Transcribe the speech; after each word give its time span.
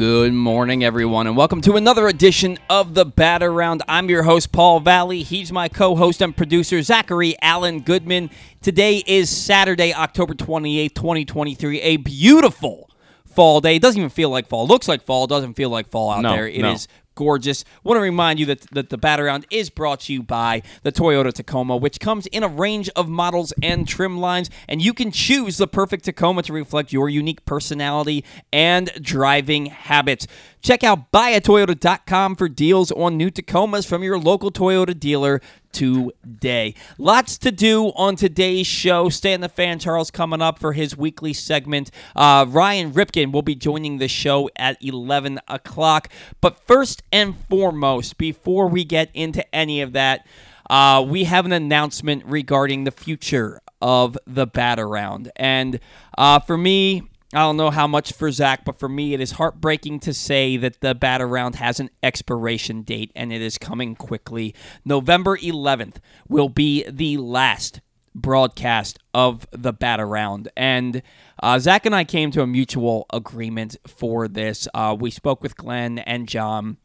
Good 0.00 0.32
morning, 0.32 0.82
everyone, 0.82 1.26
and 1.26 1.36
welcome 1.36 1.60
to 1.60 1.76
another 1.76 2.08
edition 2.08 2.56
of 2.70 2.94
the 2.94 3.04
Bat 3.04 3.42
Around. 3.42 3.82
I'm 3.86 4.08
your 4.08 4.22
host, 4.22 4.50
Paul 4.50 4.80
Valley. 4.80 5.22
He's 5.22 5.52
my 5.52 5.68
co 5.68 5.94
host 5.94 6.22
and 6.22 6.34
producer, 6.34 6.80
Zachary 6.80 7.36
Allen 7.42 7.80
Goodman. 7.80 8.30
Today 8.62 9.04
is 9.06 9.28
Saturday, 9.28 9.92
October 9.92 10.32
28th, 10.32 10.94
2023, 10.94 11.82
a 11.82 11.96
beautiful 11.98 12.88
fall 13.26 13.60
day. 13.60 13.76
It 13.76 13.82
doesn't 13.82 13.98
even 13.98 14.08
feel 14.08 14.30
like 14.30 14.48
fall. 14.48 14.64
It 14.64 14.68
looks 14.68 14.88
like 14.88 15.02
fall, 15.04 15.26
doesn't 15.26 15.52
feel 15.52 15.68
like 15.68 15.90
fall 15.90 16.10
out 16.10 16.22
No, 16.22 16.30
there. 16.30 16.48
It 16.48 16.62
no. 16.62 16.72
is 16.72 16.88
gorgeous. 17.20 17.66
Want 17.84 17.98
to 17.98 18.00
remind 18.00 18.40
you 18.40 18.46
that, 18.46 18.62
that 18.72 18.88
the 18.88 18.96
Bat 18.96 19.20
Around 19.20 19.46
is 19.50 19.68
brought 19.68 20.00
to 20.00 20.12
you 20.14 20.22
by 20.22 20.62
the 20.84 20.90
Toyota 20.90 21.30
Tacoma, 21.34 21.76
which 21.76 22.00
comes 22.00 22.26
in 22.28 22.42
a 22.42 22.48
range 22.48 22.88
of 22.96 23.10
models 23.10 23.52
and 23.62 23.86
trim 23.86 24.18
lines, 24.18 24.48
and 24.66 24.80
you 24.80 24.94
can 24.94 25.10
choose 25.10 25.58
the 25.58 25.68
perfect 25.68 26.06
Tacoma 26.06 26.42
to 26.44 26.54
reflect 26.54 26.94
your 26.94 27.10
unique 27.10 27.44
personality 27.44 28.24
and 28.54 28.90
driving 29.02 29.66
habits. 29.66 30.26
Check 30.62 30.84
out 30.84 31.10
buyatoyota.com 31.10 32.36
for 32.36 32.48
deals 32.48 32.92
on 32.92 33.16
new 33.16 33.30
Tacomas 33.30 33.86
from 33.86 34.02
your 34.02 34.18
local 34.18 34.50
Toyota 34.50 34.98
dealer 34.98 35.40
today. 35.72 36.74
Lots 36.98 37.38
to 37.38 37.50
do 37.50 37.88
on 37.96 38.16
today's 38.16 38.66
show. 38.66 39.08
Stan 39.08 39.40
the 39.40 39.48
fan. 39.48 39.78
Charles 39.78 40.10
coming 40.10 40.42
up 40.42 40.58
for 40.58 40.74
his 40.74 40.96
weekly 40.96 41.32
segment. 41.32 41.90
Uh, 42.14 42.44
Ryan 42.48 42.92
Ripken 42.92 43.32
will 43.32 43.42
be 43.42 43.54
joining 43.54 43.98
the 43.98 44.08
show 44.08 44.50
at 44.56 44.76
11 44.82 45.40
o'clock. 45.48 46.08
But 46.40 46.60
first 46.66 47.02
and 47.10 47.36
foremost, 47.48 48.18
before 48.18 48.66
we 48.68 48.84
get 48.84 49.10
into 49.14 49.54
any 49.54 49.80
of 49.80 49.92
that, 49.92 50.26
uh, 50.68 51.04
we 51.06 51.24
have 51.24 51.46
an 51.46 51.52
announcement 51.52 52.24
regarding 52.26 52.84
the 52.84 52.90
future 52.90 53.60
of 53.80 54.18
the 54.26 54.46
bat 54.46 54.78
around. 54.78 55.32
And 55.36 55.80
uh, 56.18 56.38
for 56.40 56.56
me, 56.56 57.09
I 57.32 57.40
don't 57.40 57.56
know 57.56 57.70
how 57.70 57.86
much 57.86 58.12
for 58.12 58.32
Zach, 58.32 58.64
but 58.64 58.80
for 58.80 58.88
me, 58.88 59.14
it 59.14 59.20
is 59.20 59.32
heartbreaking 59.32 60.00
to 60.00 60.12
say 60.12 60.56
that 60.56 60.80
the 60.80 60.96
bat 60.96 61.22
around 61.22 61.54
has 61.56 61.78
an 61.78 61.90
expiration 62.02 62.82
date 62.82 63.12
and 63.14 63.32
it 63.32 63.40
is 63.40 63.56
coming 63.56 63.94
quickly. 63.94 64.52
November 64.84 65.36
11th 65.36 65.96
will 66.28 66.48
be 66.48 66.84
the 66.90 67.18
last 67.18 67.80
broadcast 68.16 68.98
of 69.14 69.46
the 69.52 69.72
bat 69.72 70.00
around. 70.00 70.48
And 70.56 71.02
uh, 71.40 71.60
Zach 71.60 71.86
and 71.86 71.94
I 71.94 72.02
came 72.02 72.32
to 72.32 72.42
a 72.42 72.48
mutual 72.48 73.06
agreement 73.12 73.76
for 73.86 74.26
this. 74.26 74.66
Uh, 74.74 74.96
we 74.98 75.12
spoke 75.12 75.40
with 75.40 75.56
Glenn 75.56 76.00
and 76.00 76.28
John 76.28 76.78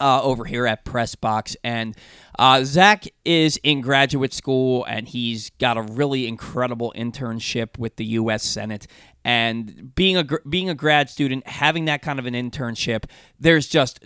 uh, 0.00 0.22
over 0.22 0.44
here 0.44 0.66
at 0.66 0.84
Press 0.84 1.14
Box. 1.14 1.56
And 1.64 1.96
uh, 2.38 2.64
Zach 2.64 3.04
is 3.24 3.58
in 3.62 3.80
graduate 3.80 4.32
school 4.32 4.84
and 4.84 5.08
he's 5.08 5.50
got 5.58 5.76
a 5.76 5.82
really 5.82 6.26
incredible 6.26 6.92
internship 6.96 7.78
with 7.78 7.96
the 7.96 8.04
U.S. 8.06 8.42
Senate. 8.42 8.86
And 9.24 9.94
being 9.94 10.16
a 10.16 10.24
being 10.48 10.70
a 10.70 10.74
grad 10.74 11.10
student, 11.10 11.46
having 11.46 11.84
that 11.84 12.00
kind 12.00 12.18
of 12.18 12.26
an 12.26 12.34
internship, 12.34 13.04
there's 13.38 13.68
just 13.68 14.00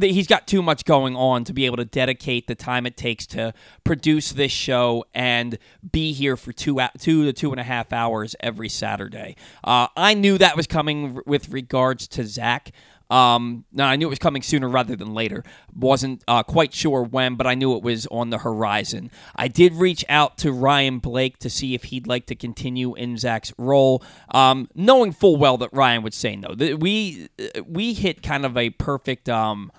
he's 0.00 0.26
got 0.26 0.46
too 0.46 0.62
much 0.62 0.84
going 0.84 1.14
on 1.14 1.44
to 1.44 1.52
be 1.52 1.66
able 1.66 1.76
to 1.76 1.84
dedicate 1.84 2.46
the 2.46 2.54
time 2.54 2.86
it 2.86 2.96
takes 2.96 3.26
to 3.26 3.54
produce 3.84 4.32
this 4.32 4.50
show 4.50 5.04
and 5.14 5.58
be 5.92 6.12
here 6.12 6.36
for 6.36 6.52
two 6.52 6.80
two 6.98 7.24
to 7.24 7.32
two 7.32 7.50
and 7.50 7.60
a 7.60 7.64
half 7.64 7.92
hours 7.92 8.34
every 8.40 8.68
Saturday. 8.68 9.36
Uh, 9.62 9.88
I 9.96 10.14
knew 10.14 10.38
that 10.38 10.56
was 10.56 10.66
coming 10.66 11.20
with 11.26 11.50
regards 11.50 12.08
to 12.08 12.24
Zach. 12.24 12.72
Um, 13.10 13.64
now 13.72 13.88
I 13.88 13.96
knew 13.96 14.06
it 14.06 14.10
was 14.10 14.18
coming 14.18 14.42
sooner 14.42 14.68
rather 14.68 14.94
than 14.94 15.14
later. 15.14 15.42
wasn't 15.74 16.22
uh, 16.28 16.42
quite 16.42 16.74
sure 16.74 17.02
when, 17.02 17.36
but 17.36 17.46
I 17.46 17.54
knew 17.54 17.76
it 17.76 17.82
was 17.82 18.06
on 18.08 18.30
the 18.30 18.38
horizon. 18.38 19.10
I 19.34 19.48
did 19.48 19.74
reach 19.74 20.04
out 20.08 20.36
to 20.38 20.52
Ryan 20.52 20.98
Blake 20.98 21.38
to 21.38 21.50
see 21.50 21.74
if 21.74 21.84
he'd 21.84 22.06
like 22.06 22.26
to 22.26 22.34
continue 22.34 22.94
in 22.94 23.16
Zach's 23.16 23.52
role, 23.56 24.02
um, 24.34 24.68
knowing 24.74 25.12
full 25.12 25.36
well 25.36 25.56
that 25.58 25.72
Ryan 25.72 26.02
would 26.02 26.14
say 26.14 26.36
no. 26.36 26.54
We 26.76 27.28
we 27.66 27.94
hit 27.94 28.22
kind 28.22 28.44
of 28.44 28.56
a 28.56 28.70
perfect 28.70 29.28
um, 29.28 29.72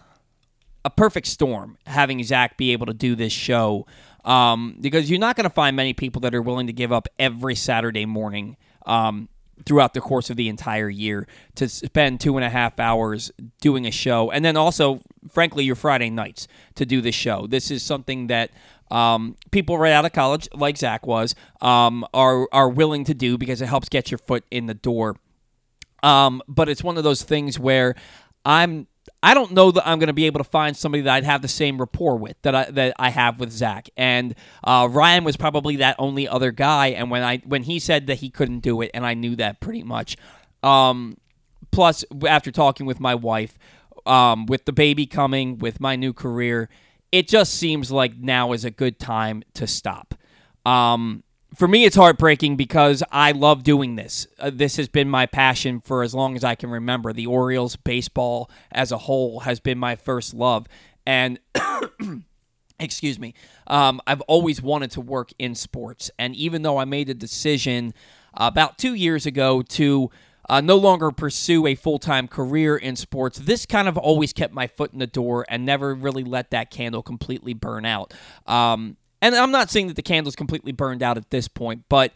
a 0.84 0.90
perfect 0.90 1.28
storm 1.28 1.78
having 1.86 2.24
Zach 2.24 2.58
be 2.58 2.72
able 2.72 2.88
to 2.88 2.94
do 2.94 3.16
this 3.16 3.34
show 3.34 3.86
um, 4.26 4.78
because 4.80 5.10
you're 5.10 5.20
not 5.20 5.36
going 5.36 5.44
to 5.46 5.54
find 5.54 5.76
many 5.76 5.94
people 5.94 6.22
that 6.22 6.34
are 6.34 6.42
willing 6.42 6.68
to 6.68 6.74
give 6.74 6.92
up 6.92 7.08
every 7.18 7.56
Saturday 7.56 8.06
morning 8.06 8.58
um, 8.86 9.30
throughout 9.66 9.94
the 9.94 10.02
course 10.02 10.30
of 10.30 10.38
the 10.38 10.50
entire 10.50 10.90
year 10.90 11.28
to 11.56 11.68
spend 11.68 12.20
two 12.20 12.38
and 12.38 12.46
a 12.46 12.50
half 12.50 12.80
hours 12.80 13.32
doing 13.62 13.86
a 13.86 13.92
show. 13.92 14.32
And 14.32 14.44
then 14.44 14.58
also 14.58 15.02
frankly 15.32 15.64
your 15.64 15.76
friday 15.76 16.10
nights 16.10 16.48
to 16.76 16.86
do 16.86 17.02
the 17.02 17.12
show. 17.12 17.48
This 17.48 17.72
is 17.72 17.84
something 17.84 18.28
that 18.28 18.52
um, 18.92 19.36
people 19.52 19.78
right 19.78 19.92
out 19.92 20.06
of 20.06 20.14
college 20.14 20.48
like 20.54 20.78
zach 20.78 21.06
was 21.06 21.36
um, 21.62 22.06
are, 22.14 22.48
are 22.52 22.70
willing 22.70 23.04
to 23.06 23.14
do 23.14 23.38
because 23.38 23.62
it 23.62 23.68
helps 23.68 23.90
get 23.90 24.10
your 24.10 24.18
foot 24.18 24.44
in 24.50 24.66
the 24.66 24.74
door. 24.74 25.16
Um, 26.02 26.42
but 26.48 26.70
it's 26.70 26.84
one 26.84 26.98
of 26.98 27.04
those 27.04 27.24
things 27.24 27.60
where 27.60 27.96
I'm 28.46 28.88
I 29.22 29.34
don't 29.34 29.52
know 29.52 29.72
that 29.72 29.88
I'm 29.88 30.00
going 30.00 30.08
to 30.08 30.14
be 30.14 30.26
able 30.26 30.40
to 30.40 30.50
find 30.50 30.76
somebody 30.76 31.02
that 31.04 31.14
I'd 31.14 31.24
have 31.24 31.42
the 31.42 31.48
same 31.48 31.80
rapport 31.80 32.16
with 32.16 32.42
that 32.44 32.56
I 32.56 32.72
that 32.72 32.94
I 32.98 33.10
have 33.10 33.40
with 33.40 33.52
Zach. 33.52 33.90
And 33.98 34.36
uh, 34.64 34.88
Ryan 34.90 35.24
was 35.24 35.38
probably 35.38 35.78
that 35.78 35.96
only 36.00 36.28
other 36.28 36.52
guy. 36.52 36.88
And 36.88 37.12
when 37.12 37.24
I 37.24 37.38
when 37.46 37.64
he 37.64 37.80
said 37.80 38.08
that 38.08 38.16
he 38.16 38.30
couldn't 38.30 38.60
do 38.60 38.82
it, 38.82 38.92
and 38.94 39.06
I 39.06 39.14
knew 39.14 39.36
that 39.38 39.60
pretty 39.60 39.84
much. 39.84 40.18
Um, 40.64 41.18
plus, 41.72 42.04
after 42.28 42.52
talking 42.52 42.86
with 42.86 43.00
my 43.00 43.16
wife, 43.16 43.58
um, 44.06 44.46
with 44.46 44.66
the 44.66 44.74
baby 44.74 45.06
coming, 45.06 45.58
with 45.58 45.80
my 45.80 45.96
new 45.96 46.14
career, 46.14 46.70
it 47.12 47.28
just 47.28 47.54
seems 47.54 47.92
like 47.92 48.18
now 48.18 48.54
is 48.54 48.66
a 48.66 48.72
good 48.72 49.00
time 49.00 49.44
to 49.56 49.68
stop. 49.68 50.16
Um, 50.66 51.24
for 51.56 51.68
me, 51.68 51.86
it's 51.86 51.96
heartbreaking 51.96 52.56
because 52.56 53.04
I 53.12 53.32
love 53.32 53.64
doing 53.64 53.96
this. 53.96 54.28
Uh, 54.40 54.52
this 54.54 54.78
has 54.78 54.88
been 54.88 55.10
my 55.10 55.26
passion 55.26 55.82
for 55.82 56.04
as 56.04 56.14
long 56.14 56.36
as 56.36 56.44
I 56.44 56.56
can 56.56 56.70
remember. 56.70 57.12
The 57.12 57.26
Orioles, 57.26 57.76
baseball 57.76 58.50
as 58.72 58.92
a 58.92 58.98
whole, 58.98 59.42
has 59.42 59.60
been 59.60 59.78
my 59.78 59.96
first 59.96 60.34
love. 60.34 60.68
And 61.06 61.40
excuse 62.80 63.20
me, 63.20 63.34
um, 63.68 64.00
I've 64.06 64.22
always 64.22 64.62
wanted 64.62 64.92
to 64.92 65.02
work 65.02 65.32
in 65.40 65.56
sports. 65.56 66.12
And 66.20 66.36
even 66.36 66.62
though 66.62 66.78
I 66.78 66.86
made 66.86 67.10
a 67.10 67.16
decision 67.16 67.94
about 68.34 68.78
two 68.78 68.94
years 68.94 69.26
ago 69.26 69.64
to 69.64 70.12
uh, 70.48 70.62
no 70.62 70.76
longer 70.78 71.12
pursue 71.12 71.68
a 71.68 71.76
full 71.76 72.00
time 72.00 72.28
career 72.28 72.78
in 72.78 72.96
sports, 72.96 73.40
this 73.40 73.66
kind 73.66 73.88
of 73.88 73.98
always 73.98 74.34
kept 74.34 74.54
my 74.54 74.68
foot 74.68 74.94
in 74.94 75.00
the 75.00 75.08
door 75.08 75.46
and 75.50 75.66
never 75.66 75.96
really 75.96 76.24
let 76.24 76.52
that 76.52 76.70
candle 76.72 77.02
completely 77.02 77.54
burn 77.54 77.86
out. 77.86 78.14
Um, 78.46 78.98
and 79.22 79.36
I'm 79.36 79.52
not 79.52 79.70
saying 79.70 79.88
that 79.88 79.96
the 79.96 80.02
candle's 80.02 80.36
completely 80.36 80.72
burned 80.72 81.04
out 81.04 81.18
at 81.18 81.30
this 81.30 81.48
point, 81.48 81.84
but 81.90 82.14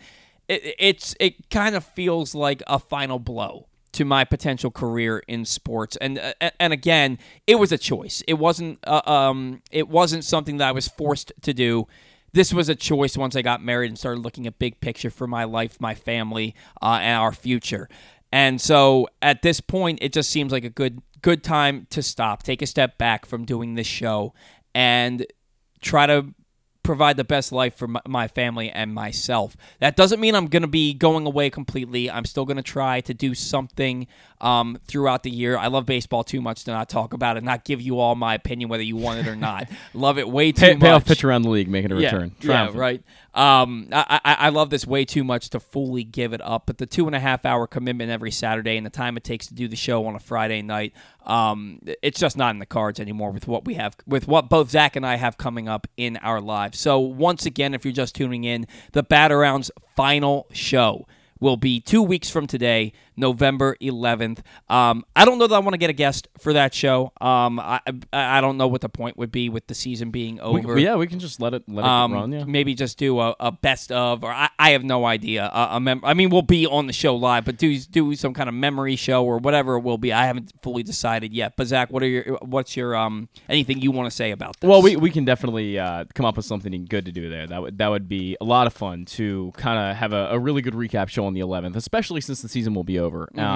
it, 0.47 0.75
it's 0.79 1.15
it 1.19 1.49
kind 1.49 1.75
of 1.75 1.83
feels 1.83 2.35
like 2.35 2.63
a 2.67 2.79
final 2.79 3.19
blow 3.19 3.67
to 3.93 4.05
my 4.05 4.23
potential 4.23 4.71
career 4.71 5.23
in 5.27 5.45
sports. 5.45 5.95
And 5.97 6.19
uh, 6.19 6.49
and 6.59 6.73
again, 6.73 7.19
it 7.47 7.55
was 7.55 7.71
a 7.71 7.77
choice. 7.77 8.23
It 8.27 8.35
wasn't 8.35 8.79
uh, 8.85 9.01
um 9.05 9.61
it 9.71 9.87
wasn't 9.87 10.23
something 10.23 10.57
that 10.57 10.69
I 10.69 10.71
was 10.71 10.87
forced 10.87 11.31
to 11.41 11.53
do. 11.53 11.87
This 12.33 12.51
was 12.51 12.67
a 12.67 12.75
choice 12.75 13.15
once 13.15 13.35
I 13.35 13.43
got 13.43 13.63
married 13.63 13.89
and 13.89 13.97
started 13.97 14.21
looking 14.21 14.47
at 14.47 14.57
big 14.57 14.81
picture 14.81 15.11
for 15.11 15.27
my 15.27 15.43
life, 15.43 15.79
my 15.79 15.93
family, 15.93 16.55
uh, 16.81 16.97
and 16.99 17.21
our 17.21 17.31
future. 17.31 17.87
And 18.31 18.59
so 18.59 19.07
at 19.21 19.43
this 19.43 19.61
point, 19.61 19.99
it 20.01 20.11
just 20.11 20.31
seems 20.31 20.51
like 20.51 20.63
a 20.63 20.69
good 20.69 21.01
good 21.21 21.43
time 21.43 21.87
to 21.91 22.01
stop, 22.01 22.43
take 22.43 22.61
a 22.61 22.67
step 22.67 22.97
back 22.97 23.25
from 23.25 23.45
doing 23.45 23.75
this 23.75 23.87
show, 23.87 24.33
and 24.73 25.25
try 25.81 26.07
to 26.07 26.33
provide 26.83 27.17
the 27.17 27.23
best 27.23 27.51
life 27.51 27.75
for 27.75 27.87
my, 27.87 28.01
my 28.07 28.27
family 28.27 28.69
and 28.69 28.93
myself. 28.93 29.55
That 29.79 29.95
doesn't 29.95 30.19
mean 30.19 30.35
I'm 30.35 30.47
going 30.47 30.61
to 30.63 30.67
be 30.67 30.93
going 30.93 31.25
away 31.25 31.49
completely. 31.49 32.11
I'm 32.11 32.25
still 32.25 32.45
going 32.45 32.57
to 32.57 32.63
try 32.63 33.01
to 33.01 33.13
do 33.13 33.33
something 33.33 34.07
um, 34.41 34.77
throughout 34.85 35.23
the 35.23 35.31
year. 35.31 35.57
I 35.57 35.67
love 35.67 35.85
baseball 35.85 36.23
too 36.23 36.41
much 36.41 36.65
to 36.65 36.71
not 36.71 36.89
talk 36.89 37.13
about 37.13 37.37
it, 37.37 37.43
not 37.43 37.63
give 37.63 37.81
you 37.81 37.99
all 37.99 38.15
my 38.15 38.33
opinion 38.35 38.69
whether 38.69 38.83
you 38.83 38.97
want 38.97 39.19
it 39.19 39.27
or 39.27 39.35
not. 39.35 39.69
love 39.93 40.17
it 40.19 40.27
way 40.29 40.51
too 40.51 40.59
Pay, 40.61 40.73
much. 40.73 40.81
payoff 40.81 41.05
pitch 41.05 41.23
around 41.23 41.43
the 41.43 41.49
league, 41.49 41.69
making 41.69 41.91
a 41.93 41.99
Yeah, 41.99 42.07
return. 42.13 42.35
Yeah, 42.41 42.45
Triumphant. 42.45 42.77
right. 42.79 43.03
Um, 43.33 43.87
I, 43.91 44.19
I 44.23 44.35
I 44.39 44.49
love 44.49 44.69
this 44.69 44.85
way 44.85 45.05
too 45.05 45.23
much 45.23 45.49
to 45.51 45.59
fully 45.59 46.03
give 46.03 46.33
it 46.33 46.41
up, 46.41 46.67
but 46.67 46.77
the 46.77 46.85
two 46.85 47.07
and 47.07 47.15
a 47.15 47.19
half 47.19 47.45
hour 47.45 47.65
commitment 47.65 48.11
every 48.11 48.29
Saturday 48.29 48.77
and 48.77 48.85
the 48.85 48.91
time 48.91 49.17
it 49.17 49.23
takes 49.23 49.47
to 49.47 49.55
do 49.55 49.67
the 49.67 49.75
show 49.75 50.05
on 50.05 50.13
a 50.15 50.19
Friday 50.19 50.61
night, 50.61 50.93
um, 51.25 51.79
it's 52.03 52.19
just 52.19 52.37
not 52.37 52.51
in 52.51 52.59
the 52.59 52.65
cards 52.67 52.99
anymore 52.99 53.31
with 53.31 53.47
what 53.47 53.65
we 53.65 53.73
have, 53.73 53.95
with 54.05 54.27
what 54.27 54.49
both 54.49 54.69
Zach 54.69 54.95
and 54.95 55.05
I 55.05 55.15
have 55.15 55.37
coming 55.37 55.67
up 55.67 55.87
in 55.97 56.17
our 56.17 56.39
lives. 56.39 56.79
So 56.79 56.99
once 56.99 57.47
again, 57.47 57.73
if 57.73 57.85
you're 57.85 57.91
just 57.91 58.13
tuning 58.13 58.43
in, 58.43 58.67
the 58.91 59.01
Bat 59.01 59.31
Around's 59.31 59.71
final 59.95 60.45
show 60.51 61.07
will 61.39 61.57
be 61.57 61.79
two 61.79 62.01
weeks 62.01 62.29
from 62.29 62.47
today, 62.47 62.93
November 63.15 63.75
11th. 63.81 64.39
Um, 64.69 65.05
I 65.15 65.25
don't 65.25 65.37
know 65.37 65.47
that 65.47 65.55
I 65.55 65.59
want 65.59 65.73
to 65.73 65.77
get 65.77 65.89
a 65.89 65.93
guest 65.93 66.27
for 66.39 66.53
that 66.53 66.73
show. 66.73 67.11
Um, 67.21 67.59
I, 67.59 67.79
I 68.11 68.37
I 68.37 68.41
don't 68.41 68.57
know 68.57 68.67
what 68.67 68.81
the 68.81 68.89
point 68.89 69.17
would 69.17 69.31
be 69.31 69.49
with 69.49 69.67
the 69.67 69.75
season 69.75 70.11
being 70.11 70.35
We, 70.35 70.41
over. 70.41 70.79
yeah, 70.79 70.95
we 70.95 71.07
can 71.07 71.19
just 71.19 71.39
let 71.39 71.53
it 71.53 71.63
let 71.67 71.83
it 71.85 71.87
Um, 71.87 72.13
run. 72.13 72.31
Yeah. 72.31 72.43
maybe 72.45 72.73
just 72.75 72.97
do 72.97 73.19
a, 73.19 73.35
a 73.39 73.51
best 73.51 73.91
of, 73.91 74.23
or 74.23 74.31
I, 74.31 74.49
I 74.57 74.71
have 74.71 74.83
no 74.83 75.05
idea. 75.05 75.49
A, 75.53 75.77
a 75.77 75.79
mem- 75.79 76.01
I 76.03 76.13
mean, 76.13 76.29
we'll 76.29 76.41
be 76.41 76.65
on 76.65 76.87
the 76.87 76.93
show 76.93 77.15
live, 77.15 77.45
but 77.45 77.57
do 77.57 77.77
do 77.79 78.15
some 78.15 78.33
kind 78.33 78.49
of 78.49 78.55
memory 78.55 78.95
show 78.95 79.23
or 79.25 79.37
whatever 79.37 79.75
it 79.75 79.81
will 79.81 79.97
be. 79.97 80.11
I 80.11 80.25
haven't 80.25 80.51
fully 80.61 80.83
decided 80.83 81.33
yet. 81.33 81.53
But 81.55 81.67
Zach, 81.67 81.91
what 81.91 82.01
are 82.03 82.07
your 82.07 82.23
what's 82.41 82.75
your 82.75 82.95
um 82.95 83.29
anything 83.49 83.81
you 83.81 83.91
want 83.91 84.09
to 84.09 84.15
say 84.15 84.31
about 84.31 84.59
this? 84.59 84.67
Well, 84.67 84.81
we, 84.81 84.95
we 84.95 85.09
can 85.11 85.25
definitely 85.25 85.77
uh, 85.79 86.05
come 86.15 86.25
up 86.25 86.35
with 86.37 86.45
something 86.45 86.85
good 86.85 87.05
to 87.05 87.11
do 87.11 87.29
there. 87.29 87.47
That 87.47 87.61
would 87.61 87.77
that 87.77 87.87
would 87.89 88.07
be 88.09 88.35
a 88.41 88.45
lot 88.45 88.67
of 88.67 88.73
fun 88.73 89.05
to 89.05 89.51
kind 89.57 89.77
of 89.79 89.95
have 89.97 90.13
a, 90.13 90.29
a 90.31 90.39
really 90.39 90.61
good 90.61 90.73
recap 90.73 91.09
show 91.09 91.25
on 91.25 91.33
the 91.33 91.41
11th, 91.41 91.75
especially 91.75 92.21
since 92.21 92.41
the 92.41 92.49
season 92.49 92.73
will 92.73 92.83
be 92.83 92.97
over, 92.99 93.02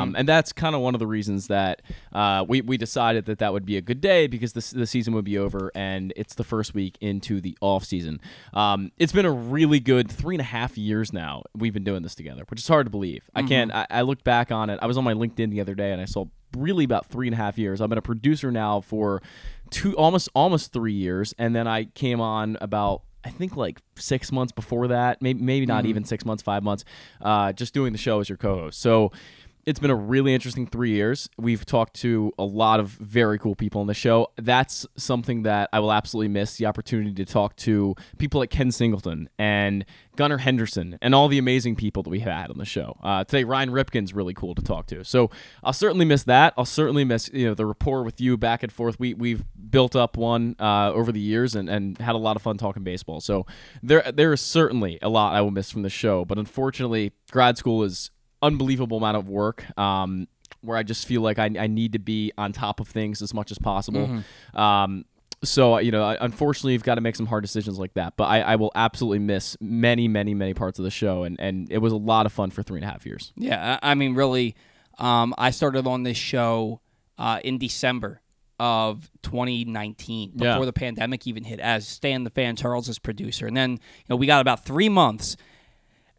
um, 0.02 0.16
and 0.18 0.28
that's 0.28 0.54
kind 0.54 0.76
of 0.76 0.82
one 0.82 0.96
of 0.96 1.00
the 1.00 1.08
reasons 1.08 1.48
that 1.48 1.82
uh, 2.14 2.46
we 2.48 2.62
we 2.62 2.78
decided 2.78 3.26
that 3.26 3.40
that 3.40 3.54
would 3.54 3.66
be 3.66 3.78
a 3.78 3.82
good 3.82 4.02
day 4.02 4.28
because 4.28 4.54
the 4.54 4.78
the 4.78 4.88
season 4.88 5.14
would 5.14 5.26
be 5.26 5.38
over 5.38 5.72
and 5.76 6.14
it's 6.16 6.36
the 6.36 6.44
first 6.44 6.74
week 6.74 6.98
into 7.02 7.42
the 7.42 7.58
off 7.62 7.84
season. 7.86 8.20
Um, 8.54 8.92
it's 8.98 9.12
been 9.14 9.26
a 9.26 9.32
really 9.32 9.80
good 9.80 10.12
three 10.12 10.36
and 10.36 10.42
a 10.42 10.46
half 10.46 10.78
years 10.78 11.14
now. 11.14 11.44
We've 11.56 11.74
been 11.74 11.84
doing 11.84 12.04
this 12.04 12.16
together, 12.16 12.44
which 12.50 12.60
is 12.60 12.68
hard 12.68 12.86
to 12.86 12.92
believe. 12.92 13.30
I 13.36 13.44
can't. 13.44 13.74
I, 13.74 13.88
I 13.90 14.02
looked 14.02 14.24
back 14.24 14.52
on 14.52 14.70
it. 14.70 14.80
I 14.82 14.88
was 14.88 14.98
on 14.98 15.04
my 15.04 15.14
LinkedIn 15.14 15.52
the 15.52 15.62
other 15.62 15.76
day 15.76 15.92
and 15.92 16.02
I 16.02 16.06
saw 16.06 16.26
really 16.56 16.84
about 16.84 17.08
three 17.08 17.28
and 17.28 17.34
a 17.34 17.38
half 17.38 17.58
years. 17.58 17.82
I've 17.82 17.90
been 17.90 17.98
a 17.98 18.02
producer 18.02 18.52
now 18.52 18.82
for 18.82 19.22
two 19.70 19.96
almost 19.98 20.30
almost 20.34 20.74
three 20.74 20.94
years, 20.94 21.34
and 21.38 21.56
then 21.56 21.68
I 21.68 21.86
came 21.86 22.22
on 22.22 22.58
about 22.62 23.02
I 23.28 23.30
think 23.30 23.58
like 23.58 23.82
six 23.96 24.32
months 24.32 24.54
before 24.54 24.88
that, 24.88 25.22
maybe 25.22 25.42
maybe 25.42 25.66
not 25.66 25.86
even 25.86 26.06
six 26.06 26.24
months, 26.24 26.42
five 26.42 26.64
months, 26.64 26.86
uh, 27.22 27.52
just 27.52 27.74
doing 27.74 27.92
the 27.92 27.98
show 27.98 28.22
as 28.22 28.30
your 28.30 28.38
co-host. 28.38 28.80
So 28.80 29.12
it's 29.68 29.80
been 29.80 29.92
a 29.92 29.96
really 29.96 30.34
interesting 30.34 30.66
three 30.66 30.92
years. 30.92 31.30
We've 31.38 31.66
talked 31.66 31.96
to 31.96 32.32
a 32.40 32.46
lot 32.46 32.80
of 32.80 32.88
very 32.88 33.38
cool 33.38 33.54
people 33.54 33.82
on 33.82 33.88
the 33.88 33.94
show. 33.94 34.30
That's 34.38 34.88
something 34.96 35.44
that 35.44 35.68
I 35.74 35.82
will 35.82 35.92
absolutely 35.92 36.30
miss 36.30 36.56
the 36.56 36.66
opportunity 36.68 37.14
to 37.16 37.26
talk 37.26 37.58
to 37.58 37.94
people 38.18 38.40
like 38.40 38.50
Ken 38.50 38.72
Singleton 38.72 39.28
and 39.38 39.84
Gunnar 40.16 40.38
Henderson 40.38 40.98
and 41.02 41.14
all 41.14 41.28
the 41.28 41.38
amazing 41.38 41.76
people 41.76 42.02
that 42.04 42.10
we 42.10 42.22
had 42.22 42.50
on 42.50 42.58
the 42.58 42.66
show. 42.66 42.98
Uh, 43.04 43.26
today, 43.26 43.44
Ryan 43.44 43.72
Ripken's 43.72 44.14
really 44.14 44.34
cool 44.34 44.56
to 44.56 44.62
talk 44.62 44.88
to. 44.88 45.04
So 45.04 45.32
I'll 45.62 45.74
certainly 45.74 46.06
miss 46.06 46.24
that. 46.24 46.54
I'll 46.58 46.64
certainly 46.64 47.04
miss 47.04 47.30
you 47.34 47.48
know 47.48 47.54
the 47.54 47.66
rapport 47.66 48.04
with 48.04 48.22
you 48.22 48.38
back 48.38 48.64
and 48.64 48.72
forth. 48.72 48.98
We 48.98 49.16
we've 49.16 49.44
built 49.70 49.98
up 49.98 50.16
one 50.16 50.56
uh, 50.62 50.94
over 50.94 51.12
the 51.12 51.20
years 51.20 51.56
and, 51.56 51.70
and 51.70 51.98
had 51.98 52.16
a 52.16 52.18
lot 52.18 52.38
of 52.38 52.42
fun 52.42 52.58
talking 52.58 52.84
baseball. 52.84 53.20
So 53.20 53.46
there 53.84 54.14
there 54.14 54.32
is 54.32 54.40
certainly 54.40 54.98
a 55.02 55.10
lot 55.10 55.36
I 55.36 55.42
will 55.42 55.52
miss 55.52 55.70
from 55.70 55.82
the 55.82 55.90
show. 55.90 56.24
But 56.24 56.38
unfortunately, 56.38 57.12
grad 57.30 57.58
school 57.58 57.84
is 57.84 58.12
unbelievable 58.42 58.98
amount 58.98 59.18
of 59.18 59.30
work. 59.30 59.66
Um, 59.78 60.28
where 60.62 60.78
I 60.78 60.84
just 60.84 61.06
feel 61.08 61.22
like 61.22 61.40
I, 61.40 61.46
I 61.60 61.68
need 61.68 61.94
to 61.94 62.00
be 62.00 62.32
on 62.38 62.52
top 62.52 62.80
of 62.80 62.88
things 62.88 63.22
as 63.22 63.34
much 63.34 63.52
as 63.52 63.60
possible. 63.60 64.24
Um, 64.54 65.06
so 65.44 65.78
you 65.78 65.92
know, 65.92 66.18
unfortunately, 66.20 66.74
you've 66.74 66.84
got 66.84 66.96
to 66.96 67.02
make 67.02 67.16
some 67.16 67.28
hard 67.28 67.44
decisions 67.44 67.78
like 67.78 67.94
that. 67.94 68.18
But 68.18 68.26
I, 68.26 68.42
I 68.42 68.56
will 68.56 68.72
absolutely 68.74 69.20
miss 69.20 69.56
many, 69.62 70.08
many, 70.08 70.34
many 70.34 70.54
parts 70.56 70.80
of 70.80 70.84
the 70.84 70.90
show, 70.92 71.24
and 71.24 71.40
and 71.40 71.72
it 71.72 71.78
was 71.78 71.94
a 71.94 71.98
lot 71.98 72.26
of 72.26 72.34
fun 72.34 72.50
for 72.50 72.64
three 72.64 72.80
and 72.80 72.86
a 72.86 72.92
half 72.92 73.06
years. 73.06 73.34
Yeah, 73.36 73.78
I 73.82 73.92
I 73.92 73.96
mean, 73.96 74.16
really, 74.16 74.56
um, 74.98 75.36
I 75.38 75.52
started 75.52 75.86
on 75.86 76.02
this 76.04 76.18
show 76.18 76.82
uh, 77.20 77.40
in 77.44 77.60
December 77.60 78.22
of 78.60 79.12
2019, 79.22 80.32
before 80.32 80.48
Yeah. 80.48 80.66
the 80.66 80.74
pandemic 80.74 81.28
even 81.28 81.44
hit, 81.44 81.60
as 81.60 81.88
Stan 81.88 82.24
the 82.24 82.32
Fan 82.32 82.56
Charles' 82.56 82.90
as 82.90 82.98
producer, 82.98 83.46
and 83.46 83.56
then 83.56 83.72
you 83.74 83.78
know 84.10 84.16
we 84.16 84.26
got 84.26 84.42
about 84.42 84.66
three 84.66 84.90
months, 84.90 85.38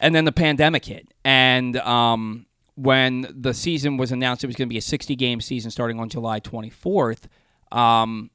and 0.01 0.15
then 0.15 0.25
the 0.25 0.33
pandemic 0.33 0.85
hit, 0.85 1.13
and 1.25 1.77
um, 1.79 2.47
when 2.75 3.27
the 3.35 3.53
season 3.53 3.97
was 3.97 4.13
announced, 4.13 4.45
it 4.45 4.47
was 4.47 4.57
going 4.57 4.69
to 4.69 4.73
be 4.73 4.79
a 4.79 4.83
60 4.83 5.17
game 5.17 5.41
season 5.41 5.71
starting 5.71 5.99
on 5.99 6.09
July 6.09 6.41
24th. 6.41 7.25
Um, 7.73 8.31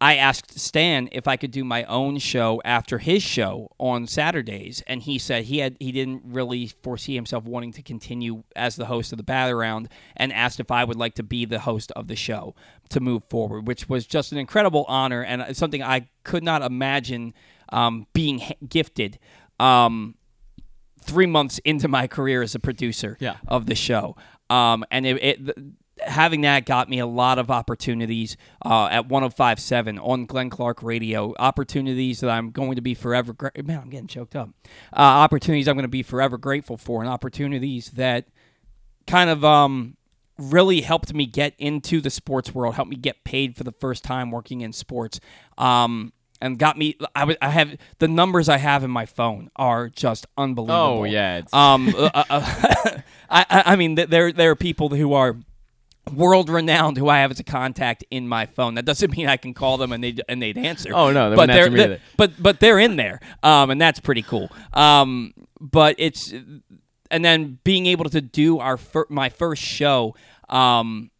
I 0.00 0.16
asked 0.16 0.58
Stan 0.58 1.08
if 1.10 1.26
I 1.26 1.36
could 1.36 1.50
do 1.50 1.64
my 1.64 1.82
own 1.84 2.18
show 2.18 2.62
after 2.64 2.98
his 2.98 3.22
show 3.22 3.72
on 3.78 4.06
Saturdays, 4.06 4.82
and 4.86 5.02
he 5.02 5.18
said 5.18 5.44
he 5.44 5.58
had 5.58 5.76
he 5.80 5.90
didn't 5.90 6.22
really 6.24 6.68
foresee 6.82 7.14
himself 7.14 7.44
wanting 7.44 7.72
to 7.72 7.82
continue 7.82 8.44
as 8.54 8.76
the 8.76 8.86
host 8.86 9.12
of 9.12 9.16
the 9.16 9.24
Bat 9.24 9.50
Around, 9.50 9.88
and 10.16 10.32
asked 10.32 10.60
if 10.60 10.70
I 10.70 10.84
would 10.84 10.96
like 10.96 11.14
to 11.14 11.24
be 11.24 11.44
the 11.44 11.60
host 11.60 11.90
of 11.92 12.06
the 12.06 12.14
show 12.14 12.54
to 12.90 13.00
move 13.00 13.24
forward, 13.28 13.66
which 13.66 13.88
was 13.88 14.06
just 14.06 14.30
an 14.30 14.38
incredible 14.38 14.84
honor 14.86 15.22
and 15.22 15.56
something 15.56 15.82
I 15.82 16.08
could 16.22 16.44
not 16.44 16.62
imagine 16.62 17.34
um, 17.70 18.06
being 18.12 18.42
gifted. 18.68 19.18
Um, 19.58 20.14
three 21.08 21.26
months 21.26 21.58
into 21.64 21.88
my 21.88 22.06
career 22.06 22.42
as 22.42 22.54
a 22.54 22.60
producer 22.60 23.16
Yeah. 23.20 23.36
of 23.48 23.66
the 23.66 23.74
show. 23.74 24.16
Um, 24.50 24.84
and 24.90 25.04
it, 25.06 25.22
it 25.24 25.58
having 26.06 26.42
that 26.42 26.64
got 26.64 26.88
me 26.88 27.00
a 27.00 27.06
lot 27.06 27.38
of 27.40 27.50
opportunities 27.50 28.36
uh, 28.64 28.86
at 28.86 29.08
1057 29.08 29.98
on 29.98 30.26
Glenn 30.26 30.48
Clark 30.48 30.82
Radio. 30.82 31.34
Opportunities 31.38 32.20
that 32.20 32.30
I'm 32.30 32.50
going 32.50 32.76
to 32.76 32.80
be 32.82 32.94
forever 32.94 33.32
gra- 33.32 33.50
man, 33.64 33.80
I'm 33.80 33.90
getting 33.90 34.06
choked 34.06 34.36
up. 34.36 34.50
Uh, 34.92 35.00
opportunities 35.00 35.66
I'm 35.66 35.74
going 35.74 35.82
to 35.82 35.88
be 35.88 36.04
forever 36.04 36.38
grateful 36.38 36.76
for, 36.76 37.00
and 37.00 37.10
opportunities 37.10 37.90
that 37.92 38.26
kind 39.08 39.28
of 39.28 39.44
um, 39.44 39.96
really 40.38 40.82
helped 40.82 41.12
me 41.12 41.26
get 41.26 41.54
into 41.58 42.00
the 42.00 42.10
sports 42.10 42.54
world, 42.54 42.74
helped 42.76 42.90
me 42.90 42.96
get 42.96 43.24
paid 43.24 43.56
for 43.56 43.64
the 43.64 43.72
first 43.72 44.04
time 44.04 44.30
working 44.30 44.60
in 44.60 44.72
sports. 44.72 45.18
Um, 45.56 46.12
and 46.40 46.58
got 46.58 46.76
me. 46.78 46.96
I, 47.14 47.20
w- 47.20 47.38
I 47.42 47.50
have 47.50 47.76
the 47.98 48.08
numbers 48.08 48.48
I 48.48 48.58
have 48.58 48.84
in 48.84 48.90
my 48.90 49.06
phone 49.06 49.50
are 49.56 49.88
just 49.88 50.26
unbelievable. 50.36 51.00
Oh, 51.00 51.04
yeah, 51.04 51.38
it's- 51.38 51.52
Um, 51.52 51.92
uh, 51.98 52.10
uh, 52.30 52.90
I, 53.30 53.62
I 53.66 53.76
mean, 53.76 53.94
there 53.96 54.32
there 54.32 54.50
are 54.50 54.56
people 54.56 54.88
who 54.90 55.12
are 55.12 55.36
world 56.14 56.48
renowned 56.48 56.96
who 56.96 57.06
I 57.08 57.18
have 57.18 57.30
as 57.30 57.38
a 57.38 57.44
contact 57.44 58.02
in 58.10 58.26
my 58.28 58.46
phone. 58.46 58.74
That 58.76 58.84
doesn't 58.86 59.10
mean 59.16 59.26
I 59.28 59.36
can 59.36 59.52
call 59.54 59.76
them 59.76 59.92
and 59.92 60.02
they 60.02 60.16
and 60.28 60.40
they'd 60.40 60.56
answer. 60.58 60.90
Oh, 60.94 61.10
no, 61.12 61.30
they 61.30 61.36
but 61.36 61.46
they're, 61.48 61.70
me 61.70 61.76
they're- 61.76 62.00
but 62.16 62.42
but 62.42 62.60
they're 62.60 62.78
in 62.78 62.96
there, 62.96 63.20
um, 63.42 63.70
and 63.70 63.80
that's 63.80 64.00
pretty 64.00 64.22
cool. 64.22 64.50
Um, 64.72 65.34
but 65.60 65.96
it's 65.98 66.32
and 67.10 67.24
then 67.24 67.58
being 67.64 67.86
able 67.86 68.04
to 68.10 68.20
do 68.20 68.58
our 68.58 68.76
fir- 68.76 69.06
my 69.08 69.28
first 69.28 69.62
show. 69.62 70.14
Um, 70.48 71.10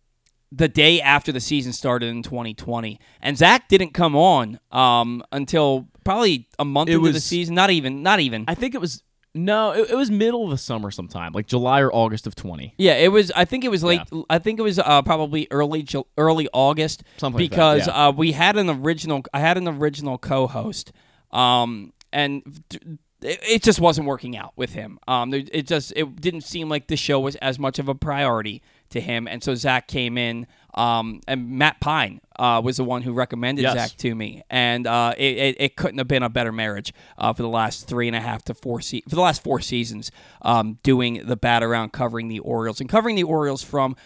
the 0.51 0.69
day 0.69 1.01
after 1.01 1.33
the 1.33 1.41
season 1.41 1.73
started 1.73 2.07
in 2.07 2.23
2020, 2.23 2.99
and 3.21 3.37
Zach 3.37 3.69
didn't 3.69 3.93
come 3.93 4.17
on 4.17 4.59
um, 4.73 5.23
until 5.33 5.89
probably 6.05 6.49
a 6.59 6.65
month 6.65 6.89
It 6.89 6.95
into 6.95 7.13
the 7.13 7.21
season. 7.21 7.55
Not 7.55 7.71
even, 7.71 8.03
not 8.03 8.21
even. 8.21 8.45
I 8.49 8.55
think 8.55 8.75
it 8.75 8.81
was 8.81 9.03
no, 9.35 9.73
it, 9.73 9.91
it 9.91 9.95
was 9.95 10.11
middle 10.11 10.45
of 10.45 10.51
the 10.51 10.59
summer 10.59 10.91
sometime, 10.91 11.33
like 11.33 11.47
July 11.47 11.81
or 11.81 11.93
August 11.93 12.27
of 12.27 12.35
twenty. 12.35 12.75
Yeah, 12.79 12.95
it 12.95 13.13
was. 13.13 13.31
I 13.33 13.45
think 13.45 13.65
it 13.65 13.71
was 13.71 13.85
late. 13.85 14.01
I 14.31 14.39
think 14.39 14.59
it 14.59 14.63
was 14.63 14.79
uh, 14.79 15.03
probably 15.03 15.47
early 15.51 15.87
early 16.17 16.49
August. 16.53 17.05
Something 17.19 17.41
like 17.41 17.51
because 17.51 17.87
yeah. 17.87 18.09
uh, 18.09 18.13
we 18.13 18.33
had 18.33 18.57
an 18.57 18.71
original. 18.71 19.23
I 19.33 19.41
had 19.41 19.59
an 19.59 19.69
original 19.69 20.19
co-host, 20.19 20.93
um, 21.31 21.93
and 22.13 22.43
d- 22.69 22.99
it, 23.23 23.41
it 23.43 23.63
just 23.63 23.81
wasn't 23.81 24.07
working 24.07 24.37
out 24.37 24.55
with 24.57 24.73
him. 24.73 24.99
Um, 25.07 25.35
it 25.35 25.67
just 25.67 25.93
it 25.95 26.21
didn't 26.21 26.43
seem 26.43 26.69
like 26.69 26.89
the 26.89 26.97
show 26.97 27.21
was 27.21 27.37
as 27.37 27.59
much 27.59 27.79
of 27.79 27.89
a 27.89 27.95
priority 27.95 28.63
to 28.91 29.01
him, 29.01 29.27
and 29.29 29.43
so 29.43 29.55
Zach 29.55 29.89
came 29.89 30.17
in. 30.19 30.47
Um, 30.75 31.21
and 31.27 31.51
Matt 31.59 31.81
Pine 31.81 32.21
uh, 32.39 32.61
was 32.65 32.77
the 32.77 32.85
one 32.85 33.03
who 33.03 33.13
recommended 33.13 33.63
Yes. 33.63 33.75
Zach 33.75 33.97
to 33.99 34.15
me, 34.15 34.43
and 34.49 34.87
uh, 34.87 35.13
it, 35.19 35.37
it, 35.37 35.57
it 35.59 35.77
couldn't 35.77 35.99
have 35.99 36.07
been 36.07 36.23
a 36.23 36.29
better 36.29 36.53
marriage 36.53 36.93
uh, 37.17 37.33
for 37.33 37.43
the 37.43 37.49
last 37.49 37.89
three 37.89 38.07
and 38.07 38.15
a 38.15 38.21
half 38.21 38.45
to 38.45 38.55
four 38.55 38.81
se- 38.81 39.03
for 39.09 39.17
the 39.17 39.21
last 39.21 39.43
four 39.43 39.61
seasons, 39.61 40.13
um, 40.43 40.79
doing 40.85 41.27
the 41.27 41.37
bat 41.37 41.65
around, 41.65 41.93
covering 41.93 42.29
the 42.29 42.39
Orioles, 42.39 42.81
and 42.81 42.89
covering 42.89 43.17
the 43.17 43.25
Orioles 43.25 43.65
from 43.65 43.97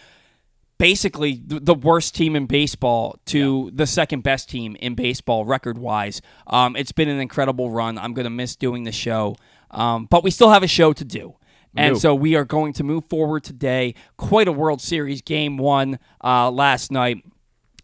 basically 0.79 1.39
the 1.45 1.75
worst 1.75 2.15
team 2.15 2.35
in 2.35 2.45
baseball 2.47 3.19
to 3.25 3.69
the 3.73 3.85
second 3.85 4.21
best 4.23 4.49
team 4.49 4.75
in 4.79 4.95
baseball 4.95 5.45
record 5.45 5.77
wise. 5.77 6.21
Um, 6.47 6.75
it's 6.75 6.91
been 6.91 7.09
an 7.09 7.19
incredible 7.19 7.69
run. 7.69 7.97
I'm 7.97 8.13
going 8.13 8.25
to 8.25 8.29
miss 8.31 8.55
doing 8.55 8.83
the 8.83 8.91
show, 8.91 9.35
um, 9.71 10.07
but 10.09 10.23
we 10.23 10.31
still 10.31 10.49
have 10.49 10.63
a 10.63 10.67
show 10.67 10.91
to 10.93 11.05
do. 11.05 11.35
And 11.75 11.95
do. 11.95 11.99
so 11.99 12.15
we 12.15 12.35
are 12.35 12.45
going 12.45 12.73
to 12.73 12.83
move 12.83 13.05
forward 13.09 13.43
today. 13.43 13.95
Quite 14.17 14.47
a 14.47 14.51
World 14.51 14.81
Series 14.81 15.21
game 15.21 15.57
one 15.57 15.99
uh, 16.23 16.51
last 16.51 16.91
night 16.91 17.23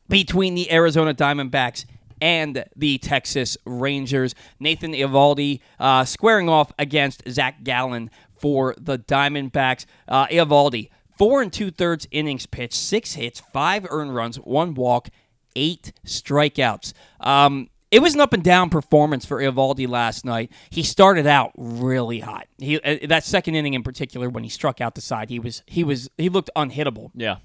between 0.07 0.55
the 0.55 0.71
Arizona 0.71 1.13
Diamondbacks 1.13 1.85
and 2.21 2.65
the 2.75 2.97
Texas 2.97 3.57
Rangers. 3.65 4.35
Nathan 4.59 4.93
Eovaldi 4.93 5.61
uh, 5.79 6.05
squaring 6.05 6.49
off 6.49 6.71
against 6.77 7.23
Zach 7.29 7.63
Gallen 7.63 8.09
for 8.37 8.75
the 8.77 8.97
Diamondbacks. 8.97 9.85
Uh, 10.07 10.27
Eovaldi, 10.27 10.89
four 11.17 11.41
and 11.41 11.51
two 11.51 11.71
thirds 11.71 12.07
innings 12.11 12.45
pitched, 12.45 12.75
six 12.75 13.13
hits, 13.13 13.39
five 13.53 13.85
earned 13.89 14.15
runs, 14.15 14.37
one 14.37 14.73
walk, 14.73 15.09
eight 15.55 15.93
strikeouts. 16.05 16.93
Um, 17.19 17.69
it 17.91 18.01
was 18.01 18.13
an 18.13 18.21
up 18.21 18.33
and 18.33 18.43
down 18.43 18.69
performance 18.69 19.25
for 19.25 19.41
Eovaldi 19.41 19.87
last 19.87 20.25
night. 20.25 20.51
He 20.69 20.83
started 20.83 21.25
out 21.25 21.51
really 21.57 22.19
hot. 22.19 22.47
He 22.57 22.79
uh, 22.79 23.07
that 23.07 23.23
second 23.23 23.55
inning 23.55 23.73
in 23.73 23.83
particular, 23.83 24.29
when 24.29 24.43
he 24.43 24.49
struck 24.49 24.81
out 24.81 24.95
the 24.95 25.01
side, 25.01 25.29
he 25.29 25.39
was 25.39 25.63
he 25.65 25.83
was 25.83 26.09
he 26.17 26.29
looked 26.29 26.49
unhittable. 26.55 27.11
Yeah. 27.15 27.37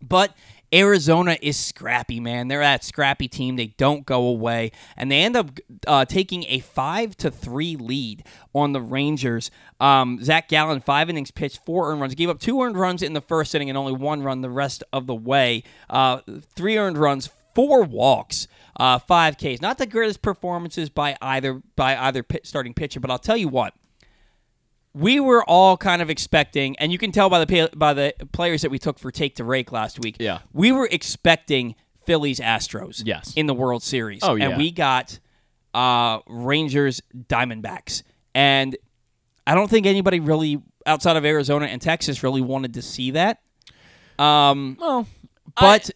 But 0.00 0.34
Arizona 0.74 1.36
is 1.42 1.56
scrappy, 1.56 2.18
man. 2.18 2.48
They're 2.48 2.60
that 2.60 2.82
scrappy 2.82 3.28
team. 3.28 3.56
They 3.56 3.68
don't 3.68 4.06
go 4.06 4.26
away, 4.26 4.72
and 4.96 5.12
they 5.12 5.22
end 5.22 5.36
up 5.36 5.50
uh, 5.86 6.06
taking 6.06 6.44
a 6.48 6.60
five 6.60 7.16
to 7.18 7.30
three 7.30 7.76
lead 7.76 8.24
on 8.54 8.72
the 8.72 8.80
Rangers. 8.80 9.50
Um, 9.80 10.18
Zach 10.24 10.48
Gallen, 10.48 10.80
five 10.80 11.10
innings 11.10 11.30
pitched, 11.30 11.64
four 11.64 11.92
earned 11.92 12.00
runs, 12.00 12.14
gave 12.14 12.30
up 12.30 12.40
two 12.40 12.60
earned 12.62 12.76
runs 12.76 13.02
in 13.02 13.12
the 13.12 13.20
first 13.20 13.54
inning 13.54 13.68
and 13.68 13.76
only 13.76 13.92
one 13.92 14.22
run 14.22 14.40
the 14.40 14.50
rest 14.50 14.82
of 14.92 15.06
the 15.06 15.14
way. 15.14 15.62
Uh, 15.90 16.20
three 16.56 16.78
earned 16.78 16.96
runs, 16.96 17.30
four 17.54 17.82
walks, 17.84 18.48
uh, 18.78 18.98
five 18.98 19.36
Ks. 19.36 19.60
Not 19.60 19.78
the 19.78 19.86
greatest 19.86 20.22
performances 20.22 20.88
by 20.90 21.16
either 21.20 21.62
by 21.76 21.96
either 21.96 22.22
pit, 22.22 22.46
starting 22.46 22.74
pitcher, 22.74 23.00
but 23.00 23.10
I'll 23.10 23.18
tell 23.18 23.36
you 23.36 23.48
what 23.48 23.74
we 24.94 25.20
were 25.20 25.42
all 25.44 25.76
kind 25.76 26.02
of 26.02 26.10
expecting, 26.10 26.76
and 26.78 26.92
you 26.92 26.98
can 26.98 27.12
tell 27.12 27.30
by 27.30 27.44
the 27.44 27.70
by 27.74 27.94
the 27.94 28.14
players 28.32 28.62
that 28.62 28.70
we 28.70 28.78
took 28.78 28.98
for 28.98 29.10
take 29.10 29.36
to 29.36 29.44
rake 29.44 29.72
last 29.72 29.98
week. 30.00 30.16
Yeah. 30.18 30.40
we 30.52 30.72
were 30.72 30.88
expecting 30.90 31.74
Phillies 32.04 32.40
Astros. 32.40 33.02
Yes. 33.04 33.32
in 33.34 33.46
the 33.46 33.54
World 33.54 33.82
Series. 33.82 34.20
Oh, 34.22 34.34
yeah. 34.34 34.48
and 34.50 34.58
we 34.58 34.70
got 34.70 35.18
uh, 35.72 36.18
Rangers 36.26 37.00
Diamondbacks, 37.16 38.02
and 38.34 38.76
I 39.46 39.54
don't 39.54 39.68
think 39.68 39.86
anybody 39.86 40.20
really 40.20 40.60
outside 40.84 41.16
of 41.16 41.24
Arizona 41.24 41.66
and 41.66 41.80
Texas 41.80 42.22
really 42.22 42.40
wanted 42.40 42.74
to 42.74 42.82
see 42.82 43.12
that. 43.12 43.40
Um, 44.18 44.76
Well, 44.80 45.06
but 45.58 45.90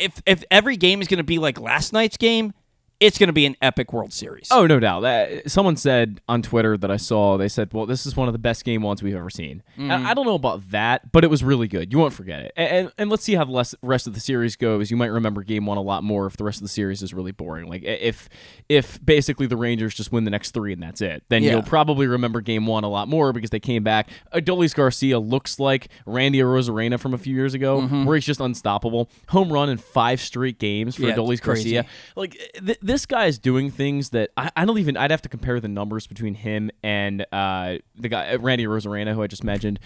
if 0.00 0.22
if 0.26 0.44
every 0.50 0.76
game 0.76 1.00
is 1.00 1.08
going 1.08 1.18
to 1.18 1.24
be 1.24 1.38
like 1.38 1.60
last 1.60 1.92
night's 1.92 2.16
game, 2.16 2.52
it's 3.00 3.16
going 3.18 3.28
to 3.28 3.32
be 3.32 3.46
an 3.46 3.56
epic 3.62 3.94
World 3.94 4.12
Series. 4.12 4.48
Oh, 4.50 4.66
no 4.66 4.78
doubt. 4.78 5.00
That, 5.00 5.50
someone 5.50 5.76
said 5.76 6.20
on 6.28 6.42
Twitter 6.42 6.76
that 6.76 6.90
I 6.90 6.98
saw, 6.98 7.38
they 7.38 7.48
said, 7.48 7.72
well, 7.72 7.86
this 7.86 8.04
is 8.04 8.14
one 8.14 8.28
of 8.28 8.32
the 8.34 8.38
best 8.38 8.62
game 8.62 8.82
ones 8.82 9.02
we've 9.02 9.16
ever 9.16 9.30
seen. 9.30 9.62
Mm. 9.78 9.90
And 9.90 10.06
I 10.06 10.12
don't 10.12 10.26
know 10.26 10.34
about 10.34 10.70
that, 10.70 11.10
but 11.10 11.24
it 11.24 11.30
was 11.30 11.42
really 11.42 11.66
good. 11.66 11.92
You 11.92 11.98
won't 11.98 12.12
forget 12.12 12.40
it. 12.40 12.52
And, 12.56 12.70
and, 12.70 12.92
and 12.98 13.10
let's 13.10 13.24
see 13.24 13.34
how 13.34 13.44
the 13.46 13.76
rest 13.82 14.06
of 14.06 14.12
the 14.12 14.20
series 14.20 14.54
goes. 14.54 14.90
You 14.90 14.98
might 14.98 15.06
remember 15.06 15.42
game 15.42 15.64
one 15.64 15.78
a 15.78 15.82
lot 15.82 16.04
more 16.04 16.26
if 16.26 16.36
the 16.36 16.44
rest 16.44 16.58
of 16.58 16.62
the 16.62 16.68
series 16.68 17.02
is 17.02 17.14
really 17.14 17.32
boring. 17.32 17.68
Like, 17.68 17.82
if 17.84 18.28
if 18.68 19.04
basically 19.04 19.46
the 19.46 19.56
Rangers 19.56 19.94
just 19.94 20.12
win 20.12 20.24
the 20.24 20.30
next 20.30 20.50
three 20.52 20.72
and 20.74 20.82
that's 20.82 21.00
it, 21.00 21.24
then 21.30 21.42
Yeah. 21.42 21.52
you'll 21.52 21.62
probably 21.62 22.06
remember 22.06 22.42
game 22.42 22.66
one 22.66 22.84
a 22.84 22.90
lot 22.90 23.08
more 23.08 23.32
because 23.32 23.48
they 23.50 23.60
came 23.60 23.82
back. 23.82 24.10
Adolis 24.34 24.74
Garcia 24.74 25.18
looks 25.18 25.58
like 25.58 25.88
Randy 26.04 26.38
Arozarena 26.40 27.00
from 27.00 27.14
a 27.14 27.18
few 27.18 27.34
years 27.34 27.54
ago, 27.54 27.80
mm-hmm. 27.80 28.04
where 28.04 28.16
he's 28.16 28.26
just 28.26 28.40
unstoppable. 28.40 29.08
Home 29.28 29.50
run 29.50 29.70
in 29.70 29.78
five 29.78 30.20
straight 30.20 30.58
games 30.58 30.96
for 30.96 31.02
Yeah, 31.02 31.14
Adolis. 31.14 31.40
Garcia 31.40 31.86
like 32.14 32.36
th- 32.64 32.78
this 32.90 33.06
guy 33.06 33.26
is 33.26 33.38
doing 33.38 33.70
things 33.70 34.10
that 34.10 34.30
I, 34.36 34.50
I 34.56 34.64
don't 34.64 34.78
even 34.78 34.96
I'd 34.96 35.10
have 35.10 35.22
to 35.22 35.28
compare 35.28 35.60
the 35.60 35.68
numbers 35.68 36.06
between 36.06 36.34
him 36.34 36.70
and 36.82 37.24
uh, 37.32 37.76
the 37.96 38.08
guy 38.08 38.34
Randy 38.34 38.66
Arozarena 38.66 39.14
who 39.14 39.22
I 39.22 39.26
just 39.26 39.44
mentioned. 39.44 39.78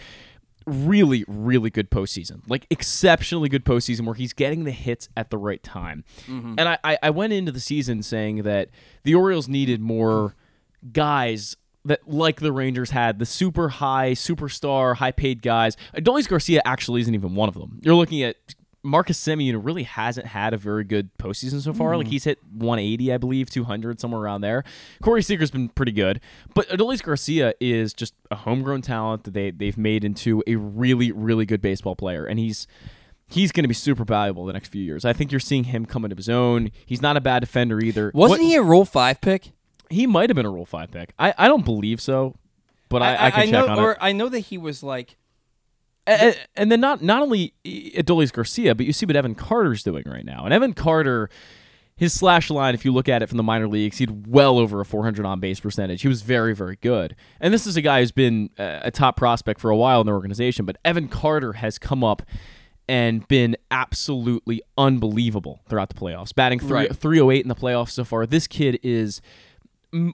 Really, 0.66 1.26
really 1.28 1.68
good 1.68 1.90
postseason, 1.90 2.40
like 2.48 2.66
exceptionally 2.70 3.50
good 3.50 3.66
postseason, 3.66 4.06
where 4.06 4.14
he's 4.14 4.32
getting 4.32 4.64
the 4.64 4.70
hits 4.70 5.10
at 5.14 5.28
the 5.28 5.36
right 5.36 5.62
time. 5.62 6.04
And 6.58 6.66
I, 6.66 6.78
I, 6.82 6.98
I 7.02 7.10
went 7.10 7.34
into 7.34 7.52
the 7.52 7.60
season 7.60 8.02
saying 8.02 8.44
that 8.44 8.70
the 9.02 9.14
Orioles 9.14 9.46
needed 9.46 9.82
more 9.82 10.34
guys 10.90 11.54
that 11.84 12.08
like 12.08 12.40
the 12.40 12.50
Rangers 12.50 12.92
had 12.92 13.18
the 13.18 13.26
super 13.26 13.68
high 13.68 14.12
superstar 14.12 14.96
high 14.96 15.12
paid 15.12 15.42
guys. 15.42 15.76
Adolis 15.94 16.26
Garcia 16.26 16.62
actually 16.64 17.02
isn't 17.02 17.14
even 17.14 17.34
one 17.34 17.50
of 17.50 17.54
them. 17.54 17.78
You're 17.82 17.94
looking 17.94 18.22
at 18.22 18.36
Marcus 18.84 19.18
Semien 19.18 19.58
really 19.64 19.82
hasn't 19.84 20.26
had 20.26 20.54
a 20.54 20.56
very 20.56 20.84
good 20.84 21.10
postseason 21.18 21.60
so 21.60 21.72
far. 21.72 21.96
Like 21.96 22.06
mm. 22.06 22.10
he's 22.10 22.24
hit 22.24 22.38
180, 22.52 23.12
I 23.12 23.16
believe, 23.16 23.50
200 23.50 24.00
somewhere 24.00 24.20
around 24.20 24.42
there. 24.42 24.62
Corey 25.02 25.22
Seager's 25.22 25.50
been 25.50 25.70
pretty 25.70 25.92
good, 25.92 26.20
but 26.54 26.68
Adolis 26.68 27.02
Garcia 27.02 27.54
is 27.60 27.94
just 27.94 28.14
a 28.30 28.36
homegrown 28.36 28.82
talent 28.82 29.24
that 29.24 29.34
they 29.34 29.50
they've 29.50 29.78
made 29.78 30.04
into 30.04 30.42
a 30.46 30.56
really 30.56 31.10
really 31.10 31.46
good 31.46 31.60
baseball 31.60 31.96
player, 31.96 32.26
and 32.26 32.38
he's 32.38 32.66
he's 33.26 33.52
going 33.52 33.64
to 33.64 33.68
be 33.68 33.74
super 33.74 34.04
valuable 34.04 34.44
the 34.44 34.52
next 34.52 34.68
few 34.68 34.82
years. 34.82 35.04
I 35.04 35.12
think 35.12 35.32
you're 35.32 35.40
seeing 35.40 35.64
him 35.64 35.86
come 35.86 36.04
into 36.04 36.16
his 36.16 36.28
own. 36.28 36.70
He's 36.86 37.02
not 37.02 37.16
a 37.16 37.20
bad 37.20 37.40
defender 37.40 37.80
either. 37.80 38.12
wasn't 38.14 38.42
What- 38.42 38.46
he 38.46 38.54
a 38.54 38.62
Rule 38.62 38.84
Five 38.84 39.20
pick? 39.20 39.52
he 39.90 40.06
might 40.06 40.30
have 40.30 40.36
been 40.36 40.46
a 40.46 40.50
Rule 40.50 40.66
Five 40.66 40.90
pick. 40.90 41.12
I, 41.18 41.34
I 41.36 41.48
don't 41.48 41.64
believe 41.64 42.00
so, 42.00 42.34
but 42.88 43.02
I, 43.02 43.26
I, 43.26 43.30
can 43.30 43.50
know, 43.50 43.62
check 43.62 43.70
on 43.70 43.78
or 43.78 43.92
it. 43.92 43.98
I 44.00 44.12
know 44.12 44.28
that 44.28 44.40
he 44.40 44.58
was 44.58 44.82
like. 44.82 45.16
And, 46.06 46.38
and 46.56 46.72
then 46.72 46.80
not 46.80 47.02
not 47.02 47.22
only 47.22 47.54
Adolis 47.64 48.32
Garcia, 48.32 48.74
but 48.74 48.86
you 48.86 48.92
see 48.92 49.06
what 49.06 49.16
Evan 49.16 49.34
Carter's 49.34 49.82
doing 49.82 50.04
right 50.06 50.24
now. 50.24 50.44
And 50.44 50.52
Evan 50.52 50.74
Carter, 50.74 51.30
his 51.96 52.12
slash 52.12 52.50
line, 52.50 52.74
if 52.74 52.84
you 52.84 52.92
look 52.92 53.08
at 53.08 53.22
it 53.22 53.28
from 53.28 53.36
the 53.38 53.42
minor 53.42 53.68
leagues, 53.68 53.98
he'd 53.98 54.26
well 54.26 54.58
over 54.58 54.80
a 54.80 54.84
400 54.84 55.24
on 55.24 55.40
base 55.40 55.60
percentage. 55.60 56.02
He 56.02 56.08
was 56.08 56.22
very 56.22 56.54
very 56.54 56.76
good. 56.76 57.16
And 57.40 57.54
this 57.54 57.66
is 57.66 57.76
a 57.76 57.82
guy 57.82 58.00
who's 58.00 58.12
been 58.12 58.50
a 58.58 58.90
top 58.90 59.16
prospect 59.16 59.60
for 59.60 59.70
a 59.70 59.76
while 59.76 60.00
in 60.02 60.06
the 60.06 60.12
organization. 60.12 60.66
But 60.66 60.76
Evan 60.84 61.08
Carter 61.08 61.54
has 61.54 61.78
come 61.78 62.04
up 62.04 62.22
and 62.86 63.26
been 63.28 63.56
absolutely 63.70 64.60
unbelievable 64.76 65.62
throughout 65.68 65.88
the 65.88 65.94
playoffs. 65.94 66.34
Batting 66.34 66.58
three, 66.60 66.70
Right. 66.72 66.94
308 66.94 67.42
in 67.42 67.48
the 67.48 67.54
playoffs 67.54 67.92
so 67.92 68.04
far. 68.04 68.26
This 68.26 68.46
kid 68.46 68.78
is 68.82 69.22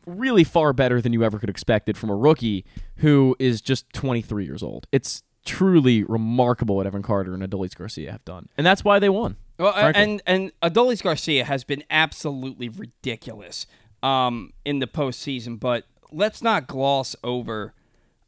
really 0.06 0.44
far 0.44 0.72
better 0.72 1.00
than 1.00 1.12
you 1.12 1.24
ever 1.24 1.38
could 1.40 1.50
expect 1.50 1.88
it 1.88 1.96
from 1.96 2.10
a 2.10 2.14
rookie 2.14 2.64
who 2.96 3.34
is 3.40 3.60
just 3.60 3.90
23 3.92 4.44
years 4.44 4.62
old. 4.62 4.86
It's 4.92 5.22
truly 5.44 6.02
remarkable 6.02 6.76
what 6.76 6.86
Evan 6.86 7.02
Carter 7.02 7.34
and 7.34 7.42
Adolis 7.42 7.74
Garcia 7.74 8.12
have 8.12 8.24
done, 8.24 8.48
and 8.56 8.66
that's 8.66 8.84
why 8.84 8.98
they 8.98 9.08
won. 9.08 9.36
Well, 9.58 9.72
frankly. 9.72 10.02
and 10.02 10.22
and 10.26 10.52
Adolis 10.62 11.02
Garcia 11.02 11.44
has 11.44 11.64
been 11.64 11.84
absolutely 11.90 12.68
ridiculous 12.68 13.66
um, 14.02 14.52
in 14.64 14.78
the 14.78 14.86
postseason, 14.86 15.58
but 15.58 15.84
let's 16.10 16.42
not 16.42 16.66
gloss 16.66 17.14
over 17.22 17.74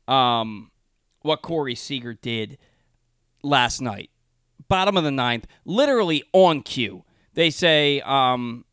um, 0.09 0.71
what 1.23 1.42
Corey 1.42 1.75
Seager 1.75 2.14
did 2.14 2.59
last 3.42 3.81
night. 3.81 4.11
Bottom 4.69 4.97
of 4.97 5.04
the 5.04 5.11
ninth, 5.11 5.47
literally 5.64 6.23
on 6.33 6.62
cue. 6.62 7.04
They 7.35 7.50
say 7.50 8.00
um, 8.02 8.64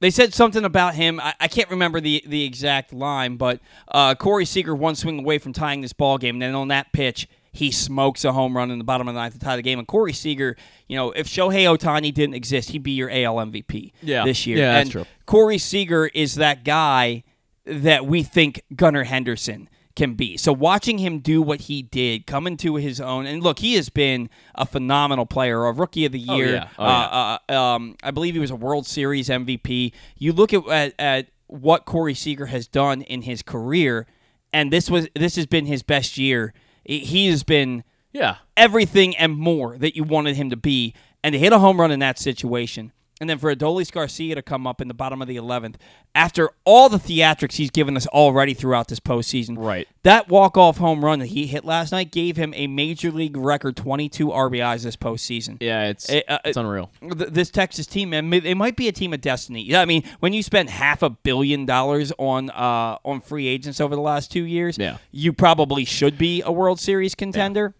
they 0.00 0.10
said 0.10 0.34
something 0.34 0.64
about 0.64 0.94
him. 0.94 1.20
I, 1.20 1.34
I 1.40 1.48
can't 1.48 1.70
remember 1.70 2.00
the 2.00 2.22
the 2.26 2.44
exact 2.44 2.92
line, 2.92 3.36
but 3.36 3.60
uh, 3.88 4.14
Corey 4.14 4.44
Seager 4.44 4.74
one 4.74 4.94
swing 4.94 5.18
away 5.20 5.38
from 5.38 5.52
tying 5.52 5.80
this 5.80 5.92
ball 5.92 6.18
game, 6.18 6.36
and 6.36 6.42
then 6.42 6.54
on 6.54 6.68
that 6.68 6.92
pitch, 6.92 7.28
he 7.56 7.70
smokes 7.70 8.24
a 8.24 8.32
home 8.32 8.56
run 8.56 8.70
in 8.70 8.78
the 8.78 8.84
bottom 8.84 9.08
of 9.08 9.14
the 9.14 9.20
ninth 9.20 9.34
to 9.34 9.40
tie 9.40 9.56
the 9.56 9.62
game. 9.62 9.78
And 9.78 9.86
Corey 9.88 10.12
Seager, 10.12 10.56
you 10.88 10.96
know, 10.96 11.10
if 11.12 11.26
Shohei 11.26 11.64
Ohtani 11.64 12.12
didn't 12.14 12.34
exist, 12.34 12.70
he'd 12.70 12.82
be 12.82 12.92
your 12.92 13.10
AL 13.10 13.36
MVP 13.36 13.92
Yeah. 14.02 14.24
this 14.24 14.46
year. 14.46 14.58
Yeah, 14.58 14.72
that's 14.72 14.82
and 14.86 14.92
true. 14.92 15.04
Corey 15.26 15.58
Seager 15.58 16.06
is 16.06 16.36
that 16.36 16.64
guy 16.64 17.24
that 17.64 18.06
we 18.06 18.22
think 18.22 18.62
Gunnar 18.74 19.04
Henderson 19.04 19.68
can 19.96 20.14
be. 20.14 20.36
So 20.36 20.52
watching 20.52 20.98
him 20.98 21.20
do 21.20 21.40
what 21.40 21.62
he 21.62 21.82
did, 21.82 22.26
come 22.26 22.46
into 22.46 22.74
his 22.76 23.00
own, 23.00 23.24
and 23.26 23.42
look, 23.42 23.58
he 23.60 23.74
has 23.76 23.88
been 23.88 24.28
a 24.54 24.66
phenomenal 24.66 25.24
player, 25.26 25.64
a 25.64 25.72
rookie 25.72 26.04
of 26.04 26.12
the 26.12 26.24
Oh, 26.28 26.36
year. 26.36 26.52
yeah. 26.54 26.68
Oh, 26.78 26.84
uh, 26.84 27.38
uh, 27.48 27.52
um, 27.54 27.96
I 28.02 28.10
believe 28.10 28.34
he 28.34 28.40
was 28.40 28.50
a 28.50 28.56
World 28.56 28.86
Series 28.86 29.28
MVP. 29.30 29.92
You 30.18 30.32
look 30.32 30.52
at, 30.52 30.66
at 30.68 30.94
at 30.98 31.26
what 31.48 31.86
Corey 31.86 32.12
Seager 32.14 32.46
has 32.46 32.66
done 32.68 33.02
in 33.02 33.22
his 33.22 33.40
career, 33.42 34.06
and 34.52 34.70
this 34.72 34.90
was 34.90 35.08
this 35.14 35.36
has 35.36 35.46
been 35.46 35.64
his 35.66 35.82
best 35.82 36.18
year. 36.18 36.52
He- 36.86 37.26
has 37.28 37.42
been 37.42 37.84
Yeah, 38.12 38.36
everything 38.56 39.16
and 39.16 39.34
more 39.36 39.76
that 39.78 39.94
you 39.94 40.02
wanted 40.04 40.36
him 40.36 40.48
to 40.50 40.56
be, 40.56 40.94
and 41.22 41.32
to 41.34 41.38
hit 41.38 41.52
a 41.52 41.58
home 41.58 41.78
run 41.80 41.90
in 41.90 41.98
that 42.00 42.18
situation. 42.18 42.92
And 43.18 43.30
then 43.30 43.38
for 43.38 43.54
Adolis 43.54 43.90
Garcia 43.90 44.34
to 44.34 44.42
come 44.42 44.66
up 44.66 44.82
in 44.82 44.88
the 44.88 44.94
bottom 44.94 45.22
of 45.22 45.28
the 45.28 45.36
11th 45.36 45.76
after 46.14 46.50
all 46.66 46.90
the 46.90 46.98
theatrics 46.98 47.54
he's 47.54 47.70
given 47.70 47.96
us 47.96 48.06
already 48.08 48.52
throughout 48.52 48.88
this 48.88 49.00
postseason. 49.00 49.56
Right. 49.56 49.88
That 50.02 50.28
walk-off 50.28 50.76
home 50.76 51.02
run 51.02 51.20
that 51.20 51.28
he 51.28 51.46
hit 51.46 51.64
last 51.64 51.92
night 51.92 52.10
gave 52.12 52.36
him 52.36 52.52
a 52.54 52.66
major 52.66 53.10
league 53.10 53.34
record 53.38 53.74
22 53.74 54.26
RBIs 54.28 54.82
this 54.82 54.96
postseason. 54.96 55.56
yeah, 55.60 55.84
it's 55.88 56.10
It, 56.10 56.24
uh, 56.28 56.40
it's 56.44 56.58
unreal. 56.58 56.90
Th- 57.00 57.30
This 57.30 57.48
Texas 57.50 57.86
team, 57.86 58.10
man, 58.10 58.30
it 58.34 58.54
might 58.54 58.76
be 58.76 58.86
a 58.86 58.92
team 58.92 59.14
of 59.14 59.22
destiny. 59.22 59.62
Yeah, 59.62 59.80
I 59.80 59.86
mean, 59.86 60.02
when 60.20 60.34
you 60.34 60.42
spend 60.42 60.68
half 60.68 61.02
a 61.02 61.08
billion 61.08 61.64
dollars 61.64 62.12
on 62.18 62.50
uh, 62.50 62.98
on 63.02 63.22
free 63.22 63.46
agents 63.46 63.80
over 63.80 63.94
the 63.96 64.02
last 64.02 64.30
two 64.30 64.44
years, 64.44 64.76
Yeah. 64.76 64.98
you 65.10 65.32
probably 65.32 65.86
should 65.86 66.18
be 66.18 66.42
a 66.42 66.52
World 66.52 66.80
Series 66.80 67.14
contender. 67.14 67.74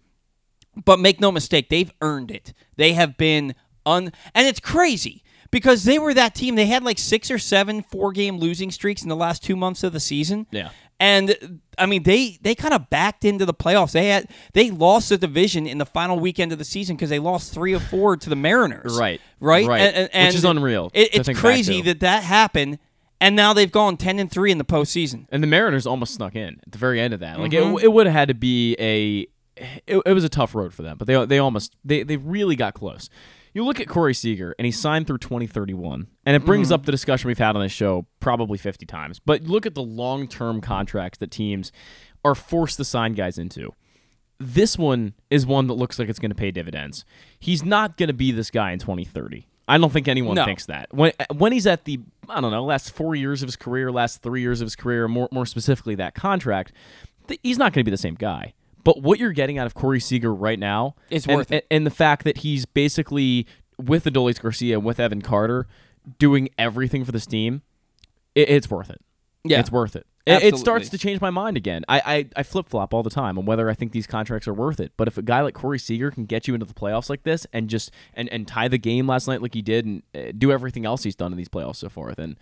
But 0.83 0.99
make 0.99 1.19
no 1.21 1.31
mistake, 1.31 1.69
they've 1.69 1.91
earned 2.01 2.31
it. 2.31 2.53
They 2.75 2.93
have 2.93 3.17
been 3.17 3.53
un, 3.85 4.11
and 4.35 4.47
it's 4.47 4.59
crazy 4.59 5.23
because 5.51 5.83
they 5.83 5.99
were 5.99 6.13
that 6.13 6.35
team. 6.35 6.55
They 6.55 6.65
had 6.65 6.83
like 6.83 6.97
six 6.99 7.29
or 7.31 7.37
seven 7.37 7.81
four 7.83 8.11
game 8.11 8.37
losing 8.37 8.71
streaks 8.71 9.03
in 9.03 9.09
the 9.09 9.15
last 9.15 9.43
two 9.43 9.55
months 9.55 9.83
of 9.83 9.93
the 9.93 9.99
season. 9.99 10.47
Yeah. 10.51 10.69
And 10.99 11.59
I 11.77 11.85
mean, 11.85 12.01
they 12.03 12.39
they 12.41 12.55
kind 12.55 12.73
of 12.73 12.89
backed 12.89 13.23
into 13.23 13.45
the 13.45 13.53
playoffs. 13.53 13.91
They 13.91 14.07
had 14.07 14.29
they 14.53 14.71
lost 14.71 15.09
the 15.09 15.17
division 15.17 15.67
in 15.67 15.77
the 15.77 15.85
final 15.85 16.19
weekend 16.19 16.51
of 16.51 16.57
the 16.57 16.65
season 16.65 16.95
because 16.95 17.09
they 17.11 17.19
lost 17.19 17.53
three 17.53 17.73
or 17.75 17.79
four 17.79 18.17
to 18.17 18.29
the 18.29 18.35
Mariners. 18.35 18.97
Right. 18.99 19.21
right, 19.39 19.67
Right. 19.67 19.81
And, 19.81 20.09
and- 20.11 20.27
Which 20.29 20.35
is 20.35 20.43
unreal 20.45 20.89
It, 20.95 21.13
it's 21.13 21.39
crazy 21.39 21.81
that 21.83 21.99
that 21.99 22.23
happened, 22.23 22.79
and 23.21 23.35
now 23.35 23.53
they've 23.53 23.71
gone 23.71 23.97
ten 23.97 24.17
and 24.17 24.31
three 24.31 24.51
in 24.51 24.57
the 24.57 24.65
postseason. 24.65 25.27
And 25.29 25.43
the 25.43 25.47
Mariners 25.47 25.85
almost 25.85 26.15
snuck 26.15 26.35
in 26.35 26.59
at 26.65 26.71
the 26.71 26.79
very 26.79 26.99
end 26.99 27.13
of 27.13 27.19
that. 27.19 27.39
Like 27.39 27.51
Mm-hmm. 27.51 27.77
it, 27.77 27.83
it 27.83 27.93
would 27.93 28.07
have 28.07 28.15
had 28.15 28.27
to 28.29 28.33
be 28.33 28.75
a. 28.79 29.27
It, 29.87 30.01
it 30.05 30.13
was 30.13 30.23
a 30.23 30.29
tough 30.29 30.53
road 30.55 30.73
for 30.73 30.81
them, 30.83 30.97
but 30.97 31.05
they 31.07 31.25
they 31.25 31.37
almost 31.39 31.75
they 31.85 32.01
they 32.03 32.17
really 32.17 32.55
got 32.55 32.73
close. 32.73 33.09
You 33.57 33.65
look 33.65 33.79
at 33.79 33.87
Corey 33.87 34.13
Seager, 34.13 34.53
and 34.59 34.67
he 34.67 34.71
signed 34.71 35.07
through 35.07 35.17
2031, 35.17 36.05
and 36.27 36.35
it 36.35 36.45
brings 36.45 36.67
mm-hmm. 36.67 36.75
up 36.75 36.85
the 36.85 36.91
discussion 36.91 37.27
we've 37.27 37.39
had 37.39 37.55
on 37.55 37.63
this 37.63 37.71
show 37.71 38.05
probably 38.19 38.59
50 38.59 38.85
times. 38.85 39.17
But 39.17 39.45
look 39.45 39.65
at 39.65 39.73
the 39.73 39.81
long 39.81 40.27
term 40.27 40.61
contracts 40.61 41.17
that 41.17 41.31
teams 41.31 41.71
are 42.23 42.35
forced 42.35 42.77
to 42.77 42.85
sign 42.85 43.13
guys 43.13 43.39
into. 43.39 43.73
This 44.37 44.77
one 44.77 45.15
is 45.31 45.47
one 45.47 45.65
that 45.65 45.73
looks 45.73 45.97
like 45.97 46.07
it's 46.07 46.19
going 46.19 46.29
to 46.29 46.35
pay 46.35 46.51
dividends. 46.51 47.03
He's 47.39 47.65
not 47.65 47.97
going 47.97 48.09
to 48.09 48.13
be 48.13 48.31
this 48.31 48.51
guy 48.51 48.73
in 48.73 48.77
2030. 48.77 49.47
I 49.67 49.79
don't 49.79 49.91
think 49.91 50.07
anyone 50.07 50.35
No. 50.35 50.45
thinks 50.45 50.67
that. 50.67 50.93
When 50.93 51.13
when 51.33 51.51
he's 51.51 51.65
at 51.65 51.85
the 51.85 51.99
I 52.29 52.39
don't 52.39 52.51
know 52.51 52.63
last 52.63 52.91
four 52.91 53.15
years 53.15 53.41
of 53.41 53.47
his 53.47 53.55
career, 53.55 53.91
last 53.91 54.21
three 54.21 54.41
years 54.41 54.61
of 54.61 54.67
his 54.67 54.75
career, 54.75 55.07
more 55.07 55.29
more 55.31 55.47
specifically 55.47 55.95
that 55.95 56.13
contract, 56.13 56.73
th- 57.27 57.39
he's 57.41 57.57
not 57.57 57.73
going 57.73 57.81
to 57.81 57.85
be 57.85 57.89
the 57.89 57.97
same 57.97 58.13
guy. 58.13 58.53
But 58.87 59.01
what 59.01 59.19
you're 59.19 59.33
getting 59.33 59.57
out 59.57 59.67
of 59.67 59.73
Corey 59.73 59.99
Seager 59.99 60.33
right 60.33 60.57
now 60.57 60.95
It's 61.09 61.25
and, 61.25 61.35
worth 61.35 61.51
it. 61.51 61.67
and, 61.69 61.79
and 61.79 61.85
the 61.85 61.91
fact 61.91 62.23
that 62.23 62.37
he's 62.37 62.65
basically 62.65 63.45
with 63.77 64.05
Adolis 64.05 64.41
Garcia 64.41 64.77
and 64.77 64.85
with 64.85 64.97
Evan 64.97 65.21
Carter 65.21 65.67
doing 66.19 66.47
everything 66.57 67.03
for 67.03 67.11
this 67.11 67.25
team, 67.25 67.63
it, 68.33 68.49
it's 68.49 68.69
worth 68.69 68.89
it. 68.89 69.01
Yeah. 69.43 69.59
it's 69.59 69.73
worth 69.73 69.97
it. 69.97 70.07
It, 70.25 70.41
it 70.41 70.57
starts 70.57 70.87
to 70.87 70.97
change 70.97 71.19
my 71.19 71.29
mind 71.31 71.57
again. 71.57 71.83
I, 71.89 72.01
I, 72.05 72.29
I 72.37 72.43
flip 72.43 72.69
flop 72.69 72.93
all 72.93 73.03
the 73.03 73.09
time 73.09 73.37
on 73.37 73.45
whether 73.45 73.69
I 73.69 73.73
think 73.73 73.91
these 73.91 74.07
contracts 74.07 74.47
are 74.47 74.53
worth 74.53 74.79
it. 74.79 74.93
But 74.95 75.09
if 75.09 75.17
a 75.17 75.21
guy 75.21 75.41
like 75.41 75.53
Corey 75.53 75.79
Seager 75.79 76.09
can 76.09 76.25
get 76.25 76.47
you 76.47 76.53
into 76.53 76.65
the 76.65 76.73
playoffs 76.73 77.09
like 77.09 77.23
this 77.23 77.45
and 77.51 77.69
just 77.69 77.91
and, 78.13 78.29
and 78.29 78.47
tie 78.47 78.69
the 78.69 78.77
game 78.77 79.05
last 79.05 79.27
night 79.27 79.41
like 79.41 79.53
he 79.53 79.61
did 79.61 79.85
and 79.85 80.03
uh, 80.15 80.31
do 80.37 80.49
everything 80.49 80.85
else 80.85 81.03
he's 81.03 81.15
done 81.15 81.33
in 81.33 81.37
these 81.37 81.49
playoffs 81.49 81.77
so 81.77 81.89
far, 81.89 82.13
then 82.13 82.37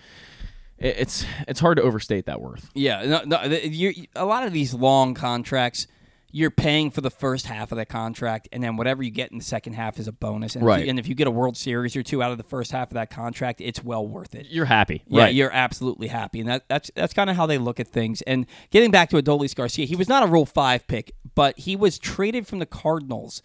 it, 0.78 0.96
it's 1.00 1.25
it's 1.48 1.60
hard 1.60 1.78
to 1.78 1.84
overstate 1.84 2.28
that 2.28 2.40
worth. 2.40 2.70
Yeah, 2.75 3.04
no, 3.04 3.24
no, 3.25 3.44
you, 3.44 4.06
a 4.16 4.25
lot 4.25 4.46
of 4.46 4.54
these 4.54 4.75
long 4.75 5.16
contracts, 5.16 5.88
you're 6.36 6.51
paying 6.51 6.92
for 6.92 7.00
the 7.00 7.10
first 7.10 7.46
half 7.46 7.72
of 7.72 7.77
the 7.77 7.86
contract, 7.86 8.50
and 8.51 8.62
then 8.62 8.75
whatever 8.75 9.01
you 9.01 9.10
get 9.10 9.32
in 9.32 9.38
the 9.38 9.44
second 9.44 9.72
half 9.72 9.98
is 9.98 10.06
a 10.06 10.12
bonus. 10.12 10.54
And 10.54 10.63
If 10.63 10.68
Right. 10.68 10.84
you, 10.84 10.89
and 10.89 11.00
if 11.00 11.08
you 11.08 11.15
get 11.15 11.27
a 11.27 11.32
World 11.32 11.56
Series 11.56 11.96
or 11.96 12.04
two 12.04 12.22
out 12.22 12.34
of 12.34 12.38
the 12.38 12.44
first 12.44 12.74
half 12.74 12.89
of 12.89 12.96
that 12.96 13.10
contract, 13.10 13.62
it's 13.62 13.82
well 13.82 14.06
worth 14.06 14.36
it. 14.36 14.48
You're 14.50 14.65
happy, 14.65 15.01
Yeah, 15.08 15.24
right? 15.24 15.34
you're 15.34 15.50
absolutely 15.54 16.10
happy, 16.10 16.42
and 16.42 16.50
that, 16.50 16.68
that's 16.68 16.92
that's 16.94 17.13
kind 17.13 17.30
of 17.30 17.38
how 17.38 17.46
they 17.46 17.58
look 17.58 17.80
at 17.80 17.88
things. 17.88 18.22
And 18.24 18.48
getting 18.70 18.92
back 18.92 19.12
to 19.12 19.15
Adolis 19.15 19.56
Garcia, 19.56 19.86
he 19.86 19.96
was 19.96 20.10
not 20.10 20.24
a 20.24 20.25
Rule 20.27 20.46
Five 20.46 20.86
pick, 20.88 21.13
but 21.36 21.58
he 21.58 21.77
was 21.77 21.98
traded 21.98 22.48
from 22.48 22.60
the 22.60 22.65
Cardinals 22.65 23.42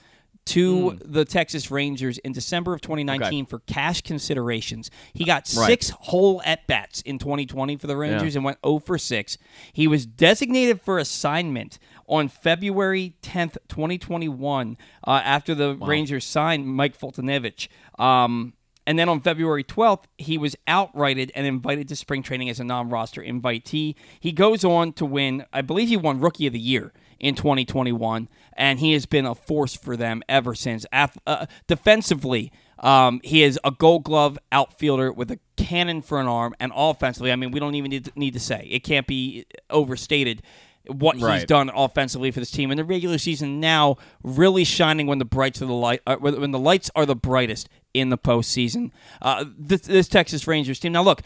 to 0.47 0.91
hmm. 0.91 1.13
the 1.13 1.25
Texas 1.25 1.71
Rangers 1.71 2.19
in 2.19 2.33
December 2.33 2.75
of 2.75 2.81
2019 2.81 3.47
for 3.47 3.61
cash 3.61 4.01
considerations. 4.01 4.91
He 5.13 5.25
got 5.25 5.49
Right. 5.57 5.67
six 5.67 5.91
whole 5.91 6.43
at 6.45 6.67
bats 6.67 7.03
in 7.03 7.19
2020 7.19 7.77
for 7.77 7.87
the 7.87 7.97
Rangers 7.97 8.35
and 8.35 8.45
went 8.45 8.59
0 8.67 8.81
for 8.81 8.99
6. 8.99 9.39
He 9.73 9.87
was 9.87 10.07
designated 10.07 10.81
for 10.81 10.99
assignment 10.99 11.79
on 12.11 12.29
February 12.29 13.15
10th, 13.23 13.57
2021, 13.69 14.77
uh, 15.07 15.11
after 15.25 15.55
the 15.55 15.77
Rangers 15.77 16.25
signed 16.25 16.67
Mike 16.67 16.99
Foltynewicz. 16.99 17.69
Um, 17.99 18.55
and 18.87 18.99
then 18.99 19.09
on 19.09 19.21
February 19.21 19.63
12th, 19.63 20.05
he 20.19 20.37
was 20.37 20.57
outrighted 20.67 21.31
and 21.35 21.47
invited 21.47 21.89
to 21.89 21.97
spring 21.97 22.23
training 22.23 22.51
as 22.51 22.59
a 22.59 22.65
non 22.65 22.91
roster 22.91 23.23
invitee. 23.23 23.95
He 24.19 24.33
goes 24.33 24.65
on 24.65 24.93
to 24.95 25.07
win, 25.07 25.45
I 25.53 25.63
believe 25.63 25.89
he 25.89 25.97
won 25.97 26.21
Rookie 26.21 26.49
of 26.49 26.53
the 26.53 26.59
Year 26.59 26.93
in 27.21 27.37
2021, 27.37 28.29
and 28.55 28.81
he 28.81 28.93
has 28.95 29.07
been 29.07 29.27
a 29.27 29.35
force 29.35 29.77
for 29.77 29.97
them 29.97 30.23
ever 30.29 30.55
since. 30.57 30.85
Uh, 30.93 31.47
defensively, 31.69 32.51
um, 32.81 33.21
he 33.23 33.45
is 33.45 33.61
a 33.63 33.71
gold 33.71 34.03
glove 34.05 34.39
outfielder 34.51 35.13
with 35.13 35.31
a 35.31 35.39
cannon 35.57 36.03
for 36.03 36.19
an 36.19 36.27
arm, 36.27 36.55
and 36.59 36.73
offensively, 36.75 37.31
I 37.31 37.37
mean, 37.37 37.53
we 37.53 37.61
don't 37.61 37.77
even 37.77 37.91
need 37.91 38.07
to, 38.07 38.13
need 38.17 38.33
to 38.33 38.41
say. 38.41 38.67
It 38.71 38.81
can't 38.81 39.07
be 39.07 39.47
overstated 39.69 40.43
what 40.91 41.17
he's 41.17 41.45
done 41.45 41.71
offensively 41.75 42.31
for 42.31 42.41
this 42.41 42.51
team 42.51 42.71
in 42.71 42.77
the 42.77 42.85
regular 42.85 43.19
season. 43.19 43.61
Now, 43.61 43.97
really 44.23 44.65
shining 44.65 45.07
when 45.07 45.19
the 45.19 45.25
brights 45.25 45.63
are 45.63 45.67
the 45.67 45.73
light, 45.73 46.01
uh, 46.07 46.17
when 46.17 46.51
the 46.51 46.59
lights 46.59 46.91
are 46.95 47.07
the 47.07 47.17
brightest 47.17 47.69
in 47.95 48.11
the 48.11 48.19
postseason. 48.19 48.91
Uh, 49.23 49.45
this, 49.59 49.83
this 49.83 50.09
Texas 50.09 50.47
Rangers 50.47 50.79
team. 50.79 50.93
Now, 50.93 51.03
look, 51.03 51.23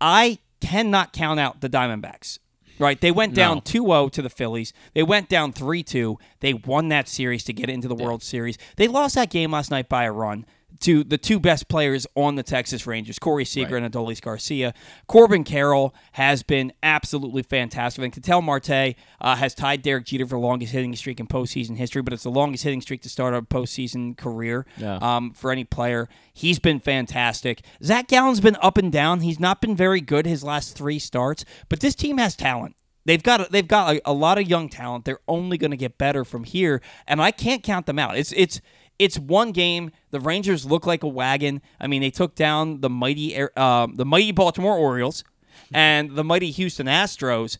I 0.00 0.38
cannot 0.60 1.12
count 1.12 1.40
out 1.40 1.60
the 1.60 1.68
Diamondbacks. 1.68 2.38
Right, 2.80 3.00
they 3.00 3.10
went 3.10 3.34
down 3.34 3.56
No. 3.56 3.60
2-0 3.62 4.12
to 4.12 4.22
the 4.22 4.30
Phillies. 4.30 4.72
They 4.94 5.02
went 5.02 5.28
down 5.28 5.52
3-2. 5.52 6.16
They 6.38 6.54
won 6.54 6.88
that 6.90 7.08
series 7.08 7.42
to 7.44 7.52
get 7.52 7.68
into 7.68 7.88
the 7.88 7.96
World 7.96 8.22
Series. 8.22 8.56
They 8.76 8.86
lost 8.86 9.16
that 9.16 9.30
game 9.30 9.50
last 9.50 9.72
night 9.72 9.88
by 9.88 10.04
a 10.04 10.12
run 10.12 10.46
to 10.80 11.02
the 11.04 11.18
two 11.18 11.40
best 11.40 11.68
players 11.68 12.06
on 12.14 12.36
the 12.36 12.42
Texas 12.42 12.86
Rangers, 12.86 13.18
Corey 13.18 13.44
Seager 13.44 13.76
and 13.76 13.92
Adolis 13.92 14.20
Garcia. 14.20 14.72
Corbin 15.06 15.44
Carroll 15.44 15.94
has 16.12 16.42
been 16.42 16.72
absolutely 16.82 17.42
fantastic. 17.42 18.02
And 18.04 18.12
Ketel 18.12 18.42
Marte 18.42 18.94
uh, 19.20 19.36
has 19.36 19.54
tied 19.54 19.82
Derek 19.82 20.04
Jeter 20.06 20.24
for 20.26 20.36
the 20.36 20.38
longest 20.46 20.72
hitting 20.72 20.94
streak 20.96 21.18
in 21.20 21.26
postseason 21.26 21.76
history, 21.76 22.02
but 22.02 22.12
it's 22.12 22.22
the 22.22 22.30
longest 22.30 22.64
hitting 22.64 22.80
streak 22.80 23.02
to 23.02 23.08
start 23.08 23.34
a 23.34 23.42
postseason 23.42 24.16
career 24.16 24.66
Yeah. 24.76 24.96
um, 25.02 25.32
for 25.32 25.50
any 25.50 25.64
player. 25.64 26.08
He's 26.32 26.58
been 26.58 26.80
fantastic. 26.80 27.62
Zach 27.82 28.06
Gallen's 28.08 28.40
been 28.40 28.56
up 28.62 28.78
and 28.78 28.92
down. 28.92 29.20
He's 29.20 29.40
not 29.40 29.60
been 29.60 29.74
very 29.76 30.00
good 30.00 30.26
his 30.26 30.44
last 30.44 30.76
three 30.76 30.98
starts, 30.98 31.44
but 31.68 31.80
this 31.80 31.94
team 31.94 32.18
has 32.18 32.36
talent. 32.36 32.76
They've 33.04 33.22
got 33.22 33.50
they've 33.50 33.66
got 33.66 33.96
a, 33.96 34.02
a 34.04 34.12
lot 34.12 34.36
of 34.38 34.46
young 34.48 34.68
talent. 34.68 35.06
They're 35.06 35.20
only 35.26 35.56
going 35.56 35.70
to 35.70 35.78
get 35.78 35.96
better 35.96 36.24
from 36.26 36.44
here, 36.44 36.82
and 37.06 37.22
I 37.22 37.30
can't 37.30 37.62
count 37.62 37.86
them 37.86 37.98
out. 37.98 38.18
It's 38.18 38.32
it's 38.36 38.60
it's 38.98 39.18
one 39.18 39.52
game. 39.52 39.90
The 40.10 40.20
Rangers 40.20 40.64
look 40.66 40.86
like 40.86 41.02
a 41.02 41.08
wagon. 41.08 41.62
I 41.80 41.86
mean, 41.86 42.00
they 42.02 42.10
took 42.10 42.34
down 42.34 42.80
the 42.80 42.90
mighty 42.90 43.36
uh, 43.56 43.86
the 43.92 44.04
mighty 44.04 44.32
Baltimore 44.32 44.76
Orioles 44.76 45.24
and 45.72 46.14
the 46.16 46.24
mighty 46.24 46.50
Houston 46.50 46.86
Astros, 46.86 47.58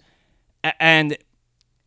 and 0.80 1.16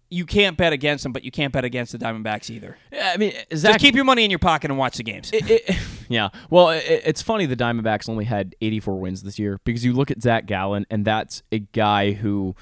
you 0.09 0.25
can't 0.25 0.57
bet 0.57 0.73
against 0.73 1.03
them, 1.03 1.13
but 1.13 1.23
you 1.23 1.31
can't 1.31 1.53
bet 1.53 1.63
against 1.63 1.93
the 1.93 1.97
Diamondbacks 1.97 2.49
either. 2.49 2.77
Yeah, 2.91 3.11
I 3.13 3.17
mean, 3.17 3.31
Zach, 3.55 3.73
Just 3.73 3.79
keep 3.79 3.95
your 3.95 4.03
money 4.03 4.25
in 4.25 4.29
your 4.29 4.39
pocket 4.39 4.69
and 4.69 4.77
watch 4.77 4.97
the 4.97 5.03
games. 5.03 5.31
it- 5.33 5.49
it- 5.49 5.77
yeah. 6.09 6.29
Well, 6.49 6.69
it, 6.71 6.83
it's 7.05 7.21
funny 7.21 7.45
the 7.45 7.55
Diamondbacks 7.55 8.09
only 8.09 8.25
had 8.25 8.53
84 8.59 8.99
wins 8.99 9.23
this 9.23 9.39
year 9.39 9.59
because 9.63 9.85
you 9.85 9.93
look 9.93 10.11
at 10.11 10.21
Zach 10.21 10.45
Gallen, 10.47 10.85
and 10.91 11.05
that's 11.05 11.43
a 11.51 11.59
guy 11.59 12.11
who 12.11 12.55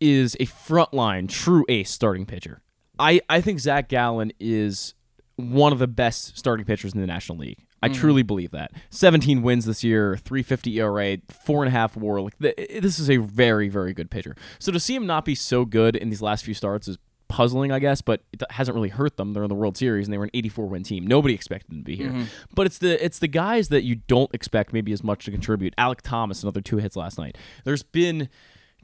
is 0.00 0.36
a 0.38 0.46
frontline 0.46 1.28
true 1.28 1.64
ace 1.68 1.90
starting 1.90 2.24
pitcher. 2.24 2.62
I, 3.00 3.20
I 3.28 3.40
think 3.40 3.58
Zach 3.60 3.88
Gallen 3.88 4.32
is 4.38 4.94
one 5.36 5.72
of 5.72 5.78
the 5.78 5.86
best 5.86 6.36
starting 6.36 6.64
pitchers 6.64 6.94
in 6.94 7.00
the 7.00 7.06
National 7.06 7.38
League. 7.38 7.66
I 7.82 7.88
mm-hmm. 7.88 8.00
truly 8.00 8.22
believe 8.22 8.52
that. 8.52 8.72
17 8.90 9.42
wins 9.42 9.66
this 9.66 9.84
year, 9.84 10.16
350 10.16 10.80
ERA, 10.80 11.18
four 11.44 11.62
and 11.62 11.68
a 11.68 11.72
half 11.72 11.96
WAR. 11.96 12.20
Like 12.22 12.38
th- 12.38 12.56
this 12.80 12.98
is 12.98 13.10
a 13.10 13.18
very, 13.18 13.68
very 13.68 13.92
good 13.92 14.10
pitcher. 14.10 14.34
So 14.58 14.72
to 14.72 14.80
see 14.80 14.94
him 14.94 15.06
not 15.06 15.24
be 15.24 15.34
so 15.34 15.64
good 15.64 15.94
in 15.94 16.08
these 16.08 16.22
last 16.22 16.44
few 16.44 16.54
starts 16.54 16.88
is 16.88 16.96
puzzling, 17.28 17.72
I 17.72 17.78
guess, 17.78 18.00
but 18.00 18.22
it 18.32 18.42
hasn't 18.50 18.74
really 18.74 18.88
hurt 18.88 19.16
them. 19.16 19.34
They're 19.34 19.42
in 19.42 19.48
the 19.48 19.54
World 19.54 19.76
Series 19.76 20.06
and 20.06 20.12
they 20.12 20.18
were 20.18 20.24
an 20.24 20.30
84 20.32 20.66
win 20.66 20.82
team. 20.84 21.06
Nobody 21.06 21.34
expected 21.34 21.70
them 21.70 21.78
to 21.78 21.84
be 21.84 21.96
here. 21.96 22.08
Mm-hmm. 22.08 22.24
But 22.54 22.66
it's 22.66 22.78
the 22.78 23.04
it's 23.04 23.18
the 23.18 23.28
guys 23.28 23.68
that 23.68 23.82
you 23.84 23.96
don't 23.96 24.32
expect 24.34 24.72
maybe 24.72 24.92
as 24.92 25.04
much 25.04 25.24
to 25.26 25.30
contribute. 25.30 25.74
Alec 25.76 26.02
Thomas, 26.02 26.42
another 26.42 26.60
two 26.60 26.78
hits 26.78 26.96
last 26.96 27.18
night. 27.18 27.36
There's 27.64 27.82
been 27.82 28.28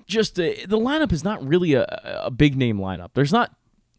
just 0.07 0.38
a, 0.38 0.67
the 0.67 0.79
lineup 0.79 1.12
is 1.12 1.25
not 1.25 1.45
really 1.47 1.75
a, 1.75 1.85
a 2.25 2.31
big 2.31 2.57
name 2.57 2.79
lineup. 2.79 3.11
There's 3.15 3.33
not 3.33 3.55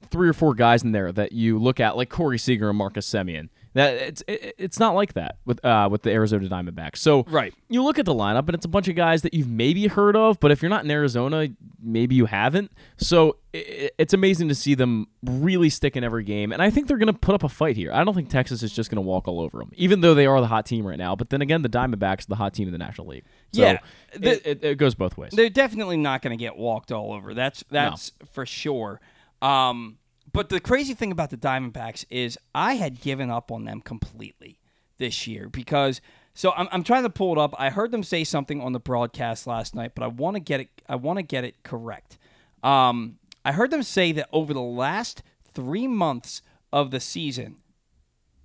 three 0.10 0.30
or 0.30 0.34
four 0.34 0.54
guys 0.54 0.84
in 0.84 0.92
there 0.92 1.12
that 1.12 1.32
you 1.32 1.58
look 1.60 1.80
at 1.80 1.98
like 1.98 2.10
Corey 2.10 2.38
Seager 2.38 2.70
and 2.70 2.78
Marcus 2.78 3.10
Semien. 3.10 3.50
That 3.76 3.96
it's 3.96 4.24
it, 4.28 4.54
it's 4.60 4.80
not 4.80 4.94
like 4.94 5.14
that 5.14 5.38
with 5.46 5.64
uh, 5.66 5.88
with 5.92 6.04
the 6.04 6.12
Arizona 6.12 6.48
Diamondbacks. 6.48 6.98
So 6.98 7.24
Right. 7.28 7.56
you 7.70 7.84
look 7.84 7.98
at 7.98 8.06
the 8.06 8.14
lineup 8.14 8.46
and 8.46 8.54
it's 8.54 8.66
a 8.66 8.70
bunch 8.70 8.88
of 8.88 8.96
guys 8.96 9.24
that 9.24 9.34
you've 9.34 9.50
maybe 9.50 9.88
heard 9.88 10.16
of, 10.16 10.40
but 10.40 10.52
if 10.52 10.62
you're 10.62 10.70
not 10.70 10.86
in 10.86 10.92
Arizona, 10.92 11.48
maybe 11.82 12.14
you 12.14 12.28
haven't. 12.28 12.72
So 12.98 13.38
i 13.56 13.90
it's 13.98 14.14
amazing 14.14 14.48
to 14.50 14.56
see 14.56 14.76
them 14.76 15.08
really 15.24 15.70
stick 15.72 15.96
in 15.96 16.04
every 16.04 16.24
game, 16.24 16.52
and 16.52 16.62
I 16.62 16.70
think 16.70 16.88
they're 16.88 16.98
going 17.00 17.12
to 17.12 17.18
put 17.18 17.34
up 17.34 17.44
a 17.44 17.50
fight 17.50 17.76
here. 17.76 17.92
I 17.92 18.04
don't 18.04 18.14
think 18.14 18.30
Texas 18.30 18.62
is 18.62 18.72
just 18.74 18.92
going 18.92 18.98
to 18.98 19.02
walk 19.02 19.28
all 19.28 19.40
over 19.40 19.58
them, 19.58 19.72
even 19.76 20.02
though 20.02 20.14
they 20.14 20.28
are 20.28 20.40
the 20.40 20.48
hot 20.48 20.68
team 20.68 20.86
right 20.86 20.98
now. 21.00 21.16
But 21.16 21.32
then 21.32 21.42
again, 21.42 21.64
the 21.64 21.70
Diamondbacks 21.70 22.26
are 22.26 22.30
the 22.30 22.36
hot 22.36 22.54
team 22.54 22.68
in 22.68 22.72
the 22.74 22.78
National 22.78 23.08
League. 23.08 23.24
So 23.54 23.62
Yeah. 23.64 23.80
it, 24.14 24.46
it, 24.46 24.64
it 24.64 24.78
goes 24.78 24.94
both 24.94 25.18
ways. 25.18 25.32
They're 25.36 25.50
definitely 25.50 25.98
not 25.98 26.22
going 26.22 26.38
to 26.38 26.42
get 26.44 26.56
walked 26.58 26.92
all 26.92 27.12
over. 27.12 27.34
That's 27.34 27.64
that's 27.72 28.12
for 28.34 28.46
sure. 28.46 29.02
Um, 29.44 29.98
but 30.32 30.50
the 30.50 30.60
crazy 30.60 30.94
thing 30.96 31.12
about 31.12 31.30
the 31.30 31.38
Diamondbacks 31.38 32.06
is 32.10 32.40
I 32.56 32.76
had 32.76 33.02
given 33.02 33.30
up 33.30 33.52
on 33.52 33.66
them 33.66 33.82
completely 33.82 34.60
this 34.98 35.28
year 35.28 35.50
because 35.50 36.02
so 36.34 36.52
I'm, 36.54 36.68
I'm 36.72 36.84
trying 36.84 37.04
to 37.04 37.10
pull 37.10 37.34
it 37.34 37.38
up. 37.38 37.54
I 37.60 37.70
heard 37.70 37.92
them 37.92 38.04
say 38.04 38.24
something 38.24 38.60
on 38.60 38.74
the 38.74 38.80
broadcast 38.80 39.46
last 39.46 39.76
night, 39.76 39.92
but 39.94 40.04
I 40.04 40.08
want 40.08 40.36
to 40.36 40.40
get 40.40 40.62
it. 40.62 40.70
I 40.90 40.96
want 40.96 41.18
to 41.18 41.24
get 41.24 41.44
it 41.44 41.62
correct. 41.64 42.18
Um, 42.64 43.20
I 43.46 43.52
heard 43.52 43.70
them 43.70 43.84
say 43.84 44.12
that 44.14 44.30
over 44.32 44.54
the 44.54 44.62
last 44.62 45.22
three 45.54 45.88
months 45.88 46.42
of 46.72 46.90
the 46.90 47.00
season, 47.00 47.58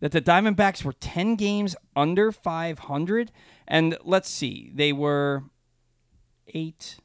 that 0.01 0.13
the 0.13 0.21
Diamondbacks 0.21 0.85
were 0.85 0.93
10 0.93 1.37
games 1.37 1.75
under 1.97 2.31
500. 2.31 3.33
And 3.67 3.97
let's 4.05 4.29
see, 4.29 4.71
they 4.75 4.93
were 4.93 5.45
eight. 6.55 6.99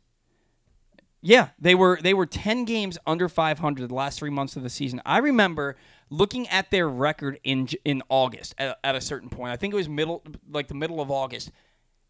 Yeah, 1.26 1.50
they 1.58 1.74
were 1.74 1.98
they 2.04 2.14
were 2.14 2.26
10 2.26 2.66
games 2.66 2.98
under 3.08 3.30
500 3.30 3.90
the 3.90 3.94
last 3.96 4.20
3 4.20 4.30
months 4.30 4.56
of 4.58 4.64
the 4.64 4.70
season. 4.70 5.02
I 5.06 5.20
remember 5.20 5.78
looking 6.10 6.48
at 6.50 6.70
their 6.70 6.88
record 6.90 7.40
in 7.44 7.70
in 7.86 8.04
August 8.10 8.54
at, 8.58 8.78
at 8.84 8.96
a 8.96 9.02
certain 9.02 9.30
point. 9.30 9.52
I 9.52 9.56
think 9.56 9.74
it 9.74 9.78
was 9.78 9.88
middle 9.90 10.22
like 10.52 10.68
the 10.68 10.76
middle 10.76 11.00
of 11.02 11.10
August. 11.10 11.50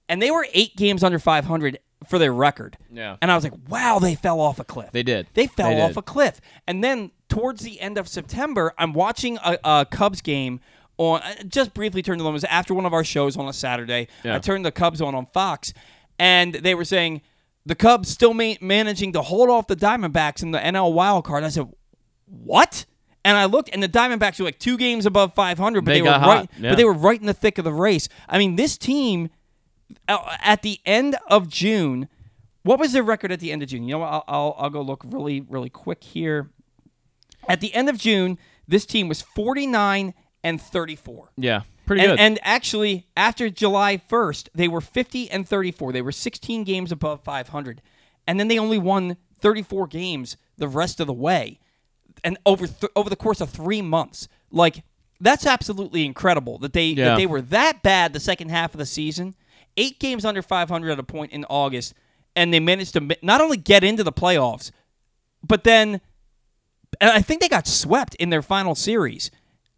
And 0.09 0.21
they 0.21 0.31
were 0.31 0.45
8 0.51 0.75
games 0.75 1.01
under 1.03 1.17
500 1.17 1.79
for 2.09 2.19
their 2.19 2.33
record. 2.33 2.77
Yeah. 2.91 3.15
And 3.21 3.31
I 3.31 3.35
was 3.35 3.45
like, 3.45 3.53
"Wow, 3.69 3.99
they 3.99 4.15
fell 4.15 4.41
off 4.41 4.59
a 4.59 4.65
cliff." 4.65 4.91
They 4.91 5.03
did. 5.03 5.27
They 5.33 5.47
fell 5.47 5.69
They 5.69 5.79
off 5.81 5.91
did. 5.91 5.97
a 5.99 6.01
cliff. 6.01 6.41
And 6.67 6.83
then 6.83 7.11
towards 7.29 7.61
the 7.63 7.79
end 7.79 7.97
of 7.97 8.07
September, 8.09 8.73
I'm 8.77 8.91
watching 8.93 9.37
a, 9.37 9.57
a 9.63 9.87
Cubs 9.89 10.21
game 10.21 10.59
on. 10.97 11.21
Uh, 11.21 11.35
just 11.47 11.73
briefly 11.73 12.01
turned 12.01 12.19
to 12.19 12.23
them. 12.23 12.31
It 12.31 12.33
was 12.33 12.43
after 12.45 12.73
one 12.73 12.85
of 12.85 12.93
our 12.93 13.03
shows 13.05 13.37
on 13.37 13.47
a 13.47 13.53
Saturday. 13.53 14.07
Yeah. 14.25 14.35
I 14.35 14.39
turned 14.39 14.65
the 14.65 14.71
Cubs 14.73 15.01
on 15.01 15.15
on 15.15 15.27
Fox, 15.27 15.73
and 16.19 16.53
they 16.55 16.75
were 16.75 16.85
saying 16.85 17.21
the 17.65 17.75
Cubs 17.75 18.09
still 18.09 18.33
ma- 18.33 18.53
managing 18.61 19.13
to 19.13 19.21
hold 19.21 19.49
off 19.49 19.67
the 19.67 19.75
Diamondbacks 19.75 20.43
in 20.43 20.51
the 20.51 20.59
NL 20.59 20.93
wild 20.93 21.25
card. 21.25 21.43
I 21.43 21.49
said, 21.49 21.69
"What?" 22.25 22.85
And 23.25 23.37
I 23.37 23.45
looked, 23.45 23.69
and 23.71 23.81
the 23.81 23.87
Diamondbacks 23.87 24.39
were 24.39 24.45
like 24.45 24.59
two 24.59 24.77
games 24.77 25.05
above 25.05 25.33
500, 25.33 25.85
but 25.85 25.91
They 25.91 25.97
they, 25.99 26.01
were 26.01 26.07
got 26.09 26.27
right. 26.27 26.49
yeah. 26.59 26.71
But 26.71 26.75
they 26.75 26.83
were 26.83 26.91
right 26.93 27.19
in 27.19 27.25
the 27.25 27.33
thick 27.33 27.57
of 27.57 27.63
the 27.63 27.71
race. 27.71 28.09
I 28.27 28.37
mean, 28.37 28.57
this 28.57 28.77
team 28.77 29.29
uh, 30.09 30.35
at 30.43 30.61
the 30.61 30.79
end 30.85 31.15
of 31.29 31.47
June, 31.47 32.09
what 32.63 32.79
was 32.79 32.91
their 32.91 33.03
record 33.03 33.31
at 33.31 33.39
the 33.39 33.53
end 33.53 33.63
of 33.63 33.69
June? 33.69 33.83
You 33.83 33.91
know 33.93 33.99
what? 33.99 34.09
I'll, 34.09 34.23
I'll, 34.27 34.55
I'll 34.57 34.69
go 34.69 34.81
look 34.81 35.03
really, 35.05 35.39
really 35.39 35.69
quick 35.69 36.03
here. 36.03 36.49
At 37.47 37.61
the 37.61 37.73
end 37.73 37.87
of 37.89 37.97
June, 37.97 38.37
this 38.67 38.85
team 38.85 39.07
was 39.07 39.21
49 39.21 40.13
and 40.43 40.61
34. 40.61 41.31
Yeah, 41.37 41.61
pretty 41.85 42.01
And, 42.03 42.11
good. 42.11 42.19
and 42.19 42.39
actually, 42.43 43.07
after 43.15 43.49
July 43.49 43.97
1st, 43.97 44.49
they 44.53 44.67
were 44.67 44.81
50 44.81 45.29
and 45.31 45.47
34. 45.47 45.91
They 45.91 46.01
were 46.01 46.11
16 46.11 46.63
games 46.63 46.91
above 46.91 47.23
500. 47.23 47.81
And 48.27 48.39
then 48.39 48.47
they 48.47 48.57
only 48.59 48.77
won 48.77 49.17
34 49.39 49.87
games 49.87 50.37
the 50.57 50.67
rest 50.67 50.99
of 50.99 51.07
the 51.07 51.13
way. 51.13 51.59
And 52.23 52.37
over 52.45 52.67
th- 52.67 52.91
over 52.95 53.09
the 53.09 53.15
course 53.15 53.41
of 53.41 53.49
3 53.49 53.81
months. 53.81 54.27
Like 54.51 54.83
that's 55.19 55.45
absolutely 55.45 56.05
incredible 56.05 56.57
that 56.59 56.73
they 56.73 56.93
that 56.93 57.17
they 57.17 57.25
were 57.25 57.41
that 57.41 57.81
bad 57.83 58.13
the 58.13 58.19
second 58.19 58.49
half 58.49 58.73
of 58.73 58.77
the 58.77 58.85
season. 58.85 59.35
8 59.75 59.99
games 59.99 60.23
under 60.23 60.41
500 60.41 60.91
at 60.91 60.99
a 60.99 61.03
point 61.03 61.31
in 61.31 61.45
August 61.49 61.93
and 62.35 62.53
they 62.53 62.59
managed 62.59 62.93
to 62.93 63.17
not 63.21 63.41
only 63.41 63.57
get 63.57 63.83
into 63.83 64.03
the 64.03 64.11
playoffs, 64.11 64.71
but 65.45 65.63
then 65.63 65.99
and 67.01 67.09
I 67.09 67.21
think 67.21 67.41
they 67.41 67.49
got 67.49 67.67
swept 67.67 68.15
in 68.15 68.29
their 68.29 68.41
final 68.41 68.75
series. 68.75 69.31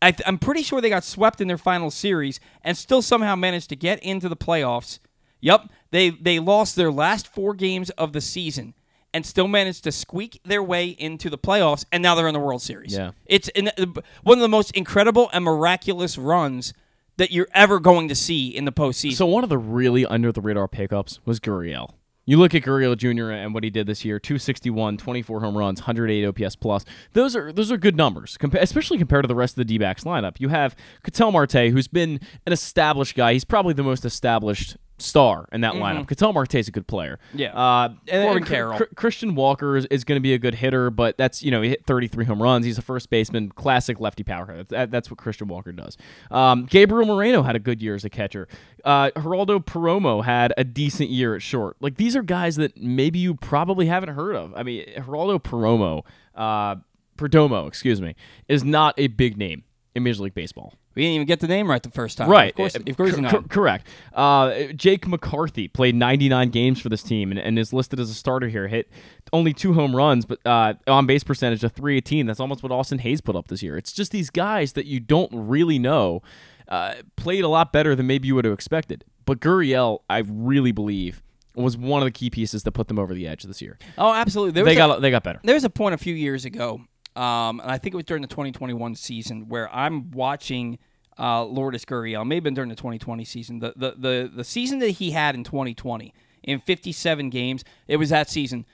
I 0.05 0.11
th- 0.11 0.27
I'm 0.27 0.37
pretty 0.37 0.61
sure 0.61 0.81
they 0.81 0.89
got 0.89 1.03
swept 1.03 1.41
in 1.41 1.47
their 1.47 1.57
final 1.57 1.89
series 1.89 2.39
and 2.63 2.77
still 2.77 3.01
somehow 3.01 3.35
managed 3.35 3.69
to 3.69 3.75
get 3.75 3.97
into 4.03 4.29
the 4.29 4.35
playoffs. 4.35 4.99
Yep, 5.41 5.69
they 5.89 6.11
they 6.11 6.37
lost 6.37 6.75
their 6.75 6.91
last 6.91 7.27
four 7.27 7.55
games 7.55 7.89
of 7.91 8.13
the 8.13 8.21
season 8.21 8.75
and 9.15 9.25
still 9.25 9.47
managed 9.47 9.83
to 9.85 9.91
squeak 9.91 10.39
their 10.45 10.61
way 10.61 10.89
into 10.89 11.27
the 11.27 11.39
playoffs, 11.39 11.85
and 11.91 12.03
now 12.03 12.13
they're 12.13 12.27
in 12.27 12.35
the 12.35 12.39
World 12.39 12.61
Series. 12.61 12.93
Yeah. 12.93 13.11
it's 13.25 13.47
in, 13.49 13.69
uh, 13.69 13.85
one 14.21 14.37
of 14.37 14.41
the 14.41 14.47
most 14.47 14.71
incredible 14.71 15.27
and 15.33 15.43
miraculous 15.43 16.19
runs 16.19 16.73
that 17.17 17.31
you're 17.31 17.47
ever 17.53 17.79
going 17.79 18.07
to 18.09 18.15
see 18.15 18.49
in 18.49 18.65
the 18.65 18.71
postseason. 18.71 19.13
So 19.15 19.25
one 19.25 19.43
of 19.43 19.49
the 19.49 19.57
really 19.57 20.05
under 20.05 20.31
the 20.31 20.41
radar 20.41 20.67
pickups 20.67 21.19
was 21.25 21.39
Gurriel. 21.39 21.93
You 22.27 22.37
look 22.37 22.55
at 22.55 22.63
Gurriel 22.63 22.97
Jr. 22.97 23.31
and 23.31 23.53
what 23.53 23.63
he 23.63 23.69
did 23.69 23.85
this 23.85 24.03
year: 24.03 24.19
261, 24.19 24.97
24 24.97 25.41
home 25.41 25.57
runs, 25.57 25.81
108 25.81 26.25
OPS 26.25 26.55
plus. 26.55 26.83
Those 27.13 27.35
are 27.35 27.51
those 27.51 27.71
are 27.71 27.77
good 27.77 27.95
numbers, 27.95 28.37
compa- 28.39 28.61
especially 28.61 28.97
compared 28.97 29.23
to 29.23 29.27
the 29.27 29.35
rest 29.35 29.53
of 29.53 29.57
the 29.57 29.65
D-backs 29.65 30.03
lineup. 30.03 30.39
You 30.39 30.49
have 30.49 30.75
Ketel 31.03 31.31
Marte, 31.31 31.69
who's 31.71 31.87
been 31.87 32.19
an 32.45 32.53
established 32.53 33.15
guy. 33.15 33.33
He's 33.33 33.45
probably 33.45 33.73
the 33.73 33.83
most 33.83 34.05
established 34.05 34.75
star 34.97 35.47
in 35.51 35.61
that 35.61 35.73
lineup. 35.73 36.07
Ketel 36.07 36.33
Marte 36.33 36.55
is 36.55 36.67
a 36.67 36.71
good 36.71 36.87
player. 36.87 37.19
Mm-hmm. 37.29 37.39
Yeah. 37.39 37.53
Uh, 37.53 37.89
and 38.07 38.23
Corbin 38.23 38.37
and 38.37 38.45
Carroll. 38.45 38.77
Cr- 38.77 38.95
Christian 38.95 39.35
Walker 39.35 39.75
is, 39.75 39.85
is 39.87 40.03
going 40.03 40.17
to 40.17 40.21
be 40.21 40.33
a 40.33 40.37
good 40.37 40.55
hitter, 40.55 40.89
but 40.89 41.17
that's 41.17 41.43
you 41.43 41.51
know 41.51 41.61
he 41.61 41.69
hit 41.69 41.85
33 41.85 42.25
home 42.25 42.41
runs. 42.41 42.65
He's 42.65 42.77
a 42.77 42.81
first 42.81 43.09
baseman, 43.09 43.49
classic 43.51 43.99
lefty 43.99 44.23
power 44.23 44.45
hitter. 44.45 44.63
That, 44.63 44.91
that's 44.91 45.09
what 45.09 45.17
Christian 45.17 45.47
Walker 45.47 45.71
does. 45.71 45.97
Um, 46.31 46.65
Gabriel 46.65 47.05
Moreno 47.05 47.43
had 47.43 47.55
a 47.55 47.59
good 47.59 47.81
year 47.81 47.95
as 47.95 48.05
a 48.05 48.09
catcher. 48.09 48.47
Uh, 48.83 49.11
Geraldo 49.11 49.63
Peromo 49.63 50.23
had 50.23 50.53
a 50.57 50.63
decent 50.63 51.09
year 51.09 51.35
at 51.35 51.41
short. 51.41 51.75
Like 51.79 51.95
these 51.95 52.15
are 52.15 52.23
guys 52.23 52.55
that 52.57 52.77
maybe 52.77 53.19
you 53.19 53.35
probably 53.35 53.87
haven't 53.87 54.15
heard 54.15 54.35
of. 54.35 54.53
I 54.55 54.63
mean, 54.63 54.85
Geraldo 54.97 55.41
Peromo, 55.41 56.03
uh, 56.35 56.75
Perdomo, 57.17 57.67
excuse 57.67 58.01
me, 58.01 58.15
is 58.47 58.63
not 58.63 58.93
a 58.97 59.07
big 59.07 59.37
name 59.37 59.63
in 59.93 60.03
Major 60.03 60.23
League 60.23 60.33
Baseball. 60.35 60.73
We 60.95 61.01
didn't 61.03 61.15
even 61.15 61.27
get 61.27 61.41
the 61.41 61.47
name 61.47 61.69
right 61.69 61.83
the 61.83 61.91
first 61.91 62.17
time. 62.17 62.29
Right. 62.29 62.51
Of 62.51 62.55
course, 62.55 62.75
Uh, 62.75 62.79
of 62.87 62.97
course 62.97 63.17
not. 63.17 63.49
correct. 63.49 63.87
Uh, 64.13 64.63
Jake 64.73 65.07
McCarthy 65.07 65.67
played 65.67 65.93
99 65.95 66.49
games 66.49 66.79
for 66.81 66.87
this 66.89 67.03
team 67.03 67.31
and, 67.31 67.39
and 67.39 67.59
is 67.59 67.73
listed 67.73 67.99
as 67.99 68.09
a 68.09 68.13
starter 68.13 68.47
here. 68.47 68.67
Hit 68.69 68.89
only 69.33 69.53
two 69.53 69.73
home 69.73 69.95
runs, 69.95 70.25
but 70.25 70.39
uh, 70.45 70.73
on 70.87 71.05
base 71.05 71.23
percentage 71.23 71.63
of 71.65 71.73
318. 71.73 72.25
That's 72.25 72.39
almost 72.39 72.63
what 72.63 72.71
Austin 72.71 72.99
Hays 72.99 73.19
put 73.21 73.35
up 73.35 73.49
this 73.49 73.61
year. 73.61 73.77
It's 73.77 73.91
just 73.91 74.11
these 74.11 74.29
guys 74.29 74.73
that 74.73 74.85
you 74.85 74.99
don't 75.01 75.31
really 75.33 75.79
know 75.79 76.21
uh, 76.69 76.95
played 77.17 77.43
a 77.43 77.47
lot 77.49 77.73
better 77.73 77.93
than 77.95 78.07
maybe 78.07 78.27
you 78.27 78.35
would 78.35 78.45
have 78.45 78.53
expected. 78.53 79.03
But 79.25 79.39
Gurriel, 79.41 79.99
I 80.09 80.19
really 80.19 80.71
believe, 80.71 81.21
was 81.55 81.75
one 81.77 82.01
of 82.01 82.05
the 82.05 82.11
key 82.11 82.29
pieces 82.29 82.63
that 82.63 82.71
put 82.71 82.87
them 82.87 82.99
over 82.99 83.13
the 83.13 83.27
edge 83.27 83.43
this 83.43 83.61
year. 83.61 83.77
Oh, 83.97 84.13
absolutely. 84.13 84.51
There 84.53 84.63
They 84.65 84.73
a- 84.73 84.75
got 84.75 85.01
they 85.01 85.11
got 85.11 85.23
better. 85.23 85.39
There 85.43 85.55
was 85.55 85.63
a 85.63 85.69
point 85.69 85.93
a 85.93 85.97
few 85.97 86.13
years 86.15 86.45
ago, 86.45 86.81
um, 87.15 87.59
and 87.59 87.71
I 87.71 87.77
think 87.77 87.93
it 87.93 87.97
was 87.97 88.05
during 88.05 88.21
the 88.21 88.27
2021 88.27 88.95
season, 88.95 89.47
where 89.47 89.73
I'm 89.73 90.11
watching 90.11 90.79
uh, 91.17 91.45
Lourdes 91.45 91.85
Gurriel. 91.85 92.25
Maybe 92.25 92.41
been 92.41 92.53
during 92.53 92.69
the 92.69 92.75
2020 92.75 93.23
season. 93.25 93.59
The, 93.59 93.73
the 93.75 93.95
the 93.97 94.31
the 94.35 94.43
season 94.43 94.79
that 94.79 94.91
he 94.91 95.11
had 95.11 95.35
in 95.35 95.43
2020 95.43 96.13
in 96.43 96.59
57 96.59 97.29
games. 97.29 97.63
It 97.87 97.97
was 97.97 98.09
that 98.09 98.29
season. 98.29 98.65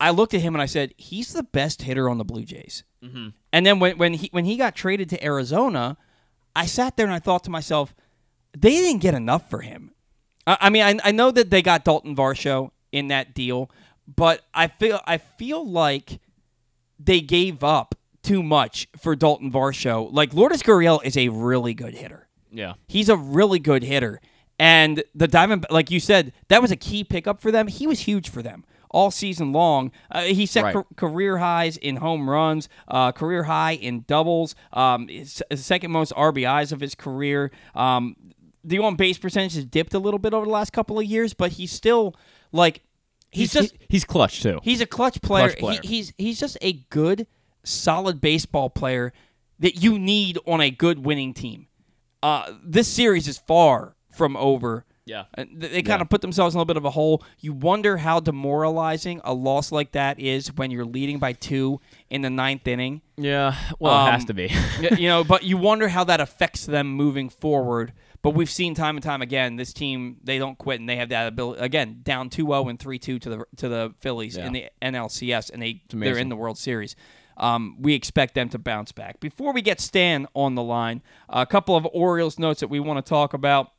I 0.00 0.10
looked 0.10 0.34
at 0.34 0.40
him 0.40 0.54
and 0.54 0.62
I 0.62 0.66
said, 0.66 0.94
he's 0.96 1.32
the 1.32 1.42
best 1.42 1.82
hitter 1.82 2.08
on 2.08 2.18
the 2.18 2.24
Blue 2.24 2.44
Jays. 2.44 2.84
Mm-hmm. 3.02 3.28
And 3.52 3.66
then 3.66 3.78
when 3.80 3.98
when 3.98 4.14
he 4.14 4.28
when 4.32 4.44
he 4.44 4.56
got 4.56 4.74
traded 4.74 5.08
to 5.10 5.24
Arizona, 5.24 5.96
I 6.54 6.66
sat 6.66 6.96
there 6.96 7.06
and 7.06 7.14
I 7.14 7.18
thought 7.18 7.44
to 7.44 7.50
myself, 7.50 7.94
they 8.56 8.70
didn't 8.70 9.00
get 9.00 9.14
enough 9.14 9.50
for 9.50 9.60
him. 9.60 9.92
I, 10.46 10.56
I 10.62 10.70
mean, 10.70 10.82
I, 10.82 11.08
I 11.08 11.12
know 11.12 11.30
that 11.30 11.50
they 11.50 11.62
got 11.62 11.84
Dalton 11.84 12.16
Varsho 12.16 12.70
in 12.92 13.08
that 13.08 13.34
deal, 13.34 13.70
but 14.06 14.42
I 14.54 14.68
feel 14.68 15.00
I 15.06 15.18
feel 15.18 15.68
like 15.68 16.20
they 16.98 17.20
gave 17.20 17.62
up 17.64 17.94
too 18.22 18.42
much 18.42 18.88
for 19.00 19.14
Dalton 19.16 19.50
Varsho. 19.52 20.12
Like 20.12 20.34
Lourdes 20.34 20.62
Gurriel 20.62 21.02
is 21.04 21.16
a 21.16 21.28
really 21.28 21.74
good 21.74 21.94
hitter. 21.94 22.28
Yeah. 22.50 22.74
He's 22.86 23.08
a 23.08 23.16
really 23.16 23.58
good 23.58 23.82
hitter. 23.82 24.20
And 24.58 25.02
the 25.14 25.28
Diamond, 25.28 25.66
like 25.70 25.90
you 25.90 26.00
said, 26.00 26.32
that 26.48 26.60
was 26.60 26.70
a 26.72 26.76
key 26.76 27.04
pickup 27.04 27.40
for 27.40 27.52
them. 27.52 27.68
He 27.68 27.86
was 27.86 28.00
huge 28.00 28.28
for 28.28 28.42
them 28.42 28.64
all 28.90 29.10
season 29.10 29.52
long. 29.52 29.92
Uh, 30.10 30.22
he 30.22 30.46
set 30.46 30.64
Right. 30.64 30.74
ca- 30.74 30.82
career 30.96 31.38
highs 31.38 31.76
in 31.76 31.96
home 31.96 32.28
runs, 32.28 32.68
uh, 32.88 33.12
career 33.12 33.44
high 33.44 33.72
in 33.72 34.04
doubles, 34.08 34.54
um, 34.72 35.06
his, 35.08 35.42
his 35.50 35.64
second 35.64 35.90
most 35.92 36.12
RBIs 36.16 36.72
of 36.72 36.80
his 36.80 36.94
career. 36.94 37.52
Um, 37.74 38.16
the 38.64 38.78
on 38.80 38.96
base 38.96 39.18
percentage 39.18 39.54
has 39.54 39.64
dipped 39.66 39.94
a 39.94 39.98
little 39.98 40.18
bit 40.18 40.34
over 40.34 40.44
the 40.46 40.50
last 40.52 40.72
couple 40.72 40.98
of 40.98 41.04
years, 41.04 41.34
but 41.34 41.52
he's 41.52 41.70
still 41.70 42.16
like 42.50 42.80
he's, 43.30 43.52
He's 43.52 43.62
just 43.70 43.74
he's 43.88 44.04
clutch 44.04 44.42
too. 44.42 44.58
He's 44.62 44.80
a 44.80 44.86
clutch 44.86 45.20
player. 45.22 45.48
Clutch 45.48 45.58
player. 45.58 45.80
He, 45.82 45.88
he's 45.88 46.12
he's 46.18 46.40
just 46.40 46.56
a 46.62 46.72
good, 46.90 47.26
solid 47.64 48.20
baseball 48.20 48.70
player 48.70 49.12
that 49.58 49.82
you 49.82 49.98
need 49.98 50.38
on 50.46 50.60
a 50.60 50.70
good 50.70 51.04
winning 51.04 51.34
team. 51.34 51.66
Uh, 52.22 52.52
this 52.64 52.88
series 52.88 53.28
is 53.28 53.38
far 53.38 53.94
from 54.12 54.36
over. 54.36 54.84
Yeah. 55.04 55.24
Uh, 55.38 55.44
They, 55.54 55.80
kind 55.82 56.02
of 56.02 56.10
put 56.10 56.20
themselves 56.20 56.54
in 56.54 56.58
a 56.58 56.60
little 56.60 56.66
bit 56.66 56.76
of 56.76 56.84
a 56.84 56.90
hole. 56.90 57.22
You 57.38 57.54
wonder 57.54 57.96
how 57.96 58.20
demoralizing 58.20 59.20
a 59.24 59.32
loss 59.32 59.72
like 59.72 59.92
that 59.92 60.20
is 60.20 60.48
when 60.54 60.70
you're 60.70 60.84
leading 60.84 61.18
by 61.18 61.32
two 61.32 61.80
in 62.10 62.20
the 62.22 62.28
ninth 62.28 62.66
inning. 62.68 63.00
yeah. 63.16 63.54
Well, 63.78 64.06
it 64.06 64.10
has 64.12 64.20
Um, 64.22 64.26
to 64.26 64.34
be. 64.34 64.52
You 64.98 65.08
know, 65.08 65.24
but 65.32 65.44
you 65.44 65.56
wonder 65.56 65.88
how 65.88 66.04
that 66.04 66.20
affects 66.20 66.66
them 66.66 66.88
moving 66.92 67.30
forward. 67.30 67.92
But 68.28 68.34
we've 68.34 68.50
seen 68.50 68.74
time 68.74 68.94
and 68.98 69.02
time 69.02 69.22
again 69.22 69.56
this 69.56 69.72
team 69.72 70.18
they 70.22 70.38
don't 70.38 70.58
quit 70.58 70.80
and 70.80 70.86
they 70.86 70.96
have 70.96 71.08
that 71.08 71.28
ability 71.28 71.62
again 71.62 72.00
down 72.02 72.28
2-0 72.28 72.68
and 72.68 72.78
3-2 72.78 73.00
to 73.00 73.18
the 73.20 73.44
to 73.56 73.70
the 73.70 73.94
Phillies 74.00 74.36
in 74.36 74.52
the 74.52 74.66
NLCS 74.82 75.50
and 75.50 75.62
they 75.62 75.82
they're 75.88 76.18
in 76.18 76.28
the 76.28 76.36
World 76.36 76.58
Series. 76.58 76.94
Um, 77.38 77.78
we 77.80 77.94
expect 77.94 78.34
them 78.34 78.50
to 78.50 78.58
bounce 78.58 78.92
back. 78.92 79.18
Before 79.18 79.54
we 79.54 79.62
get 79.62 79.80
Stan 79.80 80.26
on 80.34 80.56
the 80.56 80.62
line, 80.62 81.00
a 81.30 81.46
couple 81.46 81.74
of 81.74 81.88
Orioles 81.90 82.38
notes 82.38 82.60
that 82.60 82.68
we 82.68 82.80
want 82.80 83.02
to 83.02 83.08
talk 83.08 83.32
about. 83.32 83.72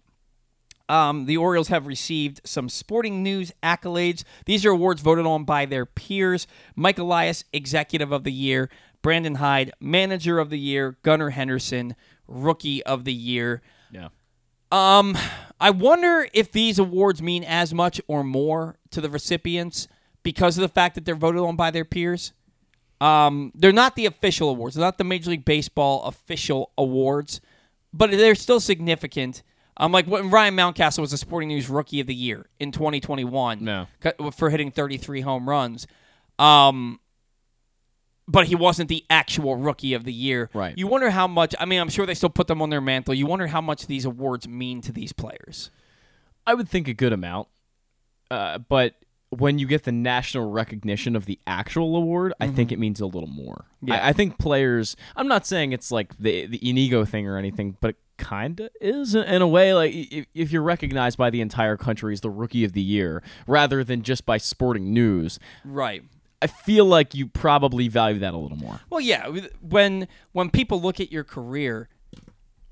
Um, 0.87 1.27
the 1.27 1.37
Orioles 1.37 1.67
have 1.67 1.85
received 1.85 2.41
some 2.43 2.69
sporting 2.69 3.21
news 3.21 3.51
accolades. 3.61 4.23
These 4.45 4.65
are 4.65 4.71
awards 4.71 4.99
voted 4.99 5.27
on 5.27 5.43
by 5.43 5.67
their 5.67 5.85
peers. 5.85 6.47
Mike 6.75 6.97
Elias, 6.97 7.43
Executive 7.53 8.11
of 8.11 8.23
the 8.23 8.31
Year. 8.31 8.71
Brandon 9.03 9.35
Hyde, 9.35 9.73
Manager 9.79 10.39
of 10.39 10.49
the 10.49 10.57
Year. 10.57 10.97
Gunnar 11.03 11.29
Henderson, 11.29 11.95
Rookie 12.27 12.81
of 12.81 13.03
the 13.03 13.13
Year. 13.13 13.61
Um, 14.71 15.17
I 15.59 15.71
wonder 15.71 16.27
if 16.33 16.51
these 16.51 16.79
awards 16.79 17.21
mean 17.21 17.43
as 17.43 17.73
much 17.73 17.99
or 18.07 18.23
more 18.23 18.77
to 18.91 19.01
the 19.01 19.09
recipients 19.09 19.87
because 20.23 20.57
of 20.57 20.61
the 20.61 20.67
fact 20.69 20.95
that 20.95 21.05
they're 21.05 21.15
voted 21.15 21.41
on 21.41 21.55
by 21.55 21.71
their 21.71 21.85
peers. 21.85 22.33
Um, 23.01 23.51
they're 23.55 23.71
not 23.71 23.95
the 23.95 24.05
official 24.05 24.49
awards. 24.49 24.75
They're 24.75 24.85
not 24.85 24.97
the 24.97 25.03
Major 25.03 25.31
League 25.31 25.45
Baseball 25.45 26.03
official 26.03 26.71
awards, 26.77 27.39
but 27.93 28.11
they're 28.11 28.35
still 28.35 28.59
significant. 28.59 29.41
Um, 29.77 29.93
like 29.93 30.05
when 30.07 30.29
Ryan 30.29 30.55
Mountcastle 30.57 30.99
was 30.99 31.11
the 31.11 31.17
Sporting 31.17 31.47
News 31.47 31.69
Rookie 31.69 32.01
of 32.01 32.07
the 32.07 32.13
Year 32.15 32.47
in 32.59 32.71
2021 32.73 33.63
No. 33.63 33.87
for 34.33 34.49
hitting 34.49 34.71
33 34.71 35.21
home 35.21 35.47
runs. 35.47 35.87
Um, 36.37 36.99
but 38.29 38.45
he 38.45 38.55
wasn't 38.55 38.89
the 38.89 39.03
actual 39.09 39.55
Rookie 39.55 39.93
of 39.95 40.03
the 40.03 40.13
Year. 40.13 40.49
Right. 40.53 40.77
You 40.77 40.85
wonder 40.87 41.09
how 41.09 41.27
much. 41.27 41.55
I 41.59 41.65
mean, 41.65 41.81
I'm 41.81 41.89
sure 41.89 42.05
they 42.05 42.13
still 42.13 42.29
put 42.29 42.47
them 42.47 42.61
on 42.61 42.69
their 42.69 42.79
mantle. 42.79 43.13
You 43.15 43.25
wonder 43.25 43.47
how 43.47 43.59
much 43.59 43.87
these 43.87 44.05
awards 44.05 44.47
mean 44.47 44.81
to 44.81 44.91
these 44.91 45.11
players. 45.11 45.71
I 46.45 46.53
would 46.53 46.69
think 46.69 46.87
a 46.87 46.93
good 46.93 47.11
amount. 47.11 47.47
Uh, 48.29 48.59
but 48.59 48.93
when 49.31 49.57
you 49.57 49.65
get 49.65 49.83
the 49.83 49.91
national 49.91 50.51
recognition 50.51 51.15
of 51.15 51.25
the 51.25 51.39
actual 51.47 51.95
award, 51.95 52.33
I 52.39 52.47
think 52.47 52.71
it 52.71 52.77
means 52.77 53.01
a 53.01 53.07
little 53.07 53.27
more. 53.27 53.65
Mm-hmm. 53.77 53.87
Yeah. 53.89 54.05
I, 54.05 54.09
I 54.09 54.13
think 54.13 54.37
players. 54.37 54.95
I'm 55.15 55.27
not 55.27 55.47
saying 55.47 55.71
it's 55.73 55.91
like 55.91 56.15
the 56.17 56.45
the 56.45 56.69
ego 56.69 57.05
thing 57.05 57.27
or 57.27 57.37
anything, 57.37 57.77
but 57.81 57.91
it 57.91 57.97
kind 58.17 58.59
of 58.59 58.69
is 58.79 59.15
in 59.15 59.41
a 59.41 59.47
way. 59.47 59.73
Like 59.73 59.93
if, 59.93 60.27
if 60.35 60.51
you're 60.51 60.61
recognized 60.61 61.17
by 61.17 61.31
the 61.31 61.41
entire 61.41 61.77
country 61.77 62.13
as 62.13 62.21
the 62.21 62.29
rookie 62.29 62.63
of 62.63 62.73
the 62.73 62.81
year, 62.81 63.23
rather 63.47 63.83
than 63.83 64.03
just 64.03 64.25
by 64.25 64.37
sporting 64.37 64.93
news, 64.93 65.39
Right. 65.65 66.03
I 66.41 66.47
feel 66.47 66.85
like 66.85 67.13
you 67.15 67.27
probably 67.27 67.87
value 67.89 68.19
that 68.19 68.33
a 68.33 68.37
little 68.37 68.57
more. 68.57 68.79
Well, 68.89 69.01
yeah. 69.01 69.27
When 69.61 70.07
when 70.31 70.49
people 70.49 70.81
look 70.81 70.99
at 70.99 71.11
your 71.11 71.23
career, 71.25 71.89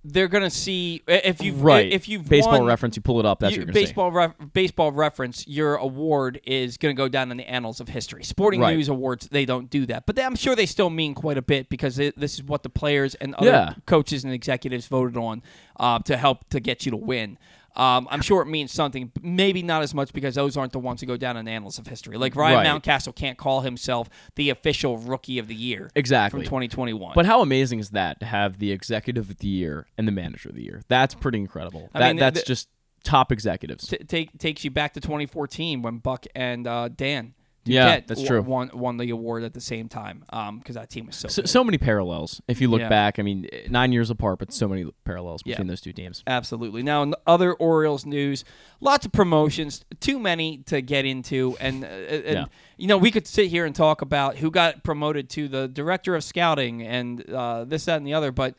they're 0.06 0.30
gonna 0.30 0.49
see 0.49 1.03
if 1.06 1.41
you've 1.41 1.62
Right. 1.62 1.91
if 1.91 2.08
you've 2.08 2.30
baseball 2.30 2.60
won, 2.60 2.65
reference, 2.65 2.95
you 2.95 3.01
pull 3.01 3.19
it 3.19 3.25
up. 3.25 3.39
That's 3.39 3.56
you- 3.56 3.62
what 3.63 3.67
you're 3.67 3.73
baseball 3.73 4.12
ref, 4.12 4.32
baseball 4.53 4.93
reference, 4.93 5.45
your 5.47 5.75
award 5.75 6.39
is 6.45 6.77
going 6.77 6.95
to 6.95 6.97
go 6.97 7.10
down 7.10 7.30
in 7.30 7.36
the 7.36 7.49
annals 7.49 7.82
of 7.82 7.89
history. 7.89 8.23
Sporting 8.23 8.62
Right. 8.62 8.75
news 8.77 8.88
awards, 8.88 9.27
they 9.27 9.43
don't 9.43 9.69
do 9.69 9.86
that, 9.88 10.06
but 10.06 10.15
they, 10.15 10.23
I'm 10.23 10.36
sure 10.38 10.56
they 10.56 10.65
still 10.65 10.89
mean 10.89 11.13
quite 11.13 11.38
a 11.38 11.41
bit 11.41 11.67
because 11.67 11.99
it, 11.99 12.17
this 12.17 12.36
is 12.36 12.43
what 12.43 12.63
the 12.63 12.69
players 12.69 13.15
and 13.15 13.36
other 13.36 13.49
Yeah. 13.49 13.73
coaches 13.86 14.23
and 14.23 14.32
executives 14.32 14.88
voted 14.88 15.17
on 15.17 15.41
uh, 15.77 15.99
to 15.99 16.15
help 16.15 16.47
to 16.51 16.62
get 16.62 16.86
you 16.86 16.91
to 16.91 16.97
win. 16.97 17.38
Um, 17.77 18.07
I'm 18.09 18.21
sure 18.21 18.41
it 18.41 18.47
means 18.47 18.71
something, 18.71 19.11
maybe 19.21 19.61
not 19.61 19.83
as 19.83 19.93
much 19.93 20.11
because 20.11 20.33
those 20.35 20.57
aren't 20.57 20.73
the 20.73 20.79
ones 20.79 20.99
who 20.99 21.05
go 21.07 21.15
down 21.15 21.37
in 21.37 21.45
the 21.45 21.51
annals 21.51 21.77
of 21.77 21.85
history. 21.87 22.17
Like 22.17 22.35
Ryan 22.35 22.57
Right. 22.57 22.67
Mountcastle 22.67 23.15
can't 23.15 23.37
call 23.37 23.61
himself 23.61 24.09
the 24.35 24.49
official 24.49 24.97
rookie 24.97 25.37
of 25.37 25.47
the 25.47 25.53
year 25.55 25.91
Exactly. 25.95 26.39
from 26.39 26.45
2021. 26.45 27.11
But 27.13 27.27
how 27.27 27.41
amazing 27.41 27.79
is 27.79 27.91
that 27.91 28.19
to 28.19 28.25
have 28.25 28.57
the 28.57 28.71
executive 28.71 29.29
of 29.29 29.37
the 29.37 29.47
year 29.47 29.85
and 29.97 30.07
the 30.07 30.11
manager 30.11 30.49
of 30.49 30.55
the 30.55 30.63
year? 30.63 30.81
That's 30.87 31.13
pretty 31.13 31.37
incredible. 31.37 31.89
I 31.93 31.99
that, 31.99 32.07
mean, 32.09 32.15
that's 32.17 32.39
the- 32.41 32.45
just 32.47 32.67
top 33.03 33.31
executives. 33.31 33.87
T- 33.87 33.97
take 33.99 34.37
takes 34.39 34.63
you 34.65 34.71
back 34.71 34.93
to 34.95 34.99
2014 34.99 35.81
when 35.83 35.99
Buck 35.99 36.25
and 36.35 36.65
uh, 36.67 36.89
Dan 36.89 37.35
Yeah, 37.67 37.97
Duquette 37.99 38.08
that's 38.08 38.23
true. 38.23 38.41
Won 38.41 38.69
won 38.73 38.97
the 38.97 39.10
award 39.12 39.43
at 39.43 39.53
the 39.53 39.62
same 39.62 39.88
time 39.89 40.23
because 40.60 40.75
that 40.75 40.89
team 40.89 41.08
was 41.08 41.15
so. 41.15 41.27
So, 41.27 41.41
good. 41.41 41.49
so 41.49 41.63
many 41.63 41.77
parallels. 41.77 42.41
If 42.47 42.62
you 42.62 42.69
look 42.69 42.82
Yeah. 42.82 42.89
back, 42.89 43.19
I 43.19 43.21
mean, 43.21 43.47
nine 43.69 43.91
years 43.91 44.10
apart, 44.10 44.39
but 44.39 44.51
so 44.53 44.67
many 44.67 44.86
parallels 45.06 45.41
Yeah. 45.45 45.53
between 45.53 45.67
those 45.67 45.82
two 45.82 45.93
teams. 45.93 46.23
Absolutely. 46.27 46.84
Now, 46.84 47.03
in 47.03 47.13
other 47.25 47.53
Orioles 47.53 48.06
news, 48.06 48.43
lots 48.82 49.06
of 49.06 49.12
promotions, 49.12 49.84
too 49.99 50.19
many 50.19 50.58
to 50.67 50.82
get 50.82 51.06
into, 51.06 51.56
and, 51.60 51.84
uh, 51.84 51.88
and 51.88 52.23
Yeah. 52.25 52.45
you 52.77 52.88
know 52.88 52.97
we 52.97 53.12
could 53.12 53.27
sit 53.27 53.47
here 53.49 53.65
and 53.65 53.75
talk 53.75 54.01
about 54.01 54.38
who 54.38 54.49
got 54.51 54.84
promoted 54.84 55.30
to 55.32 55.47
the 55.47 55.67
director 55.67 56.15
of 56.15 56.23
scouting 56.23 56.82
and 56.84 57.27
uh, 57.30 57.63
this, 57.65 57.86
that, 57.86 57.97
and 57.97 58.08
the 58.08 58.13
other, 58.13 58.32
but 58.32 58.56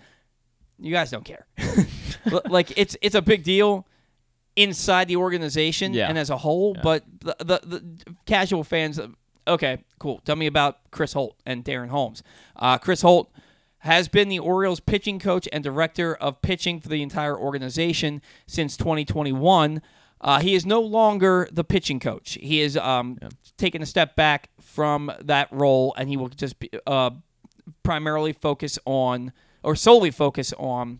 you 0.81 0.93
guys 0.93 1.11
don't 1.11 1.25
care. 1.25 1.47
Like 2.51 2.77
it's 2.77 2.95
it's 3.01 3.15
a 3.15 3.23
big 3.23 3.43
deal 3.43 3.87
inside 4.59 5.09
the 5.09 5.17
organization 5.17 5.95
Yeah. 5.95 6.09
and 6.09 6.19
as 6.19 6.31
a 6.31 6.37
whole, 6.39 6.75
Yeah. 6.77 6.83
but 6.83 7.05
the, 7.21 7.37
the 7.39 7.61
the 7.67 7.85
casual 8.27 8.65
fans, 8.65 9.01
okay, 9.47 9.79
cool. 9.99 10.21
Tell 10.25 10.37
me 10.37 10.47
about 10.47 10.79
Chris 10.91 11.13
Holt 11.13 11.37
and 11.47 11.65
Darren 11.65 11.89
Holmes. 11.89 12.23
Uh, 12.57 12.79
Chris 12.79 13.03
Holt 13.03 13.31
has 13.83 14.09
been 14.09 14.29
the 14.29 14.39
Orioles 14.41 14.81
pitching 14.81 15.19
coach 15.21 15.49
and 15.53 15.63
director 15.63 16.15
of 16.17 16.43
pitching 16.43 16.81
for 16.81 16.89
the 16.89 17.01
entire 17.03 17.37
organization 17.39 18.21
since 18.47 18.77
2021. 18.77 19.81
Uh, 20.21 20.41
he 20.41 20.57
is 20.57 20.67
no 20.67 20.81
longer 20.81 21.49
the 21.53 21.63
pitching 21.63 22.01
coach. 22.01 22.37
He 22.41 22.61
is 22.61 22.77
um, 22.77 23.19
taken 23.57 23.81
a 23.81 23.87
step 23.87 24.17
back 24.17 24.51
from 24.61 25.13
that 25.21 25.47
role, 25.53 25.95
and 25.97 26.09
he 26.09 26.17
will 26.17 26.29
just 26.29 26.59
be, 26.59 26.69
uh, 26.89 27.11
primarily 27.85 28.33
focus 28.33 28.79
on, 28.85 29.33
or 29.63 29.77
solely 29.77 30.11
focus 30.11 30.53
on, 30.59 30.99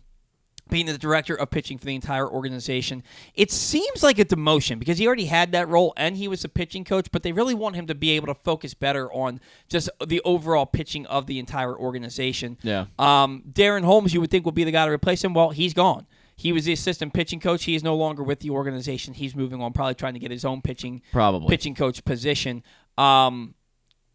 being 0.69 0.85
the 0.85 0.97
director 0.97 1.35
of 1.35 1.49
pitching 1.49 1.77
for 1.77 1.85
the 1.85 1.95
entire 1.95 2.27
organization. 2.27 3.03
It 3.35 3.51
seems 3.51 4.03
like 4.03 4.19
a 4.19 4.25
demotion 4.25 4.79
because 4.79 4.97
he 4.97 5.07
already 5.07 5.25
had 5.25 5.51
that 5.51 5.67
role 5.67 5.93
and 5.97 6.15
he 6.15 6.27
was 6.27 6.43
a 6.43 6.49
pitching 6.49 6.83
coach, 6.83 7.07
but 7.11 7.23
they 7.23 7.31
really 7.31 7.53
want 7.53 7.75
him 7.75 7.87
to 7.87 7.95
be 7.95 8.11
able 8.11 8.27
to 8.27 8.35
focus 8.35 8.73
better 8.73 9.11
on 9.11 9.39
just 9.67 9.89
the 10.05 10.21
overall 10.23 10.65
pitching 10.65 11.05
of 11.07 11.25
the 11.27 11.39
entire 11.39 11.75
organization. 11.77 12.57
Yeah. 12.61 12.85
Um, 12.97 13.43
Darren 13.51 13.83
Holmes, 13.83 14.13
you 14.13 14.21
would 14.21 14.31
think 14.31 14.45
would 14.45 14.55
be 14.55 14.63
the 14.63 14.71
guy 14.71 14.85
to 14.85 14.91
replace 14.91 15.23
him. 15.23 15.33
Well, 15.33 15.49
he's 15.49 15.73
gone. 15.73 16.05
He 16.35 16.53
was 16.53 16.63
the 16.63 16.71
assistant 16.71 17.13
pitching 17.13 17.41
coach. 17.41 17.65
He 17.65 17.75
is 17.75 17.83
no 17.83 17.95
longer 17.95 18.23
with 18.23 18.39
the 18.39 18.49
organization. 18.51 19.13
He's 19.13 19.35
moving 19.35 19.61
on, 19.61 19.73
probably 19.73 19.95
trying 19.95 20.13
to 20.13 20.19
get 20.19 20.31
his 20.31 20.45
own 20.45 20.61
pitching 20.61 21.01
Probably. 21.11 21.49
pitching 21.49 21.75
coach 21.75 22.05
position 22.05 22.63
um, 22.97 23.55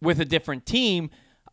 with 0.00 0.20
a 0.20 0.24
different 0.24 0.64
team. 0.64 1.10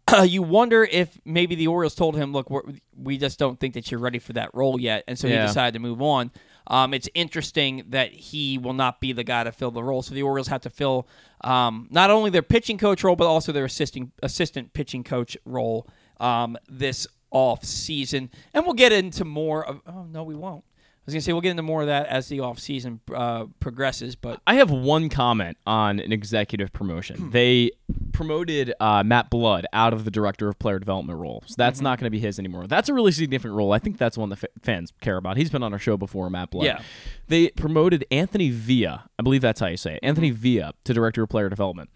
you 0.24 0.42
wonder 0.42 0.84
if 0.84 1.20
maybe 1.26 1.56
the 1.56 1.68
Orioles 1.68 1.96
told 1.96 2.16
him, 2.16 2.34
"Look, 2.34 2.50
we're, 2.50 2.62
we 2.98 3.18
just 3.18 3.40
don't 3.40 3.60
think 3.60 3.74
that 3.76 3.92
you're 3.92 4.00
ready 4.00 4.20
for 4.20 4.34
that 4.34 4.50
role 4.54 4.80
yet," 4.80 5.04
and 5.08 5.18
so 5.18 5.28
Yeah. 5.28 5.42
he 5.42 5.48
decided 5.48 5.74
to 5.74 5.80
move 5.80 6.02
on. 6.02 6.32
Um, 6.68 6.94
it's 6.94 7.10
interesting 7.14 7.84
that 7.90 8.12
he 8.12 8.58
will 8.58 8.74
not 8.74 9.00
be 9.02 9.14
the 9.14 9.24
guy 9.24 9.44
to 9.44 9.52
fill 9.52 9.72
the 9.72 9.84
role. 9.84 10.02
So 10.04 10.14
the 10.14 10.22
Orioles 10.24 10.48
have 10.48 10.62
to 10.62 10.70
fill 10.70 11.08
um, 11.44 11.88
not 11.92 12.10
only 12.12 12.30
their 12.30 12.44
pitching 12.44 12.78
coach 12.78 13.04
role, 13.04 13.16
but 13.16 13.26
also 13.28 13.52
their 13.52 13.66
assisting 13.66 14.12
assistant 14.22 14.74
pitching 14.74 15.04
coach 15.04 15.36
role 15.46 15.88
um, 16.20 16.58
this 16.70 17.08
off 17.32 17.64
season. 17.64 18.30
And 18.54 18.64
we'll 18.66 18.76
get 18.76 18.92
into 18.92 19.26
more 19.26 19.66
of. 19.66 19.82
Oh 19.88 20.04
no, 20.04 20.24
we 20.24 20.36
won't. 20.36 20.64
I 21.02 21.04
was 21.08 21.16
gonna 21.16 21.22
say 21.22 21.34
we'll 21.34 21.42
get 21.42 21.50
into 21.52 21.64
more 21.64 21.82
of 21.82 21.88
that 21.88 22.06
as 22.08 22.28
the 22.30 22.42
off 22.42 22.60
season 22.60 23.00
uh, 23.14 23.46
progresses, 23.60 24.16
but 24.16 24.40
I 24.46 24.56
have 24.56 24.70
one 24.70 25.10
comment 25.10 25.58
on 25.66 26.00
an 26.00 26.12
executive 26.12 26.70
Hmm. 26.70 26.78
promotion. 26.78 27.32
they 27.32 27.72
promoted 28.14 28.74
uh, 28.80 29.04
Matt 29.04 29.30
Blood 29.32 29.66
out 29.74 29.94
of 29.94 30.06
the 30.06 30.12
director 30.12 30.48
of 30.48 30.60
player 30.60 30.78
development 30.78 31.18
role, 31.20 31.44
so 31.48 31.56
that's 31.58 31.80
Mm-hmm. 31.80 31.84
not 31.86 32.00
going 32.00 32.06
to 32.06 32.12
be 32.12 32.20
his 32.20 32.38
anymore. 32.38 32.68
That's 32.68 32.88
a 32.88 32.94
really 32.94 33.12
significant 33.12 33.56
role. 33.56 33.72
I 33.74 33.80
think 33.80 33.98
that's 33.98 34.16
one 34.18 34.30
that 34.30 34.44
f- 34.44 34.50
fans 34.62 34.94
care 35.02 35.18
about. 35.18 35.38
He's 35.38 35.50
been 35.50 35.64
on 35.64 35.74
our 35.74 35.80
show 35.80 35.98
before, 35.98 36.30
Matt 36.30 36.52
Blood. 36.52 36.66
Yeah. 36.66 36.82
They 37.28 37.50
promoted 37.50 38.06
Anthony 38.12 38.52
Villa. 38.52 39.10
I 39.18 39.24
believe 39.24 39.42
that's 39.42 39.60
how 39.60 39.68
you 39.68 39.78
say 39.78 39.94
it. 39.96 40.00
Anthony 40.04 40.30
Mm-hmm. 40.32 40.42
Villa 40.42 40.74
to 40.84 40.94
director 40.94 41.24
of 41.24 41.30
player 41.30 41.50
development. 41.50 41.90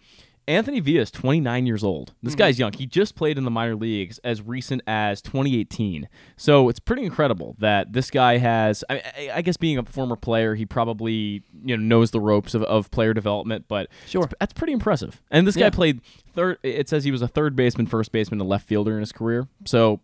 Anthony 0.48 0.80
Villa 0.80 1.02
is 1.02 1.10
29 1.12 1.66
years 1.66 1.84
old. 1.84 2.14
This 2.22 2.34
Mm-hmm. 2.34 2.38
guy's 2.40 2.60
young. 2.60 2.74
He 2.74 2.86
just 2.86 3.16
played 3.16 3.38
in 3.38 3.46
the 3.46 3.52
minor 3.52 3.76
leagues 3.76 4.20
as 4.24 4.42
recent 4.42 4.82
as 4.86 5.22
2018. 5.22 6.08
So 6.38 6.70
it's 6.70 6.80
pretty 6.80 7.04
incredible 7.04 7.56
that 7.60 7.94
this 7.94 8.12
guy 8.12 8.38
has. 8.38 8.84
I, 8.90 9.02
I- 9.34 9.42
guess 9.42 9.58
being 9.58 9.78
a 9.78 9.84
former 9.84 10.16
player, 10.16 10.56
he 10.56 10.66
probably 10.66 11.44
you 11.64 11.76
know 11.78 11.84
knows 11.84 12.12
the 12.12 12.20
ropes 12.22 12.54
of, 12.54 12.62
of 12.64 12.92
player 12.92 13.14
development. 13.14 13.66
But 13.68 13.90
Sure. 14.08 14.30
that's 14.40 14.54
pretty 14.54 14.74
impressive. 14.74 15.22
And 15.32 15.48
this 15.48 15.56
Yeah. 15.56 15.66
guy 15.66 15.76
played 15.76 16.02
third. 16.34 16.58
It 16.64 16.90
says 16.90 17.04
he 17.04 17.12
was 17.12 17.22
a 17.22 17.28
third 17.28 17.56
baseman, 17.56 17.88
first 17.88 18.12
baseman, 18.12 18.40
and 18.40 18.50
left 18.50 18.68
fielder 18.68 18.94
in 18.94 19.00
his 19.00 19.12
career. 19.12 19.48
So 19.66 20.02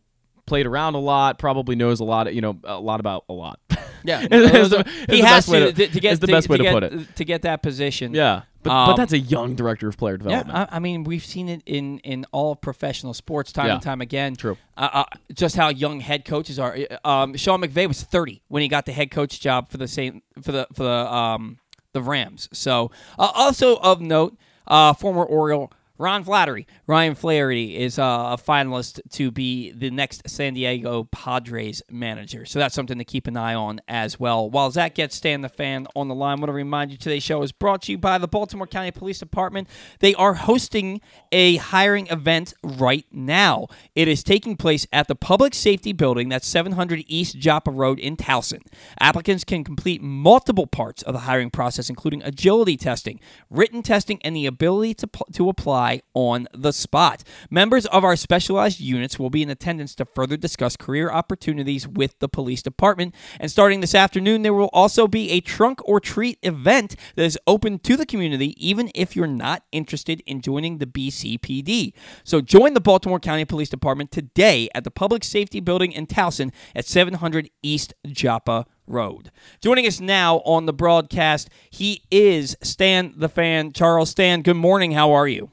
played 0.48 0.66
around 0.66 0.96
a 0.96 1.00
lot. 1.00 1.38
Probably 1.38 1.76
knows 1.76 2.00
a 2.00 2.04
lot. 2.04 2.34
You 2.34 2.42
know 2.42 2.58
a 2.64 2.80
lot 2.80 3.00
about 3.00 3.26
a 3.30 3.34
lot. 3.34 3.60
Yeah, 4.04 4.22
Is 4.32 4.70
the- 4.70 4.80
is 4.80 4.86
he 5.10 5.22
has 5.22 5.46
to, 5.48 5.72
to- 5.74 5.88
to, 5.88 6.00
get 6.00 6.20
the 6.22 6.28
best 6.28 6.50
way 6.50 6.58
to 6.58 6.64
get, 6.64 6.74
put 6.74 6.84
it. 6.84 7.16
to 7.16 7.26
get 7.26 7.42
that 7.44 7.62
position. 7.62 8.14
yeah. 8.14 8.44
But, 8.64 8.72
Um, 8.72 8.90
but 8.92 8.98
that's 8.98 9.14
a 9.14 9.18
young 9.18 9.56
director 9.56 9.88
of 9.88 9.98
player 9.98 10.14
Yeah, 10.14 10.44
development. 10.44 10.70
I, 10.72 10.76
I 10.76 10.80
mean, 10.80 11.04
we've 11.04 11.26
seen 11.26 11.50
it 11.50 11.64
in 11.66 11.98
in 12.00 12.26
all 12.32 12.56
professional 12.56 13.16
sports 13.16 13.52
time 13.52 13.66
Yeah. 13.68 13.74
and 13.74 13.82
time 13.82 14.02
again. 14.02 14.36
True. 14.36 14.56
Uh, 14.78 14.90
uh, 14.94 15.04
just 15.34 15.56
how 15.56 15.70
young 15.70 16.00
head 16.00 16.26
coaches 16.26 16.60
are. 16.60 16.78
Um, 17.04 17.36
Sean 17.38 17.60
McVay 17.62 17.88
was 17.88 18.04
30 18.04 18.44
when 18.50 18.62
he 18.62 18.68
got 18.68 18.86
the 18.86 18.92
head 18.92 19.10
coach 19.10 19.40
job 19.40 19.70
for 19.72 19.78
the 19.78 19.88
same 19.88 20.22
for 20.44 20.52
the 20.52 20.68
for 20.74 20.84
the 20.84 20.90
um 21.14 21.58
the 21.94 22.04
Rams. 22.04 22.50
So, 22.54 22.92
uh, 23.18 23.32
also 23.34 23.78
of 23.78 24.00
note, 24.00 24.38
uh, 24.68 24.94
former 24.94 25.24
Oriole. 25.26 25.72
Ron 26.02 26.24
Flattery, 26.24 26.66
Ryan 26.88 27.14
Flaherty 27.14 27.78
is 27.78 28.00
uh, 28.00 28.36
a 28.36 28.38
finalist 28.38 29.00
to 29.12 29.30
be 29.30 29.72
the 29.72 29.92
next 29.92 30.28
San 30.28 30.56
Diego 30.56 31.04
Padres 31.12 31.84
manager. 31.92 32.44
So 32.44 32.58
that's 32.58 32.74
something 32.74 32.98
to 32.98 33.06
keep 33.06 33.28
an 33.28 33.38
eye 33.38 33.54
on 33.54 33.82
as 33.88 34.20
well. 34.20 34.50
While 34.50 34.72
Zach 34.72 34.96
gets 34.96 35.16
Stan 35.16 35.42
the 35.42 35.50
Fan 35.50 35.86
on 35.96 36.08
the 36.08 36.16
line, 36.16 36.40
I 36.40 36.42
want 36.42 36.50
to 36.50 36.54
remind 36.54 36.90
you 36.90 36.98
today's 36.98 37.22
show 37.22 37.44
is 37.44 37.52
brought 37.52 37.84
to 37.84 37.92
you 37.92 38.00
by 38.00 38.18
the 38.18 38.28
Baltimore 38.28 38.66
County 38.66 38.90
Police 38.90 39.20
Department. 39.20 39.68
They 40.00 40.16
are 40.16 40.34
hosting 40.34 41.02
a 41.32 41.58
hiring 41.58 42.08
event 42.08 42.56
right 42.64 43.06
now. 43.12 43.68
It 43.94 44.08
is 44.08 44.24
taking 44.24 44.58
place 44.58 44.88
at 44.92 45.08
the 45.08 45.16
Public 45.16 45.54
Safety 45.54 45.94
Building, 45.94 46.30
that's 46.30 46.48
700 46.48 47.04
East 47.08 47.38
Joppa 47.38 47.70
Road 47.70 48.00
in 48.00 48.18
Towson. 48.18 48.62
Applicants 49.00 49.44
can 49.44 49.64
complete 49.64 50.02
multiple 50.02 50.66
parts 50.66 51.04
of 51.04 51.14
the 51.14 51.20
hiring 51.20 51.52
process, 51.52 51.92
including 51.92 52.24
agility 52.24 52.76
testing, 52.76 53.20
written 53.52 53.84
testing, 53.84 54.20
and 54.24 54.36
the 54.36 54.48
ability 54.48 54.96
to, 54.96 55.08
pl- 55.08 55.28
to 55.34 55.48
apply 55.48 55.91
on 56.14 56.48
the 56.54 56.72
spot. 56.72 57.24
Members 57.50 57.86
of 57.88 58.04
our 58.04 58.16
specialized 58.16 58.80
units 58.80 59.20
will 59.20 59.30
be 59.30 59.42
in 59.42 59.50
attendance 59.50 59.96
to 59.96 60.06
further 60.06 60.38
discuss 60.38 60.78
career 60.78 61.12
opportunities 61.12 61.88
with 61.88 62.18
the 62.20 62.30
police 62.30 62.62
department. 62.62 63.14
And 63.40 63.52
starting 63.52 63.82
this 63.82 63.96
afternoon, 63.96 64.42
there 64.42 64.54
will 64.54 64.70
also 64.74 65.08
be 65.08 65.32
a 65.32 65.42
trunk 65.42 65.80
or 65.88 66.00
treat 66.00 66.38
event 66.44 66.96
that 67.16 67.24
is 67.24 67.38
open 67.48 67.80
to 67.80 67.98
the 67.98 68.06
community, 68.06 68.56
even 68.66 68.92
if 68.96 69.16
you're 69.16 69.28
not 69.28 69.64
interested 69.72 70.22
in 70.26 70.42
joining 70.42 70.78
the 70.78 70.86
BCPD. 70.86 71.94
So 72.24 72.42
join 72.42 72.74
the 72.74 72.82
Baltimore 72.82 73.20
County 73.20 73.46
Police 73.46 73.70
Department 73.70 74.12
today 74.12 74.70
at 74.74 74.84
the 74.84 74.92
Public 74.92 75.24
Safety 75.24 75.60
Building 75.60 75.92
in 75.92 76.08
Towson 76.08 76.52
at 76.76 76.86
700 76.86 77.50
East 77.62 77.94
Joppa 78.06 78.66
Road. 78.88 79.32
Joining 79.62 79.88
us 79.88 80.00
now 80.00 80.38
on 80.40 80.66
the 80.66 80.74
broadcast, 80.74 81.50
he 81.70 82.04
is 82.12 82.58
Stan 82.62 83.14
the 83.16 83.30
Fan. 83.30 83.72
Charles 83.72 84.12
Stan, 84.12 84.42
good 84.42 84.56
morning. 84.56 84.92
How 84.92 85.12
are 85.12 85.28
you? 85.28 85.50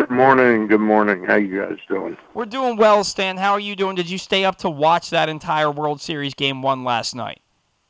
Good 0.00 0.10
morning. 0.10 0.66
Good 0.66 0.80
morning. 0.80 1.24
How 1.24 1.34
you 1.34 1.60
guys 1.60 1.76
doing? 1.86 2.16
We're 2.32 2.46
doing 2.46 2.78
well, 2.78 3.04
Stan. 3.04 3.36
How 3.36 3.52
are 3.52 3.60
you 3.60 3.76
doing? 3.76 3.96
Did 3.96 4.08
you 4.08 4.16
stay 4.16 4.46
up 4.46 4.56
to 4.60 4.70
watch 4.70 5.10
that 5.10 5.28
entire 5.28 5.70
World 5.70 6.00
Series 6.00 6.32
game 6.32 6.62
one 6.62 6.84
last 6.84 7.14
night? 7.14 7.42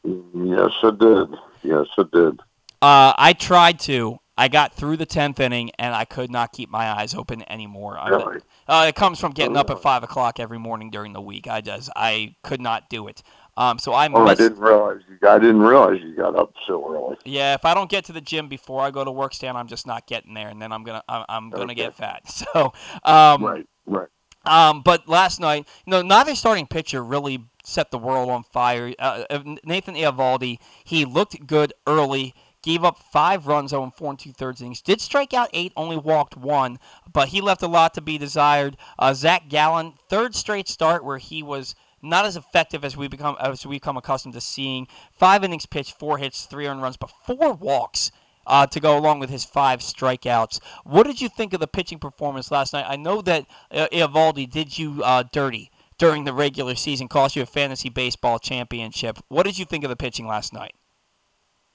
Yes, 0.03 0.73
I 0.83 0.91
did. 0.91 1.29
Yes, 1.63 1.87
I 1.97 2.03
did. 2.13 2.41
Uh, 2.83 3.15
I 3.17 3.33
tried 3.39 3.79
to. 3.81 4.19
I 4.37 4.49
got 4.49 4.75
through 4.75 4.97
the 4.97 5.07
tenth 5.07 5.39
inning, 5.39 5.71
and 5.79 5.95
I 5.95 6.05
could 6.05 6.33
not 6.33 6.51
keep 6.51 6.69
my 6.69 6.91
eyes 6.91 7.15
open 7.15 7.45
anymore. 7.49 7.97
Really? 8.09 8.41
Uh, 8.67 8.87
it 8.89 8.97
comes 8.97 9.21
from 9.21 9.31
getting 9.31 9.57
up 9.57 9.71
at 9.71 9.81
five 9.81 10.03
o'clock 10.03 10.41
every 10.41 10.59
morning 10.59 10.91
during 10.91 11.13
the 11.13 11.21
week. 11.21 11.47
I 11.47 11.61
just 11.61 11.91
I 11.95 12.35
could 12.43 12.61
not 12.61 12.89
do 12.89 13.07
it. 13.07 13.23
Um, 13.61 13.79
so 13.79 13.93
I 13.93 14.09
Oh, 14.11 14.27
I 14.27 14.35
didn't 14.35 14.59
realize 14.59 15.01
you. 15.07 15.29
I 15.29 15.39
didn't 15.39 15.61
realize 15.61 16.01
you 16.03 16.15
got 16.17 16.35
up 16.35 16.55
so 16.67 16.83
early. 16.91 17.19
Yeah, 17.27 17.53
if 17.53 17.67
I 17.67 17.75
don't 17.75 17.91
get 17.91 18.07
to 18.07 18.13
the 18.13 18.23
gym 18.23 18.49
before 18.49 18.81
I 18.81 18.91
go 18.91 19.05
to 19.05 19.11
work, 19.13 19.35
Stan, 19.35 19.55
I'm 19.55 19.67
just 19.67 19.87
not 19.87 20.07
getting 20.07 20.33
there, 20.33 20.49
and 20.49 20.63
then 20.63 20.73
I'm 20.73 20.83
gonna 20.83 21.03
I'm, 21.07 21.27
I'm 21.29 21.51
gonna 21.51 21.65
Okay. 21.65 21.75
get 21.75 21.95
fat. 21.95 22.23
So, 22.31 22.73
um, 23.05 23.45
Right. 23.45 23.67
Right. 23.85 24.09
Um, 24.47 24.81
but 24.83 25.07
last 25.07 25.39
night, 25.41 25.69
you 25.85 25.91
know, 25.91 26.01
neither 26.01 26.35
starting 26.35 26.67
pitcher 26.67 27.05
really 27.05 27.45
set 27.63 27.91
the 27.91 27.99
world 27.99 28.31
on 28.31 28.43
fire. 28.45 28.95
Uh, 28.99 29.25
uh, 29.29 29.43
Nathan 29.65 29.95
Eovaldi, 29.95 30.59
he 30.85 31.05
looked 31.05 31.47
good 31.47 31.75
early. 31.87 32.35
Gave 32.63 32.85
up 32.85 32.99
five 32.99 33.47
runs, 33.47 33.73
on 33.73 33.91
4 33.91 34.11
and 34.11 34.19
two 34.19 34.33
thirds 34.33 34.61
innings. 34.61 34.83
Did 34.83 35.01
strike 35.01 35.33
out 35.33 35.49
eight, 35.55 35.73
only 35.77 35.97
walked 35.97 36.37
one, 36.37 36.79
but 37.11 37.29
he 37.29 37.41
left 37.41 37.63
a 37.63 37.67
lot 37.67 37.95
to 37.95 38.03
be 38.03 38.19
desired. 38.19 38.77
Uh, 38.99 39.15
Zach 39.15 39.49
Gallen, 39.49 39.95
third 40.11 40.35
straight 40.35 40.69
start 40.69 41.03
where 41.03 41.17
he 41.17 41.43
was 41.43 41.75
not 42.03 42.25
as 42.25 42.37
effective 42.37 42.85
as 42.85 42.97
we 42.97 43.09
become 43.09 43.37
as 43.41 43.67
we 43.67 43.77
become 43.77 43.97
accustomed 43.97 44.35
to 44.35 44.41
seeing. 44.41 44.87
Five 45.13 45.45
innings 45.45 45.67
pitched, 45.67 45.99
four 45.99 46.19
hits, 46.19 46.45
three 46.45 46.67
earned 46.67 46.83
runs, 46.83 46.97
but 46.97 47.11
four 47.27 47.53
walks 47.53 48.11
uh, 48.47 48.67
to 48.67 48.81
go 48.81 48.99
along 48.99 49.21
with 49.21 49.31
his 49.31 49.45
five 49.45 49.81
strikeouts. 49.81 50.61
What 50.85 51.07
did 51.07 51.21
you 51.21 51.29
think 51.29 51.53
of 51.53 51.61
the 51.61 51.67
pitching 51.67 51.99
performance 51.99 52.51
last 52.51 52.73
night? 52.73 52.87
I 52.89 52.97
know 52.97 53.23
that 53.23 53.47
uh, 53.71 53.89
Eovaldi 53.93 54.51
did 54.51 54.79
you 54.79 55.03
uh, 55.05 55.25
dirty 55.33 55.71
during 56.01 56.25
the 56.25 56.33
regular 56.33 56.75
season, 56.75 57.09
cost 57.09 57.37
you 57.37 57.43
a 57.43 57.47
fantasy 57.47 57.91
baseball 57.91 58.39
championship. 58.39 59.19
What 59.29 59.45
did 59.45 59.59
you 59.59 59.67
think 59.67 59.85
of 59.85 59.91
the 59.91 59.97
pitching 59.97 60.27
last 60.27 60.55
night? 60.55 60.75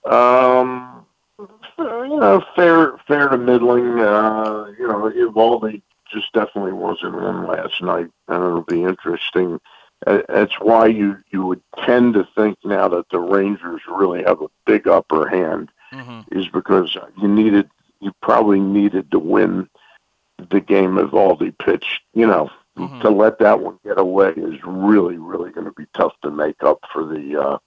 Um, 0.03 1.05
you 1.77 2.19
know, 2.19 2.43
fair, 2.55 2.97
fair 3.07 3.29
to 3.29 3.37
middling. 3.37 3.99
Uh, 3.99 4.71
you 4.79 4.87
know, 4.87 5.11
Eovaldi 5.15 5.83
just 6.11 6.33
definitely 6.33 6.73
wasn't 6.73 7.15
on 7.15 7.47
last 7.47 7.81
night, 7.83 8.09
and 8.27 8.43
it'll 8.43 8.61
be 8.61 8.83
interesting. 8.83 9.59
That's 10.05 10.59
why 10.59 10.87
you 10.87 11.17
you 11.31 11.45
would 11.45 11.61
tend 11.85 12.13
to 12.13 12.27
think 12.35 12.57
now 12.63 12.87
that 12.89 13.09
the 13.09 13.19
Rangers 13.19 13.81
really 13.89 14.23
have 14.23 14.41
a 14.41 14.47
big 14.65 14.87
upper 14.87 15.27
hand, 15.27 15.69
mm-hmm. 15.91 16.37
is 16.37 16.47
because 16.47 16.95
you 17.17 17.27
needed 17.27 17.69
you 17.99 18.11
probably 18.21 18.59
needed 18.59 19.11
to 19.11 19.19
win 19.19 19.67
the 20.49 20.61
game 20.61 20.95
Eovaldi 20.95 21.57
pitched. 21.57 22.01
You 22.13 22.27
know, 22.27 22.49
mm-hmm. 22.77 23.01
to 23.01 23.09
let 23.09 23.39
that 23.39 23.61
one 23.61 23.79
get 23.83 23.99
away 23.99 24.33
is 24.37 24.59
really 24.63 25.17
really 25.17 25.51
going 25.51 25.65
to 25.65 25.73
be 25.73 25.87
tough 25.93 26.13
to 26.21 26.29
make 26.29 26.61
up 26.63 26.79
for 26.93 27.05
the 27.05 27.41
uh, 27.41 27.57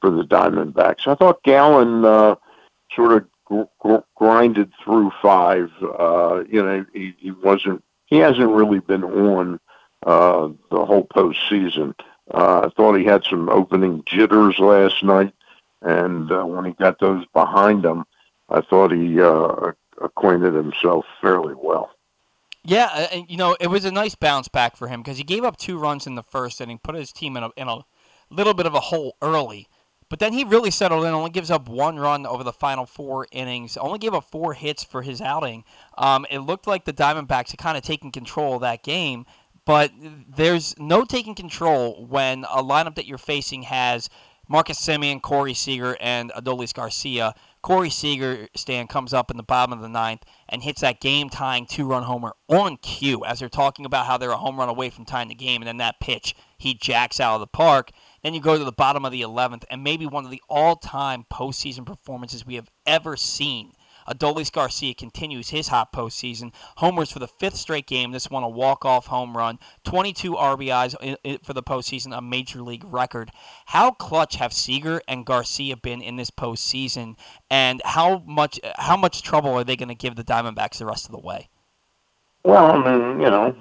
for 0.00 0.10
the 0.10 0.24
Diamondbacks. 0.24 1.06
I 1.06 1.14
thought 1.14 1.42
Gallen 1.42 2.04
uh, 2.04 2.36
sort 2.94 3.12
of 3.12 3.26
gr- 3.44 3.62
gr- 3.80 4.04
grinded 4.16 4.72
through 4.82 5.12
five. 5.20 5.70
Uh, 5.82 6.44
you 6.48 6.62
know, 6.62 6.86
he, 6.92 7.14
he 7.18 7.30
wasn't 7.30 7.84
he 8.06 8.18
hasn't 8.18 8.50
really 8.50 8.80
been 8.80 9.04
on 9.04 9.60
uh, 10.02 10.48
the 10.70 10.84
whole 10.84 11.06
postseason. 11.06 11.94
Uh, 12.32 12.62
I 12.66 12.68
thought 12.70 12.94
he 12.94 13.04
had 13.04 13.24
some 13.24 13.48
opening 13.48 14.02
jitters 14.06 14.58
last 14.58 15.02
night, 15.02 15.34
and 15.80 16.30
uh, 16.30 16.44
when 16.44 16.64
he 16.64 16.72
got 16.72 16.98
those 17.00 17.24
behind 17.34 17.84
him, 17.84 18.04
I 18.48 18.60
thought 18.60 18.92
he 18.92 19.20
uh, 19.20 19.72
acquainted 20.00 20.54
himself 20.54 21.04
fairly 21.20 21.54
well. 21.54 21.90
Yeah, 22.64 23.12
you 23.28 23.36
know 23.36 23.56
it 23.60 23.66
was 23.66 23.84
a 23.84 23.90
nice 23.90 24.14
bounce 24.14 24.46
back 24.46 24.76
for 24.76 24.86
him 24.86 25.02
because 25.02 25.18
he 25.18 25.24
gave 25.24 25.42
up 25.42 25.56
two 25.56 25.78
runs 25.78 26.06
in 26.06 26.14
the 26.14 26.22
first 26.22 26.60
inning, 26.60 26.78
put 26.78 26.94
his 26.94 27.12
team 27.12 27.36
in 27.36 27.42
a 27.42 27.50
in 27.56 27.66
a 27.66 27.84
little 28.30 28.54
bit 28.54 28.66
of 28.66 28.74
a 28.74 28.80
hole 28.80 29.16
early. 29.20 29.68
But 30.08 30.18
then 30.18 30.34
he 30.34 30.44
really 30.44 30.70
settled 30.70 31.06
in. 31.06 31.14
Only 31.14 31.30
gives 31.30 31.50
up 31.50 31.70
one 31.70 31.98
run 31.98 32.26
over 32.26 32.44
the 32.44 32.52
final 32.52 32.84
four 32.84 33.26
innings. 33.32 33.78
Only 33.78 33.98
gave 33.98 34.12
up 34.12 34.24
four 34.24 34.52
hits 34.52 34.84
for 34.84 35.00
his 35.00 35.22
outing. 35.22 35.64
Um, 35.96 36.26
it 36.30 36.40
looked 36.40 36.66
like 36.66 36.84
the 36.84 36.92
Diamondbacks 36.92 37.50
had 37.50 37.58
kind 37.58 37.78
of 37.78 37.82
taken 37.82 38.10
control 38.10 38.56
of 38.56 38.60
that 38.60 38.82
game. 38.82 39.24
But 39.64 39.92
there's 40.28 40.74
no 40.78 41.04
taking 41.04 41.34
control 41.34 42.06
when 42.06 42.44
a 42.44 42.62
lineup 42.62 42.96
that 42.96 43.06
you're 43.06 43.18
facing 43.18 43.62
has 43.64 44.08
Marcus 44.48 44.78
Semien, 44.78 45.22
Corey 45.22 45.54
Seager, 45.54 45.96
and 46.00 46.30
Adolis 46.32 46.74
Garcia. 46.74 47.34
Corey 47.62 47.90
Seager 47.90 48.48
Stan 48.56 48.88
comes 48.88 49.14
up 49.14 49.30
in 49.30 49.36
the 49.36 49.44
bottom 49.44 49.72
of 49.72 49.80
the 49.80 49.88
ninth 49.88 50.24
and 50.48 50.64
hits 50.64 50.80
that 50.80 51.00
game 51.00 51.30
tying 51.30 51.64
two 51.64 51.86
run 51.86 52.02
homer 52.02 52.34
on 52.48 52.76
cue 52.78 53.24
as 53.24 53.38
they're 53.38 53.48
talking 53.48 53.86
about 53.86 54.06
how 54.06 54.18
they're 54.18 54.32
a 54.32 54.36
home 54.36 54.58
run 54.58 54.68
away 54.68 54.90
from 54.90 55.04
tying 55.04 55.28
the 55.28 55.34
game. 55.36 55.62
And 55.62 55.68
then 55.68 55.76
that 55.76 56.00
pitch, 56.00 56.34
he 56.58 56.74
jacks 56.74 57.20
out 57.20 57.34
of 57.34 57.40
the 57.40 57.46
park. 57.46 57.92
Then 58.24 58.34
you 58.34 58.40
go 58.40 58.58
to 58.58 58.64
the 58.64 58.72
bottom 58.72 59.04
of 59.04 59.12
the 59.12 59.22
11th, 59.22 59.62
and 59.70 59.84
maybe 59.84 60.06
one 60.06 60.24
of 60.24 60.30
the 60.32 60.42
all 60.48 60.74
time 60.74 61.24
postseason 61.32 61.86
performances 61.86 62.44
we 62.44 62.56
have 62.56 62.68
ever 62.84 63.16
seen. 63.16 63.72
Adolis 64.08 64.50
Garcia 64.50 64.94
continues 64.94 65.50
his 65.50 65.68
hot 65.68 65.92
postseason. 65.92 66.52
Homers 66.76 67.10
for 67.10 67.18
the 67.18 67.28
fifth 67.28 67.56
straight 67.56 67.86
game. 67.86 68.12
This 68.12 68.30
one 68.30 68.42
a 68.42 68.48
walk-off 68.48 69.06
home 69.06 69.36
run. 69.36 69.58
22 69.84 70.32
RBIs 70.34 71.44
for 71.44 71.52
the 71.52 71.62
postseason, 71.62 72.16
a 72.16 72.20
major 72.20 72.62
league 72.62 72.84
record. 72.84 73.30
How 73.66 73.90
clutch 73.90 74.36
have 74.36 74.52
Seager 74.52 75.00
and 75.08 75.26
Garcia 75.26 75.76
been 75.76 76.02
in 76.02 76.16
this 76.16 76.30
postseason, 76.30 77.16
and 77.50 77.80
how 77.84 78.22
much 78.26 78.60
how 78.76 78.96
much 78.96 79.22
trouble 79.22 79.50
are 79.54 79.64
they 79.64 79.76
going 79.76 79.88
to 79.88 79.94
give 79.94 80.16
the 80.16 80.24
Diamondbacks 80.24 80.78
the 80.78 80.86
rest 80.86 81.06
of 81.06 81.12
the 81.12 81.20
way? 81.20 81.48
Well, 82.44 82.72
I 82.72 82.76
mean, 82.76 83.20
you 83.20 83.30
know, 83.30 83.54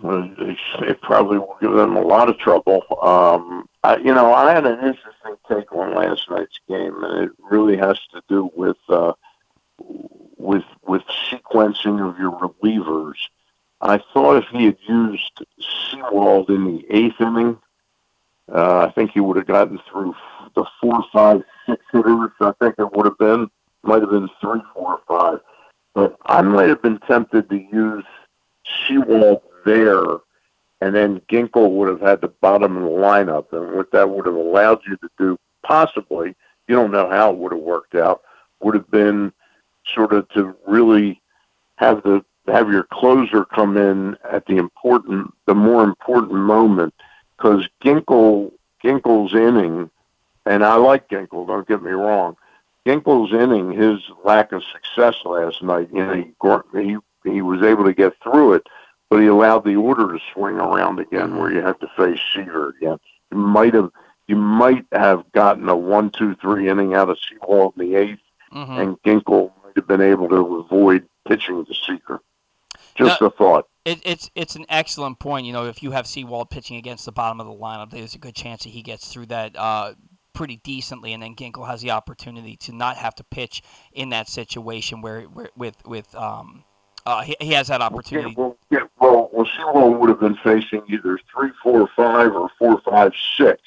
it 0.79 1.01
probably 1.01 1.37
will 1.37 1.57
give 1.61 1.73
them 1.73 1.95
a 1.95 2.01
lot 2.01 2.29
of 2.29 2.39
trouble. 2.39 2.81
Um, 3.01 3.69
I, 3.83 3.97
you 3.97 4.13
know, 4.13 4.33
I 4.33 4.53
had 4.53 4.65
an 4.65 4.79
interesting 4.79 5.35
take 5.47 5.71
on 5.71 5.95
last 5.95 6.27
night's 6.31 6.59
game, 6.67 7.03
and 7.03 7.25
it 7.25 7.31
really 7.39 7.77
has 7.77 7.99
to 8.13 8.23
do 8.27 8.49
with 8.55 8.77
uh, 8.89 9.13
with 10.41 10.63
with 10.85 11.03
sequencing 11.29 12.07
of 12.07 12.17
your 12.19 12.31
relievers. 12.31 13.15
I 13.81 13.99
thought 14.13 14.43
if 14.43 14.49
he 14.51 14.65
had 14.65 14.77
used 14.87 15.43
Sewald 15.59 16.49
in 16.49 16.65
the 16.65 16.85
eighth 16.89 17.19
inning, 17.19 17.57
uh, 18.53 18.85
I 18.87 18.91
think 18.91 19.11
he 19.11 19.19
would 19.19 19.37
have 19.37 19.47
gotten 19.47 19.79
through 19.89 20.15
the 20.55 20.65
four, 20.79 21.03
five, 21.11 21.43
six 21.65 21.83
hitters. 21.91 22.31
I 22.39 22.51
think 22.59 22.75
it 22.77 22.91
would 22.93 23.05
have 23.05 23.17
been 23.17 23.49
might 23.83 24.01
have 24.01 24.11
been 24.11 24.29
three, 24.39 24.61
four, 24.73 24.99
five. 25.07 25.39
But 25.93 26.15
I 26.25 26.41
might 26.41 26.69
have 26.69 26.81
been 26.81 26.99
tempted 26.99 27.49
to 27.49 27.57
use 27.57 28.05
Sewald 28.87 29.41
there, 29.65 30.03
and 30.79 30.95
then 30.95 31.21
Ginkel 31.29 31.71
would 31.71 31.89
have 31.89 32.01
had 32.01 32.21
the 32.21 32.29
bottom 32.29 32.77
of 32.77 32.83
the 32.83 32.89
lineup, 32.89 33.51
and 33.51 33.75
what 33.75 33.91
that 33.91 34.09
would 34.09 34.25
have 34.25 34.35
allowed 34.35 34.81
you 34.87 34.95
to 34.97 35.09
do, 35.17 35.37
possibly, 35.63 36.35
you 36.67 36.75
don't 36.75 36.91
know 36.91 37.09
how 37.09 37.31
it 37.31 37.37
would 37.37 37.51
have 37.51 37.61
worked 37.61 37.95
out, 37.95 38.21
would 38.61 38.75
have 38.75 38.89
been 38.89 39.33
sort 39.93 40.13
of 40.13 40.27
to 40.29 40.55
really 40.67 41.21
have 41.75 42.03
the 42.03 42.23
have 42.47 42.69
your 42.69 42.83
closer 42.91 43.45
come 43.45 43.77
in 43.77 44.17
at 44.29 44.45
the 44.47 44.57
important, 44.57 45.31
the 45.45 45.53
more 45.53 45.83
important 45.83 46.33
moment, 46.33 46.93
because 47.37 47.67
Ginkel 47.83 48.51
Ginkel's 48.83 49.33
inning, 49.33 49.89
and 50.45 50.63
I 50.63 50.75
like 50.75 51.09
Ginkel. 51.09 51.47
Don't 51.47 51.67
get 51.67 51.83
me 51.83 51.91
wrong. 51.91 52.35
Ginkel's 52.85 53.31
inning, 53.31 53.71
his 53.71 53.99
lack 54.23 54.51
of 54.51 54.63
success 54.63 55.15
last 55.23 55.61
night, 55.61 55.89
you 55.93 56.03
know, 56.03 56.13
he, 56.13 56.81
he 56.81 56.97
he 57.23 57.41
was 57.41 57.61
able 57.61 57.83
to 57.85 57.93
get 57.93 58.13
through 58.23 58.53
it, 58.53 58.67
but 59.09 59.19
he 59.19 59.27
allowed 59.27 59.63
the 59.63 59.75
order 59.75 60.11
to 60.11 60.19
swing 60.33 60.55
around 60.55 60.99
again, 60.99 61.37
where 61.37 61.51
you 61.51 61.61
had 61.61 61.79
to 61.81 61.87
face 61.95 62.19
Seager 62.33 62.69
again. 62.69 62.97
You 63.31 63.37
might 63.37 63.75
have 63.75 63.91
you 64.27 64.35
might 64.35 64.85
have 64.91 65.29
gotten 65.33 65.69
a 65.69 65.75
one, 65.75 66.09
two, 66.09 66.35
three 66.35 66.69
inning 66.69 66.95
out 66.95 67.09
of 67.09 67.17
Sewald 67.19 67.73
in 67.77 67.89
the 67.89 67.95
8th 67.97 68.19
mm-hmm. 68.53 68.79
and 68.79 69.01
Ginkel 69.03 69.51
might 69.71 69.81
have 69.81 69.87
been 69.87 70.01
able 70.01 70.29
to 70.29 70.57
avoid 70.57 71.07
pitching 71.27 71.65
to 71.65 71.73
Seager. 71.73 72.19
Just 72.95 73.21
a 73.21 73.29
thought. 73.29 73.67
It, 73.85 74.01
it's 74.05 74.29
it's 74.35 74.55
an 74.55 74.65
excellent 74.69 75.19
point. 75.19 75.45
You 75.45 75.53
know, 75.53 75.65
if 75.65 75.81
you 75.81 75.91
have 75.91 76.05
Sewald 76.05 76.49
pitching 76.49 76.77
against 76.77 77.05
the 77.05 77.11
bottom 77.11 77.39
of 77.39 77.47
the 77.47 77.53
lineup, 77.53 77.89
there's 77.89 78.15
a 78.15 78.19
good 78.19 78.35
chance 78.35 78.63
that 78.63 78.69
he 78.69 78.81
gets 78.81 79.11
through 79.11 79.27
that 79.27 79.55
uh, 79.55 79.93
pretty 80.33 80.57
decently, 80.57 81.13
and 81.13 81.23
then 81.23 81.35
Ginkel 81.35 81.67
has 81.67 81.81
the 81.81 81.91
opportunity 81.91 82.55
to 82.57 82.73
not 82.73 82.97
have 82.97 83.15
to 83.15 83.23
pitch 83.23 83.63
in 83.93 84.09
that 84.09 84.27
situation 84.27 85.01
where, 85.01 85.21
where 85.21 85.49
with 85.55 85.77
with 85.85 86.13
um, 86.15 86.63
uh, 87.05 87.21
he, 87.23 87.35
he 87.39 87.53
has 87.53 87.69
that 87.69 87.81
opportunity. 87.81 88.35
Well, 88.37 88.57
yeah, 88.69 88.81
well, 88.99 89.29
well, 89.33 89.93
would 89.93 90.09
have 90.09 90.19
been 90.19 90.37
facing 90.43 90.83
either 90.87 91.17
three, 91.33 91.51
four, 91.63 91.89
five, 91.95 92.35
or 92.35 92.49
four, 92.59 92.81
five, 92.81 93.13
six. 93.37 93.61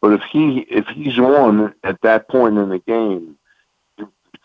But 0.00 0.14
if 0.14 0.22
he 0.22 0.60
if 0.70 0.86
he's 0.86 1.18
on 1.18 1.74
at 1.84 2.00
that 2.02 2.28
point 2.28 2.56
in 2.56 2.70
the 2.70 2.78
game, 2.78 3.36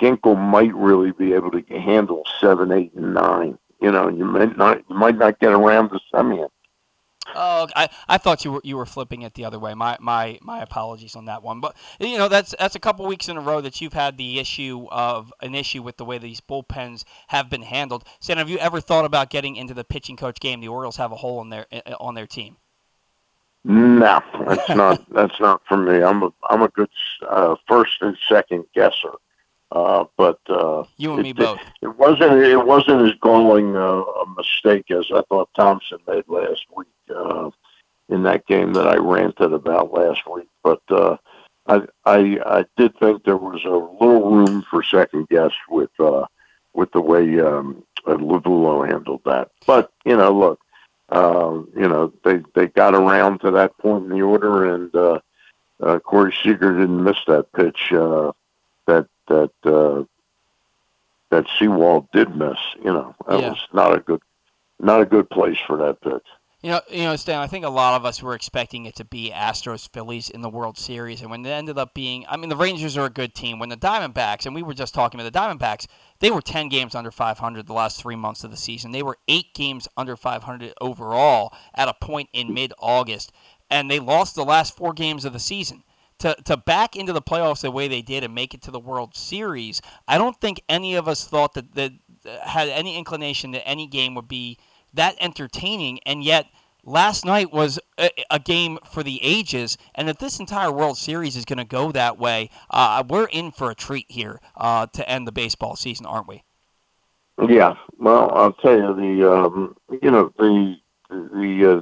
Ginkel 0.02 0.38
might 0.38 0.74
really 0.76 1.12
be 1.12 1.34
able 1.34 1.52
to 1.52 1.62
handle 1.80 2.24
seven, 2.40 2.72
eight, 2.72 2.94
and 2.94 3.14
nine. 3.14 3.58
You 3.82 3.92
know, 3.92 4.10
you 4.10 4.26
might 4.26 4.58
not 4.58 4.84
you 4.90 4.96
might 4.96 5.18
not 5.18 5.40
get 5.40 5.52
around 5.52 5.90
to 5.90 6.00
Semien. 6.14 6.50
Oh, 7.36 7.68
I, 7.76 7.90
I 8.08 8.18
thought 8.18 8.46
you 8.46 8.54
were 8.54 8.62
you 8.64 8.78
were 8.78 8.86
flipping 8.86 9.22
it 9.22 9.34
the 9.34 9.46
other 9.46 9.60
way. 9.60 9.74
My 9.74 9.98
my 10.00 10.40
my 10.42 10.62
apologies 10.62 11.16
on 11.16 11.26
that 11.26 11.44
one. 11.44 11.60
But 11.60 11.76
you 12.00 12.18
know 12.18 12.28
that's 12.28 12.56
that's 12.58 12.76
a 12.76 12.80
couple 12.80 13.06
weeks 13.06 13.28
in 13.28 13.38
a 13.38 13.42
row 13.42 13.62
that 13.62 13.82
you've 13.82 13.94
had 13.94 14.18
the 14.18 14.40
issue 14.40 14.88
of 14.92 15.34
an 15.42 15.56
issue 15.56 15.82
with 15.82 15.98
the 15.98 16.06
way 16.06 16.18
these 16.18 16.42
bullpens 16.42 17.04
have 17.28 17.50
been 17.50 17.64
handled. 17.64 18.04
Sam, 18.20 18.38
have 18.38 18.50
you 18.50 18.58
ever 18.60 18.80
thought 18.80 19.06
about 19.06 19.30
getting 19.30 19.56
into 19.56 19.74
the 19.74 19.84
pitching 19.84 20.16
coach 20.16 20.40
game? 20.40 20.62
The 20.62 20.68
Orioles 20.68 20.98
have 20.98 21.12
a 21.12 21.18
hole 21.18 21.42
in 21.42 21.50
their 21.50 21.66
on 22.00 22.16
their 22.16 22.28
team. 22.28 22.58
No, 23.64 24.22
that's 24.48 24.70
not 24.70 25.06
that's 25.14 25.40
not 25.40 25.62
for 25.68 25.78
me. 25.78 26.02
I'm 26.02 26.24
a 26.24 26.30
I'm 26.50 26.62
a 26.62 26.70
good 26.70 26.90
uh, 27.28 27.56
first 27.68 27.98
and 28.02 28.18
second 28.30 28.66
guesser. 28.74 29.14
Uh, 29.72 30.06
but 30.16 30.40
uh, 30.48 30.84
you 30.96 31.12
and 31.12 31.20
it, 31.20 31.24
me 31.24 31.34
both. 31.34 31.60
It, 31.60 31.88
it, 31.88 31.98
wasn't 31.98 32.34
it 32.42 32.66
wasn't 32.66 33.02
as 33.02 33.14
galling 33.22 33.76
uh, 33.76 34.02
a 34.02 34.26
mistake 34.38 34.90
as 34.92 35.06
I 35.14 35.22
thought 35.28 35.50
Thomson 35.56 36.00
made 36.08 36.24
last 36.28 36.66
week 36.76 36.88
uh, 37.14 37.50
in 38.10 38.24
that 38.24 38.46
game 38.48 38.74
that 38.74 38.88
I 38.88 38.96
ranted 38.96 39.52
about 39.52 39.94
last 39.94 40.22
week. 40.32 40.48
But 40.64 40.82
uh, 40.90 41.18
I, 41.68 41.82
I 42.06 42.40
I 42.46 42.66
did 42.78 42.98
think 42.98 43.24
there 43.24 43.38
was 43.38 43.64
a 43.66 44.04
little 44.04 44.32
room 44.32 44.64
for 44.70 44.84
second 44.84 45.28
guess 45.28 45.52
with 45.70 45.92
uh, 46.00 46.26
with 46.74 46.92
the 46.94 47.02
way 47.02 47.40
um, 47.42 47.84
Lovullo 48.06 48.88
handled 48.88 49.22
that. 49.26 49.52
But 49.66 49.92
you 50.06 50.16
know, 50.16 50.32
look, 50.32 50.60
uh, 51.10 51.60
you 51.76 51.90
know 51.90 52.14
they 52.24 52.42
they 52.56 52.68
got 52.68 52.96
around 52.96 53.40
to 53.42 53.52
that 53.52 53.78
point 53.80 54.06
in 54.06 54.12
the 54.12 54.22
order, 54.22 54.74
and 54.74 54.96
uh, 54.96 55.20
uh, 55.82 56.00
Corey 56.00 56.34
Seager 56.42 56.78
didn't 56.80 57.04
miss 57.04 57.18
that 57.28 57.52
pitch 57.52 57.92
uh, 57.92 58.32
that 58.88 59.08
that 59.28 59.52
uh, 59.64 60.04
that 61.30 61.46
Sewald 61.58 62.08
did 62.12 62.36
miss. 62.36 62.58
You 62.84 62.94
know, 62.94 63.16
that 63.28 63.40
yeah. 63.40 63.50
was 63.50 63.68
not 63.74 63.96
a 63.96 64.00
good 64.00 64.22
not 64.80 65.02
a 65.02 65.06
good 65.06 65.30
place 65.30 65.58
for 65.66 65.78
that 65.78 66.02
pitch. 66.02 66.26
You 66.64 66.72
know, 66.72 66.82
you 66.90 67.04
know, 67.04 67.16
Stan. 67.16 67.40
I 67.40 67.46
think 67.46 67.66
a 67.66 67.70
lot 67.70 67.94
of 67.94 68.04
us 68.04 68.24
were 68.24 68.34
expecting 68.34 68.88
it 68.88 68.96
to 68.96 69.06
be 69.06 69.32
Astros 69.32 69.88
Phillies 69.88 70.28
in 70.28 70.42
the 70.42 70.50
World 70.50 70.76
Series, 70.76 71.22
and 71.22 71.30
when 71.30 71.46
it 71.46 71.50
ended 71.50 71.78
up 71.78 71.94
being, 71.94 72.26
I 72.28 72.36
mean, 72.36 72.50
the 72.50 72.56
Rangers 72.56 72.98
are 72.98 73.06
a 73.06 73.12
good 73.12 73.36
team. 73.36 73.60
When 73.60 73.70
the 73.70 73.78
Diamondbacks, 73.78 74.48
and 74.48 74.56
we 74.56 74.64
were 74.64 74.74
just 74.74 74.96
talking 74.96 75.20
about 75.20 75.32
the 75.32 75.40
Diamondbacks, 75.40 75.86
they 76.20 76.32
were 76.32 76.42
ten 76.42 76.68
games 76.68 76.96
under 76.96 77.12
500 77.12 77.68
the 77.68 77.74
last 77.74 78.02
three 78.02 78.16
months 78.16 78.44
of 78.44 78.50
the 78.50 78.58
season. 78.58 78.92
They 78.92 79.04
were 79.04 79.20
eight 79.28 79.54
games 79.54 79.88
under 79.96 80.16
500 80.16 80.74
overall 80.82 81.54
at 81.76 81.90
a 81.90 81.94
point 81.94 82.30
in 82.34 82.56
mid-August, 82.56 83.32
and 83.70 83.92
they 83.92 84.00
lost 84.00 84.34
the 84.34 84.44
last 84.44 84.76
four 84.76 84.94
games 84.94 85.26
of 85.26 85.34
the 85.34 85.40
season. 85.40 85.84
To, 86.20 86.36
to 86.46 86.58
back 86.58 86.96
into 86.96 87.14
the 87.14 87.22
playoffs 87.22 87.62
the 87.62 87.72
way 87.72 87.88
they 87.88 88.02
did 88.02 88.24
and 88.24 88.34
make 88.34 88.54
it 88.54 88.62
to 88.64 88.72
the 88.72 88.80
World 88.80 89.16
Series, 89.16 89.82
I 90.08 90.18
don't 90.18 90.40
think 90.40 90.62
any 90.68 90.96
of 90.96 91.08
us 91.08 91.28
thought 91.28 91.54
that 91.54 91.76
that 91.76 91.92
had 92.44 92.70
any 92.70 92.98
inclination 92.98 93.52
that 93.52 93.68
any 93.68 93.88
game 93.88 94.16
would 94.16 94.28
be 94.28 94.58
that 94.94 95.16
entertaining, 95.20 96.00
and 96.06 96.24
yet 96.24 96.48
last 96.84 97.26
night 97.26 97.52
was 97.52 97.80
a, 98.00 98.10
a, 98.32 98.40
game 98.40 98.80
for 98.90 99.04
the 99.04 99.20
ages, 99.22 99.78
and 99.94 100.10
if 100.10 100.18
this 100.18 100.40
entire 100.40 100.72
World 100.72 100.98
Series 100.98 101.36
is 101.36 101.46
going 101.46 101.58
to 101.58 101.66
go 101.66 101.92
that 101.92 102.18
way, 102.18 102.50
uh, 102.70 103.04
we're 103.08 103.28
in 103.28 103.52
for 103.52 103.70
a 103.70 103.76
treat 103.76 104.06
here 104.10 104.40
uh, 104.56 104.88
to 104.88 105.08
end 105.08 105.28
the 105.28 105.32
baseball 105.32 105.76
season, 105.76 106.06
aren't 106.06 106.28
we? 106.28 106.44
Yeah. 107.48 107.76
Well, 108.00 108.32
I'll 108.34 108.54
tell 108.54 108.76
you 108.76 108.96
the 108.96 109.32
um, 109.32 109.76
you 110.02 110.10
know 110.10 110.34
the 110.38 110.78
the 111.10 111.78
uh, 111.78 111.82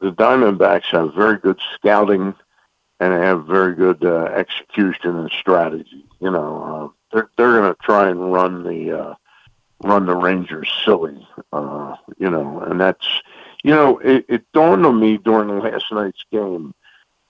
the 0.00 0.12
Diamondbacks 0.12 0.86
have 0.92 1.14
very 1.14 1.36
good 1.38 1.60
scouting 1.74 2.34
and 3.00 3.12
have 3.12 3.46
very 3.46 3.74
good 3.74 4.04
uh, 4.04 4.24
execution 4.24 5.16
and 5.16 5.30
strategy. 5.30 6.04
You 6.20 6.30
know, 6.30 6.62
uh, 6.62 6.88
they're 7.12 7.30
they're 7.36 7.60
going 7.60 7.74
to 7.74 7.82
try 7.82 8.08
and 8.08 8.32
run 8.32 8.64
the 8.64 8.98
uh, 8.98 9.14
run 9.82 10.06
the 10.06 10.16
Rangers 10.16 10.70
silly. 10.84 11.26
Uh, 11.52 11.96
you 12.18 12.30
know, 12.30 12.60
and 12.60 12.80
that's 12.80 13.06
you 13.62 13.72
know, 13.72 13.98
it, 13.98 14.24
it 14.28 14.52
dawned 14.52 14.86
on 14.86 15.00
me 15.00 15.18
during 15.18 15.58
last 15.58 15.86
night's 15.92 16.24
game 16.30 16.74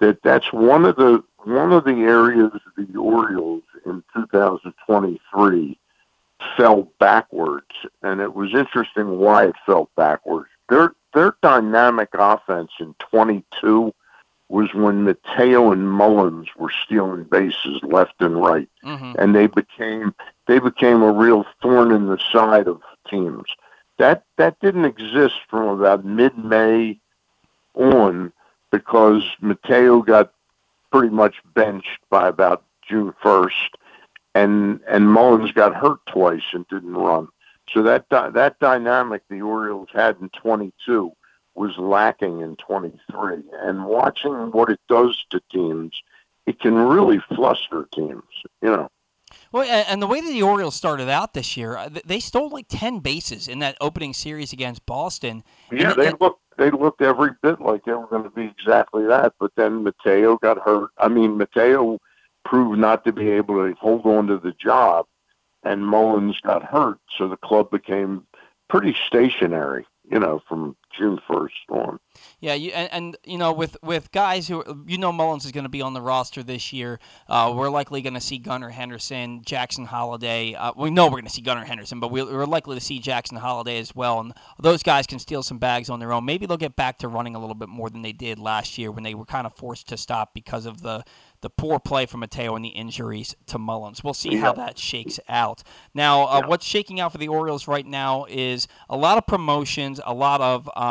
that 0.01 0.23
that's 0.23 0.53
one 0.53 0.85
of 0.85 0.97
the 0.97 1.23
one 1.45 1.73
of 1.73 1.85
the 1.85 1.91
areas 1.91 2.53
the 2.77 2.99
Orioles 2.99 3.63
in 3.87 4.03
2023 4.15 5.79
fell 6.57 6.89
backwards, 7.01 7.67
and 8.03 8.21
it 8.21 8.35
was 8.35 8.55
interesting 8.55 9.19
why 9.19 9.47
it 9.47 9.57
fell 9.67 9.91
backwards. 9.97 10.51
Their 10.69 10.95
their 11.15 11.35
dynamic 11.43 12.11
offense 12.13 12.71
in 12.81 12.95
22 12.99 13.95
was 14.49 14.73
when 14.73 15.05
Mateo 15.05 15.73
and 15.73 15.91
Mullins 15.91 16.49
were 16.57 16.73
stealing 16.85 17.25
bases 17.25 17.81
left 17.83 18.15
and 18.21 18.41
right, 18.41 18.69
mm-hmm. 18.85 19.13
and 19.19 19.35
they 19.35 19.47
became 19.47 20.15
they 20.47 20.59
became 20.59 21.03
a 21.03 21.13
real 21.13 21.45
thorn 21.61 21.93
in 21.93 22.07
the 22.07 22.19
side 22.33 22.67
of 22.67 22.81
teams. 23.11 23.45
That 23.99 24.25
that 24.37 24.59
didn't 24.61 24.87
exist 24.87 25.35
from 25.49 25.69
about 25.69 26.05
mid-May 26.05 26.99
on 27.75 28.33
because 28.71 29.23
Mateo 29.41 30.03
got 30.03 30.33
pretty 30.91 31.15
much 31.15 31.37
benched 31.55 32.01
by 32.09 32.29
about 32.29 32.65
June 32.89 33.13
1st, 33.23 33.71
and 34.35 34.81
and 34.89 35.13
Mullins 35.13 35.53
got 35.53 35.75
hurt 35.75 36.05
twice 36.07 36.43
and 36.53 36.67
didn't 36.69 36.95
run. 36.95 37.29
So 37.73 37.83
that 37.83 38.09
that 38.09 38.59
dynamic 38.61 39.23
the 39.29 39.43
Orioles 39.43 39.89
had 39.93 40.17
in 40.23 40.31
22 40.31 41.13
was 41.59 41.77
lacking 41.77 42.41
in 42.41 42.57
23. 42.57 43.43
And 43.63 43.85
watching 43.85 44.53
what 44.53 44.71
it 44.71 44.81
does 44.89 45.25
to 45.31 45.41
teams, 45.53 46.01
it 46.47 46.61
can 46.61 46.75
really 46.75 47.19
fluster 47.35 47.89
teams. 47.95 48.23
You 48.63 48.71
know. 48.71 48.91
Well, 49.53 49.65
and 49.65 50.01
the 50.01 50.07
way 50.07 50.21
that 50.21 50.31
the 50.31 50.43
Orioles 50.43 50.75
started 50.75 51.11
out 51.11 51.35
this 51.35 51.57
year, 51.57 51.77
uh, 51.77 51.91
they 52.05 52.21
stole 52.21 52.49
like 52.49 52.67
ten 52.69 53.01
bases 53.01 53.47
in 53.47 53.59
that 53.59 53.77
opening 53.81 54.15
series 54.15 54.55
against 54.55 54.87
Boston. 54.87 55.43
Yeah, 55.71 55.91
and, 55.91 56.01
they 56.01 56.07
and, 56.09 56.21
looked 56.21 56.41
they 56.57 56.71
looked 56.71 57.03
every 57.03 57.31
bit 57.43 57.61
like 57.61 57.85
they 57.85 57.93
were 57.93 58.07
going 58.07 58.25
to 58.25 58.31
be 58.31 58.45
exactly 58.45 59.07
that. 59.07 59.35
But 59.39 59.53
then 59.57 59.85
Mateo 59.85 60.39
got 60.39 60.59
hurt. 60.59 60.91
I 60.97 61.09
mean, 61.09 61.37
Mateo 61.37 61.99
proved 62.45 62.79
not 62.79 63.05
to 63.05 63.13
be 63.13 63.31
able 63.31 63.57
to 63.57 63.75
hold 63.75 64.07
on 64.07 64.29
to 64.29 64.39
the 64.39 64.53
job, 64.53 65.07
and 65.63 65.87
Mullins 65.87 66.41
got 66.41 66.65
hurt, 66.65 66.99
so 67.19 67.29
the 67.29 67.37
club 67.37 67.71
became 67.71 68.27
pretty 68.69 68.97
stationary 69.07 69.87
you 70.11 70.19
know, 70.19 70.43
from 70.49 70.77
June 70.99 71.19
first 71.29 71.55
on. 71.71 71.99
Yeah, 72.41 72.55
you 72.55 72.71
and, 72.73 72.89
and, 72.93 73.17
you 73.25 73.39
know 73.39 73.53
with 73.53 73.77
with 73.83 74.11
guys 74.13 74.49
who 74.49 74.85
you 74.87 74.99
know 74.99 75.13
Mullins 75.13 75.45
is 75.45 75.53
going 75.53 75.65
to 75.65 75.71
be 75.71 75.83
on 75.83 75.95
the 75.95 76.03
roster 76.03 76.43
this 76.43 76.73
year. 76.73 76.99
Uh, 77.29 77.53
we're 77.55 77.71
likely 77.71 78.03
going 78.03 78.15
to 78.15 78.21
see 78.21 78.39
Gunnar 78.39 78.71
Henderson, 78.71 79.43
Jackson 79.45 79.85
Holliday. 79.85 80.55
Uh, 80.55 80.73
we 80.77 80.91
know 80.91 81.07
we're 81.07 81.13
going 81.13 81.25
to 81.25 81.31
see 81.31 81.43
Gunnar 81.43 81.65
Henderson, 81.65 82.01
but 82.01 82.11
we're 82.11 82.47
likely 82.47 82.77
to 82.77 82.81
see 82.81 82.99
Jackson 82.99 83.37
Holliday 83.37 83.79
as 83.79 83.95
well. 83.95 84.21
And 84.21 84.33
those 84.61 84.83
guys 84.83 85.07
can 85.07 85.19
steal 85.19 85.43
some 85.43 85.59
bags 85.59 85.91
on 85.91 86.01
their 86.01 86.13
own. 86.13 86.25
Maybe 86.25 86.47
they'll 86.47 86.57
get 86.57 86.77
back 86.77 86.99
to 86.99 87.09
running 87.09 87.35
a 87.35 87.39
little 87.39 87.55
bit 87.55 87.69
more 87.69 87.91
than 87.91 88.03
they 88.03 88.13
did 88.13 88.39
last 88.39 88.79
year 88.79 88.91
when 88.91 89.05
they 89.05 89.15
were 89.15 89.25
kind 89.25 89.47
of 89.47 89.55
forced 89.55 89.89
to 89.89 89.97
stop 89.97 90.35
because 90.35 90.67
of 90.67 90.83
the 90.83 91.05
the 91.41 91.51
poor 91.51 91.79
play 91.79 92.05
from 92.05 92.21
Mateo 92.21 92.57
and 92.57 92.65
the 92.65 92.71
injuries 92.71 93.37
to 93.47 93.59
Mullins. 93.59 94.03
We'll 94.03 94.15
see 94.15 94.33
yeah. 94.33 94.41
how 94.41 94.53
that 94.55 94.77
shakes 94.77 95.21
out. 95.29 95.63
Now, 95.95 96.25
uh, 96.25 96.41
yeah. 96.41 96.49
what's 96.49 96.67
shaking 96.67 96.99
out 96.99 97.13
for 97.13 97.19
the 97.19 97.29
Orioles 97.29 97.69
right 97.69 97.87
now 97.87 98.27
is 98.29 98.67
a 98.89 98.97
lot 98.97 99.19
of 99.19 99.27
promotions, 99.27 100.01
a 100.05 100.13
lot 100.13 100.41
of 100.41 100.69
um, 100.77 100.88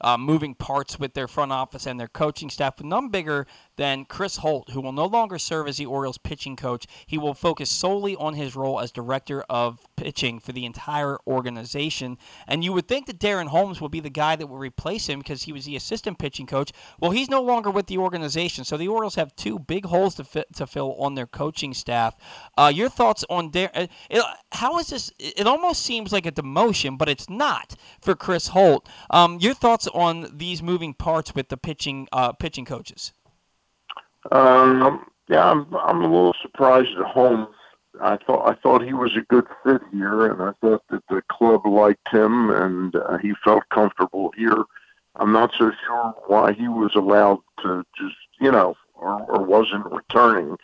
uh, 0.00 0.16
moving 0.16 0.54
parts 0.54 0.98
with 0.98 1.14
their 1.14 1.28
front 1.28 1.52
office 1.52 1.86
and 1.86 2.00
their 2.00 2.08
coaching 2.08 2.50
staff, 2.50 2.76
but 2.76 2.86
none 2.86 3.08
bigger 3.08 3.46
than 3.80 4.04
Chris 4.04 4.36
Holt, 4.36 4.72
who 4.72 4.82
will 4.82 4.92
no 4.92 5.06
longer 5.06 5.38
serve 5.38 5.66
as 5.66 5.78
the 5.78 5.86
Orioles 5.86 6.18
pitching 6.18 6.54
coach. 6.54 6.86
He 7.06 7.16
will 7.16 7.32
focus 7.32 7.70
solely 7.70 8.14
on 8.14 8.34
his 8.34 8.54
role 8.54 8.78
as 8.78 8.92
director 8.92 9.42
of 9.48 9.78
pitching 9.96 10.38
for 10.38 10.52
the 10.52 10.66
entire 10.66 11.16
organization. 11.26 12.18
And 12.46 12.62
you 12.62 12.74
would 12.74 12.86
think 12.86 13.06
that 13.06 13.18
Darren 13.18 13.46
Holmes 13.46 13.80
would 13.80 13.90
be 13.90 14.00
the 14.00 14.10
guy 14.10 14.36
that 14.36 14.48
would 14.48 14.58
replace 14.58 15.06
him 15.06 15.20
because 15.20 15.44
he 15.44 15.52
was 15.54 15.64
the 15.64 15.76
assistant 15.76 16.18
pitching 16.18 16.46
coach. 16.46 16.72
Well, 17.00 17.12
he's 17.12 17.30
no 17.30 17.40
longer 17.40 17.70
with 17.70 17.86
the 17.86 17.96
organization, 17.96 18.64
so 18.64 18.76
the 18.76 18.88
Orioles 18.88 19.14
have 19.14 19.34
two 19.34 19.58
big 19.58 19.86
holes 19.86 20.14
to, 20.16 20.44
to 20.56 20.66
fill 20.66 20.94
on 20.96 21.14
their 21.14 21.26
coaching 21.26 21.72
staff. 21.72 22.14
Uh, 22.58 22.70
your 22.74 22.90
thoughts 22.90 23.24
on 23.30 23.50
Darren? 23.50 23.88
Uh, 24.10 24.20
how 24.52 24.78
is 24.78 24.88
this? 24.88 25.10
It 25.18 25.46
almost 25.46 25.80
seems 25.80 26.12
like 26.12 26.26
a 26.26 26.32
demotion, 26.32 26.98
but 26.98 27.08
it's 27.08 27.30
not 27.30 27.76
for 28.02 28.14
Chris 28.14 28.48
Holt. 28.48 28.86
Um, 29.08 29.38
your 29.40 29.54
thoughts 29.54 29.86
on 29.94 30.36
these 30.36 30.62
moving 30.62 30.92
parts 30.92 31.34
with 31.34 31.48
the 31.48 31.56
pitching 31.56 32.08
uh, 32.12 32.32
pitching 32.32 32.66
coaches? 32.66 33.14
Um, 34.30 35.06
yeah, 35.28 35.50
I'm 35.50 35.74
I'm 35.74 36.02
a 36.02 36.08
little 36.08 36.34
surprised 36.42 36.90
at 36.98 37.06
Holmes. 37.06 37.54
I 38.00 38.16
thought 38.16 38.48
I 38.48 38.54
thought 38.54 38.82
he 38.82 38.92
was 38.92 39.16
a 39.16 39.22
good 39.22 39.46
fit 39.64 39.82
here, 39.92 40.26
and 40.26 40.42
I 40.42 40.52
thought 40.60 40.82
that 40.90 41.02
the 41.08 41.22
club 41.30 41.66
liked 41.66 42.08
him, 42.08 42.50
and 42.50 42.94
uh, 42.96 43.18
he 43.18 43.32
felt 43.44 43.62
comfortable 43.72 44.32
here. 44.36 44.64
I'm 45.16 45.32
not 45.32 45.52
so 45.58 45.72
sure 45.86 46.14
why 46.26 46.52
he 46.52 46.68
was 46.68 46.94
allowed 46.94 47.40
to 47.62 47.84
just 47.96 48.16
you 48.40 48.50
know 48.50 48.76
or, 48.94 49.22
or 49.22 49.44
wasn't 49.44 49.86
returning. 49.86 50.56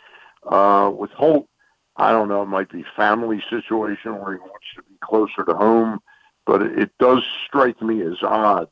Uh, 0.46 0.92
with 0.96 1.11
Holt, 1.11 1.48
I 1.96 2.12
don't 2.12 2.28
know. 2.28 2.42
It 2.42 2.46
might 2.46 2.70
be 2.70 2.84
family 2.94 3.42
situation 3.50 4.18
where 4.18 4.34
he 4.34 4.38
wants 4.38 4.66
to 4.76 4.82
be 4.82 4.96
closer 5.02 5.44
to 5.44 5.54
home, 5.54 5.98
but 6.44 6.62
it, 6.62 6.78
it 6.78 6.90
does 7.00 7.24
strike 7.46 7.82
me 7.82 8.02
as 8.02 8.22
odd 8.22 8.68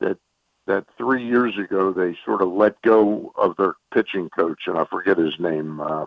that 0.00 0.18
that 0.66 0.86
three 0.96 1.24
years 1.24 1.56
ago 1.58 1.92
they 1.92 2.16
sort 2.24 2.42
of 2.42 2.48
let 2.48 2.80
go 2.82 3.32
of 3.36 3.56
their 3.56 3.74
pitching 3.92 4.30
coach, 4.30 4.62
and 4.66 4.78
I 4.78 4.84
forget 4.84 5.18
his 5.18 5.38
name. 5.38 5.80
Uh, 5.80 6.06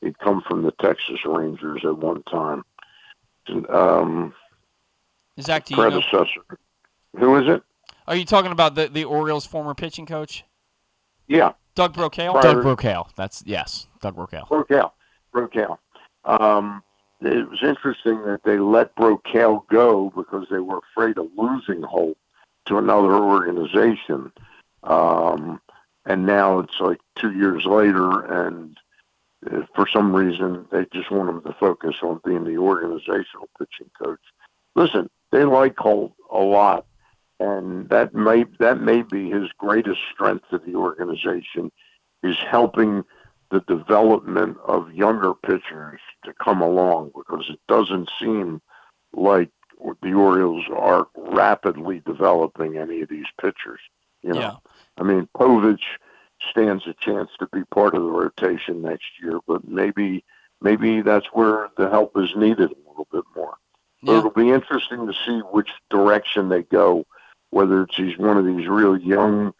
he'd 0.00 0.18
come 0.18 0.42
from 0.48 0.62
the 0.62 0.72
Texas 0.72 1.20
Rangers 1.24 1.82
at 1.84 1.98
one 1.98 2.22
time. 2.24 2.64
Um, 3.68 4.34
Zach, 5.40 5.66
do 5.66 5.74
predecessor. 5.74 6.42
Know? 7.14 7.20
Who 7.20 7.36
is 7.36 7.48
it? 7.48 7.62
Are 8.06 8.16
you 8.16 8.24
talking 8.24 8.52
about 8.52 8.74
the 8.74 8.88
the 8.88 9.04
Orioles' 9.04 9.46
former 9.46 9.74
pitching 9.74 10.06
coach? 10.06 10.44
Yeah, 11.28 11.52
Doug 11.74 11.94
Brocail. 11.94 12.40
Doug 12.40 12.64
Brocail. 12.64 13.08
That's 13.16 13.42
yes, 13.46 13.88
Doug 14.00 14.16
Brocail. 14.16 14.48
Brocail. 14.48 14.92
Brocail. 15.34 15.78
Um, 16.24 16.82
it 17.20 17.48
was 17.48 17.62
interesting 17.62 18.22
that 18.24 18.40
they 18.44 18.58
let 18.58 18.94
Brocail 18.96 19.66
go 19.68 20.12
because 20.14 20.46
they 20.50 20.58
were 20.58 20.80
afraid 20.90 21.18
of 21.18 21.28
losing 21.36 21.82
Holt 21.82 22.16
to 22.66 22.78
another 22.78 23.14
organization. 23.14 24.32
Um, 24.82 25.60
and 26.04 26.26
now 26.26 26.58
it's 26.60 26.80
like 26.80 27.00
two 27.16 27.32
years 27.32 27.64
later, 27.64 28.20
and 28.20 28.76
uh, 29.50 29.62
for 29.74 29.86
some 29.86 30.14
reason 30.14 30.66
they 30.72 30.86
just 30.92 31.10
want 31.10 31.28
him 31.28 31.42
to 31.42 31.56
focus 31.58 31.96
on 32.02 32.20
being 32.24 32.44
the 32.44 32.58
organizational 32.58 33.48
pitching 33.58 33.90
coach. 34.02 34.20
Listen, 34.74 35.08
they 35.30 35.44
like 35.44 35.76
Holt 35.78 36.14
a 36.30 36.38
lot, 36.38 36.86
and 37.38 37.88
that 37.90 38.14
may 38.14 38.44
that 38.58 38.80
may 38.80 39.02
be 39.02 39.30
his 39.30 39.48
greatest 39.58 40.00
strength 40.12 40.44
to 40.50 40.58
the 40.58 40.74
organization 40.74 41.70
is 42.22 42.36
helping 42.38 43.04
the 43.50 43.60
development 43.60 44.56
of 44.66 44.92
younger 44.92 45.34
pitchers 45.34 46.00
to 46.24 46.32
come 46.42 46.62
along 46.62 47.10
because 47.14 47.44
it 47.50 47.60
doesn't 47.68 48.10
seem 48.18 48.60
like 49.12 49.50
the 50.02 50.12
Orioles 50.12 50.64
are 50.74 51.08
rapidly 51.16 52.02
developing 52.04 52.76
any 52.76 53.02
of 53.02 53.08
these 53.08 53.26
pitchers. 53.40 53.80
You 54.22 54.34
know, 54.34 54.40
yeah. 54.40 54.56
I 54.98 55.02
mean, 55.02 55.28
Povich 55.36 55.80
stands 56.50 56.86
a 56.86 56.94
chance 56.94 57.30
to 57.38 57.48
be 57.52 57.64
part 57.64 57.94
of 57.94 58.02
the 58.02 58.10
rotation 58.10 58.82
next 58.82 59.06
year, 59.22 59.40
but 59.46 59.66
maybe 59.66 60.24
maybe 60.60 61.02
that's 61.02 61.26
where 61.32 61.68
the 61.76 61.88
help 61.88 62.16
is 62.16 62.34
needed 62.36 62.70
a 62.70 62.88
little 62.88 63.08
bit 63.10 63.24
more. 63.34 63.56
Yeah. 64.02 64.18
It'll 64.18 64.30
be 64.30 64.50
interesting 64.50 65.06
to 65.06 65.12
see 65.24 65.40
which 65.50 65.70
direction 65.90 66.48
they 66.48 66.62
go. 66.62 67.06
Whether 67.50 67.82
it's 67.82 67.96
he's 67.96 68.16
one 68.16 68.38
of 68.38 68.46
these 68.46 68.66
real 68.66 68.96
young 68.96 69.52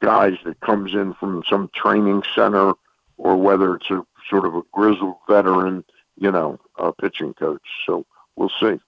guys 0.00 0.34
that 0.44 0.60
comes 0.60 0.94
in 0.94 1.14
from 1.14 1.42
some 1.48 1.70
training 1.74 2.22
center, 2.34 2.74
or 3.16 3.36
whether 3.36 3.76
it's 3.76 3.90
a 3.90 4.04
sort 4.28 4.44
of 4.44 4.54
a 4.54 4.62
grizzled 4.72 5.16
veteran, 5.28 5.84
you 6.16 6.30
know, 6.30 6.58
uh, 6.78 6.92
pitching 6.92 7.34
coach. 7.34 7.62
So 7.86 8.04
we'll 8.36 8.52
see. 8.60 8.78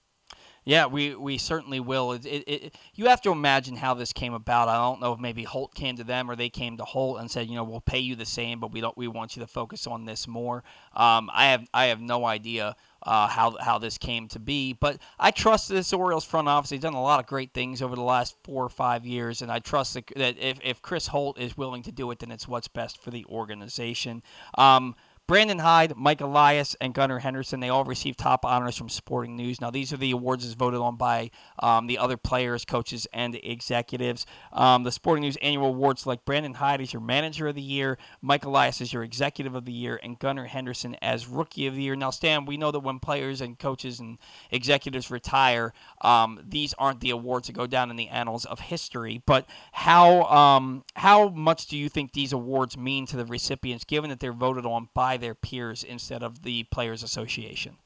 Yeah, 0.63 0.85
we, 0.85 1.15
we 1.15 1.39
certainly 1.39 1.79
will. 1.79 2.11
It, 2.11 2.25
it, 2.25 2.43
it, 2.47 2.75
you 2.93 3.07
have 3.07 3.21
to 3.21 3.31
imagine 3.31 3.75
how 3.75 3.95
this 3.95 4.13
came 4.13 4.35
about. 4.35 4.69
I 4.69 4.75
don't 4.75 5.01
know 5.01 5.13
if 5.13 5.19
maybe 5.19 5.43
Holt 5.43 5.73
came 5.73 5.95
to 5.97 6.03
them 6.03 6.29
or 6.29 6.35
they 6.35 6.49
came 6.49 6.77
to 6.77 6.83
Holt 6.83 7.19
and 7.19 7.31
said, 7.31 7.47
you 7.47 7.55
know, 7.55 7.63
we'll 7.63 7.81
pay 7.81 7.97
you 7.97 8.15
the 8.15 8.27
same, 8.27 8.59
but 8.59 8.71
we 8.71 8.79
don't 8.79 8.95
we 8.95 9.07
want 9.07 9.35
you 9.35 9.41
to 9.41 9.47
focus 9.47 9.87
on 9.87 10.05
this 10.05 10.27
more. 10.27 10.63
Um, 10.95 11.31
I 11.33 11.47
have 11.47 11.67
I 11.73 11.85
have 11.85 11.99
no 11.99 12.25
idea 12.25 12.75
uh, 13.01 13.27
how 13.27 13.57
how 13.59 13.79
this 13.79 13.97
came 13.97 14.27
to 14.27 14.39
be, 14.39 14.73
but 14.73 14.99
I 15.19 15.31
trust 15.31 15.67
this 15.67 15.93
Orioles 15.93 16.25
front 16.25 16.47
office. 16.47 16.69
They've 16.69 16.79
done 16.79 16.93
a 16.93 17.01
lot 17.01 17.19
of 17.19 17.25
great 17.25 17.53
things 17.53 17.81
over 17.81 17.95
the 17.95 18.03
last 18.03 18.35
four 18.43 18.63
or 18.63 18.69
five 18.69 19.03
years, 19.03 19.41
and 19.41 19.51
I 19.51 19.57
trust 19.57 19.95
that, 19.95 20.11
if 20.15 20.59
if 20.63 20.81
Chris 20.83 21.07
Holt 21.07 21.39
is 21.39 21.57
willing 21.57 21.81
to 21.83 21.91
do 21.91 22.11
it, 22.11 22.19
then 22.19 22.29
it's 22.29 22.47
what's 22.47 22.67
best 22.67 23.01
for 23.01 23.09
the 23.09 23.25
organization. 23.25 24.21
Um, 24.59 24.95
Brandon 25.31 25.59
Hyde, 25.59 25.95
Mike 25.95 26.19
Elias, 26.19 26.75
and 26.81 26.93
Gunnar 26.93 27.19
Henderson, 27.19 27.61
they 27.61 27.69
all 27.69 27.85
received 27.85 28.19
top 28.19 28.43
honors 28.43 28.75
from 28.75 28.89
Sporting 28.89 29.37
News. 29.37 29.61
Now, 29.61 29.71
these 29.71 29.93
are 29.93 29.97
the 29.97 30.11
awards 30.11 30.45
as 30.45 30.55
voted 30.55 30.81
on 30.81 30.97
by 30.97 31.31
um, 31.59 31.87
the 31.87 31.99
other 31.99 32.17
players, 32.17 32.65
coaches, 32.65 33.07
and 33.13 33.39
executives. 33.41 34.25
Um, 34.51 34.83
the 34.83 34.91
Sporting 34.91 35.21
News 35.21 35.37
annual 35.41 35.67
awards 35.67 36.05
like 36.05 36.25
Brandon 36.25 36.55
Hyde 36.55 36.81
as 36.81 36.91
your 36.91 37.01
manager 37.01 37.47
of 37.47 37.55
the 37.55 37.61
year, 37.61 37.97
Mike 38.21 38.43
Elias 38.43 38.81
as 38.81 38.91
your 38.91 39.03
executive 39.03 39.55
of 39.55 39.63
the 39.63 39.71
year, 39.71 39.97
and 40.03 40.19
Gunnar 40.19 40.47
Henderson 40.47 40.97
as 41.01 41.29
rookie 41.29 41.65
of 41.65 41.75
the 41.75 41.83
year. 41.83 41.95
Now, 41.95 42.09
Stan, 42.09 42.43
we 42.43 42.57
know 42.57 42.71
that 42.71 42.81
when 42.81 42.99
players 42.99 43.39
and 43.39 43.57
coaches 43.57 44.01
and 44.01 44.17
executives 44.49 45.09
retire, 45.09 45.71
um, 46.01 46.41
these 46.45 46.73
aren't 46.77 46.99
the 46.99 47.11
awards 47.11 47.47
that 47.47 47.53
go 47.53 47.67
down 47.67 47.89
in 47.89 47.95
the 47.95 48.09
annals 48.09 48.43
of 48.43 48.59
history. 48.59 49.23
But 49.25 49.45
how 49.71 50.23
um, 50.23 50.83
how 50.95 51.29
much 51.29 51.67
do 51.67 51.77
you 51.77 51.87
think 51.87 52.11
these 52.11 52.33
awards 52.33 52.75
mean 52.75 53.05
to 53.05 53.15
the 53.15 53.25
recipients, 53.25 53.85
given 53.85 54.09
that 54.09 54.19
they're 54.19 54.33
voted 54.33 54.65
on 54.65 54.89
by 54.93 55.20
their 55.21 55.35
peers 55.35 55.83
instead 55.83 56.23
of 56.23 56.43
the 56.43 56.63
Players 56.63 57.03
Association? 57.03 57.77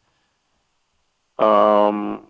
Um, 1.38 2.28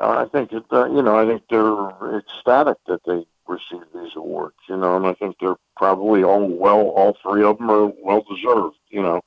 I 0.00 0.26
think 0.26 0.52
it, 0.52 0.64
uh, 0.70 0.86
you 0.86 1.02
know, 1.02 1.18
I 1.18 1.26
think 1.26 1.42
they're 1.50 2.18
ecstatic 2.18 2.76
that 2.86 3.00
they 3.06 3.26
receive 3.48 3.86
these 3.94 4.14
awards, 4.14 4.56
you 4.68 4.76
know, 4.76 4.96
and 4.96 5.06
I 5.06 5.14
think 5.14 5.36
they're 5.40 5.56
probably 5.76 6.22
all 6.22 6.46
well, 6.46 6.80
all 6.80 7.16
three 7.22 7.42
of 7.42 7.58
them 7.58 7.70
are 7.70 7.86
well 8.02 8.24
deserved, 8.28 8.76
you 8.90 9.02
know. 9.02 9.22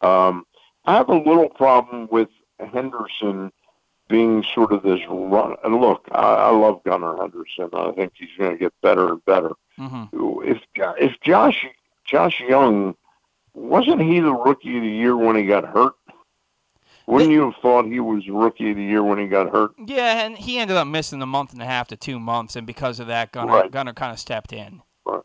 Um, 0.00 0.46
I 0.86 0.94
have 0.94 1.08
a 1.08 1.14
little 1.14 1.48
problem 1.48 2.08
with 2.10 2.28
Henderson 2.58 3.52
being 4.08 4.44
sort 4.54 4.72
of 4.72 4.82
this 4.82 5.00
run. 5.08 5.56
And 5.64 5.80
look, 5.80 6.08
I, 6.12 6.34
I 6.34 6.50
love 6.50 6.82
Gunnar 6.84 7.16
Henderson. 7.16 7.70
I 7.72 7.92
think 7.92 8.12
he's 8.16 8.28
going 8.38 8.52
to 8.52 8.58
get 8.58 8.72
better 8.82 9.12
and 9.12 9.24
better. 9.24 9.52
Mm-hmm. 9.78 10.50
If 10.50 10.58
if 10.98 11.20
Josh 11.20 11.66
Josh 12.04 12.40
Jung 12.46 12.94
wasn't 13.74 14.02
he 14.02 14.20
the 14.20 14.32
rookie 14.32 14.76
of 14.76 14.84
the 14.84 14.88
year 14.88 15.16
when 15.16 15.34
he 15.34 15.44
got 15.44 15.64
hurt? 15.64 15.94
Wouldn't 17.08 17.32
you 17.32 17.50
have 17.50 17.60
thought 17.60 17.86
he 17.86 17.98
was 17.98 18.26
rookie 18.28 18.70
of 18.70 18.76
the 18.76 18.84
year 18.84 19.02
when 19.02 19.18
he 19.18 19.26
got 19.26 19.50
hurt? 19.50 19.72
Yeah, 19.84 20.24
and 20.24 20.38
he 20.38 20.58
ended 20.58 20.76
up 20.76 20.86
missing 20.86 21.20
a 21.20 21.26
month 21.26 21.52
and 21.52 21.60
a 21.60 21.66
half 21.66 21.88
to 21.88 21.96
two 21.96 22.20
months, 22.20 22.54
and 22.54 22.68
because 22.68 23.00
of 23.00 23.08
that, 23.08 23.32
Gunnar 23.32 23.52
right. 23.52 23.70
Gunnar 23.70 23.92
kind 23.92 24.12
of 24.12 24.20
stepped 24.20 24.52
in. 24.52 24.80
Right. 25.04 25.22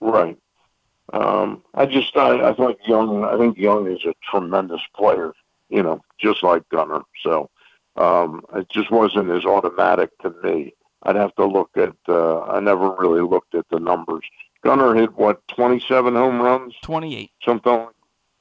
Right. 0.00 0.38
Um, 1.12 1.62
I 1.74 1.86
just 1.86 2.16
I, 2.16 2.50
I 2.50 2.54
think 2.54 2.78
Jung 2.86 3.24
I 3.24 3.38
think 3.38 3.56
Jung 3.56 3.86
is 3.86 4.04
a 4.04 4.14
tremendous 4.28 4.82
player, 4.96 5.32
you 5.68 5.84
know, 5.84 6.00
just 6.18 6.42
like 6.42 6.68
Gunnar. 6.70 7.02
So 7.22 7.50
um, 7.96 8.42
it 8.56 8.68
just 8.68 8.90
wasn't 8.90 9.30
as 9.30 9.44
automatic 9.44 10.10
to 10.22 10.34
me. 10.42 10.74
I'd 11.04 11.16
have 11.16 11.34
to 11.36 11.46
look 11.46 11.70
at. 11.76 11.94
Uh, 12.08 12.42
I 12.42 12.58
never 12.58 12.96
really 12.98 13.22
looked 13.22 13.54
at 13.54 13.66
the 13.70 13.78
numbers. 13.78 14.24
Gunnar 14.62 14.94
hit 14.94 15.16
what 15.16 15.46
twenty 15.48 15.80
seven 15.80 16.14
home 16.14 16.40
runs, 16.40 16.74
twenty 16.82 17.16
eight, 17.16 17.30
something 17.44 17.72
like 17.72 17.88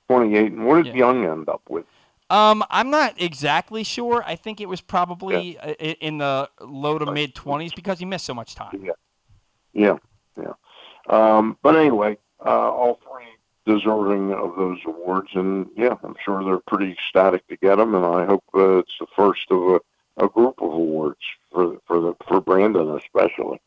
twenty 0.07 0.35
eight. 0.35 0.51
And 0.51 0.65
what 0.65 0.83
did 0.83 0.87
yeah. 0.87 1.05
Jung 1.05 1.25
end 1.25 1.49
up 1.49 1.61
with? 1.69 1.85
Um, 2.29 2.63
I'm 2.69 2.89
not 2.89 3.21
exactly 3.21 3.83
sure. 3.83 4.23
I 4.25 4.35
think 4.35 4.61
it 4.61 4.69
was 4.69 4.79
probably 4.79 5.55
yeah. 5.55 5.93
in 5.99 6.19
the 6.19 6.49
low 6.61 6.97
to 6.97 7.11
mid 7.11 7.35
twenties 7.35 7.73
because 7.73 7.99
he 7.99 8.05
missed 8.05 8.25
so 8.25 8.33
much 8.33 8.55
time. 8.55 8.83
Yeah, 8.83 8.93
yeah, 9.73 9.97
yeah. 10.41 10.53
Um, 11.09 11.57
but 11.61 11.75
anyway, 11.75 12.17
uh, 12.45 12.49
all 12.49 12.99
three 13.03 13.25
deserving 13.65 14.33
of 14.33 14.55
those 14.55 14.79
awards, 14.85 15.29
and 15.33 15.67
yeah, 15.75 15.95
I'm 16.03 16.15
sure 16.23 16.43
they're 16.43 16.59
pretty 16.59 16.91
ecstatic 16.93 17.47
to 17.47 17.57
get 17.57 17.75
them, 17.75 17.95
and 17.95 18.05
I 18.05 18.25
hope 18.25 18.43
uh, 18.53 18.77
it's 18.77 18.97
the 18.99 19.07
first 19.15 19.51
of 19.51 19.81
a, 20.17 20.25
a 20.25 20.29
group 20.29 20.61
of 20.61 20.71
awards 20.71 21.19
for 21.51 21.77
for 21.85 21.99
the 21.99 22.13
for 22.27 22.39
Brandon 22.39 22.91
especially. 22.91 23.59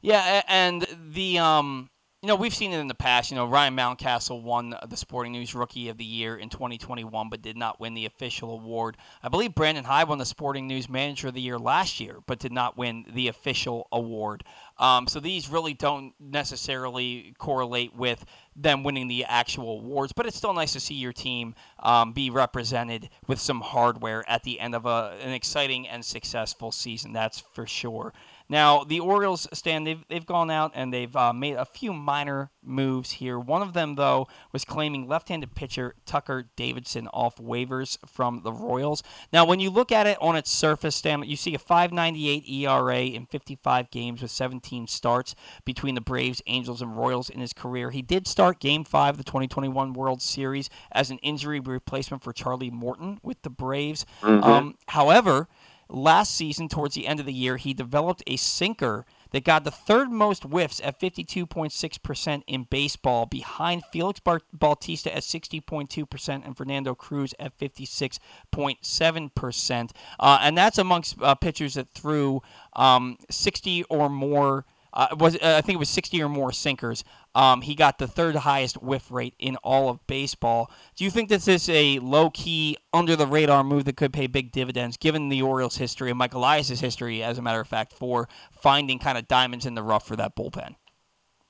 Yeah, 0.00 0.42
and 0.46 0.86
the 1.12 1.38
um 1.38 1.90
you 2.22 2.28
know, 2.28 2.36
we've 2.36 2.54
seen 2.54 2.72
it 2.72 2.78
in 2.78 2.86
the 2.86 2.94
past. 2.94 3.32
You 3.32 3.36
know, 3.36 3.46
Ryan 3.46 3.74
Mountcastle 3.74 4.44
won 4.44 4.76
the 4.88 4.96
Sporting 4.96 5.32
News 5.32 5.56
Rookie 5.56 5.88
of 5.88 5.98
the 5.98 6.04
Year 6.04 6.36
in 6.36 6.50
2021, 6.50 7.28
but 7.28 7.42
did 7.42 7.56
not 7.56 7.80
win 7.80 7.94
the 7.94 8.06
official 8.06 8.52
award. 8.52 8.96
I 9.24 9.28
believe 9.28 9.56
Brandon 9.56 9.82
Hyde 9.82 10.06
won 10.06 10.18
the 10.18 10.24
Sporting 10.24 10.68
News 10.68 10.88
Manager 10.88 11.28
of 11.28 11.34
the 11.34 11.40
Year 11.40 11.58
last 11.58 11.98
year, 11.98 12.18
but 12.26 12.38
did 12.38 12.52
not 12.52 12.78
win 12.78 13.06
the 13.12 13.26
official 13.26 13.88
award. 13.90 14.44
Um, 14.78 15.08
so 15.08 15.18
these 15.18 15.48
really 15.48 15.74
don't 15.74 16.14
necessarily 16.20 17.34
correlate 17.38 17.96
with 17.96 18.24
them 18.54 18.84
winning 18.84 19.08
the 19.08 19.24
actual 19.24 19.80
awards, 19.80 20.12
but 20.12 20.24
it's 20.24 20.36
still 20.36 20.52
nice 20.52 20.74
to 20.74 20.80
see 20.80 20.94
your 20.94 21.12
team 21.12 21.56
um, 21.80 22.12
be 22.12 22.30
represented 22.30 23.10
with 23.26 23.40
some 23.40 23.60
hardware 23.60 24.24
at 24.30 24.44
the 24.44 24.60
end 24.60 24.76
of 24.76 24.86
a, 24.86 25.18
an 25.20 25.30
exciting 25.30 25.88
and 25.88 26.04
successful 26.04 26.70
season. 26.70 27.12
That's 27.12 27.40
for 27.40 27.66
sure. 27.66 28.12
Now, 28.52 28.84
the 28.84 29.00
Orioles, 29.00 29.48
Stan, 29.54 29.84
they've, 29.84 30.04
they've 30.10 30.26
gone 30.26 30.50
out 30.50 30.72
and 30.74 30.92
they've 30.92 31.16
uh, 31.16 31.32
made 31.32 31.54
a 31.54 31.64
few 31.64 31.94
minor 31.94 32.50
moves 32.62 33.12
here. 33.12 33.38
One 33.38 33.62
of 33.62 33.72
them, 33.72 33.94
though, 33.94 34.28
was 34.52 34.62
claiming 34.66 35.08
left 35.08 35.30
handed 35.30 35.54
pitcher 35.54 35.94
Tucker 36.04 36.50
Davidson 36.54 37.08
off 37.14 37.36
waivers 37.38 37.96
from 38.06 38.42
the 38.44 38.52
Royals. 38.52 39.02
Now, 39.32 39.46
when 39.46 39.58
you 39.58 39.70
look 39.70 39.90
at 39.90 40.06
it 40.06 40.18
on 40.20 40.36
its 40.36 40.50
surface, 40.50 40.96
Stan, 40.96 41.22
you 41.22 41.34
see 41.34 41.54
a 41.54 41.58
598 41.58 42.46
ERA 42.46 43.00
in 43.00 43.24
55 43.24 43.90
games 43.90 44.20
with 44.20 44.30
17 44.30 44.86
starts 44.86 45.34
between 45.64 45.94
the 45.94 46.02
Braves, 46.02 46.42
Angels, 46.46 46.82
and 46.82 46.94
Royals 46.94 47.30
in 47.30 47.40
his 47.40 47.54
career. 47.54 47.90
He 47.90 48.02
did 48.02 48.26
start 48.26 48.60
Game 48.60 48.84
5 48.84 49.14
of 49.14 49.16
the 49.16 49.24
2021 49.24 49.94
World 49.94 50.20
Series 50.20 50.68
as 50.92 51.10
an 51.10 51.16
injury 51.20 51.58
replacement 51.58 52.22
for 52.22 52.34
Charlie 52.34 52.70
Morton 52.70 53.18
with 53.22 53.40
the 53.40 53.50
Braves. 53.50 54.04
Mm-hmm. 54.20 54.44
Um, 54.44 54.74
however, 54.88 55.48
Last 55.88 56.34
season, 56.34 56.68
towards 56.68 56.94
the 56.94 57.06
end 57.06 57.20
of 57.20 57.26
the 57.26 57.32
year, 57.32 57.56
he 57.56 57.74
developed 57.74 58.22
a 58.26 58.36
sinker 58.36 59.04
that 59.32 59.44
got 59.44 59.64
the 59.64 59.70
third 59.70 60.10
most 60.10 60.44
whiffs 60.44 60.80
at 60.84 61.00
52.6% 61.00 62.42
in 62.46 62.64
baseball, 62.64 63.24
behind 63.26 63.82
Felix 63.90 64.20
Bautista 64.52 65.14
at 65.14 65.22
60.2% 65.22 66.46
and 66.46 66.56
Fernando 66.56 66.94
Cruz 66.94 67.34
at 67.38 67.58
56.7%. 67.58 69.90
Uh, 70.20 70.38
and 70.42 70.56
that's 70.56 70.78
amongst 70.78 71.16
uh, 71.20 71.34
pitchers 71.34 71.74
that 71.74 71.90
threw 71.90 72.40
um, 72.74 73.18
60 73.30 73.82
or 73.84 74.08
more 74.08 74.64
uh, 74.94 75.08
was 75.18 75.36
uh, 75.36 75.54
I 75.56 75.62
think 75.62 75.76
it 75.76 75.78
was 75.78 75.88
60 75.88 76.22
or 76.22 76.28
more 76.28 76.52
sinkers. 76.52 77.02
Um, 77.34 77.62
he 77.62 77.74
got 77.74 77.98
the 77.98 78.06
third 78.06 78.36
highest 78.36 78.82
whiff 78.82 79.10
rate 79.10 79.34
in 79.38 79.56
all 79.56 79.88
of 79.88 80.06
baseball. 80.06 80.70
Do 80.96 81.04
you 81.04 81.10
think 81.10 81.28
this 81.28 81.48
is 81.48 81.68
a 81.68 81.98
low 82.00 82.30
key, 82.30 82.76
under 82.92 83.16
the 83.16 83.26
radar 83.26 83.64
move 83.64 83.84
that 83.86 83.96
could 83.96 84.12
pay 84.12 84.26
big 84.26 84.52
dividends, 84.52 84.96
given 84.96 85.28
the 85.28 85.42
Orioles' 85.42 85.76
history 85.76 86.10
and 86.10 86.18
Mike 86.18 86.34
Elias' 86.34 86.80
history, 86.80 87.22
as 87.22 87.38
a 87.38 87.42
matter 87.42 87.60
of 87.60 87.68
fact, 87.68 87.92
for 87.92 88.28
finding 88.50 88.98
kind 88.98 89.16
of 89.16 89.28
diamonds 89.28 89.66
in 89.66 89.74
the 89.74 89.82
rough 89.82 90.06
for 90.06 90.16
that 90.16 90.36
bullpen? 90.36 90.76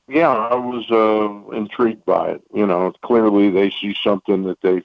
Yeah, 0.09 0.31
I 0.31 0.55
was 0.55 0.85
uh, 0.91 1.57
intrigued 1.57 2.05
by 2.05 2.33
it. 2.33 2.43
You 2.55 2.67
know, 2.67 2.93
clearly 3.03 3.51
they 3.51 3.71
see 3.71 3.97
something 4.03 4.45
that 4.45 4.61
they, 4.61 4.83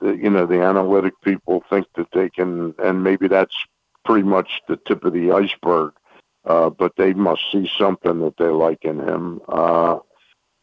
that, 0.00 0.18
you 0.18 0.30
know, 0.30 0.46
the 0.46 0.62
analytic 0.62 1.14
people 1.22 1.64
think 1.68 1.86
that 1.96 2.08
they 2.12 2.30
can, 2.30 2.74
and 2.78 3.02
maybe 3.02 3.28
that's 3.28 3.56
pretty 4.04 4.22
much 4.22 4.62
the 4.68 4.76
tip 4.76 5.04
of 5.04 5.12
the 5.12 5.32
iceberg 5.32 5.92
uh, 6.44 6.70
but 6.70 6.96
they 6.96 7.12
must 7.12 7.42
see 7.52 7.70
something 7.78 8.20
that 8.20 8.36
they 8.38 8.46
like 8.46 8.84
in 8.84 8.98
him. 9.00 9.40
Uh, 9.48 9.98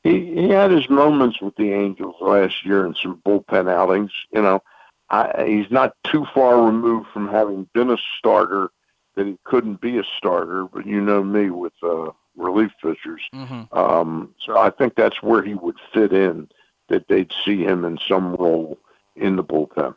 he 0.07 0.41
he 0.41 0.49
had 0.49 0.71
his 0.71 0.89
moments 0.89 1.41
with 1.41 1.55
the 1.55 1.71
Angels 1.73 2.15
last 2.21 2.65
year 2.65 2.85
in 2.85 2.95
some 2.95 3.21
bullpen 3.25 3.69
outings. 3.69 4.11
You 4.31 4.41
know, 4.41 4.63
I, 5.09 5.45
he's 5.47 5.71
not 5.71 5.95
too 6.03 6.25
far 6.33 6.65
removed 6.65 7.07
from 7.13 7.27
having 7.27 7.67
been 7.73 7.89
a 7.89 7.97
starter 8.17 8.69
that 9.15 9.27
he 9.27 9.37
couldn't 9.43 9.81
be 9.81 9.97
a 9.97 10.03
starter. 10.17 10.65
But 10.65 10.85
you 10.85 11.01
know 11.01 11.23
me 11.23 11.49
with 11.49 11.73
uh, 11.83 12.11
relief 12.35 12.71
pitchers, 12.81 13.21
mm-hmm. 13.33 13.77
um, 13.77 14.33
so 14.39 14.57
I 14.57 14.69
think 14.69 14.95
that's 14.95 15.21
where 15.21 15.43
he 15.43 15.53
would 15.53 15.77
fit 15.93 16.13
in. 16.13 16.49
That 16.89 17.07
they'd 17.09 17.33
see 17.43 17.63
him 17.63 17.83
in 17.83 17.99
some 18.07 18.35
role 18.35 18.79
in 19.15 19.35
the 19.35 19.43
bullpen. 19.43 19.93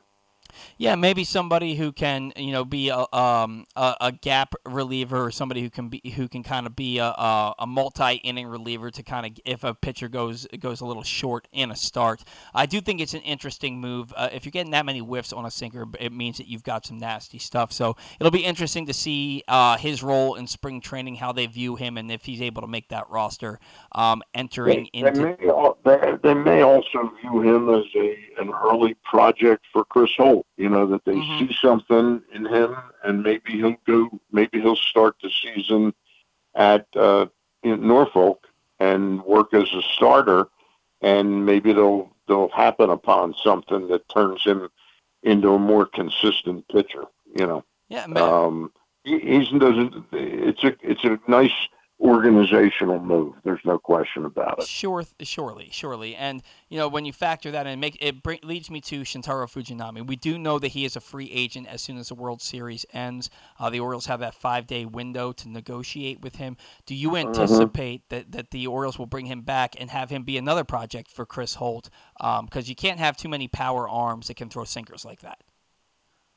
Yeah, 0.79 0.95
maybe 0.95 1.25
somebody 1.25 1.75
who 1.75 1.93
can, 1.93 2.33
you 2.37 2.53
know, 2.53 2.65
be 2.65 2.89
a 2.89 3.07
um, 3.13 3.67
a, 3.77 3.95
a, 4.01 4.13
gap 4.13 4.55
reliever 4.67 5.25
or 5.25 5.31
somebody 5.31 5.63
who 5.63 5.71
can 5.71 5.89
be 5.89 6.01
who 6.17 6.29
can 6.29 6.43
kind 6.43 6.67
of 6.67 6.77
be 6.77 6.99
a, 6.99 7.07
a, 7.07 7.55
a 7.61 7.67
multi 7.67 8.15
inning 8.17 8.47
reliever 8.47 8.91
to 8.91 9.03
kind 9.03 9.27
of 9.27 9.33
if 9.45 9.65
a 9.65 9.75
pitcher 9.75 10.09
goes 10.09 10.47
goes 10.59 10.81
a 10.81 10.87
little 10.87 11.03
short 11.03 11.49
in 11.53 11.71
a 11.71 11.77
start. 11.77 12.23
I 12.55 12.67
do 12.67 12.81
think 12.81 13.01
it's 13.01 13.15
an 13.15 13.23
interesting 13.23 13.81
move. 13.81 14.13
Uh, 14.17 14.29
if 14.33 14.45
you're 14.45 14.51
getting 14.51 14.73
that 14.73 14.87
many 14.87 15.01
whiffs 15.01 15.33
on 15.33 15.47
a 15.47 15.51
sinker, 15.51 15.87
it 15.99 16.13
means 16.13 16.39
that 16.39 16.47
you've 16.47 16.65
got 16.65 16.87
some 16.87 16.99
nasty 16.99 17.39
stuff. 17.39 17.73
So 17.73 17.97
it'll 18.19 18.31
be 18.31 18.45
interesting 18.45 18.87
to 18.87 18.93
see 18.93 19.43
uh, 19.49 19.77
his 19.77 20.03
role 20.03 20.35
in 20.35 20.47
spring 20.47 20.81
training, 20.81 21.17
how 21.17 21.33
they 21.33 21.47
view 21.47 21.77
him, 21.77 21.97
and 21.97 22.11
if 22.11 22.25
he's 22.25 22.43
able 22.43 22.63
to 22.63 22.69
make 22.69 22.89
that 22.89 23.09
roster 23.11 23.59
um, 23.93 24.23
entering 24.35 24.89
they, 24.93 25.01
into. 25.01 25.21
They 25.21 25.47
may, 25.47 25.73
they, 25.85 26.19
they 26.23 26.35
may 26.35 26.63
also 26.63 27.13
view 27.21 27.43
him 27.43 27.69
as 27.71 27.85
a 27.97 28.21
an 28.41 28.51
early 28.51 28.95
project 29.05 29.65
for 29.73 29.85
Chris 29.85 30.11
Holt 30.17 30.40
You 30.57 30.69
know 30.69 30.87
that 30.87 31.05
they 31.05 31.15
Mhm. 31.15 31.39
see 31.49 31.55
something 31.61 32.23
in 32.33 32.45
him, 32.47 32.77
and 33.05 33.23
maybe 33.23 33.53
he'll 33.53 33.77
go. 33.87 34.09
Maybe 34.33 34.61
he'll 34.61 34.77
start 34.77 35.17
the 35.23 35.31
season 35.31 35.95
at 36.55 36.87
uh, 36.97 37.27
in 37.63 37.87
Norfolk 37.87 38.47
and 38.79 39.23
work 39.25 39.53
as 39.55 39.73
a 39.75 39.83
starter, 39.83 40.49
and 41.01 41.45
maybe 41.47 41.73
they'll 41.73 42.11
they'll 42.27 42.49
happen 42.49 42.91
upon 42.91 43.35
something 43.43 43.89
that 43.89 44.09
turns 44.09 44.43
him 44.45 44.69
into 45.23 45.53
a 45.53 45.59
more 45.59 45.87
consistent 45.87 46.67
pitcher. 46.69 47.05
You 47.39 47.47
know, 47.47 47.65
Yeah, 47.89 48.07
man. 48.07 48.23
um, 48.23 48.73
he, 49.05 49.19
he's 49.19 49.49
doesn't. 49.51 50.05
It's 50.13 50.65
a 50.65 50.77
it's 50.83 51.05
a 51.05 51.19
nice 51.29 51.69
organizational 52.01 52.99
move. 52.99 53.35
There's 53.45 53.61
no 53.65 53.79
question 53.79 54.25
about 54.25 54.61
it. 54.61 54.67
Sure, 54.67 55.05
surely, 55.21 55.69
surely, 55.71 56.17
and 56.17 56.43
you 56.69 56.79
know 56.79 56.89
when 56.89 57.05
you 57.05 57.13
factor 57.13 57.51
that 57.51 57.67
in, 57.67 57.79
make 57.79 57.99
it 58.01 58.23
bring, 58.23 58.41
leads 58.43 58.71
me 58.71 58.81
to 58.83 59.03
Shintaro 59.03 59.47
Fujinami. 59.47 60.07
We 60.07 60.17
do 60.17 60.39
know 60.39 60.59
that 60.59 60.69
he 60.69 60.85
is 60.85 60.97
a 60.97 61.01
free 61.01 61.31
agent 61.31 61.67
as 61.69 61.83
soon 61.83 61.99
as 61.99 62.09
the 62.09 62.15
World 62.15 62.41
Series 62.41 62.87
ends. 62.93 63.29
Uh, 63.59 63.69
the 63.71 63.81
Orioles 63.81 64.07
have 64.07 64.21
that 64.21 64.35
five-day 64.35 64.87
window 64.87 65.33
to 65.33 65.49
negotiate 65.49 66.21
with 66.23 66.37
him. 66.37 66.57
Do 66.87 66.95
you 66.95 67.17
anticipate 67.17 68.09
that, 68.09 68.33
that 68.33 68.51
the 68.51 68.67
Orioles 68.67 68.99
will 68.99 69.07
bring 69.07 69.27
him 69.27 69.43
back 69.43 69.77
and 69.79 69.91
have 69.91 70.11
him 70.11 70.23
be 70.23 70.39
another 70.39 70.65
project 70.65 71.11
for 71.11 71.27
Chris 71.27 71.57
Holt? 71.57 71.91
Because 72.19 72.69
you 72.69 72.75
can't 72.75 72.99
have 72.99 73.17
too 73.17 73.29
many 73.29 73.47
power 73.47 73.89
arms 73.89 74.29
that 74.29 74.35
can 74.35 74.49
throw 74.49 74.65
sinkers 74.65 75.05
like 75.05 75.21
that. 75.21 75.43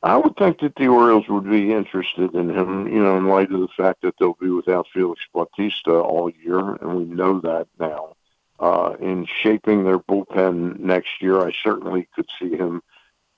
I 0.04 0.18
would 0.18 0.36
think 0.36 0.60
that 0.60 0.76
the 0.76 0.88
Orioles 0.88 1.30
would 1.30 1.50
be 1.50 1.72
interested 1.72 2.36
in 2.36 2.50
him, 2.50 2.88
you 2.88 3.02
know, 3.02 3.18
in 3.18 3.28
light 3.28 3.52
of 3.52 3.62
the 3.62 3.70
fact 3.70 4.02
that 4.02 4.16
they'll 4.20 4.34
be 4.34 4.50
without 4.50 4.88
Felix 4.94 5.22
Bautista 5.34 5.94
all 5.94 6.30
year, 6.30 6.76
and 6.76 6.96
we 6.96 7.06
know 7.06 7.40
that 7.40 7.68
now. 7.80 8.16
Uh, 8.60 8.96
in 9.00 9.26
shaping 9.26 9.84
their 9.84 10.00
bullpen 10.00 10.80
next 10.80 11.22
year, 11.22 11.40
I 11.40 11.54
certainly 11.64 12.08
could 12.14 12.28
see 12.38 12.52
him 12.56 12.82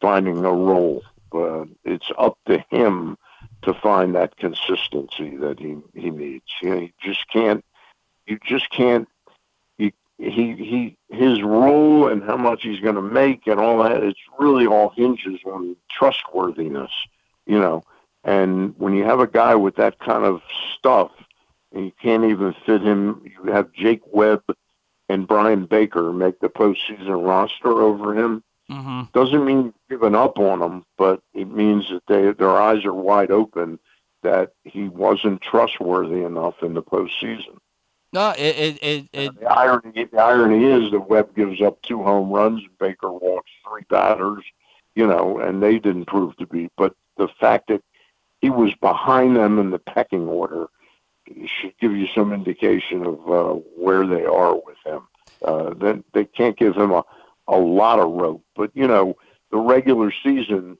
finding 0.01 0.43
a 0.43 0.51
role, 0.51 1.03
but 1.31 1.65
it's 1.83 2.11
up 2.17 2.37
to 2.47 2.63
him 2.69 3.17
to 3.61 3.73
find 3.75 4.15
that 4.15 4.37
consistency 4.37 5.37
that 5.37 5.59
he 5.59 5.77
he 5.93 6.09
needs. 6.09 6.45
You 6.61 6.69
know, 6.69 6.81
you 6.81 6.89
just 6.99 7.27
can't, 7.31 7.63
you 8.25 8.39
just 8.43 8.69
can't. 8.71 9.07
He 10.17 10.53
he 10.55 10.97
his 11.09 11.41
role 11.41 12.07
and 12.07 12.23
how 12.23 12.37
much 12.37 12.63
he's 12.63 12.79
going 12.79 12.95
to 12.95 13.01
make 13.01 13.47
and 13.47 13.59
all 13.59 13.83
that. 13.83 14.03
It's 14.03 14.19
really 14.39 14.65
all 14.65 14.89
hinges 14.89 15.39
on 15.45 15.75
trustworthiness, 15.89 16.91
you 17.45 17.59
know. 17.59 17.83
And 18.23 18.73
when 18.77 18.93
you 18.93 19.03
have 19.03 19.19
a 19.19 19.27
guy 19.27 19.55
with 19.55 19.75
that 19.75 19.99
kind 19.99 20.23
of 20.23 20.41
stuff, 20.77 21.11
and 21.73 21.85
you 21.85 21.91
can't 22.01 22.23
even 22.23 22.55
fit 22.65 22.81
him, 22.81 23.21
you 23.25 23.51
have 23.51 23.71
Jake 23.73 24.01
Webb 24.11 24.43
and 25.09 25.27
Bryan 25.27 25.65
Baker 25.65 26.11
make 26.11 26.39
the 26.39 26.49
postseason 26.49 27.25
roster 27.25 27.81
over 27.81 28.17
him. 28.17 28.43
Mm-hmm. 28.71 29.01
Doesn't 29.13 29.45
mean 29.45 29.73
giving 29.89 30.15
up 30.15 30.39
on 30.39 30.61
him, 30.61 30.85
but 30.97 31.21
it 31.33 31.51
means 31.51 31.89
that 31.89 32.01
they 32.07 32.31
their 32.31 32.57
eyes 32.57 32.83
are 32.85 32.93
wide 32.93 33.31
open 33.31 33.79
that 34.23 34.53
he 34.63 34.87
wasn't 34.87 35.41
trustworthy 35.41 36.23
enough 36.23 36.55
in 36.63 36.73
the 36.73 36.81
postseason. 36.81 37.57
No, 38.15 38.29
it 38.29 38.39
it 38.57 38.77
it, 38.81 39.09
it 39.11 39.39
The 39.41 39.51
irony, 39.51 40.05
the 40.05 40.17
irony 40.17 40.63
is 40.63 40.89
that 40.91 41.01
Webb 41.01 41.35
gives 41.35 41.61
up 41.61 41.81
two 41.81 42.01
home 42.01 42.29
runs, 42.29 42.63
Baker 42.79 43.11
walks 43.11 43.51
three 43.67 43.83
batters, 43.89 44.41
you 44.95 45.05
know, 45.05 45.37
and 45.39 45.61
they 45.61 45.79
didn't 45.79 46.05
prove 46.05 46.37
to 46.37 46.47
be. 46.47 46.69
But 46.77 46.95
the 47.17 47.27
fact 47.27 47.67
that 47.67 47.83
he 48.39 48.49
was 48.49 48.73
behind 48.75 49.35
them 49.35 49.59
in 49.59 49.71
the 49.71 49.79
pecking 49.79 50.29
order 50.29 50.67
should 51.45 51.77
give 51.81 51.91
you 51.91 52.07
some 52.15 52.31
indication 52.31 53.05
of 53.05 53.29
uh, 53.29 53.59
where 53.75 54.07
they 54.07 54.23
are 54.23 54.55
with 54.55 54.77
him. 54.85 55.01
Uh, 55.43 55.73
then 55.73 56.01
they 56.13 56.23
can't 56.23 56.57
give 56.57 56.73
him 56.73 56.91
a, 56.91 57.03
a 57.49 57.57
lot 57.57 57.99
of 57.99 58.13
rope, 58.13 58.45
but 58.55 58.71
you 58.73 58.87
know, 58.87 59.17
the 59.51 59.57
regular 59.57 60.13
season 60.23 60.77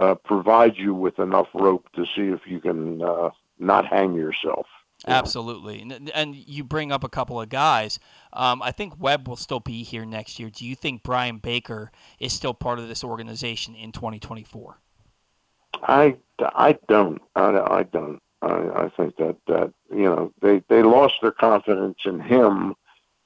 uh, 0.00 0.14
provides 0.14 0.78
you 0.78 0.94
with 0.94 1.18
enough 1.18 1.48
rope 1.52 1.88
to 1.96 2.04
see 2.14 2.28
if 2.28 2.46
you 2.46 2.60
can 2.60 3.02
uh, 3.02 3.30
not 3.58 3.86
hang 3.86 4.14
yourself. 4.14 4.68
You 5.06 5.12
know. 5.12 5.18
Absolutely, 5.18 5.80
and, 5.82 6.10
and 6.14 6.34
you 6.34 6.64
bring 6.64 6.90
up 6.90 7.04
a 7.04 7.08
couple 7.08 7.40
of 7.40 7.48
guys. 7.48 7.98
Um, 8.32 8.60
I 8.60 8.72
think 8.72 8.98
Webb 8.98 9.28
will 9.28 9.36
still 9.36 9.60
be 9.60 9.84
here 9.84 10.04
next 10.04 10.38
year. 10.40 10.50
Do 10.50 10.66
you 10.66 10.74
think 10.74 11.02
Bryan 11.04 11.38
Baker 11.38 11.92
is 12.18 12.32
still 12.32 12.54
part 12.54 12.78
of 12.80 12.88
this 12.88 13.04
organization 13.04 13.76
in 13.76 13.92
2024? 13.92 14.78
I, 15.82 16.16
I 16.40 16.76
don't. 16.88 17.20
I, 17.36 17.42
I 17.60 17.82
don't. 17.84 18.20
I, 18.42 18.48
I 18.84 18.88
think 18.96 19.16
that, 19.16 19.36
that 19.46 19.72
you 19.90 20.02
know 20.04 20.32
they, 20.42 20.62
they 20.68 20.82
lost 20.82 21.14
their 21.22 21.30
confidence 21.30 21.98
in 22.04 22.20
him 22.20 22.74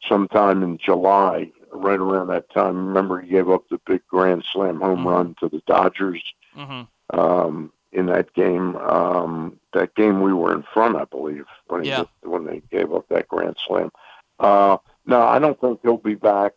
sometime 0.09 0.63
in 0.63 0.79
July, 0.79 1.51
right 1.73 1.99
around 1.99 2.29
that 2.29 2.51
time. 2.53 2.89
Remember, 2.89 3.21
he 3.21 3.31
gave 3.31 3.49
up 3.49 3.65
the 3.71 3.81
big 3.87 4.03
grand 4.09 4.45
slam 4.53 4.81
home 4.81 5.01
Mhm. 5.01 5.07
run 5.07 5.37
to 5.41 5.49
the 5.49 5.63
Dodgers 5.67 6.23
Mm-hmm. 6.57 7.19
um, 7.19 7.73
in 7.93 8.07
that 8.07 8.33
game. 8.35 8.77
Um, 8.77 9.59
that 9.73 9.95
game 9.95 10.21
we 10.23 10.33
were 10.33 10.55
in 10.55 10.65
front, 10.75 10.97
I 10.97 11.05
believe, 11.05 11.47
when 11.67 11.83
he 11.83 11.89
Yeah. 11.91 12.05
when 12.23 12.45
they 12.45 12.63
gave 12.71 12.93
up 12.93 13.09
that 13.09 13.29
grand 13.29 13.57
slam. 13.67 13.91
Uh, 14.39 14.79
no, 15.07 15.23
I 15.23 15.39
don't 15.39 15.61
think 15.61 15.81
he'll 15.83 15.97
be 15.97 16.15
back. 16.15 16.53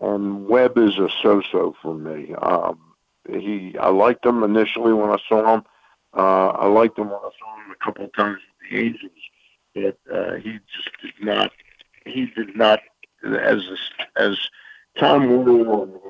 And 0.00 0.48
Webb 0.48 0.76
is 0.76 0.98
a 0.98 1.08
so-so 1.22 1.74
for 1.80 1.94
me. 1.94 2.34
Um, 2.34 2.78
he, 3.28 3.76
I 3.78 3.88
liked 3.88 4.26
him 4.26 4.42
initially 4.42 4.92
when 4.92 5.10
I 5.10 5.16
saw 5.28 5.54
him. 5.54 5.64
Uh, 6.16 6.48
I 6.48 6.66
liked 6.66 6.98
him 6.98 7.06
when 7.06 7.18
I 7.20 7.30
saw 7.38 7.56
him 7.64 7.70
a 7.80 7.84
couple 7.84 8.04
of 8.04 8.12
times 8.12 8.40
with 8.60 8.70
the 8.70 8.84
Angels, 8.86 9.12
but 9.74 10.14
uh, 10.14 10.34
he 10.34 10.58
just 10.74 10.90
did 11.00 11.24
not. 11.24 11.52
He 12.04 12.26
did 12.26 12.54
not, 12.56 12.80
as 13.24 13.62
as 14.16 14.36
time 14.98 15.28
wore 15.44 15.82
on, 15.82 16.00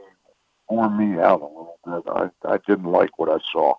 wore 0.68 0.90
me 0.90 1.20
out 1.20 1.40
a 1.40 1.44
little 1.44 1.78
bit. 1.86 2.02
I 2.44 2.54
I 2.54 2.58
didn't 2.66 2.90
like 2.90 3.16
what 3.18 3.28
I 3.28 3.38
saw. 3.52 3.74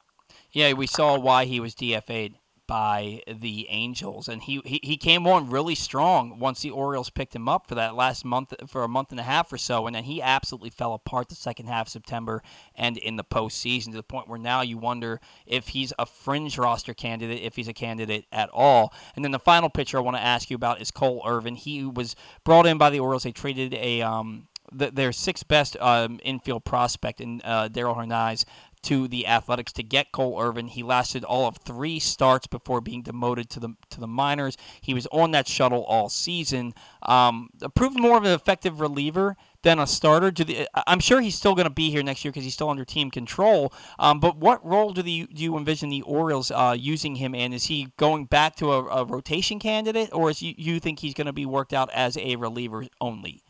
Yeah, 0.51 0.73
we 0.73 0.87
saw 0.87 1.19
why 1.19 1.45
he 1.45 1.59
was 1.59 1.75
DFA'd 1.75 2.35
by 2.67 3.21
the 3.27 3.67
Angels, 3.69 4.27
and 4.27 4.41
he, 4.41 4.61
he 4.65 4.79
he 4.81 4.97
came 4.97 5.27
on 5.27 5.49
really 5.49 5.75
strong 5.75 6.39
once 6.39 6.61
the 6.61 6.71
Orioles 6.71 7.09
picked 7.09 7.35
him 7.35 7.47
up 7.47 7.67
for 7.67 7.75
that 7.75 7.95
last 7.95 8.25
month 8.25 8.53
for 8.67 8.83
a 8.83 8.87
month 8.87 9.11
and 9.11 9.19
a 9.19 9.23
half 9.23 9.51
or 9.53 9.57
so, 9.57 9.85
and 9.85 9.95
then 9.95 10.03
he 10.05 10.21
absolutely 10.21 10.69
fell 10.69 10.93
apart 10.93 11.29
the 11.29 11.35
second 11.35 11.67
half 11.67 11.87
of 11.87 11.91
September 11.91 12.41
and 12.75 12.97
in 12.97 13.17
the 13.17 13.23
postseason 13.23 13.91
to 13.91 13.97
the 13.97 14.03
point 14.03 14.27
where 14.27 14.39
now 14.39 14.61
you 14.61 14.77
wonder 14.77 15.19
if 15.45 15.69
he's 15.69 15.93
a 15.99 16.05
fringe 16.05 16.57
roster 16.57 16.93
candidate, 16.93 17.43
if 17.43 17.55
he's 17.55 17.67
a 17.67 17.73
candidate 17.73 18.25
at 18.31 18.49
all. 18.51 18.93
And 19.15 19.23
then 19.23 19.31
the 19.31 19.39
final 19.39 19.69
pitcher 19.69 19.97
I 19.97 20.01
want 20.01 20.17
to 20.17 20.23
ask 20.23 20.49
you 20.49 20.55
about 20.55 20.81
is 20.81 20.91
Cole 20.91 21.21
Irvin. 21.25 21.55
He 21.55 21.83
was 21.83 22.15
brought 22.43 22.65
in 22.65 22.77
by 22.77 22.89
the 22.89 22.99
Orioles. 22.99 23.23
They 23.23 23.31
traded 23.31 23.73
a 23.75 24.01
um 24.01 24.47
the, 24.71 24.89
their 24.89 25.11
sixth 25.11 25.47
best 25.47 25.77
um, 25.79 26.19
infield 26.23 26.65
prospect 26.65 27.21
in 27.21 27.39
uh, 27.43 27.69
Daryl 27.69 27.95
Hernandez 27.95 28.45
to 28.85 29.07
the 29.07 29.27
Athletics 29.27 29.71
to 29.73 29.83
get 29.83 30.11
Cole 30.11 30.39
Irvin. 30.39 30.67
He 30.67 30.83
lasted 30.83 31.23
all 31.23 31.47
of 31.47 31.57
three 31.57 31.99
starts 31.99 32.47
before 32.47 32.81
being 32.81 33.01
demoted 33.01 33.49
to 33.51 33.59
the 33.59 33.75
to 33.89 33.99
the 33.99 34.07
minors. 34.07 34.57
He 34.81 34.93
was 34.93 35.07
on 35.07 35.31
that 35.31 35.47
shuttle 35.47 35.83
all 35.83 36.09
season. 36.09 36.73
Um, 37.01 37.49
proved 37.75 37.99
more 37.99 38.17
of 38.17 38.23
an 38.23 38.31
effective 38.31 38.79
reliever 38.79 39.35
than 39.63 39.79
a 39.79 39.87
starter. 39.87 40.31
Do 40.31 40.43
the, 40.43 40.67
I'm 40.87 40.99
sure 40.99 41.19
he's 41.19 41.35
still 41.35 41.55
going 41.55 41.67
to 41.67 41.73
be 41.73 41.89
here 41.89 42.03
next 42.03 42.23
year 42.23 42.31
because 42.31 42.43
he's 42.43 42.53
still 42.53 42.69
under 42.69 42.85
team 42.85 43.11
control. 43.11 43.73
Um, 43.99 44.19
but 44.19 44.37
what 44.37 44.65
role 44.65 44.93
do 44.93 45.01
the 45.01 45.27
do 45.33 45.43
you 45.43 45.57
envision 45.57 45.89
the 45.89 46.03
Orioles 46.03 46.51
uh, 46.51 46.75
using 46.77 47.15
him 47.15 47.35
in? 47.35 47.51
Is 47.51 47.65
he 47.65 47.91
going 47.97 48.25
back 48.25 48.55
to 48.57 48.71
a, 48.71 48.85
a 48.85 49.05
rotation 49.05 49.59
candidate, 49.59 50.09
or 50.13 50.29
is 50.29 50.41
you, 50.41 50.53
you 50.57 50.79
think 50.79 50.99
he's 50.99 51.13
going 51.13 51.27
to 51.27 51.33
be 51.33 51.45
worked 51.45 51.73
out 51.73 51.89
as 51.93 52.17
a 52.17 52.35
reliever 52.35 52.85
only? 53.01 53.41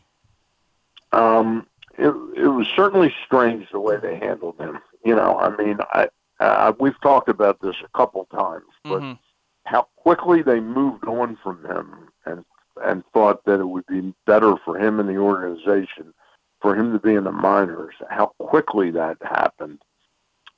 Um, 1.12 1.66
it 1.98 2.08
it 2.36 2.48
was 2.48 2.66
certainly 2.74 3.14
strange 3.24 3.70
the 3.70 3.80
way 3.80 3.96
they 3.98 4.16
handled 4.16 4.56
him. 4.58 4.78
You 5.06 5.14
know, 5.14 5.38
I 5.38 5.50
mean, 5.56 5.78
I 5.92 6.08
uh, 6.40 6.72
we've 6.80 7.00
talked 7.00 7.28
about 7.28 7.60
this 7.60 7.76
a 7.84 7.96
couple 7.96 8.26
times, 8.26 8.66
but 8.82 9.00
Mhm. 9.00 9.18
how 9.64 9.82
quickly 9.96 10.42
they 10.42 10.60
moved 10.60 11.06
on 11.06 11.36
from 11.36 11.64
him 11.64 12.08
and 12.24 12.44
and 12.84 13.04
thought 13.12 13.44
that 13.44 13.58
it 13.60 13.64
would 13.68 13.86
be 13.86 14.12
better 14.26 14.56
for 14.64 14.76
him 14.76 15.00
and 15.00 15.08
the 15.08 15.16
organization 15.16 16.12
for 16.60 16.74
him 16.74 16.92
to 16.92 16.98
be 16.98 17.14
in 17.14 17.24
the 17.24 17.32
minors. 17.32 17.94
How 18.10 18.26
quickly 18.38 18.90
that 18.90 19.16
happened 19.22 19.78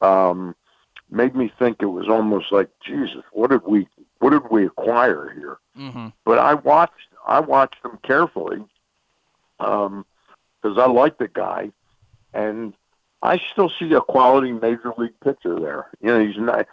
um, 0.00 0.56
made 1.10 1.36
me 1.36 1.52
think 1.58 1.76
it 1.80 1.86
was 1.86 2.08
almost 2.08 2.50
like 2.50 2.70
Jesus. 2.80 3.22
What 3.32 3.50
did 3.50 3.64
we 3.64 3.86
what 4.20 4.30
did 4.30 4.48
we 4.50 4.66
acquire 4.66 5.30
here? 5.38 5.58
Mm-hmm. 5.76 6.08
but 6.24 6.38
I 6.38 6.54
watched 6.54 7.08
I 7.26 7.38
watched 7.40 7.84
him 7.84 7.98
carefully 8.02 8.64
because 9.58 10.78
I 10.78 10.86
like 10.86 11.18
the 11.18 11.28
guy, 11.28 11.70
and 12.32 12.74
I 13.22 13.38
still 13.38 13.70
see 13.78 13.92
a 13.92 14.00
quality 14.00 14.52
major 14.52 14.92
league 14.96 15.18
pitcher 15.22 15.58
there. 15.58 15.86
You 16.00 16.08
know, 16.08 16.24
he's 16.24 16.38
not 16.38 16.66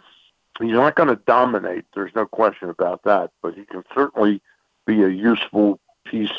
he's 0.60 0.72
not 0.72 0.94
going 0.94 1.08
to 1.08 1.20
dominate. 1.26 1.84
There's 1.94 2.14
no 2.14 2.26
question 2.26 2.68
about 2.68 3.02
that, 3.04 3.30
but 3.42 3.54
he 3.54 3.64
can 3.64 3.82
certainly 3.94 4.40
be 4.86 5.02
a 5.02 5.08
useful 5.08 5.80
piece 6.04 6.30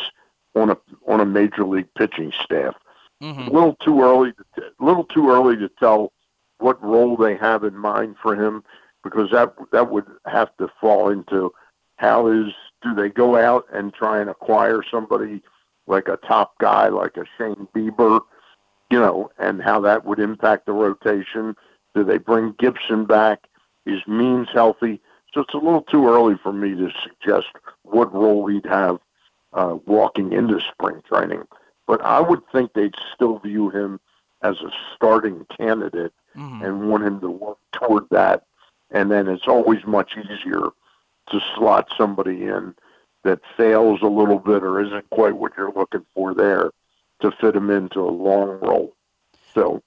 on 0.55 0.69
a 0.69 0.77
on 1.07 1.19
a 1.19 1.25
major 1.25 1.65
league 1.65 1.93
pitching 1.95 2.31
staff. 2.43 2.75
Mm-hmm. 3.21 3.47
A 3.47 3.51
little 3.51 3.75
too 3.75 4.01
early, 4.01 4.31
to, 4.55 4.63
a 4.79 4.83
little 4.83 5.03
too 5.03 5.29
early 5.29 5.57
to 5.57 5.69
tell 5.79 6.13
what 6.59 6.81
role 6.83 7.17
they 7.17 7.35
have 7.35 7.63
in 7.63 7.75
mind 7.75 8.15
for 8.21 8.35
him, 8.35 8.63
because 9.03 9.29
that 9.31 9.53
that 9.71 9.91
would 9.91 10.05
have 10.25 10.55
to 10.57 10.69
fall 10.79 11.09
into 11.09 11.51
how 11.97 12.27
is 12.27 12.53
do 12.81 12.93
they 12.93 13.09
go 13.09 13.35
out 13.35 13.65
and 13.73 13.93
try 13.93 14.21
and 14.21 14.29
acquire 14.29 14.83
somebody 14.89 15.41
like 15.87 16.07
a 16.07 16.17
top 16.17 16.57
guy 16.59 16.89
like 16.89 17.17
a 17.17 17.25
Shane 17.37 17.67
Bieber, 17.75 18.21
you 18.89 18.99
know, 18.99 19.31
and 19.37 19.61
how 19.61 19.81
that 19.81 20.05
would 20.05 20.19
impact 20.19 20.65
the 20.65 20.71
rotation. 20.71 21.55
Do 21.93 22.03
they 22.03 22.17
bring 22.17 22.55
Gibson 22.59 23.05
back? 23.05 23.47
Is 23.85 24.01
Means 24.07 24.47
healthy? 24.53 25.01
So 25.33 25.41
it's 25.41 25.53
a 25.53 25.57
little 25.57 25.81
too 25.83 26.07
early 26.07 26.35
for 26.41 26.53
me 26.53 26.75
to 26.75 26.89
suggest 27.03 27.47
what 27.83 28.13
role 28.13 28.47
he'd 28.47 28.65
have 28.65 28.99
uh, 29.53 29.77
walking 29.85 30.33
into 30.33 30.59
spring 30.71 31.01
training. 31.07 31.43
But 31.85 32.01
I 32.01 32.19
would 32.19 32.41
think 32.51 32.73
they'd 32.73 32.95
still 33.13 33.39
view 33.39 33.69
him 33.69 33.99
as 34.41 34.57
a 34.61 34.71
starting 34.95 35.45
candidate 35.55 36.13
mm-hmm. 36.35 36.63
and 36.63 36.89
want 36.89 37.03
him 37.03 37.19
to 37.21 37.29
work 37.29 37.57
toward 37.71 38.09
that. 38.11 38.43
And 38.91 39.11
then 39.11 39.27
it's 39.27 39.47
always 39.47 39.85
much 39.85 40.13
easier 40.17 40.69
to 41.29 41.39
slot 41.55 41.89
somebody 41.97 42.43
in 42.43 42.73
that 43.23 43.39
fails 43.57 44.01
a 44.01 44.07
little 44.07 44.39
bit 44.39 44.63
or 44.63 44.81
isn't 44.81 45.09
quite 45.09 45.35
what 45.35 45.51
you're 45.57 45.73
looking 45.73 46.05
for 46.13 46.33
there 46.33 46.71
to 47.21 47.31
fit 47.39 47.55
him 47.55 47.69
into 47.69 47.99
a 47.99 48.11
long 48.11 48.59
role. 48.61 48.95
So 49.53 49.81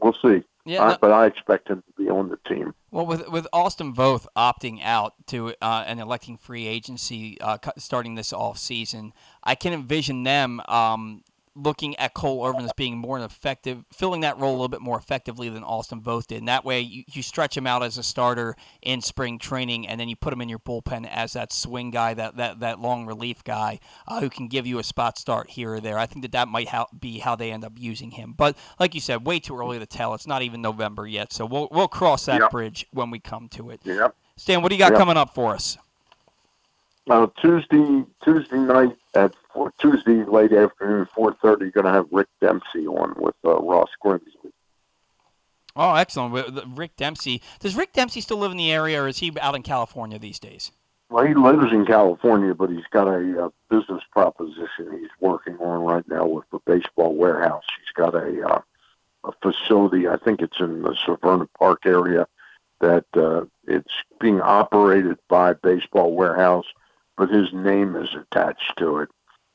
we'll 0.00 0.16
see. 0.22 0.42
Yeah, 0.64 0.82
I, 0.82 0.96
but 1.00 1.12
I 1.12 1.26
expect 1.26 1.68
him 1.68 1.82
to 1.86 2.02
be 2.02 2.10
on 2.10 2.28
the 2.28 2.38
team. 2.48 2.74
Well, 2.90 3.06
with 3.06 3.28
with 3.28 3.46
Austin 3.52 3.94
Voth 3.94 4.26
opting 4.36 4.80
out 4.82 5.14
to 5.26 5.54
uh, 5.62 5.84
and 5.86 6.00
electing 6.00 6.36
free 6.36 6.66
agency 6.66 7.40
uh, 7.40 7.58
starting 7.78 8.16
this 8.16 8.32
off 8.32 8.58
season, 8.58 9.12
I 9.44 9.54
can 9.54 9.72
envision 9.72 10.24
them 10.24 10.60
um, 10.66 11.22
looking 11.56 11.96
at 11.96 12.14
Cole 12.14 12.46
Irvin 12.46 12.64
as 12.64 12.72
being 12.74 12.98
more 12.98 13.18
effective, 13.18 13.84
filling 13.92 14.20
that 14.20 14.38
role 14.38 14.50
a 14.50 14.52
little 14.52 14.68
bit 14.68 14.82
more 14.82 14.98
effectively 14.98 15.48
than 15.48 15.64
Austin 15.64 16.00
Voth 16.00 16.26
did. 16.26 16.38
And 16.38 16.48
that 16.48 16.64
way, 16.64 16.80
you, 16.80 17.04
you 17.10 17.22
stretch 17.22 17.56
him 17.56 17.66
out 17.66 17.82
as 17.82 17.98
a 17.98 18.02
starter 18.02 18.54
in 18.82 19.00
spring 19.00 19.38
training, 19.38 19.88
and 19.88 19.98
then 19.98 20.08
you 20.08 20.16
put 20.16 20.32
him 20.32 20.40
in 20.40 20.48
your 20.48 20.58
bullpen 20.58 21.08
as 21.10 21.32
that 21.32 21.52
swing 21.52 21.90
guy, 21.90 22.14
that 22.14 22.36
that, 22.36 22.60
that 22.60 22.80
long 22.80 23.06
relief 23.06 23.42
guy 23.42 23.80
uh, 24.06 24.20
who 24.20 24.28
can 24.28 24.48
give 24.48 24.66
you 24.66 24.78
a 24.78 24.84
spot 24.84 25.18
start 25.18 25.50
here 25.50 25.74
or 25.74 25.80
there. 25.80 25.98
I 25.98 26.06
think 26.06 26.22
that 26.22 26.32
that 26.32 26.48
might 26.48 26.68
ha- 26.68 26.86
be 26.98 27.18
how 27.18 27.34
they 27.34 27.50
end 27.50 27.64
up 27.64 27.72
using 27.76 28.12
him. 28.12 28.34
But 28.36 28.56
like 28.78 28.94
you 28.94 29.00
said, 29.00 29.26
way 29.26 29.40
too 29.40 29.58
early 29.58 29.78
to 29.78 29.86
tell. 29.86 30.14
It's 30.14 30.26
not 30.26 30.42
even 30.42 30.60
November 30.60 31.06
yet, 31.06 31.32
so 31.32 31.46
we'll 31.46 31.68
we'll 31.70 31.88
cross 31.88 32.26
that 32.26 32.40
yep. 32.40 32.50
bridge 32.50 32.86
when 32.92 33.10
we 33.10 33.18
come 33.18 33.48
to 33.50 33.70
it. 33.70 33.80
Yep. 33.84 34.14
Stan, 34.36 34.60
what 34.60 34.68
do 34.68 34.74
you 34.74 34.78
got 34.78 34.92
yep. 34.92 34.98
coming 34.98 35.16
up 35.16 35.34
for 35.34 35.54
us? 35.54 35.78
Uh, 37.08 37.26
Tuesday 37.40 38.04
Tuesday 38.24 38.58
night 38.58 38.96
at 39.16 39.34
four, 39.52 39.72
Tuesday 39.78 40.24
late 40.24 40.52
afternoon, 40.52 41.08
four 41.14 41.34
thirty. 41.42 41.70
Going 41.70 41.86
to 41.86 41.92
have 41.92 42.06
Rick 42.12 42.28
Dempsey 42.40 42.86
on 42.86 43.14
with 43.16 43.34
uh, 43.44 43.56
Ross 43.56 43.88
Grimsley. 44.04 44.52
Oh, 45.74 45.94
excellent! 45.94 46.76
Rick 46.76 46.96
Dempsey. 46.96 47.42
Does 47.60 47.74
Rick 47.74 47.92
Dempsey 47.92 48.20
still 48.20 48.38
live 48.38 48.50
in 48.50 48.56
the 48.56 48.72
area, 48.72 49.02
or 49.02 49.08
is 49.08 49.18
he 49.18 49.32
out 49.40 49.54
in 49.54 49.62
California 49.62 50.18
these 50.18 50.38
days? 50.38 50.72
Well, 51.08 51.24
he 51.24 51.34
lives 51.34 51.72
in 51.72 51.86
California, 51.86 52.54
but 52.54 52.70
he's 52.70 52.86
got 52.90 53.06
a, 53.06 53.46
a 53.46 53.52
business 53.70 54.02
proposition 54.10 54.98
he's 55.00 55.10
working 55.20 55.56
on 55.58 55.82
right 55.82 56.06
now 56.08 56.26
with 56.26 56.44
the 56.50 56.58
baseball 56.66 57.14
warehouse. 57.14 57.64
He's 57.78 57.92
got 57.94 58.14
a 58.14 58.46
uh, 58.46 58.60
a 59.24 59.32
facility. 59.42 60.08
I 60.08 60.16
think 60.16 60.40
it's 60.40 60.60
in 60.60 60.82
the 60.82 60.96
Severna 61.06 61.48
Park 61.58 61.86
area 61.86 62.26
that 62.80 63.06
uh, 63.14 63.44
it's 63.66 63.92
being 64.20 64.40
operated 64.40 65.18
by 65.28 65.54
Baseball 65.54 66.12
Warehouse 66.14 66.66
but 67.16 67.30
his 67.30 67.52
name 67.52 67.96
is 67.96 68.08
attached 68.14 68.72
to 68.78 68.98
it, 68.98 69.08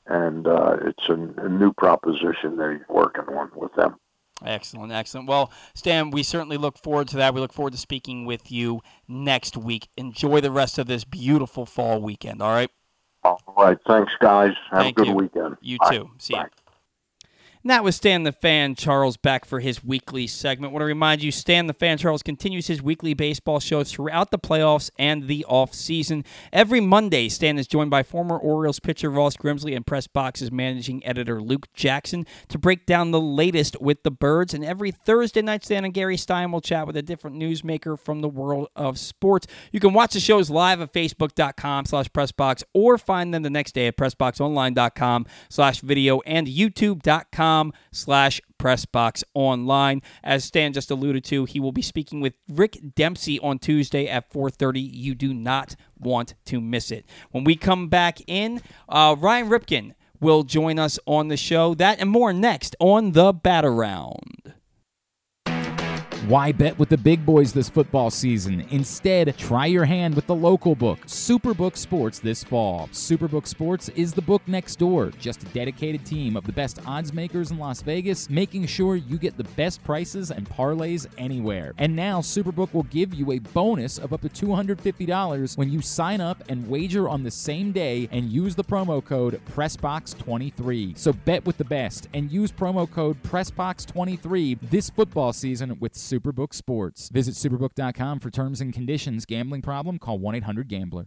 and 0.07 0.47
uh, 0.47 0.77
it's 0.81 1.09
a, 1.09 1.45
a 1.45 1.49
new 1.49 1.73
proposition 1.73 2.57
that 2.57 2.71
he's 2.71 2.87
working 2.89 3.25
on 3.35 3.51
with 3.55 3.73
them. 3.75 3.95
Excellent, 4.43 4.91
excellent. 4.91 5.27
Well, 5.27 5.51
Stan, 5.75 6.09
we 6.09 6.23
certainly 6.23 6.57
look 6.57 6.77
forward 6.77 7.07
to 7.09 7.17
that. 7.17 7.33
We 7.33 7.41
look 7.41 7.53
forward 7.53 7.73
to 7.73 7.79
speaking 7.79 8.25
with 8.25 8.51
you 8.51 8.81
next 9.07 9.55
week. 9.55 9.87
Enjoy 9.97 10.41
the 10.41 10.51
rest 10.51 10.79
of 10.79 10.87
this 10.87 11.03
beautiful 11.03 11.65
fall 11.65 12.01
weekend, 12.01 12.41
all 12.41 12.51
right? 12.51 12.71
All 13.23 13.39
right. 13.55 13.77
Thanks, 13.87 14.11
guys. 14.19 14.53
Have 14.71 14.81
Thank 14.81 14.97
a 14.97 15.01
good 15.01 15.07
you. 15.09 15.13
weekend. 15.13 15.57
You 15.61 15.77
Bye. 15.77 15.91
too. 15.91 16.09
See 16.17 16.33
Bye. 16.33 16.45
you. 16.45 16.49
And 17.63 17.69
that 17.69 17.83
was 17.83 17.95
Stan 17.95 18.23
the 18.23 18.31
Fan 18.31 18.73
Charles 18.73 19.17
back 19.17 19.45
for 19.45 19.59
his 19.59 19.83
weekly 19.83 20.25
segment. 20.25 20.71
I 20.71 20.73
want 20.73 20.81
to 20.81 20.87
remind 20.87 21.21
you, 21.21 21.31
Stan 21.31 21.67
the 21.67 21.73
Fan 21.73 21.99
Charles 21.99 22.23
continues 22.23 22.65
his 22.65 22.81
weekly 22.81 23.13
baseball 23.13 23.59
show 23.59 23.83
throughout 23.83 24.31
the 24.31 24.39
playoffs 24.39 24.89
and 24.97 25.27
the 25.27 25.45
off 25.45 25.75
season. 25.75 26.25
Every 26.51 26.81
Monday, 26.81 27.29
Stan 27.29 27.59
is 27.59 27.67
joined 27.67 27.91
by 27.91 28.01
former 28.01 28.35
Orioles 28.35 28.79
pitcher 28.79 29.11
Ross 29.11 29.37
Grimsley 29.37 29.75
and 29.75 29.85
Press 29.85 30.07
Box's 30.07 30.51
managing 30.51 31.05
editor 31.05 31.39
Luke 31.39 31.71
Jackson 31.75 32.25
to 32.47 32.57
break 32.57 32.87
down 32.87 33.11
the 33.11 33.21
latest 33.21 33.79
with 33.79 34.01
the 34.01 34.11
birds. 34.11 34.55
And 34.55 34.65
every 34.65 34.89
Thursday 34.89 35.43
night, 35.43 35.63
Stan 35.63 35.85
and 35.85 35.93
Gary 35.93 36.17
Stein 36.17 36.51
will 36.51 36.61
chat 36.61 36.87
with 36.87 36.97
a 36.97 37.03
different 37.03 37.35
newsmaker 37.35 37.99
from 37.99 38.21
the 38.21 38.29
world 38.29 38.69
of 38.75 38.97
sports. 38.97 39.45
You 39.71 39.79
can 39.79 39.93
watch 39.93 40.13
the 40.13 40.19
shows 40.19 40.49
live 40.49 40.81
at 40.81 40.93
facebook.com 40.93 41.85
slash 41.85 42.07
pressbox 42.07 42.63
or 42.73 42.97
find 42.97 43.31
them 43.31 43.43
the 43.43 43.51
next 43.51 43.73
day 43.73 43.85
at 43.85 43.97
pressboxonline.com 43.97 45.27
slash 45.49 45.81
video 45.81 46.21
and 46.21 46.47
youtube.com 46.47 47.50
com 47.51 47.73
slash 47.91 48.39
pressbox 48.57 49.23
online. 49.33 50.01
As 50.23 50.43
Stan 50.43 50.73
just 50.73 50.91
alluded 50.91 51.23
to, 51.25 51.45
he 51.45 51.59
will 51.59 51.71
be 51.71 51.81
speaking 51.81 52.21
with 52.21 52.33
Rick 52.49 52.79
Dempsey 52.95 53.39
on 53.39 53.59
Tuesday 53.59 54.07
at 54.07 54.31
4.30. 54.31 54.89
You 54.93 55.15
do 55.15 55.33
not 55.33 55.75
want 55.99 56.35
to 56.45 56.61
miss 56.61 56.91
it. 56.91 57.05
When 57.31 57.43
we 57.43 57.55
come 57.55 57.89
back 57.89 58.19
in, 58.27 58.61
uh, 58.87 59.15
Ryan 59.17 59.49
Ripken 59.49 59.93
will 60.19 60.43
join 60.43 60.79
us 60.79 60.99
on 61.05 61.27
the 61.27 61.37
show. 61.37 61.73
That 61.73 61.99
and 61.99 62.09
more 62.09 62.31
next 62.31 62.75
on 62.79 63.11
the 63.11 63.33
Bat 63.33 63.65
Around. 63.65 64.53
Why 66.27 66.51
bet 66.51 66.77
with 66.77 66.89
the 66.89 66.99
big 66.99 67.25
boys 67.25 67.51
this 67.51 67.67
football 67.67 68.11
season? 68.11 68.63
Instead, 68.69 69.35
try 69.39 69.65
your 69.65 69.85
hand 69.85 70.13
with 70.13 70.27
the 70.27 70.35
local 70.35 70.75
book, 70.75 70.99
Superbook 71.07 71.75
Sports, 71.75 72.19
this 72.19 72.43
fall. 72.43 72.87
Superbook 72.93 73.47
Sports 73.47 73.89
is 73.89 74.13
the 74.13 74.21
book 74.21 74.43
next 74.45 74.75
door, 74.75 75.09
just 75.19 75.41
a 75.41 75.47
dedicated 75.47 76.05
team 76.05 76.37
of 76.37 76.45
the 76.45 76.51
best 76.51 76.79
odds 76.85 77.11
makers 77.11 77.49
in 77.49 77.57
Las 77.57 77.81
Vegas, 77.81 78.29
making 78.29 78.67
sure 78.67 78.97
you 78.97 79.17
get 79.17 79.35
the 79.35 79.45
best 79.55 79.83
prices 79.83 80.29
and 80.29 80.47
parlays 80.47 81.07
anywhere. 81.17 81.73
And 81.79 81.95
now, 81.95 82.21
Superbook 82.21 82.71
will 82.71 82.83
give 82.83 83.15
you 83.15 83.31
a 83.31 83.39
bonus 83.39 83.97
of 83.97 84.13
up 84.13 84.21
to 84.21 84.29
$250 84.29 85.57
when 85.57 85.71
you 85.71 85.81
sign 85.81 86.21
up 86.21 86.43
and 86.49 86.69
wager 86.69 87.09
on 87.09 87.23
the 87.23 87.31
same 87.31 87.71
day 87.71 88.07
and 88.11 88.31
use 88.31 88.53
the 88.53 88.63
promo 88.63 89.03
code 89.03 89.41
PressBox23. 89.55 90.95
So 90.99 91.13
bet 91.13 91.47
with 91.47 91.57
the 91.57 91.65
best 91.65 92.09
and 92.13 92.31
use 92.31 92.51
promo 92.51 92.89
code 92.89 93.21
PressBox23 93.23 94.59
this 94.69 94.91
football 94.91 95.33
season 95.33 95.79
with 95.79 95.95
Superbook 96.11 96.53
Sports. 96.53 97.09
Visit 97.09 97.35
superbook.com 97.35 98.19
for 98.19 98.29
terms 98.29 98.59
and 98.59 98.73
conditions. 98.73 99.25
Gambling 99.25 99.61
problem? 99.61 99.97
Call 99.97 100.19
1 100.19 100.35
800 100.35 100.67
Gambler. 100.67 101.05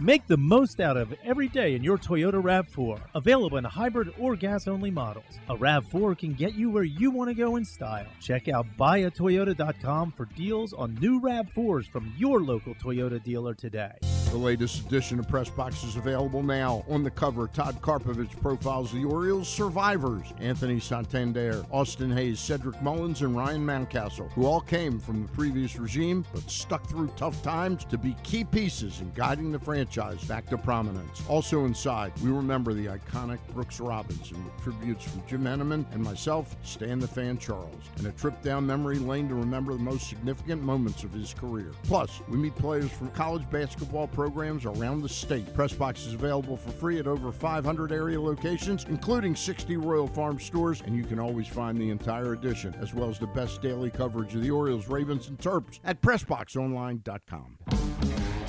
Make 0.00 0.26
the 0.26 0.36
most 0.36 0.80
out 0.80 0.96
of 0.96 1.14
every 1.22 1.48
day 1.48 1.74
in 1.74 1.84
your 1.84 1.98
Toyota 1.98 2.42
RAV4. 2.42 3.00
Available 3.14 3.58
in 3.58 3.64
hybrid 3.64 4.12
or 4.18 4.34
gas 4.34 4.66
only 4.66 4.90
models. 4.90 5.38
A 5.48 5.54
RAV4 5.54 6.18
can 6.18 6.32
get 6.32 6.54
you 6.54 6.70
where 6.70 6.82
you 6.82 7.10
want 7.10 7.28
to 7.28 7.34
go 7.34 7.56
in 7.56 7.64
style. 7.64 8.06
Check 8.20 8.48
out 8.48 8.66
buyatoyota.com 8.78 10.12
for 10.12 10.24
deals 10.24 10.72
on 10.72 10.94
new 10.94 11.20
RAV4s 11.20 11.88
from 11.90 12.12
your 12.16 12.40
local 12.40 12.74
Toyota 12.74 13.22
dealer 13.22 13.54
today. 13.54 13.92
The 14.32 14.38
latest 14.38 14.86
edition 14.86 15.18
of 15.18 15.28
Press 15.28 15.50
Box 15.50 15.84
is 15.84 15.96
available 15.96 16.42
now. 16.42 16.86
On 16.88 17.02
the 17.02 17.10
cover, 17.10 17.48
Todd 17.48 17.82
Karpovich 17.82 18.30
profiles 18.40 18.90
the 18.90 19.04
Orioles 19.04 19.46
survivors 19.46 20.32
Anthony 20.40 20.80
Santander, 20.80 21.62
Austin 21.70 22.10
Hays, 22.10 22.40
Cedric 22.40 22.80
Mullins, 22.80 23.20
and 23.20 23.36
Ryan 23.36 23.60
Mountcastle, 23.60 24.32
who 24.32 24.46
all 24.46 24.62
came 24.62 24.98
from 24.98 25.20
the 25.20 25.28
previous 25.32 25.76
regime 25.76 26.24
but 26.32 26.50
stuck 26.50 26.88
through 26.88 27.12
tough 27.14 27.42
times 27.42 27.84
to 27.84 27.98
be 27.98 28.16
key 28.22 28.42
pieces 28.42 29.02
in 29.02 29.12
guiding 29.12 29.52
the 29.52 29.58
franchise 29.58 30.24
back 30.24 30.48
to 30.48 30.56
prominence. 30.56 31.22
Also 31.28 31.66
inside, 31.66 32.10
we 32.22 32.30
remember 32.30 32.72
the 32.72 32.86
iconic 32.86 33.38
Brooks 33.52 33.80
Robinson 33.80 34.42
with 34.42 34.62
tributes 34.62 35.04
from 35.04 35.22
Jim 35.26 35.44
Henneman 35.44 35.84
and 35.92 36.02
myself, 36.02 36.56
Stan 36.62 37.00
the 37.00 37.06
Fan 37.06 37.36
Charles, 37.36 37.84
and 37.98 38.06
a 38.06 38.12
trip 38.12 38.40
down 38.40 38.66
memory 38.66 38.98
lane 38.98 39.28
to 39.28 39.34
remember 39.34 39.74
the 39.74 39.78
most 39.78 40.08
significant 40.08 40.62
moments 40.62 41.04
of 41.04 41.12
his 41.12 41.34
career. 41.34 41.72
Plus, 41.82 42.22
we 42.30 42.38
meet 42.38 42.54
players 42.56 42.90
from 42.90 43.10
college 43.10 43.44
basketball 43.50 44.06
programs 44.22 44.66
around 44.66 45.02
the 45.02 45.08
state. 45.08 45.44
Pressbox 45.52 46.06
is 46.06 46.14
available 46.14 46.56
for 46.56 46.70
free 46.70 47.00
at 47.00 47.08
over 47.08 47.32
500 47.32 47.90
area 47.90 48.20
locations, 48.20 48.86
including 48.88 49.34
60 49.34 49.76
Royal 49.78 50.06
Farm 50.06 50.38
stores, 50.38 50.80
and 50.86 50.94
you 50.94 51.02
can 51.02 51.18
always 51.18 51.48
find 51.48 51.76
the 51.76 51.90
entire 51.90 52.32
edition, 52.32 52.72
as 52.80 52.94
well 52.94 53.10
as 53.10 53.18
the 53.18 53.26
best 53.26 53.60
daily 53.62 53.90
coverage 53.90 54.32
of 54.36 54.42
the 54.42 54.50
Orioles, 54.50 54.86
Ravens, 54.86 55.26
and 55.26 55.38
Terps 55.38 55.80
at 55.82 56.00
PressBoxOnline.com. 56.02 58.21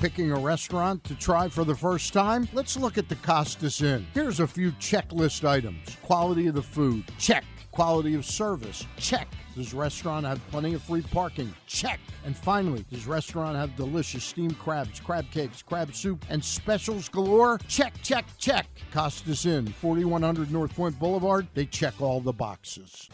picking 0.00 0.32
a 0.32 0.38
restaurant 0.38 1.02
to 1.04 1.14
try 1.14 1.48
for 1.48 1.64
the 1.64 1.74
first 1.74 2.12
time? 2.12 2.48
Let's 2.52 2.76
look 2.76 2.98
at 2.98 3.08
the 3.08 3.16
Costas 3.16 3.82
Inn. 3.82 4.06
Here's 4.14 4.40
a 4.40 4.46
few 4.46 4.72
checklist 4.72 5.46
items 5.46 5.96
quality 6.02 6.46
of 6.46 6.54
the 6.54 6.62
food, 6.62 7.04
check. 7.18 7.44
Quality 7.70 8.14
of 8.14 8.24
service? 8.24 8.84
Check. 8.96 9.28
Does 9.54 9.72
restaurant 9.72 10.26
have 10.26 10.44
plenty 10.50 10.74
of 10.74 10.82
free 10.82 11.02
parking? 11.02 11.54
Check. 11.66 12.00
And 12.24 12.36
finally, 12.36 12.84
does 12.90 13.06
restaurant 13.06 13.56
have 13.56 13.76
delicious 13.76 14.24
steamed 14.24 14.58
crabs, 14.58 14.98
crab 14.98 15.30
cakes, 15.30 15.62
crab 15.62 15.94
soup, 15.94 16.24
and 16.28 16.44
specials 16.44 17.08
galore? 17.08 17.58
Check, 17.68 17.94
check, 18.02 18.24
check. 18.38 18.66
Costas 18.92 19.46
Inn, 19.46 19.68
4100 19.68 20.50
North 20.50 20.74
Point 20.74 20.98
Boulevard. 20.98 21.46
They 21.54 21.66
check 21.66 22.00
all 22.00 22.20
the 22.20 22.32
boxes. 22.32 23.08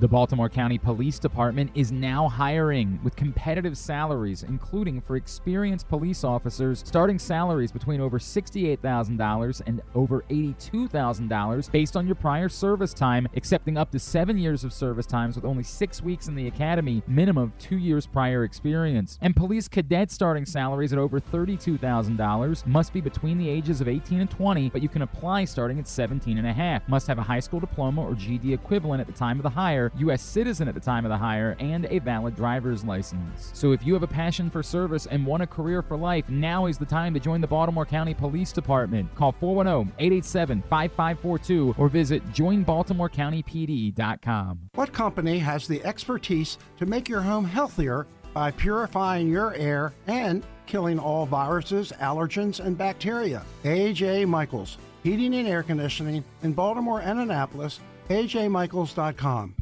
The 0.00 0.08
Baltimore 0.08 0.48
County 0.48 0.78
Police 0.78 1.18
Department 1.18 1.72
is 1.74 1.92
now 1.92 2.26
hiring 2.26 2.98
with 3.04 3.16
competitive 3.16 3.76
salaries, 3.76 4.44
including 4.44 5.02
for 5.02 5.16
experienced 5.16 5.90
police 5.90 6.24
officers, 6.24 6.82
starting 6.86 7.18
salaries 7.18 7.70
between 7.70 8.00
over 8.00 8.18
$68,000 8.18 9.62
and 9.66 9.82
over 9.94 10.24
$82,000 10.30 11.70
based 11.70 11.98
on 11.98 12.06
your 12.06 12.14
prior 12.14 12.48
service 12.48 12.94
time, 12.94 13.28
accepting 13.36 13.76
up 13.76 13.90
to 13.90 13.98
seven 13.98 14.38
years 14.38 14.64
of 14.64 14.72
service 14.72 15.04
times 15.04 15.36
with 15.36 15.44
only 15.44 15.62
six 15.62 16.02
weeks 16.02 16.28
in 16.28 16.34
the 16.34 16.46
academy, 16.46 17.02
minimum 17.06 17.52
of 17.52 17.58
two 17.58 17.76
years 17.76 18.06
prior 18.06 18.44
experience. 18.44 19.18
And 19.20 19.36
police 19.36 19.68
cadet 19.68 20.10
starting 20.10 20.46
salaries 20.46 20.94
at 20.94 20.98
over 20.98 21.20
$32,000 21.20 22.66
must 22.66 22.94
be 22.94 23.02
between 23.02 23.36
the 23.36 23.50
ages 23.50 23.82
of 23.82 23.88
18 23.88 24.20
and 24.20 24.30
20, 24.30 24.70
but 24.70 24.80
you 24.80 24.88
can 24.88 25.02
apply 25.02 25.44
starting 25.44 25.78
at 25.78 25.86
17 25.86 26.38
and 26.38 26.46
a 26.46 26.54
half. 26.54 26.88
Must 26.88 27.06
have 27.06 27.18
a 27.18 27.22
high 27.22 27.40
school 27.40 27.60
diploma 27.60 28.02
or 28.02 28.12
GD 28.12 28.54
equivalent 28.54 29.02
at 29.02 29.06
the 29.06 29.12
time 29.12 29.38
of 29.38 29.42
the 29.42 29.50
hire, 29.50 29.89
U.S. 29.98 30.22
citizen 30.22 30.68
at 30.68 30.74
the 30.74 30.80
time 30.80 31.04
of 31.04 31.10
the 31.10 31.16
hire, 31.16 31.56
and 31.58 31.86
a 31.86 31.98
valid 31.98 32.36
driver's 32.36 32.84
license. 32.84 33.50
So 33.54 33.72
if 33.72 33.84
you 33.84 33.94
have 33.94 34.02
a 34.02 34.08
passion 34.08 34.50
for 34.50 34.62
service 34.62 35.06
and 35.06 35.26
want 35.26 35.42
a 35.42 35.46
career 35.46 35.82
for 35.82 35.96
life, 35.96 36.28
now 36.28 36.66
is 36.66 36.78
the 36.78 36.86
time 36.86 37.14
to 37.14 37.20
join 37.20 37.40
the 37.40 37.46
Baltimore 37.46 37.86
County 37.86 38.14
Police 38.14 38.52
Department. 38.52 39.14
Call 39.14 39.32
410-887-5542 39.34 41.78
or 41.78 41.88
visit 41.88 42.26
joinbaltimorecountypd.com. 42.32 44.58
What 44.74 44.92
company 44.92 45.38
has 45.38 45.66
the 45.66 45.82
expertise 45.84 46.58
to 46.78 46.86
make 46.86 47.08
your 47.08 47.22
home 47.22 47.44
healthier 47.44 48.06
by 48.32 48.52
purifying 48.52 49.28
your 49.28 49.54
air 49.54 49.92
and 50.06 50.44
killing 50.66 50.98
all 50.98 51.26
viruses, 51.26 51.92
allergens, 52.00 52.64
and 52.64 52.78
bacteria? 52.78 53.42
AJ 53.64 54.26
Michaels, 54.28 54.78
Heating 55.02 55.34
and 55.34 55.48
Air 55.48 55.62
Conditioning 55.62 56.22
in 56.42 56.52
Baltimore 56.52 57.00
and 57.00 57.20
Annapolis, 57.20 57.80
ajmichaels.com. 58.08 59.54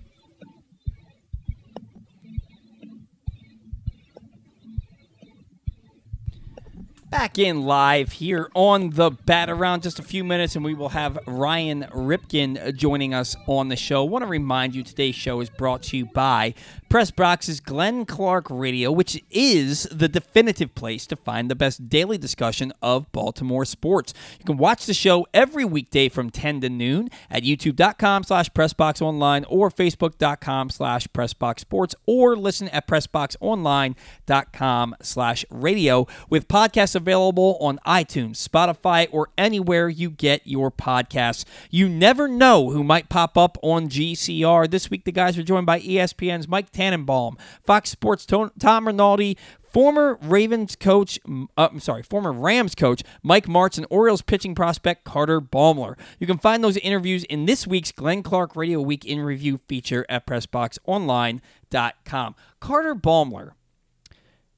Back 7.10 7.38
in 7.38 7.62
live 7.62 8.12
here 8.12 8.50
on 8.54 8.90
the 8.90 9.10
Bat 9.10 9.48
Around. 9.48 9.82
Just 9.82 9.98
a 9.98 10.02
few 10.02 10.22
minutes, 10.22 10.56
and 10.56 10.64
we 10.64 10.74
will 10.74 10.90
have 10.90 11.18
Ryan 11.26 11.84
Ripken 11.84 12.74
joining 12.76 13.14
us 13.14 13.34
on 13.46 13.68
the 13.68 13.76
show. 13.76 14.04
I 14.04 14.08
want 14.10 14.24
to 14.24 14.26
remind 14.26 14.74
you 14.74 14.82
today's 14.82 15.14
show 15.14 15.40
is 15.40 15.48
brought 15.48 15.82
to 15.84 15.96
you 15.96 16.04
by 16.04 16.52
Press 16.88 17.10
Box's 17.10 17.60
Glenn 17.60 18.06
Clark 18.06 18.46
Radio, 18.48 18.90
which 18.90 19.22
is 19.30 19.82
the 19.92 20.08
definitive 20.08 20.74
place 20.74 21.06
to 21.08 21.16
find 21.16 21.50
the 21.50 21.54
best 21.54 21.90
daily 21.90 22.16
discussion 22.16 22.72
of 22.80 23.12
Baltimore 23.12 23.66
sports. 23.66 24.14
You 24.38 24.46
can 24.46 24.56
watch 24.56 24.86
the 24.86 24.94
show 24.94 25.26
every 25.34 25.66
weekday 25.66 26.08
from 26.08 26.30
10 26.30 26.62
to 26.62 26.70
noon 26.70 27.10
at 27.30 27.42
youtube.com 27.42 28.24
slash 28.24 28.48
pressboxonline 28.50 29.44
or 29.50 29.70
facebook.com 29.70 30.70
slash 30.70 31.06
pressboxsports 31.08 31.94
or 32.06 32.36
listen 32.36 32.68
at 32.68 32.86
pressboxonline.com 32.86 34.96
slash 35.02 35.44
radio 35.50 36.06
with 36.30 36.48
podcasts 36.48 36.94
available 36.94 37.58
on 37.60 37.78
iTunes, 37.86 38.48
Spotify, 38.48 39.08
or 39.12 39.28
anywhere 39.36 39.90
you 39.90 40.08
get 40.08 40.40
your 40.46 40.70
podcasts. 40.70 41.44
You 41.70 41.86
never 41.86 42.28
know 42.28 42.70
who 42.70 42.82
might 42.82 43.10
pop 43.10 43.36
up 43.36 43.58
on 43.62 43.90
GCR. 43.90 44.70
This 44.70 44.88
week, 44.88 45.04
the 45.04 45.12
guys 45.12 45.36
are 45.36 45.42
joined 45.42 45.66
by 45.66 45.80
ESPN's 45.80 46.48
Mike 46.48 46.72
Tannenbaum, 46.78 47.36
Fox 47.64 47.90
Sports' 47.90 48.24
Tom 48.26 48.86
Rinaldi, 48.86 49.36
former 49.72 50.16
Ravens 50.22 50.76
coach, 50.76 51.18
uh, 51.28 51.46
I'm 51.56 51.80
sorry, 51.80 52.02
former 52.02 52.32
Rams 52.32 52.74
coach 52.76 53.02
Mike 53.22 53.46
Martz, 53.46 53.76
and 53.78 53.86
Orioles 53.90 54.22
pitching 54.22 54.54
prospect 54.54 55.04
Carter 55.04 55.40
Baumler. 55.40 55.96
You 56.20 56.26
can 56.28 56.38
find 56.38 56.62
those 56.62 56.76
interviews 56.78 57.24
in 57.24 57.46
this 57.46 57.66
week's 57.66 57.90
Glenn 57.92 58.22
Clark 58.22 58.54
Radio 58.54 58.80
Week 58.80 59.04
in 59.04 59.18
Review 59.20 59.58
feature 59.68 60.06
at 60.08 60.24
PressBoxOnline.com. 60.26 62.34
Carter 62.60 62.94
Baumler. 62.94 63.50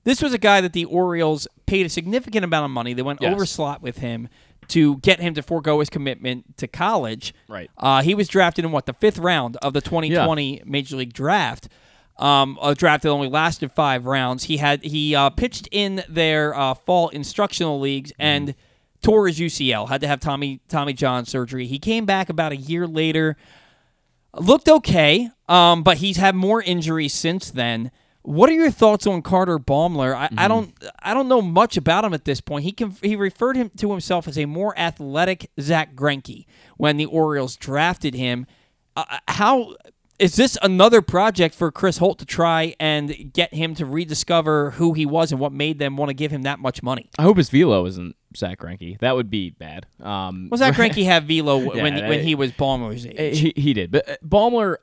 This 0.05 0.23
was 0.23 0.33
a 0.33 0.39
guy 0.39 0.61
that 0.61 0.73
the 0.73 0.85
Orioles 0.87 1.47
paid 1.67 1.85
a 1.87 1.89
significant 1.89 2.45
amount 2.45 2.65
of 2.65 2.71
money. 2.71 2.95
They 2.95 3.03
went 3.03 3.21
Yes. 3.21 3.35
over 3.35 3.45
slot 3.47 3.83
with 3.83 3.99
him 3.99 4.29
to 4.69 4.97
get 4.99 5.21
him 5.21 5.35
to 5.35 5.43
forego 5.43 5.81
his 5.81 5.91
commitment 5.91 6.57
to 6.59 6.69
college. 6.69 7.35
Right. 7.49 7.71
Uh, 7.77 8.03
he 8.03 8.15
was 8.15 8.29
drafted 8.29 8.65
in 8.65 8.71
what 8.73 8.87
the 8.87 8.93
fifth 8.95 9.19
round 9.19 9.57
of 9.59 9.73
the 9.73 9.81
2020 9.81 10.63
Major 10.65 10.97
League 10.97 11.13
Draft. 11.13 11.69
Um, 12.21 12.59
a 12.63 12.75
draft 12.75 13.03
that 13.05 13.09
only 13.09 13.31
lasted 13.31 13.73
five 13.73 14.05
rounds. 14.05 14.45
He 14.45 14.59
had 14.59 14.85
he 14.85 15.15
uh, 15.15 15.31
pitched 15.31 15.69
in 15.73 16.05
their 16.07 16.55
uh, 16.55 16.75
fall 16.75 17.09
instructional 17.09 17.81
leagues 17.81 18.13
and 18.19 18.55
tore 19.03 19.27
his 19.27 19.39
UCL. 19.39 19.89
Had 19.89 20.03
to 20.03 20.07
have 20.07 20.21
Tommy 20.21 20.61
Tommy 20.69 20.93
John 20.93 21.25
surgery. 21.25 21.67
He 21.67 21.79
came 21.79 22.05
back 22.05 22.29
about 22.29 22.53
a 22.53 22.57
year 22.57 22.87
later. 22.87 23.37
Looked 24.39 24.69
okay, 24.69 25.31
um, 25.49 25.83
but 25.83 25.97
he's 25.97 26.19
had 26.19 26.35
more 26.35 26.63
injuries 26.63 27.15
since 27.15 27.51
then. 27.51 27.91
What 28.23 28.51
are 28.51 28.53
your 28.53 28.71
thoughts 28.71 29.07
on 29.07 29.23
Carter 29.23 29.59
Baumler? 29.59 30.15
I, 30.15 30.29
I 30.37 30.47
don't 30.47 30.75
I 31.03 31.15
don't 31.15 31.27
know 31.27 31.41
much 31.41 31.79
about 31.79 32.05
him 32.05 32.13
at 32.13 32.27
this 32.27 32.41
point. 32.43 32.65
He 32.65 32.73
can 32.73 32.95
he 33.03 33.17
referred 33.17 33.57
him 33.57 33.71
to 33.79 33.91
himself 33.91 34.29
as 34.29 34.39
a 34.39 34.45
more 34.45 34.79
athletic 34.79 35.51
Zack 35.59 35.95
Greinke 35.95 36.45
when 36.77 36.99
the 36.99 37.07
Orioles 37.07 37.57
drafted 37.57 38.15
him. 38.15 38.47
Uh, 38.95 39.19
how 39.29 39.75
is 40.21 40.37
this 40.37 40.59
another 40.63 41.01
project 41.01 41.55
for 41.55 41.73
Chris 41.73 41.97
Holt 41.97 42.19
to 42.19 42.27
try 42.27 42.75
and 42.79 43.33
get 43.33 43.55
him 43.55 43.75
to 43.77 43.87
rediscover 43.87 44.73
who 44.73 44.93
he 44.93 45.07
was 45.07 45.33
and 45.33 45.41
what 45.41 45.51
made 45.53 45.79
them 45.79 45.97
want 45.97 46.11
to 46.11 46.15
give 46.15 46.31
him 46.31 46.43
that 46.43 46.59
much 46.61 46.83
money? 46.83 47.09
I 47.19 47.23
hope 47.23 47.39
his 47.39 47.49
velo 47.49 47.87
isn't 47.87 48.15
Zack 48.37 48.59
Greinke. 48.59 48.99
That 49.01 49.17
would 49.17 49.31
be 49.31 49.51
bad. 49.51 49.87
Um, 49.99 50.49
Well, 50.51 50.59
Zack 50.59 50.75
Greinke 50.77 51.05
had 51.05 51.27
velo 51.27 51.59
Yeah, 51.75 51.83
when 51.83 51.95
when 52.09 52.23
he 52.23 52.35
was 52.35 52.53
Baumler's 52.53 53.07
age. 53.07 53.39
He, 53.39 53.53
he 53.57 53.73
did, 53.73 53.91
but 53.91 54.09
uh, 54.09 54.17
Baumler, 54.23 54.77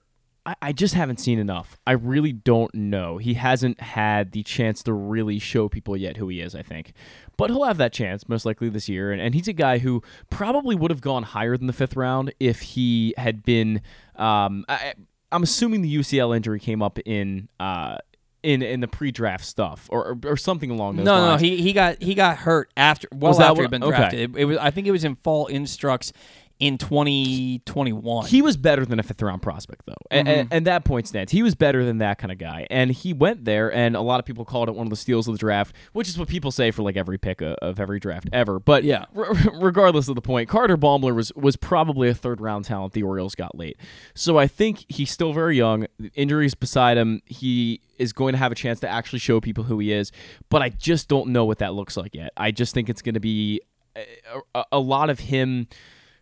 I, 0.46 0.56
I 0.62 0.72
just 0.72 0.96
haven't 0.96 1.20
seen 1.20 1.38
enough. 1.38 1.78
I 1.86 1.92
really 1.92 2.34
don't 2.34 2.74
know. 2.74 3.20
He 3.20 3.36
hasn't 3.36 3.80
had 3.80 4.32
the 4.32 4.42
chance 4.42 4.82
to 4.84 4.94
really 4.94 5.38
show 5.38 5.70
people 5.70 5.96
yet 5.96 6.18
who 6.18 6.30
he 6.30 6.42
is. 6.42 6.56
I 6.56 6.64
think, 6.64 6.94
but 7.38 7.52
he'll 7.52 7.66
have 7.66 7.78
that 7.78 7.94
chance 7.94 8.28
most 8.28 8.44
likely 8.46 8.70
this 8.70 8.90
year. 8.90 9.12
And, 9.12 9.22
and 9.22 9.36
he's 9.36 9.48
a 9.48 9.54
guy 9.54 9.78
who 9.78 10.02
probably 10.32 10.76
would 10.76 10.90
have 10.90 11.02
gone 11.02 11.22
higher 11.22 11.58
than 11.58 11.68
the 11.68 11.74
fifth 11.74 11.96
round 11.96 12.34
if 12.40 12.62
he 12.62 13.14
had 13.18 13.44
been. 13.44 13.82
Um, 14.16 14.66
I, 14.68 14.96
I'm 15.32 15.43
assuming 15.43 15.82
the 15.82 15.95
UCL 15.97 16.36
injury 16.36 16.59
came 16.59 16.82
up 16.82 16.99
in. 17.05 17.49
Uh, 17.59 17.97
in, 18.43 18.61
in 18.61 18.80
the 18.80 18.88
pre-draft 18.88 19.43
stuff 19.43 19.89
or, 19.91 20.09
or, 20.11 20.17
or 20.23 20.38
something 20.38 20.69
along 20.69 20.95
those 20.95 21.05
No, 21.05 21.13
lines. 21.19 21.41
no, 21.41 21.47
he 21.49 21.59
he 21.61 21.73
got 21.73 22.01
he 22.01 22.13
got 22.13 22.38
hurt 22.38 22.71
after 22.78 23.07
well 23.11 23.30
Was 23.32 23.39
that 23.39 23.49
after 23.49 23.63
he'd 23.63 23.71
been 23.71 23.84
okay. 23.84 23.97
drafted. 23.97 24.19
It, 24.36 24.39
it 24.41 24.45
was 24.45 24.57
I 24.57 24.69
think 24.71 24.88
it 24.88 24.91
was 24.91 25.03
in 25.03 25.15
fall 25.15 25.47
instructs 25.47 26.13
in 26.60 26.78
2021. 26.78 28.26
He 28.28 28.41
was 28.41 28.58
better 28.58 28.86
than 28.86 28.99
a 28.99 29.03
fifth 29.03 29.22
round 29.22 29.41
prospect, 29.41 29.86
though, 29.86 29.93
and, 30.12 30.28
Mm-hmm. 30.28 30.39
and, 30.39 30.53
and 30.53 30.68
that 30.68 30.84
point 30.86 31.08
stands. 31.08 31.32
He 31.32 31.43
was 31.43 31.55
better 31.55 31.86
than 31.86 31.99
that 31.99 32.18
kind 32.18 32.32
of 32.32 32.38
guy, 32.38 32.66
and 32.70 32.91
he 32.91 33.14
went 33.14 33.45
there, 33.45 33.72
and 33.74 33.95
a 33.95 34.01
lot 34.01 34.20
of 34.20 34.26
people 34.26 34.43
called 34.45 34.68
it 34.70 34.76
one 34.76 34.88
of 34.88 34.89
the 34.89 34.95
steals 34.95 35.28
of 35.28 35.34
the 35.34 35.38
draft, 35.38 35.76
which 35.93 36.08
is 36.10 36.18
what 36.18 36.28
people 36.28 36.51
say 36.51 36.72
for 36.72 36.82
like 36.82 36.97
every 36.97 37.18
pick 37.18 37.41
of, 37.41 37.53
of 37.62 37.80
every 37.80 37.99
draft 37.99 38.28
ever. 38.34 38.60
But 38.60 38.84
Yeah. 38.84 39.05
r- 39.16 39.34
regardless 39.53 40.08
of 40.08 40.16
the 40.16 40.22
point, 40.22 40.49
Carter 40.49 40.78
Baumler 40.78 41.14
was 41.16 41.32
was 41.36 41.55
probably 41.55 42.10
a 42.10 42.14
third 42.14 42.41
round 42.41 42.66
talent 42.66 42.93
the 42.93 43.03
Orioles 43.03 43.36
got 43.36 43.58
late. 43.58 43.78
So 44.16 44.38
I 44.38 44.47
think 44.47 44.86
he's 44.89 45.12
still 45.12 45.34
very 45.34 45.55
young. 45.58 45.88
Injuries 46.16 46.55
beside 46.55 46.97
him, 46.97 47.22
he 47.26 47.82
is 47.97 48.14
going 48.14 48.34
to 48.34 48.38
have 48.38 48.51
a 48.51 48.55
chance 48.55 48.80
to 48.82 48.88
actually 48.89 49.20
show 49.20 49.39
people 49.39 49.64
who 49.66 49.80
he 49.80 49.91
is. 49.91 50.12
But 50.49 50.62
I 50.62 50.70
just 50.70 51.08
don't 51.08 51.30
know 51.30 51.45
what 51.45 51.60
that 51.60 51.74
looks 51.74 51.97
like 51.97 52.14
yet. 52.16 52.32
I 52.38 52.51
just 52.51 52.74
think 52.74 52.89
it's 52.89 53.01
going 53.01 53.16
to 53.16 53.20
be 53.20 53.62
a, 53.95 54.05
a, 54.55 54.64
a 54.74 54.80
lot 54.80 55.10
of 55.10 55.20
him 55.20 55.68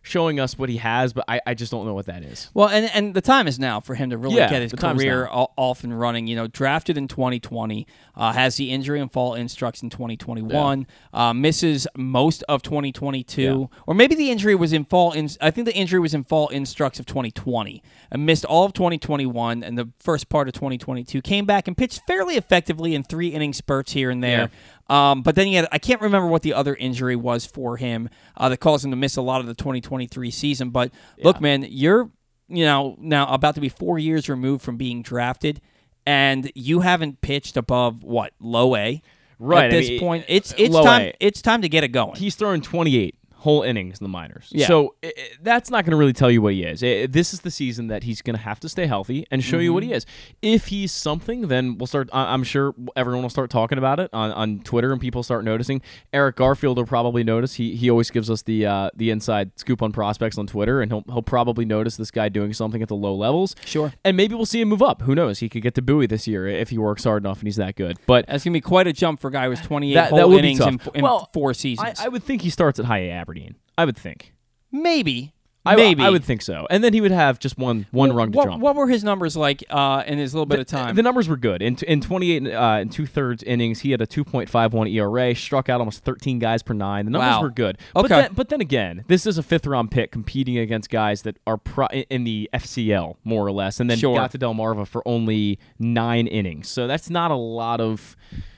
showing 0.06 0.38
us 0.38 0.56
what 0.56 0.68
he 0.68 0.76
has, 0.76 1.12
but 1.12 1.24
I, 1.26 1.40
I 1.46 1.54
just 1.54 1.72
don't 1.72 1.84
know 1.84 1.94
what 1.94 2.06
that 2.06 2.22
is. 2.22 2.48
Well, 2.54 2.68
and 2.68 2.88
and 2.94 3.12
the 3.12 3.20
time 3.20 3.48
is 3.48 3.58
now 3.58 3.80
for 3.80 3.94
him 3.96 4.10
to 4.10 4.16
really 4.16 4.36
Yeah, 4.36 4.48
get 4.48 4.62
his 4.62 4.70
the 4.70 4.76
time 4.76 4.96
is 4.96 5.02
career 5.02 5.28
off 5.30 5.82
and 5.82 5.98
running. 5.98 6.28
You 6.28 6.36
know, 6.36 6.46
drafted 6.46 6.96
in 6.96 7.08
2020, 7.08 7.86
uh, 8.14 8.32
has 8.32 8.56
the 8.56 8.70
injury 8.70 9.00
and 9.00 9.10
fall 9.12 9.34
instructs 9.34 9.82
in 9.82 9.90
2021, 9.90 10.86
uh, 11.12 11.32
misses 11.34 11.86
most 11.96 12.44
of 12.48 12.62
2022, 12.62 13.68
or 13.86 13.94
maybe 13.94 14.14
the 14.14 14.30
injury 14.30 14.54
was 14.54 14.72
in 14.72 14.84
fall. 14.84 15.12
In, 15.12 15.28
I 15.40 15.50
think 15.50 15.66
the 15.66 15.74
injury 15.74 16.00
was 16.00 16.14
in 16.14 16.24
fall 16.24 16.48
instructs 16.48 17.00
of 17.00 17.06
2020, 17.06 17.82
and 18.10 18.24
missed 18.24 18.44
all 18.44 18.64
of 18.64 18.72
2021 18.72 19.62
and 19.64 19.76
the 19.76 19.90
first 19.98 20.28
part 20.28 20.46
of 20.48 20.54
2022. 20.54 21.20
Came 21.22 21.44
back 21.46 21.66
and 21.66 21.76
pitched 21.76 22.02
fairly 22.06 22.36
effectively 22.36 22.94
in 22.94 23.02
three 23.02 23.28
inning 23.28 23.52
spurts 23.52 23.92
here 23.92 24.10
and 24.10 24.22
there. 24.22 24.50
Um, 24.88 25.22
but 25.22 25.34
then 25.34 25.46
he 25.48 25.54
had, 25.54 25.66
I 25.72 25.78
can't 25.78 26.00
remember 26.00 26.28
what 26.28 26.42
the 26.42 26.54
other 26.54 26.74
injury 26.74 27.16
was 27.16 27.44
for 27.44 27.76
him 27.76 28.08
uh, 28.36 28.48
that 28.48 28.58
caused 28.58 28.84
him 28.84 28.92
to 28.92 28.96
miss 28.96 29.16
a 29.16 29.22
lot 29.22 29.40
of 29.40 29.46
the 29.46 29.54
2023 29.54 30.30
season. 30.30 30.70
But 30.70 30.92
look, 31.22 31.40
man, 31.40 31.66
you're 31.68 32.10
you 32.48 32.64
know 32.64 32.96
now 33.00 33.26
about 33.26 33.56
to 33.56 33.60
be 33.60 33.68
four 33.68 33.98
years 33.98 34.28
removed 34.28 34.62
from 34.62 34.76
being 34.76 35.02
drafted, 35.02 35.60
and 36.06 36.50
you 36.54 36.80
haven't 36.80 37.20
pitched 37.20 37.56
above 37.56 38.02
what 38.02 38.32
low 38.40 38.76
A. 38.76 39.02
Right, 39.38 39.66
at 39.66 39.72
I 39.72 39.76
this 39.76 39.90
mean, 39.90 40.00
point, 40.00 40.24
it's 40.28 40.54
it's 40.56 40.74
time 40.74 41.02
A. 41.02 41.14
it's 41.20 41.42
time 41.42 41.62
to 41.62 41.68
get 41.68 41.84
it 41.84 41.88
going. 41.88 42.16
He's 42.16 42.36
throwing 42.36 42.62
28 42.62 43.16
whole 43.38 43.62
innings 43.62 43.98
in 44.00 44.04
the 44.04 44.08
minors. 44.08 44.48
Yeah. 44.50 44.66
So 44.66 44.94
i 45.04 45.08
i- 45.08 45.12
that's 45.42 45.70
not 45.70 45.84
going 45.84 45.90
to 45.92 45.96
really 45.96 46.12
tell 46.12 46.30
you 46.30 46.40
what 46.42 46.54
he 46.54 46.64
is. 46.64 46.82
I- 46.82 47.06
this 47.06 47.32
is 47.34 47.40
the 47.40 47.50
season 47.50 47.86
that 47.88 48.02
he's 48.02 48.22
going 48.22 48.34
to 48.36 48.42
have 48.42 48.58
to 48.60 48.68
stay 48.68 48.86
healthy 48.86 49.26
and 49.30 49.44
show 49.44 49.58
you 49.58 49.72
what 49.72 49.82
he 49.82 49.90
Mm-hmm. 49.90 49.96
is. 49.96 50.06
If 50.42 50.66
he's 50.68 50.90
something, 50.92 51.48
then 51.48 51.78
we'll 51.78 51.86
start. 51.86 52.08
I- 52.12 52.32
I'm 52.32 52.42
sure 52.44 52.74
everyone 52.96 53.22
will 53.22 53.30
start 53.30 53.50
talking 53.50 53.78
about 53.78 54.00
it 54.00 54.10
on, 54.12 54.32
on 54.32 54.60
Twitter, 54.60 54.90
and 54.90 55.00
people 55.00 55.22
start 55.22 55.44
noticing. 55.44 55.80
Eric 56.12 56.36
Garfield 56.36 56.76
will 56.78 56.86
probably 56.86 57.22
notice. 57.24 57.54
He 57.54 57.76
he 57.76 57.90
always 57.90 58.10
gives 58.10 58.30
us 58.30 58.42
the 58.42 58.66
uh, 58.66 58.90
the 58.96 59.10
inside 59.10 59.50
scoop 59.56 59.82
on 59.82 59.92
prospects 59.92 60.38
on 60.38 60.46
Twitter, 60.46 60.80
and 60.80 60.90
he'll 60.90 61.04
he'll 61.06 61.22
probably 61.22 61.64
notice 61.64 61.96
this 61.96 62.10
guy 62.10 62.28
doing 62.28 62.52
something 62.52 62.82
at 62.82 62.88
the 62.88 62.96
low 62.96 63.14
levels. 63.14 63.54
Sure. 63.64 63.92
And 64.04 64.16
maybe 64.16 64.34
we'll 64.34 64.46
see 64.46 64.60
him 64.60 64.68
move 64.68 64.82
up. 64.82 65.02
Who 65.02 65.14
knows? 65.14 65.38
He 65.40 65.48
could 65.48 65.62
get 65.62 65.74
to 65.76 65.82
Bowie 65.82 66.06
this 66.06 66.26
year 66.26 66.46
if 66.48 66.70
he 66.70 66.78
works 66.78 67.04
hard 67.04 67.22
enough 67.22 67.38
and 67.40 67.46
he's 67.48 67.56
that 67.56 67.76
good. 67.76 67.98
But 68.06 68.26
That's 68.26 68.44
gonna 68.44 68.54
be 68.54 68.60
quite 68.60 68.86
a 68.86 68.92
jump 68.92 69.20
for 69.20 69.28
a 69.28 69.30
guy 69.30 69.46
who's 69.48 69.60
28 69.60 69.94
That- 69.94 70.10
whole 70.10 70.30
that 70.30 70.38
innings 70.38 70.60
in, 70.60 70.80
in 70.94 71.02
Well, 71.02 71.28
four 71.32 71.52
seasons. 71.54 72.00
I, 72.00 72.06
I 72.06 72.08
would 72.08 72.22
think 72.24 72.42
he 72.42 72.50
starts 72.50 72.78
at 72.78 72.86
high 72.86 72.98
A 72.98 73.10
Aberdeen. 73.26 73.56
I 73.76 73.84
would 73.84 73.96
think. 73.96 74.32
maybe, 74.70 75.32
I, 75.64 75.74
maybe. 75.74 76.00
I 76.04 76.10
would 76.10 76.22
think 76.22 76.42
so. 76.42 76.64
And 76.70 76.84
then 76.84 76.92
he 76.92 77.00
would 77.00 77.10
have 77.10 77.40
just 77.40 77.58
one 77.58 77.86
one 77.90 78.12
rung 78.12 78.30
to 78.30 78.36
what, 78.38 78.44
jump. 78.48 78.62
What 78.62 78.76
were 78.76 78.86
his 78.86 79.02
numbers 79.02 79.36
like 79.36 79.64
uh, 79.68 80.04
in 80.06 80.16
his 80.16 80.32
little 80.32 80.46
bit 80.46 80.60
of 80.60 80.66
time? 80.66 80.94
The 80.94 81.02
numbers 81.02 81.28
were 81.28 81.36
good. 81.36 81.60
In, 81.60 81.74
in 81.88 82.00
28 82.00 82.46
uh, 82.46 82.60
and 82.80 82.92
two 82.92 83.04
thirds 83.04 83.42
innings, 83.42 83.80
he 83.80 83.90
had 83.90 84.00
a 84.00 84.06
2.51 84.06 84.88
ERA, 84.94 85.34
struck 85.34 85.68
out 85.68 85.80
almost 85.80 86.04
13 86.04 86.38
guys 86.38 86.62
per 86.62 86.72
nine. 86.72 87.04
The 87.04 87.10
numbers 87.10 87.32
Wow. 87.32 87.42
were 87.42 87.50
good. 87.50 87.78
Okay. 87.96 88.02
But 88.02 88.08
then, 88.08 88.30
but 88.34 88.48
then 88.48 88.60
again, 88.60 89.04
this 89.08 89.26
is 89.26 89.38
a 89.38 89.42
fifth 89.42 89.66
round 89.66 89.90
pick 89.90 90.12
competing 90.12 90.56
against 90.56 90.88
guys 90.88 91.22
that 91.22 91.36
are 91.48 91.56
pro- 91.56 91.88
in 91.88 92.22
the 92.22 92.48
FCL, 92.54 93.16
more 93.24 93.44
or 93.44 93.50
less, 93.50 93.80
and 93.80 93.90
then 93.90 93.98
Sure. 93.98 94.14
got 94.16 94.30
to 94.30 94.38
Delmarva 94.38 94.86
for 94.86 95.02
only 95.06 95.58
nine 95.80 96.28
innings. 96.28 96.68
So 96.68 96.86
that's 96.86 97.10
not 97.10 97.32
a 97.32 97.36
lot 97.36 97.80
of 97.80 98.16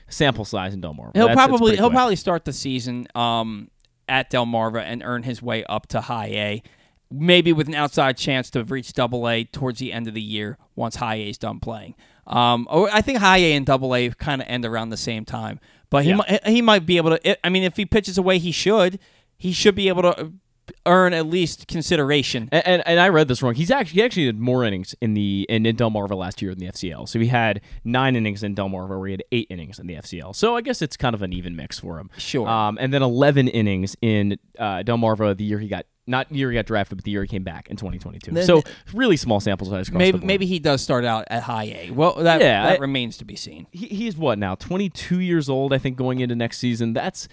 sample 0.09 0.45
size 0.45 0.75
in 0.75 0.81
Delmarva. 0.81 1.15
he'll 1.15 1.27
That's- 1.27 1.35
probably 1.35 1.75
he'll 1.75 1.87
quick. 1.87 1.95
probably 1.95 2.15
start 2.17 2.45
the 2.45 2.53
season 2.53 3.07
um, 3.15 3.69
at 4.09 4.29
Delmarva 4.31 4.81
and 4.83 5.01
earn 5.05 5.23
his 5.23 5.41
way 5.41 5.63
up 5.65 5.87
to 5.87 6.01
high 6.01 6.27
A, 6.27 6.63
maybe 7.11 7.53
with 7.53 7.67
an 7.67 7.75
outside 7.75 8.17
chance 8.17 8.49
to 8.51 8.63
reach 8.63 8.93
double 8.93 9.29
A 9.29 9.43
towards 9.45 9.79
the 9.79 9.93
end 9.93 10.07
of 10.07 10.13
the 10.13 10.21
year 10.21 10.57
once 10.75 10.97
high 10.97 11.15
A 11.15 11.29
is 11.29 11.37
done 11.37 11.59
playing. 11.59 11.95
Um, 12.27 12.67
or 12.69 12.89
I 12.91 13.01
think 13.01 13.19
high 13.19 13.37
A 13.37 13.53
and 13.53 13.65
double 13.65 13.95
A 13.95 14.09
kind 14.09 14.41
of 14.41 14.47
end 14.47 14.65
around 14.65 14.89
the 14.89 14.97
same 14.97 15.25
time, 15.25 15.59
but 15.89 16.03
he 16.03 16.09
Yeah. 16.11 16.17
might 16.17 16.47
he 16.47 16.61
might 16.61 16.85
be 16.85 16.97
able 16.97 17.17
to. 17.17 17.45
I 17.45 17.49
mean, 17.49 17.63
if 17.63 17.77
he 17.77 17.85
pitches 17.85 18.15
the 18.15 18.21
way 18.21 18.37
he 18.37 18.51
should, 18.51 18.99
he 19.37 19.51
should 19.53 19.73
be 19.75 19.87
able 19.87 20.03
to 20.03 20.33
earn 20.85 21.13
at 21.13 21.25
least 21.27 21.67
consideration. 21.67 22.49
And, 22.51 22.65
and, 22.67 22.83
and 22.87 22.99
I 22.99 23.09
read 23.09 23.27
this 23.27 23.41
wrong. 23.41 23.55
He's 23.55 23.71
actually 23.71 23.95
he 24.01 24.03
actually 24.03 24.25
had 24.27 24.39
more 24.39 24.63
innings 24.63 24.95
in 25.01 25.13
the 25.13 25.45
in, 25.49 25.65
in 25.65 25.75
Delmarva 25.75 26.15
last 26.15 26.41
year 26.41 26.51
in 26.51 26.57
the 26.59 26.67
FCL. 26.67 27.07
So 27.09 27.19
he 27.19 27.27
had 27.27 27.61
nine 27.83 28.15
innings 28.15 28.43
in 28.43 28.55
Delmarva, 28.55 28.97
where 28.99 29.07
he 29.07 29.11
had 29.13 29.23
eight 29.31 29.47
innings 29.49 29.79
in 29.79 29.87
the 29.87 29.95
FCL. 29.95 30.35
So 30.35 30.55
I 30.55 30.61
guess 30.61 30.81
it's 30.81 30.97
kind 30.97 31.13
of 31.15 31.21
an 31.21 31.33
even 31.33 31.55
mix 31.55 31.79
for 31.79 31.99
him. 31.99 32.09
Sure. 32.17 32.47
Um, 32.47 32.77
and 32.79 32.93
then 32.93 33.01
eleven 33.03 33.47
innings 33.47 33.95
in 34.01 34.37
uh, 34.57 34.83
Delmarva 34.83 35.35
the 35.37 35.43
year 35.43 35.59
he 35.59 35.67
got 35.67 35.85
not 36.07 36.31
year 36.31 36.49
he 36.49 36.55
got 36.55 36.65
drafted, 36.65 36.97
but 36.97 37.05
the 37.05 37.11
year 37.11 37.21
he 37.21 37.27
came 37.27 37.43
back 37.43 37.69
in 37.69 37.75
2022. 37.75 38.31
Then- 38.31 38.43
so 38.45 38.63
really 38.93 39.15
small 39.15 39.39
sample 39.39 39.67
size. 39.67 39.91
Maybe 39.91 40.17
maybe 40.19 40.45
he 40.47 40.57
does 40.57 40.81
start 40.81 41.05
out 41.05 41.25
at 41.29 41.43
high 41.43 41.65
A. 41.65 41.91
Well, 41.91 42.15
that 42.15 42.41
Yeah, 42.41 42.63
that 42.65 42.77
I- 42.79 42.81
remains 42.81 43.17
to 43.17 43.25
be 43.25 43.35
seen. 43.35 43.67
he, 43.71 43.87
he's 43.87 44.17
what 44.17 44.39
now 44.39 44.55
22 44.55 45.19
years 45.19 45.49
old 45.49 45.71
i 45.73 45.77
think 45.77 45.95
going 45.97 46.19
into 46.19 46.35
next 46.35 46.57
season 46.57 46.93
that's 46.93 47.27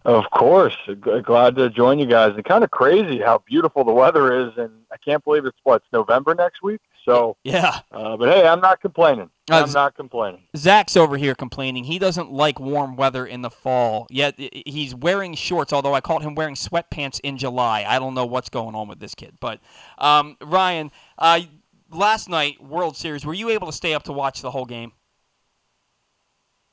Of 0.05 0.24
course. 0.30 0.76
Glad 1.22 1.57
to 1.57 1.70
join 1.70 1.99
you 1.99 2.07
guys. 2.07 2.32
And 2.34 2.45
kind 2.45 2.64
of 2.64 2.70
crazy 2.70 3.20
how 3.20 3.43
beautiful 3.47 3.84
the 3.84 3.93
weather 3.93 4.47
is. 4.47 4.53
And 4.57 4.70
I 4.93 4.97
can't 4.99 5.24
believe 5.24 5.47
it's 5.47 5.59
what, 5.62 5.76
it's 5.76 5.87
November 5.93 6.34
next 6.34 6.62
week? 6.62 6.80
So, 7.07 7.37
Yeah. 7.45 7.79
uh, 7.93 8.17
but 8.17 8.29
hey, 8.29 8.47
I'm 8.47 8.61
not 8.61 8.81
complaining. 8.81 9.31
Uh, 9.49 9.63
I'm 9.65 9.73
not 9.73 9.95
complaining. 9.95 10.43
Zach's 10.57 10.97
over 10.97 11.17
here 11.17 11.37
complaining. 11.37 11.85
He 11.85 12.01
doesn't 12.01 12.33
like 12.33 12.59
warm 12.59 12.97
weather 12.97 13.25
in 13.25 13.43
the 13.43 13.51
fall. 13.51 14.09
Yet 14.11 14.35
he's 14.37 14.93
wearing 14.93 15.35
shorts, 15.35 15.73
although 15.73 15.95
I 15.95 16.01
caught 16.01 16.23
him 16.23 16.35
wearing 16.35 16.57
sweatpants 16.57 17.21
in 17.23 17.39
July. 17.39 17.85
I 17.89 18.01
don't 18.01 18.15
know 18.15 18.27
what's 18.27 18.49
going 18.49 18.75
on 18.75 18.89
with 18.89 18.99
this 18.99 19.15
kid. 19.15 19.37
But 19.41 19.61
um, 19.99 20.37
Ryan, 20.43 20.91
uh, 21.17 21.43
last 21.93 22.29
night 22.29 22.61
World 22.61 22.97
Series, 22.97 23.25
were 23.25 23.35
you 23.35 23.51
able 23.51 23.69
to 23.69 23.73
stay 23.73 23.95
up 23.95 24.03
to 24.05 24.13
watch 24.13 24.43
the 24.43 24.51
whole 24.51 24.67
game? 24.67 24.91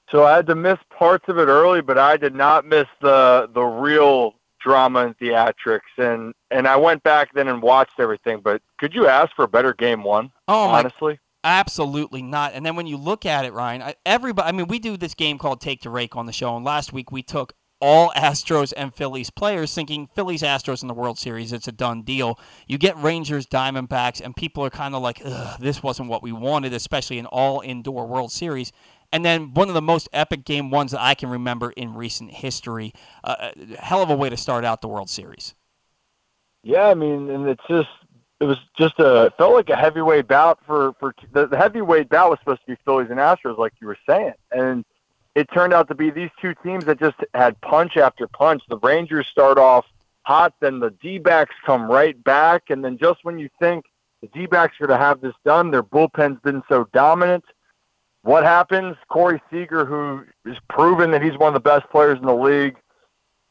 So 0.09 0.23
I 0.25 0.35
had 0.35 0.47
to 0.47 0.55
miss 0.55 0.77
parts 0.89 1.25
of 1.27 1.37
it 1.37 1.45
early, 1.45 1.81
but 1.81 1.99
I 1.99 2.17
did 2.17 2.33
not 2.33 2.65
miss 2.65 2.87
the 3.01 3.49
the 3.53 3.61
real 3.61 4.33
drama 4.63 5.05
and 5.05 5.17
theatrics. 5.17 5.81
And 5.97 6.33
and 6.51 6.67
I 6.67 6.75
went 6.75 7.03
back 7.03 7.33
then 7.33 7.47
and 7.47 7.61
watched 7.61 7.99
everything. 7.99 8.41
But 8.41 8.61
could 8.79 8.93
you 8.93 9.07
ask 9.07 9.35
for 9.35 9.43
a 9.43 9.47
better 9.47 9.73
game 9.73 10.03
one? 10.03 10.31
Oh 10.47 10.67
my 10.67 10.79
honestly. 10.79 11.19
Absolutely 11.43 12.21
not. 12.21 12.53
And 12.53 12.65
then 12.65 12.77
when 12.77 12.87
you 12.87 12.95
look 12.95 13.25
at 13.25 13.43
it, 13.43 13.51
Ryan, 13.51 13.81
I, 13.81 13.95
everybody. 14.05 14.47
I 14.47 14.51
mean, 14.53 14.67
we 14.67 14.79
do 14.79 14.95
this 14.95 15.13
game 15.13 15.37
called 15.37 15.59
Take 15.59 15.81
to 15.81 15.89
Rake 15.89 16.15
on 16.15 16.25
the 16.25 16.31
show, 16.31 16.55
and 16.55 16.63
last 16.63 16.93
week 16.93 17.11
we 17.11 17.21
took 17.21 17.53
all 17.83 18.11
Astros 18.15 18.73
and 18.75 18.95
Phillies 18.95 19.29
players, 19.29 19.75
thinking 19.75 20.07
Phillies 20.15 20.41
Astros 20.41 20.81
in 20.81 20.87
the 20.87 20.93
World 20.93 21.19
Series, 21.19 21.51
it's 21.51 21.67
a 21.67 21.71
done 21.71 22.01
deal. 22.01 22.39
You 22.65 22.77
get 22.77 22.97
Rangers 22.97 23.45
Diamondbacks, 23.45 24.21
and 24.21 24.35
people 24.35 24.63
are 24.63 24.69
kind 24.69 24.95
of 24.95 25.01
like, 25.01 25.21
Ugh, 25.23 25.59
this 25.59 25.83
wasn't 25.83 26.09
what 26.09 26.23
we 26.23 26.31
wanted, 26.31 26.73
especially 26.73 27.19
an 27.19 27.25
all 27.25 27.59
indoor 27.59 28.07
World 28.07 28.31
Series. 28.31 28.71
And 29.13 29.23
then 29.23 29.53
one 29.53 29.67
of 29.67 29.75
the 29.75 29.81
most 29.81 30.09
epic 30.11 30.43
game 30.43 30.71
ones 30.71 30.91
that 30.91 30.99
I 30.99 31.13
can 31.13 31.29
remember 31.29 31.69
in 31.71 31.93
recent 31.93 32.31
history. 32.31 32.93
Uh, 33.23 33.51
a 33.55 33.77
hell 33.77 34.01
of 34.01 34.09
a 34.09 34.15
way 34.15 34.27
to 34.27 34.35
start 34.35 34.65
out 34.65 34.81
the 34.81 34.87
World 34.87 35.07
Series. 35.07 35.53
Yeah, 36.63 36.87
I 36.87 36.95
mean, 36.95 37.29
and 37.29 37.47
it's 37.47 37.63
just 37.69 37.89
it 38.39 38.45
was 38.45 38.57
just 38.75 38.95
a 38.97 39.31
felt 39.37 39.53
like 39.53 39.69
a 39.69 39.75
heavyweight 39.75 40.27
bout 40.27 40.59
for 40.65 40.93
for 40.99 41.13
the, 41.31 41.45
the 41.45 41.57
heavyweight 41.57 42.09
bout 42.09 42.31
was 42.31 42.39
supposed 42.39 42.61
to 42.61 42.71
be 42.71 42.77
Phillies 42.83 43.11
and 43.11 43.19
Astros, 43.19 43.59
like 43.59 43.73
you 43.79 43.85
were 43.85 43.99
saying, 44.09 44.33
and 44.51 44.83
it 45.35 45.47
turned 45.53 45.73
out 45.73 45.87
to 45.89 45.95
be 45.95 46.09
these 46.09 46.31
two 46.41 46.55
teams 46.63 46.85
that 46.85 46.99
just 46.99 47.17
had 47.35 47.59
punch 47.61 47.97
after 47.97 48.27
punch. 48.27 48.63
The 48.67 48.79
Rangers 48.79 49.27
start 49.27 49.59
off 49.59 49.85
hot, 50.23 50.55
then 50.59 50.79
the 50.79 50.89
D-backs 50.89 51.53
come 51.65 51.89
right 51.89 52.21
back, 52.23 52.69
and 52.69 52.83
then 52.83 52.97
just 52.97 53.19
when 53.23 53.37
you 53.37 53.49
think 53.59 53.85
the 54.21 54.27
D-backs 54.27 54.77
are 54.81 54.87
to 54.87 54.97
have 54.97 55.21
this 55.21 55.35
done, 55.45 55.69
their 55.69 55.83
bullpen's 55.83 56.39
been 56.41 56.63
so 56.69 56.87
dominant. 56.93 57.43
What 58.23 58.43
happens? 58.43 58.95
Corey 59.09 59.41
Seager, 59.51 59.85
who 59.85 60.23
is 60.49 60.57
proven 60.69 61.11
that 61.11 61.21
he's 61.21 61.37
one 61.37 61.49
of 61.49 61.53
the 61.53 61.59
best 61.59 61.89
players 61.89 62.17
in 62.17 62.25
the 62.25 62.33
league, 62.33 62.77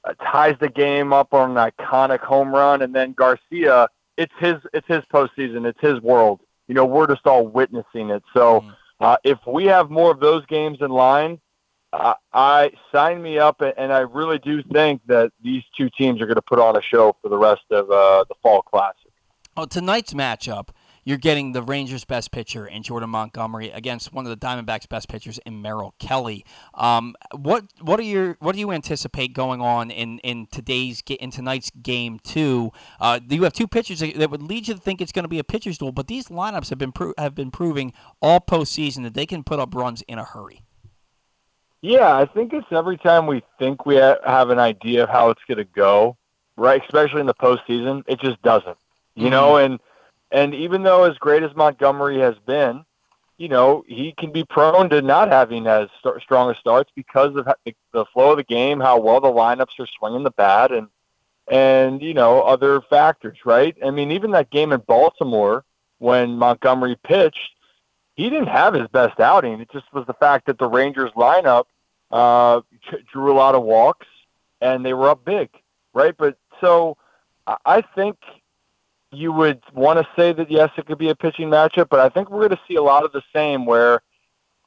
uh, 0.05 0.15
ties 0.15 0.57
the 0.61 0.69
game 0.69 1.13
up 1.13 1.35
on 1.35 1.57
an 1.57 1.71
iconic 1.71 2.21
home 2.21 2.53
run, 2.53 2.83
and 2.83 2.95
then 2.95 3.13
Garcia. 3.13 3.89
It's 4.17 4.33
his. 4.39 4.57
It's 4.73 4.87
his 4.89 5.05
postseason. 5.13 5.67
It's 5.67 5.81
his 5.81 6.01
world. 6.01 6.41
You 6.69 6.75
know, 6.75 6.87
we're 6.87 7.07
just 7.07 7.27
all 7.27 7.47
witnessing 7.47 8.11
it. 8.11 8.23
So, 8.35 8.65
uh, 9.01 9.17
if 9.25 9.39
we 9.47 9.67
have 9.67 9.91
more 9.91 10.11
of 10.11 10.21
those 10.21 10.45
games 10.47 10.79
in 10.81 10.91
line, 10.91 11.39
uh, 11.93 12.15
I 12.33 12.73
sign 12.91 13.23
me 13.23 13.39
up, 13.39 13.61
and 13.61 13.93
I 13.93 14.01
really 14.01 14.39
do 14.39 14.63
think 14.63 15.03
that 15.07 15.33
these 15.43 15.63
two 15.77 15.91
teams 15.91 16.21
are 16.23 16.27
going 16.27 16.37
to 16.37 16.43
put 16.43 16.59
on 16.59 16.77
a 16.77 16.83
show 16.83 17.17
for 17.21 17.29
the 17.29 17.37
rest 17.37 17.63
of 17.71 17.91
uh, 17.91 18.25
the 18.29 18.35
fall 18.43 18.63
classic. 18.63 19.13
Oh, 19.55 19.67
tonight's 19.67 20.15
matchup 20.15 20.69
you're 21.05 21.19
getting 21.19 21.53
the 21.53 21.63
Rangers' 21.63 22.05
best 22.05 22.31
pitcher 22.31 22.67
in 22.67 22.83
Jordan 22.83 23.11
Montgomery 23.11 23.71
against 23.71 24.13
one 24.13 24.27
of 24.27 24.31
the 24.31 24.47
Diamondbacks' 24.47 24.89
best 24.89 25.09
pitchers 25.09 25.39
in 25.45 25.61
Merrill 25.63 25.95
Kelly. 25.99 26.45
Um, 26.75 27.15
what 27.35 27.65
what 27.81 27.99
are 27.99 28.05
your 28.05 28.37
what 28.41 28.53
do 28.55 28.61
you 28.61 28.71
anticipate 28.71 29.33
going 29.33 29.61
on 29.61 29.91
in, 29.91 30.19
in 30.21 30.47
today's 30.47 31.03
in 31.09 31.31
tonight's 31.31 31.71
game 31.71 32.19
two? 32.23 32.71
Uh, 33.01 33.21
you 33.29 33.43
have 33.45 33.53
two 33.53 33.69
pitchers 33.69 34.01
that 34.01 34.31
would 34.31 34.43
lead 34.43 34.69
you 34.69 34.75
to 34.75 34.81
think 34.81 35.01
it's 35.01 35.13
going 35.13 35.25
to 35.25 35.29
be 35.29 35.39
a 35.39 35.45
pitcher's 35.45 35.79
duel, 35.79 35.93
but 35.93 36.07
these 36.07 36.29
lineups 36.29 36.71
have 36.71 36.79
been 36.79 36.93
pro- 36.93 37.15
have 37.19 37.35
been 37.35 37.51
proving 37.51 37.93
all 38.21 38.41
postseason 38.41 39.03
that 39.03 39.15
they 39.15 39.27
can 39.27 39.43
put 39.43 39.59
up 39.59 39.75
runs 39.75 40.03
in 40.03 40.19
a 40.19 40.25
hurry. 40.25 40.63
Yeah, 41.81 42.17
I 42.17 42.27
think 42.27 42.53
it's 42.53 42.67
every 42.71 42.97
time 42.97 43.27
we 43.27 43.43
think 43.59 43.85
we 43.85 43.97
have 43.97 44.51
an 44.51 44.61
idea 44.61 45.03
of 45.03 45.09
how 45.09 45.31
it's 45.31 45.41
going 45.49 45.59
to 45.59 45.65
go, 45.65 46.17
right? 46.57 46.81
Especially 46.81 47.21
in 47.21 47.27
the 47.27 47.35
postseason, 47.35 48.05
it 48.07 48.21
just 48.21 48.41
doesn't. 48.43 48.79
You 49.17 49.25
mm-hmm. 49.25 49.31
know, 49.31 49.57
and 49.57 49.81
and 50.33 50.55
even 50.55 50.83
though 50.83 51.05
as 51.05 51.17
great 51.19 51.43
as 51.43 51.55
Montgomery 51.55 52.19
has 52.19 52.35
been, 52.47 52.85
you 53.39 53.49
know, 53.49 53.85
he 53.87 54.15
can 54.17 54.33
be 54.33 54.45
prone 54.45 54.89
to 54.91 55.03
not 55.03 55.29
having 55.29 55.67
as 55.67 55.89
st- 55.99 56.21
strong 56.23 56.55
starts 56.61 56.91
because 56.95 57.37
of 57.37 57.47
the, 57.65 57.75
the 57.93 58.05
flow 58.07 58.33
of 58.33 58.37
the 58.37 58.45
game, 58.45 58.81
how 58.81 58.99
well 59.01 59.21
the 59.21 59.29
lineups 59.29 59.79
are 59.79 59.87
swinging 59.99 60.23
the 60.23 60.31
bat, 60.31 60.73
and 60.73 60.89
and 61.49 62.03
you 62.03 62.15
know 62.15 62.43
other 62.43 62.81
factors, 62.83 63.39
right? 63.45 63.77
I 63.85 63.91
mean, 63.91 64.13
even 64.13 64.31
that 64.33 64.51
game 64.51 64.73
in 64.73 64.81
Baltimore 64.81 65.65
when 65.99 66.37
Montgomery 66.39 66.97
pitched, 67.05 67.51
he 68.15 68.31
didn't 68.31 68.49
have 68.49 68.75
his 68.75 68.89
best 68.89 69.21
outing. 69.21 69.61
It 69.61 69.71
just 69.73 69.93
was 69.93 70.07
the 70.07 70.15
fact 70.15 70.47
that 70.47 70.59
the 70.59 70.69
Rangers 70.69 71.11
lineup 71.13 71.65
uh, 72.11 72.61
drew 73.13 73.33
a 73.33 73.35
lot 73.35 73.55
of 73.55 73.63
walks 73.63 74.07
and 74.61 74.85
they 74.85 74.95
were 74.95 75.09
up 75.09 75.25
big, 75.25 75.49
right? 75.95 76.15
But 76.17 76.37
so 76.61 76.97
I 77.65 77.83
think 77.95 78.17
you 79.13 79.33
would 79.33 79.63
want 79.75 79.99
to 79.99 80.09
say 80.17 80.33
that 80.33 80.51
yes, 80.51 80.71
it 80.77 80.87
could 80.87 80.99
be 80.99 81.11
a 81.11 81.15
pitching 81.15 81.49
matchup, 81.49 81.89
but 81.91 82.01
I 82.01 82.09
think 82.09 82.31
we're 82.31 82.49
going 82.49 82.51
to 82.51 82.61
see 82.67 82.77
a 82.77 82.83
lot 82.83 83.05
of 83.05 83.13
the 83.13 83.23
same 83.35 83.67
where 83.67 84.03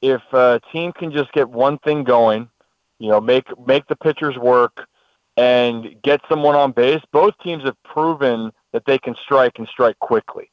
if 0.02 0.22
a 0.34 0.62
team 0.72 0.92
can 0.94 1.12
just 1.12 1.32
get 1.32 1.50
one 1.50 1.80
thing 1.80 2.04
going, 2.04 2.50
you 3.00 3.10
know, 3.10 3.20
make 3.20 3.48
make 3.66 3.88
the 3.88 3.96
pitchers 3.96 4.38
work 4.38 4.88
and 5.38 5.96
get 6.02 6.22
someone 6.30 6.56
on 6.56 6.72
base. 6.72 7.02
Both 7.12 7.34
teams 7.44 7.64
have 7.64 7.82
proven 7.84 8.52
that 8.72 8.86
they 8.86 8.98
can 8.98 9.16
strike 9.16 9.54
and 9.58 9.68
strike 9.68 9.98
quickly. 10.00 10.52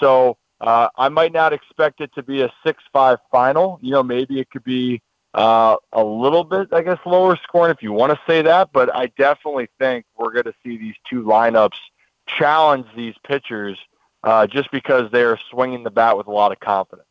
So 0.00 0.36
uh, 0.60 0.88
I 0.96 1.08
might 1.08 1.32
not 1.32 1.52
expect 1.52 2.00
it 2.00 2.12
to 2.14 2.22
be 2.22 2.42
a 2.42 2.52
six-five 2.64 3.18
final. 3.32 3.78
You 3.82 3.92
know, 3.92 4.02
maybe 4.02 4.38
it 4.38 4.50
could 4.50 4.64
be 4.64 5.02
uh, 5.34 5.76
a 5.92 6.04
little 6.04 6.44
bit, 6.44 6.68
I 6.72 6.82
guess, 6.82 6.98
lower 7.06 7.36
scoring 7.42 7.72
if 7.72 7.82
you 7.82 7.92
want 7.92 8.12
to 8.12 8.20
say 8.26 8.42
that. 8.42 8.70
But 8.72 8.94
I 8.94 9.06
definitely 9.18 9.68
think 9.78 10.04
we're 10.16 10.32
going 10.32 10.44
to 10.44 10.54
see 10.62 10.76
these 10.76 10.94
two 11.08 11.22
lineups 11.22 11.78
challenge 12.38 12.86
these 12.96 13.14
pitchers 13.26 13.78
uh, 14.22 14.46
just 14.46 14.70
because 14.70 15.10
they're 15.10 15.38
swinging 15.50 15.82
the 15.82 15.90
bat 15.90 16.16
with 16.16 16.26
a 16.26 16.32
lot 16.32 16.52
of 16.52 16.60
confidence. 16.60 17.06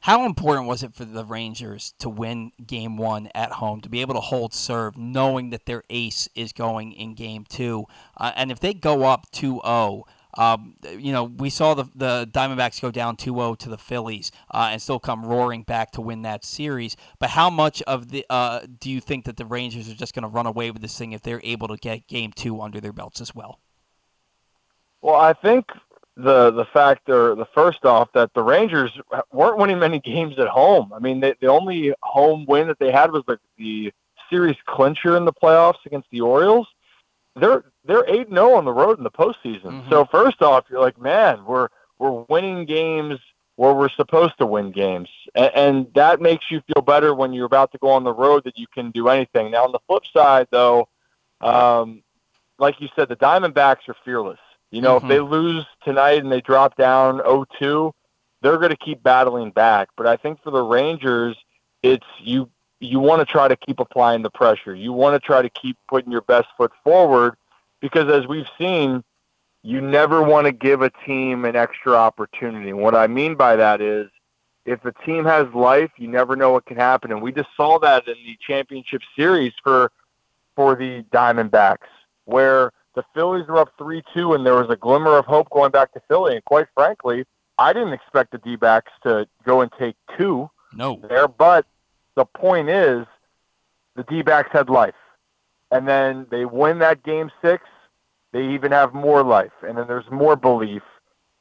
How 0.00 0.26
important 0.26 0.68
was 0.68 0.82
it 0.82 0.94
for 0.94 1.06
the 1.06 1.24
Rangers 1.24 1.94
to 1.98 2.10
win 2.10 2.52
game 2.66 2.98
one 2.98 3.30
at 3.34 3.52
home, 3.52 3.80
to 3.80 3.88
be 3.88 4.02
able 4.02 4.12
to 4.12 4.20
hold 4.20 4.52
serve, 4.52 4.98
knowing 4.98 5.48
that 5.48 5.64
their 5.64 5.82
ace 5.88 6.28
is 6.34 6.52
going 6.52 6.92
in 6.92 7.14
game 7.14 7.46
two? 7.48 7.86
Uh, 8.14 8.32
and 8.36 8.52
if 8.52 8.60
they 8.60 8.74
go 8.74 9.04
up 9.04 9.30
2 9.32 9.62
0, 9.64 10.04
um, 10.36 10.74
you 10.98 11.10
know, 11.10 11.24
we 11.24 11.48
saw 11.48 11.72
the, 11.72 11.84
the 11.94 12.28
Diamondbacks 12.30 12.82
go 12.82 12.90
down 12.90 13.16
2 13.16 13.34
0 13.34 13.54
to 13.54 13.70
the 13.70 13.78
Phillies 13.78 14.30
uh, 14.50 14.68
and 14.72 14.82
still 14.82 14.98
come 14.98 15.24
roaring 15.24 15.62
back 15.62 15.92
to 15.92 16.02
win 16.02 16.20
that 16.20 16.44
series. 16.44 16.96
But 17.18 17.30
how 17.30 17.48
much 17.48 17.80
of 17.82 18.10
the 18.10 18.26
uh, 18.28 18.66
do 18.78 18.90
you 18.90 19.00
think 19.00 19.24
that 19.24 19.38
the 19.38 19.46
Rangers 19.46 19.88
are 19.88 19.94
just 19.94 20.14
going 20.14 20.24
to 20.24 20.28
run 20.28 20.44
away 20.44 20.70
with 20.70 20.82
this 20.82 20.98
thing 20.98 21.12
if 21.12 21.22
they're 21.22 21.40
able 21.44 21.68
to 21.68 21.78
get 21.78 22.08
game 22.08 22.32
two 22.32 22.60
under 22.60 22.78
their 22.78 22.92
belts 22.92 23.22
as 23.22 23.34
well? 23.34 23.58
Well, 25.04 25.16
I 25.16 25.32
think 25.32 25.66
the 26.16 26.50
the 26.50 26.64
fact 26.64 27.08
or 27.08 27.34
the 27.34 27.46
first 27.54 27.84
off 27.84 28.08
that 28.14 28.32
the 28.34 28.42
Rangers 28.42 28.92
weren't 29.32 29.58
winning 29.58 29.78
many 29.78 29.98
games 30.00 30.38
at 30.38 30.48
home. 30.48 30.92
I 30.94 30.98
mean, 30.98 31.20
they, 31.20 31.34
the 31.40 31.48
only 31.48 31.94
home 32.02 32.46
win 32.46 32.68
that 32.68 32.78
they 32.78 32.90
had 32.90 33.12
was 33.12 33.22
the, 33.26 33.38
the 33.58 33.92
series 34.30 34.56
clincher 34.66 35.16
in 35.16 35.24
the 35.24 35.32
playoffs 35.32 35.84
against 35.86 36.08
the 36.10 36.20
Orioles 36.20 36.68
they're 37.36 37.64
they're 37.84 38.08
eight 38.08 38.28
zero 38.28 38.52
oh 38.52 38.54
on 38.56 38.64
the 38.64 38.72
road 38.72 38.98
in 38.98 39.04
the 39.04 39.10
postseason. 39.10 39.62
Mm-hmm. 39.64 39.90
So 39.90 40.04
first 40.06 40.42
off, 40.42 40.64
you're 40.70 40.80
like, 40.80 41.00
man, 41.00 41.44
we're 41.44 41.68
we're 41.98 42.24
winning 42.28 42.64
games 42.64 43.18
where 43.56 43.74
we're 43.74 43.88
supposed 43.90 44.36
to 44.38 44.46
win 44.46 44.72
games, 44.72 45.08
and, 45.34 45.50
and 45.54 45.86
that 45.94 46.20
makes 46.20 46.50
you 46.50 46.60
feel 46.72 46.82
better 46.82 47.14
when 47.14 47.32
you're 47.32 47.46
about 47.46 47.70
to 47.72 47.78
go 47.78 47.90
on 47.90 48.04
the 48.04 48.12
road 48.12 48.44
that 48.44 48.58
you 48.58 48.66
can 48.72 48.90
do 48.90 49.08
anything. 49.08 49.50
Now 49.50 49.64
on 49.64 49.72
the 49.72 49.78
flip 49.86 50.02
side, 50.12 50.48
though, 50.50 50.88
um, 51.40 52.02
like 52.58 52.80
you 52.80 52.88
said, 52.96 53.08
the 53.08 53.16
Diamondbacks 53.16 53.88
are 53.88 53.96
fearless. 54.04 54.40
You 54.74 54.80
know, 54.80 54.96
mm-hmm. 54.96 55.06
if 55.06 55.08
they 55.08 55.20
lose 55.20 55.64
tonight 55.84 56.22
and 56.22 56.32
they 56.32 56.40
drop 56.40 56.76
down 56.76 57.20
0-2, 57.20 57.92
they're 58.42 58.58
going 58.58 58.70
to 58.70 58.76
keep 58.76 59.04
battling 59.04 59.52
back. 59.52 59.88
But 59.96 60.08
I 60.08 60.16
think 60.16 60.42
for 60.42 60.50
the 60.50 60.62
Rangers, 60.62 61.36
it's 61.84 62.06
you 62.20 62.50
you 62.80 62.98
want 62.98 63.20
to 63.20 63.24
try 63.24 63.46
to 63.46 63.56
keep 63.56 63.78
applying 63.78 64.22
the 64.22 64.30
pressure. 64.30 64.74
You 64.74 64.92
want 64.92 65.14
to 65.14 65.24
try 65.24 65.42
to 65.42 65.48
keep 65.48 65.78
putting 65.88 66.10
your 66.10 66.22
best 66.22 66.48
foot 66.56 66.72
forward 66.82 67.36
because, 67.80 68.10
as 68.10 68.26
we've 68.26 68.48
seen, 68.58 69.04
you 69.62 69.80
never 69.80 70.22
want 70.22 70.46
to 70.46 70.52
give 70.52 70.82
a 70.82 70.90
team 71.06 71.44
an 71.44 71.54
extra 71.54 71.94
opportunity. 71.94 72.70
And 72.70 72.80
what 72.80 72.96
I 72.96 73.06
mean 73.06 73.36
by 73.36 73.54
that 73.56 73.80
is 73.80 74.10
if 74.66 74.84
a 74.84 74.92
team 75.06 75.24
has 75.24 75.46
life, 75.54 75.92
you 75.96 76.08
never 76.08 76.34
know 76.34 76.50
what 76.50 76.66
can 76.66 76.76
happen. 76.76 77.12
And 77.12 77.22
we 77.22 77.30
just 77.30 77.48
saw 77.56 77.78
that 77.78 78.08
in 78.08 78.16
the 78.26 78.36
championship 78.44 79.02
series 79.16 79.52
for 79.62 79.92
for 80.56 80.74
the 80.74 81.04
Diamondbacks, 81.12 81.86
where 82.24 82.72
the 82.94 83.04
Phillies 83.14 83.46
were 83.48 83.58
up 83.58 83.70
three 83.76 84.02
two 84.14 84.34
and 84.34 84.46
there 84.46 84.54
was 84.54 84.70
a 84.70 84.76
glimmer 84.76 85.16
of 85.16 85.24
hope 85.26 85.50
going 85.50 85.70
back 85.70 85.92
to 85.92 86.00
Philly. 86.08 86.34
And 86.34 86.44
quite 86.44 86.66
frankly, 86.74 87.24
I 87.58 87.72
didn't 87.72 87.92
expect 87.92 88.32
the 88.32 88.38
D 88.38 88.56
backs 88.56 88.92
to 89.02 89.26
go 89.44 89.60
and 89.60 89.70
take 89.78 89.96
two 90.16 90.50
no. 90.74 91.00
there, 91.08 91.28
but 91.28 91.66
the 92.16 92.24
point 92.24 92.68
is, 92.68 93.06
the 93.96 94.04
D 94.04 94.22
backs 94.22 94.50
had 94.52 94.68
life. 94.68 94.94
And 95.70 95.88
then 95.88 96.26
they 96.30 96.44
win 96.44 96.78
that 96.80 97.02
game 97.02 97.30
six, 97.42 97.64
they 98.32 98.48
even 98.50 98.72
have 98.72 98.94
more 98.94 99.22
life. 99.22 99.52
And 99.62 99.76
then 99.78 99.86
there's 99.86 100.10
more 100.10 100.36
belief. 100.36 100.82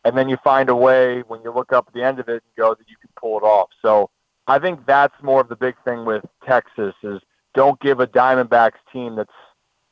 And 0.05 0.17
then 0.17 0.27
you 0.27 0.37
find 0.43 0.69
a 0.69 0.75
way 0.75 1.21
when 1.27 1.41
you 1.43 1.51
look 1.51 1.71
up 1.71 1.85
at 1.87 1.93
the 1.93 2.03
end 2.03 2.19
of 2.19 2.27
it 2.27 2.43
and 2.43 2.55
go 2.57 2.73
that 2.73 2.89
you 2.89 2.95
can 2.99 3.09
pull 3.19 3.37
it 3.37 3.43
off. 3.43 3.69
So 3.81 4.09
I 4.47 4.59
think 4.59 4.85
that's 4.85 5.15
more 5.23 5.41
of 5.41 5.49
the 5.49 5.55
big 5.55 5.75
thing 5.85 6.05
with 6.05 6.25
Texas 6.45 6.93
is 7.03 7.21
don't 7.53 7.79
give 7.79 7.99
a 7.99 8.07
Diamondbacks 8.07 8.79
team 8.91 9.15
that's 9.15 9.31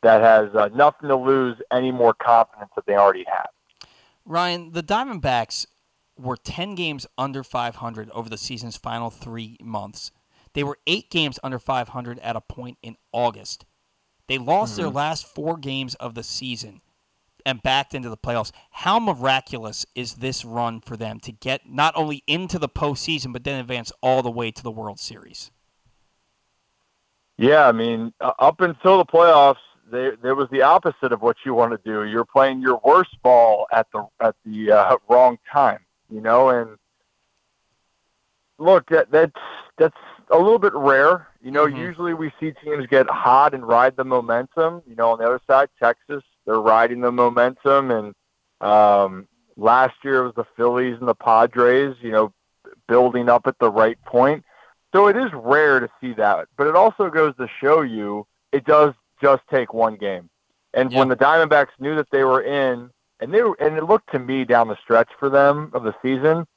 that 0.02 0.22
has 0.22 0.54
uh, 0.56 0.70
nothing 0.74 1.10
to 1.10 1.16
lose 1.16 1.58
any 1.72 1.92
more 1.92 2.14
confidence 2.14 2.72
that 2.76 2.86
they 2.86 2.96
already 2.96 3.26
have. 3.32 3.50
Ryan, 4.26 4.72
the 4.72 4.84
Diamondbacks 4.84 5.66
were 6.18 6.38
10 6.38 6.76
games 6.76 7.08
under 7.18 7.44
500 7.44 8.10
over 8.12 8.30
the 8.30 8.38
season's 8.38 8.78
final 8.78 9.10
three 9.10 9.58
months. 9.62 10.12
They 10.54 10.64
were 10.64 10.78
eight 10.86 11.10
games 11.10 11.40
under 11.44 11.60
500 11.60 12.20
at 12.20 12.36
a 12.36 12.42
point 12.42 12.78
in 12.84 12.98
August. 13.12 13.66
They 14.28 14.38
lost 14.38 14.74
mm-hmm. 14.74 14.84
their 14.84 14.92
last 14.92 15.28
four 15.28 15.58
games 15.58 15.96
of 15.96 16.16
the 16.16 16.24
season 16.24 16.82
and 17.46 17.64
backed 17.64 17.94
into 17.94 18.10
the 18.10 18.18
playoffs. 18.18 18.52
How 18.72 19.00
miraculous 19.00 19.86
is 19.96 20.16
this 20.16 20.46
run 20.46 20.80
for 20.82 20.96
them 20.96 21.20
to 21.22 21.32
get 21.32 21.62
not 21.68 21.94
only 21.96 22.24
into 22.28 22.60
the 22.60 22.70
postseason, 22.70 23.34
but 23.34 23.44
then 23.44 23.60
advance 23.60 23.92
all 24.02 24.22
the 24.22 24.32
way 24.32 24.52
to 24.52 24.64
the 24.64 24.72
World 24.72 25.00
Series? 25.00 25.52
Yeah, 27.38 27.68
I 27.68 27.72
mean, 27.72 28.14
uh, 28.22 28.34
up 28.38 28.62
until 28.62 29.00
the 29.00 29.06
playoffs, 29.06 29.56
they, 29.92 30.12
there 30.22 30.36
was 30.36 30.48
the 30.52 30.62
opposite 30.62 31.12
of 31.12 31.22
what 31.22 31.38
you 31.46 31.54
want 31.54 31.72
to 31.72 31.80
do. 31.84 32.06
You're 32.06 32.26
playing 32.26 32.62
your 32.62 32.80
worst 32.84 33.22
ball 33.22 33.68
at 33.72 33.88
the 33.92 34.08
at 34.20 34.36
the 34.46 34.72
uh, 34.72 34.98
wrong 35.10 35.38
time, 35.52 35.80
you 36.10 36.22
know. 36.22 36.50
And 36.50 36.78
look, 38.58 38.90
that, 38.90 39.12
that's 39.12 39.32
that's 39.78 39.98
a 40.32 40.38
little 40.38 40.60
bit 40.60 40.74
rare. 40.74 41.28
You 41.42 41.52
know, 41.52 41.66
mm-hmm. 41.66 41.78
usually 41.78 42.14
we 42.14 42.32
see 42.40 42.54
teams 42.64 42.88
get 42.88 43.10
hot 43.10 43.54
and 43.54 43.68
ride 43.68 43.96
the 43.96 44.06
momentum. 44.06 44.82
You 44.88 44.96
know, 44.96 45.12
on 45.12 45.20
the 45.20 45.26
other 45.26 45.42
side, 45.48 45.70
Texas, 45.82 46.24
they're 46.46 46.62
riding 46.62 47.02
the 47.02 47.12
momentum. 47.12 47.92
And 47.92 48.14
um, 48.62 49.28
last 49.58 49.96
year 50.04 50.24
it 50.24 50.26
was 50.26 50.36
the 50.36 50.46
Phillies 50.56 50.98
and 51.00 51.08
the 51.08 51.16
Padres, 51.16 51.96
you 52.02 52.12
know, 52.12 52.34
building 52.88 53.30
up 53.30 53.48
at 53.48 53.60
the 53.60 53.72
right 53.72 54.02
point. 54.06 54.44
So 54.94 55.08
it 55.08 55.18
is 55.18 55.32
rare 55.34 55.80
to 55.80 55.90
see 56.00 56.14
that. 56.14 56.48
But 56.58 56.68
it 56.68 56.76
also 56.76 57.10
goes 57.10 57.36
to 57.38 57.48
show 57.60 57.82
you 57.82 58.28
it 58.52 58.66
does 58.66 58.94
just 59.22 59.44
take 59.50 59.74
one 59.74 59.96
game. 59.96 60.30
And 60.74 60.92
yep. 60.92 61.00
when 61.00 61.10
the 61.10 61.16
Diamondbacks 61.16 61.72
knew 61.80 61.96
that 61.96 62.10
they 62.12 62.24
were 62.24 62.42
in, 62.42 62.90
and 63.20 63.34
they 63.34 63.44
were, 63.44 63.56
and 63.60 63.78
it 63.78 63.84
looked 63.84 64.12
to 64.14 64.20
me 64.20 64.46
down 64.46 64.68
the 64.68 64.78
stretch 64.82 65.10
for 65.20 65.30
them 65.30 65.72
of 65.74 65.84
the 65.84 65.94
season, 66.02 66.48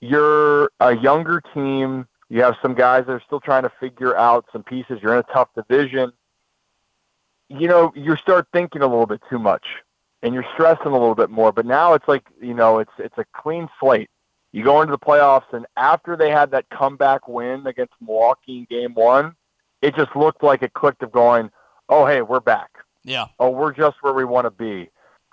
you're 0.00 0.70
a 0.80 0.94
younger 0.96 1.40
team 1.54 2.06
you 2.28 2.42
have 2.42 2.56
some 2.62 2.74
guys 2.74 3.06
that 3.06 3.12
are 3.12 3.22
still 3.24 3.40
trying 3.40 3.64
to 3.64 3.72
figure 3.80 4.16
out 4.16 4.46
some 4.52 4.62
pieces. 4.62 4.98
You're 5.02 5.14
in 5.14 5.20
a 5.20 5.32
tough 5.32 5.48
division. 5.54 6.12
You 7.48 7.68
know, 7.68 7.92
you 7.94 8.16
start 8.16 8.48
thinking 8.52 8.82
a 8.82 8.86
little 8.86 9.06
bit 9.06 9.20
too 9.30 9.38
much 9.38 9.64
and 10.22 10.32
you're 10.32 10.46
stressing 10.54 10.86
a 10.86 10.92
little 10.92 11.14
bit 11.14 11.30
more. 11.30 11.52
But 11.52 11.66
now 11.66 11.92
it's 11.92 12.08
like, 12.08 12.24
you 12.40 12.54
know, 12.54 12.78
it's 12.78 12.90
it's 12.98 13.16
a 13.18 13.24
clean 13.36 13.68
slate. 13.78 14.10
You 14.52 14.64
go 14.64 14.80
into 14.80 14.92
the 14.92 14.98
playoffs 14.98 15.52
and 15.52 15.66
after 15.76 16.16
they 16.16 16.30
had 16.30 16.50
that 16.52 16.68
comeback 16.70 17.28
win 17.28 17.66
against 17.66 17.92
Milwaukee 18.00 18.58
in 18.58 18.66
game 18.70 18.94
one, 18.94 19.34
it 19.82 19.94
just 19.94 20.16
looked 20.16 20.42
like 20.42 20.62
it 20.62 20.72
clicked 20.72 21.02
of 21.02 21.12
going, 21.12 21.50
Oh, 21.88 22.06
hey, 22.06 22.22
we're 22.22 22.40
back. 22.40 22.70
Yeah. 23.04 23.26
Oh, 23.38 23.50
we're 23.50 23.72
just 23.72 23.96
where 24.02 24.14
we 24.14 24.24
want 24.24 24.46
to 24.46 24.50
be. 24.50 24.88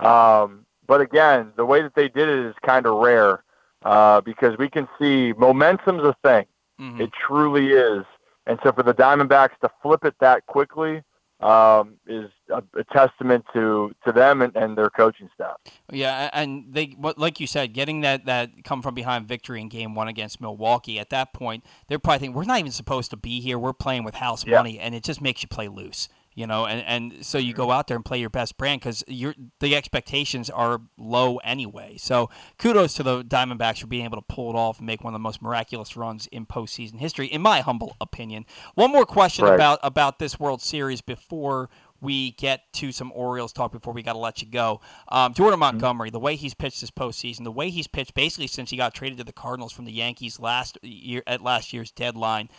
Um, 0.06 0.66
but 0.88 1.00
again, 1.02 1.54
the 1.56 1.66
way 1.66 1.82
that 1.82 1.96
they 1.96 2.10
did 2.10 2.28
it 2.28 2.40
is 2.46 2.56
kind 2.66 2.86
of 2.86 2.96
rare 2.98 3.44
uh, 3.84 4.22
because 4.22 4.58
we 4.58 4.70
can 4.70 4.88
see 5.00 5.34
momentum's 5.34 6.04
a 6.04 6.16
thing. 6.24 6.46
Mhm. 6.80 7.00
It 7.00 7.12
truly 7.26 7.70
is. 7.70 8.04
And 8.48 8.60
so 8.64 8.72
for 8.72 8.84
the 8.84 8.94
Diamondbacks 8.94 9.58
to 9.62 9.70
flip 9.82 10.04
it 10.04 10.16
that 10.20 10.46
quickly 10.48 11.04
um, 11.40 11.94
is 12.06 12.30
a, 12.50 12.62
a 12.78 12.84
testament 12.92 13.46
to 13.54 13.92
to 14.06 14.12
them 14.12 14.42
and, 14.44 14.56
and 14.56 14.78
their 14.78 14.90
coaching 14.92 15.28
staff. 15.34 15.56
Yeah, 15.92 16.30
and 16.34 16.66
they, 16.72 16.96
what, 17.00 17.18
like 17.18 17.40
you 17.40 17.48
said, 17.48 17.74
getting 17.74 18.02
that 18.02 18.26
that 18.26 18.64
come 18.64 18.82
from 18.84 18.94
behind 18.94 19.28
victory 19.28 19.60
in 19.62 19.68
Game 19.70 19.96
One 19.96 20.08
against 20.08 20.40
Milwaukee. 20.42 21.00
At 21.00 21.10
that 21.12 21.34
point, 21.34 21.64
they're 21.88 21.98
probably 21.98 22.20
thinking 22.20 22.36
we're 22.36 22.44
not 22.44 22.60
even 22.60 22.72
supposed 22.72 23.10
to 23.12 23.18
be 23.18 23.40
here. 23.40 23.58
We're 23.58 23.74
playing 23.74 24.04
with 24.04 24.16
house 24.16 24.46
Yeah. 24.46 24.58
money, 24.58 24.78
and 24.80 24.94
it 24.94 25.04
just 25.04 25.20
makes 25.22 25.42
you 25.42 25.48
play 25.50 25.68
loose, 25.68 26.10
you 26.34 26.48
know. 26.48 26.66
And, 26.66 26.84
and 27.14 27.26
so 27.26 27.38
you 27.38 27.54
go 27.54 27.72
out 27.72 27.88
there 27.88 27.96
and 27.96 28.06
play 28.06 28.20
your 28.20 28.30
best 28.30 28.58
brand 28.58 28.82
because 28.82 29.04
the 29.08 29.76
expectations 29.76 30.50
are 30.50 30.82
low 30.98 31.38
anyway. 31.38 31.98
So 31.98 32.30
kudos 32.58 32.94
to 32.96 33.04
the 33.04 33.24
Diamondbacks 33.24 33.80
for 33.82 33.88
being 33.88 34.06
able 34.06 34.18
to 34.18 34.26
pull 34.28 34.50
it 34.52 34.56
off 34.58 34.78
and 34.80 34.88
make 34.88 35.04
one 35.04 35.14
of 35.14 35.20
the 35.20 35.24
most 35.24 35.42
miraculous 35.42 35.96
runs 35.98 36.28
in 36.28 36.46
postseason 36.46 37.00
history, 37.00 37.28
in 37.28 37.42
my 37.42 37.62
humble 37.62 37.96
opinion. 38.02 38.46
One 38.76 38.92
more 38.92 39.06
question 39.06 39.46
Right. 39.46 39.56
about 39.56 39.80
about 39.84 40.20
this 40.20 40.40
World 40.40 40.62
Series 40.62 41.02
before 41.02 41.70
we 42.00 42.32
get 42.32 42.62
to 42.74 42.92
some 42.92 43.12
Orioles 43.14 43.54
talk 43.54 43.72
before 43.72 43.94
we 43.94 44.02
got 44.02 44.14
to 44.14 44.20
let 44.20 44.42
you 44.42 44.48
go. 44.50 44.82
Um, 45.10 45.36
Jordan 45.36 45.60
Montgomery, 45.60 46.10
the 46.10 46.20
way 46.20 46.36
he's 46.36 46.56
pitched 46.56 46.82
this 46.82 46.90
postseason, 46.90 47.44
the 47.44 47.52
way 47.52 47.70
he's 47.70 47.86
pitched 47.88 48.16
basically 48.16 48.48
since 48.48 48.72
he 48.72 48.78
got 48.78 48.96
traded 48.96 49.20
to 49.20 49.24
the 49.24 49.32
Cardinals 49.32 49.72
from 49.72 49.86
the 49.86 49.92
Yankees 49.92 50.40
last 50.40 50.80
year 50.82 51.22
at 51.28 51.42
last 51.42 51.74
year's 51.74 51.92
deadline. 51.92 52.50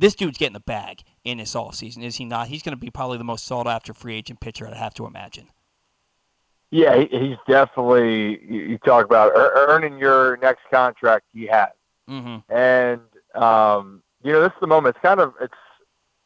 This 0.00 0.14
dude's 0.14 0.38
getting 0.38 0.54
the 0.54 0.60
bag 0.60 1.02
in 1.24 1.36
this 1.38 1.54
offseason, 1.54 2.02
is 2.02 2.16
he 2.16 2.24
not? 2.24 2.48
He's 2.48 2.62
going 2.62 2.74
to 2.74 2.80
be 2.80 2.88
probably 2.90 3.18
the 3.18 3.24
most 3.24 3.44
sought 3.44 3.66
after 3.66 3.92
free 3.92 4.16
agent 4.16 4.40
pitcher, 4.40 4.66
I'd 4.66 4.74
have 4.74 4.94
to 4.94 5.06
imagine. 5.06 5.48
Yeah, 6.70 7.04
he's 7.10 7.36
definitely. 7.46 8.42
You, 8.42 8.78
talk 8.78 9.04
about 9.04 9.32
earning 9.34 9.98
your 9.98 10.38
next 10.38 10.62
contract. 10.70 11.26
He 11.34 11.46
has. 11.46 11.68
Mm-hmm. 12.08 12.52
and 12.52 13.00
um, 13.40 14.02
you 14.24 14.32
know 14.32 14.40
this 14.40 14.50
is 14.50 14.60
the 14.60 14.66
moment. 14.66 14.96
It's 14.96 15.02
kind 15.02 15.20
of 15.20 15.34
it's 15.40 15.54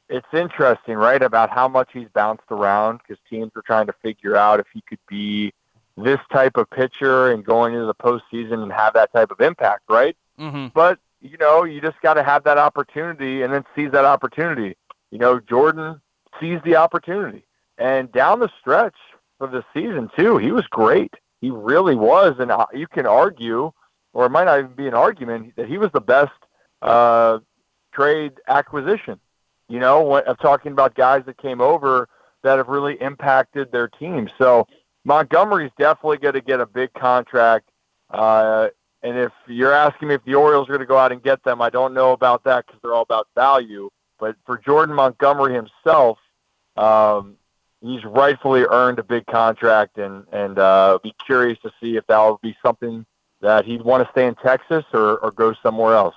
it's 0.08 0.26
interesting, 0.32 0.94
right, 0.94 1.22
about 1.22 1.50
how 1.50 1.66
much 1.66 1.90
he's 1.92 2.08
bounced 2.14 2.44
around 2.50 2.98
because 2.98 3.20
teams 3.28 3.50
are 3.56 3.62
trying 3.62 3.86
to 3.86 3.94
figure 4.02 4.36
out 4.36 4.60
if 4.60 4.66
he 4.72 4.82
could 4.82 5.00
be 5.08 5.52
this 5.96 6.20
type 6.32 6.56
of 6.56 6.70
pitcher 6.70 7.32
and 7.32 7.44
going 7.44 7.74
into 7.74 7.86
the 7.86 7.94
postseason 7.94 8.62
and 8.62 8.72
have 8.72 8.94
that 8.94 9.12
type 9.12 9.30
of 9.30 9.40
impact, 9.40 9.82
right? 9.88 10.16
Mm-hmm. 10.38 10.68
But 10.74 10.98
you 11.24 11.38
know, 11.38 11.64
you 11.64 11.80
just 11.80 12.00
got 12.02 12.14
to 12.14 12.22
have 12.22 12.44
that 12.44 12.58
opportunity 12.58 13.42
and 13.42 13.52
then 13.52 13.64
seize 13.74 13.90
that 13.92 14.04
opportunity. 14.04 14.76
You 15.10 15.18
know, 15.18 15.40
Jordan 15.40 16.00
seized 16.38 16.64
the 16.64 16.76
opportunity, 16.76 17.44
and 17.78 18.12
down 18.12 18.40
the 18.40 18.50
stretch 18.60 18.96
for 19.38 19.46
the 19.46 19.64
season 19.72 20.10
too, 20.16 20.36
he 20.36 20.52
was 20.52 20.66
great. 20.66 21.14
He 21.40 21.50
really 21.50 21.94
was, 21.94 22.36
and 22.38 22.50
uh, 22.50 22.66
you 22.74 22.86
can 22.86 23.06
argue, 23.06 23.72
or 24.12 24.26
it 24.26 24.30
might 24.30 24.44
not 24.44 24.58
even 24.58 24.72
be 24.72 24.86
an 24.86 24.94
argument, 24.94 25.56
that 25.56 25.66
he 25.66 25.78
was 25.78 25.90
the 25.92 26.00
best 26.00 26.32
uh, 26.82 27.38
trade 27.92 28.32
acquisition. 28.46 29.18
You 29.68 29.80
know, 29.80 30.02
when, 30.02 30.24
talking 30.36 30.72
about 30.72 30.94
guys 30.94 31.22
that 31.26 31.38
came 31.38 31.60
over 31.60 32.08
that 32.42 32.58
have 32.58 32.68
really 32.68 33.00
impacted 33.00 33.72
their 33.72 33.88
team. 33.88 34.28
So 34.36 34.66
Montgomery's 35.04 35.72
definitely 35.78 36.18
going 36.18 36.34
to 36.34 36.42
get 36.42 36.60
a 36.60 36.66
big 36.66 36.92
contract. 36.92 37.70
Uh, 38.10 38.68
and 39.04 39.18
if 39.18 39.32
you're 39.46 39.72
asking 39.72 40.08
me 40.08 40.14
if 40.14 40.24
the 40.24 40.34
Orioles 40.34 40.66
are 40.68 40.72
going 40.72 40.80
to 40.80 40.86
go 40.86 40.96
out 40.96 41.12
and 41.12 41.22
get 41.22 41.44
them, 41.44 41.60
I 41.60 41.68
don't 41.68 41.92
know 41.92 42.12
about 42.12 42.42
that 42.44 42.66
because 42.66 42.80
they're 42.82 42.94
all 42.94 43.02
about 43.02 43.28
value. 43.34 43.90
But 44.18 44.36
for 44.46 44.56
Jordan 44.56 44.94
Montgomery 44.94 45.54
himself, 45.54 46.18
um, 46.76 47.36
he's 47.82 48.02
rightfully 48.04 48.64
earned 48.64 48.98
a 48.98 49.02
big 49.02 49.26
contract, 49.26 49.98
and 49.98 50.24
and 50.32 50.58
uh, 50.58 50.98
be 51.02 51.14
curious 51.24 51.58
to 51.60 51.70
see 51.80 51.96
if 51.96 52.06
that 52.06 52.18
will 52.18 52.40
be 52.42 52.56
something 52.64 53.04
that 53.42 53.66
he'd 53.66 53.82
want 53.82 54.02
to 54.02 54.10
stay 54.10 54.26
in 54.26 54.34
Texas 54.36 54.84
or, 54.94 55.18
or 55.18 55.30
go 55.30 55.54
somewhere 55.62 55.94
else. 55.94 56.14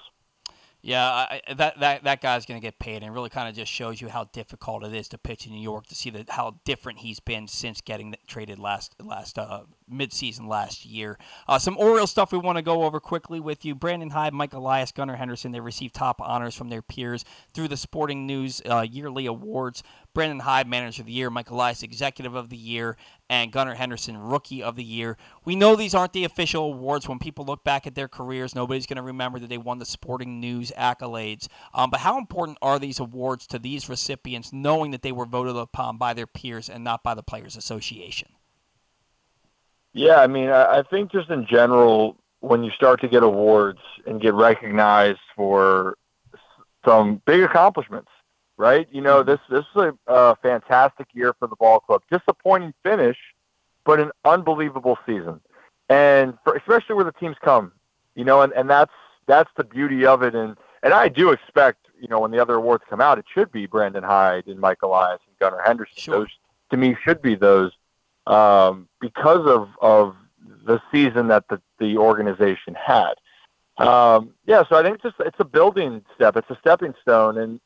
Yeah, 0.81 1.03
I, 1.05 1.41
that 1.55 1.79
that 1.79 2.03
that 2.03 2.21
guy's 2.21 2.45
going 2.45 2.59
to 2.59 2.65
get 2.65 2.77
paid, 2.79 3.03
and 3.03 3.13
really 3.13 3.29
kind 3.29 3.49
of 3.49 3.55
just 3.55 3.71
shows 3.71 3.99
you 3.99 4.09
how 4.09 4.25
difficult 4.25 4.85
it 4.85 4.93
is 4.93 5.07
to 5.09 5.17
pitch 5.17 5.47
in 5.47 5.51
New 5.51 5.61
York. 5.61 5.87
To 5.87 5.95
see 5.95 6.11
that 6.11 6.29
how 6.29 6.59
different 6.65 6.99
he's 6.99 7.19
been 7.19 7.47
since 7.47 7.81
getting 7.81 8.15
traded 8.27 8.59
last 8.59 8.95
last 9.03 9.39
uh, 9.39 9.63
midseason 9.91 10.47
last 10.47 10.85
year. 10.85 11.17
Uh, 11.47 11.57
some 11.57 11.77
Orioles 11.77 12.11
stuff 12.11 12.31
we 12.31 12.37
want 12.37 12.57
to 12.57 12.61
go 12.61 12.83
over 12.83 12.99
quickly 12.99 13.39
with 13.39 13.65
you. 13.65 13.73
Brandon 13.73 14.11
Hyde, 14.11 14.33
Mike 14.33 14.53
Elias, 14.53 14.91
Gunnar 14.91 15.15
Henderson. 15.15 15.51
They 15.51 15.59
received 15.59 15.95
top 15.95 16.21
honors 16.21 16.55
from 16.55 16.69
their 16.69 16.83
peers 16.83 17.25
through 17.53 17.69
the 17.69 17.77
Sporting 17.77 18.27
News 18.27 18.61
uh, 18.65 18.85
yearly 18.89 19.25
awards. 19.25 19.81
Brandon 20.17 20.39
Hyde, 20.39 20.67
Manager 20.67 21.03
of 21.03 21.05
the 21.05 21.11
Year. 21.11 21.29
Michael 21.29 21.57
Elias, 21.57 21.83
Executive 21.83 22.33
of 22.33 22.49
the 22.49 22.57
Year, 22.57 22.97
and 23.29 23.51
Gunnar 23.51 23.75
Henderson, 23.75 24.17
Rookie 24.17 24.63
of 24.63 24.75
the 24.75 24.83
Year. 24.83 25.15
We 25.45 25.55
know 25.55 25.75
these 25.75 25.93
aren't 25.93 26.13
the 26.13 26.23
official 26.23 26.63
awards. 26.63 27.07
When 27.07 27.19
people 27.19 27.45
look 27.45 27.63
back 27.63 27.85
at 27.85 27.93
their 27.93 28.07
careers, 28.07 28.55
nobody's 28.55 28.87
going 28.87 28.97
to 28.97 29.03
remember 29.03 29.37
that 29.37 29.47
they 29.47 29.59
won 29.59 29.77
the 29.77 29.85
Sporting 29.85 30.39
News 30.39 30.71
accolades. 30.75 31.47
Um, 31.71 31.91
but 31.91 31.99
how 31.99 32.17
important 32.17 32.57
are 32.63 32.79
these 32.79 32.99
awards 32.99 33.45
to 33.45 33.59
these 33.59 33.89
recipients, 33.89 34.51
knowing 34.51 34.89
that 34.89 35.03
they 35.03 35.11
were 35.11 35.27
voted 35.27 35.55
upon 35.55 35.99
by 35.99 36.15
their 36.15 36.25
peers 36.25 36.67
and 36.67 36.83
not 36.83 37.03
by 37.03 37.13
the 37.13 37.21
Players 37.21 37.55
Association? 37.55 38.29
Yeah, 39.93 40.15
I 40.15 40.25
mean, 40.25 40.49
I, 40.49 40.79
I 40.79 40.83
think 40.89 41.11
just 41.11 41.29
in 41.29 41.45
general, 41.45 42.17
when 42.39 42.63
you 42.63 42.71
start 42.71 43.01
to 43.01 43.07
get 43.07 43.21
awards 43.21 43.81
and 44.07 44.19
get 44.19 44.33
recognized 44.33 45.19
for 45.35 45.95
some 46.83 47.21
big 47.27 47.43
accomplishments, 47.43 48.09
right? 48.57 48.87
You 48.91 49.01
know, 49.01 49.23
this 49.23 49.39
this 49.49 49.65
is 49.75 49.81
a, 49.81 49.93
a 50.07 50.35
fantastic 50.37 51.07
year 51.13 51.33
for 51.39 51.47
the 51.47 51.55
ball 51.55 51.79
club. 51.79 52.01
Disappointing 52.11 52.73
finish, 52.83 53.17
but 53.85 53.99
an 53.99 54.11
unbelievable 54.25 54.97
season, 55.05 55.39
and 55.89 56.37
for, 56.43 56.55
especially 56.55 56.95
where 56.95 57.05
the 57.05 57.13
teams 57.13 57.37
come, 57.41 57.71
you 58.15 58.25
know, 58.25 58.41
and, 58.41 58.51
and 58.53 58.69
that's 58.69 58.91
that's 59.27 59.49
the 59.55 59.63
beauty 59.63 60.05
of 60.05 60.23
it. 60.23 60.35
And 60.35 60.57
and 60.83 60.93
I 60.93 61.07
do 61.07 61.31
expect, 61.31 61.87
you 61.99 62.07
know, 62.07 62.19
when 62.19 62.31
the 62.31 62.39
other 62.39 62.55
awards 62.55 62.83
come 62.89 63.01
out, 63.01 63.19
it 63.19 63.25
should 63.33 63.51
be 63.51 63.65
Brandon 63.65 64.03
Hyde 64.03 64.47
and 64.47 64.59
Mike 64.59 64.81
Elias 64.81 65.19
and 65.27 65.37
Gunnar 65.39 65.63
Henderson. 65.65 65.95
Sure. 65.95 66.19
Those 66.19 66.29
to 66.71 66.77
me 66.77 66.97
should 67.03 67.21
be 67.21 67.35
those 67.35 67.71
um, 68.25 68.87
because 68.99 69.47
of 69.47 69.69
of 69.81 70.15
the 70.65 70.81
season 70.91 71.27
that 71.27 71.47
the, 71.49 71.61
the 71.79 71.97
organization 71.97 72.75
had. 72.75 73.13
Um, 73.77 74.31
yeah, 74.45 74.63
so 74.67 74.75
I 74.75 74.83
think 74.83 74.95
it's 74.95 75.03
just 75.03 75.15
it's 75.19 75.39
a 75.39 75.45
building 75.45 76.03
step. 76.15 76.35
It's 76.35 76.49
a 76.49 76.57
stepping 76.59 76.93
stone, 77.01 77.37
and 77.37 77.59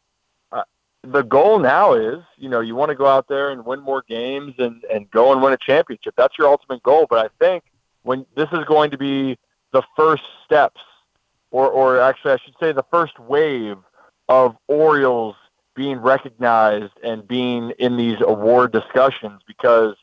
the 1.04 1.24
goal 1.24 1.58
now 1.60 1.94
is 1.94 2.20
you 2.38 2.48
know 2.50 2.60
you 2.60 2.76
want 2.76 2.90
to 2.90 2.96
go 2.96 3.08
out 3.08 3.28
there 3.28 3.50
and 3.50 3.66
win 3.66 3.80
more 3.80 4.04
games 4.08 4.54
and 4.60 4.84
and 4.86 5.10
go 5.12 5.32
and 5.32 5.42
win 5.42 5.54
a 5.54 5.58
championship. 5.58 6.14
That's 6.18 6.38
your 6.38 6.48
ultimate 6.48 6.84
goal. 6.84 7.08
But 7.10 7.26
I 7.26 7.30
think 7.44 7.64
when 8.04 8.26
this 8.36 8.50
is 8.54 8.64
going 8.66 8.92
to 8.92 8.98
be 8.98 9.38
the 9.74 9.82
first 9.96 10.24
steps, 10.46 10.82
or 11.50 11.68
or 11.70 12.00
actually 12.00 12.34
I 12.34 12.38
should 12.44 12.56
say 12.60 12.72
the 12.72 12.86
first 12.92 13.18
wave 13.20 13.78
of 14.30 14.56
Orioles 14.68 15.36
being 15.76 15.98
recognized 15.98 16.94
and 17.04 17.28
being 17.28 17.72
in 17.80 17.98
these 17.98 18.18
award 18.22 18.72
discussions 18.72 19.42
because 19.48 19.96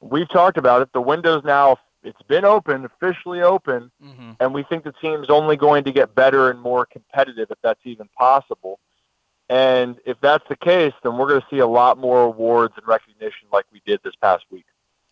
we've 0.00 0.28
talked 0.30 0.56
about 0.56 0.80
it. 0.80 0.92
The 0.92 1.00
window's 1.00 1.44
now 1.44 1.76
it's 2.04 2.22
been 2.22 2.44
open, 2.44 2.84
officially 2.84 3.42
open, 3.42 3.90
Mm-hmm. 4.02 4.30
and 4.40 4.54
we 4.54 4.62
think 4.62 4.84
the 4.84 4.92
team's 4.92 5.28
only 5.28 5.56
going 5.56 5.82
to 5.84 5.92
get 5.92 6.14
better 6.14 6.48
and 6.50 6.60
more 6.60 6.86
competitive 6.86 7.50
if 7.50 7.58
that's 7.62 7.80
even 7.84 8.08
possible. 8.16 8.78
And 9.48 9.98
if 10.04 10.20
that's 10.20 10.46
the 10.48 10.56
case, 10.56 10.92
then 11.02 11.16
we're 11.16 11.28
going 11.28 11.40
to 11.40 11.46
see 11.50 11.60
a 11.60 11.66
lot 11.66 11.98
more 11.98 12.22
awards 12.22 12.74
and 12.76 12.86
recognition 12.86 13.48
like 13.52 13.64
we 13.72 13.80
did 13.86 14.00
this 14.04 14.14
past 14.16 14.44
week. 14.50 14.66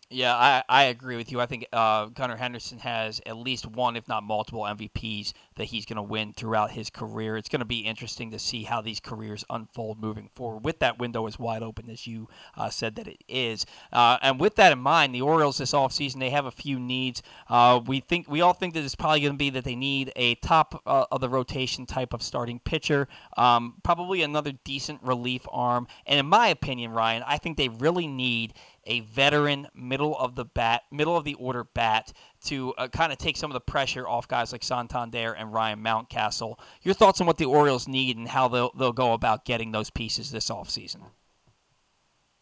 Yeah, 0.09 0.35
I, 0.35 0.63
I 0.69 0.83
agree 0.85 1.17
with 1.17 1.33
you. 1.33 1.41
I 1.41 1.47
think 1.47 1.67
uh, 1.73 2.05
Gunnar 2.05 2.37
Henderson 2.37 2.79
has 2.79 3.19
at 3.25 3.35
least 3.35 3.67
one, 3.67 3.97
if 3.97 4.07
not 4.07 4.23
multiple, 4.23 4.61
MVPs 4.61 5.33
that 5.57 5.65
he's 5.65 5.85
going 5.85 5.97
to 5.97 6.01
win 6.01 6.31
throughout 6.31 6.71
his 6.71 6.89
career. 6.89 7.35
It's 7.35 7.49
going 7.49 7.59
to 7.59 7.65
be 7.65 7.79
interesting 7.79 8.31
to 8.31 8.39
see 8.39 8.63
how 8.63 8.79
these 8.79 9.01
careers 9.01 9.43
unfold 9.49 9.99
moving 9.99 10.29
forward. 10.33 10.63
With 10.63 10.79
that 10.79 10.97
window 10.97 11.27
as 11.27 11.37
wide 11.37 11.61
open 11.61 11.89
as 11.89 12.07
you 12.07 12.29
uh, 12.55 12.69
said 12.69 12.95
that 12.95 13.07
it 13.09 13.21
is, 13.27 13.65
uh, 13.91 14.17
and 14.21 14.39
with 14.39 14.55
that 14.55 14.71
in 14.71 14.79
mind, 14.79 15.13
the 15.13 15.21
Orioles 15.21 15.57
this 15.57 15.73
offseason, 15.73 16.19
they 16.19 16.29
have 16.29 16.45
a 16.45 16.51
few 16.51 16.79
needs. 16.79 17.21
Uh, 17.49 17.81
we 17.85 17.99
think 17.99 18.29
we 18.29 18.39
all 18.39 18.53
think 18.53 18.75
that 18.75 18.85
it's 18.85 18.95
probably 18.95 19.19
going 19.19 19.33
to 19.33 19.37
be 19.37 19.49
that 19.49 19.65
they 19.65 19.75
need 19.75 20.13
a 20.15 20.35
top 20.35 20.81
uh, 20.85 21.05
of 21.11 21.19
the 21.19 21.27
rotation 21.27 21.85
type 21.85 22.13
of 22.13 22.21
starting 22.23 22.59
pitcher, 22.59 23.09
um, 23.35 23.73
probably 23.83 24.21
another 24.21 24.53
decent 24.63 25.03
relief 25.03 25.45
arm, 25.51 25.85
and 26.05 26.17
in 26.17 26.27
my 26.27 26.47
opinion, 26.47 26.91
Ryan, 26.91 27.23
I 27.27 27.39
think 27.39 27.57
they 27.57 27.67
really 27.67 28.07
need 28.07 28.53
a 28.87 29.01
veteran 29.01 29.67
middle 29.75 30.17
of 30.17 30.35
the 30.35 30.45
bat, 30.45 30.83
middle 30.91 31.15
of 31.15 31.23
the 31.23 31.35
order 31.35 31.63
bat 31.63 32.13
to 32.45 32.73
uh, 32.77 32.87
kind 32.87 33.11
of 33.11 33.17
take 33.17 33.37
some 33.37 33.51
of 33.51 33.53
the 33.53 33.59
pressure 33.59 34.07
off 34.07 34.27
guys 34.27 34.51
like 34.51 34.63
Santander 34.63 35.33
and 35.33 35.53
Ryan 35.53 35.83
Mountcastle. 35.83 36.57
Your 36.81 36.93
thoughts 36.93 37.21
on 37.21 37.27
what 37.27 37.37
the 37.37 37.45
Orioles 37.45 37.87
need 37.87 38.17
and 38.17 38.27
how 38.29 38.47
they'll 38.47 38.71
they'll 38.77 38.93
go 38.93 39.13
about 39.13 39.45
getting 39.45 39.71
those 39.71 39.89
pieces 39.89 40.31
this 40.31 40.49
offseason? 40.49 41.01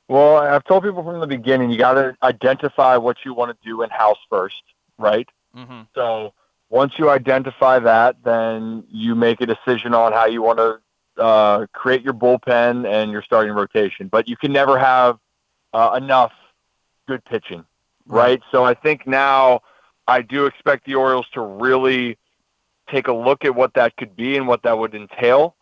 Well, 0.08 0.38
I've 0.38 0.64
told 0.64 0.84
people 0.84 1.04
from 1.04 1.20
the 1.20 1.28
beginning, 1.28 1.72
you 1.72 1.80
got 1.80 1.94
to 1.94 2.16
identify 2.22 2.96
what 2.96 3.18
you 3.26 3.34
want 3.34 3.52
to 3.60 3.68
do 3.68 3.82
in 3.82 3.90
house 3.90 4.20
first, 4.30 4.62
right? 5.00 5.28
Mm-hmm. 5.56 5.82
So 5.96 6.34
once 6.70 6.94
you 6.98 7.10
identify 7.10 7.80
that, 7.80 8.18
then 8.24 8.84
you 8.90 9.16
make 9.16 9.42
a 9.42 9.48
decision 9.48 9.96
on 9.96 10.14
how 10.14 10.26
you 10.28 10.44
want 10.44 10.60
to 10.60 10.80
uh, 11.18 11.66
create 11.74 12.04
your 12.04 12.14
bullpen 12.14 12.88
and 12.88 13.12
your 13.12 13.24
starting 13.24 13.54
rotation. 13.54 14.08
But 14.08 14.28
you 14.28 14.38
can 14.38 14.52
never 14.52 14.78
have 14.78 15.18
uh, 15.76 15.94
enough 15.98 16.32
good 17.06 17.24
pitching, 17.26 17.66
right? 18.08 18.42
So 18.50 18.64
I 18.64 18.74
think 18.74 19.06
now 19.06 19.60
I 20.08 20.22
do 20.22 20.46
expect 20.46 20.86
the 20.86 20.96
Orioles 20.96 21.28
to 21.34 21.42
really 21.42 22.18
take 22.90 23.10
a 23.10 23.14
look 23.14 23.44
at 23.44 23.54
what 23.54 23.74
that 23.74 23.98
could 23.98 24.16
be 24.16 24.38
and 24.38 24.48
what 24.48 24.64
that 24.64 24.78
would 24.78 24.96
entail. 24.96 25.56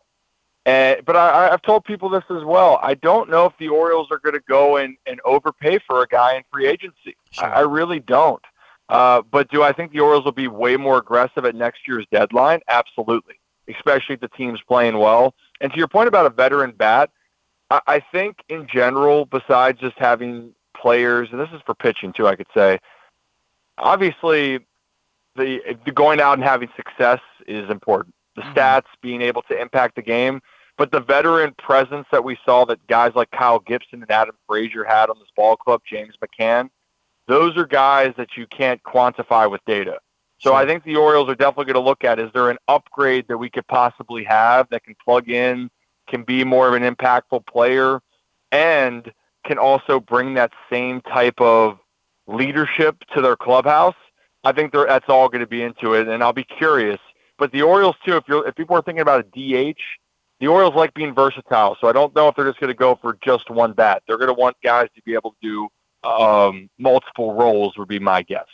And, 0.68 1.04
but 1.04 1.16
I, 1.16 1.50
I've 1.50 1.64
told 1.64 1.84
people 1.84 2.10
this 2.10 2.24
as 2.30 2.44
well. 2.44 2.80
I 2.84 2.94
don't 2.94 3.28
know 3.28 3.46
if 3.48 3.54
the 3.58 3.70
Orioles 3.70 4.10
are 4.12 4.20
going 4.20 4.36
to 4.36 4.44
go 4.48 4.78
and, 4.78 4.96
and 5.08 5.20
overpay 5.26 5.80
for 5.88 6.04
a 6.04 6.08
guy 6.08 6.36
in 6.36 6.44
free 6.52 6.68
agency. 6.68 7.18
Sure. 7.32 7.46
I, 7.46 7.60
I 7.60 7.62
really 7.62 8.00
don't. 8.00 8.44
Uh, 8.90 9.24
but 9.32 9.50
do 9.50 9.64
I 9.64 9.74
think 9.74 9.94
the 9.94 10.00
Orioles 10.02 10.26
will 10.26 10.32
be 10.32 10.48
way 10.48 10.78
more 10.78 11.00
aggressive 11.00 11.44
at 11.44 11.56
next 11.56 11.88
year's 11.88 12.06
deadline? 12.12 12.60
Absolutely, 12.68 13.40
especially 13.68 14.14
if 14.14 14.22
the 14.22 14.28
team's 14.28 14.62
playing 14.68 15.00
well. 15.00 15.34
And 15.60 15.72
to 15.72 15.78
your 15.78 15.88
point 15.88 16.08
about 16.08 16.28
a 16.28 16.30
veteran 16.30 16.72
bat, 16.72 17.10
I, 17.88 18.00
think 18.12 18.38
in 18.50 18.68
general, 18.68 19.26
besides 19.26 19.80
just 19.80 19.98
having 19.98 20.54
players, 20.76 21.30
and 21.32 21.40
this 21.40 21.50
is 21.54 21.62
for 21.66 21.74
pitching 21.74 22.14
too, 22.14 22.28
I 22.28 22.36
could 22.36 22.48
say, 22.54 22.80
obviously 23.78 24.60
the, 25.36 25.78
the 25.86 25.92
going 25.92 26.20
out 26.20 26.34
and 26.34 26.44
having 26.44 26.70
success 26.76 27.20
is 27.48 27.70
important. 27.70 28.14
The 28.36 28.42
Mhm. 28.42 28.54
stats, 28.54 28.86
being 29.02 29.22
able 29.22 29.44
to 29.44 29.60
impact 29.60 29.96
the 29.96 30.02
game, 30.02 30.42
but 30.78 30.92
the 30.92 31.00
veteran 31.00 31.54
presence 31.58 32.08
that 32.12 32.24
we 32.24 32.38
saw 32.46 32.66
that 32.66 32.86
guys 32.88 33.14
like 33.16 33.30
Kyle 33.32 33.60
Gibson 33.60 34.02
and 34.02 34.12
Adam 34.12 34.36
Frazier 34.48 34.84
had 34.84 35.10
on 35.10 35.20
this 35.20 35.30
ball 35.36 35.56
club, 35.56 35.82
James 35.86 36.16
McCann, 36.18 36.70
those 37.28 37.56
are 37.58 37.66
guys 37.66 38.14
that 38.18 38.36
you 38.36 38.48
can't 38.48 38.82
quantify 38.84 39.50
with 39.50 39.62
data. 39.66 40.00
So 40.40 40.54
I 40.54 40.66
think 40.66 40.84
the 40.84 40.98
Orioles 40.98 41.30
are 41.30 41.36
definitely 41.36 41.72
going 41.72 41.82
to 41.82 41.88
look 41.90 42.04
at 42.04 42.20
is 42.20 42.30
there 42.34 42.50
an 42.50 42.58
upgrade 42.68 43.30
that 43.30 43.38
we 43.38 43.50
could 43.50 43.66
possibly 43.68 44.26
have 44.26 44.68
that 44.72 44.84
can 44.84 44.94
plug 45.02 45.30
in, 45.30 45.70
can 46.08 46.24
be 46.24 46.44
more 46.44 46.68
of 46.68 46.74
an 46.74 46.84
impactful 46.84 47.46
player, 47.46 48.02
and 48.52 49.12
can 49.46 49.58
also 49.58 50.00
bring 50.00 50.34
that 50.36 50.52
same 50.70 51.02
type 51.02 51.40
of 51.40 51.80
leadership 52.28 53.04
to 53.14 53.22
their 53.22 53.36
clubhouse. 53.36 53.96
I 54.44 54.52
think 54.52 54.74
that's 54.74 55.10
all 55.10 55.30
going 55.30 55.42
to 55.42 55.48
be 55.48 55.64
into 55.64 55.94
it, 55.94 56.08
and 56.08 56.24
I'll 56.24 56.34
be 56.34 56.44
curious. 56.44 57.00
But 57.38 57.52
the 57.52 57.62
Orioles 57.62 57.96
too, 58.06 58.16
if 58.18 58.24
you're 58.28 58.48
if 58.48 58.56
people 58.56 58.76
are 58.76 58.82
thinking 58.82 59.02
about 59.02 59.26
a 59.26 59.74
DH, 59.74 59.80
the 60.40 60.48
Orioles 60.48 60.76
like 60.76 60.94
being 60.94 61.14
versatile. 61.14 61.78
So 61.80 61.88
I 61.88 61.92
don't 61.92 62.14
know 62.16 62.28
if 62.28 62.36
they're 62.36 62.46
just 62.46 62.60
going 62.60 62.70
to 62.70 62.78
go 62.78 62.98
for 63.02 63.18
just 63.24 63.50
one 63.50 63.74
bat. 63.74 64.04
They're 64.08 64.18
going 64.18 64.28
to 64.28 64.34
want 64.34 64.58
guys 64.64 64.90
to 64.96 65.02
be 65.04 65.14
able 65.14 65.36
to 65.42 65.70
do 66.04 66.10
um, 66.10 66.70
multiple 66.78 67.34
roles. 67.34 67.78
Would 67.78 67.88
be 67.88 68.00
my 68.00 68.22
guess. 68.22 68.48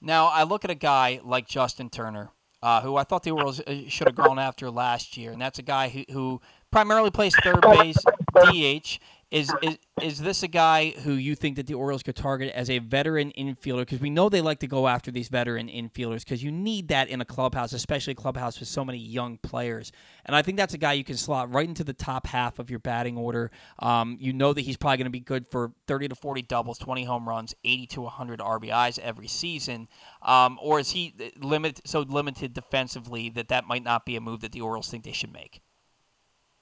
Now, 0.00 0.26
I 0.26 0.42
look 0.42 0.64
at 0.64 0.70
a 0.70 0.74
guy 0.74 1.20
like 1.24 1.48
Justin 1.48 1.88
Turner, 1.88 2.30
uh, 2.62 2.82
who 2.82 2.96
I 2.96 3.04
thought 3.04 3.22
the 3.22 3.30
Orioles 3.30 3.60
uh, 3.60 3.88
should 3.88 4.06
have 4.06 4.14
gone 4.14 4.38
after 4.38 4.70
last 4.70 5.16
year, 5.16 5.32
and 5.32 5.40
that's 5.40 5.58
a 5.58 5.62
guy 5.62 5.88
who, 5.88 6.04
who 6.12 6.40
primarily 6.74 7.12
plays 7.12 7.32
third 7.44 7.60
base, 7.60 7.96
DH. 8.34 8.98
Is, 9.30 9.52
is 9.62 9.78
is 10.02 10.18
this 10.18 10.42
a 10.42 10.48
guy 10.48 10.90
who 10.90 11.12
you 11.12 11.36
think 11.36 11.54
that 11.54 11.68
the 11.68 11.74
Orioles 11.74 12.02
could 12.02 12.16
target 12.16 12.52
as 12.52 12.68
a 12.68 12.80
veteran 12.80 13.32
infielder? 13.38 13.80
Because 13.80 14.00
we 14.00 14.10
know 14.10 14.28
they 14.28 14.40
like 14.40 14.58
to 14.58 14.66
go 14.66 14.88
after 14.88 15.12
these 15.12 15.28
veteran 15.28 15.68
infielders 15.68 16.24
because 16.24 16.42
you 16.42 16.50
need 16.50 16.88
that 16.88 17.08
in 17.08 17.20
a 17.20 17.24
clubhouse, 17.24 17.72
especially 17.72 18.12
a 18.12 18.16
clubhouse 18.16 18.58
with 18.58 18.68
so 18.68 18.84
many 18.84 18.98
young 18.98 19.38
players. 19.38 19.92
And 20.26 20.34
I 20.34 20.42
think 20.42 20.58
that's 20.58 20.74
a 20.74 20.78
guy 20.78 20.94
you 20.94 21.04
can 21.04 21.16
slot 21.16 21.52
right 21.52 21.66
into 21.66 21.84
the 21.84 21.92
top 21.92 22.26
half 22.26 22.58
of 22.58 22.70
your 22.70 22.80
batting 22.80 23.16
order. 23.16 23.52
Um, 23.78 24.16
you 24.20 24.32
know 24.32 24.52
that 24.52 24.62
he's 24.62 24.76
probably 24.76 24.96
going 24.96 25.06
to 25.06 25.10
be 25.10 25.20
good 25.20 25.46
for 25.46 25.72
30 25.86 26.08
to 26.08 26.14
40 26.16 26.42
doubles, 26.42 26.78
20 26.78 27.04
home 27.04 27.28
runs, 27.28 27.54
80 27.64 27.86
to 27.86 28.00
100 28.02 28.40
RBIs 28.40 28.98
every 28.98 29.28
season. 29.28 29.88
Um, 30.22 30.58
or 30.60 30.80
is 30.80 30.90
he 30.90 31.14
limited 31.38 31.86
so 31.86 32.00
limited 32.00 32.52
defensively 32.52 33.30
that 33.30 33.46
that 33.48 33.64
might 33.64 33.84
not 33.84 34.04
be 34.04 34.16
a 34.16 34.20
move 34.20 34.40
that 34.40 34.50
the 34.50 34.60
Orioles 34.60 34.88
think 34.88 35.04
they 35.04 35.12
should 35.12 35.32
make? 35.32 35.63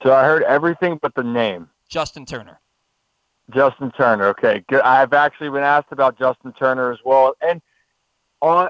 So 0.03 0.13
I 0.13 0.23
heard 0.25 0.43
everything 0.43 0.99
but 1.01 1.15
the 1.15 1.23
name. 1.23 1.69
Justin 1.89 2.25
Turner. 2.25 2.59
Justin 3.51 3.91
Turner. 3.91 4.27
Okay, 4.27 4.63
good. 4.69 4.81
I've 4.81 5.13
actually 5.13 5.49
been 5.49 5.63
asked 5.63 5.91
about 5.91 6.17
Justin 6.19 6.53
Turner 6.53 6.91
as 6.91 6.99
well, 7.03 7.35
and 7.41 7.61
on 8.41 8.69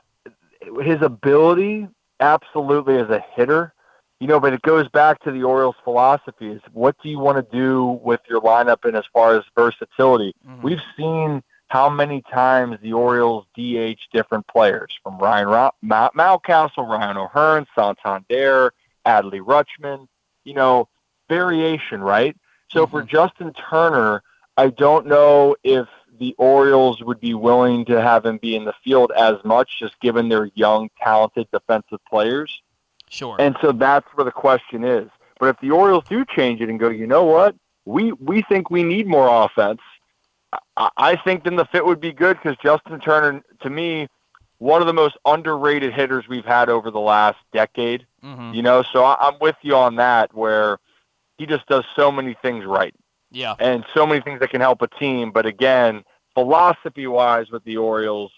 his 0.82 1.02
ability, 1.02 1.88
absolutely 2.20 2.98
as 2.98 3.10
a 3.10 3.24
hitter, 3.36 3.74
you 4.20 4.28
know. 4.28 4.40
But 4.40 4.54
it 4.54 4.62
goes 4.62 4.88
back 4.90 5.20
to 5.24 5.32
the 5.32 5.44
Orioles' 5.44 5.76
philosophy: 5.84 6.52
is 6.52 6.62
what 6.72 6.96
do 7.02 7.10
you 7.10 7.20
want 7.20 7.38
to 7.38 7.56
do 7.58 8.00
with 8.04 8.22
your 8.30 8.42
lineup, 8.42 8.84
and 8.86 8.96
as 8.96 9.06
far 9.14 9.36
as 9.36 9.44
versatility, 9.56 10.34
Mhm. 10.48 10.62
we've 10.62 10.82
seen 10.98 11.44
how 11.68 11.90
many 11.90 12.22
times 12.24 12.80
the 12.82 12.94
Orioles 12.94 13.46
DH 13.56 14.08
different 14.12 14.46
players, 14.48 14.96
from 15.04 15.18
Ryan 15.18 15.48
Ra- 15.48 15.72
Ma- 15.82 16.10
Mountcastle, 16.16 16.88
Ryan 16.88 17.18
O'Hearn, 17.18 17.66
Santander, 17.74 18.74
Adley 19.06 19.40
Rutschman. 19.40 20.08
You 20.44 20.54
know, 20.56 20.90
variation, 21.34 22.02
right? 22.02 22.36
So 22.70 22.88
for 22.88 23.04
Justin 23.04 23.54
Turner, 23.54 24.24
I 24.58 24.70
don't 24.70 25.06
know 25.06 25.56
if 25.64 25.88
the 26.20 26.36
Orioles 26.38 27.04
would 27.04 27.20
be 27.20 27.34
willing 27.34 27.86
to 27.86 28.02
have 28.02 28.26
him 28.26 28.38
be 28.38 28.56
in 28.56 28.66
the 28.66 28.74
field 28.84 29.12
as 29.16 29.36
much, 29.44 29.80
just 29.80 30.00
given 30.00 30.30
their 30.30 30.46
young, 30.56 30.90
talented 31.02 31.48
defensive 31.52 32.00
players. 32.10 32.62
Sure. 33.10 33.36
And 33.40 33.56
so 33.62 33.72
that's 33.72 34.08
where 34.16 34.26
the 34.26 34.32
question 34.32 34.84
is. 34.84 35.10
But 35.40 35.50
if 35.50 35.60
the 35.60 35.72
Orioles 35.72 36.06
do 36.10 36.26
change 36.26 36.62
it 36.62 36.70
and 36.70 36.80
go, 36.80 36.90
you 36.90 37.08
know 37.08 37.26
what, 37.26 37.56
we 37.86 38.12
we 38.14 38.42
think 38.44 38.70
we 38.70 38.84
need 38.84 39.08
more 39.08 39.28
offense, 39.46 39.82
I, 40.78 40.90
I 40.98 41.16
think 41.16 41.44
then 41.44 41.56
the 41.56 41.66
fit 41.66 41.86
would 41.86 42.00
be 42.00 42.12
good 42.12 42.38
because 42.38 42.58
Justin 42.64 43.00
Turner, 43.00 43.44
to 43.62 43.70
me, 43.70 44.08
one 44.60 44.82
of 44.82 44.88
the 44.88 44.94
most 44.94 45.18
underrated 45.26 45.94
hitters 45.94 46.28
we've 46.28 46.46
had 46.46 46.70
over 46.70 46.90
the 46.90 47.00
last 47.00 47.38
decade. 47.52 48.06
Mhm. 48.24 48.56
You 48.56 48.62
know, 48.62 48.84
so 48.94 49.04
I, 49.04 49.16
I'm 49.20 49.38
with 49.42 49.58
you 49.62 49.76
on 49.76 49.96
that. 49.98 50.34
Where 50.34 50.80
he 51.38 51.46
just 51.46 51.66
does 51.68 51.84
so 51.96 52.12
many 52.12 52.36
things 52.42 52.66
right 52.66 52.94
Yeah. 53.32 53.56
and 53.60 53.86
so 53.96 54.06
many 54.06 54.22
things 54.22 54.40
that 54.40 54.50
can 54.50 54.62
help 54.62 54.82
a 54.82 54.88
team. 54.88 55.32
But 55.32 55.46
again, 55.46 56.04
philosophy 56.34 57.08
wise 57.08 57.50
with 57.52 57.64
the 57.64 57.78
Orioles, 57.78 58.32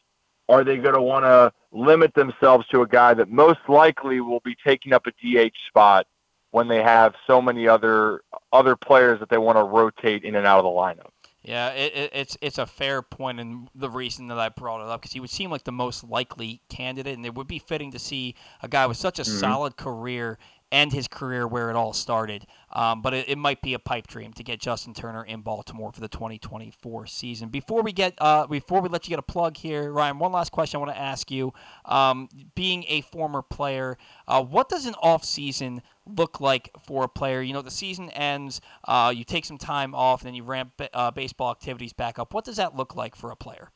are 0.47 0.63
they 0.63 0.77
going 0.77 0.95
to 0.95 1.01
want 1.01 1.25
to 1.25 1.51
limit 1.71 2.13
themselves 2.13 2.67
to 2.67 2.81
a 2.81 2.87
guy 2.87 3.13
that 3.15 3.29
most 3.29 3.59
likely 3.67 4.21
will 4.21 4.41
be 4.41 4.55
taking 4.65 4.93
up 4.93 5.07
a 5.07 5.11
DH 5.11 5.53
spot 5.67 6.05
when 6.51 6.67
they 6.67 6.81
have 6.83 7.15
so 7.27 7.41
many 7.41 7.67
other 7.67 8.21
other 8.53 8.75
players 8.75 9.19
that 9.19 9.29
they 9.29 9.37
want 9.37 9.57
to 9.57 9.63
rotate 9.63 10.23
in 10.23 10.35
and 10.35 10.45
out 10.45 10.59
of 10.59 10.63
the 10.63 10.69
lineup? 10.69 11.09
Yeah, 11.41 11.69
it, 11.71 11.95
it, 11.95 12.11
it's 12.13 12.37
it's 12.41 12.57
a 12.57 12.65
fair 12.65 13.01
point, 13.01 13.39
and 13.39 13.69
the 13.75 13.89
reason 13.89 14.27
that 14.29 14.39
I 14.39 14.49
brought 14.49 14.81
it 14.81 14.87
up 14.87 15.01
because 15.01 15.13
he 15.13 15.19
would 15.19 15.29
seem 15.29 15.51
like 15.51 15.63
the 15.63 15.71
most 15.71 16.03
likely 16.03 16.61
candidate, 16.69 17.15
and 17.17 17.25
it 17.25 17.35
would 17.35 17.47
be 17.47 17.59
fitting 17.59 17.91
to 17.91 17.99
see 17.99 18.35
a 18.63 18.67
guy 18.67 18.85
with 18.87 18.97
such 18.97 19.19
a 19.19 19.23
Mhm. 19.23 19.39
solid 19.39 19.77
career 19.77 20.37
end 20.75 20.91
his 20.93 21.07
career 21.07 21.47
where 21.47 21.69
it 21.69 21.75
all 21.75 21.93
started. 21.93 22.45
Um, 22.71 23.01
but 23.01 23.13
it, 23.13 23.29
it 23.29 23.37
might 23.37 23.61
be 23.61 23.73
a 23.73 23.79
pipe 23.79 24.07
dream 24.07 24.33
to 24.33 24.43
get 24.43 24.59
Justin 24.59 24.93
Turner 24.93 25.23
in 25.23 25.41
Baltimore 25.41 25.91
for 25.93 26.01
the 26.01 26.09
2024 26.09 27.07
season. 27.07 27.49
Before 27.49 27.81
we 27.81 27.93
get 27.93 28.13
uh, 28.17 28.47
before 28.47 28.81
we 28.81 28.89
let 28.89 29.07
you 29.07 29.09
get 29.09 29.19
a 29.19 29.23
plug 29.23 29.57
here, 29.57 29.91
Ryan, 29.91 30.19
one 30.19 30.31
last 30.31 30.51
question 30.51 30.77
I 30.77 30.83
want 30.83 30.93
to 30.93 31.01
ask 31.01 31.31
you. 31.31 31.53
Um, 31.85 32.27
being 32.53 32.83
a 32.87 33.01
former 33.01 33.41
player, 33.41 33.97
uh, 34.27 34.43
what 34.43 34.67
does 34.67 34.85
an 34.85 34.95
off 35.01 35.23
season 35.23 35.81
look 36.05 36.41
like 36.41 36.69
for 36.85 37.05
a 37.05 37.09
player? 37.09 37.41
You 37.41 37.53
know, 37.53 37.61
the 37.61 37.71
season 37.71 38.09
ends, 38.11 38.59
uh, 38.85 39.13
you 39.15 39.23
take 39.23 39.45
some 39.45 39.57
time 39.57 39.95
off, 39.95 40.21
and 40.21 40.27
then 40.27 40.35
you 40.35 40.43
ramp 40.43 40.73
uh, 40.93 41.11
baseball 41.11 41.51
activities 41.51 41.93
back 41.93 42.19
up. 42.19 42.33
What 42.33 42.43
does 42.43 42.57
that 42.57 42.75
look 42.75 42.95
like 42.95 43.15
for 43.15 43.31
a 43.31 43.35
player? 43.35 43.71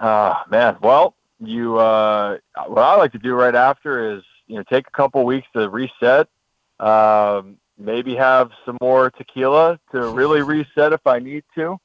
Ah, 0.00 0.44
man. 0.50 0.78
Well, 0.80 1.14
you 1.40 1.78
uh, 1.78 2.38
what 2.66 2.82
I 2.82 2.94
like 2.96 3.12
to 3.12 3.18
do 3.18 3.34
right 3.34 3.54
after 3.54 4.16
is 4.16 4.22
you 4.50 4.56
know 4.56 4.64
take 4.64 4.86
a 4.88 4.90
couple 4.90 5.24
weeks 5.24 5.46
to 5.54 5.68
reset. 5.70 6.28
Um, 6.80 7.56
maybe 7.78 8.16
have 8.16 8.50
some 8.66 8.76
more 8.80 9.10
tequila 9.10 9.78
to 9.92 10.08
really 10.08 10.42
reset 10.54 10.92
if 10.92 11.06
I 11.06 11.18
need 11.20 11.44
to. 11.54 11.78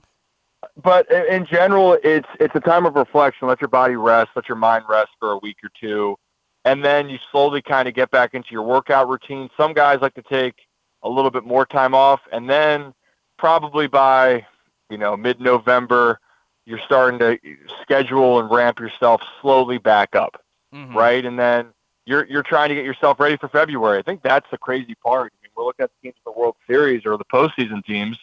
But 0.82 1.10
in, 1.12 1.46
general, 1.46 1.98
it's 2.04 2.28
it's 2.40 2.56
a 2.56 2.60
time 2.60 2.86
of 2.86 2.96
reflection. 2.96 3.48
Let 3.48 3.62
your 3.62 3.68
body 3.68 3.96
rest. 3.96 4.32
Let 4.36 4.50
your 4.50 4.58
mind 4.58 4.86
rest 4.90 5.12
for 5.20 5.32
a 5.34 5.38
week 5.38 5.58
or 5.64 5.70
two, 5.80 6.18
and 6.66 6.84
then 6.84 7.08
you 7.08 7.20
slowly 7.32 7.62
kind 7.62 7.88
of 7.88 7.94
get 7.94 8.10
back 8.10 8.34
into 8.34 8.50
your 8.52 8.64
workout 8.64 9.08
routine. 9.08 9.50
Some 9.56 9.74
guys 9.74 10.00
like 10.02 10.16
to 10.16 10.24
take 10.24 10.56
a 11.04 11.10
little 11.10 11.30
bit 11.30 11.46
more 11.46 11.68
time 11.68 11.94
off, 11.94 12.22
and 12.32 12.50
then 12.50 12.96
probably 13.38 13.86
by 13.88 14.46
you 14.90 14.98
know 14.98 15.16
mid-November 15.16 16.20
you're 16.66 16.80
starting 16.84 17.20
to 17.20 17.38
schedule 17.84 18.40
and 18.40 18.50
ramp 18.50 18.80
yourself 18.80 19.22
slowly 19.40 19.78
back 19.78 20.16
up, 20.16 20.42
Mhm. 20.74 20.96
right? 20.96 21.24
And 21.24 21.38
then 21.38 21.75
you're 22.06 22.26
you're 22.26 22.44
trying 22.44 22.70
to 22.70 22.76
get 22.76 22.86
yourself 22.86 23.20
ready 23.20 23.38
for 23.38 23.48
February. 23.50 24.00
I 24.00 24.02
think 24.02 24.22
that's 24.22 24.50
the 24.52 24.58
crazy 24.58 24.96
part. 24.96 25.34
I 25.34 25.38
mean, 25.44 25.52
we're 25.56 25.66
looking 25.66 25.84
at 25.84 25.92
the 25.92 26.08
teams 26.08 26.16
in 26.26 26.32
the 26.34 26.40
World 26.40 26.56
Series 26.68 27.06
or 27.06 27.18
the 27.18 27.26
postseason 27.26 27.84
teams. 27.86 28.18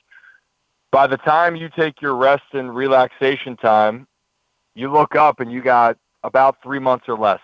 By 0.90 1.06
the 1.06 1.16
time 1.16 1.56
you 1.56 1.68
take 1.68 2.00
your 2.02 2.14
rest 2.14 2.44
and 2.52 2.74
relaxation 2.74 3.56
time, 3.56 4.06
you 4.74 4.92
look 4.92 5.16
up 5.16 5.40
and 5.40 5.50
you 5.50 5.62
got 5.62 5.96
about 6.22 6.62
three 6.62 6.78
months 6.78 7.08
or 7.08 7.16
less 7.18 7.40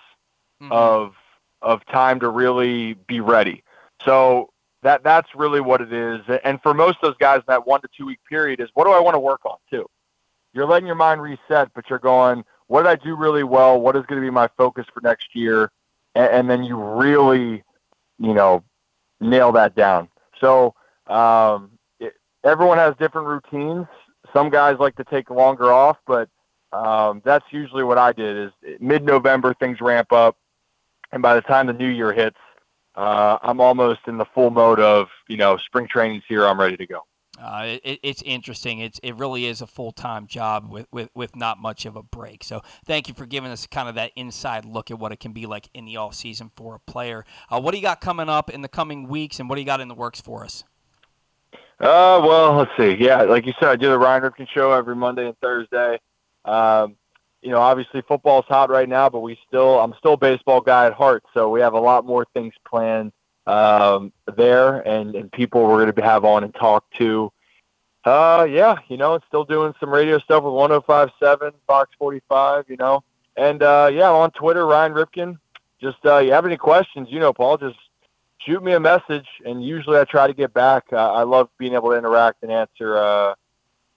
Mhm. 0.63 0.73
of 0.73 1.15
of 1.63 1.85
time 1.87 2.21
to 2.21 2.29
really 2.29 2.95
be 2.95 3.21
ready. 3.21 3.65
So 4.05 4.51
that 4.83 5.03
that's 5.03 5.35
really 5.35 5.61
what 5.61 5.81
it 5.81 5.93
is. 5.93 6.21
And 6.45 6.63
for 6.63 6.73
most 6.73 6.99
of 7.03 7.11
those 7.11 7.17
guys, 7.19 7.43
that 7.49 7.67
one 7.67 7.81
to 7.81 7.89
two 7.97 8.07
week 8.07 8.21
period 8.29 8.61
is 8.61 8.69
what 8.75 8.85
do 8.85 8.93
I 8.93 9.01
want 9.01 9.15
to 9.15 9.21
work 9.21 9.45
on 9.45 9.57
too. 9.71 9.89
You're 10.53 10.67
letting 10.67 10.87
your 10.87 10.97
mind 10.97 11.21
reset, 11.21 11.73
but 11.75 11.91
you're 11.91 11.99
going, 11.99 12.45
what 12.69 12.83
did 12.83 12.89
I 12.91 12.97
do 12.97 13.17
really 13.17 13.43
well? 13.43 13.81
What 13.81 13.97
is 13.97 14.07
going 14.07 14.21
to 14.21 14.25
be 14.25 14.31
my 14.31 14.49
focus 14.57 14.87
for 14.93 15.01
next 15.01 15.35
year? 15.35 15.71
And, 16.19 16.27
and 16.27 16.51
then 16.51 16.65
you 16.65 16.77
really, 16.77 17.63
you 18.19 18.35
know, 18.35 18.65
nail 19.21 19.53
that 19.53 19.75
down. 19.75 20.09
So 20.41 20.75
um, 21.07 21.71
it, 22.01 22.15
everyone 22.45 22.79
has 22.79 22.95
different 22.99 23.29
routines. 23.29 23.87
Some 24.33 24.51
guys 24.51 24.77
like 24.79 24.97
to 24.97 25.05
take 25.05 25.31
longer 25.31 25.73
off, 25.73 25.97
but 26.07 26.29
um, 26.73 27.23
that's 27.25 27.47
usually 27.51 27.85
what 27.85 27.97
I 27.97 28.13
did. 28.13 28.37
Is 28.37 28.79
mid-November 28.81 29.55
things 29.55 29.81
ramp 29.81 30.13
up. 30.13 30.37
and 31.13 31.23
by 31.23 31.35
the 31.35 31.41
time 31.41 31.67
the 31.67 31.73
new 31.73 31.89
year 31.89 32.13
hits, 32.13 32.37
uh, 32.95 33.39
I'm 33.43 33.61
almost 33.61 34.01
in 34.09 34.19
the 34.19 34.27
full 34.35 34.51
mode 34.51 34.81
of 34.81 35.09
you 35.29 35.37
know 35.37 35.57
spring 35.57 35.87
training's 35.89 36.25
here. 36.29 36.47
I'm 36.47 36.61
ready 36.61 36.77
to 36.77 36.87
go. 36.87 37.03
Uh, 37.41 37.79
it, 37.85 38.01
it's 38.03 38.23
interesting. 38.23 38.81
It's 38.81 38.99
it 39.03 39.15
really 39.17 39.47
is 39.47 39.61
a 39.61 39.67
full 39.67 39.93
time 39.93 40.27
job 40.27 40.71
with, 40.71 40.87
with, 40.91 41.11
with 41.15 41.37
not 41.37 41.59
much 41.59 41.87
of 41.87 41.97
a 41.97 42.03
break. 42.03 42.43
So 42.43 42.63
thank 42.85 43.09
you 43.09 43.15
for 43.15 43.27
giving 43.27 43.51
us 43.51 43.67
kind 43.67 43.89
of 43.89 43.95
that 43.95 44.13
inside 44.17 44.65
look 44.65 44.91
at 44.91 44.99
what 44.99 45.13
it 45.13 45.21
can 45.21 45.33
be 45.33 45.47
like 45.47 45.69
in 45.73 45.85
the 45.85 45.97
off 45.97 46.15
season 46.15 46.51
for 46.57 46.75
a 46.75 46.81
player. 46.81 47.25
Uh, 47.49 47.61
what 47.61 47.73
do 47.73 47.79
you 47.79 47.83
got 47.83 48.01
coming 48.01 48.29
up 48.29 48.51
in 48.51 48.63
the 48.63 48.69
coming 48.69 49.09
weeks, 49.09 49.39
and 49.39 49.49
what 49.49 49.55
do 49.55 49.61
you 49.61 49.67
got 49.67 49.81
in 49.81 49.89
the 49.89 49.95
works 49.95 50.21
for 50.21 50.45
us? 50.45 50.65
Uh, 51.81 52.21
well, 52.25 52.55
let's 52.55 52.73
see. 52.77 52.97
Yeah, 52.99 53.23
like 53.23 53.47
you 53.47 53.53
said, 53.61 53.69
I 53.69 53.77
do 53.77 53.89
the 53.89 53.99
Ryan 53.99 54.23
Ripken 54.23 54.49
show 54.53 54.73
every 54.73 54.97
Monday 54.97 55.27
and 55.27 55.39
Thursday. 55.39 56.01
Um, 56.45 56.97
you 57.41 57.53
know, 57.53 57.61
obviously 57.61 58.03
football's 58.09 58.47
hot 58.49 58.69
right 58.69 58.89
now, 58.89 59.09
but 59.09 59.21
we 59.21 59.39
still, 59.47 59.79
I'm 59.79 59.95
still 59.99 60.15
a 60.15 60.17
baseball 60.17 60.61
guy 60.61 60.87
at 60.87 60.93
heart, 60.93 61.23
so 61.35 61.49
we 61.49 61.61
have 61.61 61.75
a 61.75 61.81
lot 61.81 62.05
more 62.05 62.27
things 62.35 62.53
planned 62.69 63.13
um, 63.49 64.13
there, 64.37 64.87
and 64.87 65.15
and 65.15 65.33
people 65.33 65.63
we're 65.63 65.83
going 65.83 65.93
to 65.93 66.03
have 66.03 66.25
on 66.25 66.45
and 66.45 66.55
talk 66.55 66.85
to. 66.99 67.33
Uh, 68.05 68.47
yeah, 68.49 68.77
you 68.89 68.97
know, 68.97 69.19
still 69.27 69.45
doing 69.45 69.75
some 69.81 69.91
radio 69.91 70.19
stuff 70.19 70.45
with 70.45 70.53
105.7, 70.53 71.53
Fox 71.67 71.91
45, 71.99 72.67
you 72.69 72.77
know, 72.77 73.03
and 73.37 73.63
uh, 73.63 73.91
yeah, 73.93 74.11
on 74.11 74.31
Twitter, 74.31 74.67
Ryan 74.67 74.93
Ripken. 74.93 75.39
Just 75.81 75.99
uh, 76.05 76.19
you 76.19 76.33
have 76.33 76.47
any 76.47 76.57
questions, 76.57 77.09
you 77.11 77.21
know, 77.21 77.33
Paul, 77.33 77.57
just 77.57 77.77
shoot 78.39 78.63
me 78.63 78.73
a 78.73 78.81
message, 78.81 79.27
and 79.45 79.65
usually 79.65 79.99
I 79.99 80.05
try 80.05 80.27
to 80.27 80.35
get 80.35 80.53
back. 80.53 80.85
Uh, 80.93 81.13
I 81.13 81.23
love 81.23 81.49
being 81.59 81.75
able 81.75 81.91
to 81.91 81.97
interact 81.97 82.43
and 82.43 82.53
answer 82.53 82.97
uh, 82.97 83.35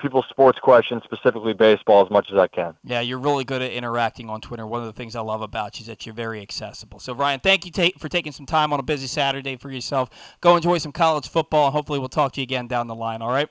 people's 0.02 0.26
sports 0.30 0.60
questions, 0.60 1.02
specifically 1.04 1.54
baseball, 1.54 2.04
as 2.04 2.12
much 2.12 2.28
as 2.32 2.38
I 2.38 2.48
can. 2.48 2.76
Yeah, 2.84 3.02
you're 3.02 3.20
really 3.20 3.44
good 3.44 3.62
at 3.62 3.72
interacting 3.72 4.30
on 4.30 4.42
Twitter. 4.42 4.66
One 4.66 4.82
of 4.82 4.88
the 4.88 4.94
things 4.94 5.16
I 5.16 5.22
love 5.22 5.42
about 5.42 5.80
you 5.80 5.84
is 5.84 5.88
that 5.88 6.06
you're 6.06 6.16
very 6.16 6.42
accessible. 6.42 7.00
So, 7.00 7.14
Ryan, 7.14 7.40
thank 7.40 7.66
you 7.66 7.72
ta- 7.72 7.98
for 7.98 8.10
taking 8.10 8.32
some 8.32 8.46
time 8.46 8.74
on 8.74 8.80
a 8.80 8.84
busy 8.84 9.08
Saturday 9.08 9.56
for 9.56 9.72
yourself. 9.72 10.10
Go 10.42 10.56
enjoy 10.56 10.78
some 10.80 10.92
college 10.92 11.30
football, 11.30 11.68
and 11.68 11.74
hopefully 11.74 12.00
we'll 12.00 12.10
talk 12.10 12.34
to 12.34 12.42
you 12.42 12.44
again 12.44 12.68
down 12.68 12.88
the 12.88 12.96
line. 12.96 13.22
All 13.22 13.32
right? 13.32 13.50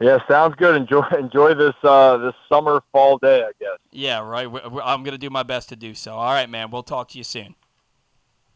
Yeah, 0.00 0.18
sounds 0.28 0.56
good. 0.56 0.74
Enjoy 0.74 1.02
enjoy 1.18 1.54
this 1.54 1.74
uh, 1.84 2.16
this 2.18 2.34
summer 2.48 2.82
fall 2.90 3.18
day, 3.18 3.42
I 3.42 3.52
guess. 3.60 3.78
Yeah, 3.92 4.18
right. 4.20 4.48
I'm 4.82 5.04
going 5.04 5.12
to 5.12 5.18
do 5.18 5.30
my 5.30 5.44
best 5.44 5.68
to 5.68 5.76
do 5.76 5.94
so. 5.94 6.14
All 6.14 6.32
right, 6.32 6.50
man. 6.50 6.70
We'll 6.70 6.82
talk 6.82 7.08
to 7.10 7.18
you 7.18 7.24
soon. 7.24 7.54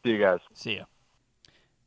See 0.04 0.12
you 0.12 0.18
guys. 0.18 0.40
See 0.54 0.72
you. 0.72 0.84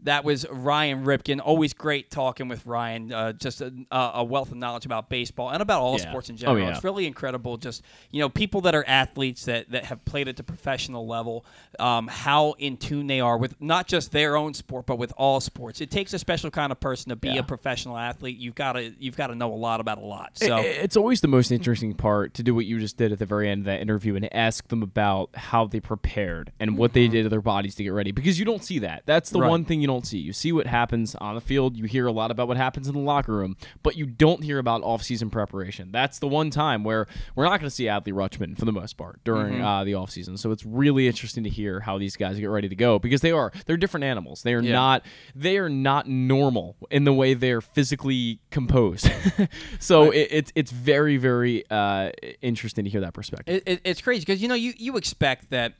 That 0.03 0.23
was 0.23 0.45
Ryan 0.49 1.03
Ripken. 1.03 1.41
Always 1.43 1.73
great 1.73 2.09
talking 2.09 2.47
with 2.47 2.65
Ryan. 2.65 3.11
Uh, 3.11 3.33
just 3.33 3.59
a, 3.61 3.73
a, 3.91 4.23
wealth 4.23 4.49
of 4.51 4.57
knowledge 4.57 4.85
about 4.85 5.09
baseball 5.09 5.49
and 5.49 5.61
about 5.61 5.81
all 5.81 5.99
yeah. 5.99 6.09
sports 6.09 6.29
in 6.29 6.37
general. 6.37 6.57
Oh, 6.57 6.59
yeah. 6.61 6.73
It's 6.73 6.83
really 6.85 7.05
incredible. 7.05 7.57
Just 7.57 7.83
you 8.11 8.21
know, 8.21 8.29
people 8.29 8.61
that 8.61 8.75
are 8.75 8.85
athletes 8.87 9.45
that, 9.45 9.69
that 9.71 9.85
have 9.85 10.03
played 10.05 10.29
at 10.29 10.37
the 10.37 10.43
professional 10.43 11.05
level, 11.05 11.45
um, 11.79 12.07
how 12.07 12.53
in 12.59 12.77
tune 12.77 13.07
they 13.07 13.19
are 13.19 13.37
with 13.37 13.59
not 13.61 13.87
just 13.87 14.13
their 14.13 14.37
own 14.37 14.53
sport, 14.53 14.85
but 14.85 14.97
with 14.97 15.11
all 15.17 15.41
sports. 15.41 15.81
It 15.81 15.91
takes 15.91 16.13
a 16.13 16.19
special 16.19 16.49
kind 16.49 16.71
of 16.71 16.79
person 16.79 17.09
to 17.09 17.17
be 17.17 17.29
Yeah. 17.29 17.39
a 17.39 17.43
professional 17.43 17.97
athlete. 17.97 18.37
You've 18.37 18.55
got 18.55 18.73
to 18.73 18.93
you've 18.99 19.17
got 19.17 19.27
to 19.27 19.35
know 19.35 19.53
a 19.53 19.55
lot 19.55 19.81
about 19.81 19.97
a 19.97 20.05
lot. 20.05 20.37
So 20.37 20.59
It- 20.59 20.77
it's 20.83 20.95
always 20.97 21.19
the 21.19 21.27
most 21.27 21.51
interesting 21.51 21.93
part 21.93 22.33
to 22.35 22.43
do 22.43 22.55
what 22.55 22.65
you 22.65 22.79
just 22.79 22.95
did 22.95 23.11
at 23.11 23.19
the 23.19 23.25
very 23.25 23.49
end 23.49 23.61
of 23.61 23.65
that 23.65 23.81
interview 23.81 24.15
and 24.15 24.33
ask 24.33 24.67
them 24.69 24.81
about 24.81 25.29
how 25.33 25.65
they 25.67 25.81
prepared 25.81 26.51
and 26.59 26.77
what 26.77 26.93
they 26.93 27.09
did 27.09 27.23
to 27.23 27.29
their 27.29 27.41
bodies 27.41 27.75
to 27.75 27.83
get 27.83 27.89
ready 27.89 28.11
because 28.11 28.39
you 28.39 28.45
don't 28.45 28.63
see 28.63 28.79
that. 28.79 29.03
That's 29.05 29.29
the 29.29 29.41
Right. 29.41 29.49
one 29.49 29.65
thing 29.65 29.81
you 29.81 29.88
don't 29.89 30.05
see. 30.05 30.17
You 30.19 30.33
see 30.33 30.51
what 30.51 30.67
happens 30.67 31.15
on 31.15 31.35
the 31.35 31.41
field, 31.41 31.75
you 31.77 31.85
hear 31.85 32.05
a 32.07 32.11
lot 32.11 32.31
about 32.31 32.47
what 32.47 32.57
happens 32.57 32.87
in 32.87 32.93
the 32.93 32.99
locker 33.01 33.33
room, 33.33 33.57
but 33.83 33.95
you 33.97 34.05
don't 34.05 34.43
hear 34.43 34.59
about 34.59 34.81
off-season 34.83 35.29
preparation. 35.29 35.91
That's 35.91 36.19
the 36.19 36.27
one 36.27 36.49
time 36.49 36.83
where 36.83 37.07
we're 37.35 37.45
not 37.45 37.59
going 37.59 37.69
to 37.69 37.75
see 37.75 37.85
Adley 37.85 38.13
Rutschman 38.13 38.57
for 38.57 38.65
the 38.65 38.71
most 38.71 38.97
part 38.97 39.19
during 39.23 39.55
Mhm. 39.55 39.63
uh, 39.63 39.83
the 39.83 39.95
off-season. 39.95 40.37
So 40.37 40.51
it's 40.51 40.65
really 40.65 41.07
interesting 41.07 41.43
to 41.43 41.49
hear 41.49 41.79
how 41.81 41.97
these 41.97 42.15
guys 42.15 42.39
get 42.39 42.45
ready 42.47 42.69
to 42.69 42.75
go 42.75 42.99
because 42.99 43.21
they 43.21 43.31
are 43.31 43.51
they're 43.65 43.77
different 43.77 44.03
animals. 44.03 44.43
They 44.43 44.53
are 44.53 44.61
Yeah. 44.61 44.73
not 44.73 45.05
they 45.35 45.57
are 45.57 45.69
not 45.69 46.07
normal 46.07 46.75
in 46.91 47.03
the 47.03 47.13
way 47.13 47.33
they're 47.33 47.61
physically 47.61 48.39
composed. 48.51 49.09
so 49.79 50.11
it, 50.11 50.27
it's 50.31 50.51
it's 50.55 50.71
very 50.71 51.17
very 51.17 51.63
uh, 51.69 52.11
interesting 52.41 52.85
to 52.85 52.89
hear 52.91 53.01
that 53.01 53.13
perspective. 53.13 53.55
It, 53.65 53.71
it, 53.73 53.81
it's 53.83 54.01
crazy 54.01 54.21
because 54.21 54.41
you 54.41 54.47
know 54.47 54.55
you, 54.55 54.73
you 54.77 54.97
expect 54.97 55.49
that 55.49 55.73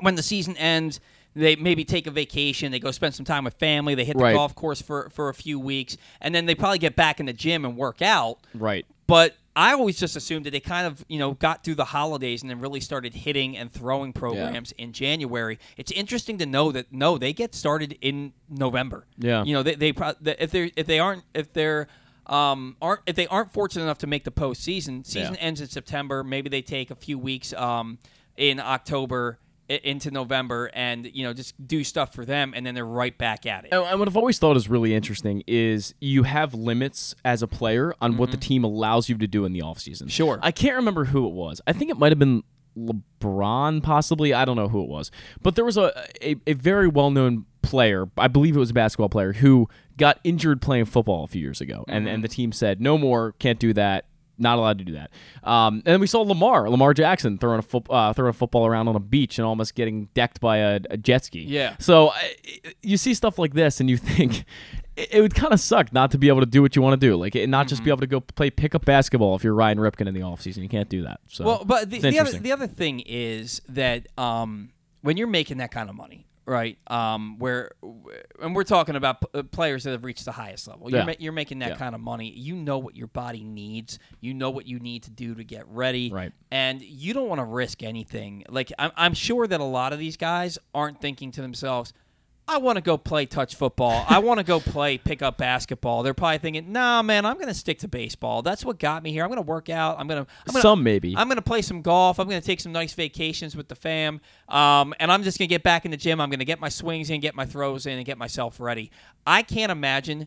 when 0.00 0.14
the 0.14 0.22
season 0.22 0.56
ends, 0.56 0.98
they 1.34 1.56
maybe 1.56 1.84
take 1.84 2.06
a 2.06 2.10
vacation, 2.10 2.72
they 2.72 2.80
go 2.80 2.90
spend 2.90 3.14
some 3.14 3.24
time 3.24 3.44
with 3.44 3.54
family, 3.54 3.94
they 3.94 4.04
hit 4.04 4.16
the 4.16 4.22
Right. 4.24 4.34
golf 4.34 4.54
course 4.54 4.82
for, 4.82 5.08
for 5.10 5.28
a 5.28 5.34
few 5.34 5.58
weeks, 5.60 5.96
and 6.20 6.34
then 6.34 6.46
they 6.46 6.54
probably 6.54 6.78
get 6.78 6.96
back 6.96 7.20
in 7.20 7.26
the 7.26 7.32
gym 7.32 7.64
and 7.64 7.76
work 7.76 8.02
out. 8.02 8.38
right. 8.54 8.84
But 9.06 9.36
I 9.56 9.72
always 9.72 9.98
just 9.98 10.14
assumed 10.14 10.46
that 10.46 10.52
they 10.52 10.60
kind 10.60 10.86
of, 10.86 11.04
you 11.08 11.18
know, 11.18 11.32
got 11.34 11.64
through 11.64 11.74
the 11.74 11.84
holidays 11.86 12.42
and 12.42 12.48
then 12.50 12.60
really 12.60 12.78
started 12.78 13.12
hitting 13.12 13.56
and 13.56 13.72
throwing 13.72 14.12
programs 14.12 14.70
in 14.78 14.92
January. 14.92 15.58
It's 15.76 15.90
interesting 15.90 16.38
to 16.38 16.46
know 16.46 16.70
that 16.70 16.92
no, 16.92 17.18
they 17.18 17.32
get 17.32 17.52
started 17.56 17.98
in 18.00 18.32
November. 18.48 19.06
Yeah. 19.18 19.42
You 19.42 19.54
know, 19.54 19.64
they, 19.64 19.74
they 19.74 19.92
pro- 19.92 20.12
if 20.24 20.52
they 20.52 20.70
if 20.76 20.86
they 20.86 21.00
aren't 21.00 21.24
if 21.34 21.52
they're 21.52 21.88
um, 22.26 22.76
aren't 22.80 23.00
if 23.06 23.16
they 23.16 23.26
aren't 23.26 23.52
fortunate 23.52 23.82
enough 23.82 23.98
to 23.98 24.06
make 24.06 24.22
the 24.22 24.30
postseason, 24.30 25.04
season 25.04 25.34
Yeah. 25.34 25.40
ends 25.40 25.60
in 25.60 25.66
September. 25.68 26.22
Maybe 26.22 26.48
they 26.48 26.62
take 26.62 26.92
a 26.92 26.94
few 26.96 27.18
weeks 27.18 27.52
um, 27.54 27.98
in 28.36 28.60
October 28.60 29.40
into 29.70 30.10
November 30.10 30.70
and 30.74 31.10
you 31.12 31.22
know 31.22 31.32
just 31.32 31.54
do 31.66 31.84
stuff 31.84 32.14
for 32.14 32.24
them, 32.24 32.52
and 32.54 32.66
then 32.66 32.74
they're 32.74 32.84
right 32.84 33.16
back 33.16 33.46
at 33.46 33.64
it. 33.64 33.72
And 33.72 33.98
what 33.98 34.08
I've 34.08 34.16
always 34.16 34.38
thought 34.38 34.56
is 34.56 34.68
really 34.68 34.94
interesting 34.94 35.42
is 35.46 35.94
you 36.00 36.24
have 36.24 36.54
limits 36.54 37.14
as 37.24 37.42
a 37.42 37.46
player 37.46 37.94
on 38.00 38.16
what 38.16 38.30
the 38.30 38.36
team 38.36 38.64
allows 38.64 39.08
you 39.08 39.16
to 39.18 39.26
do 39.26 39.44
in 39.44 39.52
the 39.52 39.60
offseason. 39.60 40.02
Mm-hmm. 40.02 40.08
Sure. 40.08 40.38
I 40.42 40.50
can't 40.50 40.76
remember 40.76 41.04
who 41.04 41.26
it 41.26 41.32
was. 41.32 41.60
I 41.66 41.72
think 41.72 41.90
it 41.90 41.98
might 41.98 42.12
have 42.12 42.18
been 42.18 42.42
LeBron, 42.76 43.82
possibly. 43.82 44.32
I 44.32 44.44
don't 44.44 44.56
know 44.56 44.68
who 44.68 44.82
it 44.82 44.88
was. 44.88 45.10
But 45.42 45.56
there 45.56 45.64
was 45.64 45.76
a, 45.76 45.92
a, 46.22 46.36
a 46.46 46.52
very 46.54 46.88
well 46.88 47.10
known 47.10 47.46
player, 47.62 48.08
I 48.16 48.28
believe 48.28 48.56
it 48.56 48.58
was 48.58 48.70
a 48.70 48.74
basketball 48.74 49.08
player, 49.08 49.32
who 49.32 49.68
got 49.96 50.18
injured 50.24 50.62
playing 50.62 50.86
football 50.86 51.24
a 51.24 51.28
few 51.28 51.42
years 51.42 51.60
ago. 51.60 51.84
And, 51.88 52.08
and 52.08 52.24
the 52.24 52.28
team 52.28 52.52
said, 52.52 52.80
no 52.80 52.96
more, 52.96 53.32
can't 53.38 53.58
do 53.58 53.72
that. 53.74 54.06
Not 54.40 54.58
allowed 54.58 54.78
to 54.78 54.84
do 54.84 54.92
that. 54.94 55.10
Um, 55.44 55.74
and 55.84 55.92
then 55.94 56.00
we 56.00 56.06
saw 56.06 56.22
Lamar, 56.22 56.68
Lamar 56.70 56.94
Jackson, 56.94 57.38
throwing 57.38 57.58
a, 57.58 57.62
foot, 57.62 57.86
uh, 57.90 58.12
throwing 58.14 58.30
a 58.30 58.32
football 58.32 58.66
around 58.66 58.88
on 58.88 58.96
a 58.96 59.00
beach 59.00 59.38
and 59.38 59.46
almost 59.46 59.74
getting 59.74 60.06
decked 60.14 60.40
by 60.40 60.56
a, 60.56 60.80
a 60.90 60.96
jet 60.96 61.24
ski. 61.26 61.42
Yeah. 61.42 61.76
So 61.78 62.08
I- 62.10 62.34
you 62.82 62.96
see 62.96 63.12
stuff 63.14 63.38
like 63.38 63.52
this, 63.54 63.80
and 63.80 63.88
you 63.90 63.96
think 63.98 64.44
it, 64.96 65.08
it 65.14 65.20
would 65.20 65.34
kind 65.34 65.52
of 65.52 65.60
suck 65.60 65.92
not 65.92 66.10
to 66.12 66.18
be 66.18 66.28
able 66.28 66.40
to 66.40 66.46
do 66.46 66.62
what 66.62 66.74
you 66.74 66.82
want 66.82 66.98
to 67.00 67.06
do, 67.06 67.16
like 67.16 67.34
and 67.34 67.50
not 67.50 67.66
Mm-hmm. 67.66 67.68
just 67.68 67.84
be 67.84 67.90
able 67.90 68.00
to 68.00 68.06
go 68.06 68.20
play 68.20 68.48
pickup 68.50 68.84
basketball 68.86 69.36
if 69.36 69.44
you're 69.44 69.54
Ryan 69.54 69.78
Ripken 69.78 70.08
in 70.08 70.14
the 70.14 70.20
offseason. 70.20 70.62
You 70.62 70.68
can't 70.70 70.88
do 70.88 71.02
that. 71.02 71.20
So 71.28 71.44
Well, 71.44 71.62
but 71.66 71.90
the, 71.90 71.96
it's 71.96 72.02
the 72.02 72.08
other 72.08 72.16
interesting. 72.18 72.42
the 72.42 72.52
other 72.52 72.66
thing 72.66 73.00
is 73.00 73.60
that 73.68 74.06
um, 74.18 74.70
when 75.02 75.16
you're 75.18 75.26
making 75.28 75.58
that 75.58 75.70
kind 75.70 75.88
of 75.90 75.94
money, 75.96 76.26
right? 76.46 76.78
Um, 76.88 77.38
where 77.38 77.72
and 78.40 78.54
we're 78.54 78.64
talking 78.64 78.96
about 78.96 79.20
p- 79.20 79.26
uh, 79.38 79.42
players 79.44 79.84
that 79.84 79.90
have 79.92 80.04
reached 80.04 80.24
the 80.24 80.32
highest 80.32 80.66
level. 80.68 80.90
You're, 80.90 81.00
Yeah. 81.00 81.06
ma- 81.06 81.14
you're 81.18 81.32
making 81.32 81.60
that 81.60 81.70
Yeah. 81.70 81.76
kind 81.76 81.94
of 81.94 82.00
money. 82.00 82.30
You 82.32 82.56
know 82.56 82.78
what 82.78 82.96
your 82.96 83.06
body 83.06 83.44
needs. 83.44 83.98
You 84.20 84.34
know 84.34 84.50
what 84.50 84.66
you 84.66 84.78
need 84.78 85.04
to 85.04 85.10
do 85.10 85.34
to 85.34 85.44
get 85.44 85.66
ready. 85.68 86.10
Right. 86.10 86.32
And 86.50 86.82
you 86.82 87.14
don't 87.14 87.28
want 87.28 87.38
to 87.40 87.44
risk 87.44 87.82
anything. 87.82 88.44
Like 88.48 88.72
I'm, 88.78 88.90
I'm 88.96 89.14
sure 89.14 89.46
that 89.46 89.60
a 89.60 89.64
lot 89.64 89.92
of 89.92 89.98
these 89.98 90.16
guys 90.16 90.58
aren't 90.74 91.00
thinking 91.00 91.30
to 91.32 91.42
themselves. 91.42 91.92
I 92.48 92.58
want 92.58 92.76
to 92.76 92.82
go 92.82 92.98
play 92.98 93.26
touch 93.26 93.54
football. 93.54 94.04
I 94.08 94.18
want 94.18 94.38
to 94.38 94.44
go 94.44 94.58
play 94.58 94.98
pickup 94.98 95.38
basketball. 95.38 96.02
They're 96.02 96.14
probably 96.14 96.38
thinking, 96.38 96.72
"Nah, 96.72 97.00
man, 97.02 97.24
I'm 97.24 97.34
going 97.36 97.46
to 97.46 97.54
stick 97.54 97.78
to 97.80 97.88
baseball. 97.88 98.42
That's 98.42 98.64
what 98.64 98.80
got 98.80 99.04
me 99.04 99.12
here. 99.12 99.22
I'm 99.22 99.28
going 99.30 99.36
to 99.36 99.48
work 99.48 99.68
out. 99.70 100.00
I'm 100.00 100.08
going 100.08 100.26
to 100.26 100.60
Some 100.60 100.82
maybe. 100.82 101.14
I'm 101.16 101.28
going 101.28 101.36
to 101.36 101.42
play 101.42 101.62
some 101.62 101.80
golf. 101.80 102.18
I'm 102.18 102.28
going 102.28 102.40
to 102.40 102.46
take 102.46 102.60
some 102.60 102.72
nice 102.72 102.92
vacations 102.92 103.54
with 103.54 103.68
the 103.68 103.76
fam. 103.76 104.20
Um, 104.48 104.94
and 104.98 105.12
I'm 105.12 105.22
just 105.22 105.38
going 105.38 105.46
to 105.48 105.54
get 105.54 105.62
back 105.62 105.84
in 105.84 105.92
the 105.92 105.96
gym. 105.96 106.20
I'm 106.20 106.28
going 106.28 106.40
to 106.40 106.44
get 106.44 106.58
my 106.58 106.70
swings 106.70 107.08
in, 107.08 107.20
get 107.20 107.36
my 107.36 107.46
throws 107.46 107.86
in, 107.86 107.96
and 107.98 108.04
get 108.04 108.18
myself 108.18 108.58
ready. 108.58 108.90
I 109.26 109.42
can't 109.42 109.70
imagine 109.70 110.26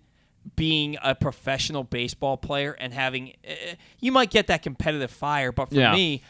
being 0.56 0.98
a 1.04 1.16
professional 1.16 1.84
baseball 1.84 2.38
player 2.38 2.72
and 2.80 2.94
having. 2.94 3.34
Uh, 3.46 3.54
you 4.00 4.14
might 4.14 4.30
get 4.30 4.48
that 4.48 4.62
competitive 4.62 5.12
fire, 5.12 5.52
but 5.52 5.70
for 5.70 5.76
Yeah. 5.76 5.94
me, 5.94 6.22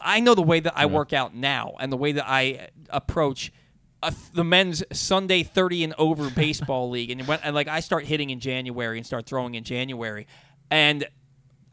I 0.00 0.20
know 0.20 0.34
the 0.36 0.42
way 0.42 0.60
that 0.60 0.74
I 0.76 0.86
work 0.86 1.12
out 1.12 1.34
now 1.34 1.74
and 1.80 1.90
the 1.92 1.96
way 1.96 2.12
that 2.12 2.24
I 2.28 2.68
approach. 2.90 3.52
Uh, 4.02 4.10
the 4.32 4.44
men's 4.44 4.82
Sunday 4.92 5.42
30 5.42 5.84
and 5.84 5.94
over 5.98 6.30
baseball 6.30 6.88
league, 6.88 7.10
and 7.10 7.28
and 7.28 7.54
like 7.54 7.68
I 7.68 7.80
start 7.80 8.04
hitting 8.04 8.30
in 8.30 8.40
January 8.40 8.96
and 8.96 9.06
start 9.06 9.26
throwing 9.26 9.54
in 9.54 9.64
January, 9.64 10.26
and 10.70 11.06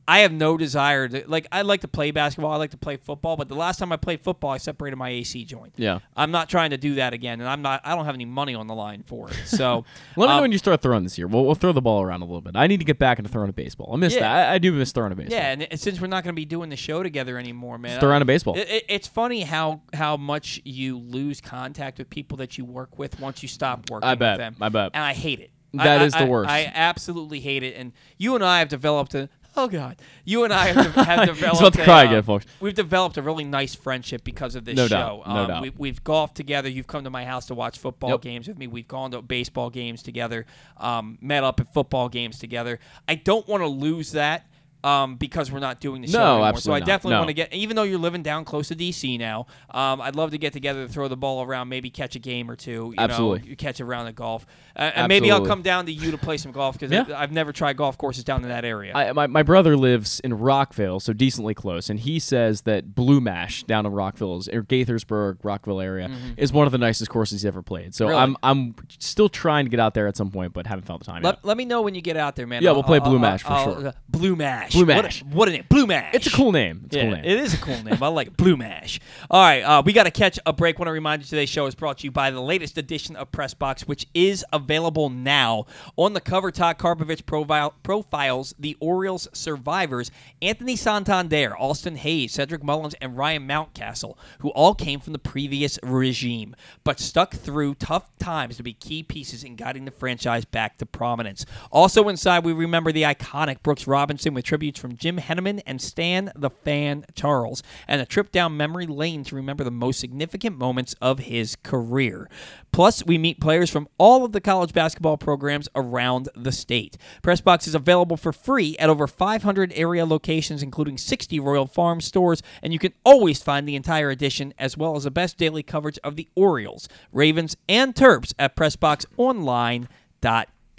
I 0.10 0.20
have 0.20 0.32
no 0.32 0.56
desire 0.58 1.08
to 1.10 1.24
like. 1.28 1.48
I 1.52 1.64
like 1.64 1.82
to 1.82 1.88
play 1.88 2.12
basketball. 2.12 2.52
I 2.52 2.56
like 2.56 2.72
to 2.72 2.78
play 2.78 2.96
football. 2.96 3.36
But 3.36 3.50
the 3.50 3.56
last 3.56 3.78
time 3.78 3.92
I 3.92 3.98
played 3.98 4.22
football, 4.22 4.52
I 4.52 4.58
separated 4.58 4.96
my 4.96 5.10
AC 5.10 5.44
joint. 5.44 5.74
Yeah. 5.76 6.00
I'm 6.16 6.32
not 6.32 6.48
trying 6.48 6.70
to 6.70 6.78
do 6.78 6.96
that 6.96 7.14
again, 7.14 7.42
and 7.42 7.50
I'm 7.50 7.62
not. 7.62 7.82
I 7.84 7.94
don't 7.94 8.06
have 8.06 8.16
any 8.16 8.24
money 8.26 8.56
on 8.56 8.68
the 8.68 8.74
line 8.74 9.04
for 9.06 9.30
it. 9.30 9.36
So 9.46 9.84
Let 10.16 10.26
me 10.28 10.30
know 10.30 10.36
um, 10.38 10.42
when 10.44 10.52
you 10.54 10.58
start 10.58 10.82
throwing 10.82 11.04
this 11.04 11.18
year. 11.18 11.28
We'll, 11.28 11.44
we'll 11.46 11.56
throw 11.56 11.74
the 11.74 11.82
ball 11.82 12.02
around 12.02 12.22
a 12.22 12.26
little 12.26 12.40
bit. 12.42 12.56
I 12.56 12.68
need 12.68 12.78
to 12.78 12.86
get 12.86 13.00
back 13.00 13.20
into 13.20 13.30
throwing 13.30 13.50
a 13.50 13.54
baseball. 13.54 13.92
I 13.94 13.98
miss 13.98 14.14
Yeah. 14.14 14.22
that. 14.22 14.50
I, 14.52 14.54
I 14.54 14.58
do 14.60 14.72
miss 14.72 14.94
throwing 14.94 15.12
a 15.12 15.16
baseball. 15.16 15.38
Yeah, 15.38 15.52
and 15.52 15.62
it- 15.64 15.80
since 15.80 16.00
we're 16.00 16.08
not 16.08 16.24
going 16.24 16.34
to 16.34 16.40
be 16.40 16.46
doing 16.46 16.70
the 16.70 16.78
show 16.78 17.04
together 17.04 17.38
anymore, 17.38 17.78
man, 17.78 18.00
Throw 18.00 18.10
around 18.10 18.22
a 18.22 18.26
baseball. 18.26 18.56
It, 18.58 18.70
it- 18.70 18.86
it's 18.88 19.08
funny 19.08 19.42
how 19.42 19.82
how 19.94 20.16
much 20.16 20.62
you 20.64 21.00
lose 21.00 21.42
contact 21.42 21.98
with 21.98 22.10
people 22.10 22.38
that 22.38 22.58
you 22.58 22.64
work 22.64 22.98
with 22.98 23.20
once 23.20 23.42
you 23.44 23.50
stop 23.50 23.90
working 23.90 24.08
I 24.08 24.16
bet. 24.16 24.38
with 24.38 24.40
them. 24.40 24.56
I 24.62 24.70
bet. 24.70 24.92
and 24.94 25.04
I 25.04 25.14
hate 25.14 25.42
it. 25.42 25.52
That 25.74 26.00
I, 26.02 26.06
is 26.06 26.14
the 26.14 26.20
I- 26.20 26.24
worst. 26.26 26.50
I 26.50 26.72
absolutely 26.74 27.42
hate 27.42 27.62
it. 27.62 27.76
And 27.76 27.92
you 28.18 28.36
and 28.36 28.44
I 28.44 28.60
have 28.60 28.70
developed 28.70 29.14
a, 29.16 29.30
Oh 29.60 29.68
God, 29.68 29.98
you 30.24 30.44
and 30.44 30.54
I 30.54 30.68
have, 30.68 30.94
de- 30.94 31.04
have 31.04 31.20
He's 31.28 31.36
developed. 31.36 31.60
about 31.62 31.74
to 31.74 31.82
a, 31.82 31.86
cry 31.86 32.02
uh, 32.04 32.06
again, 32.10 32.24
folks. 32.24 32.46
We've 32.60 32.76
developed 32.76 33.18
a 33.18 33.22
really 33.24 33.44
nice 33.44 33.74
friendship 33.74 34.24
because 34.24 34.54
of 34.56 34.66
this 34.66 34.76
No 34.76 34.88
show. 34.88 34.96
doubt, 34.96 35.28
no 35.28 35.34
um, 35.36 35.48
doubt. 35.48 35.62
We, 35.64 35.70
we've 35.72 36.04
golfed 36.04 36.36
together. 36.36 36.70
You've 36.70 36.86
come 36.88 37.04
to 37.06 37.10
my 37.10 37.26
house 37.26 37.48
to 37.48 37.56
watch 37.56 37.80
football 37.80 38.12
Yep. 38.12 38.22
games 38.22 38.48
with 38.48 38.58
me. 38.60 38.68
We've 38.68 38.88
gone 38.88 39.12
to 39.12 39.22
baseball 39.24 39.70
games 39.72 40.04
together. 40.04 40.46
Um, 40.78 41.18
met 41.22 41.44
up 41.44 41.60
at 41.60 41.74
football 41.74 42.08
games 42.08 42.38
together. 42.40 42.80
I 43.08 43.16
don't 43.16 43.48
want 43.48 43.64
to 43.64 43.68
lose 43.68 44.12
that. 44.12 44.46
Um, 44.84 45.16
because 45.16 45.52
we're 45.52 45.60
not 45.60 45.82
doing 45.82 46.02
the 46.02 46.08
show 46.08 46.20
No, 46.20 46.24
anymore. 46.26 46.40
So 46.44 46.48
absolutely 46.50 46.76
I 46.76 46.80
not. 46.80 46.86
definitely 46.86 47.12
No. 47.14 47.18
want 47.20 47.28
to 47.30 47.34
get, 47.34 47.54
even 47.54 47.76
though 47.76 47.84
you're 47.84 47.98
living 48.00 48.22
down 48.22 48.46
close 48.46 48.68
to 48.70 48.76
DC 48.76 49.18
now, 49.18 49.48
um, 49.72 50.00
I'd 50.00 50.16
love 50.16 50.32
to 50.32 50.38
get 50.38 50.54
together 50.54 50.86
to 50.86 50.92
throw 50.94 51.08
the 51.08 51.18
ball 51.18 51.42
around, 51.44 51.68
maybe 51.68 51.90
catch 51.90 52.16
a 52.16 52.20
game 52.20 52.50
or 52.50 52.56
two. 52.56 52.94
You 52.96 52.96
Absolutely. 53.00 53.50
know, 53.50 53.56
catch 53.56 53.80
a 53.80 53.86
round 53.86 54.08
of 54.08 54.16
golf, 54.16 54.46
uh, 54.76 54.92
and 54.96 55.08
maybe 55.10 55.32
I'll 55.32 55.46
come 55.46 55.64
down 55.64 55.88
to 55.88 55.92
you 55.92 56.12
to 56.12 56.18
play 56.18 56.38
some 56.38 56.52
golf 56.52 56.78
because 56.80 56.92
Yeah. 56.92 57.06
I've 57.20 57.32
never 57.32 57.52
tried 57.52 57.76
golf 57.76 57.98
courses 57.98 58.24
down 58.24 58.44
in 58.44 58.50
that 58.50 58.64
area. 58.66 58.94
I, 58.96 59.12
my, 59.14 59.26
my 59.28 59.42
brother 59.44 59.76
lives 59.76 60.20
in 60.22 60.36
Rockville, 60.38 61.00
so 61.00 61.12
decently 61.12 61.56
close, 61.56 61.90
and 61.90 62.00
he 62.00 62.20
says 62.20 62.62
that 62.62 62.94
Blue 62.94 63.20
Mash 63.20 63.64
down 63.64 63.86
in 63.88 63.92
Rockville, 63.92 64.38
is, 64.38 64.48
or 64.48 64.62
Gaithersburg, 64.64 65.38
Rockville 65.44 65.82
area, 65.82 66.10
is 66.38 66.54
one 66.54 66.68
of 66.68 66.72
the 66.72 66.78
nicest 66.78 67.10
courses 67.10 67.42
he's 67.42 67.46
ever 67.46 67.62
played. 67.64 67.96
So 67.96 68.06
Mm-hmm. 68.06 68.12
Really? 68.12 68.22
I'm 68.22 68.38
I'm 68.44 68.76
still 69.00 69.28
trying 69.28 69.66
to 69.66 69.70
get 69.72 69.80
out 69.80 69.96
there 69.96 70.08
at 70.08 70.16
some 70.16 70.30
point, 70.32 70.54
but 70.54 70.68
haven't 70.68 70.86
found 70.86 71.02
the 71.02 71.06
time 71.06 71.24
Let, 71.24 71.36
yet. 71.38 71.46
let 71.46 71.58
me 71.58 71.66
know 71.66 71.82
when 71.82 71.96
you 71.96 72.02
get 72.02 72.16
out 72.16 72.36
there, 72.36 72.46
man. 72.48 72.62
Yeah, 72.62 72.70
I'll- 72.70 72.76
we'll 72.76 72.84
play 72.84 73.00
I'll- 73.00 73.06
Blue 73.06 73.16
I'll- 73.16 73.20
Mash 73.20 73.42
for 73.44 73.58
sure. 73.64 73.88
uh, 73.88 73.92
Blue 74.08 74.36
Mash. 74.36 74.67
Blue 74.74 74.86
What 74.86 75.00
a- 75.00 75.04
Mash. 75.04 75.24
What 75.24 75.48
a, 75.50 75.52
name. 75.52 75.66
Blue 75.70 75.88
Mash. 75.88 76.14
It's 76.14 76.28
a 76.28 76.32
cool 76.32 76.52
name. 76.52 76.82
It's 76.86 76.96
a 76.96 77.02
cool 77.02 77.12
name. 77.12 77.24
it 77.26 77.40
is 77.40 77.54
a 77.54 77.58
cool 77.58 77.84
name. 77.84 77.98
I 78.02 78.08
like 78.08 78.28
it. 78.28 78.38
Blue 78.38 78.58
Mash. 78.58 79.00
All 79.30 79.42
right, 79.42 79.62
uh, 79.62 79.82
we 79.86 79.94
got 79.94 80.04
to 80.04 80.12
catch 80.12 80.40
a 80.46 80.54
break. 80.54 80.80
Want 80.80 80.88
to 80.88 80.92
remind 80.92 81.22
you 81.22 81.28
today's 81.28 81.50
show 81.50 81.66
is 81.66 81.76
brought 81.76 82.00
to 82.00 82.04
you 82.06 82.12
by 82.12 82.32
the 82.32 82.42
latest 82.42 82.78
edition 82.78 83.16
of 83.16 83.32
Press 83.32 83.54
Box, 83.54 83.88
which 83.88 84.08
is 84.14 84.46
available 84.54 85.10
now 85.10 85.66
on 85.96 86.14
the 86.14 86.22
cover. 86.22 86.52
Todd 86.52 86.78
Karpovich 86.78 87.26
profile, 87.26 87.74
profiles 87.84 88.54
the 88.60 88.76
Orioles 88.80 89.28
survivors: 89.34 90.12
Anthony 90.42 90.76
Santander, 90.76 91.58
Austin 91.58 91.96
Hays, 91.98 92.34
Cedric 92.34 92.64
Mullins, 92.64 92.96
and 93.02 93.18
Ryan 93.18 93.48
Mountcastle, 93.48 94.16
who 94.40 94.50
all 94.50 94.74
came 94.74 95.00
from 95.00 95.14
the 95.14 95.20
previous 95.20 95.80
regime, 95.84 96.56
but 96.84 97.00
stuck 97.00 97.34
through 97.34 97.76
tough 97.76 98.10
times 98.20 98.58
to 98.58 98.64
be 98.64 98.74
key 98.74 99.04
pieces 99.04 99.44
in 99.44 99.56
guiding 99.56 99.86
the 99.86 99.92
franchise 99.92 100.46
back 100.46 100.78
to 100.78 100.86
prominence. 100.86 101.46
Also 101.72 102.08
inside, 102.10 102.44
we 102.44 102.54
remember 102.54 102.92
the 102.92 103.04
iconic 103.04 103.62
Brooks 103.64 103.88
Robinson 103.88 104.34
with 104.34 104.46
tributes 104.58 104.80
from 104.80 104.96
Jim 104.96 105.20
Henneman 105.20 105.62
and 105.68 105.80
Stan 105.80 106.32
the 106.36 106.50
Fan 106.50 107.06
Charles, 107.14 107.62
and 107.88 108.02
a 108.02 108.08
trip 108.08 108.32
down 108.32 108.58
memory 108.58 108.88
lane 108.88 109.24
to 109.26 109.36
remember 109.36 109.64
the 109.64 109.70
most 109.70 110.00
significant 110.00 110.58
moments 110.58 110.96
of 111.00 111.20
his 111.20 111.56
career. 111.58 112.28
Plus, 112.72 113.06
we 113.06 113.20
meet 113.20 113.40
players 113.40 113.70
from 113.70 113.88
all 114.00 114.26
of 114.26 114.32
the 114.32 114.42
college 114.42 114.74
basketball 114.74 115.16
programs 115.16 115.70
around 115.76 116.30
the 116.36 116.52
state. 116.52 116.98
Pressbox 117.22 117.68
is 117.68 117.76
available 117.76 118.18
for 118.18 118.34
free 118.34 118.76
at 118.80 118.90
over 118.90 119.06
500 119.06 119.72
area 119.76 120.08
locations, 120.08 120.64
including 120.64 120.98
60 120.98 121.40
Royal 121.40 121.68
Farm 121.68 122.02
stores, 122.02 122.42
and 122.64 122.74
you 122.74 122.80
can 122.80 122.94
always 123.04 123.44
find 123.44 123.68
the 123.68 123.76
entire 123.76 124.10
edition 124.10 124.56
as 124.58 124.76
well 124.76 124.96
as 124.96 125.04
the 125.04 125.12
best 125.12 125.38
daily 125.38 125.62
coverage 125.62 126.00
of 126.04 126.16
the 126.16 126.28
Orioles, 126.34 126.90
Ravens, 127.12 127.56
and 127.70 127.94
Terps 127.94 128.34
at 128.40 128.56
PressBoxOnline.com. 128.56 129.88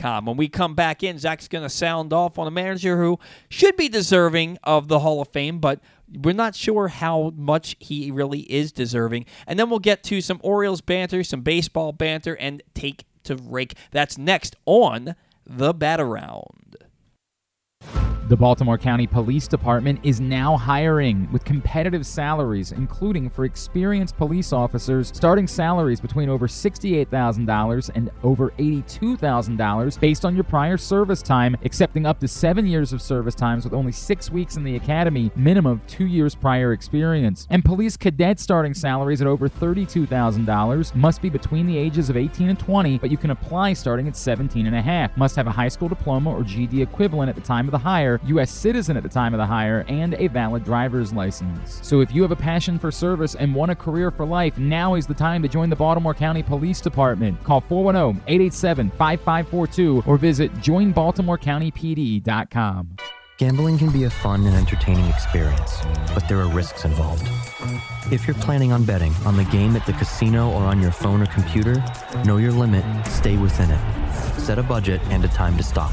When 0.00 0.36
we 0.36 0.48
come 0.48 0.74
back 0.74 1.02
in, 1.02 1.18
Zach's 1.18 1.48
going 1.48 1.64
to 1.64 1.70
sound 1.70 2.12
off 2.12 2.38
on 2.38 2.46
a 2.46 2.50
manager 2.50 2.96
who 2.98 3.18
should 3.48 3.76
be 3.76 3.88
deserving 3.88 4.58
of 4.62 4.88
the 4.88 5.00
Hall 5.00 5.20
of 5.20 5.28
Fame, 5.28 5.58
but 5.58 5.80
we're 6.10 6.34
not 6.34 6.54
sure 6.54 6.88
how 6.88 7.32
much 7.36 7.76
he 7.80 8.10
really 8.10 8.40
is 8.40 8.72
deserving. 8.72 9.26
And 9.46 9.58
then 9.58 9.68
we'll 9.68 9.78
get 9.78 10.02
to 10.04 10.20
some 10.20 10.40
Orioles 10.42 10.80
banter, 10.80 11.22
some 11.22 11.42
baseball 11.42 11.92
banter, 11.92 12.34
and 12.36 12.62
take 12.74 13.04
to 13.24 13.36
rake. 13.36 13.74
That's 13.90 14.16
next 14.16 14.56
on 14.64 15.14
the 15.44 15.74
Bat 15.74 16.00
Around. 16.00 16.76
The 18.28 18.36
Baltimore 18.36 18.76
County 18.76 19.06
Police 19.06 19.48
Department 19.48 20.00
is 20.02 20.20
now 20.20 20.54
hiring 20.58 21.32
with 21.32 21.46
competitive 21.46 22.04
salaries, 22.04 22.72
including 22.72 23.30
for 23.30 23.46
experienced 23.46 24.18
police 24.18 24.52
officers, 24.52 25.10
starting 25.14 25.46
salaries 25.46 25.98
between 25.98 26.28
over 26.28 26.46
$68,000 26.46 27.90
and 27.94 28.10
over 28.22 28.50
$82,000 28.58 29.98
based 29.98 30.26
on 30.26 30.34
your 30.34 30.44
prior 30.44 30.76
service 30.76 31.22
time, 31.22 31.56
accepting 31.64 32.04
up 32.04 32.20
to 32.20 32.28
seven 32.28 32.66
years 32.66 32.92
of 32.92 33.00
service 33.00 33.34
times 33.34 33.64
with 33.64 33.72
only 33.72 33.92
six 33.92 34.30
weeks 34.30 34.58
in 34.58 34.64
the 34.64 34.76
academy, 34.76 35.30
minimum 35.34 35.72
of 35.72 35.86
two 35.86 36.04
years 36.04 36.34
prior 36.34 36.74
experience. 36.74 37.46
And 37.48 37.64
police 37.64 37.96
cadet 37.96 38.38
starting 38.38 38.74
salaries 38.74 39.22
at 39.22 39.26
over 39.26 39.48
$32,000 39.48 40.94
must 40.94 41.22
be 41.22 41.30
between 41.30 41.66
the 41.66 41.78
ages 41.78 42.10
of 42.10 42.18
18 42.18 42.50
and 42.50 42.58
20, 42.58 42.98
but 42.98 43.10
you 43.10 43.16
can 43.16 43.30
apply 43.30 43.72
starting 43.72 44.06
at 44.06 44.16
17 44.18 44.66
and 44.66 44.76
a 44.76 44.82
half. 44.82 45.16
Must 45.16 45.34
have 45.34 45.46
a 45.46 45.50
high 45.50 45.68
school 45.68 45.88
diploma 45.88 46.30
or 46.30 46.42
GD 46.42 46.82
equivalent 46.82 47.30
at 47.30 47.34
the 47.34 47.40
time 47.40 47.67
of 47.68 47.72
the 47.72 47.78
hire, 47.78 48.20
U.S. 48.24 48.50
citizen 48.50 48.96
at 48.96 49.04
the 49.04 49.08
time 49.08 49.32
of 49.34 49.38
the 49.38 49.46
hire, 49.46 49.84
and 49.88 50.14
a 50.14 50.26
valid 50.26 50.64
driver's 50.64 51.12
license. 51.12 51.78
So 51.86 52.00
if 52.00 52.12
you 52.12 52.22
have 52.22 52.32
a 52.32 52.36
passion 52.36 52.78
for 52.78 52.90
service 52.90 53.34
and 53.34 53.54
want 53.54 53.70
a 53.70 53.76
career 53.76 54.10
for 54.10 54.26
life, 54.26 54.58
now 54.58 54.94
is 54.94 55.06
the 55.06 55.14
time 55.14 55.42
to 55.42 55.48
join 55.48 55.70
the 55.70 55.76
Baltimore 55.76 56.14
County 56.14 56.42
Police 56.42 56.80
Department. 56.80 57.42
Call 57.44 57.60
410-887-5542 57.62 60.06
or 60.06 60.16
visit 60.16 60.52
joinbaltimorecountypd.com. 60.54 62.96
Gambling 63.38 63.78
can 63.78 63.90
be 63.92 64.02
a 64.02 64.10
fun 64.10 64.44
and 64.46 64.56
entertaining 64.56 65.06
experience, 65.06 65.80
but 66.12 66.28
there 66.28 66.40
are 66.40 66.48
risks 66.48 66.84
involved. 66.84 67.22
If 68.10 68.26
you're 68.26 68.34
planning 68.34 68.72
on 68.72 68.84
betting 68.84 69.14
on 69.24 69.36
the 69.36 69.44
game 69.44 69.76
at 69.76 69.86
the 69.86 69.92
casino 69.92 70.50
or 70.50 70.64
on 70.64 70.82
your 70.82 70.90
phone 70.90 71.22
or 71.22 71.26
computer, 71.26 71.80
know 72.24 72.38
your 72.38 72.50
limit, 72.50 72.84
stay 73.06 73.36
within 73.36 73.70
it. 73.70 74.40
Set 74.40 74.58
a 74.58 74.64
budget 74.64 75.00
and 75.10 75.24
a 75.24 75.28
time 75.28 75.56
to 75.56 75.62
stop. 75.62 75.92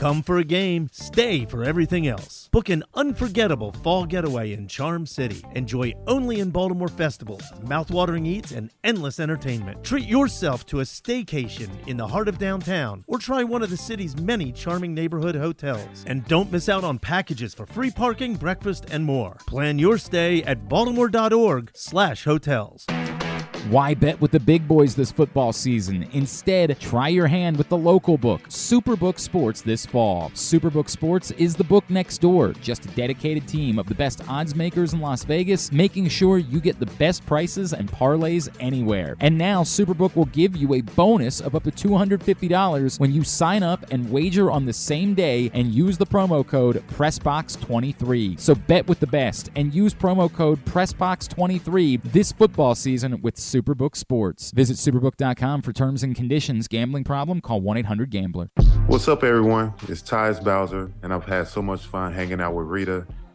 Come 0.00 0.22
for 0.22 0.38
a 0.38 0.44
game, 0.44 0.88
stay 0.92 1.44
for 1.44 1.62
everything 1.62 2.06
else. 2.06 2.48
Book 2.52 2.70
an 2.70 2.84
unforgettable 2.94 3.72
fall 3.72 4.06
getaway 4.06 4.54
in 4.54 4.66
Charm 4.66 5.04
City. 5.04 5.44
Enjoy 5.54 5.92
only 6.06 6.40
in 6.40 6.48
Baltimore 6.48 6.88
festivals, 6.88 7.42
mouthwatering 7.64 8.26
eats, 8.26 8.50
and 8.50 8.70
endless 8.82 9.20
entertainment. 9.20 9.84
Treat 9.84 10.08
yourself 10.08 10.64
to 10.68 10.80
a 10.80 10.84
staycation 10.84 11.68
in 11.86 11.98
the 11.98 12.06
heart 12.06 12.28
of 12.28 12.38
downtown 12.38 13.04
or 13.08 13.18
try 13.18 13.44
one 13.44 13.62
of 13.62 13.68
the 13.68 13.76
city's 13.76 14.16
many 14.16 14.52
charming 14.52 14.94
neighborhood 14.94 15.34
hotels. 15.34 16.02
And 16.06 16.26
don't 16.28 16.50
miss 16.50 16.70
out 16.70 16.82
on 16.82 16.98
packages 16.98 17.52
for 17.52 17.66
free 17.66 17.90
parking, 17.90 18.36
breakfast, 18.36 18.86
and 18.90 19.04
more. 19.04 19.36
Plan 19.46 19.78
your 19.78 19.98
stay 19.98 20.42
at 20.44 20.66
baltimore.org/hotels. 20.66 22.86
Why 23.68 23.92
bet 23.92 24.20
with 24.20 24.30
the 24.30 24.40
big 24.40 24.66
boys 24.66 24.94
this 24.94 25.12
football 25.12 25.52
season? 25.52 26.08
Instead, 26.12 26.80
try 26.80 27.08
your 27.08 27.26
hand 27.26 27.58
with 27.58 27.68
the 27.68 27.76
local 27.76 28.16
book, 28.16 28.40
Superbook 28.48 29.18
Sports, 29.18 29.60
this 29.60 29.84
fall. 29.84 30.30
Superbook 30.30 30.88
Sports 30.88 31.30
is 31.32 31.54
the 31.54 31.62
book 31.62 31.84
next 31.90 32.18
door, 32.18 32.54
just 32.54 32.86
a 32.86 32.88
dedicated 32.88 33.46
team 33.46 33.78
of 33.78 33.86
the 33.86 33.94
best 33.94 34.26
odds 34.28 34.54
makers 34.54 34.94
in 34.94 35.00
Las 35.00 35.24
Vegas, 35.24 35.70
making 35.72 36.08
sure 36.08 36.38
you 36.38 36.58
get 36.58 36.80
the 36.80 36.86
best 36.86 37.24
prices 37.26 37.74
and 37.74 37.92
parlays 37.92 38.48
anywhere. 38.60 39.14
And 39.20 39.36
now, 39.36 39.62
Superbook 39.62 40.16
will 40.16 40.24
give 40.26 40.56
you 40.56 40.74
a 40.74 40.80
bonus 40.80 41.40
of 41.40 41.54
up 41.54 41.64
to 41.64 41.70
$250 41.70 42.98
when 42.98 43.12
you 43.12 43.22
sign 43.22 43.62
up 43.62 43.84
and 43.90 44.10
wager 44.10 44.50
on 44.50 44.64
the 44.64 44.72
same 44.72 45.14
day 45.14 45.50
and 45.52 45.72
use 45.72 45.98
the 45.98 46.06
promo 46.06 46.46
code 46.46 46.82
PressBox23. 46.88 48.40
So 48.40 48.54
bet 48.54 48.88
with 48.88 49.00
the 49.00 49.06
best 49.06 49.50
and 49.54 49.74
use 49.74 49.92
promo 49.92 50.32
code 50.32 50.64
PressBox23 50.64 52.02
this 52.10 52.32
football 52.32 52.74
season 52.74 53.20
with 53.20 53.36
Superbook 53.50 53.96
Sports. 53.96 54.52
Visit 54.52 54.76
superbook.com 54.76 55.62
for 55.62 55.72
terms 55.72 56.02
and 56.02 56.14
conditions. 56.14 56.68
Gambling 56.68 57.04
problem? 57.04 57.40
Call 57.40 57.60
1-800-GAMBLER. 57.62 58.48
What's 58.86 59.08
up, 59.08 59.24
everyone? 59.24 59.74
It's 59.88 60.02
Tyus 60.02 60.42
Bowser, 60.42 60.92
and 61.02 61.12
I've 61.12 61.24
had 61.24 61.48
so 61.48 61.60
much 61.60 61.84
fun 61.86 62.12
hanging 62.12 62.40
out 62.40 62.54
with 62.54 62.66
Rita 62.66 63.06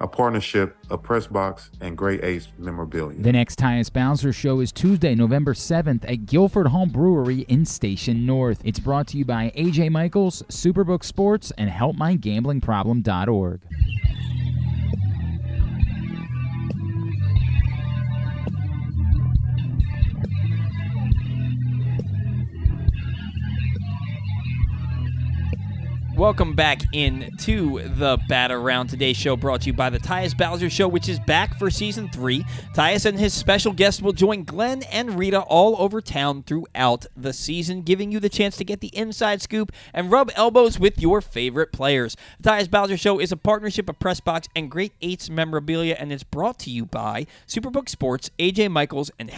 A 0.00 0.08
partnership 0.08 0.76
of 0.90 1.02
Pressbox 1.02 1.70
and 1.80 1.96
Great 1.96 2.22
Ace 2.24 2.48
Memorabilia. 2.58 3.20
The 3.20 3.32
next 3.32 3.58
Tyus 3.58 3.92
Bowser 3.92 4.32
show 4.32 4.60
is 4.60 4.72
Tuesday, 4.72 5.14
November 5.14 5.54
7th 5.54 6.04
at 6.10 6.26
Guilford 6.26 6.68
Hall 6.68 6.86
Brewery 6.86 7.40
in 7.48 7.64
Station 7.64 8.26
North. 8.26 8.60
It's 8.64 8.80
brought 8.80 9.06
to 9.08 9.18
you 9.18 9.24
by 9.24 9.52
AJ 9.56 9.90
Michaels, 9.90 10.42
Superbook 10.48 11.04
Sports, 11.04 11.52
and 11.58 11.70
HelpMyGamblingProblem.org. 11.70 13.60
Welcome 26.16 26.54
back 26.54 26.82
into 26.92 27.80
the 27.96 28.18
Bat 28.28 28.52
Around 28.52 28.86
Today 28.86 29.12
show 29.14 29.36
brought 29.36 29.62
to 29.62 29.66
you 29.66 29.72
by 29.72 29.90
the 29.90 29.98
Tyus 29.98 30.36
Bowser 30.36 30.70
Show, 30.70 30.86
which 30.86 31.08
is 31.08 31.18
back 31.18 31.58
for 31.58 31.70
season 31.70 32.08
three. 32.08 32.44
Tyus 32.72 33.04
and 33.04 33.18
his 33.18 33.34
special 33.34 33.72
guests 33.72 34.00
will 34.00 34.12
join 34.12 34.44
Glenn 34.44 34.84
and 34.84 35.18
Rita 35.18 35.40
all 35.40 35.74
over 35.76 36.00
town 36.00 36.44
throughout 36.44 37.06
the 37.16 37.32
season, 37.32 37.82
giving 37.82 38.12
you 38.12 38.20
the 38.20 38.28
chance 38.28 38.56
to 38.58 38.64
get 38.64 38.80
the 38.80 38.96
inside 38.96 39.42
scoop 39.42 39.72
and 39.92 40.12
rub 40.12 40.30
elbows 40.36 40.78
with 40.78 41.00
your 41.00 41.20
favorite 41.20 41.72
players. 41.72 42.16
The 42.38 42.50
Tyus 42.50 42.70
Bowser 42.70 42.96
Show 42.96 43.18
is 43.18 43.32
a 43.32 43.36
partnership 43.36 43.88
of 43.88 43.98
Pressbox 43.98 44.46
and 44.54 44.70
Great 44.70 44.92
Eights 45.02 45.28
Memorabilia, 45.28 45.96
and 45.98 46.12
it's 46.12 46.22
brought 46.22 46.60
to 46.60 46.70
you 46.70 46.86
by 46.86 47.26
Superbook 47.48 47.88
Sports, 47.88 48.30
AJ 48.38 48.70
Michaels, 48.70 49.10
and 49.18 49.30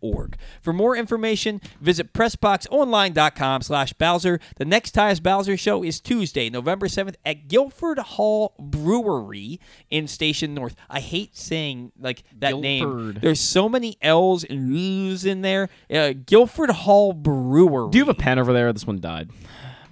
HelpMyGamblingProblem.org. 0.00 0.36
For 0.60 0.72
more 0.72 0.96
information, 0.96 1.60
visit 1.80 2.12
PressBoxOnline.com 2.12 3.62
slash 3.62 3.92
Bowser. 3.94 4.40
The 4.56 4.64
next 4.64 4.94
Tyus 4.94 5.22
Bowser 5.22 5.56
Show 5.56 5.82
is 5.84 6.00
Tuesday, 6.00 6.50
November 6.50 6.86
7th 6.88 7.14
at 7.24 7.48
Guilford 7.48 7.98
Hall 7.98 8.54
Brewery 8.58 9.60
in 9.90 10.06
Station 10.06 10.54
North. 10.54 10.74
I 10.88 11.00
hate 11.00 11.36
saying 11.36 11.92
like 11.98 12.22
that 12.38 12.56
name. 12.58 13.18
There's 13.20 13.40
so 13.40 13.68
many 13.68 13.96
L's 14.02 14.44
and 14.44 14.74
U's 14.74 15.24
in 15.24 15.42
there. 15.42 15.68
Uh, 15.92 16.12
Guilford 16.26 16.70
Hall 16.70 17.12
Brewery. 17.12 17.90
Do 17.90 17.98
you 17.98 18.04
have 18.04 18.14
a 18.14 18.18
pen 18.18 18.38
over 18.38 18.52
there? 18.52 18.72
This 18.72 18.86
one 18.86 19.00
died. 19.00 19.30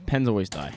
Pens 0.07 0.29
always 0.29 0.49
die. 0.49 0.73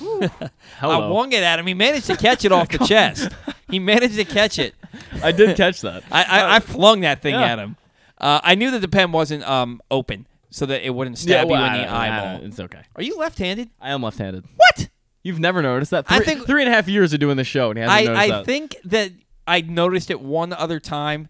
I 0.80 0.96
wung 1.08 1.32
it 1.32 1.42
at 1.42 1.58
him. 1.58 1.66
He 1.66 1.74
managed 1.74 2.06
to 2.06 2.16
catch 2.16 2.44
it 2.44 2.52
off 2.52 2.68
the 2.68 2.78
chest. 2.86 3.28
He 3.68 3.78
managed 3.78 4.16
to 4.16 4.24
catch 4.24 4.58
it. 4.58 4.74
I 5.22 5.32
did 5.32 5.56
catch 5.56 5.80
that. 5.82 6.02
I, 6.10 6.22
I, 6.24 6.56
I 6.56 6.60
flung 6.60 7.00
that 7.00 7.22
thing 7.22 7.34
Yeah. 7.34 7.52
at 7.52 7.58
him. 7.58 7.76
Uh, 8.18 8.40
I 8.42 8.54
knew 8.54 8.70
that 8.72 8.80
the 8.80 8.88
pen 8.88 9.12
wasn't 9.12 9.48
um, 9.48 9.80
open, 9.90 10.26
so 10.50 10.66
that 10.66 10.84
it 10.86 10.90
wouldn't 10.90 11.16
stab 11.18 11.48
well, 11.48 11.58
you 11.60 11.66
in 11.66 11.72
I 11.72 11.76
the 11.78 11.84
don't 11.84 11.94
I 11.94 12.18
eyeball. 12.34 12.46
It's 12.46 12.60
okay. 12.60 12.82
Are 12.96 13.02
you 13.02 13.16
left-handed? 13.16 13.70
I 13.80 13.90
am 13.92 14.02
left-handed. 14.02 14.44
What? 14.56 14.88
You've 15.22 15.38
never 15.40 15.62
noticed 15.62 15.90
that? 15.92 16.04
I 16.08 16.20
think- 16.20 16.46
three 16.46 16.62
and 16.62 16.70
a 16.70 16.74
half 16.74 16.88
years 16.88 17.12
of 17.12 17.20
doing 17.20 17.36
the 17.36 17.44
show, 17.44 17.70
and 17.70 17.78
he 17.78 17.82
hasn't 17.84 17.98
I, 18.00 18.04
noticed 18.12 18.22
I 18.22 18.36
that. 18.36 18.46
think 18.46 18.76
that 18.84 19.12
I 19.46 19.60
noticed 19.62 20.10
it 20.10 20.20
one 20.20 20.52
other 20.52 20.80
time 20.80 21.28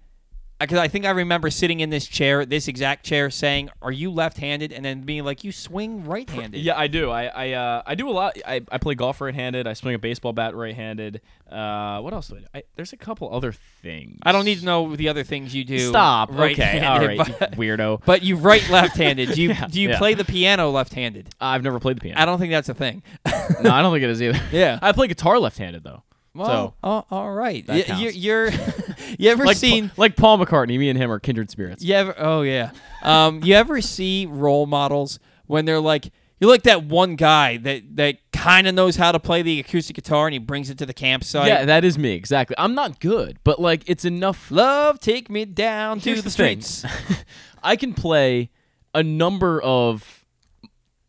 because 0.61 0.79
I 0.79 0.89
think 0.89 1.07
I 1.07 1.11
remember 1.11 1.51
sitting 1.51 1.81
in 1.81 1.91
this 1.91 2.07
chair, 2.07 2.45
this 2.45 2.69
exact 2.69 3.05
chair, 3.05 3.31
saying, 3.31 3.71
"Are 3.83 3.91
you 3.93 4.11
left-handed?" 4.11 4.73
and 4.73 4.85
then 4.85 5.01
being 5.03 5.25
like, 5.25 5.43
"You 5.43 5.53
swing 5.53 6.05
right-handed." 6.05 6.61
Yeah, 6.61 6.79
I 6.79 6.87
do. 6.87 7.11
I 7.11 7.25
I, 7.27 7.53
uh, 7.53 7.83
I 7.87 7.95
do 7.95 8.09
a 8.09 8.13
lot. 8.13 8.37
I, 8.47 8.61
I 8.71 8.79
play 8.79 8.95
golf 8.95 9.21
right-handed. 9.21 9.67
I 9.67 9.73
swing 9.73 9.95
a 9.95 9.99
baseball 9.99 10.33
bat 10.33 10.55
right-handed. 10.55 11.21
Uh, 11.51 12.01
what 12.01 12.13
else 12.13 12.29
do 12.29 12.37
I 12.37 12.39
do? 12.41 12.45
I, 12.55 12.63
there's 12.77 12.93
a 12.93 12.97
couple 12.97 13.35
other 13.35 13.53
things. 13.83 14.19
I 14.23 14.31
don't 14.33 14.45
need 14.45 14.61
to 14.61 14.65
know 14.65 14.95
the 14.95 15.09
other 15.09 15.25
things 15.25 15.55
you 15.55 15.65
do. 15.65 15.89
Stop. 15.89 16.31
Okay. 16.33 16.81
All 16.87 17.01
right. 17.01 17.19
but- 17.19 17.53
weirdo. 17.53 18.03
But 18.05 18.23
you 18.23 18.37
write 18.37 18.69
left-handed. 18.71 19.33
Do 19.33 19.43
you 19.43 19.49
Yeah, 19.61 19.67
do 19.67 19.81
you 19.81 19.89
yeah. 19.91 19.99
play 19.99 20.15
the 20.15 20.25
piano 20.25 20.71
left-handed? 20.71 21.31
I've 21.41 21.65
never 21.65 21.81
played 21.81 21.97
the 21.97 22.03
piano. 22.03 22.21
I 22.21 22.25
don't 22.25 22.39
think 22.39 22.53
that's 22.53 22.69
a 22.69 22.75
thing. 22.75 23.03
no, 23.63 23.71
I 23.71 23.83
don't 23.83 23.93
think 23.93 24.05
it 24.05 24.11
is 24.11 24.23
either. 24.23 24.41
Yeah. 24.53 24.79
I 24.83 24.93
play 24.93 25.07
guitar 25.09 25.39
left-handed 25.39 25.83
though. 25.85 26.03
Well, 26.35 26.47
so 26.47 26.75
oh, 26.85 27.05
all 27.11 27.33
right. 27.33 27.67
Y- 27.67 27.83
counts. 27.83 28.17
you're, 28.17 28.51
you 29.19 29.31
ever 29.31 29.45
like 29.45 29.57
seen? 29.57 29.91
like 29.97 30.17
Paul 30.17 30.39
McCartney, 30.39 30.79
me 30.79 30.89
and 30.89 30.99
him 30.99 31.11
are 31.11 31.19
kindred 31.19 31.51
spirits. 31.51 31.83
You 31.83 31.95
ever? 31.95 32.15
Oh 32.17 32.43
yeah. 32.43 32.71
Um, 33.03 33.43
you 33.43 33.55
ever 33.55 33.81
see 33.81 34.27
role 34.27 34.67
models 34.67 35.19
when 35.47 35.65
they're 35.65 35.81
like, 35.81 36.13
you're 36.39 36.51
like 36.51 36.63
that 36.63 36.85
one 36.85 37.17
guy 37.17 37.57
that 37.59 37.97
that 37.97 38.19
kind 38.33 38.67
of 38.67 38.75
knows 38.75 38.97
how 38.97 39.13
to 39.13 39.19
play 39.19 39.43
the 39.43 39.61
acoustic 39.61 39.97
guitar 39.97 40.27
and 40.27 40.33
he 40.33 40.39
brings 40.39 40.71
it 40.71 40.79
to 40.79 40.87
the 40.87 40.95
campsite. 40.95 41.49
Yeah, 41.49 41.65
that 41.65 41.85
is 41.85 41.99
me 41.99 42.13
exactly. 42.13 42.55
I'm 42.59 42.75
not 42.75 43.01
good, 43.01 43.39
but 43.45 43.61
like 43.61 43.83
it's 43.87 44.05
enough. 44.05 44.51
Love, 44.51 45.01
take 45.01 45.29
me 45.29 45.45
down 45.45 45.99
Here's 45.99 46.19
to 46.19 46.23
the, 46.23 46.27
the 46.29 46.31
streets. 46.31 46.85
I 47.63 47.77
can 47.77 47.93
play 47.93 48.51
a 48.95 49.03
number 49.03 49.61
of. 49.61 50.25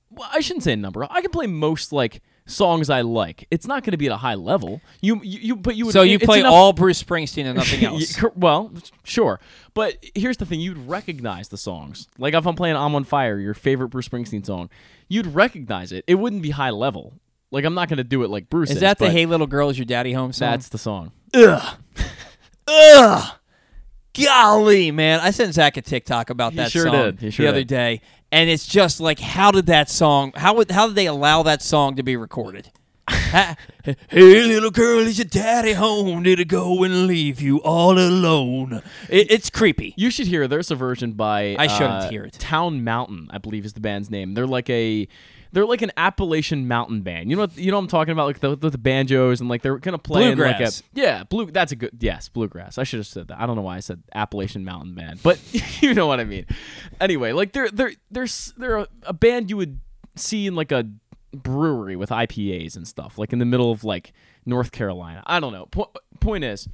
Well, 0.10 0.28
I 0.34 0.42
shouldn't 0.42 0.64
say 0.64 0.74
a 0.74 0.78
number. 0.78 1.08
I 1.10 1.22
can 1.22 1.32
play 1.32 1.48
most 1.48 1.94
like 1.94 2.22
songs 2.52 2.90
I 2.90 3.02
like. 3.02 3.48
It's 3.52 3.66
not 3.66 3.84
going 3.84 3.92
to 3.92 3.98
be 3.98 4.06
at 4.08 4.12
a 4.12 4.18
high 4.18 4.36
level. 4.36 4.82
You, 5.02 5.22
you, 5.24 5.40
you 5.40 5.56
but 5.56 5.76
you. 5.76 5.86
Would, 5.86 5.94
So 5.94 6.02
you 6.04 6.20
play 6.20 6.42
enough- 6.42 6.54
all 6.54 6.74
Bruce 6.74 7.02
Springsteen 7.02 7.46
and 7.46 7.56
nothing 7.58 7.84
else. 7.86 8.22
well, 8.36 8.72
sure. 9.04 9.40
But 9.74 9.98
here's 10.16 10.38
the 10.38 10.46
thing: 10.46 10.60
you'd 10.60 10.78
recognize 10.88 11.50
the 11.50 11.58
songs. 11.58 12.08
Like 12.18 12.34
if 12.34 12.46
I'm 12.46 12.56
playing 12.56 12.76
"I'm 12.76 12.94
on 12.96 13.04
Fire," 13.04 13.40
your 13.40 13.54
favorite 13.54 13.90
Bruce 13.90 14.08
Springsteen 14.08 14.46
song, 14.46 14.70
you'd 15.08 15.28
recognize 15.28 15.92
it. 15.92 16.04
It 16.08 16.16
wouldn't 16.16 16.42
be 16.42 16.50
high 16.52 16.72
level. 16.72 17.14
Like 17.52 17.66
I'm 17.66 17.74
not 17.74 17.90
going 17.90 17.98
to 17.98 18.04
do 18.04 18.24
it 18.24 18.30
like 18.30 18.50
Bruce. 18.50 18.70
Is 18.72 18.80
that 18.82 18.98
the 19.00 19.10
"Hey 19.10 19.26
Little 19.26 19.48
Girl, 19.48 19.70
Is 19.70 19.78
Your 19.78 19.86
Daddy 19.86 20.14
Home" 20.14 20.32
song? 20.34 20.52
That's 20.52 20.70
the 20.70 20.78
song. 20.78 21.12
Ugh. 21.34 21.78
Ugh. 22.68 23.32
Golly, 24.14 24.92
man. 24.92 25.22
I 25.22 25.32
sent 25.32 25.54
Zack 25.54 25.78
a 25.78 25.82
TikTok 25.82 26.30
about 26.30 26.52
He 26.52 26.58
that 26.58 26.72
sure 26.72 26.84
song 26.86 26.94
did. 26.94 27.20
He 27.22 27.32
sure 27.32 27.46
the 27.46 27.50
other 27.50 27.64
day. 27.64 28.02
And 28.32 28.50
it's 28.50 28.66
just 28.66 29.00
like, 29.00 29.20
how 29.20 29.52
did 29.52 29.66
that 29.66 29.90
song, 29.90 30.32
how 30.36 30.56
would, 30.56 30.72
how 30.72 30.88
did 30.88 30.96
they 30.96 31.08
allow 31.08 31.44
that 31.44 31.62
song 31.62 31.96
to 31.98 32.04
be 32.04 32.16
recorded? 32.16 32.72
Hey, 34.10 34.44
little 34.44 34.70
girl, 34.70 35.00
is 35.00 35.18
your 35.18 35.26
daddy 35.26 35.74
home? 35.74 36.22
Did 36.22 36.40
it 36.40 36.48
go 36.48 36.84
and 36.84 37.08
leave 37.08 37.42
you 37.42 37.58
all 37.64 37.98
alone? 37.98 38.84
It, 39.10 39.32
it's 39.32 39.50
creepy. 39.50 39.96
You 39.98 40.12
should 40.12 40.28
hear. 40.28 40.48
There's 40.48 40.70
a 40.70 40.76
version 40.76 41.14
by. 41.14 41.56
I 41.58 41.66
shouldn't 41.66 42.04
uh, 42.04 42.10
hear 42.10 42.24
it. 42.26 42.34
Town 42.34 42.84
Mountain, 42.84 43.30
I 43.32 43.40
believe, 43.40 43.66
is 43.66 43.74
the 43.74 43.80
band's 43.80 44.12
name. 44.12 44.36
They're 44.36 44.46
like 44.46 44.70
a. 44.70 45.08
They're 45.54 45.66
like 45.66 45.82
an 45.82 45.92
Appalachian 45.98 46.68
mountain 46.68 47.02
band. 47.02 47.30
You 47.30 47.36
know 47.36 47.42
what? 47.44 47.58
You 47.58 47.72
know 47.72 47.78
what 47.78 47.84
I'm 47.84 47.88
talking 47.90 48.12
about, 48.14 48.28
like 48.28 48.40
the, 48.40 48.56
the, 48.56 48.70
the 48.70 48.78
banjos 48.78 49.42
and 49.42 49.50
like 49.50 49.62
they're 49.62 49.78
gonna 49.80 49.98
play 49.98 50.24
in 50.32 50.38
like 50.38 50.56
a 50.56 50.58
Bluegrass. 50.58 50.84
yeah 50.94 51.24
blue. 51.24 51.52
That's 51.52 51.72
a 51.72 51.76
good 51.76 51.92
yes 52.00 52.30
bluegrass. 52.30 52.78
I 52.78 52.84
should 52.84 53.00
have 53.00 53.08
said 53.08 53.28
that. 53.28 53.40
I 53.40 53.46
don't 53.46 53.56
know 53.56 53.62
why 53.62 53.78
I 53.78 53.82
said 53.82 54.02
Appalachian 54.16 54.64
mountain 54.64 54.96
band, 54.96 55.22
but 55.24 55.40
you 55.82 55.94
know 55.94 56.08
what 56.08 56.20
I 56.20 56.24
mean. 56.24 56.46
Anyway, 57.00 57.32
like 57.34 57.52
they're 57.52 57.70
they're 57.70 57.94
they're 58.10 58.28
they're 58.58 58.78
a, 58.78 58.88
a 59.04 59.14
band 59.14 59.50
you 59.50 59.58
would 59.58 59.80
see 60.16 60.48
in 60.48 60.56
like 60.56 60.72
a 60.72 60.86
brewery 61.34 61.96
with 61.96 62.10
IPAs 62.10 62.76
and 62.76 62.88
stuff, 62.88 63.18
like 63.18 63.34
in 63.34 63.40
the 63.40 63.46
middle 63.46 63.72
of 63.72 63.84
like 63.84 64.14
North 64.46 64.72
Carolina. 64.72 65.24
I 65.26 65.40
don't 65.40 65.54
know. 65.54 65.66
Po- 65.68 65.92
point 66.20 66.44
is, 66.44 66.68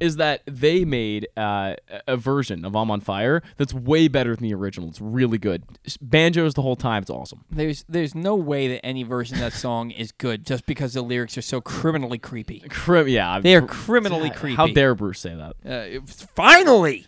is 0.00 0.16
that 0.16 0.42
they 0.46 0.84
made 0.84 1.28
uh, 1.36 1.74
a- 2.06 2.16
version 2.16 2.64
of 2.64 2.74
"I'm 2.74 2.90
on 2.90 3.00
Fire" 3.00 3.42
that's 3.56 3.72
way 3.74 4.08
better 4.08 4.34
than 4.34 4.42
the 4.44 4.54
original. 4.54 4.88
It's 4.88 5.00
really 5.00 5.38
good. 5.38 5.62
Banjos 6.00 6.54
the 6.54 6.62
whole 6.62 6.76
time. 6.76 7.02
It's 7.02 7.10
awesome. 7.10 7.44
There's 7.50 7.84
there's 7.88 8.14
no 8.14 8.34
way 8.34 8.68
that 8.68 8.84
any 8.84 9.02
version 9.02 9.36
of 9.36 9.40
that 9.40 9.52
song 9.52 9.90
is 9.90 10.12
good 10.12 10.44
just 10.46 10.66
because 10.66 10.94
the 10.94 11.02
lyrics 11.02 11.36
are 11.38 11.42
so 11.42 11.60
criminally 11.60 12.18
creepy. 12.18 12.60
Crim- 12.68 13.08
yeah, 13.08 13.40
They 13.40 13.54
are 13.54 13.62
criminally 13.62 14.28
How 14.28 14.34
creepy. 14.34 14.56
How 14.56 14.66
dare 14.68 14.94
Bruce 14.94 15.20
say 15.20 15.34
that? 15.34 16.00
Uh, 16.00 16.00
finally, 16.34 17.06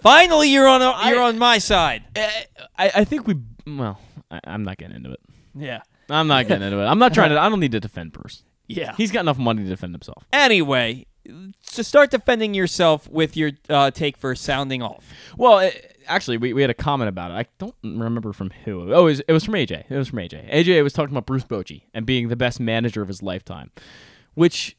finally, 0.00 0.48
you're 0.50 0.68
on 0.68 0.82
a, 0.82 1.08
you're 1.08 1.22
on 1.22 1.38
my 1.38 1.58
side. 1.58 2.04
I, 2.16 2.46
I 2.96 3.04
think 3.04 3.26
we. 3.26 3.36
Well, 3.66 3.98
I, 4.30 4.40
I'm 4.44 4.64
not 4.64 4.78
getting 4.78 4.96
into 4.96 5.12
it. 5.12 5.20
Yeah. 5.54 5.82
I'm 6.10 6.26
not 6.28 6.46
getting 6.48 6.64
into 6.64 6.78
it. 6.80 6.84
I'm 6.84 6.98
not 6.98 7.14
trying 7.14 7.30
to. 7.30 7.38
I 7.40 7.48
don't 7.48 7.60
need 7.60 7.72
to 7.72 7.80
defend 7.80 8.12
Bruce. 8.12 8.42
Yeah. 8.68 8.94
He's 8.96 9.10
got 9.10 9.20
enough 9.20 9.36
money 9.36 9.64
to 9.64 9.68
defend 9.68 9.92
himself. 9.92 10.24
Anyway, 10.32 11.04
to 11.24 11.84
start 11.84 12.10
defending 12.10 12.54
yourself 12.54 13.08
with 13.08 13.36
your 13.36 13.52
uh, 13.68 13.90
take 13.90 14.16
for 14.16 14.34
sounding 14.34 14.82
off. 14.82 15.04
Well, 15.36 15.60
it, 15.60 15.92
actually, 16.06 16.36
we, 16.36 16.52
we 16.52 16.60
had 16.60 16.70
a 16.70 16.74
comment 16.74 17.08
about 17.08 17.30
it. 17.30 17.34
I 17.34 17.46
don't 17.58 17.74
remember 17.82 18.32
from 18.32 18.50
who. 18.64 18.92
Oh, 18.92 19.02
it 19.02 19.04
was, 19.04 19.20
it 19.20 19.32
was 19.32 19.44
from 19.44 19.54
AJ. 19.54 19.84
It 19.88 19.96
was 19.96 20.08
from 20.08 20.18
AJ. 20.18 20.52
AJ 20.52 20.82
was 20.82 20.92
talking 20.92 21.12
about 21.12 21.26
Bruce 21.26 21.44
Bochy 21.44 21.82
and 21.94 22.04
being 22.06 22.28
the 22.28 22.36
best 22.36 22.60
manager 22.60 23.02
of 23.02 23.08
his 23.08 23.22
lifetime, 23.22 23.70
which, 24.34 24.76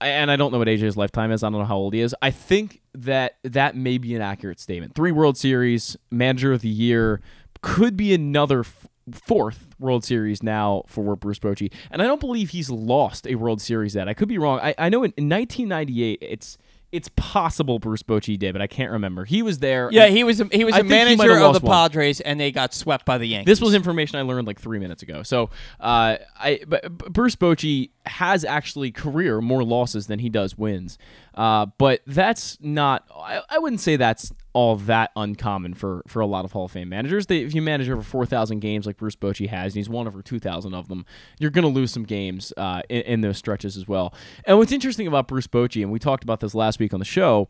and 0.00 0.30
I 0.30 0.36
don't 0.36 0.52
know 0.52 0.58
what 0.58 0.68
AJ's 0.68 0.96
lifetime 0.96 1.32
is. 1.32 1.42
I 1.42 1.50
don't 1.50 1.60
know 1.60 1.66
how 1.66 1.76
old 1.76 1.94
he 1.94 2.00
is. 2.00 2.14
I 2.22 2.30
think 2.30 2.80
that 2.94 3.36
that 3.44 3.76
may 3.76 3.98
be 3.98 4.14
an 4.14 4.22
accurate 4.22 4.60
statement. 4.60 4.94
Three 4.94 5.12
World 5.12 5.36
Series, 5.36 5.96
manager 6.10 6.52
of 6.52 6.60
the 6.60 6.68
year, 6.68 7.20
could 7.62 7.96
be 7.96 8.12
another 8.12 8.60
f- 8.60 8.88
fourth 9.10 9.74
World 9.78 10.04
Series 10.04 10.42
now 10.42 10.84
for 10.86 11.16
Bruce 11.16 11.38
Bochy. 11.38 11.72
And 11.90 12.00
I 12.02 12.06
don't 12.06 12.20
believe 12.20 12.50
he's 12.50 12.70
lost 12.70 13.26
a 13.26 13.34
World 13.34 13.60
Series 13.60 13.94
yet. 13.94 14.08
I 14.08 14.14
could 14.14 14.28
be 14.28 14.38
wrong. 14.38 14.60
I, 14.60 14.74
I 14.78 14.88
know 14.88 15.02
in, 15.02 15.12
in 15.16 15.28
1998, 15.28 16.18
it's 16.22 16.58
it's 16.92 17.08
possible 17.16 17.78
Bruce 17.78 18.02
Bochy 18.02 18.38
did, 18.38 18.52
but 18.52 18.60
I 18.60 18.66
can't 18.66 18.92
remember. 18.92 19.24
He 19.24 19.40
was 19.40 19.60
there. 19.60 19.88
Yeah, 19.90 20.08
he 20.08 20.24
was 20.24 20.42
a, 20.42 20.48
he 20.52 20.62
was 20.62 20.74
I 20.74 20.80
a 20.80 20.82
think 20.82 20.92
he 20.92 21.16
might 21.16 21.26
manager 21.26 21.32
of 21.32 21.38
the 21.38 21.46
lost 21.46 21.62
one. 21.62 21.72
Padres, 21.72 22.20
and 22.20 22.38
they 22.38 22.52
got 22.52 22.74
swept 22.74 23.06
by 23.06 23.16
the 23.16 23.24
Yankees. 23.24 23.46
This 23.46 23.60
was 23.62 23.74
information 23.74 24.18
I 24.18 24.22
learned 24.22 24.46
like 24.46 24.60
three 24.60 24.78
minutes 24.78 25.02
ago. 25.02 25.22
So, 25.22 25.48
uh, 25.80 26.18
I 26.38 26.60
but 26.68 26.98
but 26.98 27.12
Bruce 27.12 27.34
Bochy 27.34 27.90
has 28.04 28.44
actually 28.44 28.92
career 28.92 29.40
more 29.40 29.64
losses 29.64 30.06
than 30.06 30.18
he 30.18 30.28
does 30.28 30.58
wins. 30.58 30.98
Uh, 31.34 31.66
but 31.78 32.02
that's 32.06 32.58
not. 32.60 33.06
I, 33.16 33.40
I 33.48 33.58
wouldn't 33.58 33.80
say 33.80 33.96
that's 33.96 34.30
all 34.54 34.76
that 34.76 35.10
uncommon 35.16 35.72
for 35.74 36.02
for 36.06 36.20
a 36.20 36.26
lot 36.26 36.44
of 36.44 36.52
Hall 36.52 36.66
of 36.66 36.72
Fame 36.72 36.88
managers. 36.90 37.26
They, 37.26 37.38
if 37.38 37.54
you 37.54 37.62
manage 37.62 37.88
over 37.88 38.02
four 38.02 38.26
thousand 38.26 38.60
games 38.60 38.86
like 38.86 38.96
Bruce 38.98 39.16
Bochy 39.16 39.48
has, 39.48 39.72
and 39.72 39.78
he's 39.78 39.88
won 39.88 40.06
over 40.06 40.20
two 40.22 40.38
thousand 40.38 40.74
of 40.74 40.88
them, 40.88 41.06
you're 41.40 41.50
going 41.50 41.62
to 41.64 41.70
lose 41.70 41.90
some 41.92 42.04
games 42.04 42.52
uh, 42.56 42.82
in, 42.88 43.02
in 43.02 43.20
those 43.22 43.38
stretches 43.38 43.76
as 43.76 43.88
well. 43.88 44.12
And 44.44 44.58
what's 44.58 44.72
interesting 44.72 45.06
about 45.06 45.26
Bruce 45.28 45.46
Bochy, 45.46 45.82
and 45.82 45.90
we 45.90 45.98
talked 45.98 46.22
about 46.24 46.40
this 46.40 46.54
last 46.54 46.78
week 46.78 46.92
on 46.92 46.98
the 46.98 47.04
show, 47.06 47.48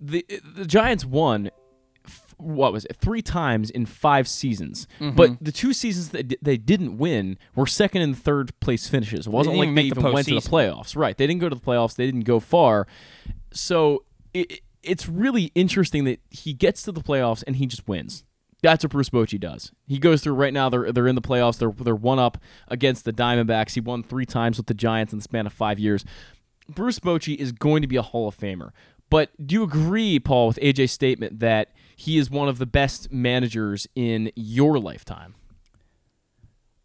the 0.00 0.26
the 0.56 0.64
Giants 0.66 1.04
won 1.04 1.50
what 2.38 2.72
was 2.72 2.84
it 2.86 2.96
three 2.96 3.22
times 3.22 3.70
in 3.70 3.86
five 3.86 4.26
seasons 4.26 4.88
Mhm. 5.00 5.14
but 5.14 5.36
the 5.40 5.52
two 5.52 5.72
seasons 5.72 6.08
that 6.08 6.26
d- 6.26 6.36
they 6.42 6.56
didn't 6.56 6.98
win 6.98 7.38
were 7.54 7.68
second 7.68 8.02
and 8.02 8.18
third 8.18 8.58
place 8.58 8.88
finishes 8.88 9.28
it 9.28 9.30
wasn't 9.32 9.54
like 9.56 9.68
they 9.76 9.82
the 9.90 10.00
even 10.00 10.12
went 10.12 10.26
to 10.26 10.34
the 10.34 10.40
playoffs 10.40 10.96
right 10.96 11.16
they 11.16 11.26
didn't 11.28 11.40
go 11.40 11.48
to 11.48 11.54
the 11.54 11.60
playoffs 11.60 11.94
they 11.94 12.04
didn't 12.04 12.22
go 12.24 12.40
far 12.40 12.88
so 13.52 14.02
it, 14.34 14.60
it's 14.82 15.08
really 15.08 15.52
interesting 15.54 16.04
that 16.04 16.20
he 16.30 16.52
gets 16.52 16.82
to 16.82 16.92
the 16.92 17.00
playoffs 17.00 17.42
and 17.46 17.56
he 17.56 17.66
just 17.66 17.86
wins 17.88 18.24
that's 18.62 18.84
what 18.84 18.92
Bruce 18.92 19.10
Bochy 19.10 19.38
does. 19.38 19.72
He 19.86 19.98
goes 19.98 20.22
through 20.22 20.34
right 20.34 20.52
now. 20.52 20.68
They're 20.68 20.92
they're 20.92 21.08
in 21.08 21.16
the 21.16 21.20
playoffs. 21.20 21.58
They're 21.58 21.72
they're 21.72 21.94
one 21.94 22.18
up 22.18 22.38
against 22.68 23.04
the 23.04 23.12
Diamondbacks. 23.12 23.74
He 23.74 23.80
won 23.80 24.02
three 24.02 24.24
times 24.24 24.56
with 24.56 24.66
the 24.66 24.74
Giants 24.74 25.12
in 25.12 25.18
the 25.18 25.22
span 25.22 25.46
of 25.46 25.52
five 25.52 25.78
years. 25.78 26.04
Bruce 26.68 27.00
Bochy 27.00 27.36
is 27.36 27.52
going 27.52 27.82
to 27.82 27.88
be 27.88 27.96
a 27.96 28.02
Hall 28.02 28.28
of 28.28 28.38
Famer. 28.38 28.70
But 29.10 29.30
do 29.44 29.54
you 29.54 29.62
agree, 29.64 30.18
Paul, 30.20 30.46
with 30.46 30.58
AJ's 30.58 30.92
statement 30.92 31.40
that 31.40 31.72
he 31.96 32.16
is 32.16 32.30
one 32.30 32.48
of 32.48 32.58
the 32.58 32.66
best 32.66 33.12
managers 33.12 33.86
in 33.94 34.30
your 34.36 34.78
lifetime? 34.78 35.34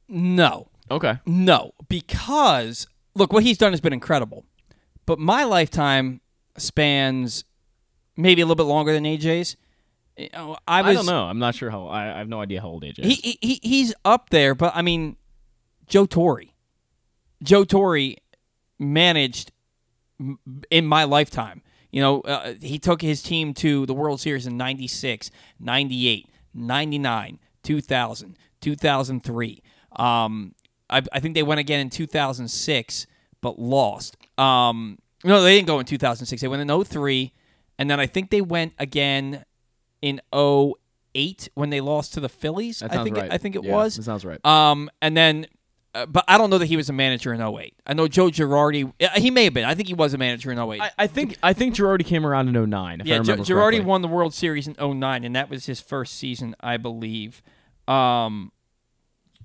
No. 0.10 0.68
Okay. 0.90 1.20
No, 1.26 1.74
because 1.88 2.88
look, 3.16 3.32
what 3.32 3.44
he's 3.44 3.58
done 3.58 3.72
has 3.72 3.82
been 3.82 3.94
incredible. 3.94 4.46
But 5.06 5.20
my 5.20 5.44
lifetime 5.44 6.22
spans 6.58 7.46
maybe 8.18 8.42
a 8.42 8.46
little 8.46 8.56
bit 8.56 8.70
longer 8.70 8.92
than 8.92 9.04
AJ's. 9.04 9.56
I 10.68 10.82
was 10.82 10.98
don't 10.98 11.06
know. 11.06 11.24
I'm 11.26 11.40
not 11.40 11.54
sure 11.56 11.70
how. 11.70 11.88
I, 11.88 12.16
I 12.16 12.18
have 12.18 12.28
no 12.28 12.42
idea 12.42 12.60
how 12.60 12.70
old 12.70 12.84
AJ 12.84 13.00
is. 13.00 13.06
He, 13.06 13.14
he 13.16 13.38
he 13.40 13.60
he's 13.62 13.94
up 14.04 14.32
there, 14.32 14.56
but 14.56 14.76
I 14.76 14.82
mean, 14.82 15.16
Joe 15.86 16.06
Torre. 16.06 16.46
Joe 17.44 17.64
Torre 17.64 18.16
managed 18.80 19.52
in 20.72 20.86
my 20.86 21.04
lifetime. 21.04 21.62
You 21.92 22.02
know, 22.02 22.22
uh, 22.22 22.54
he 22.62 22.80
took 22.80 23.02
his 23.02 23.22
team 23.22 23.54
to 23.56 23.86
the 23.86 23.94
World 23.94 24.20
Series 24.20 24.46
in 24.46 24.58
96, 24.58 25.32
98, 25.60 26.28
99, 26.54 27.40
2000, 27.64 28.38
2003. 28.60 29.64
Um, 29.96 30.56
I, 30.90 31.02
I 31.12 31.20
think 31.20 31.36
they 31.36 31.44
went 31.44 31.60
again 31.60 31.80
in 31.80 31.90
2006, 31.90 33.08
but 33.42 33.60
lost. 33.60 34.18
Um, 34.38 34.98
no, 35.24 35.42
they 35.42 35.56
didn't 35.56 35.68
go 35.68 35.80
in 35.80 35.86
2006. 35.86 36.42
They 36.42 36.48
went 36.48 36.70
in 36.70 36.84
03, 36.84 37.34
and 37.80 37.90
then 37.90 38.00
I 38.00 38.08
think 38.08 38.30
they 38.30 38.42
went 38.42 38.74
again 38.80 39.46
in 40.02 40.22
08 40.34 41.50
when 41.56 41.70
they 41.70 41.82
lost 41.82 42.14
to 42.14 42.20
the 42.20 42.30
Phillies. 42.30 42.80
That 42.80 42.94
I 42.96 43.04
think 43.04 43.18
right. 43.18 43.26
It, 43.26 43.34
I 43.34 43.38
think 43.38 43.56
it 43.56 43.64
Yeah, 43.64 43.74
was. 43.74 43.96
that 43.96 44.04
sounds 44.04 44.26
right. 44.26 44.44
Um, 44.46 44.90
and 45.02 45.16
then, 45.18 45.48
uh, 45.96 46.06
but 46.06 46.24
I 46.28 46.38
don't 46.38 46.50
know 46.50 46.58
that 46.60 46.68
he 46.68 46.78
was 46.78 46.90
a 46.90 46.94
manager 46.94 47.34
in 47.34 47.42
08. 47.42 47.74
I 47.88 47.94
know 47.94 48.08
Joe 48.08 48.28
Girardi. 48.30 48.92
uh, 49.02 49.20
He 49.20 49.32
may 49.32 49.46
have 49.46 49.54
been. 49.54 49.66
I 49.66 49.74
think 49.74 49.88
he 49.88 49.94
was 49.94 50.14
a 50.14 50.18
manager 50.18 50.52
in 50.52 50.60
08. 50.60 50.82
I, 50.82 50.92
I 50.98 51.08
think 51.08 51.38
I 51.42 51.54
think 51.54 51.76
Girardi 51.76 52.06
came 52.06 52.26
around 52.26 52.56
in 52.56 52.70
09, 52.70 53.02
if 53.02 53.08
yeah, 53.08 53.16
Gi- 53.16 53.20
remember 53.32 53.44
Girardi 53.44 53.54
correctly. 53.54 53.80
won 53.82 54.02
the 54.02 54.08
World 54.08 54.34
Series 54.34 54.68
in 54.68 54.76
09, 55.00 55.24
and 55.24 55.36
that 55.36 55.50
was 55.50 55.66
his 55.66 55.80
first 55.82 56.16
season, 56.16 56.56
I 56.60 56.78
believe. 56.78 57.42
Um, 57.88 58.52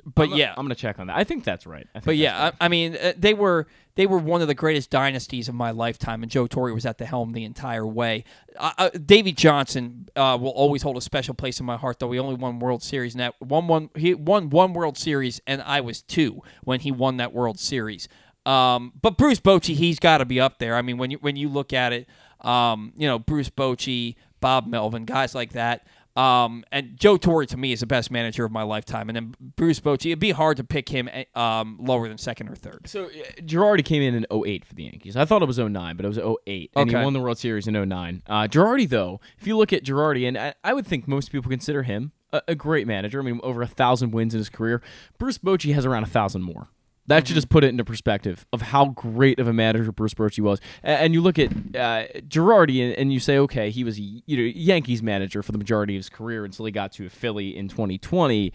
but 0.05 0.25
I'm 0.25 0.29
gonna- 0.31 0.41
yeah, 0.41 0.55
I'm 0.57 0.65
gonna 0.65 0.75
check 0.75 0.99
on 0.99 1.07
that. 1.09 1.17
I 1.17 1.25
think 1.25 1.45
that's 1.45 1.67
right. 1.67 1.87
Think 1.93 2.05
but 2.05 2.13
that's 2.13 2.19
yeah, 2.19 2.51
I, 2.61 2.65
I 2.67 2.69
mean, 2.69 2.97
uh, 2.97 3.13
they 3.17 3.35
were 3.35 3.67
they 3.95 4.07
were 4.07 4.19
one 4.19 4.41
of 4.41 4.49
the 4.49 4.55
greatest 4.55 4.91
dynasties 4.91 5.49
of 5.49 5.55
my 5.55 5.71
lifetime, 5.71 6.23
and 6.23 6.31
Joe 6.33 6.47
Torre 6.47 6.73
was 6.73 6.87
at 6.87 6.99
the 6.99 7.05
helm 7.07 7.33
the 7.33 7.45
entire 7.45 7.87
way. 7.87 8.25
Uh, 8.57 8.73
uh, 8.79 8.89
Davey 8.91 9.33
Johnson 9.33 10.09
uh, 10.17 10.39
will 10.41 10.51
always 10.51 10.83
hold 10.83 10.97
a 10.97 11.01
special 11.01 11.35
place 11.35 11.61
in 11.61 11.67
my 11.67 11.77
heart, 11.77 11.99
though 11.99 12.11
he 12.13 12.19
only 12.19 12.35
won 12.37 12.59
World 12.59 12.83
Series, 12.83 13.15
and 13.15 13.21
that 13.21 13.35
one 13.41 13.67
one 13.69 13.91
he 13.97 14.15
won 14.15 14.51
one 14.51 14.73
World 14.73 14.97
Series, 14.99 15.41
and 15.47 15.61
I 15.63 15.81
was 15.83 16.03
two 16.03 16.43
when 16.65 16.81
he 16.81 16.91
won 16.91 17.19
that 17.19 17.33
World 17.33 17.61
Series. 17.61 18.09
Um, 18.45 18.93
but 19.01 19.17
Bruce 19.17 19.39
Bochy, 19.41 19.75
he's 19.75 19.99
got 20.01 20.19
to 20.19 20.25
be 20.25 20.41
up 20.41 20.59
there. 20.59 20.75
I 20.75 20.83
mean, 20.83 20.99
when 20.99 21.11
you 21.13 21.19
when 21.19 21.37
you 21.37 21.49
look 21.49 21.73
at 21.73 21.93
it, 21.93 22.09
um, 22.41 22.93
you 22.97 23.07
know, 23.07 23.19
Bruce 23.19 23.51
Bochy, 23.51 24.17
Bob 24.41 24.67
Melvin, 24.67 25.05
guys 25.05 25.35
like 25.35 25.53
that. 25.53 25.87
Um, 26.17 26.65
and 26.71 26.99
Joe 26.99 27.17
Torre 27.17 27.47
to 27.47 27.57
me 27.57 27.73
is 27.73 27.81
the 27.81 27.87
best 27.87 28.11
manager 28.11 28.45
of 28.45 28.53
my 28.53 28.63
lifetime, 28.63 29.09
and 29.09 29.17
then 29.17 29.35
Bruce 29.57 29.81
Bochy. 29.81 30.07
It'd 30.07 30.19
be 30.19 30.31
hard 30.31 30.59
to 30.59 30.65
pick 30.65 30.89
him 30.89 31.09
eh, 31.11 31.25
um, 31.35 31.79
lower 31.81 32.09
than 32.09 32.19
second 32.19 32.49
or 32.49 32.55
third. 32.55 32.87
So 32.87 33.07
uh, 33.07 33.41
Girardi 33.41 33.85
came 33.85 34.03
in 34.03 34.15
in 34.15 34.27
08 34.31 34.65
for 34.65 34.75
the 34.75 34.85
Yankees. 34.85 35.17
I 35.17 35.25
thought 35.25 35.43
it 35.43 35.47
was 35.47 35.59
09, 35.59 35.97
but 35.97 36.05
it 36.05 36.09
was 36.09 36.19
08. 36.19 36.71
And 36.77 36.91
he 36.91 36.97
won 36.97 37.13
the 37.13 37.21
World 37.21 37.39
Series 37.39 37.67
in 37.67 37.89
09. 37.89 38.23
Uh, 38.27 38.47
Girardi, 38.47 38.89
though, 38.89 39.21
if 39.39 39.47
you 39.47 39.57
look 39.57 39.73
at 39.73 39.85
Girardi, 39.85 40.29
and 40.29 40.37
I, 40.37 40.55
I 40.63 40.75
would 40.75 40.87
think 40.87 41.09
most 41.09 41.33
people 41.33 41.51
consider 41.51 41.83
him 41.83 42.13
a, 42.33 42.43
a 42.49 42.55
great 42.55 42.87
manager. 42.87 43.21
I 43.21 43.23
mean, 43.23 43.41
over 43.43 43.63
a 43.63 43.67
thousand 43.67 44.13
wins 44.13 44.35
in 44.35 44.39
his 44.39 44.49
career. 44.49 44.83
Bruce 45.19 45.39
Bochy 45.39 45.75
has 45.75 45.87
around 45.87 46.03
a 46.03 46.09
thousand 46.09 46.43
more. 46.43 46.69
That 47.13 47.27
should 47.27 47.35
just 47.35 47.51
put 47.51 47.63
it 47.63 47.69
into 47.69 47.85
perspective 47.85 48.47
of 48.53 48.63
how 48.63 48.87
great 48.87 49.39
of 49.39 49.47
a 49.47 49.53
manager 49.53 49.93
Bruce 49.93 50.15
Bochy 50.15 50.41
was. 50.41 50.61
And, 50.83 51.13
you 51.13 51.21
look 51.21 51.39
at 51.39 51.51
uh, 51.51 52.07
Girardi 52.27 52.95
and, 52.99 53.13
you 53.13 53.21
say, 53.21 53.39
okay, 53.39 53.71
he 53.71 53.85
was 53.85 54.01
you 54.01 54.23
know 54.29 54.43
Yankees 54.43 55.03
manager 55.03 55.43
for 55.43 55.53
the 55.53 55.59
majority 55.59 55.95
of 55.95 55.99
his 55.99 56.09
career 56.09 56.45
until 56.45 56.65
he 56.65 56.73
got 56.73 56.93
to 56.93 57.09
Philly 57.11 57.57
in 57.57 57.69
2020. 57.69 58.53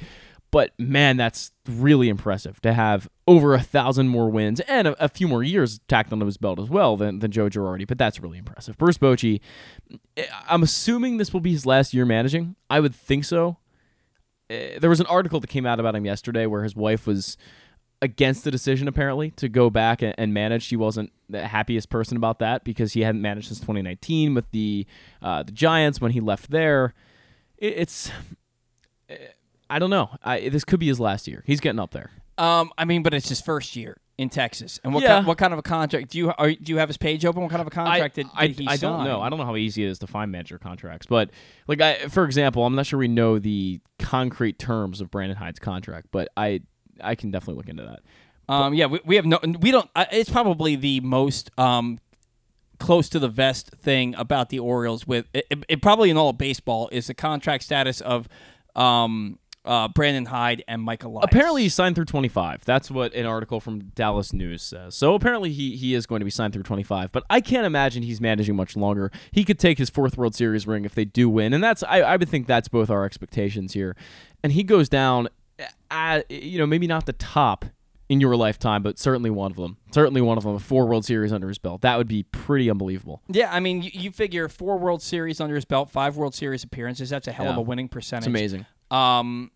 But 0.49 0.71
man, 0.79 1.17
that's 1.17 1.51
really 1.67 2.09
impressive 2.09 2.59
to 2.61 2.73
have 2.73 3.07
over 3.27 3.53
a 3.53 3.59
thousand 3.59 4.07
more 4.07 4.29
wins 4.29 4.59
and 4.61 4.87
a, 4.87 5.03
a 5.03 5.09
few 5.09 5.27
more 5.27 5.43
years 5.43 5.79
tacked 5.87 6.11
onto 6.11 6.25
his 6.25 6.37
belt 6.37 6.59
as 6.59 6.69
well 6.69 6.97
than, 6.97 7.19
than 7.19 7.31
Joe 7.31 7.49
Girardi. 7.49 7.85
But 7.85 7.97
that's 7.97 8.19
really 8.19 8.37
impressive. 8.37 8.77
Bruce 8.77 8.97
Bochy, 8.97 9.41
eh, 10.15 10.25
I'm 10.49 10.63
assuming 10.63 11.17
this 11.17 11.33
will 11.33 11.41
be 11.41 11.51
his 11.51 11.65
last 11.65 11.93
year 11.93 12.05
managing. 12.05 12.55
I 12.69 12.79
would 12.79 12.95
think 12.95 13.25
so. 13.25 13.57
Uh, 14.49 14.79
there 14.79 14.89
was 14.89 15.01
an 15.01 15.05
article 15.07 15.41
that 15.41 15.47
came 15.47 15.65
out 15.65 15.79
about 15.79 15.95
him 15.95 16.05
yesterday 16.05 16.45
where 16.45 16.63
his 16.63 16.75
wife 16.75 17.05
was 17.05 17.37
against 18.01 18.43
the 18.43 18.51
decision 18.51 18.87
apparently 18.87 19.31
to 19.31 19.49
go 19.49 19.69
back 19.69 20.01
and, 20.01 20.13
and 20.17 20.33
manage. 20.33 20.63
She 20.63 20.75
wasn't 20.75 21.11
the 21.29 21.47
happiest 21.47 21.89
person 21.89 22.15
about 22.17 22.39
that 22.39 22.63
because 22.63 22.93
he 22.93 23.01
hadn't 23.01 23.21
managed 23.21 23.47
since 23.47 23.59
2019 23.59 24.33
with 24.33 24.49
the 24.51 24.85
uh, 25.21 25.43
the 25.43 25.51
Giants 25.51 25.99
when 25.99 26.11
he 26.11 26.19
left 26.21 26.51
there. 26.51 26.93
It, 27.57 27.73
it's 27.77 28.11
eh, 29.09 29.15
I 29.69 29.79
don't 29.79 29.89
know. 29.89 30.09
I, 30.23 30.49
this 30.49 30.63
could 30.63 30.79
be 30.79 30.87
his 30.87 30.99
last 30.99 31.27
year. 31.27 31.43
He's 31.45 31.59
getting 31.59 31.79
up 31.79 31.91
there. 31.91 32.11
Um, 32.37 32.71
I 32.77 32.85
mean, 32.85 33.01
but 33.03 33.13
it's 33.13 33.29
his 33.29 33.41
first 33.41 33.75
year 33.75 33.97
in 34.19 34.29
Texas, 34.29 34.79
and 34.83 34.93
what 34.93 35.03
Yeah. 35.03 35.21
ki- 35.21 35.27
what 35.27 35.37
kind 35.37 35.53
of 35.53 35.59
a 35.59 35.63
contract 35.63 36.09
do 36.11 36.17
you 36.17 36.31
are, 36.37 36.51
do 36.51 36.71
you 36.71 36.77
have 36.77 36.89
his 36.89 36.97
page 36.97 37.25
open? 37.25 37.41
What 37.41 37.49
kind 37.51 37.61
of 37.61 37.67
a 37.67 37.71
contract 37.71 38.15
did, 38.15 38.27
I, 38.35 38.47
did 38.47 38.59
he 38.59 38.67
I 38.67 38.75
sign? 38.75 38.91
don't 38.91 39.03
know. 39.05 39.21
I 39.21 39.29
don't 39.29 39.37
know 39.37 39.45
how 39.45 39.55
easy 39.55 39.83
it 39.83 39.89
is 39.89 39.99
to 39.99 40.07
find 40.07 40.31
manager 40.31 40.57
contracts, 40.57 41.05
but 41.07 41.29
like 41.67 41.81
I, 41.81 42.07
for 42.07 42.25
example, 42.25 42.65
I'm 42.65 42.73
not 42.75 42.85
sure 42.85 42.97
we 42.99 43.07
know 43.07 43.37
the 43.39 43.79
concrete 43.99 44.57
terms 44.59 45.01
of 45.01 45.11
Brandon 45.11 45.37
Hyde's 45.37 45.59
contract, 45.59 46.07
but 46.11 46.29
I 46.37 46.61
I 47.01 47.15
can 47.15 47.31
definitely 47.31 47.55
look 47.57 47.69
into 47.69 47.83
that. 47.83 47.99
Um, 48.49 48.73
yeah, 48.73 48.85
we, 48.85 48.99
we 49.05 49.15
have 49.17 49.25
no. 49.25 49.39
We 49.59 49.71
don't. 49.71 49.89
I 49.95 50.07
it's 50.11 50.29
probably 50.29 50.75
the 50.75 51.01
most 51.01 51.51
um 51.59 51.99
close 52.79 53.09
to 53.09 53.19
the 53.19 53.27
vest 53.27 53.71
thing 53.71 54.15
about 54.15 54.49
the 54.49 54.59
Orioles. 54.59 55.05
With 55.05 55.25
it, 55.33 55.45
it, 55.49 55.65
it 55.67 55.81
probably 55.81 56.09
in 56.09 56.17
all 56.17 56.29
of 56.29 56.37
baseball 56.37 56.89
is 56.91 57.07
the 57.07 57.13
contract 57.13 57.63
status 57.63 57.99
of 58.01 58.27
um 58.75 59.39
uh 59.65 59.89
Brandon 59.89 60.27
Hyde 60.27 60.63
and 60.65 60.81
Michael. 60.81 61.11
Elias. 61.11 61.25
Apparently, 61.25 61.63
he 61.63 61.69
signed 61.69 61.95
through 61.95 62.05
25. 62.05 62.63
That's 62.63 62.89
what 62.89 63.13
an 63.13 63.25
article 63.25 63.59
from 63.59 63.79
Dallas 63.79 64.31
News 64.31 64.61
says. 64.61 64.95
So 64.95 65.13
apparently, 65.13 65.51
he 65.51 65.75
he 65.75 65.93
is 65.93 66.05
going 66.05 66.21
to 66.21 66.25
be 66.25 66.31
signed 66.31 66.53
through 66.53 66.63
25. 66.63 67.11
But 67.11 67.25
I 67.29 67.41
can't 67.41 67.65
imagine 67.65 68.01
he's 68.03 68.21
managing 68.21 68.55
much 68.55 68.77
longer. 68.77 69.11
He 69.31 69.43
could 69.43 69.59
take 69.59 69.77
his 69.77 69.89
fourth 69.89 70.17
World 70.17 70.35
Series 70.35 70.65
ring 70.65 70.85
if 70.85 70.95
they 70.95 71.03
do 71.03 71.29
win, 71.29 71.51
and 71.51 71.61
that's 71.61 71.83
I, 71.83 71.99
I 71.99 72.15
would 72.15 72.29
think 72.29 72.47
that's 72.47 72.69
both 72.69 72.89
our 72.89 73.03
expectations 73.03 73.73
here. 73.73 73.97
And 74.41 74.53
he 74.53 74.63
goes 74.63 74.87
down, 74.87 75.27
at, 75.91 76.29
you 76.31 76.57
know, 76.59 76.65
maybe 76.65 76.87
not 76.87 77.05
the 77.05 77.13
top 77.13 77.65
in 78.09 78.21
your 78.21 78.35
lifetime, 78.37 78.83
but 78.83 78.97
certainly 78.97 79.29
one 79.29 79.51
of 79.51 79.57
them. 79.57 79.77
Certainly 79.91 80.21
one 80.21 80.37
of 80.37 80.43
them. 80.45 80.57
Four 80.59 80.85
World 80.87 81.03
Series 81.05 81.33
under 81.33 81.47
his 81.49 81.57
belt. 81.57 81.81
That 81.81 81.97
would 81.97 82.07
be 82.07 82.23
pretty 82.23 82.69
unbelievable. 82.69 83.21
Yeah, 83.27 83.53
I 83.53 83.59
mean, 83.59 83.81
you, 83.81 83.91
you 83.93 84.11
figure 84.11 84.47
four 84.47 84.77
World 84.77 85.01
Series 85.01 85.41
under 85.41 85.55
his 85.55 85.65
belt, 85.65 85.89
five 85.89 86.15
World 86.15 86.33
Series 86.33 86.63
appearances. 86.63 87.09
That's 87.09 87.27
a 87.27 87.31
hell 87.33 87.47
of 87.49 87.57
a 87.57 87.61
winning 87.61 87.89
percentage. 87.89 88.27
It's 88.27 88.27
amazing. 88.27 88.65
Um, 88.91 89.51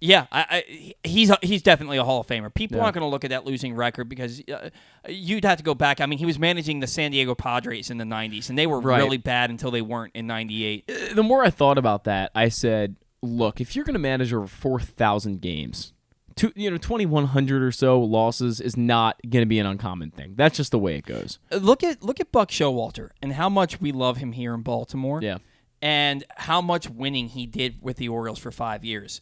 yeah, 0.00 0.26
I, 0.32 0.46
I, 0.50 0.94
he's 1.08 1.30
he's 1.42 1.62
definitely 1.62 1.96
a 1.98 2.04
Hall 2.04 2.20
of 2.20 2.26
Famer. 2.26 2.52
People 2.52 2.78
Yeah. 2.78 2.84
aren't 2.84 2.94
going 2.94 3.04
to 3.04 3.08
look 3.08 3.24
at 3.24 3.30
that 3.30 3.44
losing 3.46 3.74
record 3.74 4.08
because 4.08 4.42
uh, 4.52 4.68
you'd 5.08 5.44
have 5.44 5.58
to 5.58 5.64
go 5.64 5.74
back. 5.74 6.00
I 6.00 6.06
mean, 6.06 6.18
he 6.18 6.26
was 6.26 6.38
managing 6.38 6.80
the 6.80 6.86
San 6.86 7.10
Diego 7.10 7.34
Padres 7.34 7.90
in 7.90 7.96
the 7.98 8.04
'90s, 8.04 8.48
and 8.50 8.58
they 8.58 8.66
were 8.66 8.80
Right. 8.80 8.98
really 8.98 9.16
bad 9.18 9.50
until 9.50 9.70
they 9.70 9.82
weren't 9.82 10.12
in 10.14 10.26
'98. 10.26 10.90
the 11.14 11.22
more 11.22 11.44
I 11.44 11.50
thought 11.50 11.78
about 11.78 12.04
that, 12.04 12.32
I 12.34 12.48
said, 12.48 12.96
look, 13.24 13.60
if 13.60 13.74
you're 13.74 13.84
going 13.84 13.94
to 13.94 13.98
manage 14.00 14.32
over 14.32 14.46
4,000 14.46 15.40
games, 15.40 15.92
two, 16.36 16.52
you 16.54 16.70
know, 16.70 16.76
2,100 16.76 17.62
or 17.62 17.72
so 17.72 18.00
losses 18.00 18.60
is 18.60 18.76
not 18.76 19.20
going 19.28 19.42
to 19.42 19.46
be 19.46 19.58
an 19.58 19.66
uncommon 19.66 20.10
thing. 20.10 20.34
That's 20.36 20.56
just 20.56 20.70
the 20.70 20.78
way 20.78 20.96
it 20.96 21.06
goes. 21.06 21.38
Uh, 21.50 21.56
Look 21.56 21.82
at 21.82 22.02
look 22.02 22.20
at 22.20 22.30
Buck 22.32 22.50
Showalter 22.50 23.10
and 23.22 23.32
how 23.32 23.48
much 23.48 23.80
we 23.80 23.92
love 23.92 24.18
him 24.18 24.32
here 24.32 24.54
in 24.54 24.62
Baltimore. 24.62 25.20
Yeah. 25.22 25.38
and 25.82 26.24
how 26.36 26.60
much 26.60 26.88
winning 26.88 27.28
he 27.28 27.46
did 27.46 27.76
with 27.82 27.96
the 27.98 28.08
Orioles 28.08 28.38
for 28.38 28.50
five 28.50 28.84
years. 28.84 29.20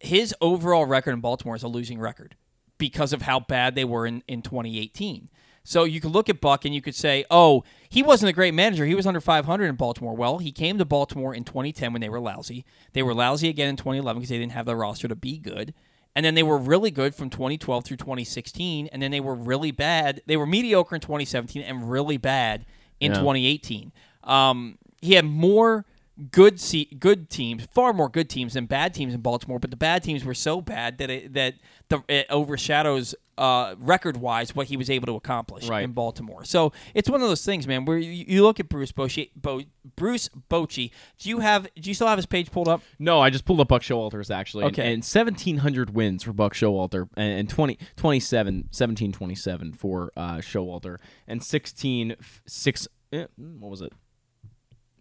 His 0.00 0.34
overall 0.40 0.86
record 0.86 1.12
in 1.12 1.20
Baltimore 1.20 1.56
is 1.56 1.62
a 1.62 1.68
losing 1.68 1.98
record 1.98 2.36
because 2.78 3.12
of 3.12 3.22
how 3.22 3.40
bad 3.40 3.74
they 3.74 3.84
were 3.84 4.06
in, 4.06 4.22
in 4.28 4.42
2018. 4.42 5.28
So 5.64 5.84
you 5.84 6.00
could 6.00 6.10
look 6.12 6.28
at 6.28 6.40
Buck 6.42 6.64
and 6.66 6.74
you 6.74 6.82
could 6.82 6.94
say, 6.94 7.24
"Oh, 7.30 7.64
he 7.88 8.02
wasn't 8.02 8.28
a 8.28 8.34
great 8.34 8.52
manager. 8.52 8.84
He 8.84 8.94
was 8.94 9.06
under 9.06 9.20
500 9.20 9.64
in 9.66 9.76
Baltimore." 9.76 10.14
Well, 10.14 10.38
he 10.38 10.52
came 10.52 10.76
to 10.78 10.84
Baltimore 10.84 11.34
in 11.34 11.44
2010 11.44 11.92
when 11.92 12.02
they 12.02 12.10
were 12.10 12.20
lousy. 12.20 12.64
They 12.92 13.02
were 13.02 13.14
lousy 13.14 13.48
again 13.48 13.68
in 13.68 13.76
2011 13.76 14.20
because 14.20 14.28
they 14.28 14.38
didn't 14.38 14.52
have 14.52 14.66
the 14.66 14.76
roster 14.76 15.08
to 15.08 15.16
be 15.16 15.38
good. 15.38 15.72
And 16.14 16.24
then 16.24 16.34
they 16.34 16.42
were 16.44 16.58
really 16.58 16.90
good 16.90 17.14
from 17.14 17.28
2012 17.30 17.84
through 17.84 17.96
2016, 17.96 18.88
and 18.92 19.02
then 19.02 19.10
they 19.10 19.20
were 19.20 19.34
really 19.34 19.72
bad. 19.72 20.22
They 20.26 20.36
were 20.36 20.46
mediocre 20.46 20.94
in 20.94 21.00
2017 21.00 21.62
and 21.62 21.90
really 21.90 22.18
bad 22.18 22.66
in 23.00 23.12
Yeah. 23.12 23.18
2018. 23.18 23.90
Um, 24.22 24.78
he 25.00 25.14
had 25.14 25.24
more 25.24 25.86
good 26.30 26.60
se- 26.60 26.96
good 26.98 27.28
teams, 27.30 27.66
far 27.72 27.92
more 27.92 28.08
good 28.08 28.28
teams 28.30 28.54
than 28.54 28.66
bad 28.66 28.94
teams 28.94 29.14
in 29.14 29.20
Baltimore. 29.20 29.58
But 29.58 29.70
the 29.70 29.76
bad 29.76 30.02
teams 30.02 30.24
were 30.24 30.34
so 30.34 30.60
bad 30.60 30.98
that 30.98 31.10
it, 31.10 31.32
that 31.34 31.54
the, 31.88 32.02
it 32.08 32.26
overshadows 32.30 33.14
uh, 33.36 33.74
record 33.80 34.16
wise 34.18 34.54
what 34.54 34.68
he 34.68 34.76
was 34.76 34.88
able 34.88 35.06
to 35.06 35.16
accomplish 35.16 35.66
Right. 35.68 35.82
in 35.82 35.90
Baltimore. 35.90 36.44
So 36.44 36.72
it's 36.94 37.10
one 37.10 37.20
of 37.20 37.26
those 37.28 37.44
things, 37.44 37.66
man. 37.66 37.84
Where 37.84 37.98
you, 37.98 38.24
you 38.28 38.42
look 38.44 38.60
at 38.60 38.68
Bruce 38.68 38.92
Bochy, 38.92 39.30
Bo, 39.34 39.62
Bruce 39.96 40.30
Bochy. 40.48 40.92
Do 41.18 41.28
you 41.28 41.40
have? 41.40 41.64
Do 41.74 41.90
you 41.90 41.94
still 41.94 42.06
have 42.06 42.18
his 42.18 42.26
page 42.26 42.52
pulled 42.52 42.68
up? 42.68 42.80
No, 43.00 43.18
I 43.20 43.30
just 43.30 43.44
pulled 43.44 43.58
up 43.60 43.66
Buck 43.66 43.82
Showalter's 43.82 44.30
actually. 44.30 44.64
Okay. 44.66 44.82
And, 44.92 45.02
1,700 45.02 45.90
wins 45.90 46.22
for 46.22 46.32
Buck 46.32 46.54
Showalter 46.54 47.08
and, 47.16 47.40
and 47.40 47.50
20, 47.50 47.76
27, 47.96 48.54
1727 48.70 49.72
for 49.72 50.12
uh, 50.16 50.36
Showalter 50.36 50.98
and 51.26 51.42
16, 51.42 52.12
f- 52.12 52.40
six, 52.46 52.86
eh, 53.12 53.26
what 53.36 53.70
was 53.70 53.80
it? 53.80 53.92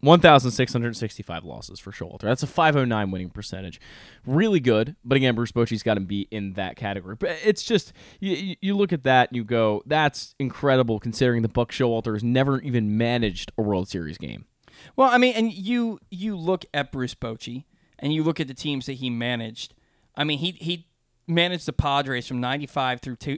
1,665 0.03 1.43
losses 1.45 1.79
for 1.79 1.91
Showalter. 1.91 2.21
That's 2.21 2.43
a 2.43 2.47
509 2.47 3.11
winning 3.11 3.29
percentage. 3.29 3.79
Really 4.25 4.59
good. 4.59 4.95
But 5.03 5.15
again, 5.15 5.35
Bruce 5.35 5.51
Bochy's 5.51 5.83
got 5.83 5.95
to 5.95 5.99
be 6.01 6.27
in 6.31 6.53
that 6.53 6.75
category. 6.75 7.15
But 7.15 7.37
it's 7.43 7.63
just, 7.63 7.93
you, 8.19 8.55
you- 8.61 8.75
look 8.75 8.91
at 8.91 9.03
that 9.03 9.29
and 9.29 9.37
you 9.37 9.43
go, 9.43 9.81
that's 9.85 10.35
incredible 10.39 10.99
considering 10.99 11.41
the 11.41 11.47
Buck 11.47 11.71
Showalter 11.71 12.13
has 12.13 12.23
never 12.23 12.59
even 12.61 12.97
managed 12.97 13.51
a 13.57 13.61
World 13.61 13.87
Series 13.87 14.17
game. 14.17 14.45
Well, 14.95 15.09
I 15.09 15.17
mean, 15.17 15.33
and 15.35 15.53
you 15.53 15.99
you 16.09 16.35
look 16.35 16.65
at 16.73 16.91
Bruce 16.91 17.13
Bochy 17.15 17.65
and 17.99 18.11
you 18.13 18.23
look 18.23 18.39
at 18.39 18.47
the 18.47 18.53
teams 18.55 18.87
that 18.87 18.93
he 18.93 19.09
managed. 19.09 19.75
I 20.15 20.23
mean, 20.23 20.39
he 20.39 20.51
he 20.59 20.87
managed 21.27 21.67
the 21.67 21.73
Padres 21.73 22.27
from 22.27 22.41
'95 22.41 22.99
through 22.99 23.15
two, 23.17 23.37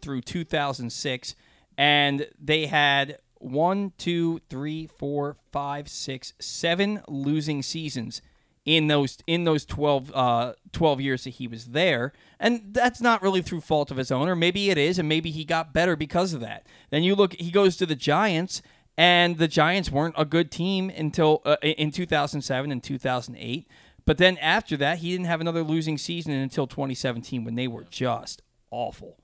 through 0.00 0.20
2006, 0.22 1.34
and 1.78 2.26
they 2.38 2.66
had 2.66 3.18
one, 3.42 3.92
two, 3.98 4.40
three, 4.48 4.86
four, 4.86 5.36
five, 5.50 5.88
six, 5.88 6.32
seven 6.38 7.02
losing 7.08 7.62
seasons 7.62 8.22
in 8.64 8.86
those 8.86 9.18
in 9.26 9.44
those 9.44 9.64
12, 9.64 10.12
uh, 10.14 10.52
12 10.72 11.00
years 11.00 11.24
that 11.24 11.30
he 11.30 11.48
was 11.48 11.66
there. 11.66 12.12
And 12.38 12.72
that's 12.72 13.00
not 13.00 13.22
really 13.22 13.42
through 13.42 13.60
fault 13.60 13.90
of 13.90 13.96
his 13.96 14.12
own 14.12 14.28
or 14.28 14.36
maybe 14.36 14.70
it 14.70 14.78
is 14.78 14.98
and 14.98 15.08
maybe 15.08 15.30
he 15.30 15.44
got 15.44 15.72
better 15.72 15.96
because 15.96 16.32
of 16.32 16.40
that. 16.40 16.66
Then 16.90 17.02
you 17.02 17.14
look 17.14 17.34
he 17.34 17.50
goes 17.50 17.76
to 17.78 17.86
the 17.86 17.96
giants 17.96 18.62
and 18.96 19.38
the 19.38 19.48
giants 19.48 19.90
weren't 19.90 20.14
a 20.16 20.24
good 20.24 20.50
team 20.50 20.90
until 20.90 21.42
uh, 21.44 21.56
in 21.62 21.90
2007 21.90 22.70
and 22.70 22.82
2008 22.82 23.66
but 24.04 24.18
then 24.18 24.36
after 24.38 24.76
that 24.76 24.98
he 24.98 25.10
didn't 25.10 25.26
have 25.26 25.40
another 25.40 25.62
losing 25.62 25.96
season 25.96 26.32
until 26.32 26.66
2017 26.66 27.42
when 27.42 27.54
they 27.54 27.66
were 27.66 27.84
just 27.84 28.42
awful. 28.70 29.18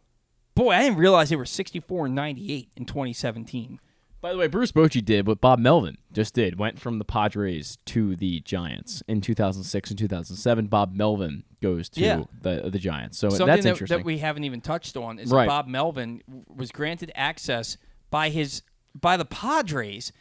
Boy 0.54 0.72
i 0.72 0.82
didn't 0.82 0.98
realize 0.98 1.28
they 1.28 1.36
were 1.36 1.44
64 1.44 2.06
and 2.06 2.14
98 2.14 2.70
in 2.76 2.84
2017 2.86 3.78
By 4.20 4.32
the 4.32 4.38
way, 4.38 4.48
Bruce 4.48 4.72
Bochy 4.72 5.04
did 5.04 5.26
what 5.28 5.40
Bob 5.40 5.58
Melvin 5.60 5.96
just 6.12 6.34
did. 6.34 6.58
Went 6.58 6.80
from 6.80 6.98
the 6.98 7.04
Padres 7.04 7.78
to 7.86 8.16
the 8.16 8.40
Giants 8.40 9.02
in 9.06 9.20
2006 9.20 9.90
and 9.90 9.98
2007. 9.98 10.66
Bob 10.66 10.92
Melvin 10.94 11.44
goes 11.62 11.88
to 11.90 12.00
Yeah. 12.00 12.24
the 12.40 12.68
the 12.70 12.78
Giants. 12.80 13.16
So 13.18 13.28
Something 13.28 13.46
that's 13.46 13.62
that, 13.62 13.68
interesting. 13.70 13.98
that 13.98 14.04
we 14.04 14.18
haven't 14.18 14.44
even 14.44 14.60
touched 14.60 14.96
on 14.96 15.18
is 15.20 15.30
Right. 15.30 15.44
that 15.44 15.48
Bob 15.48 15.66
Melvin 15.68 16.22
was 16.48 16.72
granted 16.72 17.12
access 17.14 17.76
by 18.10 18.30
his 18.30 18.62
by 19.00 19.16
the 19.16 19.24
Padres, 19.24 20.12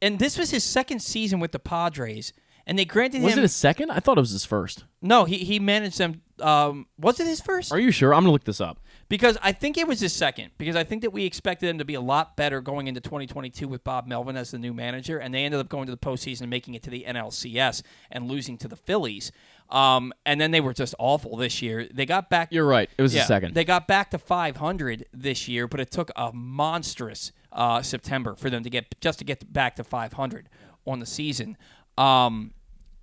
and 0.00 0.18
this 0.20 0.38
was 0.38 0.50
his 0.50 0.62
second 0.62 1.00
season 1.00 1.40
with 1.40 1.50
the 1.52 1.58
Padres, 1.58 2.32
and 2.66 2.78
they 2.78 2.84
granted 2.84 3.22
was 3.22 3.32
him. 3.32 3.38
Was 3.38 3.38
it 3.38 3.42
his 3.42 3.56
second? 3.56 3.90
I 3.90 3.98
thought 3.98 4.16
it 4.18 4.20
was 4.20 4.30
his 4.30 4.44
first. 4.44 4.84
no, 5.02 5.24
he 5.24 5.38
he 5.38 5.58
managed 5.58 5.98
them. 5.98 6.22
Um, 6.40 6.86
was 6.98 7.20
it 7.20 7.26
his 7.26 7.40
first? 7.40 7.72
Are 7.72 7.78
you 7.78 7.90
sure? 7.90 8.14
I'm 8.14 8.22
gonna 8.22 8.32
look 8.32 8.44
this 8.44 8.60
up. 8.60 8.80
Because 9.08 9.36
I 9.42 9.52
think 9.52 9.76
it 9.76 9.86
was 9.86 10.00
his 10.00 10.12
second. 10.12 10.50
Because 10.58 10.76
I 10.76 10.84
think 10.84 11.02
that 11.02 11.10
we 11.10 11.24
expected 11.24 11.68
him 11.68 11.78
to 11.78 11.84
be 11.84 11.94
a 11.94 12.00
lot 12.00 12.36
better 12.36 12.60
going 12.60 12.86
into 12.86 13.00
2022 13.00 13.68
with 13.68 13.84
Bob 13.84 14.06
Melvin 14.06 14.36
as 14.36 14.50
the 14.50 14.58
new 14.58 14.72
manager, 14.72 15.18
and 15.18 15.32
they 15.32 15.44
ended 15.44 15.60
up 15.60 15.68
going 15.68 15.86
to 15.86 15.92
the 15.92 15.98
postseason 15.98 16.42
and 16.42 16.50
making 16.50 16.74
it 16.74 16.82
to 16.84 16.90
the 16.90 17.04
NLCS 17.06 17.82
and 18.10 18.28
losing 18.28 18.56
to 18.58 18.68
the 18.68 18.76
Phillies. 18.76 19.30
Um, 19.70 20.12
and 20.26 20.40
then 20.40 20.50
they 20.50 20.60
were 20.60 20.74
just 20.74 20.94
awful 20.98 21.36
this 21.36 21.62
year. 21.62 21.88
They 21.92 22.06
got 22.06 22.30
back. 22.30 22.48
You're 22.52 22.66
right. 22.66 22.90
It 22.96 23.02
was 23.02 23.14
Yeah, 23.14 23.24
second. 23.24 23.54
They 23.54 23.64
got 23.64 23.86
back 23.86 24.10
to 24.10 24.18
500 24.18 25.06
this 25.12 25.48
year, 25.48 25.66
but 25.68 25.80
it 25.80 25.90
took 25.90 26.10
a 26.16 26.32
monstrous 26.32 27.32
uh, 27.52 27.82
September 27.82 28.34
for 28.34 28.50
them 28.50 28.62
to 28.62 28.70
get 28.70 29.00
just 29.00 29.18
to 29.20 29.24
get 29.24 29.52
back 29.52 29.76
to 29.76 29.84
500 29.84 30.48
on 30.86 30.98
the 31.00 31.06
season. 31.06 31.56
Um, 31.96 32.52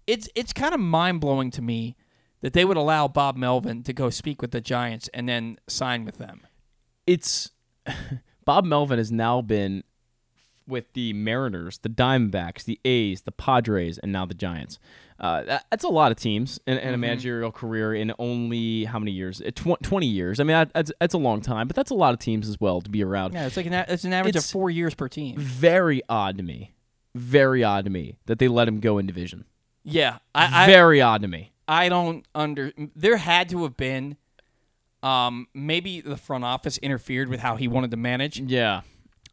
it's 0.08 0.28
it's 0.36 0.54
kind 0.54 0.74
of 0.74 0.80
mind 0.80 1.22
blowing 1.22 1.52
to 1.52 1.62
me 1.62 1.96
that 2.42 2.54
they 2.54 2.66
would 2.66 2.78
allow 2.78 3.08
Bob 3.08 3.38
Melvin 3.38 3.84
to 3.84 3.94
go 3.94 4.10
speak 4.10 4.42
with 4.42 4.52
the 4.52 4.62
Giants 4.62 5.10
and 5.14 5.28
then 5.30 5.58
sign 5.68 6.06
with 6.06 6.18
them. 6.18 6.42
it's 7.08 7.52
Bob 8.46 8.66
Melvin 8.66 8.98
has 8.98 9.12
now 9.12 9.42
been 9.42 9.84
with 10.68 10.94
the 10.94 11.14
Mariners, 11.14 11.80
the 11.80 11.90
Diamondbacks, 11.90 12.64
the 12.64 12.80
A's, 12.86 13.22
the 13.22 13.32
Padres, 13.32 13.98
and 13.98 14.12
now 14.12 14.26
the 14.26 14.34
Giants. 14.34 14.80
Uh, 15.20 15.60
that's 15.70 15.84
a 15.84 15.88
lot 15.90 16.12
of 16.12 16.18
teams 16.18 16.60
in, 16.66 16.78
in 16.78 16.94
a 16.94 16.98
Mhm. 16.98 17.02
managerial 17.02 17.52
career 17.52 17.94
in 17.94 18.12
only 18.18 18.86
how 18.86 18.98
many 18.98 19.12
years? 19.12 19.42
Uh, 19.42 19.52
tw- 19.54 19.82
Twenty 19.84 20.08
years. 20.08 20.40
I 20.40 20.44
mean, 20.44 20.68
that's 20.74 20.92
that's 21.00 21.14
a 21.14 21.18
long 21.20 21.42
time, 21.42 21.68
but 21.68 21.76
that's 21.76 21.92
a 21.92 21.96
lot 21.96 22.14
of 22.14 22.20
teams 22.20 22.48
as 22.50 22.60
well 22.60 22.82
to 22.82 22.90
be 22.90 23.04
around. 23.04 23.34
Yeah, 23.34 23.46
it's 23.46 23.58
like 23.58 23.66
an 23.68 23.74
it's 23.74 24.04
an 24.04 24.14
average 24.14 24.36
It's 24.36 24.46
of 24.46 24.52
four 24.52 24.70
years 24.72 24.96
per 24.96 25.08
team. 25.08 25.38
Very 25.38 26.02
odd 26.10 26.38
to 26.38 26.44
me. 26.44 26.74
Very 27.14 27.64
odd 27.64 27.84
to 27.86 27.92
me 27.92 28.18
that 28.26 28.40
they 28.40 28.48
let 28.48 28.68
him 28.68 28.80
go 28.80 28.98
in 28.98 29.06
division. 29.06 29.46
Yeah, 29.84 30.20
I, 30.34 30.64
I 30.64 30.66
Very 30.68 31.02
odd 31.02 31.22
to 31.24 31.28
me. 31.28 31.51
I 31.68 31.90
don't 31.90 32.26
under. 32.34 32.72
There 32.96 33.18
had 33.18 33.50
to 33.50 33.64
have 33.64 33.78
been, 33.78 34.18
um, 35.04 35.48
maybe 35.54 36.02
the 36.02 36.18
front 36.18 36.44
office 36.44 36.78
interfered 36.80 37.30
with 37.30 37.40
how 37.40 37.56
he 37.56 37.68
wanted 37.68 37.92
to 37.92 37.98
manage. 37.98 38.40
Yeah. 38.40 38.82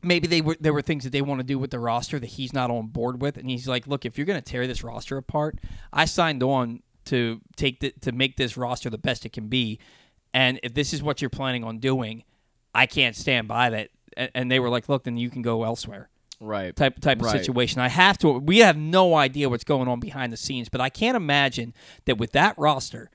Maybe 0.03 0.29
they 0.29 0.41
were 0.41 0.57
there 0.61 0.73
were 0.73 0.83
things 0.83 1.05
that 1.05 1.11
they 1.11 1.23
want 1.23 1.41
to 1.41 1.45
do 1.45 1.59
with 1.59 1.73
the 1.73 1.81
roster 1.81 2.19
that 2.21 2.27
he's 2.27 2.53
not 2.53 2.71
on 2.71 2.87
board 2.87 3.21
with, 3.21 3.37
and 3.37 3.51
he's 3.51 3.67
like, 3.67 3.87
"Look, 3.89 4.05
if 4.05 4.17
you're 4.17 4.27
going 4.27 4.41
to 4.41 4.45
tear 4.45 4.67
this 4.67 4.85
roster 4.85 5.17
apart, 5.17 5.59
I 5.93 6.05
signed 6.05 6.43
on 6.43 6.83
to 7.07 7.41
take 7.57 7.81
the, 7.81 7.93
to 8.03 8.13
make 8.13 8.37
this 8.37 8.57
roster 8.57 8.91
the 8.91 8.99
best 8.99 9.27
it 9.27 9.33
can 9.33 9.49
be, 9.49 9.81
and 10.33 10.61
if 10.63 10.75
this 10.75 10.93
is 10.93 11.03
what 11.03 11.21
you're 11.21 11.31
planning 11.31 11.65
on 11.65 11.79
doing, 11.79 12.23
I 12.75 12.87
can't 12.87 13.17
stand 13.17 13.49
by 13.49 13.71
that." 13.71 13.91
And, 14.17 14.31
and 14.35 14.53
they 14.53 14.61
were 14.61 14.69
like, 14.69 14.89
"Look, 14.89 15.03
then 15.03 15.17
you 15.17 15.31
can 15.31 15.43
go 15.43 15.65
elsewhere." 15.65 16.09
Right. 16.41 16.75
type 16.77 17.01
type 17.01 17.19
of 17.21 17.27
Right. 17.27 17.39
situation. 17.41 17.81
I 17.81 17.89
have 17.89 18.17
to. 18.19 18.33
We 18.39 18.59
have 18.59 18.77
no 18.77 19.15
idea 19.15 19.49
what's 19.49 19.65
going 19.65 19.89
on 19.89 20.01
behind 20.01 20.33
the 20.33 20.37
scenes, 20.37 20.69
but 20.69 20.81
I 20.81 20.89
can't 20.89 21.17
imagine 21.17 21.75
that 22.05 22.19
with 22.19 22.33
that 22.33 22.57
roster 22.59 23.11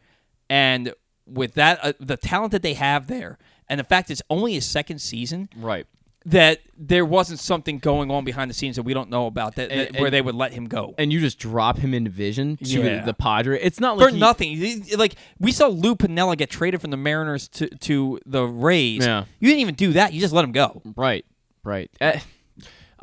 and 0.49 0.93
with 1.25 1.53
that 1.53 1.79
uh, 1.83 1.93
the 1.99 2.17
talent 2.17 2.51
that 2.51 2.61
they 2.63 2.73
have 2.73 3.07
there, 3.07 3.37
and 3.69 3.79
the 3.79 3.83
fact 3.85 4.11
it's 4.11 4.21
only 4.29 4.53
his 4.53 4.65
second 4.65 4.99
season, 4.99 5.47
Right. 5.55 5.85
that 6.25 6.59
there 6.77 7.05
wasn't 7.05 7.39
something 7.39 7.79
going 7.79 8.11
on 8.11 8.25
behind 8.25 8.49
the 8.49 8.53
scenes 8.53 8.75
that 8.75 8.83
we 8.83 8.93
don't 8.93 9.09
know 9.09 9.25
about 9.27 9.55
that, 9.55 9.69
that- 9.69 9.87
And- 9.89 9.99
where 9.99 10.09
they 10.11 10.21
would 10.21 10.35
let 10.35 10.51
him 10.53 10.65
go. 10.65 10.93
And 10.97 11.11
you 11.13 11.19
just 11.21 11.39
drop 11.39 11.77
him 11.77 11.93
in 11.93 12.03
division 12.03 12.57
to 12.57 12.65
Yeah. 12.65 13.05
the 13.05 13.13
Padre. 13.13 13.57
It's 13.61 13.79
not 13.79 13.97
like 13.97 14.09
For 14.09 14.13
he- 14.13 14.19
nothing, 14.19 14.85
like 14.97 15.15
we 15.39 15.51
saw 15.53 15.67
Lou 15.67 15.95
Piniella 15.95 16.37
get 16.37 16.49
traded 16.49 16.81
from 16.81 16.91
the 16.91 16.97
Mariners 16.97 17.47
to, 17.49 17.67
to 17.69 18.19
the 18.25 18.43
Rays. 18.45 19.05
Yeah. 19.05 19.23
You 19.39 19.47
didn't 19.47 19.61
even 19.61 19.75
do 19.75 19.93
that; 19.93 20.11
you 20.13 20.19
just 20.19 20.33
let 20.33 20.43
him 20.43 20.51
go. 20.51 20.81
Right, 20.97 21.25
right. 21.63 21.89
Eh, 22.01 22.19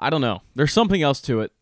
I 0.01 0.11
don't 0.11 0.21
know. 0.23 0.43
There's 0.55 0.73
something 0.73 1.03
else 1.03 1.21
to 1.23 1.41
it. 1.41 1.53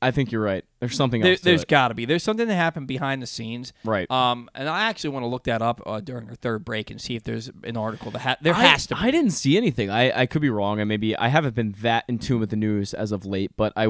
I 0.00 0.12
think 0.12 0.30
you're 0.30 0.40
right. 0.42 0.64
There's 0.78 0.94
something 0.94 1.20
There, 1.22 1.32
else 1.32 1.40
to 1.40 1.44
there's 1.46 1.62
it. 1.62 1.68
got 1.68 1.88
to 1.88 1.94
be. 1.94 2.04
There's 2.04 2.22
something 2.22 2.46
that 2.46 2.54
happened 2.54 2.86
behind 2.86 3.20
the 3.20 3.26
scenes. 3.26 3.72
Right. 3.84 4.08
Um, 4.08 4.48
and 4.54 4.68
I 4.68 4.84
actually 4.84 5.10
want 5.10 5.24
to 5.24 5.26
look 5.26 5.42
that 5.44 5.60
up 5.60 5.80
uh, 5.84 5.98
during 5.98 6.28
our 6.28 6.36
third 6.36 6.64
break 6.64 6.92
and 6.92 7.00
see 7.00 7.16
if 7.16 7.24
there's 7.24 7.50
an 7.64 7.76
article 7.76 8.12
that 8.12 8.20
ha- 8.20 8.36
there 8.40 8.54
I- 8.54 8.62
has 8.66 8.86
to. 8.86 8.94
be. 8.94 9.00
I 9.00 9.10
didn't 9.10 9.32
see 9.32 9.56
anything. 9.56 9.90
I, 9.90 10.20
I 10.20 10.26
could 10.26 10.40
be 10.40 10.50
wrong. 10.50 10.80
I 10.80 10.84
maybe 10.84 11.16
I 11.16 11.26
haven't 11.26 11.56
been 11.56 11.74
that 11.80 12.04
in 12.06 12.20
tune 12.20 12.38
with 12.38 12.50
the 12.50 12.56
news 12.56 12.94
as 12.94 13.10
of 13.10 13.26
late, 13.26 13.50
but 13.56 13.72
I 13.74 13.88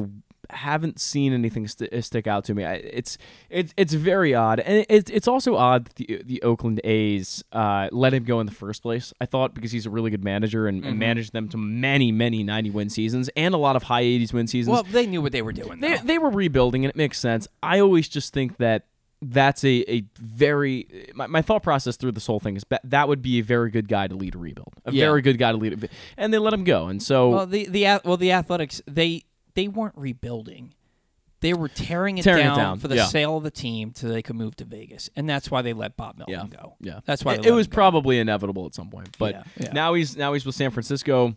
haven't 0.50 1.00
seen 1.00 1.32
anything 1.32 1.66
st- 1.68 2.04
stick 2.04 2.26
out 2.26 2.44
to 2.46 2.54
me. 2.54 2.64
I, 2.64 2.74
it's 2.74 3.18
it's 3.50 3.72
it's 3.76 3.92
very 3.94 4.34
odd, 4.34 4.60
and 4.60 4.84
it's 4.88 5.10
it's 5.10 5.28
also 5.28 5.56
odd 5.56 5.86
that 5.86 5.94
the 5.96 6.22
the 6.24 6.42
Oakland 6.42 6.80
A's 6.84 7.44
uh, 7.52 7.88
let 7.92 8.14
him 8.14 8.24
go 8.24 8.40
in 8.40 8.46
the 8.46 8.52
first 8.52 8.82
place. 8.82 9.12
I 9.20 9.26
thought 9.26 9.54
because 9.54 9.72
he's 9.72 9.86
a 9.86 9.90
really 9.90 10.10
good 10.10 10.24
manager 10.24 10.66
and, 10.66 10.84
and 10.84 10.94
Mhm. 10.96 10.98
managed 10.98 11.32
them 11.32 11.48
to 11.50 11.56
many 11.56 12.12
many 12.12 12.42
ninety 12.42 12.70
win 12.70 12.88
seasons 12.90 13.28
and 13.36 13.54
a 13.54 13.58
lot 13.58 13.76
of 13.76 13.84
high 13.84 14.00
eighties 14.02 14.32
win 14.32 14.46
seasons. 14.46 14.72
Well, 14.72 14.82
they 14.84 15.06
knew 15.06 15.22
what 15.22 15.32
they 15.32 15.42
were 15.42 15.52
doing. 15.52 15.80
They, 15.80 15.98
they 15.98 16.18
were 16.18 16.30
rebuilding, 16.30 16.84
and 16.84 16.90
it 16.90 16.96
makes 16.96 17.18
sense. 17.18 17.46
I 17.62 17.80
always 17.80 18.08
just 18.08 18.32
think 18.32 18.56
that 18.58 18.86
that's 19.20 19.64
a, 19.64 19.84
a 19.92 20.04
very 20.16 20.86
my, 21.12 21.26
my 21.26 21.42
thought 21.42 21.64
process 21.64 21.96
through 21.96 22.12
this 22.12 22.26
whole 22.26 22.38
thing 22.38 22.54
is 22.54 22.64
that 22.68 22.80
that 22.84 23.08
would 23.08 23.20
be 23.20 23.40
a 23.40 23.42
very 23.42 23.68
good 23.68 23.88
guy 23.88 24.06
to 24.06 24.14
lead 24.14 24.36
a 24.36 24.38
rebuild, 24.38 24.72
a 24.84 24.92
Yeah. 24.92 25.06
very 25.06 25.22
good 25.22 25.38
guy 25.38 25.50
to 25.50 25.58
lead, 25.58 25.82
a, 25.84 25.88
and 26.16 26.32
they 26.32 26.38
let 26.38 26.52
him 26.54 26.62
go, 26.62 26.86
and 26.86 27.02
so 27.02 27.30
well, 27.30 27.46
the 27.46 27.66
the 27.66 28.00
well 28.04 28.16
the 28.16 28.30
Athletics 28.30 28.80
they 28.86 29.24
they 29.58 29.66
weren't 29.66 29.94
rebuilding. 29.96 30.72
They 31.40 31.52
were 31.52 31.68
tearing 31.68 32.18
it, 32.18 32.22
Tearing 32.22 32.42
it 32.46 32.48
down, 32.48 32.56
down, 32.58 32.78
for 32.78 32.86
the 32.88 32.96
yeah. 32.96 33.06
sale 33.06 33.36
of 33.36 33.42
the 33.42 33.50
team 33.50 33.92
so 33.94 34.08
they 34.08 34.22
could 34.22 34.36
move 34.36 34.54
to 34.56 34.64
Vegas, 34.64 35.10
and 35.16 35.28
that's 35.28 35.50
why 35.50 35.62
they 35.62 35.72
let 35.72 35.96
Bob 35.96 36.16
Melvin 36.18 36.48
go. 36.50 36.74
yeah, 36.80 37.00
that's 37.04 37.24
why 37.24 37.34
it, 37.34 37.46
it 37.46 37.50
was 37.52 37.66
probably 37.66 38.18
inevitable 38.20 38.66
at 38.66 38.74
some 38.74 38.88
point. 38.88 39.16
But 39.18 39.34
Yeah, 39.34 39.42
yeah. 39.56 39.72
now 39.72 39.94
he's 39.94 40.16
now 40.16 40.32
he's 40.32 40.46
with 40.46 40.54
San 40.54 40.70
Francisco. 40.70 41.34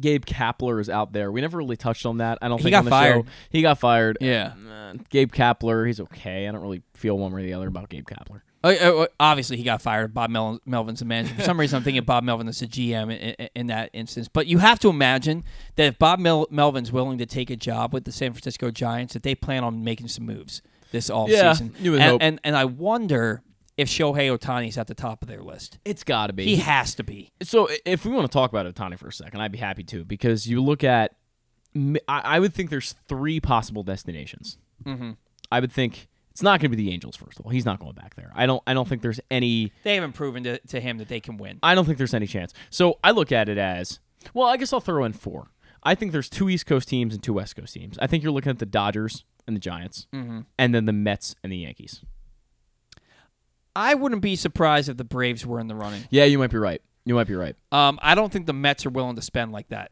Gabe 0.00 0.24
Kapler 0.24 0.80
is 0.80 0.88
out 0.88 1.12
there. 1.12 1.32
We 1.32 1.40
never 1.40 1.58
really 1.58 1.76
touched 1.76 2.06
on 2.06 2.18
that. 2.18 2.38
I 2.40 2.46
don't 2.46 2.58
He 2.58 2.64
think 2.64 2.72
got 2.74 2.78
on 2.80 2.84
the 2.84 2.90
fired. 2.92 3.24
show. 3.26 3.32
He 3.50 3.62
got 3.62 3.78
fired. 3.78 4.18
Yeah. 4.20 4.52
Uh, 4.70 4.94
Gabe 5.08 5.32
Kapler, 5.32 5.84
he's 5.86 5.98
okay. 6.00 6.46
I 6.46 6.52
don't 6.52 6.60
really 6.62 6.82
feel 6.94 7.18
one 7.18 7.32
way 7.32 7.40
or 7.40 7.44
the 7.44 7.54
other 7.54 7.66
about 7.66 7.88
Gabe 7.88 8.06
Kapler. 8.06 8.42
Uh, 8.62 8.68
uh, 8.68 9.06
obviously, 9.18 9.56
he 9.56 9.62
got 9.62 9.80
fired. 9.80 10.12
Bob 10.12 10.30
Mel- 10.30 10.60
Melvin's 10.66 10.98
the 10.98 11.06
manager. 11.06 11.34
For 11.34 11.42
some 11.42 11.58
reason, 11.58 11.78
I'm 11.78 11.82
thinking 11.82 12.04
Bob 12.04 12.24
Melvin 12.24 12.46
is 12.48 12.60
the 12.60 12.66
GM 12.66 13.04
in, 13.04 13.10
in, 13.10 13.48
in 13.54 13.66
that 13.68 13.90
instance. 13.92 14.28
But 14.28 14.46
you 14.46 14.58
have 14.58 14.78
to 14.80 14.88
imagine 14.88 15.44
that 15.76 15.84
if 15.86 15.98
Bob 15.98 16.18
Mel- 16.18 16.46
Melvin's 16.50 16.92
willing 16.92 17.18
to 17.18 17.26
take 17.26 17.48
a 17.50 17.56
job 17.56 17.94
with 17.94 18.04
the 18.04 18.12
San 18.12 18.32
Francisco 18.32 18.70
Giants, 18.70 19.14
that 19.14 19.22
they 19.22 19.34
plan 19.34 19.64
on 19.64 19.82
making 19.82 20.08
some 20.08 20.26
moves 20.26 20.60
this 20.92 21.08
offseason. 21.08 21.72
you 21.80 21.92
would 21.92 22.00
and, 22.00 22.10
hope. 22.10 22.22
And, 22.22 22.40
and 22.44 22.56
I 22.56 22.66
wonder 22.66 23.42
if 23.76 23.88
Shohei 23.88 24.36
Ohtani's 24.36 24.76
at 24.76 24.88
the 24.88 24.94
top 24.94 25.22
of 25.22 25.28
their 25.28 25.40
list. 25.42 25.78
It's 25.86 26.04
got 26.04 26.26
to 26.26 26.34
be. 26.34 26.44
He 26.44 26.56
has 26.56 26.94
to 26.96 27.02
be. 27.02 27.32
So 27.42 27.68
if 27.86 28.04
we 28.04 28.12
want 28.12 28.30
to 28.30 28.32
talk 28.32 28.50
about 28.52 28.66
Otani 28.66 28.98
for 28.98 29.08
a 29.08 29.12
second, 29.12 29.40
I'd 29.40 29.52
be 29.52 29.58
happy 29.58 29.84
to 29.84 30.04
because 30.04 30.46
you 30.46 30.62
look 30.62 30.84
at, 30.84 31.12
I 32.06 32.38
would 32.38 32.52
think 32.52 32.68
there's 32.68 32.94
three 33.08 33.40
possible 33.40 33.82
destinations. 33.82 34.58
Mhm. 34.84 35.16
I 35.50 35.60
would 35.60 35.72
think 35.72 36.08
it's 36.40 36.42
not 36.42 36.58
going 36.58 36.70
to 36.70 36.74
be 36.76 36.82
the 36.82 36.90
Angels 36.90 37.16
first 37.16 37.38
of 37.38 37.44
all. 37.44 37.52
He's 37.52 37.66
not 37.66 37.80
going 37.80 37.92
back 37.92 38.14
there. 38.14 38.32
I 38.34 38.46
don't. 38.46 38.62
I 38.66 38.72
don't 38.72 38.88
think 38.88 39.02
there's 39.02 39.20
any. 39.30 39.72
They 39.84 39.94
haven't 39.96 40.12
proven 40.14 40.42
to, 40.44 40.58
to 40.68 40.80
him 40.80 40.96
that 40.96 41.08
they 41.08 41.20
can 41.20 41.36
win. 41.36 41.58
I 41.62 41.74
don't 41.74 41.84
think 41.84 41.98
there's 41.98 42.14
any 42.14 42.26
chance. 42.26 42.54
So 42.70 42.98
I 43.04 43.10
look 43.10 43.30
at 43.30 43.50
it 43.50 43.58
as 43.58 44.00
well. 44.32 44.48
I 44.48 44.56
guess 44.56 44.72
I'll 44.72 44.80
throw 44.80 45.04
in 45.04 45.12
four. 45.12 45.50
I 45.82 45.94
think 45.94 46.12
there's 46.12 46.30
two 46.30 46.48
East 46.48 46.64
Coast 46.64 46.88
teams 46.88 47.12
and 47.12 47.22
two 47.22 47.34
West 47.34 47.56
Coast 47.56 47.74
teams. 47.74 47.98
I 48.00 48.06
think 48.06 48.22
you're 48.22 48.32
looking 48.32 48.48
at 48.48 48.58
the 48.58 48.64
Dodgers 48.64 49.24
and 49.46 49.54
the 49.54 49.60
Giants, 49.60 50.06
Mhm. 50.14 50.46
and 50.58 50.74
then 50.74 50.86
the 50.86 50.92
Mets 50.94 51.36
and 51.44 51.52
the 51.52 51.58
Yankees. 51.58 52.00
I 53.76 53.94
wouldn't 53.94 54.22
be 54.22 54.36
surprised 54.36 54.88
if 54.88 54.96
the 54.96 55.04
Braves 55.04 55.44
were 55.46 55.60
in 55.60 55.68
the 55.68 55.74
running. 55.74 56.04
Yeah, 56.10 56.24
you 56.24 56.38
might 56.38 56.50
be 56.50 56.56
right. 56.58 56.82
You 57.04 57.14
might 57.14 57.26
be 57.26 57.34
right. 57.34 57.54
Um, 57.72 57.98
I 58.02 58.14
don't 58.14 58.32
think 58.32 58.46
the 58.46 58.52
Mets 58.52 58.84
are 58.86 58.90
willing 58.90 59.16
to 59.16 59.22
spend 59.22 59.52
like 59.52 59.68
that 59.68 59.90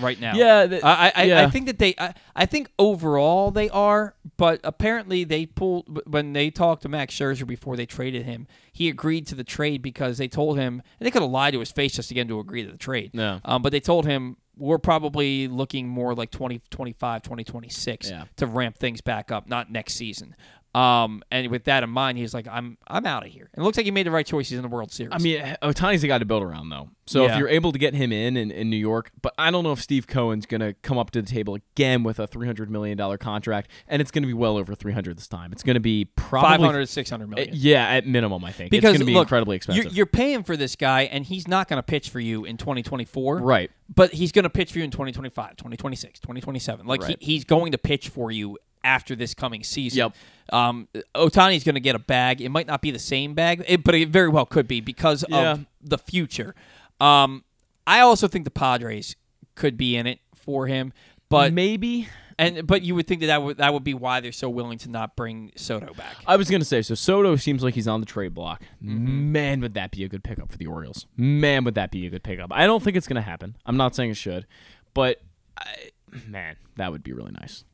right 0.00 0.20
now. 0.20 0.34
Yeah, 0.34 0.66
th- 0.66 0.84
I, 0.84 1.12
I, 1.14 1.44
I 1.44 1.50
think 1.50 1.66
that 1.66 1.78
they, 1.78 1.94
I, 1.98 2.14
I 2.34 2.46
think 2.46 2.70
overall 2.78 3.50
they 3.50 3.68
are, 3.70 4.14
but 4.36 4.60
apparently 4.64 5.24
they 5.24 5.46
pulled 5.46 6.02
when 6.10 6.32
they 6.32 6.50
talked 6.50 6.82
to 6.82 6.88
Max 6.88 7.14
Scherzer 7.14 7.46
before 7.46 7.76
they 7.76 7.86
traded 7.86 8.24
him. 8.24 8.46
He 8.72 8.88
agreed 8.88 9.26
to 9.28 9.34
the 9.34 9.44
trade 9.44 9.82
because 9.82 10.18
they 10.18 10.28
told 10.28 10.58
him, 10.58 10.82
and 11.00 11.06
they 11.06 11.10
could 11.10 11.22
have 11.22 11.30
lied 11.30 11.54
to 11.54 11.60
his 11.60 11.72
face 11.72 11.94
just 11.94 12.08
to 12.08 12.14
get 12.14 12.22
him 12.22 12.28
to 12.28 12.40
agree 12.40 12.64
to 12.64 12.70
the 12.72 12.78
trade. 12.78 13.10
No. 13.14 13.40
Um, 13.44 13.62
but 13.62 13.72
they 13.72 13.80
told 13.80 14.06
him 14.06 14.36
we're 14.58 14.78
probably 14.78 15.48
looking 15.48 15.86
more 15.86 16.14
like 16.14 16.30
2025, 16.30 17.22
2026 17.22 18.10
Yeah. 18.10 18.24
to 18.36 18.46
ramp 18.46 18.76
things 18.78 19.00
back 19.02 19.30
up, 19.30 19.48
not 19.48 19.70
next 19.70 19.94
season. 19.94 20.34
Um, 20.76 21.22
and 21.30 21.50
with 21.50 21.64
that 21.64 21.82
in 21.82 21.88
mind, 21.88 22.18
he's 22.18 22.34
like, 22.34 22.46
I'm, 22.46 22.76
I'm 22.86 23.06
out 23.06 23.24
of 23.24 23.32
here. 23.32 23.48
And 23.54 23.62
it 23.62 23.64
looks 23.64 23.78
like 23.78 23.86
he 23.86 23.90
made 23.90 24.06
the 24.06 24.10
right 24.10 24.26
choice. 24.26 24.50
He's 24.50 24.58
in 24.58 24.62
the 24.62 24.68
World 24.68 24.92
Series. 24.92 25.12
I 25.14 25.18
mean, 25.18 25.40
Ohtani's 25.62 26.02
the 26.02 26.08
guy 26.08 26.18
to 26.18 26.26
build 26.26 26.42
around, 26.42 26.68
though. 26.68 26.90
So 27.06 27.24
if 27.24 27.38
you're 27.38 27.48
able 27.48 27.70
to 27.72 27.78
get 27.78 27.94
him 27.94 28.10
in, 28.12 28.36
in 28.36 28.50
in 28.50 28.68
New 28.68 28.76
York, 28.76 29.12
but 29.22 29.32
I 29.38 29.50
don't 29.52 29.62
know 29.62 29.70
if 29.72 29.80
Steve 29.80 30.06
Cohen's 30.08 30.44
going 30.44 30.60
to 30.60 30.74
come 30.82 30.98
up 30.98 31.12
to 31.12 31.22
the 31.22 31.28
table 31.28 31.54
again 31.54 32.02
with 32.02 32.18
a 32.18 32.26
$300 32.26 32.68
million 32.68 32.98
contract, 33.18 33.70
and 33.86 34.02
it's 34.02 34.10
going 34.10 34.24
to 34.24 34.26
be 34.26 34.32
well 34.34 34.56
over 34.58 34.74
300 34.74 35.16
this 35.16 35.28
time. 35.28 35.52
It's 35.52 35.62
going 35.62 35.74
to 35.74 35.80
be 35.80 36.06
probably 36.16 36.58
500 36.58 36.80
to 36.80 36.86
600 36.86 37.26
million. 37.28 37.50
Yeah, 37.52 37.88
at 37.88 38.06
minimum, 38.06 38.44
I 38.44 38.50
think. 38.52 38.70
because 38.72 38.90
it's 38.90 38.98
going 38.98 39.06
to 39.06 39.06
be 39.06 39.14
look, 39.14 39.26
incredibly 39.26 39.54
expensive. 39.56 39.84
You're, 39.84 39.92
you're 39.92 40.06
paying 40.06 40.42
for 40.42 40.56
this 40.56 40.74
guy, 40.74 41.02
and 41.02 41.24
he's 41.24 41.46
not 41.46 41.68
going 41.68 41.78
to 41.78 41.82
pitch 41.84 42.10
for 42.10 42.20
you 42.20 42.44
in 42.44 42.56
2024. 42.56 43.38
Right. 43.38 43.70
But 43.94 44.12
he's 44.12 44.32
going 44.32 44.42
to 44.42 44.50
pitch 44.50 44.72
for 44.72 44.78
you 44.78 44.84
in 44.84 44.90
2025, 44.90 45.50
2026, 45.56 46.18
2027. 46.18 46.86
Like 46.86 47.02
Right. 47.02 47.16
he, 47.20 47.24
he's 47.34 47.44
going 47.44 47.70
to 47.70 47.78
pitch 47.78 48.08
for 48.08 48.32
you 48.32 48.58
after 48.86 49.16
this 49.16 49.34
coming 49.34 49.62
season. 49.64 49.98
Yep. 49.98 50.14
Um, 50.52 50.88
Ohtani's 51.14 51.64
going 51.64 51.74
to 51.74 51.80
get 51.80 51.96
a 51.96 51.98
bag. 51.98 52.40
It 52.40 52.50
might 52.50 52.66
not 52.68 52.80
be 52.80 52.90
the 52.92 52.98
same 53.00 53.34
bag, 53.34 53.64
it, 53.66 53.82
but 53.82 53.94
it 53.96 54.08
very 54.10 54.28
well 54.28 54.46
could 54.46 54.68
be 54.68 54.80
because 54.80 55.24
Yeah. 55.28 55.52
of 55.52 55.66
the 55.82 55.98
future. 55.98 56.54
Um, 57.00 57.42
I 57.86 58.00
also 58.00 58.28
think 58.28 58.44
the 58.44 58.50
Padres 58.52 59.16
could 59.56 59.76
be 59.76 59.96
in 59.96 60.06
it 60.06 60.20
for 60.34 60.66
him, 60.68 60.92
but 61.28 61.52
maybe. 61.52 62.08
And 62.38 62.66
but 62.66 62.82
you 62.82 62.94
would 62.94 63.06
think 63.06 63.22
that 63.22 63.28
that 63.28 63.42
would 63.42 63.56
that 63.56 63.72
would 63.72 63.82
be 63.82 63.94
why 63.94 64.20
they're 64.20 64.30
so 64.30 64.50
willing 64.50 64.76
to 64.78 64.90
not 64.90 65.16
bring 65.16 65.52
Soto 65.56 65.94
back. 65.94 66.16
I 66.26 66.36
was 66.36 66.50
going 66.50 66.60
to 66.60 66.66
say, 66.66 66.82
so 66.82 66.94
Soto 66.94 67.34
seems 67.36 67.62
like 67.62 67.72
he's 67.74 67.88
on 67.88 68.00
the 68.00 68.06
trade 68.06 68.34
block. 68.34 68.62
Mm-hmm. 68.84 69.32
Man, 69.32 69.60
would 69.62 69.72
that 69.74 69.90
be 69.90 70.04
a 70.04 70.08
good 70.08 70.22
pickup 70.22 70.52
for 70.52 70.58
the 70.58 70.66
Orioles. 70.66 71.06
Man, 71.16 71.64
would 71.64 71.74
that 71.76 71.90
be 71.90 72.06
a 72.06 72.10
good 72.10 72.22
pickup. 72.22 72.52
I 72.52 72.66
don't 72.66 72.82
think 72.82 72.94
it's 72.96 73.08
going 73.08 73.16
to 73.16 73.22
happen. 73.22 73.56
I'm 73.64 73.78
not 73.78 73.94
saying 73.94 74.10
it 74.10 74.18
should, 74.18 74.46
but 74.92 75.22
I, 75.56 75.90
man, 76.28 76.56
that 76.76 76.92
would 76.92 77.02
be 77.02 77.14
really 77.14 77.32
nice. 77.32 77.64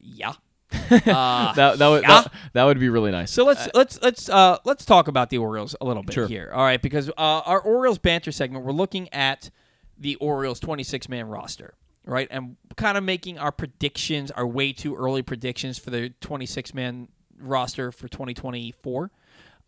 Yeah. 0.00 0.32
Uh, 0.90 1.52
that 1.54 1.78
that 1.78 1.88
would 1.88 2.02
yeah. 2.02 2.22
that, 2.22 2.32
that 2.54 2.64
would 2.64 2.80
be 2.80 2.88
really 2.88 3.10
nice. 3.10 3.30
So 3.30 3.44
let's 3.44 3.68
let's 3.74 4.00
let's 4.02 4.28
uh 4.28 4.58
let's 4.64 4.84
talk 4.84 5.08
about 5.08 5.30
the 5.30 5.38
Orioles 5.38 5.74
a 5.80 5.84
little 5.84 6.02
bit 6.02 6.14
Sure. 6.14 6.26
here. 6.26 6.50
All 6.54 6.62
right, 6.62 6.80
because 6.80 7.08
uh, 7.10 7.12
our 7.18 7.60
Orioles 7.60 7.98
banter 7.98 8.32
segment, 8.32 8.64
we're 8.64 8.72
looking 8.72 9.12
at 9.12 9.50
the 9.98 10.14
Orioles 10.16 10.60
26 10.60 11.08
man 11.08 11.26
roster, 11.28 11.74
right, 12.04 12.28
and 12.30 12.56
kind 12.76 12.96
of 12.96 13.04
making 13.04 13.38
our 13.38 13.52
predictions, 13.52 14.30
our 14.30 14.46
way 14.46 14.72
too 14.72 14.96
early 14.96 15.22
predictions 15.22 15.78
for 15.78 15.90
the 15.90 16.10
26 16.20 16.72
man 16.74 17.08
roster 17.40 17.92
for 17.92 18.08
2024. 18.08 19.10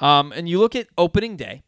Um, 0.00 0.32
and 0.32 0.48
you 0.48 0.58
look 0.58 0.74
at 0.74 0.86
opening 0.96 1.36
day. 1.36 1.62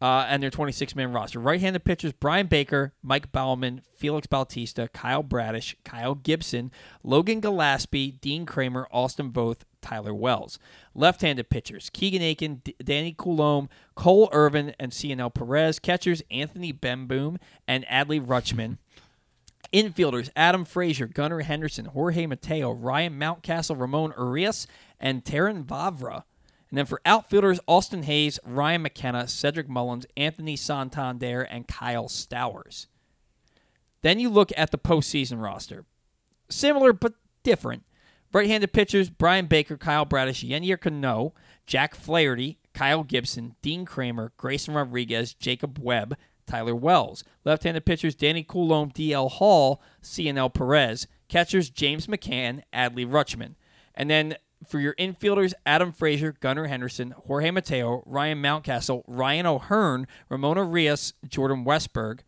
Uh, 0.00 0.24
and 0.28 0.40
their 0.40 0.50
26 0.50 0.94
man 0.94 1.10
roster. 1.12 1.40
Right 1.40 1.60
handed 1.60 1.84
pitchers 1.84 2.12
Bryan 2.12 2.46
Baker, 2.46 2.92
Mike 3.02 3.32
Baumann, 3.32 3.82
Felix 3.96 4.28
Bautista, 4.28 4.88
Kyle 4.92 5.24
Bradish, 5.24 5.74
Kyle 5.84 6.14
Gibson, 6.14 6.70
Logan 7.02 7.40
Gillespie, 7.40 8.12
Dean 8.12 8.46
Kremer, 8.46 8.86
Austin 8.92 9.32
Voth, 9.32 9.62
Tyler 9.82 10.14
Wells. 10.14 10.60
Left 10.94 11.22
handed 11.22 11.50
pitchers 11.50 11.90
Keegan 11.90 12.22
Akin, 12.22 12.56
D- 12.62 12.76
Danny 12.82 13.12
Coulombe, 13.16 13.68
Cole 13.96 14.28
Irvin, 14.32 14.72
and 14.78 14.92
Cionel 14.92 15.30
Perez. 15.30 15.80
Catchers 15.80 16.22
Anthony 16.30 16.72
Bemboom 16.72 17.38
and 17.66 17.84
Adley 17.86 18.24
Rutschman. 18.24 18.78
Infielders 19.72 20.30
Adam 20.34 20.64
Frazier, 20.64 21.06
Gunnar 21.06 21.40
Henderson, 21.40 21.86
Jorge 21.86 22.26
Mateo, 22.26 22.70
Ryan 22.70 23.18
Mountcastle, 23.18 23.78
Ramon 23.78 24.14
Urias, 24.16 24.66
and 24.98 25.24
Terrin 25.24 25.64
Vavra. 25.64 26.22
And 26.70 26.78
then 26.78 26.86
for 26.86 27.00
outfielders, 27.06 27.60
Austin 27.66 28.02
Hays, 28.02 28.38
Ryan 28.44 28.82
McKenna, 28.82 29.26
Cedric 29.26 29.68
Mullins, 29.68 30.06
Anthony 30.16 30.56
Santander, 30.56 31.42
and 31.42 31.66
Kyle 31.66 32.08
Stowers. 32.08 32.86
Then 34.02 34.20
you 34.20 34.28
look 34.28 34.52
at 34.56 34.70
the 34.70 34.78
postseason 34.78 35.42
roster. 35.42 35.84
Similar 36.50 36.92
but 36.92 37.14
different. 37.42 37.84
Right-handed 38.32 38.74
pitchers, 38.74 39.08
Bryan 39.08 39.46
Baker, 39.46 39.78
Kyle 39.78 40.04
Bradish, 40.04 40.46
Yennier 40.46 40.78
Cano, 40.78 41.32
Jack 41.66 41.94
Flaherty, 41.94 42.58
Kyle 42.74 43.02
Gibson, 43.02 43.54
Dean 43.62 43.86
Kremer, 43.86 44.32
Grayson 44.36 44.74
Rodriguez, 44.74 45.32
Jacob 45.32 45.78
Webb, 45.78 46.16
Tyler 46.46 46.76
Wells. 46.76 47.24
Left-handed 47.44 47.86
pitchers, 47.86 48.14
Danny 48.14 48.42
Coulombe, 48.42 48.90
DL 48.90 49.30
Hall, 49.30 49.82
Cionel 50.02 50.50
Perez. 50.50 51.06
Catchers, 51.28 51.70
James 51.70 52.06
McCann, 52.06 52.62
Adley 52.72 53.06
Rutschman. 53.06 53.54
And 53.94 54.10
then 54.10 54.36
for 54.66 54.80
your 54.80 54.94
infielders, 54.94 55.52
Adam 55.64 55.92
Frazier, 55.92 56.34
Gunnar 56.40 56.66
Henderson, 56.66 57.12
Jorge 57.26 57.50
Mateo, 57.50 58.02
Ryan 58.06 58.42
Mountcastle, 58.42 59.02
Ryan 59.06 59.46
O'Hearn, 59.46 60.06
Ramon 60.28 60.56
Urias, 60.56 61.12
Jordan 61.26 61.64
Westburg. 61.64 62.20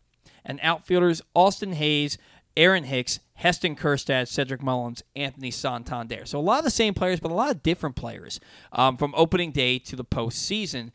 And 0.43 0.59
outfielders, 0.63 1.21
Austin 1.35 1.73
Hays, 1.73 2.17
Aaron 2.57 2.83
Hicks, 2.83 3.19
Heston 3.35 3.75
Kjerstad, 3.75 4.27
Cedric 4.27 4.61
Mullins, 4.61 5.03
Anthony 5.15 5.51
Santander. 5.51 6.25
So 6.25 6.39
a 6.39 6.41
lot 6.41 6.59
of 6.59 6.65
the 6.65 6.71
same 6.71 6.93
players, 6.93 7.19
but 7.19 7.31
a 7.31 7.33
lot 7.33 7.51
of 7.51 7.63
different 7.63 7.95
players 7.95 8.39
um, 8.71 8.97
from 8.97 9.13
opening 9.15 9.51
day 9.51 9.79
to 9.79 9.95
the 9.95 10.05
postseason. 10.05 10.91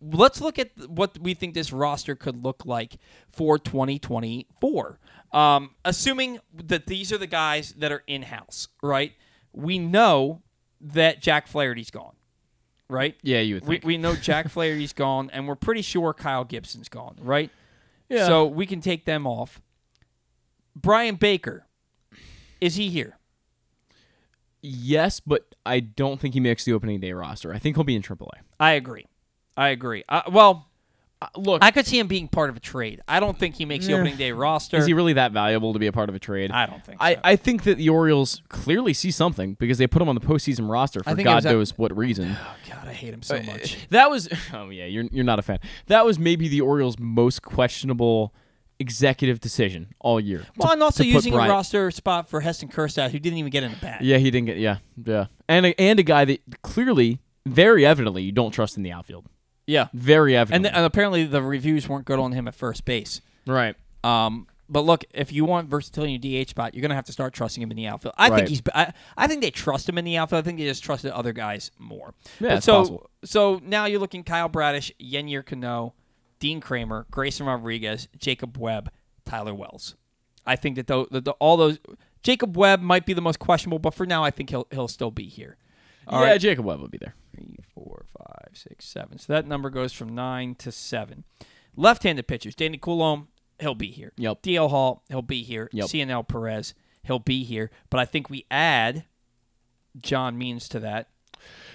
Let's 0.00 0.40
look 0.40 0.58
at 0.58 0.70
what 0.88 1.18
we 1.18 1.34
think 1.34 1.54
this 1.54 1.72
roster 1.72 2.14
could 2.14 2.44
look 2.44 2.64
like 2.66 2.96
for 3.32 3.58
2024. 3.58 4.98
Um, 5.32 5.70
assuming 5.84 6.38
that 6.52 6.86
these 6.86 7.12
are 7.12 7.18
the 7.18 7.26
guys 7.26 7.74
that 7.78 7.92
are 7.92 8.02
in 8.06 8.22
house, 8.22 8.68
right? 8.82 9.12
We 9.56 9.78
know 9.78 10.42
that 10.80 11.20
Jack 11.22 11.48
Flaherty's 11.48 11.90
gone, 11.90 12.14
right? 12.88 13.16
Yeah, 13.22 13.40
you 13.40 13.54
would 13.54 13.66
We, 13.66 13.74
think. 13.76 13.84
we 13.84 13.96
know 13.98 14.14
Jack 14.14 14.48
Flaherty's 14.50 14.92
gone, 14.94 15.30
and 15.32 15.48
we're 15.48 15.56
pretty 15.56 15.82
sure 15.82 16.12
Kyle 16.14 16.44
Gibson's 16.44 16.88
gone, 16.88 17.16
right? 17.20 17.50
Yeah. 18.08 18.26
So 18.26 18.46
we 18.46 18.66
can 18.66 18.80
take 18.80 19.04
them 19.06 19.26
off. 19.26 19.60
Bryan 20.76 21.16
Baker, 21.16 21.66
is 22.60 22.76
he 22.76 22.90
here? 22.90 23.16
Yes, 24.62 25.20
but 25.20 25.54
I 25.64 25.80
don't 25.80 26.20
think 26.20 26.34
he 26.34 26.40
makes 26.40 26.64
the 26.64 26.72
opening 26.72 27.00
day 27.00 27.12
roster. 27.12 27.52
I 27.52 27.58
think 27.58 27.76
he'll 27.76 27.84
be 27.84 27.96
in 27.96 28.02
AAA. 28.02 28.28
I 28.60 28.72
agree. 28.72 29.06
I 29.56 29.68
agree. 29.68 30.04
Uh, 30.08 30.22
well, 30.30 30.68
look, 31.36 31.62
I 31.64 31.70
could 31.70 31.86
see 31.86 31.98
him 31.98 32.06
being 32.08 32.28
part 32.28 32.50
of 32.50 32.56
a 32.56 32.60
trade. 32.60 33.00
I 33.08 33.20
don't 33.20 33.38
think 33.38 33.54
he 33.56 33.64
makes 33.64 33.86
the 33.86 33.92
Eh. 33.92 33.96
opening 33.96 34.16
day 34.16 34.32
roster. 34.32 34.76
Is 34.76 34.86
he 34.86 34.92
really 34.92 35.14
that 35.14 35.32
valuable 35.32 35.72
to 35.72 35.78
be 35.78 35.86
a 35.86 35.92
part 35.92 36.08
of 36.08 36.14
a 36.14 36.18
trade? 36.18 36.50
I 36.50 36.66
don't 36.66 36.84
think 36.84 36.98
I, 37.00 37.14
so. 37.14 37.20
I 37.24 37.36
think 37.36 37.62
that 37.64 37.78
the 37.78 37.88
Orioles 37.88 38.42
clearly 38.48 38.92
see 38.92 39.10
something 39.10 39.54
because 39.54 39.78
they 39.78 39.86
put 39.86 40.02
him 40.02 40.08
on 40.08 40.14
the 40.14 40.20
postseason 40.20 40.70
roster 40.70 41.02
for 41.02 41.14
God 41.14 41.34
was 41.36 41.44
that- 41.44 41.52
knows 41.52 41.78
what 41.78 41.96
reason. 41.96 42.36
Oh 42.46 42.56
God, 42.68 42.88
I 42.88 42.92
hate 42.92 43.14
him 43.14 43.22
so 43.22 43.36
Uh, 43.36 43.42
much. 43.44 43.78
That 43.90 44.10
was 44.10 44.28
oh 44.52 44.68
yeah, 44.70 44.84
you're 44.86 45.04
you're 45.10 45.24
not 45.24 45.38
a 45.38 45.42
fan. 45.42 45.58
That 45.86 46.04
was 46.04 46.18
maybe 46.18 46.48
the 46.48 46.60
Orioles' 46.60 46.98
most 46.98 47.42
questionable 47.42 48.34
executive 48.78 49.40
decision 49.40 49.94
all 50.00 50.20
year. 50.20 50.44
Well, 50.56 50.68
to- 50.68 50.72
and 50.74 50.82
also 50.82 51.02
to 51.02 51.08
put 51.08 51.14
using 51.14 51.32
a 51.34 51.38
roster 51.38 51.90
spot 51.90 52.28
for 52.28 52.40
Heston 52.42 52.68
Kjerstad, 52.68 53.10
who 53.10 53.18
didn't 53.18 53.38
even 53.38 53.50
get 53.50 53.62
in 53.62 53.70
the 53.70 53.78
bat. 53.78 54.02
Yeah, 54.02 54.18
he 54.18 54.30
didn't 54.30 54.46
get 54.46 54.58
yeah 54.58 54.78
yeah, 55.02 55.26
and 55.48 55.66
a, 55.66 55.80
and 55.80 55.98
a 55.98 56.02
guy 56.02 56.24
that 56.26 56.40
clearly, 56.62 57.20
very 57.46 57.86
evidently, 57.86 58.22
you 58.22 58.32
don't 58.32 58.50
trust 58.50 58.76
in 58.76 58.82
the 58.82 58.92
outfield. 58.92 59.24
Yeah. 59.66 59.88
Very 59.92 60.36
And, 60.36 60.48
th- 60.50 60.66
and 60.74 60.84
apparently 60.84 61.24
the 61.24 61.42
reviews 61.42 61.88
weren't 61.88 62.04
good 62.04 62.18
on 62.18 62.32
him 62.32 62.46
at 62.48 62.54
first 62.54 62.84
base. 62.84 63.20
right. 63.46 63.74
Um, 64.04 64.46
But 64.68 64.80
look, 64.80 65.04
if 65.14 65.32
you 65.32 65.44
want 65.44 65.68
versatility 65.68 66.14
in 66.14 66.22
your 66.22 66.44
DH 66.44 66.48
spot, 66.50 66.74
you're 66.74 66.80
going 66.82 66.90
to 66.90 66.94
have 66.96 67.04
to 67.06 67.12
start 67.12 67.32
trusting 67.32 67.62
him 67.62 67.70
in 67.70 67.76
the 67.76 67.86
outfield. 67.86 68.14
I 68.18 68.28
Right. 68.28 68.36
think 68.38 68.48
he's. 68.48 68.62
I, 68.74 68.92
I 69.16 69.26
think 69.28 69.40
they 69.42 69.50
trust 69.52 69.88
him 69.88 69.96
in 69.98 70.04
the 70.04 70.16
outfield. 70.16 70.42
I 70.42 70.44
think 70.44 70.58
they 70.58 70.64
just 70.64 70.82
trusted 70.82 71.12
other 71.12 71.32
guys 71.32 71.70
more. 71.78 72.14
Yeah, 72.40 72.48
But 72.48 72.56
it's 72.58 72.66
so 72.66 72.78
possible. 72.78 73.10
so 73.24 73.60
now 73.64 73.84
you're 73.86 74.00
looking 74.00 74.24
Kyle 74.24 74.48
Bradish, 74.48 74.90
Yennier 75.00 75.44
Cano, 75.46 75.94
Dean 76.40 76.60
Kremer, 76.60 77.06
Grayson 77.12 77.46
Rodriguez, 77.46 78.08
Jacob 78.18 78.56
Webb, 78.58 78.90
Tyler 79.24 79.54
Wells. 79.54 79.94
I 80.44 80.56
think 80.56 80.76
that, 80.76 80.86
tho- 80.88 81.06
that 81.12 81.24
the, 81.24 81.32
all 81.32 81.56
those 81.56 81.78
Jacob 82.24 82.56
Webb 82.56 82.80
might 82.80 83.06
be 83.06 83.12
the 83.14 83.20
most 83.22 83.38
questionable, 83.38 83.78
but 83.78 83.94
for 83.94 84.04
now, 84.06 84.22
I 84.24 84.30
think 84.30 84.50
he'll 84.50 84.66
he'll 84.72 84.88
still 84.88 85.10
be 85.12 85.28
here. 85.28 85.56
All 86.06 86.22
yeah, 86.22 86.30
right. 86.30 86.40
Jacob 86.40 86.64
Webb 86.64 86.80
will 86.80 86.88
be 86.88 86.98
there. 86.98 87.14
Three, 87.34 87.56
four, 87.74 88.04
five, 88.16 88.50
six, 88.54 88.84
seven. 88.84 89.18
So 89.18 89.32
that 89.32 89.46
number 89.46 89.70
goes 89.70 89.92
from 89.92 90.14
nine 90.14 90.54
to 90.56 90.70
seven. 90.70 91.24
Left-handed 91.76 92.26
pitchers: 92.26 92.54
Danny 92.54 92.78
Coulombe, 92.78 93.28
he'll 93.58 93.74
be 93.74 93.90
here. 93.90 94.12
Yep. 94.16 94.42
DL 94.42 94.70
Hall, 94.70 95.02
he'll 95.08 95.22
be 95.22 95.42
here. 95.42 95.68
Yep. 95.72 95.88
Cionel 95.88 96.26
Perez, 96.26 96.74
he'll 97.02 97.18
be 97.18 97.44
here. 97.44 97.70
But 97.90 98.00
I 98.00 98.04
think 98.04 98.30
we 98.30 98.46
add 98.50 99.04
John 100.00 100.38
Means 100.38 100.68
to 100.70 100.80
that. 100.80 101.08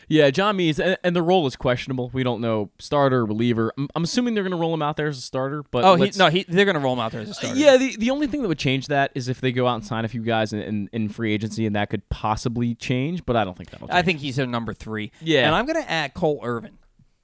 Yeah, 0.07 0.29
John 0.29 0.55
Means, 0.55 0.79
and, 0.79 0.97
and 1.03 1.15
the 1.15 1.21
role 1.21 1.47
is 1.47 1.55
questionable. 1.55 2.09
We 2.13 2.23
don't 2.23 2.41
know 2.41 2.69
starter, 2.79 3.25
reliever. 3.25 3.73
I'm, 3.77 3.89
I'm 3.95 4.03
assuming 4.03 4.33
they're 4.33 4.43
going 4.43 4.51
to 4.51 4.57
roll 4.57 4.73
him 4.73 4.81
out 4.81 4.97
there 4.97 5.07
as 5.07 5.17
a 5.17 5.21
starter. 5.21 5.63
But 5.63 5.83
oh, 5.83 5.95
he, 5.95 6.11
no, 6.17 6.29
he, 6.29 6.45
they're 6.47 6.65
going 6.65 6.75
to 6.75 6.81
roll 6.81 6.93
him 6.93 6.99
out 6.99 7.11
there 7.11 7.21
as 7.21 7.29
a 7.29 7.33
starter. 7.33 7.57
Yeah, 7.57 7.77
the, 7.77 7.95
the 7.97 8.09
only 8.09 8.27
thing 8.27 8.41
that 8.41 8.47
would 8.47 8.59
change 8.59 8.87
that 8.87 9.11
is 9.15 9.27
if 9.27 9.41
they 9.41 9.51
go 9.51 9.67
out 9.67 9.75
and 9.75 9.85
sign 9.85 10.05
a 10.05 10.07
few 10.09 10.21
guys 10.21 10.53
in, 10.53 10.59
in, 10.61 10.89
in 10.91 11.09
free 11.09 11.33
agency, 11.33 11.65
and 11.65 11.75
that 11.75 11.89
could 11.89 12.07
possibly 12.09 12.75
change. 12.75 13.25
But 13.25 13.35
I 13.35 13.43
don't 13.43 13.57
think 13.57 13.69
that'll. 13.69 13.87
Change. 13.87 13.97
I 13.97 14.01
think 14.01 14.19
he's 14.19 14.35
their 14.35 14.47
number 14.47 14.73
three. 14.73 15.11
Yeah. 15.21 15.45
and 15.45 15.55
I'm 15.55 15.65
going 15.65 15.81
to 15.81 15.89
add 15.89 16.13
Cole 16.13 16.39
Irvin 16.43 16.77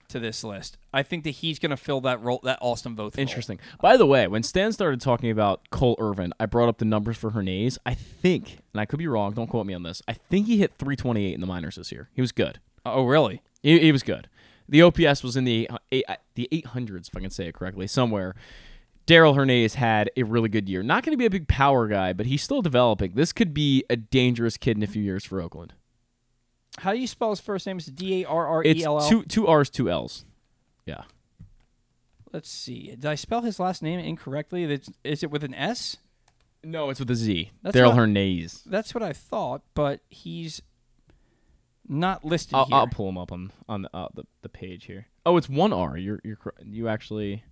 to 0.10 0.20
this 0.20 0.44
list. 0.44 0.78
I 0.94 1.04
think 1.04 1.24
that 1.26 1.32
he's 1.32 1.60
going 1.60 1.70
to 1.72 1.78
fill 1.78 2.02
that 2.02 2.22
role, 2.22 2.40
that 2.44 2.60
Austin 2.62 2.96
role. 2.96 3.12
Interesting. 3.18 3.60
By 3.82 3.98
the 3.98 4.06
way, 4.06 4.28
when 4.28 4.44
Stan 4.44 4.72
started 4.72 5.02
talking 5.02 5.30
about 5.30 5.70
Cole 5.70 5.96
Irvin, 6.00 6.34
I 6.40 6.46
brought 6.46 6.70
up 6.70 6.78
the 6.78 6.86
numbers 6.86 7.18
for 7.18 7.32
Hernandez. 7.32 7.78
I 7.86 7.94
think, 7.94 8.60
and 8.74 8.82
I 8.82 8.86
could 8.86 9.00
be 9.00 9.08
wrong. 9.08 9.34
Don't 9.34 9.48
quote 9.48 9.66
me 9.66 9.74
on 9.74 9.84
this. 9.84 10.02
I 10.08 10.14
think 10.14 10.48
he 10.48 10.58
hit 10.58 10.74
328 10.78 11.34
in 11.34 11.42
the 11.42 11.48
minors 11.48 11.76
this 11.76 11.92
year. 11.92 12.10
He 12.14 12.22
was 12.22 12.32
good. 12.32 12.60
Oh, 12.94 13.06
really? 13.06 13.42
He, 13.64 13.80
he 13.80 13.92
was 13.92 14.04
good. 14.04 14.30
The 14.70 14.82
OPS 14.82 15.24
was 15.24 15.38
in 15.38 15.44
the 15.46 15.70
uh, 15.70 15.78
eight, 15.92 16.04
uh, 16.08 16.16
the 16.36 16.50
800s, 16.52 17.08
if 17.08 17.16
I 17.16 17.22
can 17.22 17.30
say 17.30 17.48
it 17.48 17.54
correctly, 17.54 17.88
somewhere. 17.88 18.36
Darell 19.06 19.34
Hernandez 19.36 19.76
had 19.76 20.10
a 20.18 20.24
really 20.24 20.50
good 20.50 20.68
year. 20.68 20.84
Not 20.84 21.04
going 21.04 21.14
to 21.14 21.18
be 21.18 21.26
a 21.26 21.30
big 21.30 21.48
power 21.48 21.88
guy, 21.88 22.12
but 22.12 22.26
he's 22.26 22.44
still 22.44 22.62
developing. 22.62 23.14
This 23.14 23.32
could 23.32 23.54
be 23.54 23.86
a 23.90 23.96
dangerous 23.96 24.58
kid 24.58 24.76
in 24.76 24.84
a 24.84 24.88
few 24.88 25.02
years 25.02 25.24
for 25.24 25.40
Oakland. 25.42 25.74
How 26.80 26.92
do 26.92 27.00
you 27.00 27.08
spell 27.08 27.30
his 27.30 27.40
first 27.40 27.66
name? 27.66 27.78
Is 27.78 27.86
D 27.86 28.24
A 28.24 28.28
R 28.28 28.46
R 28.48 28.64
It's 28.64 28.82
E 28.82 28.84
L 28.84 29.00
L? 29.00 29.10
two 29.10 29.24
two 29.24 29.48
R's, 29.48 29.70
two 29.70 29.90
L's. 29.90 30.26
Yeah. 30.86 31.04
Let's 32.34 32.50
see. 32.50 32.90
Did 32.90 33.06
I 33.06 33.16
spell 33.16 33.42
his 33.42 33.60
last 33.60 33.82
name 33.82 34.00
incorrectly? 34.00 34.66
That's- 34.66 34.90
Is 35.04 35.24
it 35.24 35.32
with 35.32 35.44
an 35.44 35.54
S? 35.56 35.98
No, 36.64 36.90
it's 36.90 37.00
with 37.00 37.10
a 37.10 37.16
Z. 37.16 37.52
That's 37.64 37.74
Darell 37.74 37.94
Hernandez. 37.94 38.64
That's 38.66 38.94
what 38.94 39.02
I 39.02 39.14
thought, 39.14 39.62
but 39.74 40.02
he's 40.10 40.62
not 41.88 42.26
listed 42.26 42.56
I'll, 42.56 42.66
here. 42.66 42.76
I'll 42.76 42.88
pull 42.88 43.08
them 43.08 43.18
up 43.18 43.32
on 43.32 43.52
on 43.68 43.84
the, 43.84 43.96
uh, 43.96 44.08
the 44.14 44.24
the 44.42 44.50
page 44.50 44.86
here. 44.86 45.08
Oh, 45.26 45.38
it's 45.38 45.50
one 45.50 45.74
R. 45.74 45.98
You're 45.98 46.20
you're 46.24 46.38
you 46.64 46.88
actually. 46.88 47.44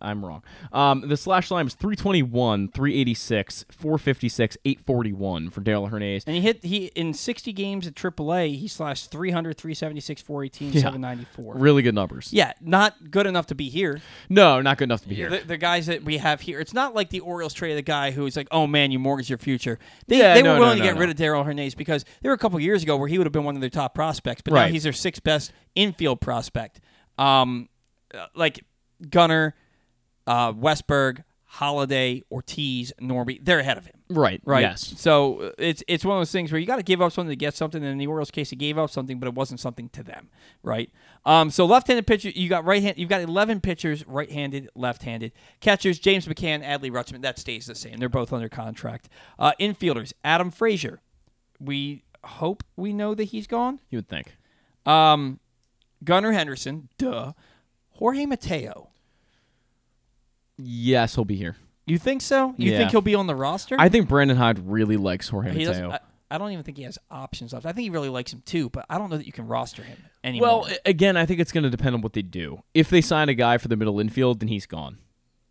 I'm 0.00 0.24
wrong. 0.24 0.42
Um, 0.72 1.02
the 1.08 1.16
slash 1.16 1.50
line 1.50 1.64
was 1.66 1.74
321, 1.74 2.68
386, 2.68 3.64
456, 3.70 4.56
841 4.64 5.50
for 5.50 5.60
Darell 5.60 5.86
Hernandez. 5.86 6.24
and 6.26 6.34
he 6.36 6.42
hit 6.42 6.64
he 6.64 6.86
in 6.94 7.14
60 7.14 7.52
games 7.52 7.86
at 7.86 7.94
AAA, 7.94 8.58
he 8.58 8.66
slashed 8.68 9.10
300, 9.10 9.56
376, 9.56 10.22
418, 10.22 10.68
Yeah. 10.72 10.80
794. 10.80 11.54
Really 11.56 11.82
good 11.82 11.94
numbers. 11.94 12.32
Yeah, 12.32 12.52
not 12.60 13.10
good 13.10 13.26
enough 13.26 13.46
to 13.46 13.54
be 13.54 13.68
here. 13.68 14.00
No, 14.28 14.60
not 14.60 14.78
good 14.78 14.84
enough 14.84 15.02
to 15.02 15.08
be 15.08 15.14
here. 15.14 15.30
The, 15.30 15.38
the 15.46 15.56
guys 15.58 15.86
that 15.86 16.02
we 16.02 16.18
have 16.18 16.40
here, 16.40 16.60
it's 16.60 16.74
not 16.74 16.94
like 16.94 17.10
the 17.10 17.20
Orioles 17.20 17.54
traded 17.54 17.78
the 17.78 17.82
guy 17.82 18.10
who's 18.10 18.36
like, 18.36 18.48
"Oh 18.50 18.66
man, 18.66 18.90
you 18.90 18.98
mortgage 18.98 19.28
your 19.30 19.38
future." 19.38 19.78
They, 20.08 20.18
Yeah, 20.18 20.34
they 20.34 20.42
no, 20.42 20.54
were 20.54 20.60
willing 20.60 20.78
no, 20.78 20.82
to 20.84 20.88
get 20.88 20.94
no. 20.96 21.00
rid 21.00 21.10
of 21.10 21.16
Darell 21.16 21.44
Hernandez 21.44 21.74
because 21.74 22.04
there 22.22 22.30
were 22.30 22.34
a 22.34 22.38
couple 22.38 22.58
years 22.60 22.82
ago 22.82 22.96
where 22.96 23.08
he 23.08 23.18
would 23.18 23.26
have 23.26 23.32
been 23.32 23.44
one 23.44 23.54
of 23.54 23.60
their 23.60 23.70
top 23.70 23.94
prospects, 23.94 24.42
but 24.42 24.54
now 24.54 24.66
he's 24.66 24.82
their 24.82 24.92
sixth 24.92 25.22
best 25.22 25.52
infield 25.74 26.20
prospect. 26.20 26.80
Um, 27.18 27.68
uh, 28.12 28.26
like 28.34 28.64
Gunnar, 29.10 29.54
uh, 30.26 30.52
Westburg, 30.52 31.24
Holliday, 31.44 32.22
Ortiz, 32.32 32.92
Norby, 33.00 33.38
they're 33.40 33.60
ahead 33.60 33.78
of 33.78 33.86
him. 33.86 33.94
Right. 34.10 34.40
Right. 34.44 34.62
Yes. 34.62 34.94
So 34.96 35.40
uh, 35.40 35.50
it's 35.56 35.84
it's 35.86 36.04
one 36.04 36.16
of 36.16 36.20
those 36.20 36.32
things 36.32 36.50
where 36.50 36.60
you 36.60 36.66
got 36.66 36.76
to 36.76 36.82
give 36.82 37.00
up 37.00 37.12
something 37.12 37.30
to 37.30 37.36
get 37.36 37.54
something. 37.54 37.80
And 37.82 37.92
in 37.92 37.98
the 37.98 38.08
Orioles' 38.08 38.32
case, 38.32 38.50
he 38.50 38.56
gave 38.56 38.76
up 38.76 38.90
something, 38.90 39.20
but 39.20 39.28
it 39.28 39.34
wasn't 39.34 39.60
something 39.60 39.88
to 39.90 40.02
them. 40.02 40.30
Right. 40.62 40.90
Um. 41.24 41.50
So 41.50 41.64
left-handed 41.64 42.06
pitcher, 42.06 42.30
you 42.30 42.48
got 42.48 42.64
right 42.64 42.82
hand. 42.82 42.98
You've 42.98 43.08
got 43.08 43.20
eleven 43.20 43.60
pitchers, 43.60 44.06
right-handed, 44.06 44.68
left-handed. 44.74 45.32
Catchers: 45.60 46.00
James 46.00 46.26
McCann, 46.26 46.64
Adley 46.64 46.90
Rutschman. 46.90 47.22
That 47.22 47.38
stays 47.38 47.66
the 47.66 47.74
same. 47.74 47.98
They're 47.98 48.08
both 48.08 48.32
under 48.32 48.48
contract. 48.48 49.08
Uh, 49.38 49.52
infielders: 49.60 50.12
Adam 50.24 50.50
Frazier. 50.50 51.00
We 51.60 52.02
hope 52.24 52.64
we 52.76 52.92
know 52.92 53.14
that 53.14 53.24
he's 53.24 53.46
gone. 53.46 53.78
You 53.90 53.98
would 53.98 54.08
think. 54.08 54.36
Um, 54.86 55.38
Gunnar 56.02 56.32
Henderson. 56.32 56.88
Duh. 56.98 57.32
Jorge 57.90 58.26
Mateo. 58.26 58.90
Yes, 60.58 61.14
he'll 61.14 61.24
be 61.24 61.36
here. 61.36 61.56
You 61.86 61.98
think 61.98 62.22
so? 62.22 62.54
You 62.56 62.72
Yeah. 62.72 62.78
think 62.78 62.90
he'll 62.92 63.00
be 63.00 63.14
on 63.14 63.26
the 63.26 63.34
roster? 63.34 63.76
I 63.78 63.88
think 63.88 64.08
Brandon 64.08 64.36
Hyde 64.36 64.58
really 64.60 64.96
likes 64.96 65.28
Jorge 65.28 65.52
He 65.52 65.64
doesn't- 65.64 65.82
Mateo. 65.86 65.98
I, 66.30 66.34
I 66.34 66.38
don't 66.38 66.50
even 66.52 66.64
think 66.64 66.78
he 66.78 66.84
has 66.84 66.98
options 67.10 67.52
left. 67.52 67.66
I 67.66 67.72
think 67.72 67.84
he 67.84 67.90
really 67.90 68.08
likes 68.08 68.32
him 68.32 68.42
too, 68.46 68.70
but 68.70 68.86
I 68.88 68.96
don't 68.98 69.10
know 69.10 69.18
that 69.18 69.26
you 69.26 69.32
can 69.32 69.46
roster 69.46 69.82
him 69.82 69.98
anymore. 70.24 70.48
Well, 70.48 70.66
a- 70.86 70.88
again, 70.88 71.16
I 71.16 71.26
think 71.26 71.40
it's 71.40 71.52
going 71.52 71.64
to 71.64 71.70
depend 71.70 71.94
on 71.94 72.00
what 72.00 72.14
they 72.14 72.22
do. 72.22 72.62
If 72.72 72.88
they 72.88 73.00
sign 73.00 73.28
a 73.28 73.34
guy 73.34 73.58
for 73.58 73.68
the 73.68 73.76
middle 73.76 74.00
infield, 74.00 74.40
then 74.40 74.48
he's 74.48 74.66
gone. 74.66 74.98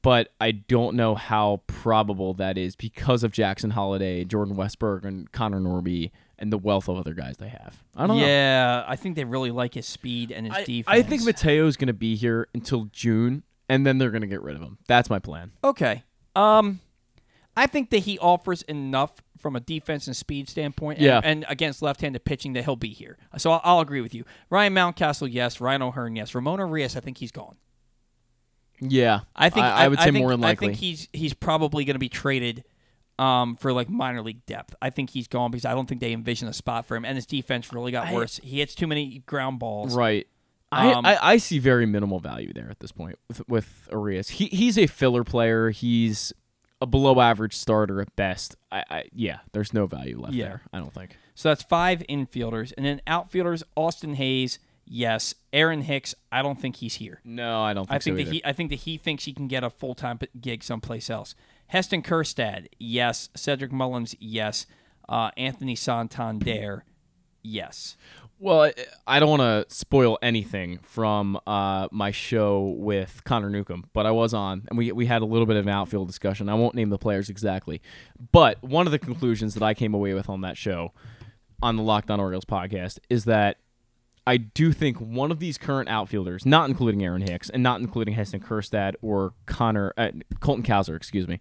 But 0.02 0.34
I 0.42 0.52
don't 0.52 0.96
know 0.98 1.16
how 1.16 1.62
probable 1.68 2.34
that 2.34 2.58
is 2.58 2.76
because 2.76 3.24
of 3.24 3.32
Jackson 3.32 3.70
Holliday, 3.70 4.26
Jordan 4.26 4.56
Westburg, 4.58 5.06
and 5.06 5.32
Connor 5.32 5.62
Norby, 5.62 6.12
and 6.38 6.52
the 6.52 6.58
wealth 6.58 6.90
of 6.90 6.98
other 6.98 7.14
guys 7.14 7.38
they 7.38 7.48
have. 7.48 7.82
I 7.96 8.08
don't 8.08 8.18
know. 8.18 8.26
yeah, 8.26 8.84
I 8.86 8.98
think 8.98 9.16
they 9.16 9.24
really 9.24 9.52
like 9.52 9.76
his 9.76 9.86
speed 9.86 10.32
and 10.32 10.48
his 10.48 10.56
I, 10.56 10.64
defense. 10.66 10.86
I 10.88 11.04
think 11.04 11.24
Mateo's 11.24 11.78
going 11.78 11.88
to 11.88 11.94
be 11.94 12.16
here 12.18 12.50
until 12.54 12.90
June, 12.92 13.44
and 13.70 13.86
then 13.86 13.98
they're 13.98 14.12
going 14.12 14.22
to 14.22 14.28
get 14.28 14.42
rid 14.42 14.56
of 14.56 14.62
him. 14.62 14.78
That's 14.88 15.10
my 15.10 15.20
plan. 15.20 15.52
Okay. 15.64 16.04
Um, 16.36 16.80
I 17.56 17.68
think 17.68 17.90
that 17.92 18.00
he 18.00 18.18
offers 18.20 18.62
enough 18.64 19.14
from 19.38 19.56
a 19.56 19.60
defense 19.60 20.08
and 20.08 20.16
speed 20.16 20.50
standpoint, 20.50 21.00
and, 21.00 21.06
Yeah. 21.06 21.22
and 21.24 21.46
against 21.50 21.82
left-handed 21.82 22.24
pitching 22.26 22.54
that 22.54 22.64
he'll 22.64 22.76
be 22.76 22.90
here. 22.90 23.18
So 23.38 23.52
I'll, 23.52 23.62
I'll 23.64 23.80
agree 23.82 24.02
with 24.02 24.16
you. 24.16 24.24
Ryan 24.50 24.74
Mountcastle, 24.74 25.28
yes. 25.32 25.60
Ryan 25.62 25.82
O'Hearn, 25.82 26.16
yes. 26.16 26.34
Ramon 26.34 26.60
Urias, 26.60 26.96
I 26.96 27.02
think 27.02 27.18
he's 27.18 27.32
gone. 27.32 27.58
Yeah, 28.80 29.22
I 29.36 29.50
think 29.50 29.66
I, 29.66 29.88
would 29.88 30.00
say 30.00 30.06
think, 30.06 30.18
more 30.18 30.32
than 30.32 30.42
likely. 30.42 30.68
I 30.68 30.70
think 30.72 30.80
he's 30.80 31.08
he's 31.14 31.34
probably 31.34 31.86
going 31.86 31.94
to 31.96 32.00
be 32.00 32.10
traded 32.10 32.66
um, 33.18 33.56
for 33.56 33.72
like 33.72 33.90
minor 33.90 34.22
league 34.22 34.46
depth. 34.46 34.76
I 34.82 34.90
think 34.90 35.10
he's 35.12 35.28
gone 35.28 35.52
because 35.52 35.64
I 35.64 35.74
don't 35.74 35.88
think 35.88 36.02
they 36.02 36.12
envision 36.12 36.48
a 36.50 36.54
spot 36.54 36.86
for 36.86 36.98
him, 36.98 37.06
and 37.06 37.16
his 37.16 37.26
defense 37.26 37.72
really 37.72 37.92
got 37.92 38.08
I- 38.08 38.14
worse. 38.14 38.40
He 38.44 38.60
hits 38.60 38.76
too 38.76 38.88
many 38.88 39.20
ground 39.20 39.60
balls. 39.60 39.96
Right. 39.96 40.28
I, 40.74 40.94
Um, 40.94 41.06
I, 41.06 41.18
I 41.22 41.38
see 41.38 41.60
very 41.60 41.86
minimal 41.86 42.20
value 42.20 42.54
there 42.54 42.70
at 42.70 42.80
this 42.80 42.92
point 42.92 43.18
with, 43.28 43.48
with 43.48 43.88
Urias. 43.92 44.30
He 44.30 44.46
he's 44.48 44.78
a 44.78 44.88
filler 44.88 45.24
player. 45.24 45.70
He's 45.70 46.34
a 46.82 46.86
below 46.86 47.22
average 47.22 47.56
starter 47.56 48.02
at 48.02 48.16
best. 48.16 48.56
I, 48.72 48.84
I 48.90 49.04
yeah, 49.14 49.40
there's 49.54 49.74
no 49.74 49.86
value 49.86 50.20
left 50.20 50.34
Yeah. 50.34 50.46
there. 50.46 50.62
I 50.74 50.80
don't 50.80 50.94
think. 50.94 51.18
So 51.36 51.50
that's 51.50 51.64
five 51.64 52.04
infielders, 52.10 52.74
and 52.78 52.86
then 52.86 53.02
outfielders: 53.08 53.64
Austin 53.76 54.16
Hays, 54.16 54.60
yes. 54.86 55.34
Aaron 55.54 55.82
Hicks, 55.82 56.14
I 56.32 56.42
don't 56.42 56.60
think 56.60 56.76
he's 56.78 56.96
here. 56.96 57.22
No, 57.24 57.62
I 57.64 57.74
don't 57.74 57.86
think 57.88 57.96
I 57.96 58.00
think 58.00 58.14
so 58.14 58.16
that 58.18 58.22
either. 58.22 58.32
he 58.34 58.46
I 58.46 58.54
think 58.54 58.70
that 58.72 58.80
he 58.80 58.98
thinks 58.98 59.24
he 59.26 59.34
can 59.34 59.48
get 59.48 59.64
a 59.64 59.70
full 59.70 59.96
time 59.96 60.20
gig 60.42 60.64
someplace 60.64 61.10
else. 61.10 61.36
Heston 61.68 62.04
Kjerstad, 62.04 62.68
yes. 62.80 63.30
Cedric 63.36 63.72
Mullins, 63.72 64.16
yes. 64.20 64.66
Uh, 65.10 65.32
Anthony 65.38 65.76
Santander, 65.76 66.84
yes. 67.42 67.98
Well, 68.44 68.74
I- 69.08 69.20
don't 69.22 69.30
want 69.30 69.70
to 69.70 69.74
spoil 69.74 70.20
anything 70.22 70.80
from 70.80 71.40
uh, 71.48 71.88
my 71.94 72.12
show 72.12 72.76
with 72.78 73.22
Connor 73.24 73.50
Newcomb, 73.50 73.86
but 73.94 74.06
I 74.06 74.12
was 74.12 74.34
on, 74.34 74.66
and 74.68 74.78
we, 74.78 74.92
we 74.92 75.06
had 75.06 75.22
a 75.22 75.26
little 75.26 75.46
bit 75.46 75.56
of 75.56 75.66
an 75.66 75.72
outfield 75.72 76.08
discussion. 76.08 76.50
I 76.50 76.54
won't 76.54 76.76
name 76.76 76.90
the 76.90 76.98
players 76.98 77.30
exactly, 77.30 77.82
but 78.34 78.62
one 78.62 78.86
of 78.86 78.92
the 78.92 79.00
conclusions 79.00 79.54
that 79.54 79.64
I 79.64 79.74
came 79.74 79.94
away 79.94 80.14
with 80.14 80.28
on 80.28 80.42
that 80.42 80.58
show, 80.58 80.92
on 81.62 81.78
the 81.78 81.84
Lockdown 81.84 82.20
Orioles 82.20 82.44
podcast, 82.44 83.00
is 83.10 83.24
that 83.24 83.60
I 84.28 84.36
do 84.36 84.74
think 84.74 84.98
one 84.98 85.32
of 85.32 85.40
these 85.40 85.58
current 85.58 85.88
outfielders, 85.88 86.46
not 86.46 86.70
including 86.70 87.02
Aaron 87.02 87.22
Hicks 87.22 87.50
and 87.50 87.64
not 87.64 87.80
including 87.80 88.14
Heston 88.14 88.42
Kjerstad 88.42 88.96
or 89.02 89.36
Connor 89.46 89.94
uh, 89.96 90.10
Colton 90.42 90.66
Cowser, 90.66 90.98
excuse 90.98 91.30
me, 91.30 91.40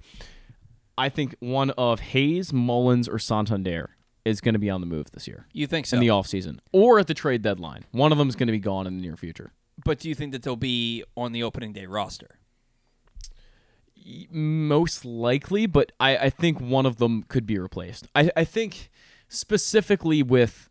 I 0.96 1.08
think 1.08 1.34
one 1.40 1.70
of 1.72 1.98
Hayes, 1.98 2.52
Mullins, 2.52 3.08
or 3.08 3.18
Santander 3.18 3.96
is 4.24 4.40
going 4.40 4.52
to 4.54 4.58
be 4.58 4.70
on 4.70 4.80
the 4.80 4.86
move 4.86 5.10
this 5.10 5.26
year 5.26 5.46
You 5.52 5.66
think 5.66 5.86
so? 5.86 5.96
in 5.96 6.00
the 6.00 6.08
offseason 6.08 6.58
or 6.72 6.98
at 6.98 7.06
the 7.08 7.14
trade 7.14 7.42
deadline. 7.42 7.84
One 7.90 8.12
of 8.12 8.18
them 8.18 8.28
is 8.28 8.36
going 8.36 8.46
to 8.46 8.52
be 8.52 8.58
gone 8.60 8.86
in 8.86 8.96
the 8.96 9.02
near 9.02 9.16
future. 9.16 9.52
But 9.84 9.98
do 9.98 10.08
you 10.08 10.14
think 10.14 10.32
that 10.32 10.42
they'll 10.42 10.54
be 10.56 11.02
on 11.16 11.32
the 11.32 11.42
opening 11.42 11.72
day 11.72 11.86
roster? 11.86 12.38
Most 14.30 15.04
likely, 15.04 15.66
but 15.66 15.92
I, 16.00 16.16
I 16.16 16.30
think 16.30 16.60
one 16.60 16.86
of 16.86 16.96
them 16.96 17.22
could 17.24 17.46
be 17.46 17.58
replaced. 17.58 18.08
I, 18.16 18.30
I 18.36 18.42
think 18.44 18.90
specifically 19.28 20.22
with, 20.24 20.68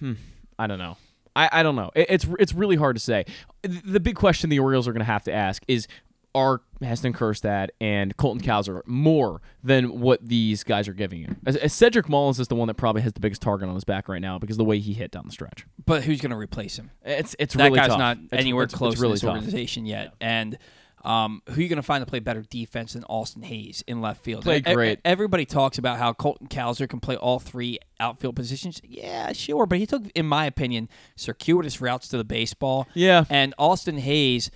hmm, 0.00 0.14
I 0.58 0.66
don't 0.66 0.78
know. 0.78 0.96
I, 1.36 1.48
I 1.52 1.62
don't 1.62 1.76
know. 1.76 1.90
It, 1.94 2.06
it's 2.10 2.26
it's 2.38 2.52
really 2.52 2.76
hard 2.76 2.96
to 2.96 3.00
say. 3.00 3.24
The 3.62 3.80
the 3.84 4.00
big 4.00 4.16
question 4.16 4.50
the 4.50 4.58
Orioles 4.58 4.88
are 4.88 4.92
going 4.92 5.00
to 5.00 5.12
have 5.12 5.24
to 5.24 5.32
ask 5.32 5.62
is, 5.68 5.86
are 6.34 6.60
Heston 6.82 7.12
Kjerstad 7.12 7.68
and 7.80 8.16
Colton 8.16 8.42
Cowser 8.42 8.80
more 8.86 9.40
than 9.62 10.00
what 10.00 10.26
these 10.26 10.64
guys 10.64 10.88
are 10.88 10.92
giving 10.92 11.20
you. 11.20 11.36
As, 11.46 11.56
as 11.56 11.72
Cedric 11.72 12.08
Mullins 12.08 12.40
is 12.40 12.48
the 12.48 12.54
one 12.56 12.68
that 12.68 12.74
probably 12.74 13.02
has 13.02 13.12
the 13.12 13.20
biggest 13.20 13.40
target 13.42 13.68
on 13.68 13.74
his 13.74 13.84
back 13.84 14.08
right 14.08 14.20
now 14.20 14.38
because 14.38 14.54
of 14.54 14.58
the 14.58 14.64
way 14.64 14.78
he 14.80 14.92
hit 14.92 15.10
down 15.10 15.24
the 15.26 15.32
stretch. 15.32 15.66
But 15.86 16.02
who's 16.04 16.20
going 16.20 16.30
to 16.32 16.36
replace 16.36 16.76
him? 16.76 16.90
It's 17.04 17.36
it's 17.38 17.54
that 17.54 17.64
really 17.64 17.78
guy's 17.78 17.88
tough. 17.88 17.98
not 17.98 18.16
It's- 18.18 18.40
anywhere 18.40 18.64
it's- 18.64 18.76
close 18.76 18.94
it's 18.94 19.00
really 19.02 19.12
in 19.12 19.14
this 19.14 19.20
tough. 19.22 19.34
organization 19.34 19.86
yet. 19.86 20.14
And 20.20 20.58
um, 21.04 21.42
who 21.48 21.56
are 21.56 21.62
you 21.62 21.68
going 21.68 21.76
to 21.76 21.82
find 21.82 22.00
to 22.04 22.08
play 22.10 22.18
better 22.20 22.40
defense 22.48 22.94
than 22.94 23.04
Austin 23.04 23.42
Hays 23.42 23.84
in 23.86 24.00
left 24.00 24.24
field? 24.24 24.42
Played 24.42 24.66
e- 24.66 24.72
great. 24.72 25.00
Everybody 25.04 25.44
talks 25.44 25.76
about 25.76 25.98
how 25.98 26.14
Colton 26.14 26.46
Cowser 26.48 26.88
can 26.88 26.98
play 26.98 27.14
all 27.14 27.38
three 27.38 27.78
outfield 28.00 28.36
positions. 28.36 28.80
Yeah, 28.82 29.32
sure, 29.34 29.66
but 29.66 29.78
he 29.78 29.84
took, 29.84 30.02
in 30.14 30.24
my 30.24 30.46
opinion, 30.46 30.88
circuitous 31.14 31.80
routes 31.82 32.08
to 32.08 32.16
the 32.16 32.24
baseball. 32.24 32.88
Yeah. 32.94 33.24
And 33.28 33.52
Austin 33.58 33.98
Hays. 33.98 34.50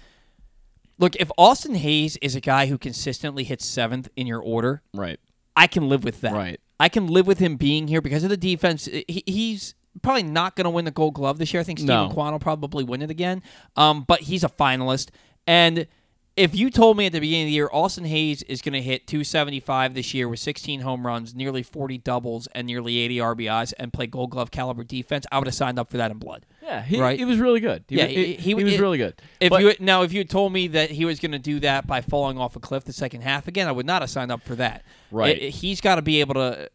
Look, 0.99 1.17
if 1.17 1.31
Austin 1.39 1.77
Hays 1.77 2.17
is 2.19 2.35
a 2.35 2.41
guy 2.41 2.67
who 2.67 2.77
consistently 2.79 3.45
hits 3.45 3.65
seventh 3.65 4.09
in 4.17 4.27
your 4.27 4.41
order, 4.41 4.83
Right. 4.93 5.21
I 5.57 5.67
can 5.67 5.89
live 5.89 6.05
with 6.05 6.21
that. 6.21 6.33
Right. 6.35 6.61
I 6.81 6.89
can 6.89 7.09
live 7.09 7.27
with 7.27 7.39
him 7.39 7.57
being 7.57 7.89
here 7.89 8.01
because 8.01 8.23
of 8.23 8.31
the 8.31 8.37
defense. 8.37 8.87
He, 8.87 9.25
he's 9.27 9.75
probably 10.03 10.23
not 10.23 10.55
going 10.55 10.65
to 10.65 10.71
win 10.71 10.85
the 10.85 10.91
Gold 10.93 11.15
Glove 11.15 11.39
this 11.39 11.53
year. 11.53 11.61
I 11.61 11.65
think 11.65 11.81
Steven 11.81 12.09
No. 12.09 12.15
Kwan 12.15 12.33
will 12.33 12.39
probably 12.39 12.85
win 12.85 13.03
it 13.03 13.11
again. 13.11 13.43
Um, 13.77 14.05
but 14.07 14.21
he's 14.21 14.45
a 14.45 14.49
finalist. 14.49 15.09
And 15.47 15.89
if 16.37 16.55
you 16.55 16.71
told 16.71 16.97
me 16.97 17.07
at 17.07 17.13
the 17.13 17.19
beginning 17.19 17.47
of 17.47 17.49
the 17.49 17.53
year 17.55 17.69
Austin 17.73 18.05
Hays 18.05 18.45
is 18.45 18.63
going 18.63 18.75
to 18.75 18.83
hit 18.83 19.09
275 19.09 19.95
this 19.95 20.15
year 20.15 20.29
with 20.29 20.39
16 20.39 20.81
home 20.81 21.05
runs, 21.05 21.35
nearly 21.35 21.65
40 21.65 21.99
doubles, 21.99 22.47
and 22.55 22.67
nearly 22.69 22.99
80 22.99 23.17
RBIs, 23.17 23.73
and 23.79 23.93
play 23.93 24.07
Gold 24.07 24.31
Glove 24.31 24.53
caliber 24.53 24.85
defense, 24.85 25.27
I 25.33 25.39
would 25.39 25.49
have 25.49 25.55
signed 25.55 25.81
up 25.81 25.91
for 25.91 25.97
that 25.97 26.13
in 26.13 26.19
blood. 26.19 26.47
Yeah, 26.69 26.83
he, 26.83 27.01
right. 27.01 27.19
he 27.19 27.25
was 27.25 27.39
really 27.39 27.61
good. 27.61 27.85
He, 27.89 27.97
yeah, 27.97 28.05
was- 28.05 28.13
he, 28.15 28.25
he, 28.35 28.35
he 28.35 28.55
was 28.55 28.75
it- 28.75 28.81
really 28.81 28.99
good. 28.99 29.15
If 29.41 29.49
But- 29.51 29.63
you 29.63 29.75
now, 29.81 30.03
if 30.03 30.13
you 30.13 30.19
had 30.19 30.29
told 30.29 30.53
me 30.53 30.69
that 30.69 30.91
he 30.91 31.05
was 31.07 31.19
going 31.19 31.33
to 31.33 31.39
do 31.39 31.61
that 31.61 31.87
by 31.87 32.03
falling 32.03 32.37
off 32.39 32.57
a 32.57 32.61
cliff 32.61 32.85
the 32.85 32.93
second 32.93 33.23
half 33.23 33.49
again, 33.49 33.67
I 33.69 33.73
would 33.73 33.87
not 33.87 34.03
have 34.03 34.11
signed 34.11 34.31
up 34.31 34.43
for 34.43 34.55
that. 34.57 34.85
Right. 35.11 35.41
It- 35.41 35.51
he's 35.55 35.81
got 35.81 35.95
to 35.95 36.03
be 36.03 36.21
able 36.21 36.35
to 36.35 36.69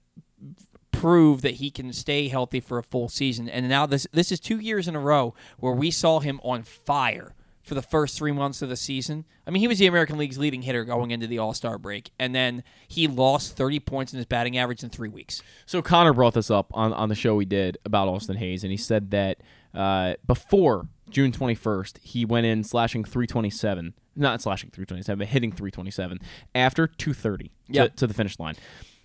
prove 0.91 1.41
that 1.41 1.55
he 1.55 1.69
can 1.69 1.91
stay 1.93 2.27
healthy 2.27 2.59
for 2.59 2.77
a 2.77 2.83
full 2.83 3.09
season. 3.09 3.49
And 3.49 3.67
now 3.69 3.85
this 3.85 4.07
this 4.11 4.31
is 4.31 4.39
two 4.39 4.57
years 4.59 4.87
in 4.87 4.95
a 4.95 4.99
row 4.99 5.33
where 5.59 5.73
we 5.73 5.91
saw 5.91 6.19
him 6.19 6.39
on 6.43 6.63
fire 6.63 7.35
for 7.61 7.75
the 7.75 7.81
first 7.81 8.17
three 8.17 8.31
months 8.33 8.61
of 8.61 8.69
the 8.69 8.75
season. 8.75 9.23
I 9.47 9.51
mean, 9.51 9.61
he 9.61 9.67
was 9.69 9.79
the 9.79 9.87
American 9.87 10.17
League's 10.17 10.37
leading 10.37 10.61
hitter 10.63 10.83
going 10.83 11.11
into 11.11 11.27
the 11.27 11.37
All 11.39 11.53
Star 11.53 11.77
break, 11.77 12.11
and 12.19 12.33
then 12.35 12.63
he 12.87 13.07
lost 13.07 13.55
30 13.55 13.79
points 13.79 14.11
in 14.13 14.17
his 14.17 14.25
batting 14.25 14.57
average 14.57 14.83
in 14.83 14.89
three 14.89 15.09
weeks. 15.09 15.41
So 15.65 15.81
Connor 15.81 16.13
brought 16.13 16.33
this 16.33 16.51
up 16.51 16.71
on, 16.73 16.91
on 16.93 17.09
the 17.09 17.15
show 17.15 17.35
we 17.35 17.45
did 17.45 17.77
about 17.85 18.07
Austin 18.09 18.35
Hays, 18.37 18.63
and 18.63 18.71
he 18.71 18.77
said 18.77 19.11
that 19.11 19.39
uh, 19.73 20.13
before 20.27 20.87
June 21.09 21.31
21st, 21.31 21.99
he 22.01 22.25
went 22.25 22.45
in 22.45 22.63
slashing 22.63 23.03
327, 23.03 23.93
not 24.15 24.41
slashing 24.41 24.69
327, 24.71 25.19
but 25.19 25.27
hitting 25.27 25.51
327 25.51 26.19
after 26.55 26.87
230 26.87 27.51
Yeah. 27.67 27.83
to, 27.83 27.89
to 27.89 28.07
the 28.07 28.13
finish 28.13 28.39
line. 28.39 28.55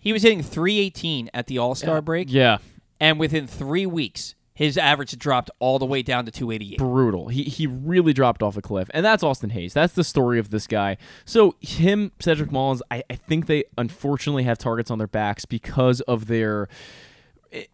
He 0.01 0.13
was 0.13 0.23
hitting 0.23 0.43
318 0.43 1.31
at 1.35 1.47
the 1.49 1.59
All 1.59 1.75
Star 1.75 2.01
break, 2.01 2.33
Yeah, 2.33 2.59
and 3.01 3.19
within 3.19 3.47
three 3.47 3.85
weeks, 3.87 4.35
his 4.55 4.77
average 4.77 5.17
dropped 5.19 5.51
all 5.61 5.79
the 5.79 5.87
way 5.87 6.03
down 6.03 6.25
to 6.25 6.31
288. 6.33 6.79
brutal. 6.79 7.29
He 7.29 7.45
he 7.45 7.67
really 7.67 8.13
dropped 8.13 8.43
off 8.43 8.57
a 8.57 8.63
cliff, 8.63 8.91
and 8.95 9.05
that's 9.05 9.23
Austin 9.23 9.51
Hays. 9.51 9.73
That's 9.75 9.93
the 9.95 10.03
story 10.05 10.39
of 10.39 10.51
this 10.51 10.67
guy. 10.67 10.97
So 11.25 11.55
him, 11.61 12.11
Cedric 12.21 12.51
Mullins, 12.51 12.83
I, 12.91 13.03
I 13.11 13.15
think 13.15 13.47
they 13.47 13.65
unfortunately 13.77 14.43
have 14.45 14.59
targets 14.59 14.91
on 14.91 14.99
their 14.99 15.07
backs 15.07 15.45
because 15.45 16.01
of 16.03 16.27
their 16.27 16.69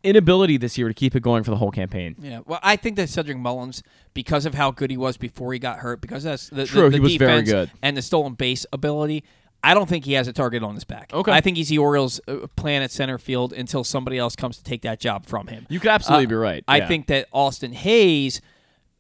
inability 0.03 0.57
this 0.57 0.79
year 0.79 0.89
to 0.89 0.95
keep 0.95 1.15
it 1.17 1.21
going 1.23 1.43
for 1.43 1.51
the 1.51 1.57
whole 1.57 1.71
campaign. 1.71 2.15
Yeah, 2.19 2.41
well, 2.47 2.61
I 2.63 2.77
think 2.77 2.97
that 2.97 3.09
Cedric 3.09 3.37
Mullins, 3.39 3.83
because 4.13 4.47
of 4.47 4.55
how 4.55 4.71
good 4.71 4.91
he 4.91 4.97
was 4.97 5.17
before 5.17 5.53
he 5.53 5.59
got 5.59 5.79
hurt, 5.79 6.01
because 6.01 6.23
that's 6.25 6.49
the, 6.49 6.67
True, 6.67 6.83
the, 6.85 6.91
the 6.91 6.97
he 6.97 7.01
was 7.01 7.17
very 7.17 7.43
good. 7.43 7.71
and 7.83 7.97
the 7.97 8.03
stolen 8.03 8.35
base 8.35 8.67
ability. 8.73 9.25
I 9.63 9.73
don't 9.73 9.89
think 9.89 10.05
he 10.05 10.13
has 10.13 10.29
a 10.29 10.33
target 10.35 10.63
on 10.63 10.75
his 10.75 10.85
back. 10.85 11.11
Okay. 11.15 11.33
I 11.33 11.41
think 11.41 11.57
he's 11.57 11.71
the 11.71 11.79
Orioles' 11.79 12.21
uh, 12.29 12.47
plan 12.55 12.83
at 12.83 12.91
center 12.91 13.17
field 13.17 13.55
until 13.55 13.83
somebody 13.83 14.19
else 14.19 14.37
comes 14.37 14.59
to 14.59 14.63
take 14.63 14.83
that 14.83 15.01
job 15.01 15.25
from 15.25 15.47
him. 15.47 15.67
You 15.71 15.81
could 15.81 15.91
absolutely 15.91 16.27
Uh, 16.27 16.29
be 16.29 16.35
right. 16.35 16.65
I 16.69 16.81
think 16.83 17.07
that 17.07 17.29
Austin 17.33 17.73
Hays 17.73 18.43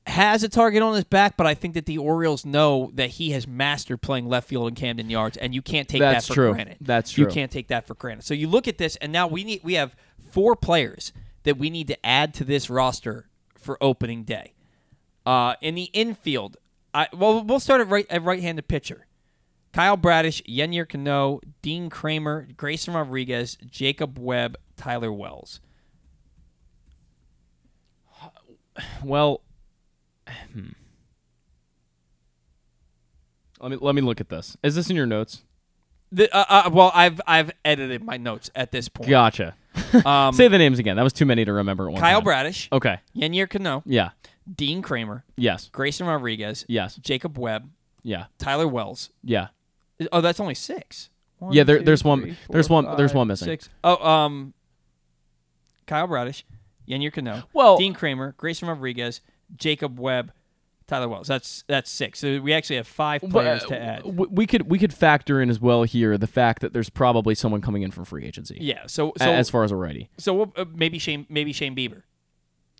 has 0.06 0.42
a 0.42 0.48
target 0.48 0.82
on 0.82 0.94
his 0.94 1.04
back, 1.04 1.36
but 1.36 1.46
I 1.46 1.54
think 1.54 1.74
that 1.74 1.86
the 1.86 1.96
Orioles 1.98 2.44
know 2.44 2.90
that 2.94 3.10
he 3.10 3.30
has 3.30 3.46
mastered 3.46 4.02
playing 4.02 4.26
left 4.28 4.48
field 4.48 4.68
in 4.68 4.74
Camden 4.74 5.08
Yards, 5.10 5.36
and 5.38 5.54
you 5.54 5.62
can't 5.62 5.88
take 5.88 6.00
That's 6.00 6.26
that 6.28 6.32
for 6.32 6.34
true. 6.34 6.52
granted. 6.54 6.76
That's 6.80 7.10
true. 7.12 7.24
You 7.24 7.30
can't 7.30 7.50
take 7.50 7.68
that 7.68 7.86
for 7.86 7.94
granted. 7.94 8.24
So 8.24 8.34
you 8.34 8.48
look 8.48 8.66
at 8.68 8.76
this, 8.78 8.96
and 8.96 9.12
now 9.12 9.26
we 9.26 9.44
need 9.44 9.60
we 9.64 9.74
have 9.74 9.94
four 10.34 10.56
players 10.56 11.12
that 11.44 11.56
we 11.56 11.70
need 11.70 11.86
to 11.86 12.04
add 12.04 12.34
to 12.34 12.44
this 12.44 12.68
roster 12.68 13.28
for 13.54 13.78
opening 13.80 14.24
day. 14.24 14.52
Uh, 15.24 15.54
in 15.60 15.76
the 15.76 15.84
infield, 15.92 16.56
I 16.92 17.06
well 17.12 17.42
we'll 17.42 17.60
start 17.60 17.80
at 17.80 17.88
right 17.88 18.06
at 18.10 18.22
right-handed 18.22 18.66
pitcher. 18.66 19.06
Kyle 19.72 19.96
Bradish, 19.96 20.42
Yennier 20.42 20.88
Cano, 20.88 21.40
Dean 21.62 21.88
Kremer, 21.88 22.48
Grayson 22.56 22.94
Rodriguez, 22.94 23.56
Jacob 23.66 24.18
Webb, 24.18 24.56
Tyler 24.76 25.12
Wells. 25.12 25.60
Well, 29.04 29.42
hmm. 30.52 30.70
let 33.60 33.70
me 33.70 33.78
let 33.80 33.94
me 33.94 34.02
look 34.02 34.20
at 34.20 34.30
this. 34.30 34.56
Is 34.64 34.74
this 34.74 34.90
in 34.90 34.96
your 34.96 35.06
notes? 35.06 35.44
The, 36.10 36.34
uh, 36.34 36.44
uh, 36.48 36.70
well, 36.72 36.90
I've 36.92 37.20
I've 37.24 37.52
edited 37.64 38.02
my 38.02 38.16
notes 38.16 38.50
at 38.56 38.72
this 38.72 38.88
point. 38.88 39.10
Gotcha. 39.10 39.54
Um, 40.04 40.34
Say 40.34 40.48
the 40.48 40.58
names 40.58 40.78
again. 40.78 40.96
That 40.96 41.02
was 41.02 41.12
too 41.12 41.26
many 41.26 41.44
to 41.44 41.52
remember 41.52 41.88
at 41.88 41.92
one 41.92 42.00
Kyle 42.00 42.18
time. 42.20 42.24
Bradish, 42.24 42.68
Okay. 42.72 42.98
Yennier 43.16 43.48
Cano, 43.48 43.82
Yeah. 43.86 44.10
Dean 44.52 44.82
Kremer, 44.82 45.24
Yes. 45.36 45.68
Grayson 45.72 46.06
Rodriguez, 46.06 46.64
Yes. 46.68 46.96
Jacob 46.96 47.38
Webb, 47.38 47.70
Yeah. 48.02 48.26
Tyler 48.38 48.68
Wells. 48.68 49.10
Yeah. 49.22 49.48
Oh, 50.12 50.20
that's 50.20 50.40
only 50.40 50.54
six. 50.54 51.10
One, 51.38 51.52
Yeah, 51.52 51.64
there- 51.64 51.78
two, 51.78 51.84
there's 51.84 52.04
one- 52.04 52.20
three, 52.22 52.36
there's 52.50 52.68
four, 52.68 52.82
one- 52.82 52.96
there's 52.96 53.14
one 53.14 53.28
missing. 53.28 53.46
Six. 53.46 53.68
Oh, 53.82 54.04
um, 54.06 54.52
Kyle 55.86 56.06
Bradish, 56.08 56.44
Yennier 56.88 57.12
Cano, 57.12 57.44
Well- 57.52 57.76
Dean 57.78 57.94
Kremer, 57.94 58.34
Grayson 58.36 58.68
Rodriguez, 58.68 59.20
Jacob 59.56 59.98
Webb, 59.98 60.32
Tyler 60.86 61.08
Wells. 61.08 61.26
That's 61.28 61.64
that's 61.66 61.90
six. 61.90 62.18
So 62.18 62.40
we 62.40 62.52
actually 62.52 62.76
have 62.76 62.86
five 62.86 63.22
players 63.22 63.62
But, 63.62 63.68
to 63.70 63.76
uh, 63.76 63.84
add. 63.84 64.02
We 64.04 64.46
could 64.46 64.70
we 64.70 64.78
could 64.78 64.92
factor 64.92 65.40
in 65.40 65.48
as 65.50 65.60
well 65.60 65.84
here 65.84 66.18
the 66.18 66.26
fact 66.26 66.60
that 66.62 66.72
there's 66.72 66.90
probably 66.90 67.34
someone 67.34 67.60
coming 67.60 67.82
in 67.82 67.90
from 67.90 68.04
free 68.04 68.24
agency. 68.26 68.58
Yeah. 68.60 68.82
So 68.86 69.12
so 69.18 69.24
as 69.32 69.48
far 69.50 69.64
as 69.64 69.72
a 69.72 69.76
righty. 69.76 70.10
so 70.18 70.34
we'll, 70.34 70.52
uh, 70.56 70.64
maybe 70.74 70.98
Shane 70.98 71.26
maybe 71.28 71.52
Shane 71.52 71.74
Bieber. 71.74 72.02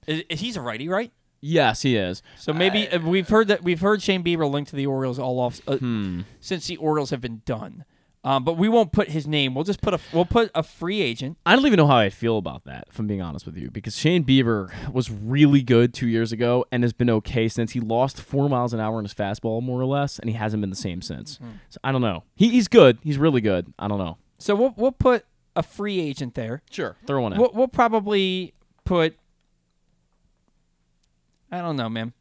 Is, 0.06 0.22
is- 0.28 0.40
he's 0.40 0.56
a 0.56 0.60
righty, 0.60 0.88
right? 0.88 1.12
Yes, 1.46 1.82
he 1.82 1.96
is. 1.96 2.22
So 2.38 2.54
maybe 2.54 2.88
uh, 2.88 3.00
we've 3.00 3.28
heard 3.28 3.48
that 3.48 3.62
we've 3.62 3.80
heard 3.80 4.00
Shane 4.02 4.24
Bieber 4.24 4.50
linked 4.50 4.70
to 4.70 4.76
the 4.76 4.86
Orioles 4.86 5.18
all 5.18 5.38
off 5.40 5.60
uh, 5.66 5.76
Hmm. 5.76 6.20
since 6.40 6.66
the 6.66 6.76
Orioles 6.78 7.10
have 7.10 7.20
been 7.20 7.42
done. 7.44 7.84
Um, 8.24 8.42
but 8.42 8.56
we 8.56 8.70
won't 8.70 8.90
put 8.90 9.10
his 9.10 9.26
name. 9.26 9.54
We'll 9.54 9.64
just 9.64 9.82
put 9.82 9.92
a 9.92 10.00
we'll 10.12 10.24
put 10.24 10.50
a 10.54 10.62
free 10.62 11.02
agent. 11.02 11.36
I 11.44 11.54
don't 11.54 11.66
even 11.66 11.76
know 11.76 11.86
how 11.86 11.98
I 11.98 12.08
feel 12.08 12.38
about 12.38 12.64
that, 12.64 12.86
if 12.90 12.98
I'm 12.98 13.06
being 13.06 13.20
honest 13.20 13.44
with 13.44 13.56
you, 13.56 13.70
because 13.70 13.96
Shane 13.96 14.24
Bieber 14.24 14.72
was 14.90 15.10
really 15.10 15.62
good 15.62 15.92
two 15.92 16.08
years 16.08 16.32
ago 16.32 16.64
and 16.72 16.82
has 16.82 16.94
been 16.94 17.10
okay 17.10 17.48
since 17.48 17.72
he 17.72 17.80
lost 17.80 18.20
four 18.20 18.48
miles 18.48 18.72
an 18.72 18.80
hour 18.80 18.98
in 18.98 19.04
his 19.04 19.12
fastball, 19.12 19.62
more 19.62 19.78
or 19.78 19.84
less, 19.84 20.18
and 20.18 20.30
he 20.30 20.36
hasn't 20.36 20.62
been 20.62 20.70
the 20.70 20.76
same 20.76 21.02
since. 21.02 21.36
Hmm. 21.36 21.50
So 21.68 21.78
I 21.84 21.92
don't 21.92 22.00
know. 22.00 22.24
He, 22.34 22.48
he's 22.48 22.66
good. 22.66 22.98
He's 23.02 23.18
really 23.18 23.42
good. 23.42 23.72
I 23.78 23.88
don't 23.88 23.98
know. 23.98 24.16
So 24.38 24.54
we'll 24.54 24.74
we'll 24.78 24.92
put 24.92 25.26
a 25.54 25.62
free 25.62 26.00
agent 26.00 26.34
there. 26.34 26.62
Sure. 26.70 26.96
Throw 27.06 27.20
one 27.20 27.34
in. 27.34 27.38
We'll, 27.38 27.52
we'll 27.52 27.68
probably 27.68 28.54
put. 28.84 29.16
I 31.52 31.60
don't 31.60 31.76
know, 31.76 31.90
man. 31.90 32.14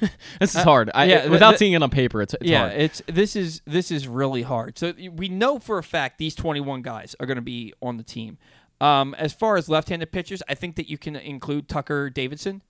this 0.40 0.50
is 0.50 0.56
uh, 0.56 0.64
hard. 0.64 0.90
I, 0.94 1.04
yeah, 1.04 1.28
without 1.28 1.50
th- 1.50 1.58
seeing 1.58 1.72
it 1.72 1.82
on 1.82 1.90
paper, 1.90 2.22
it's, 2.22 2.34
it's 2.34 2.44
yeah, 2.44 2.68
hard. 2.68 2.80
it's 2.80 3.02
this 3.06 3.36
is 3.36 3.60
this 3.66 3.90
is 3.90 4.08
really 4.08 4.42
hard. 4.42 4.78
So 4.78 4.92
we 5.12 5.28
know 5.28 5.58
for 5.58 5.78
a 5.78 5.82
fact 5.82 6.18
these 6.18 6.34
21 6.34 6.82
guys 6.82 7.14
are 7.20 7.26
going 7.26 7.36
to 7.36 7.42
be 7.42 7.72
on 7.82 7.96
the 7.96 8.02
team. 8.02 8.38
Um, 8.80 9.14
as 9.14 9.32
far 9.32 9.56
as 9.56 9.68
left-handed 9.68 10.10
pitchers, 10.12 10.42
I 10.48 10.54
think 10.54 10.76
that 10.76 10.88
you 10.90 10.98
can 10.98 11.16
include 11.16 11.68
Tucker 11.68 12.10
Davidson. 12.10 12.62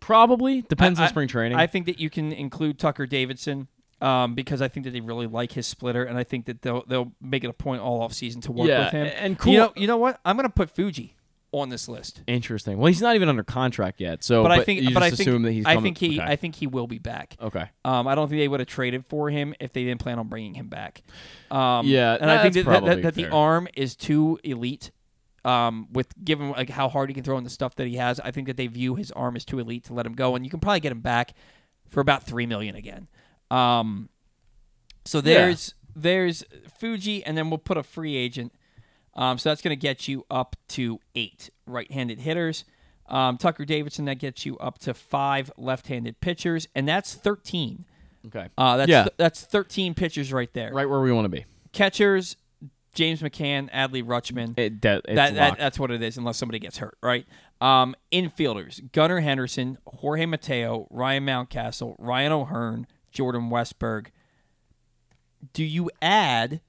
Probably 0.00 0.62
depends 0.62 1.00
I- 1.00 1.04
on 1.04 1.08
spring 1.08 1.28
training. 1.28 1.58
I 1.58 1.66
think 1.66 1.86
that 1.86 1.98
you 1.98 2.10
can 2.10 2.32
include 2.32 2.78
Tucker 2.78 3.06
Davidson 3.06 3.68
um, 4.00 4.34
because 4.34 4.60
I 4.60 4.68
think 4.68 4.84
that 4.84 4.90
they 4.92 5.00
really 5.00 5.26
like 5.26 5.52
his 5.52 5.66
splitter, 5.66 6.04
and 6.04 6.18
I 6.18 6.24
think 6.24 6.46
that 6.46 6.60
they'll 6.62 6.84
they'll 6.86 7.12
make 7.22 7.42
it 7.42 7.48
a 7.48 7.54
point 7.54 7.80
all 7.80 8.02
off 8.02 8.12
season 8.12 8.40
to 8.42 8.52
work 8.52 8.68
Yeah, 8.68 8.84
with 8.84 8.92
him. 8.92 9.10
and 9.16 9.32
You 9.32 9.36
cool- 9.36 9.52
know, 9.54 9.72
you 9.76 9.86
know 9.86 9.96
what? 9.96 10.20
I'm 10.24 10.36
going 10.36 10.46
to 10.48 10.52
put 10.52 10.70
Fuji 10.70 11.16
on 11.60 11.68
this 11.68 11.88
list. 11.88 12.22
Interesting. 12.26 12.78
Well, 12.78 12.88
he's 12.88 13.00
not 13.00 13.14
even 13.14 13.28
under 13.28 13.44
contract 13.44 14.00
yet, 14.00 14.24
so 14.24 14.42
but, 14.42 14.52
I 14.52 14.64
think, 14.64 14.92
but 14.92 15.02
I 15.02 15.10
think, 15.10 15.20
assume 15.20 15.42
that 15.42 15.52
he's. 15.52 15.64
I 15.66 15.80
think 15.80 15.98
he, 15.98 16.20
okay. 16.20 16.32
I 16.32 16.36
think 16.36 16.54
he 16.54 16.66
will 16.66 16.86
be 16.86 16.98
back. 16.98 17.36
Okay. 17.40 17.64
Um, 17.84 18.06
I 18.06 18.14
don't 18.14 18.28
think 18.28 18.40
they 18.40 18.48
would 18.48 18.60
have 18.60 18.68
traded 18.68 19.06
for 19.06 19.30
him 19.30 19.54
if 19.60 19.72
they 19.72 19.84
didn't 19.84 20.00
plan 20.00 20.18
on 20.18 20.28
bringing 20.28 20.54
him 20.54 20.68
back. 20.68 21.02
Um, 21.50 21.86
Yeah, 21.86 22.16
and 22.20 22.30
I 22.30 22.42
think 22.42 22.66
that, 22.66 22.84
that, 22.84 23.02
that 23.02 23.14
the 23.14 23.28
arm 23.28 23.68
is 23.74 23.96
too 23.96 24.38
elite. 24.44 24.90
Um, 25.44 25.88
with 25.92 26.08
given 26.24 26.52
like 26.52 26.70
how 26.70 26.88
hard 26.88 27.10
he 27.10 27.14
can 27.14 27.22
throw 27.22 27.36
and 27.36 27.44
the 27.44 27.50
stuff 27.50 27.74
that 27.76 27.86
he 27.86 27.96
has, 27.96 28.18
I 28.18 28.30
think 28.30 28.46
that 28.46 28.56
they 28.56 28.66
view 28.66 28.94
his 28.94 29.10
arm 29.12 29.36
as 29.36 29.44
too 29.44 29.58
elite 29.58 29.84
to 29.84 29.94
let 29.94 30.06
him 30.06 30.14
go, 30.14 30.36
and 30.36 30.44
you 30.44 30.50
can 30.50 30.58
probably 30.58 30.80
get 30.80 30.90
him 30.90 31.00
back 31.00 31.34
for 31.90 32.00
about 32.00 32.24
three 32.24 32.46
million 32.46 32.74
again. 32.76 33.08
Um, 33.50 34.08
so 35.04 35.20
there's 35.20 35.74
there's 35.94 36.44
Fuji, 36.78 37.22
and 37.24 37.36
then 37.36 37.50
we'll 37.50 37.58
put 37.58 37.76
a 37.76 37.82
free 37.82 38.16
agent. 38.16 38.52
Um, 39.16 39.38
so 39.38 39.48
that's 39.50 39.62
going 39.62 39.70
to 39.76 39.80
get 39.80 40.08
you 40.08 40.24
up 40.30 40.56
to 40.68 40.98
eight 41.14 41.50
right-handed 41.66 42.20
hitters. 42.20 42.64
Um, 43.06 43.36
Tucker 43.36 43.64
Davidson 43.64 44.06
that 44.06 44.16
gets 44.18 44.44
you 44.46 44.56
up 44.58 44.78
to 44.80 44.94
five 44.94 45.50
left-handed 45.56 46.20
pitchers, 46.20 46.66
and 46.74 46.88
that's 46.88 47.14
thirteen. 47.14 47.84
Okay. 48.26 48.48
Uh, 48.56 48.78
that's 48.78 48.88
Yeah. 48.88 49.06
that's 49.18 49.42
13 49.42 49.92
pitchers 49.94 50.32
right 50.32 50.50
there. 50.54 50.72
Right 50.72 50.88
where 50.88 51.00
we 51.00 51.12
want 51.12 51.26
to 51.26 51.28
be. 51.28 51.44
Catchers, 51.72 52.36
James 52.94 53.20
McCann, 53.20 53.70
Adley 53.70 54.02
Rutschman. 54.02 54.58
It, 54.58 54.80
that, 54.80 55.02
it's 55.04 55.14
that, 55.16 55.34
that 55.34 55.58
that's 55.58 55.78
what 55.78 55.90
it 55.90 56.02
is, 56.02 56.16
unless 56.16 56.38
somebody 56.38 56.58
gets 56.58 56.78
hurt, 56.78 56.96
right? 57.02 57.26
Um, 57.60 57.94
infielders: 58.10 58.90
Gunnar 58.92 59.20
Henderson, 59.20 59.76
Jorge 59.86 60.24
Mateo, 60.26 60.86
Ryan 60.90 61.26
Mountcastle, 61.26 61.96
Ryan 61.98 62.32
O'Hearn, 62.32 62.86
Jordan 63.12 63.50
Westburg. 63.50 64.06
Do 65.52 65.62
you 65.64 65.90
add 66.00 66.60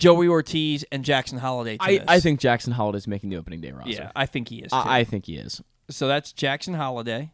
Joey 0.00 0.28
Ortiz 0.28 0.84
and 0.90 1.04
Jackson 1.04 1.38
Holliday? 1.38 1.76
I? 1.78 2.00
I 2.08 2.20
think 2.20 2.40
Jackson 2.40 2.72
Holliday's 2.72 3.06
making 3.06 3.30
the 3.30 3.36
opening 3.36 3.60
day 3.60 3.70
roster. 3.70 3.90
Yeah, 3.90 4.12
I 4.16 4.26
think 4.26 4.48
he 4.48 4.56
is. 4.58 4.70
too. 4.72 4.76
I, 4.76 5.00
I 5.00 5.04
think 5.04 5.26
he 5.26 5.36
is. 5.36 5.62
so 5.90 6.08
that's 6.08 6.32
Jackson 6.32 6.74
Holliday. 6.74 7.30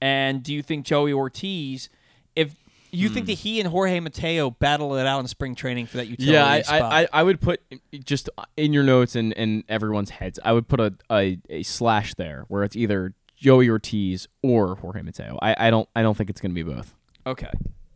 And 0.00 0.42
do 0.42 0.52
you 0.52 0.62
think 0.62 0.84
Joey 0.84 1.12
Ortiz, 1.12 1.88
if 2.34 2.56
you 2.90 3.08
think 3.08 3.26
hmm. 3.26 3.30
that 3.30 3.38
he 3.38 3.60
and 3.60 3.68
Jorge 3.68 4.00
Mateo 4.00 4.50
battle 4.50 4.96
it 4.96 5.06
out 5.06 5.20
in 5.20 5.28
spring 5.28 5.54
training 5.54 5.86
for 5.86 5.98
that 5.98 6.08
utility 6.08 6.32
Yeah, 6.32 6.46
I, 6.46 6.62
spot? 6.62 6.82
I, 6.82 7.02
I, 7.02 7.08
I 7.12 7.22
would 7.22 7.40
put 7.40 7.60
just 8.04 8.28
in 8.56 8.72
your 8.72 8.82
notes 8.82 9.14
and, 9.14 9.32
and 9.34 9.62
everyone's 9.68 10.10
heads. 10.10 10.40
I 10.44 10.52
would 10.52 10.66
put 10.66 10.80
a, 10.80 10.94
a, 11.10 11.38
a 11.48 11.62
slash 11.62 12.14
there 12.14 12.46
where 12.48 12.64
it's 12.64 12.74
either 12.74 13.14
Joey 13.36 13.68
Ortiz 13.68 14.28
or 14.42 14.76
Jorge 14.76 15.02
Mateo. 15.02 15.38
I, 15.40 15.66
I 15.66 15.70
don't 15.70 15.88
I 15.96 16.02
don't 16.02 16.16
think 16.16 16.30
it's 16.30 16.40
going 16.40 16.52
to 16.52 16.54
be 16.54 16.62
both. 16.62 16.94
okay, 17.26 17.50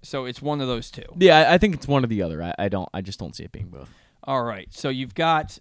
so 0.07 0.25
it's 0.25 0.41
one 0.41 0.61
of 0.61 0.69
those 0.69 0.91
two. 0.91 1.05
Yeah, 1.19 1.39
I, 1.39 1.55
I 1.55 1.59
think 1.59 1.75
it's 1.75 1.87
one 1.89 2.05
or 2.05 2.07
the 2.07 2.23
other. 2.23 2.43
I, 2.43 2.55
I 2.59 2.69
don't 2.69 2.89
I 2.95 3.01
just 3.01 3.19
don't 3.19 3.35
see 3.35 3.45
it 3.45 3.53
being 3.53 3.69
both. 3.69 3.91
All 4.25 4.43
right. 4.43 4.69
So 4.73 4.89
you've 4.89 5.15
got 5.15 5.59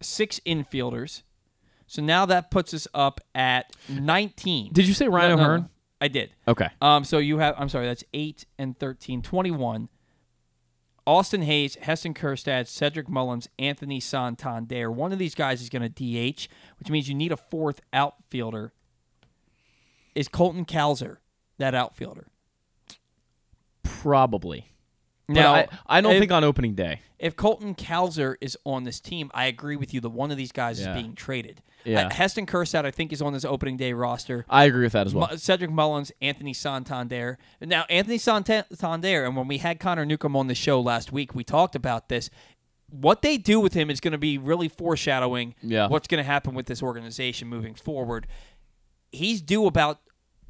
six 0.00 0.40
infielders. 0.46 1.22
So 1.86 2.02
now 2.02 2.26
that 2.26 2.50
puts 2.50 2.74
us 2.74 2.88
up 2.94 3.20
at 3.34 3.72
19. 3.88 4.72
Did 4.72 4.88
you 4.88 4.94
say 4.94 5.06
Ryan 5.08 5.30
No, 5.30 5.36
no, 5.36 5.42
O'Hearn? 5.42 5.60
no. 5.62 5.68
I 6.00 6.08
did. 6.08 6.30
Okay. 6.48 6.68
Um, 6.80 7.04
so 7.04 7.18
you 7.18 7.38
have, 7.38 7.54
I'm 7.58 7.68
sorry, 7.68 7.86
that's 7.86 8.04
8 8.12 8.44
and 8.58 8.76
13, 8.78 9.22
21. 9.22 9.88
Austin 11.06 11.42
Hays, 11.42 11.76
Heston 11.76 12.12
Kjerstad, 12.14 12.66
Cedric 12.66 13.08
Mullins, 13.08 13.48
Anthony 13.58 14.00
Santander. 14.00 14.90
One 14.90 15.12
of 15.12 15.18
these 15.20 15.34
guys 15.36 15.62
is 15.62 15.68
going 15.68 15.82
to 15.82 15.88
DH, 15.88 16.48
which 16.80 16.90
means 16.90 17.08
you 17.08 17.14
need 17.14 17.30
a 17.30 17.36
fourth 17.36 17.80
outfielder. 17.92 18.72
Is 20.16 20.26
Colton 20.28 20.64
Cowser 20.64 21.18
that 21.58 21.74
outfielder? 21.74 22.26
Probably. 24.02 24.66
Now, 25.28 25.54
I, 25.54 25.68
I 25.86 26.00
don't 26.00 26.12
if- 26.12 26.20
think 26.20 26.30
on 26.32 26.44
opening 26.44 26.74
day. 26.74 27.00
If 27.18 27.34
Colton 27.34 27.74
Cowser 27.74 28.36
is 28.40 28.56
on 28.64 28.84
this 28.84 29.00
team, 29.00 29.30
I 29.34 29.46
agree 29.46 29.76
with 29.76 29.92
you 29.94 30.00
that 30.02 30.10
one 30.10 30.30
of 30.30 30.36
these 30.36 30.52
guys 30.52 30.78
Yeah. 30.80 30.94
is 30.94 31.02
being 31.02 31.14
traded. 31.14 31.62
Yeah. 31.84 32.06
Uh, 32.06 32.10
Heston 32.10 32.44
Kjerstad, 32.46 32.84
I 32.84 32.90
think, 32.90 33.12
is 33.12 33.22
on 33.22 33.32
this 33.32 33.44
opening 33.44 33.76
day 33.78 33.92
roster. 33.94 34.44
I 34.50 34.64
agree 34.64 34.82
with 34.84 34.92
that 34.92 35.06
as 35.06 35.14
well. 35.14 35.28
Mu- 35.30 35.36
Cedric 35.38 35.70
Mullins, 35.70 36.12
Anthony 36.20 36.52
Santander. 36.52 37.38
Now, 37.60 37.86
Anthony 37.88 38.18
Santander, 38.18 39.24
and 39.24 39.34
when 39.36 39.48
we 39.48 39.58
had 39.58 39.80
Connor 39.80 40.04
Newcomb 40.04 40.36
on 40.36 40.46
the 40.46 40.54
show 40.54 40.80
last 40.80 41.10
week, 41.10 41.34
we 41.34 41.42
talked 41.42 41.74
about 41.74 42.08
this. 42.10 42.28
What 42.90 43.22
they 43.22 43.38
do 43.38 43.58
with 43.60 43.72
him 43.72 43.90
is 43.90 43.98
going 43.98 44.12
to 44.12 44.18
be 44.18 44.36
really 44.38 44.68
foreshadowing 44.68 45.54
Yeah. 45.62 45.88
what's 45.88 46.06
going 46.06 46.22
to 46.22 46.24
happen 46.30 46.54
with 46.54 46.66
this 46.66 46.82
organization 46.82 47.48
moving 47.48 47.74
forward. 47.74 48.26
He's 49.10 49.40
due 49.40 49.66
about 49.66 50.00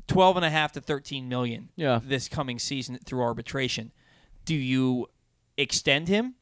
12 0.08 0.36
and 0.36 0.44
a 0.44 0.50
half 0.50 0.72
to 0.72 0.80
13 0.80 1.28
million 1.28 1.70
Yeah. 1.76 2.00
this 2.02 2.28
coming 2.28 2.58
season 2.58 2.98
through 3.04 3.22
arbitration. 3.22 3.92
Do 4.44 4.54
you 4.54 5.06
extend 5.56 6.08
him? 6.08 6.34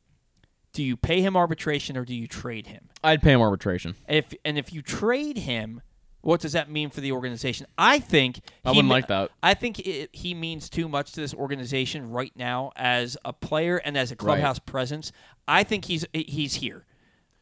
Do 0.73 0.83
you 0.83 0.97
pay 0.97 1.21
him 1.21 1.37
arbitration 1.37 1.97
or 1.97 2.05
do 2.05 2.15
you 2.15 2.27
trade 2.27 2.67
him? 2.67 2.89
I'd 3.03 3.23
pay 3.23 3.33
him 3.33 3.41
arbitration. 3.41 3.95
If 4.09 4.35
and 4.45 4.59
if 4.59 4.73
you 4.73 4.83
trade 4.83 5.39
him, 5.39 5.83
what 6.21 6.41
does 6.41 6.53
that 6.53 6.69
mean 6.71 6.91
for 6.91 7.01
the 7.01 7.13
organization? 7.13 7.67
I 7.79 8.01
think 8.01 8.41
I 8.65 8.71
wouldn't 8.71 8.89
like 8.89 9.07
that. 9.09 9.31
I 9.43 9.55
think 9.55 9.79
it, 9.81 10.11
he 10.13 10.35
means 10.35 10.69
too 10.69 10.89
much 10.89 11.13
to 11.13 11.21
this 11.21 11.33
organization 11.35 12.11
right 12.11 12.33
now 12.35 12.73
as 12.77 13.17
a 13.25 13.33
player 13.33 13.77
and 13.77 13.97
as 13.97 14.11
a 14.11 14.17
clubhouse 14.17 14.59
presence. 14.59 15.13
I 15.47 15.63
think 15.65 15.85
he's 15.85 16.05
he's 16.13 16.55
here. 16.57 16.85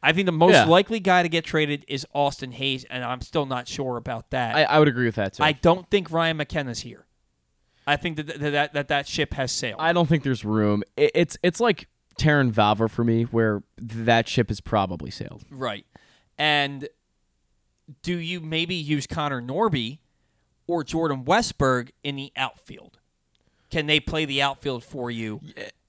I 0.05 0.11
think 0.11 0.25
the 0.25 0.31
most 0.33 0.53
Yeah. 0.53 0.65
likely 0.65 0.99
guy 0.99 1.23
to 1.23 1.29
get 1.29 1.45
traded 1.45 1.85
is 1.87 2.05
Austin 2.13 2.51
Hays, 2.51 2.83
and 2.83 3.03
I'm 3.03 3.21
still 3.21 3.45
not 3.45 3.67
sure 3.67 3.97
about 3.97 4.29
that. 4.31 4.55
I, 4.55 4.63
I 4.63 4.79
would 4.79 4.87
agree 4.89 5.05
with 5.05 5.15
that 5.15 5.33
too. 5.35 5.43
I 5.43 5.53
don't 5.53 5.89
think 5.89 6.11
Ryan 6.11 6.37
McKenna's 6.37 6.81
here. 6.81 7.05
I 7.87 7.95
think 7.95 8.17
that 8.17 8.27
that 8.27 8.39
that, 8.51 8.73
that, 8.73 8.87
that 8.89 9.07
ship 9.07 9.33
has 9.33 9.51
sailed. 9.51 9.79
I 9.79 9.93
don't 9.93 10.07
think 10.07 10.23
there's 10.23 10.43
room. 10.45 10.83
It, 10.97 11.11
it's 11.15 11.37
it's 11.41 11.59
like 11.59 11.87
Terrin 12.19 12.51
Vavra 12.51 12.89
for 12.89 13.03
me, 13.03 13.23
where 13.23 13.63
that 13.77 14.27
ship 14.27 14.49
has 14.49 14.61
probably 14.61 15.09
sailed. 15.09 15.43
Right. 15.49 15.85
And 16.37 16.87
do 18.01 18.17
you 18.17 18.39
maybe 18.39 18.75
use 18.75 19.07
Connor 19.07 19.41
Norby 19.41 19.99
or 20.67 20.83
Jordan 20.83 21.23
Westburg 21.25 21.89
in 22.03 22.15
the 22.15 22.31
outfield? 22.35 22.99
Can 23.69 23.87
they 23.87 23.99
play 23.99 24.25
the 24.25 24.41
outfield 24.41 24.83
for 24.83 25.09
you? 25.11 25.41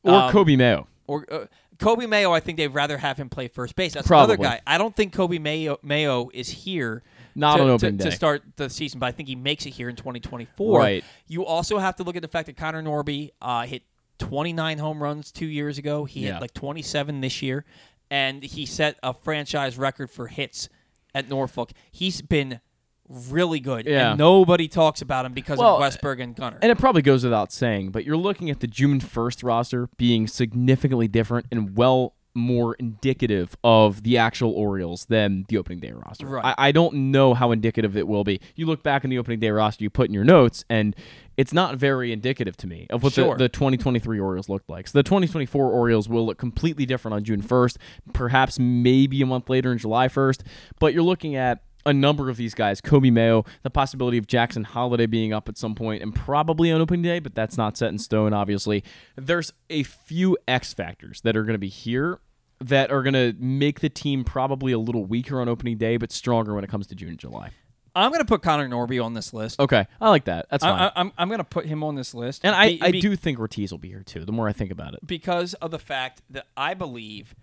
Or 0.03 0.13
Um, 0.15 0.33
Coby 0.33 0.57
Mayo. 0.57 0.87
Or 1.07 1.27
uh, 1.31 1.47
Coby 1.79 2.09
Mayo, 2.09 2.33
I 2.33 2.41
think 2.41 2.57
they'd 2.59 2.69
rather 2.69 2.97
have 2.99 3.17
him 3.17 3.29
play 3.29 3.49
first 3.49 3.75
base. 3.77 3.95
That's 3.95 4.07
Probably. 4.07 4.35
another 4.37 4.49
guy. 4.57 4.61
I 4.67 4.79
don't 4.79 4.95
think 4.95 5.15
Coby 5.15 5.41
Mayo, 5.41 5.79
Mayo 5.83 6.31
is 6.33 6.49
here 6.49 7.03
Not 7.35 7.57
to, 7.57 7.63
on 7.63 7.67
to- 7.69 7.73
opening 7.75 7.99
to 7.99 8.13
start 8.13 8.43
the 8.57 8.71
season, 8.71 9.01
but 9.01 9.07
I 9.07 9.13
think 9.13 9.29
he 9.29 9.35
makes 9.35 9.67
it 9.67 9.71
here 9.71 9.89
in 9.89 9.97
2024. 9.97 10.79
Right. 10.79 11.05
You 11.27 11.45
also 11.45 11.79
have 11.79 11.97
to 11.97 12.03
look 12.05 12.17
at 12.17 12.23
the 12.23 12.29
fact 12.29 12.47
that 12.47 12.57
Connor 12.57 12.83
Norby 12.83 13.31
uh, 13.43 13.67
hit 13.67 13.83
29 14.19 14.79
home 14.79 15.03
runs 15.03 15.33
two 15.33 15.47
years 15.47 15.79
ago. 15.79 16.05
He 16.05 16.21
Yeah. 16.27 16.35
hit 16.35 16.43
like 16.43 16.55
27 16.55 17.21
this 17.21 17.43
year, 17.43 17.65
and 18.11 18.43
he 18.45 18.67
set 18.67 18.97
a 19.03 19.13
franchise 19.13 19.77
record 19.77 20.11
for 20.11 20.29
hits 20.29 20.69
at 21.15 21.29
Norfolk. 21.29 21.73
He's 21.91 22.23
been 22.23 22.61
really 23.09 23.61
good, 23.61 23.87
Yeah. 23.87 24.11
and 24.11 24.19
nobody 24.19 24.69
talks 24.69 25.03
about 25.03 25.27
him 25.27 25.33
because 25.33 25.59
Well, 25.59 25.77
of 25.77 25.83
Westburg 25.83 26.23
and 26.23 26.35
Gunnar. 26.35 26.59
And 26.63 26.71
it 26.73 26.79
probably 26.79 27.03
goes 27.03 27.23
without 27.25 27.53
saying, 27.53 27.91
but 27.91 28.05
you're 28.05 28.17
looking 28.17 28.51
at 28.51 28.61
the 28.61 28.67
June 28.67 29.01
1st 29.01 29.43
roster 29.43 29.89
being 29.97 30.27
significantly 30.27 31.09
different 31.09 31.47
and 31.51 31.77
well 31.77 32.15
more 32.37 32.75
indicative 32.81 33.57
of 33.63 34.03
the 34.03 34.19
actual 34.19 34.51
Orioles 34.51 35.05
than 35.05 35.45
the 35.49 35.57
opening 35.57 35.79
day 35.79 35.93
roster. 35.93 36.27
Right. 36.27 36.45
I, 36.59 36.69
I 36.69 36.73
don't 36.73 37.13
know 37.13 37.33
how 37.33 37.53
indicative 37.53 37.97
it 37.97 38.09
will 38.09 38.25
be. 38.25 38.41
You 38.57 38.67
look 38.67 38.83
back 38.83 39.05
in 39.05 39.11
the 39.11 39.19
opening 39.19 39.39
day 39.39 39.51
roster 39.51 39.85
you 39.85 39.91
put 39.91 40.09
in 40.09 40.15
your 40.15 40.25
notes, 40.25 40.65
and 40.69 40.97
it's 41.37 41.53
not 41.53 41.77
very 41.77 42.11
indicative 42.11 42.57
to 42.57 42.67
me 42.67 42.89
of 42.91 43.05
what 43.05 43.13
Sure. 43.13 43.35
the, 43.37 43.45
the 43.45 43.49
2023 43.51 44.19
Orioles 44.19 44.49
looked 44.49 44.69
like. 44.69 44.89
So 44.89 44.99
the 44.99 45.05
2024 45.05 45.71
Orioles 45.71 46.09
will 46.09 46.27
look 46.27 46.39
completely 46.39 46.87
different 46.87 47.15
on 47.15 47.23
June 47.23 47.41
1st, 47.41 47.77
perhaps 48.13 48.59
maybe 48.59 49.23
a 49.23 49.27
month 49.27 49.49
later 49.49 49.71
in 49.71 49.79
July 49.79 50.09
1st, 50.09 50.41
but 50.81 50.93
you're 50.93 51.05
looking 51.05 51.37
at 51.37 51.63
a 51.87 51.93
number 51.93 52.31
of 52.31 52.37
these 52.37 52.55
guys, 52.55 52.81
Coby 52.81 53.13
Mayo, 53.13 53.45
the 53.63 53.71
possibility 53.71 54.19
of 54.19 54.27
Jackson 54.27 54.65
Holliday 54.65 55.07
being 55.07 55.33
up 55.33 55.49
at 55.49 55.59
some 55.59 55.75
point, 55.75 56.03
and 56.03 56.15
probably 56.15 56.73
on 56.73 56.81
opening 56.81 57.03
day, 57.03 57.19
but 57.19 57.35
that's 57.35 57.57
not 57.59 57.77
set 57.77 57.91
in 57.91 57.99
stone, 57.99 58.33
obviously. 58.33 58.83
There's 59.17 59.53
a 59.71 59.83
few 59.83 60.39
X 60.49 60.73
factors 60.73 61.21
that 61.23 61.37
are 61.37 61.43
going 61.43 61.55
to 61.55 61.59
be 61.59 61.69
here 61.69 62.21
that 62.61 62.91
are 62.91 63.03
going 63.03 63.15
to 63.15 63.35
make 63.39 63.81
the 63.81 63.89
team 63.91 64.25
probably 64.25 64.73
a 64.73 64.79
little 64.79 65.05
weaker 65.05 65.41
on 65.41 65.49
opening 65.49 65.77
day, 65.77 65.97
but 65.97 66.11
stronger 66.13 66.55
when 66.55 66.65
it 66.65 66.71
comes 66.71 66.87
to 66.87 66.95
June 66.95 67.11
and 67.11 67.19
July. 67.19 67.51
I'm 67.97 68.11
going 68.11 68.21
to 68.23 68.27
put 68.27 68.43
Connor 68.43 68.69
Norby 68.69 69.05
on 69.05 69.15
this 69.15 69.33
list. 69.33 69.61
Okay, 69.61 69.87
I 70.01 70.09
like 70.11 70.25
that. 70.25 70.47
That's 70.51 70.65
fine. 70.65 70.81
I, 70.81 70.87
I, 70.87 70.93
I'm, 70.97 71.13
I'm 71.19 71.29
going 71.29 71.39
to 71.39 71.45
put 71.45 71.67
him 71.67 71.85
on 71.85 71.95
this 71.95 72.13
list. 72.15 72.41
and 72.45 72.55
I, 72.55 72.71
Be- 72.71 72.83
I 72.83 72.91
do 72.93 73.15
think 73.15 73.39
Ortiz 73.39 73.71
will 73.71 73.79
be 73.79 73.89
here 73.89 74.03
too, 74.03 74.25
the 74.25 74.33
more 74.33 74.49
I 74.49 74.53
think 74.53 74.73
about 74.73 74.95
it. 74.95 75.07
because 75.07 75.55
of 75.55 75.71
the 75.71 75.79
fact 75.79 76.23
that 76.31 76.47
I 76.57 76.75
believe 76.75 77.35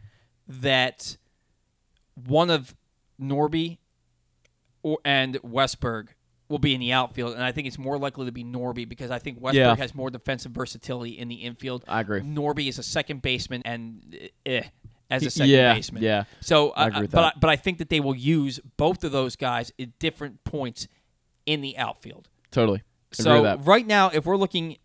that 0.47 1.15
one 2.15 2.49
of 2.49 2.75
Norby 3.21 3.77
or, 4.83 4.99
and 5.05 5.35
Westburg 5.41 6.09
will 6.49 6.59
be 6.59 6.73
in 6.73 6.79
the 6.79 6.91
outfield, 6.91 7.33
and 7.33 7.43
I 7.43 7.51
think 7.51 7.67
it's 7.67 7.77
more 7.77 7.97
likely 7.97 8.25
to 8.25 8.31
be 8.31 8.43
Norby 8.43 8.87
because 8.87 9.09
I 9.09 9.19
think 9.19 9.39
Westburg 9.39 9.53
Yeah. 9.53 9.75
has 9.75 9.95
more 9.95 10.09
defensive 10.09 10.51
versatility 10.51 11.17
in 11.17 11.27
the 11.29 11.35
infield. 11.35 11.85
I 11.87 12.01
agree. 12.01 12.21
Norby 12.21 12.67
is 12.67 12.77
a 12.77 12.83
second 12.83 13.21
baseman 13.21 13.61
and 13.63 14.29
eh, 14.45 14.63
as 15.09 15.25
a 15.25 15.29
second 15.29 15.49
yeah, 15.49 15.73
baseman. 15.73 16.03
yeah. 16.03 16.23
So, 16.41 16.71
I 16.71 16.83
uh, 16.83 16.87
agree 16.87 17.01
with 17.03 17.11
but 17.11 17.21
that. 17.21 17.33
I, 17.35 17.39
but 17.39 17.49
I 17.49 17.55
think 17.55 17.77
that 17.77 17.89
they 17.89 17.99
will 17.99 18.15
use 18.15 18.59
both 18.77 19.03
of 19.03 19.11
those 19.11 19.35
guys 19.35 19.71
at 19.79 19.97
different 19.99 20.43
points 20.43 20.87
in 21.45 21.61
the 21.61 21.77
outfield. 21.77 22.29
Totally. 22.51 22.83
So 23.11 23.57
right 23.57 23.85
now, 23.85 24.09
if 24.09 24.25
we're 24.25 24.37
looking, 24.37 24.77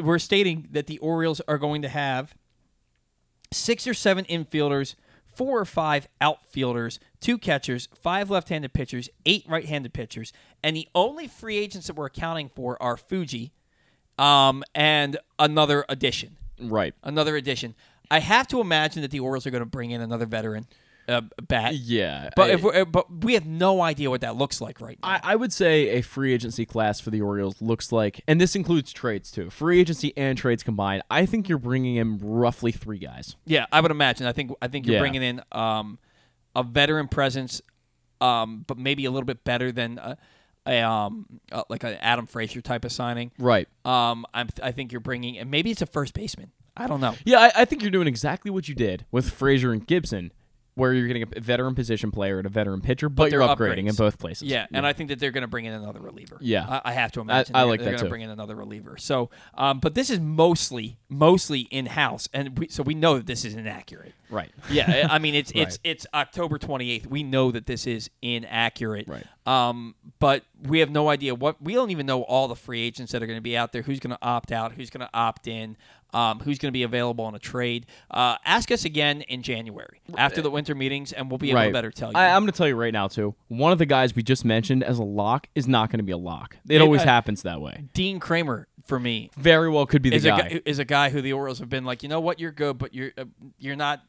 we're 0.00 0.18
stating 0.18 0.68
that 0.72 0.86
the 0.86 0.98
Orioles 0.98 1.40
are 1.46 1.58
going 1.58 1.82
to 1.82 1.88
have 1.88 2.34
six 3.52 3.86
or 3.86 3.94
seven 3.94 4.24
infielders, 4.24 4.94
four 5.34 5.58
or 5.58 5.64
five 5.64 6.08
outfielders, 6.20 7.00
two 7.20 7.38
catchers, 7.38 7.88
five 7.94 8.30
left-handed 8.30 8.72
pitchers, 8.72 9.08
eight 9.26 9.44
right-handed 9.48 9.92
pitchers, 9.92 10.32
and 10.62 10.76
the 10.76 10.88
only 10.94 11.26
free 11.28 11.56
agents 11.56 11.86
that 11.86 11.96
we're 11.96 12.06
accounting 12.06 12.48
for 12.48 12.80
are 12.82 12.96
Fuji, 12.96 13.52
um, 14.18 14.62
and 14.74 15.16
another 15.38 15.84
addition. 15.88 16.36
Right. 16.60 16.94
Another 17.02 17.36
addition. 17.36 17.74
I 18.10 18.20
have 18.20 18.46
to 18.48 18.60
imagine 18.60 19.02
that 19.02 19.10
the 19.10 19.20
Orioles 19.20 19.46
are 19.46 19.50
going 19.50 19.62
to 19.62 19.66
bring 19.66 19.90
in 19.90 20.00
another 20.00 20.26
veteran 20.26 20.66
uh, 21.08 21.22
bat. 21.48 21.74
Yeah. 21.74 22.30
But 22.36 22.50
I- 22.50 22.54
if 22.54 22.62
we're, 22.62 22.84
but 22.84 23.24
we 23.24 23.34
have 23.34 23.46
no 23.46 23.80
idea 23.82 24.08
what 24.10 24.20
that 24.22 24.36
looks 24.36 24.60
like 24.60 24.80
right 24.80 24.98
now. 25.02 25.08
I, 25.08 25.20
I 25.22 25.36
would 25.36 25.52
say 25.52 25.90
a 25.90 26.02
free 26.02 26.32
agency 26.32 26.64
class 26.66 27.00
for 27.00 27.10
the 27.10 27.20
Orioles 27.20 27.60
looks 27.60 27.92
like, 27.92 28.22
and 28.28 28.40
this 28.40 28.54
includes 28.56 28.92
trades 28.92 29.30
too, 29.30 29.50
free 29.50 29.80
agency 29.80 30.12
and 30.16 30.36
trades 30.38 30.62
combined. 30.62 31.02
I 31.10 31.26
think 31.26 31.48
you're 31.48 31.58
bringing 31.58 31.96
in 31.96 32.18
roughly 32.22 32.72
three 32.72 32.98
guys. 32.98 33.36
Yeah, 33.44 33.66
I 33.72 33.80
would 33.80 33.90
imagine. 33.90 34.26
I 34.26 34.32
think 34.32 34.52
I 34.62 34.68
think 34.68 34.86
you're 34.86 34.94
Yeah. 34.94 35.00
bringing 35.00 35.22
in 35.22 35.42
um, 35.52 35.98
a 36.54 36.62
veteran 36.62 37.08
presence, 37.08 37.60
um, 38.20 38.64
but 38.66 38.78
maybe 38.78 39.04
a 39.04 39.10
little 39.10 39.26
bit 39.26 39.44
better 39.44 39.72
than. 39.72 39.98
Uh, 39.98 40.16
a 40.64 40.80
um 40.80 41.26
uh, 41.50 41.64
like 41.68 41.82
an 41.82 41.94
Adam 41.94 42.24
Frazier 42.24 42.60
type 42.60 42.84
of 42.84 42.92
signing. 42.92 43.32
Right. 43.36 43.66
Um, 43.84 44.24
I'm, 44.32 44.48
I 44.62 44.70
think 44.70 44.92
you're 44.92 45.00
bringing, 45.00 45.36
and 45.36 45.50
maybe 45.50 45.72
it's 45.72 45.82
a 45.82 45.86
first 45.86 46.14
baseman. 46.14 46.52
I 46.76 46.86
don't 46.86 47.00
know. 47.00 47.16
Yeah, 47.24 47.40
I, 47.40 47.62
I 47.62 47.64
think 47.64 47.82
you're 47.82 47.90
doing 47.90 48.06
exactly 48.06 48.48
what 48.48 48.68
you 48.68 48.76
did 48.76 49.04
with 49.10 49.28
Frazier 49.28 49.72
and 49.72 49.84
Gibson, 49.84 50.32
where 50.74 50.94
you're 50.94 51.06
getting 51.06 51.22
a 51.22 51.40
veteran 51.40 51.74
position 51.74 52.10
player 52.10 52.38
and 52.38 52.46
a 52.46 52.50
veteran 52.50 52.80
pitcher, 52.80 53.08
but, 53.08 53.30
they're 53.30 53.40
you're 53.40 53.48
upgrading 53.48 53.84
upgrades. 53.84 53.90
in 53.90 53.94
both 53.94 54.18
places. 54.18 54.48
Yeah, 54.48 54.66
and 54.72 54.86
I 54.86 54.92
think 54.92 55.10
that 55.10 55.18
they're 55.18 55.30
going 55.30 55.42
to 55.42 55.48
bring 55.48 55.66
in 55.66 55.74
another 55.74 56.00
reliever. 56.00 56.38
Yeah. 56.40 56.66
I, 56.66 56.90
I 56.90 56.92
have 56.92 57.12
to 57.12 57.20
imagine. 57.20 57.54
I 57.54 57.60
they're, 57.60 57.68
like 57.68 57.80
they're 57.80 57.92
that 57.92 57.98
going 57.98 58.04
to 58.04 58.10
bring 58.10 58.22
in 58.22 58.30
another 58.30 58.56
reliever. 58.56 58.96
So, 58.96 59.30
um, 59.54 59.80
but 59.80 59.94
this 59.94 60.08
is 60.08 60.20
mostly 60.20 60.98
mostly 61.08 61.60
in 61.70 61.86
house, 61.86 62.28
and 62.32 62.58
we, 62.58 62.68
so 62.68 62.82
we 62.82 62.94
know 62.94 63.16
that 63.16 63.26
this 63.26 63.44
is 63.44 63.54
inaccurate. 63.54 64.14
Right. 64.30 64.50
Yeah, 64.70 65.08
I 65.10 65.18
mean 65.18 65.34
it's 65.34 65.52
it's 65.54 65.60
Right. 65.72 65.78
it's 65.84 66.06
October 66.14 66.58
28th. 66.58 67.06
We 67.06 67.22
know 67.22 67.50
that 67.50 67.66
this 67.66 67.86
is 67.86 68.10
inaccurate. 68.22 69.06
Right. 69.08 69.26
Um, 69.46 69.94
but 70.18 70.44
we 70.68 70.78
have 70.80 70.90
no 70.90 71.08
idea 71.08 71.34
what 71.34 71.60
we 71.60 71.74
don't 71.74 71.90
even 71.90 72.06
know 72.06 72.22
all 72.22 72.48
the 72.48 72.56
free 72.56 72.80
agents 72.80 73.12
that 73.12 73.22
are 73.22 73.26
going 73.26 73.38
to 73.38 73.42
be 73.42 73.56
out 73.56 73.72
there. 73.72 73.82
Who's 73.82 74.00
going 74.00 74.14
to 74.14 74.18
opt 74.22 74.52
out? 74.52 74.72
Who's 74.72 74.90
going 74.90 75.06
to 75.06 75.10
opt 75.12 75.48
in? 75.48 75.76
Um, 76.14 76.40
who's 76.40 76.58
going 76.58 76.68
to 76.68 76.72
be 76.76 76.82
available 76.82 77.24
on 77.24 77.34
a 77.34 77.38
trade? 77.38 77.86
Uh, 78.10 78.36
ask 78.44 78.70
us 78.70 78.84
again 78.84 79.22
in 79.22 79.42
January 79.42 80.02
after 80.18 80.42
the 80.42 80.50
winter 80.50 80.74
meetings, 80.74 81.12
and 81.14 81.30
we'll 81.30 81.38
be 81.38 81.48
able 81.48 81.60
right. 81.60 81.66
to 81.68 81.72
better 81.72 81.90
tell 81.90 82.10
you. 82.10 82.16
I, 82.18 82.28
I'm 82.28 82.42
going 82.42 82.52
to 82.52 82.56
tell 82.56 82.68
you 82.68 82.76
right 82.76 82.92
now 82.92 83.08
too. 83.08 83.34
One 83.48 83.72
of 83.72 83.78
the 83.78 83.86
guys 83.86 84.14
we 84.14 84.22
just 84.22 84.44
mentioned 84.44 84.84
as 84.84 84.98
a 84.98 85.02
lock 85.04 85.48
is 85.54 85.66
not 85.66 85.90
going 85.90 86.00
to 86.00 86.04
be 86.04 86.12
a 86.12 86.18
lock. 86.18 86.58
It 86.68 86.74
Yeah, 86.74 86.80
always 86.82 87.00
uh, 87.00 87.04
happens 87.04 87.42
that 87.42 87.62
way. 87.62 87.84
Dean 87.94 88.20
Kremer 88.20 88.68
for 88.84 89.00
me 89.00 89.30
Very 89.38 89.70
well 89.70 89.86
could 89.86 90.02
be 90.02 90.10
the 90.10 90.16
is 90.16 90.24
guy. 90.24 90.60
a 90.64 90.68
is 90.68 90.78
a 90.78 90.84
guy 90.84 91.08
who 91.08 91.22
the 91.22 91.32
Orioles 91.32 91.60
have 91.60 91.70
been 91.70 91.84
like, 91.86 92.02
you 92.02 92.10
know 92.10 92.20
what, 92.20 92.38
you're 92.38 92.52
good, 92.52 92.76
but 92.76 92.92
you're 92.94 93.12
uh, 93.16 93.24
you're 93.58 93.76
not. 93.76 94.02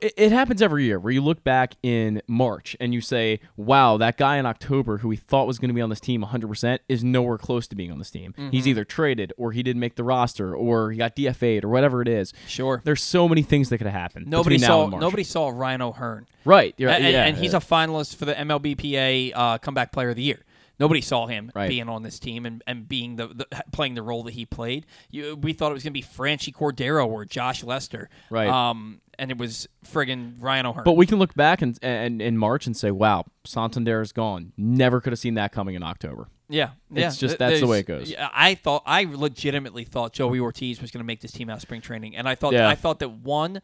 It, 0.00 0.32
happens 0.32 0.62
every 0.62 0.84
year 0.84 0.98
where 0.98 1.12
you 1.12 1.20
look 1.20 1.44
back 1.44 1.74
in 1.82 2.22
March 2.26 2.74
and 2.80 2.94
you 2.94 3.00
say, 3.02 3.40
wow, 3.56 3.98
that 3.98 4.16
guy 4.16 4.38
in 4.38 4.46
October 4.46 4.98
who 4.98 5.08
we 5.08 5.16
thought 5.16 5.46
was 5.46 5.58
going 5.58 5.68
to 5.68 5.74
be 5.74 5.82
on 5.82 5.90
this 5.90 6.00
team 6.00 6.22
100% 6.24 6.78
is 6.88 7.04
nowhere 7.04 7.36
close 7.36 7.68
to 7.68 7.76
being 7.76 7.92
on 7.92 7.98
this 7.98 8.10
team. 8.10 8.32
He's 8.50 8.64
Mhm. 8.64 8.68
either 8.68 8.84
traded 8.84 9.32
or 9.36 9.52
he 9.52 9.62
didn't 9.62 9.80
make 9.80 9.96
the 9.96 10.04
roster 10.04 10.56
or 10.56 10.90
he 10.90 10.96
got 10.96 11.14
DFA'd 11.14 11.64
or 11.64 11.68
whatever 11.68 12.00
it 12.00 12.08
is. 12.08 12.32
Sure. 12.46 12.80
There's 12.82 13.02
so 13.02 13.28
many 13.28 13.42
things 13.42 13.68
that 13.68 13.76
could 13.78 13.86
have 13.86 13.92
happened. 14.00 14.26
Nobody 14.26 14.56
saw 14.58 14.86
nobody 14.88 15.22
saw 15.24 15.50
Ryan 15.50 15.82
O'Hearn. 15.82 16.26
Right, 16.46 16.74
and- 16.78 17.04
yeah, 17.04 17.24
and 17.24 17.36
he's 17.36 17.52
a 17.54 17.58
finalist 17.60 18.16
for 18.16 18.24
the 18.24 18.34
MLBPA 18.34 19.32
uh, 19.34 19.58
Comeback 19.58 19.92
Player 19.92 20.10
of 20.10 20.16
the 20.16 20.22
Year. 20.22 20.44
Nobody 20.80 21.02
saw 21.02 21.26
him 21.28 21.52
Right. 21.54 21.68
being 21.68 21.88
on 21.88 22.02
this 22.02 22.18
team 22.18 22.46
and, 22.46 22.60
and 22.66 22.88
being 22.88 23.14
the, 23.14 23.28
the 23.28 23.46
playing 23.70 23.94
the 23.94 24.02
role 24.02 24.24
that 24.24 24.34
he 24.34 24.44
played. 24.44 24.86
You, 25.10 25.36
we 25.36 25.52
thought 25.52 25.70
it 25.70 25.74
was 25.74 25.84
going 25.84 25.92
to 25.94 26.00
be 26.00 26.02
Franchy 26.02 26.52
Cordero 26.52 27.06
or 27.06 27.24
Josh 27.24 27.62
Lester. 27.62 28.08
Right. 28.28 28.48
Um, 28.48 29.00
and 29.18 29.30
it 29.30 29.38
was 29.38 29.66
friggin' 29.86 30.34
Ryan 30.40 30.66
O'Hearn. 30.66 30.84
But 30.84 30.96
we 30.96 31.06
can 31.06 31.18
look 31.18 31.34
back 31.34 31.62
and, 31.62 31.78
and 31.82 32.20
in 32.22 32.36
March 32.38 32.66
and 32.66 32.76
say, 32.76 32.90
wow, 32.90 33.24
Santander 33.44 34.00
is 34.00 34.12
gone. 34.12 34.52
Never 34.56 35.00
could 35.00 35.12
have 35.12 35.18
seen 35.20 35.34
that 35.34 35.52
coming 35.52 35.74
in 35.74 35.82
October. 35.82 36.28
Yeah, 36.48 36.70
yeah. 36.90 37.06
It's 37.06 37.16
just 37.16 37.38
that's 37.38 37.60
the 37.60 37.66
way 37.66 37.78
it 37.80 37.86
goes. 37.86 38.10
Yeah, 38.10 38.28
I 38.34 38.54
thought 38.54 38.82
I 38.84 39.04
legitimately 39.04 39.84
thought 39.84 40.12
Joey 40.12 40.40
Ortiz 40.40 40.80
was 40.80 40.90
going 40.90 41.00
to 41.00 41.06
make 41.06 41.20
this 41.20 41.32
team 41.32 41.48
out 41.48 41.56
of 41.56 41.62
spring 41.62 41.80
training, 41.80 42.16
and 42.16 42.28
I 42.28 42.34
thought 42.34 42.52
Yeah. 42.52 42.68
I 42.68 42.74
thought 42.74 42.98
that 42.98 43.10
one 43.10 43.62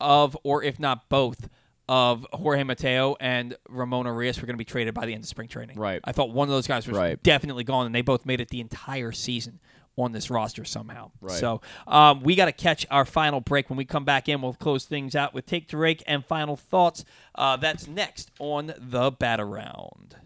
of, 0.00 0.36
or 0.42 0.62
if 0.62 0.78
not 0.78 1.08
both, 1.08 1.48
of 1.88 2.26
Jorge 2.32 2.64
Mateo 2.64 3.14
and 3.20 3.56
Ramon 3.68 4.06
Urias 4.06 4.40
were 4.40 4.46
going 4.46 4.54
to 4.54 4.58
be 4.58 4.64
traded 4.64 4.92
by 4.92 5.06
the 5.06 5.14
end 5.14 5.22
of 5.22 5.28
spring 5.28 5.46
training. 5.46 5.78
Right. 5.78 6.00
I 6.02 6.10
thought 6.10 6.30
one 6.32 6.48
of 6.48 6.52
those 6.52 6.66
guys 6.66 6.84
was 6.88 6.96
Right. 6.96 7.22
definitely 7.22 7.62
gone, 7.62 7.86
and 7.86 7.94
they 7.94 8.02
both 8.02 8.26
made 8.26 8.40
it 8.40 8.48
the 8.48 8.60
entire 8.60 9.12
season 9.12 9.60
on 9.96 10.12
this 10.12 10.30
roster 10.30 10.64
somehow. 10.64 11.10
Right. 11.20 11.38
So 11.38 11.60
um, 11.86 12.22
we 12.22 12.34
got 12.34 12.46
to 12.46 12.52
catch 12.52 12.86
our 12.90 13.04
final 13.04 13.40
break. 13.40 13.70
When 13.70 13.76
we 13.76 13.84
come 13.84 14.04
back 14.04 14.28
in, 14.28 14.42
we'll 14.42 14.54
close 14.54 14.84
things 14.84 15.14
out 15.16 15.34
with 15.34 15.46
take 15.46 15.68
to 15.68 15.76
rake 15.76 16.02
and 16.06 16.24
final 16.24 16.56
thoughts. 16.56 17.04
Uh, 17.34 17.56
that's 17.56 17.86
next 17.86 18.30
on 18.38 18.74
the 18.78 19.10
bat 19.10 19.40
around. 19.40 20.16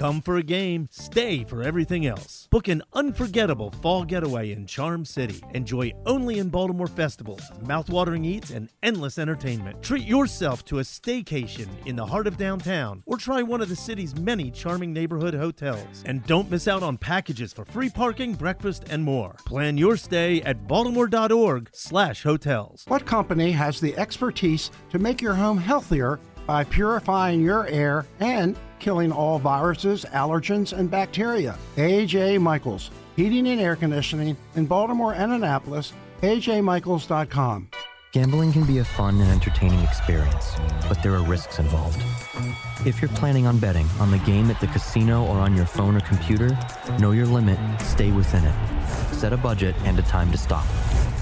Come 0.00 0.22
for 0.22 0.38
a 0.38 0.42
game, 0.42 0.88
stay 0.90 1.44
for 1.44 1.62
everything 1.62 2.06
else. 2.06 2.48
Book 2.50 2.68
an 2.68 2.82
unforgettable 2.94 3.70
fall 3.82 4.02
getaway 4.02 4.50
in 4.50 4.66
Charm 4.66 5.04
City. 5.04 5.42
Enjoy 5.52 5.92
only 6.06 6.38
in 6.38 6.48
Baltimore 6.48 6.86
festivals, 6.86 7.42
mouthwatering 7.62 8.24
eats, 8.24 8.48
and 8.48 8.70
endless 8.82 9.18
entertainment. 9.18 9.82
Treat 9.82 10.06
yourself 10.06 10.64
to 10.64 10.78
a 10.78 10.82
staycation 10.82 11.68
in 11.84 11.96
the 11.96 12.06
heart 12.06 12.26
of 12.26 12.38
downtown 12.38 13.02
or 13.04 13.18
try 13.18 13.42
one 13.42 13.60
of 13.60 13.68
the 13.68 13.76
city's 13.76 14.16
many 14.16 14.50
charming 14.50 14.94
neighborhood 14.94 15.34
hotels. 15.34 16.02
And 16.06 16.24
don't 16.26 16.50
miss 16.50 16.66
out 16.66 16.82
on 16.82 16.96
packages 16.96 17.52
for 17.52 17.66
free 17.66 17.90
parking, 17.90 18.32
breakfast, 18.32 18.84
and 18.88 19.04
more. 19.04 19.36
Plan 19.44 19.76
your 19.76 19.98
stay 19.98 20.40
at 20.44 20.66
baltimore.org/slash 20.66 22.22
hotels. 22.22 22.84
What 22.88 23.04
company 23.04 23.52
has 23.52 23.80
the 23.80 23.94
expertise 23.98 24.70
to 24.88 24.98
make 24.98 25.20
your 25.20 25.34
home 25.34 25.58
healthier 25.58 26.18
by 26.46 26.64
purifying 26.64 27.42
your 27.42 27.66
air 27.66 28.06
and 28.18 28.56
killing 28.80 29.12
all 29.12 29.38
viruses, 29.38 30.04
allergens, 30.06 30.76
and 30.76 30.90
bacteria? 30.90 31.56
AJ 31.76 32.40
Michaels, 32.40 32.90
Heating 33.16 33.46
and 33.48 33.60
Air 33.60 33.76
Conditioning 33.76 34.36
in 34.56 34.66
Baltimore 34.66 35.14
and 35.14 35.32
Annapolis. 35.32 35.92
AJMichaels.com. 36.22 37.68
Gambling 38.12 38.52
can 38.52 38.64
be 38.64 38.78
a 38.78 38.84
fun 38.84 39.20
and 39.20 39.30
entertaining 39.30 39.78
experience, 39.80 40.56
but 40.88 41.00
there 41.00 41.14
are 41.14 41.22
risks 41.22 41.60
involved. 41.60 42.02
If 42.84 43.00
you're 43.00 43.10
planning 43.10 43.46
on 43.46 43.58
betting 43.58 43.86
on 44.00 44.10
the 44.10 44.18
game 44.18 44.50
at 44.50 44.60
the 44.60 44.66
casino 44.66 45.24
or 45.24 45.36
on 45.36 45.54
your 45.54 45.66
phone 45.66 45.94
or 45.96 46.00
computer, 46.00 46.58
know 46.98 47.12
your 47.12 47.26
limit, 47.26 47.58
stay 47.80 48.10
within 48.10 48.44
it. 48.44 48.54
Set 49.12 49.32
a 49.32 49.36
budget 49.36 49.76
and 49.84 49.96
a 49.98 50.02
time 50.02 50.32
to 50.32 50.38
stop. 50.38 50.64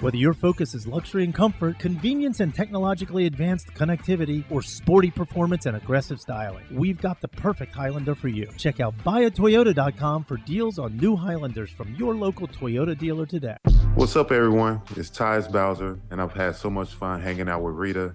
Whether 0.00 0.18
your 0.18 0.34
focus 0.34 0.74
is 0.74 0.86
luxury 0.86 1.24
and 1.24 1.34
comfort, 1.34 1.78
convenience 1.78 2.40
and 2.40 2.54
technologically 2.54 3.24
advanced 3.24 3.68
connectivity, 3.68 4.44
or 4.50 4.60
sporty 4.60 5.10
performance 5.10 5.64
and 5.64 5.76
aggressive 5.76 6.20
styling, 6.20 6.66
we've 6.70 7.00
got 7.00 7.22
the 7.22 7.28
perfect 7.28 7.74
Highlander 7.74 8.14
for 8.14 8.28
you. 8.28 8.46
Check 8.58 8.80
out 8.80 8.94
buyatoyota.com 8.98 10.24
for 10.24 10.36
deals 10.36 10.78
on 10.78 10.98
new 10.98 11.16
Highlanders 11.16 11.70
from 11.70 11.94
your 11.94 12.14
local 12.14 12.46
Toyota 12.46 12.98
dealer 12.98 13.24
today. 13.24 13.56
What's 13.94 14.14
up, 14.14 14.30
everyone? 14.30 14.82
It's 14.94 15.08
Tyus 15.08 15.50
Bowser, 15.50 15.98
and 16.10 16.20
I've 16.20 16.34
had 16.34 16.56
so 16.56 16.68
much 16.68 16.92
fun 16.92 17.22
hanging 17.22 17.48
out 17.48 17.62
with 17.62 17.74
Rita 17.74 18.14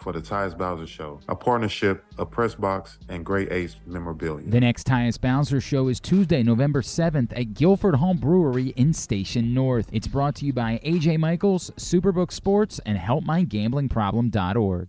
for 0.00 0.12
the 0.12 0.20
Tyus 0.20 0.56
Bowser 0.56 0.86
Show, 0.86 1.20
a 1.28 1.36
partnership 1.36 2.04
of 2.16 2.30
Pressbox 2.30 2.98
and 3.08 3.24
Great 3.24 3.52
Ace 3.52 3.76
Memorabilia. 3.86 4.48
The 4.48 4.60
next 4.60 4.86
Tyus 4.86 5.20
Bowser 5.20 5.60
show 5.60 5.88
is 5.88 6.00
Tuesday, 6.00 6.42
November 6.42 6.82
7th 6.82 7.38
at 7.38 7.54
Guilford 7.54 7.96
Hall 7.96 8.14
Brewery 8.14 8.68
in 8.76 8.92
Station 8.92 9.52
North. 9.54 9.88
It's 9.92 10.08
brought 10.08 10.34
to 10.36 10.46
you 10.46 10.52
by 10.52 10.80
AJ 10.84 11.18
Michaels, 11.18 11.70
Superbook 11.76 12.32
Sports, 12.32 12.80
and 12.86 12.98
HelpMyGamblingProblem.org. 12.98 14.88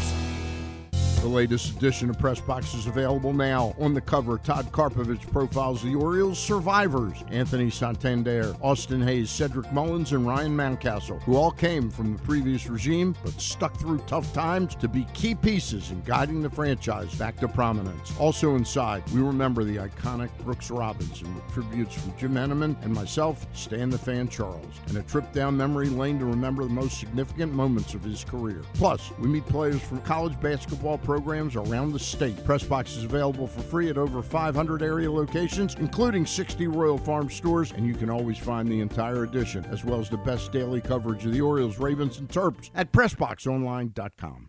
The 1.21 1.27
latest 1.27 1.77
edition 1.77 2.09
of 2.09 2.17
Press 2.17 2.41
Box 2.41 2.73
is 2.73 2.87
available 2.87 3.31
now. 3.31 3.75
On 3.77 3.93
the 3.93 4.01
cover, 4.01 4.39
Todd 4.39 4.71
Karpovich 4.71 5.31
profiles 5.31 5.83
the 5.83 5.93
Orioles 5.93 6.39
survivors 6.39 7.23
Anthony 7.29 7.69
Santander, 7.69 8.55
Austin 8.59 9.03
Hays, 9.03 9.29
Cedric 9.29 9.71
Mullins, 9.71 10.13
and 10.13 10.25
Ryan 10.25 10.57
Mountcastle, 10.57 11.21
who 11.21 11.35
all 11.35 11.51
came 11.51 11.91
from 11.91 12.13
the 12.13 12.23
previous 12.23 12.67
regime 12.67 13.15
but 13.23 13.39
stuck 13.39 13.79
through 13.79 13.99
tough 14.07 14.33
times 14.33 14.73
to 14.73 14.87
be 14.87 15.05
key 15.13 15.35
pieces 15.35 15.91
in 15.91 16.01
guiding 16.01 16.41
the 16.41 16.49
franchise 16.49 17.13
back 17.13 17.37
to 17.37 17.47
prominence. 17.47 18.17
Also 18.17 18.55
inside, 18.55 19.07
we 19.11 19.21
remember 19.21 19.63
the 19.63 19.77
iconic 19.77 20.31
Brooks 20.39 20.71
Robinson 20.71 21.35
with 21.35 21.47
tributes 21.53 21.93
from 21.93 22.17
Jim 22.17 22.33
Henneman 22.33 22.75
and 22.83 22.95
myself, 22.95 23.45
Stan 23.53 23.91
the 23.91 23.97
Fan 23.97 24.27
Charles, 24.27 24.73
and 24.87 24.97
a 24.97 25.03
trip 25.03 25.31
down 25.33 25.55
memory 25.55 25.89
lane 25.89 26.17
to 26.17 26.25
remember 26.25 26.63
the 26.63 26.69
most 26.69 26.99
significant 26.99 27.53
moments 27.53 27.93
of 27.93 28.03
his 28.03 28.23
career. 28.23 28.63
Plus, 28.73 29.11
we 29.19 29.27
meet 29.27 29.45
players 29.45 29.81
from 29.83 30.01
college 30.01 30.39
basketball 30.41 30.97
programs 31.11 31.57
around 31.57 31.91
the 31.91 31.99
state. 31.99 32.37
Pressbox 32.37 32.95
is 32.95 33.03
available 33.03 33.45
for 33.45 33.59
free 33.59 33.89
at 33.89 33.97
over 33.97 34.21
500 34.21 34.81
area 34.81 35.11
locations, 35.11 35.75
including 35.75 36.25
60 36.25 36.67
Royal 36.67 36.97
Farm 36.97 37.29
stores, 37.29 37.73
and 37.73 37.85
you 37.85 37.93
can 37.93 38.09
always 38.09 38.37
find 38.37 38.65
the 38.71 38.79
entire 38.79 39.23
edition, 39.23 39.65
as 39.65 39.83
well 39.83 39.99
as 39.99 40.09
the 40.09 40.15
best 40.15 40.53
daily 40.53 40.79
coverage 40.79 41.25
of 41.25 41.33
the 41.33 41.41
Orioles, 41.41 41.79
Ravens, 41.79 42.19
and 42.19 42.29
Terps 42.29 42.69
at 42.75 42.93
PressBoxOnline.com. 42.93 44.47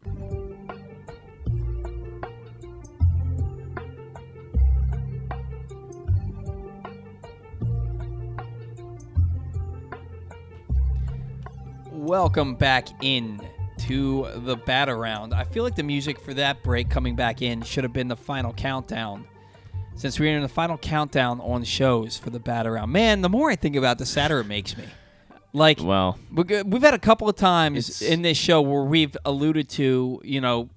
Welcome 11.90 12.55
back 12.55 12.86
in 13.02 13.40
to 13.78 14.28
the 14.36 14.56
bat 14.56 14.88
around. 14.88 15.34
I 15.34 15.44
feel 15.44 15.64
like 15.64 15.74
the 15.76 15.82
music 15.82 16.20
for 16.20 16.34
that 16.34 16.62
break 16.62 16.88
coming 16.90 17.16
back 17.16 17.42
in 17.42 17.62
should 17.62 17.84
have 17.84 17.92
been 17.92 18.08
the 18.08 18.16
final 18.16 18.52
countdown. 18.52 19.26
Since 19.94 20.18
we're 20.18 20.34
in 20.36 20.42
the 20.42 20.48
final 20.48 20.78
countdown 20.78 21.40
on 21.40 21.64
shows 21.64 22.16
for 22.18 22.30
the 22.30 22.40
bat 22.40 22.66
around. 22.66 22.90
Man, 22.92 23.20
the 23.20 23.28
more 23.28 23.50
I 23.50 23.56
think 23.56 23.76
about 23.76 23.98
the 23.98 24.06
sadder 24.06 24.40
it 24.40 24.46
makes 24.46 24.76
me. 24.76 24.84
Like, 25.52 25.80
Well, 25.82 26.18
we've 26.32 26.82
had 26.82 26.94
a 26.94 26.98
couple 26.98 27.28
of 27.28 27.36
times 27.36 28.00
in 28.00 28.22
this 28.22 28.38
show 28.38 28.62
where 28.62 28.84
we've 28.84 29.14
alluded 29.26 29.68
to, 29.70 30.20
you 30.24 30.40
know, 30.40 30.70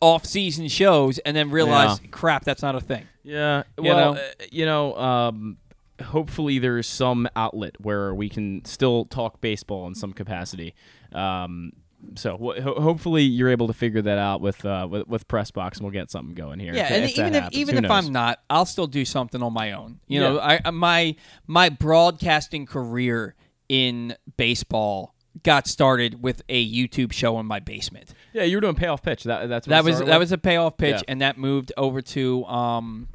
off-season 0.00 0.68
shows 0.68 1.18
and 1.20 1.36
then 1.36 1.50
realized, 1.50 2.02
Yeah. 2.02 2.08
crap, 2.10 2.44
that's 2.44 2.62
not 2.62 2.74
a 2.74 2.80
thing. 2.80 3.06
Yeah, 3.22 3.62
You 3.76 3.84
well, 3.84 4.14
know? 4.14 4.20
uh, 4.20 4.44
you 4.50 4.64
know, 4.64 4.96
um, 4.96 5.58
hopefully 6.02 6.58
there's 6.58 6.86
some 6.88 7.28
outlet 7.36 7.76
where 7.80 8.14
we 8.14 8.28
can 8.28 8.64
still 8.64 9.04
talk 9.04 9.40
baseball 9.40 9.86
in 9.86 9.94
some 9.94 10.12
capacity. 10.12 10.74
Um, 11.12 11.72
so 12.14 12.36
hopefully 12.36 13.22
you're 13.22 13.48
able 13.50 13.66
to 13.66 13.72
figure 13.72 14.02
that 14.02 14.18
out 14.18 14.40
with 14.40 14.64
uh, 14.64 14.86
with, 14.90 15.06
with 15.08 15.28
press 15.28 15.50
box, 15.50 15.78
and 15.78 15.84
we'll 15.84 15.92
get 15.92 16.10
something 16.10 16.34
going 16.34 16.58
here. 16.58 16.74
Yeah, 16.74 16.84
if, 16.86 16.90
and 16.90 17.04
if 17.04 17.10
even 17.18 17.34
if 17.34 17.42
happens. 17.42 17.56
even 17.60 17.74
Who 17.74 17.78
if 17.78 17.82
knows? 17.88 18.06
I'm 18.06 18.12
not, 18.12 18.40
I'll 18.48 18.66
still 18.66 18.86
do 18.86 19.04
something 19.04 19.42
on 19.42 19.52
my 19.52 19.72
own. 19.72 20.00
You 20.06 20.20
know, 20.20 20.40
I 20.40 20.70
my 20.70 21.16
my 21.46 21.68
broadcasting 21.68 22.66
career 22.66 23.34
in 23.68 24.16
baseball 24.36 25.14
got 25.44 25.66
started 25.68 26.22
with 26.22 26.42
a 26.48 26.68
YouTube 26.74 27.12
show 27.12 27.38
in 27.38 27.46
my 27.46 27.60
basement. 27.60 28.12
yeah, 28.32 28.42
you 28.42 28.56
were 28.56 28.60
doing 28.60 28.74
payoff 28.74 29.02
pitch. 29.02 29.24
That 29.24 29.48
that's 29.48 29.66
what 29.68 29.70
That 29.70 29.84
was 29.84 29.98
that 30.00 30.06
with? 30.08 30.18
was 30.18 30.32
a 30.32 30.38
payoff 30.38 30.76
pitch, 30.76 30.96
Yeah. 30.96 31.02
and 31.06 31.20
that 31.20 31.38
moved 31.38 31.72
over 31.76 32.02
to 32.02 32.44
um, 32.46 33.08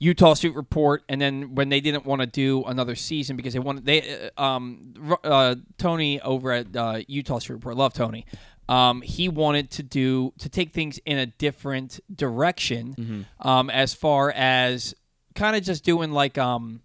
Eutaw 0.00 0.36
Street 0.36 0.54
Report. 0.54 1.02
And 1.08 1.20
then 1.20 1.54
when 1.54 1.68
they 1.68 1.80
didn't 1.80 2.04
want 2.04 2.20
to 2.20 2.26
do 2.26 2.64
another 2.64 2.94
season 2.94 3.36
because 3.36 3.52
they 3.54 3.58
wanted 3.58 3.84
they 3.86 4.30
uh, 4.36 4.42
um, 4.42 5.18
uh, 5.24 5.54
Tony 5.78 6.20
over 6.20 6.52
at 6.52 6.74
uh, 6.76 7.00
Eutaw 7.08 7.40
Street 7.40 7.56
Report, 7.56 7.76
love 7.76 7.94
Tony. 7.94 8.26
Um, 8.68 9.00
he 9.02 9.28
wanted 9.28 9.70
to 9.72 9.82
do 9.84 10.32
to 10.38 10.48
take 10.48 10.72
things 10.72 10.98
in 11.06 11.18
a 11.18 11.26
different 11.26 12.00
direction, 12.14 12.94
Mm-hmm. 12.98 13.48
um, 13.48 13.70
as 13.70 13.94
far 13.94 14.32
as 14.32 14.94
kind 15.34 15.54
of 15.56 15.62
just 15.62 15.84
doing 15.84 16.10
like 16.10 16.36
um, 16.36 16.80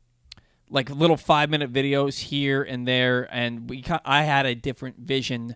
like 0.70 0.90
little 0.92 1.18
five 1.18 1.50
minute 1.50 1.74
videos 1.74 2.20
here 2.20 2.62
and 2.62 2.88
there, 2.88 3.28
and 3.32 3.68
we 3.70 3.84
I 4.06 4.22
had 4.24 4.46
a 4.46 4.54
different 4.56 4.98
vision 5.00 5.56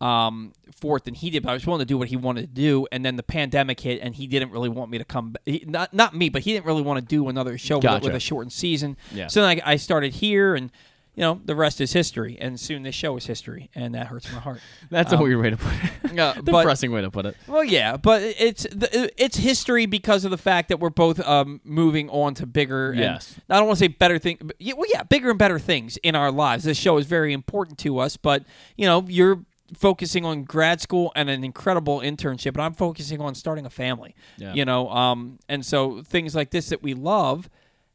um, 0.00 0.52
for 0.74 0.96
it 0.98 1.04
than 1.04 1.14
he 1.14 1.30
did, 1.30 1.42
but 1.42 1.50
I 1.50 1.52
was 1.54 1.66
willing 1.66 1.78
to 1.80 1.86
do 1.86 1.96
what 1.96 2.08
he 2.08 2.16
wanted 2.16 2.42
to 2.42 2.46
do, 2.48 2.86
and 2.92 3.04
then 3.04 3.16
the 3.16 3.22
pandemic 3.22 3.80
hit, 3.80 4.00
and 4.02 4.14
he 4.14 4.26
didn't 4.26 4.50
really 4.50 4.68
want 4.68 4.90
me 4.90 4.98
to 4.98 5.04
come. 5.04 5.34
He, 5.44 5.64
not 5.66 5.94
not 5.94 6.14
me, 6.14 6.28
but 6.28 6.42
he 6.42 6.52
didn't 6.52 6.66
really 6.66 6.82
want 6.82 7.00
to 7.00 7.04
do 7.06 7.28
another 7.28 7.56
show 7.56 7.76
with, 7.78 7.84
a- 7.86 7.88
with 8.06 8.14
a 8.16 8.20
shortened 8.20 8.52
season. 8.52 8.96
Yeah. 9.12 9.28
So 9.28 9.40
then 9.42 9.58
I, 9.64 9.72
I 9.72 9.76
started 9.76 10.12
here, 10.14 10.54
and 10.54 10.70
you 11.14 11.22
know 11.22 11.40
the 11.42 11.56
rest 11.56 11.80
is 11.80 11.94
history, 11.94 12.36
and 12.38 12.60
soon 12.60 12.82
this 12.82 12.94
show 12.94 13.16
is 13.16 13.24
history, 13.24 13.70
and 13.74 13.94
that 13.94 14.08
hurts 14.08 14.30
my 14.30 14.38
heart. 14.38 14.60
That's 14.90 15.14
a 15.14 15.16
Um, 15.16 15.22
weird 15.22 15.40
way 15.40 15.50
to 15.50 15.56
put 15.56 15.72
it. 15.72 15.90
Yeah, 16.16 16.34
but- 16.42 16.44
Depressing 16.60 16.92
way 16.92 17.00
to 17.00 17.10
put 17.10 17.24
it. 17.26 17.36
Well, 17.46 17.64
yeah, 17.64 17.96
but 17.96 18.20
it's 18.22 18.64
the, 18.64 19.10
it's 19.16 19.38
history 19.38 19.86
because 19.86 20.24
of 20.26 20.30
the 20.30 20.38
fact 20.38 20.68
that 20.68 20.78
we're 20.78 20.90
both 20.90 21.20
um, 21.26 21.60
moving 21.64 22.08
on 22.10 22.34
to 22.34 22.46
bigger. 22.46 22.90
and- 22.90 23.00
Yes. 23.00 23.34
I 23.48 23.56
don't 23.56 23.66
want 23.66 23.78
to 23.78 23.84
say 23.84 23.88
better 23.88 24.18
thing. 24.18 24.36
But 24.42 24.56
yeah, 24.58 24.74
well, 24.76 24.86
yeah, 24.92 25.02
bigger 25.04 25.30
and 25.30 25.38
better 25.38 25.58
things 25.58 25.96
in 25.98 26.14
our 26.14 26.30
lives. 26.30 26.64
This 26.64 26.76
show 26.78 26.98
is 26.98 27.06
very 27.06 27.32
important 27.32 27.78
to 27.78 27.98
us, 27.98 28.16
but 28.18 28.44
you 28.76 28.84
know, 28.86 29.04
you're 29.08 29.40
focusing 29.74 30.24
on 30.24 30.44
grad 30.44 30.80
school 30.80 31.12
and 31.16 31.28
an 31.30 31.44
incredible 31.44 32.00
internship, 32.00 32.48
and 32.54 32.60
I'm 32.62 32.74
focusing 32.74 33.20
on 33.20 33.34
starting 33.34 33.66
a 33.66 33.70
family. 33.70 34.14
Yeah. 34.38 34.54
You 34.54 34.64
know, 34.64 34.88
um, 34.90 35.38
and 35.48 35.64
so 35.64 36.02
things 36.02 36.34
like 36.34 36.50
this 36.50 36.68
that 36.70 36.82
we 36.82 36.94
love 36.94 37.48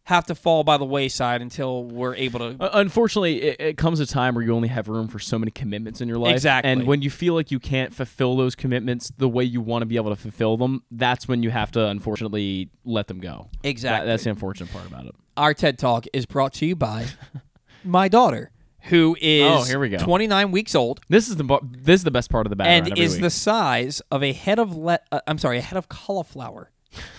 have 0.05 0.25
to 0.25 0.33
fall 0.33 0.63
by 0.63 0.77
the 0.77 0.83
wayside 0.85 1.41
until 1.43 1.83
we're 1.85 2.15
able 2.15 2.39
to. 2.39 2.55
Uh, 2.59 2.69
Unfortunately, 2.73 3.41
it, 3.43 3.61
it 3.61 3.77
comes 3.77 3.99
a 3.99 4.05
time 4.05 4.33
where 4.33 4.43
you 4.43 4.51
only 4.53 4.67
have 4.67 4.87
room 4.87 5.07
for 5.07 5.19
so 5.19 5.37
many 5.37 5.51
commitments 5.51 6.01
in 6.01 6.07
your 6.07 6.17
life. 6.17 6.33
Exactly. 6.33 6.71
And 6.71 6.87
when 6.87 7.03
you 7.03 7.11
feel 7.11 7.35
like 7.35 7.51
you 7.51 7.59
can't 7.59 7.93
fulfill 7.93 8.35
those 8.35 8.55
commitments 8.55 9.11
the 9.17 9.29
way 9.29 9.43
you 9.43 9.61
want 9.61 9.83
to 9.83 9.85
be 9.85 9.97
able 9.97 10.09
to 10.09 10.15
fulfill 10.15 10.57
them, 10.57 10.83
that's 10.89 11.27
when 11.27 11.43
you 11.43 11.51
have 11.51 11.71
to 11.73 11.85
unfortunately 11.85 12.69
let 12.83 13.07
them 13.07 13.19
go. 13.19 13.49
That- 13.61 13.69
Exactly. 13.69 14.07
that's 14.07 14.23
the 14.23 14.31
unfortunate 14.31 14.71
part 14.73 14.87
about 14.87 15.05
it. 15.05 15.13
Our 15.37 15.53
TED 15.53 15.77
Talk 15.77 16.05
is 16.13 16.25
brought 16.25 16.53
to 16.55 16.65
you 16.65 16.75
by 16.75 17.05
my 17.83 18.07
daughter, 18.07 18.49
who 18.83 19.15
is 19.21 19.43
Oh, 19.49 19.63
here 19.63 19.79
we 19.79 19.89
go. 19.89 19.97
29 19.97 20.51
weeks 20.51 20.75
old. 20.75 21.01
This 21.09 21.27
is 21.29 21.35
the 21.35 21.43
bo- 21.43 21.61
this 21.71 21.99
is 22.01 22.03
the 22.03 22.11
best 22.11 22.29
part 22.29 22.45
of 22.45 22.49
the 22.49 22.55
battle 22.55 22.73
and 22.91 22.97
is 22.97 23.13
week. 23.13 23.21
the 23.21 23.29
size 23.29 24.01
of 24.11 24.23
a 24.23 24.33
head 24.33 24.59
of 24.59 24.75
let. 24.75 25.05
Uh, 25.11 25.21
I'm 25.27 25.37
sorry, 25.37 25.57
a 25.57 25.61
head 25.61 25.77
of 25.77 25.87
cauliflower 25.89 26.71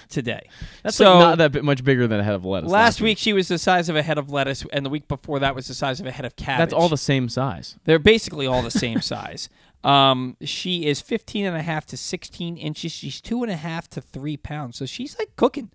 today. 0.08 0.48
That's 0.82 0.96
so 0.96 1.18
like 1.18 1.38
not 1.38 1.52
that 1.52 1.64
much 1.64 1.84
bigger 1.84 2.06
than 2.06 2.20
a 2.20 2.24
head 2.24 2.34
of 2.34 2.44
lettuce. 2.44 2.70
last 2.70 3.00
week 3.00 3.16
she 3.18 3.32
was 3.32 3.48
the 3.48 3.58
size 3.58 3.88
of 3.88 3.96
a 3.96 4.02
head 4.02 4.18
of 4.18 4.30
lettuce, 4.30 4.64
and 4.72 4.84
the 4.84 4.90
week 4.90 5.08
before 5.08 5.38
that 5.38 5.54
was 5.54 5.68
the 5.68 5.74
size 5.74 6.00
of 6.00 6.06
a 6.06 6.10
head 6.10 6.24
of 6.24 6.36
cabbage. 6.36 6.58
That's 6.58 6.74
all 6.74 6.88
the 6.88 6.96
same 6.96 7.28
size. 7.28 7.76
They're 7.84 7.98
basically 7.98 8.46
all 8.46 8.62
the 8.62 8.70
same 8.70 9.00
size. 9.12 9.48
Um, 9.84 10.36
she 10.42 10.86
is 10.86 11.00
15 11.00 11.44
and 11.44 11.56
a 11.56 11.62
half 11.62 11.86
to 11.86 11.96
16 11.96 12.56
inches. 12.56 12.92
She's 12.92 13.20
two 13.20 13.42
and 13.42 13.50
a 13.50 13.56
half 13.56 13.88
to 13.90 14.00
three 14.00 14.36
pounds. 14.36 14.76
So 14.78 14.86
she's 14.86 15.18
like 15.18 15.34
cooking. 15.36 15.70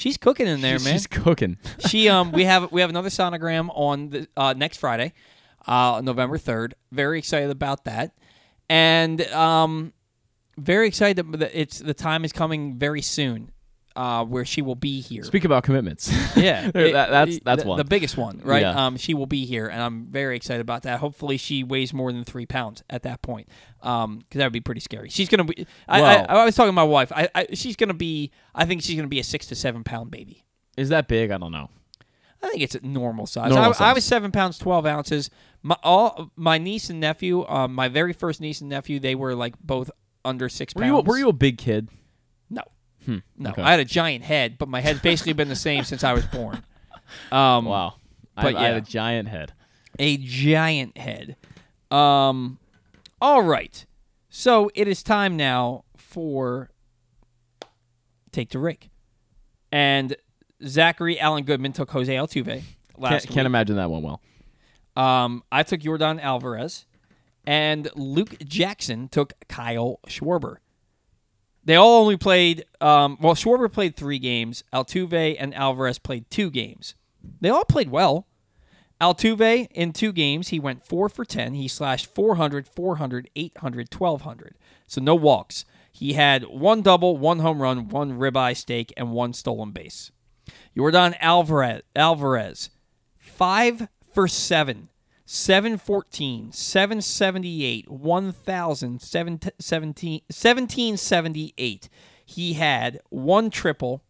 She's 0.00 0.16
cooking 0.16 0.46
in 0.46 0.60
there, 0.62 0.78
She's- 0.78 0.84
man. 0.84 0.94
She's 0.94 1.06
cooking. 1.06 1.58
she 1.88 2.08
um 2.08 2.32
we 2.32 2.44
have 2.44 2.72
we 2.72 2.80
have 2.80 2.88
another 2.90 3.10
sonogram 3.10 3.68
on 3.74 4.08
the 4.08 4.28
uh, 4.36 4.54
next 4.56 4.78
Friday, 4.78 5.12
uh, 5.66 6.00
November 6.02 6.38
third. 6.38 6.74
Very 6.90 7.18
excited 7.18 7.50
about 7.50 7.84
that, 7.84 8.16
and 8.68 9.20
um, 9.28 9.92
very 10.56 10.88
excited 10.88 11.30
that 11.32 11.50
it's 11.58 11.78
the 11.80 11.92
time 11.94 12.24
is 12.24 12.32
coming 12.32 12.78
very 12.78 13.02
soon, 13.02 13.50
uh, 13.96 14.24
where 14.24 14.44
she 14.44 14.62
will 14.62 14.74
be 14.74 15.00
here. 15.00 15.22
Speak 15.24 15.44
about 15.44 15.64
commitments. 15.64 16.12
Yeah, 16.36 16.70
that- 16.70 16.92
that's 17.10 17.40
that's 17.40 17.62
the, 17.64 17.68
one. 17.68 17.76
the 17.78 17.84
biggest 17.84 18.16
one, 18.16 18.40
right? 18.44 18.62
Yeah. 18.62 18.86
Um, 18.86 18.96
she 18.96 19.14
will 19.14 19.26
be 19.26 19.44
here, 19.44 19.66
and 19.66 19.82
I'm 19.82 20.06
very 20.06 20.36
excited 20.36 20.60
about 20.60 20.82
that. 20.84 21.00
Hopefully, 21.00 21.36
she 21.36 21.64
weighs 21.64 21.92
more 21.92 22.12
than 22.12 22.24
three 22.24 22.46
pounds 22.46 22.82
at 22.88 23.02
that 23.02 23.20
point, 23.20 23.48
um, 23.82 24.18
because 24.20 24.38
that 24.38 24.46
would 24.46 24.52
be 24.52 24.60
pretty 24.60 24.80
scary. 24.80 25.08
She's 25.10 25.28
gonna 25.28 25.44
be. 25.44 25.66
I, 25.88 26.00
I, 26.00 26.14
I 26.28 26.44
was 26.44 26.54
talking 26.54 26.68
to 26.68 26.72
my 26.72 26.84
wife. 26.84 27.12
I, 27.14 27.28
I 27.34 27.46
she's 27.54 27.76
gonna 27.76 27.92
be. 27.94 28.30
I 28.54 28.64
think 28.64 28.82
she's 28.82 28.96
gonna 28.96 29.08
be 29.08 29.18
a 29.20 29.24
six 29.24 29.46
to 29.48 29.54
seven 29.54 29.84
pound 29.84 30.10
baby. 30.10 30.44
Is 30.76 30.88
that 30.90 31.08
big? 31.08 31.30
I 31.30 31.36
don't 31.38 31.52
know. 31.52 31.68
I 32.42 32.48
think 32.48 32.62
it's 32.62 32.74
a 32.74 32.86
normal 32.86 33.26
size. 33.26 33.50
Normal 33.50 33.74
I, 33.78 33.90
I 33.90 33.92
was 33.92 34.04
seven 34.04 34.30
pounds 34.32 34.56
twelve 34.56 34.86
ounces. 34.86 35.30
My 35.62 35.76
all 35.82 36.30
my 36.36 36.56
niece 36.56 36.88
and 36.88 37.00
nephew, 37.00 37.46
um, 37.48 37.74
my 37.74 37.88
very 37.88 38.12
first 38.14 38.40
niece 38.40 38.60
and 38.60 38.70
nephew, 38.70 38.98
they 38.98 39.14
were 39.14 39.34
like 39.34 39.58
both 39.60 39.90
under 40.24 40.48
six 40.48 40.74
Were 40.74 40.82
pounds. 40.82 41.04
you 41.06 41.10
were 41.10 41.18
you 41.18 41.28
a 41.28 41.34
big 41.34 41.58
kid? 41.58 41.88
No, 42.48 42.62
Hmm. 43.10 43.18
no. 43.36 43.50
okay. 43.50 43.62
I 43.62 43.72
had 43.72 43.80
a 43.80 43.84
giant 43.84 44.24
head, 44.24 44.56
but 44.58 44.68
my 44.68 44.80
head's 44.80 45.00
basically 45.00 45.32
been 45.32 45.48
the 45.48 45.56
same 45.56 45.84
since 45.84 46.04
I 46.04 46.12
was 46.12 46.24
born. 46.26 46.62
Um, 47.32 47.64
Wow. 47.64 47.94
I, 48.36 48.42
but 48.42 48.56
I 48.56 48.62
had 48.62 48.70
yeah. 48.72 48.76
a 48.76 48.80
giant 48.80 49.28
head. 49.28 49.52
a 49.98 50.16
giant 50.16 50.96
head. 50.96 51.36
Um, 51.90 52.58
all 53.20 53.42
right. 53.42 53.84
So 54.28 54.70
it 54.76 54.86
is 54.86 55.02
time 55.02 55.36
now 55.36 55.84
for 55.96 56.70
take 58.30 58.50
to 58.50 58.60
Rick, 58.60 58.90
and 59.72 60.14
Zachary 60.64 61.18
Allen 61.18 61.42
Goodman 61.42 61.72
took 61.72 61.90
Jose 61.90 62.14
Altuve 62.14 62.46
Can't, 62.46 62.64
last 62.96 63.28
can't 63.28 63.46
imagine 63.46 63.74
that 63.76 63.90
one 63.90 64.02
well. 64.02 64.20
Um, 64.96 65.42
I 65.50 65.64
took 65.64 65.80
Yordan 65.80 66.20
Alvarez, 66.20 66.86
and 67.44 67.90
Luke 67.96 68.36
Jackson 68.44 69.08
took 69.08 69.32
Kyle 69.48 69.98
Schwarber. 70.06 70.58
They 71.70 71.76
all 71.76 72.00
only 72.00 72.16
played. 72.16 72.64
Um, 72.80 73.16
well, 73.20 73.36
Schwarber 73.36 73.70
played 73.72 73.94
three 73.94 74.18
games. 74.18 74.64
Altuve 74.72 75.36
and 75.38 75.54
Alvarez 75.54 76.00
played 76.00 76.28
two 76.28 76.50
games. 76.50 76.96
They 77.40 77.48
all 77.48 77.64
played 77.64 77.90
well. 77.92 78.26
Altuve 79.00 79.68
in 79.70 79.92
two 79.92 80.12
games, 80.12 80.48
he 80.48 80.58
went 80.58 80.84
four 80.84 81.08
for 81.08 81.24
ten. 81.24 81.54
He 81.54 81.68
slashed 81.68 82.12
400, 82.12 82.66
400, 82.66 83.30
800, 83.36 83.94
1200. 83.94 84.56
So 84.88 85.00
no 85.00 85.14
walks. 85.14 85.64
He 85.92 86.14
had 86.14 86.42
one 86.42 86.82
double, 86.82 87.16
one 87.16 87.38
home 87.38 87.62
run, 87.62 87.88
one 87.88 88.18
ribeye 88.18 88.56
steak, 88.56 88.92
and 88.96 89.12
one 89.12 89.32
stolen 89.32 89.70
base. 89.70 90.10
Yordan 90.76 91.16
Alvarez, 91.20 91.82
Alvarez, 91.94 92.70
five 93.16 93.86
for 94.12 94.26
seven, 94.26 94.88
714, 95.32 96.50
778, 96.50 97.88
1,000, 97.88 99.00
17, 99.00 99.52
1778. 99.60 101.88
He 102.26 102.54
had 102.54 102.98
one 103.10 103.48
triple, 103.48 104.02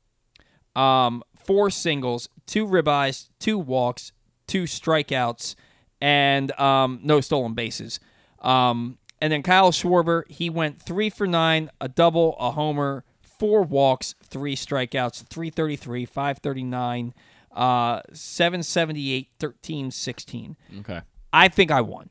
um, 0.74 1.22
four 1.36 1.68
singles, 1.68 2.30
two 2.46 2.66
ribeyes, 2.66 3.28
two 3.38 3.58
walks, 3.58 4.12
two 4.46 4.62
strikeouts, 4.62 5.56
and 6.00 6.58
um, 6.58 7.00
no 7.02 7.20
stolen 7.20 7.52
bases. 7.52 8.00
Um, 8.38 8.96
and 9.20 9.30
then 9.30 9.42
Kyle 9.42 9.72
Schwarber, 9.72 10.22
he 10.30 10.48
went 10.48 10.80
three 10.80 11.10
for 11.10 11.26
nine, 11.26 11.70
a 11.82 11.88
double, 11.88 12.34
a 12.40 12.52
homer, 12.52 13.04
four 13.20 13.60
walks, 13.60 14.14
three 14.22 14.56
strikeouts, 14.56 15.28
333, 15.28 16.06
539, 16.06 17.12
uh, 17.52 18.00
778, 18.12 19.28
13, 19.38 19.90
16. 19.90 20.56
Okay. 20.80 21.00
I 21.32 21.48
think 21.48 21.70
I 21.70 21.80
won. 21.80 22.10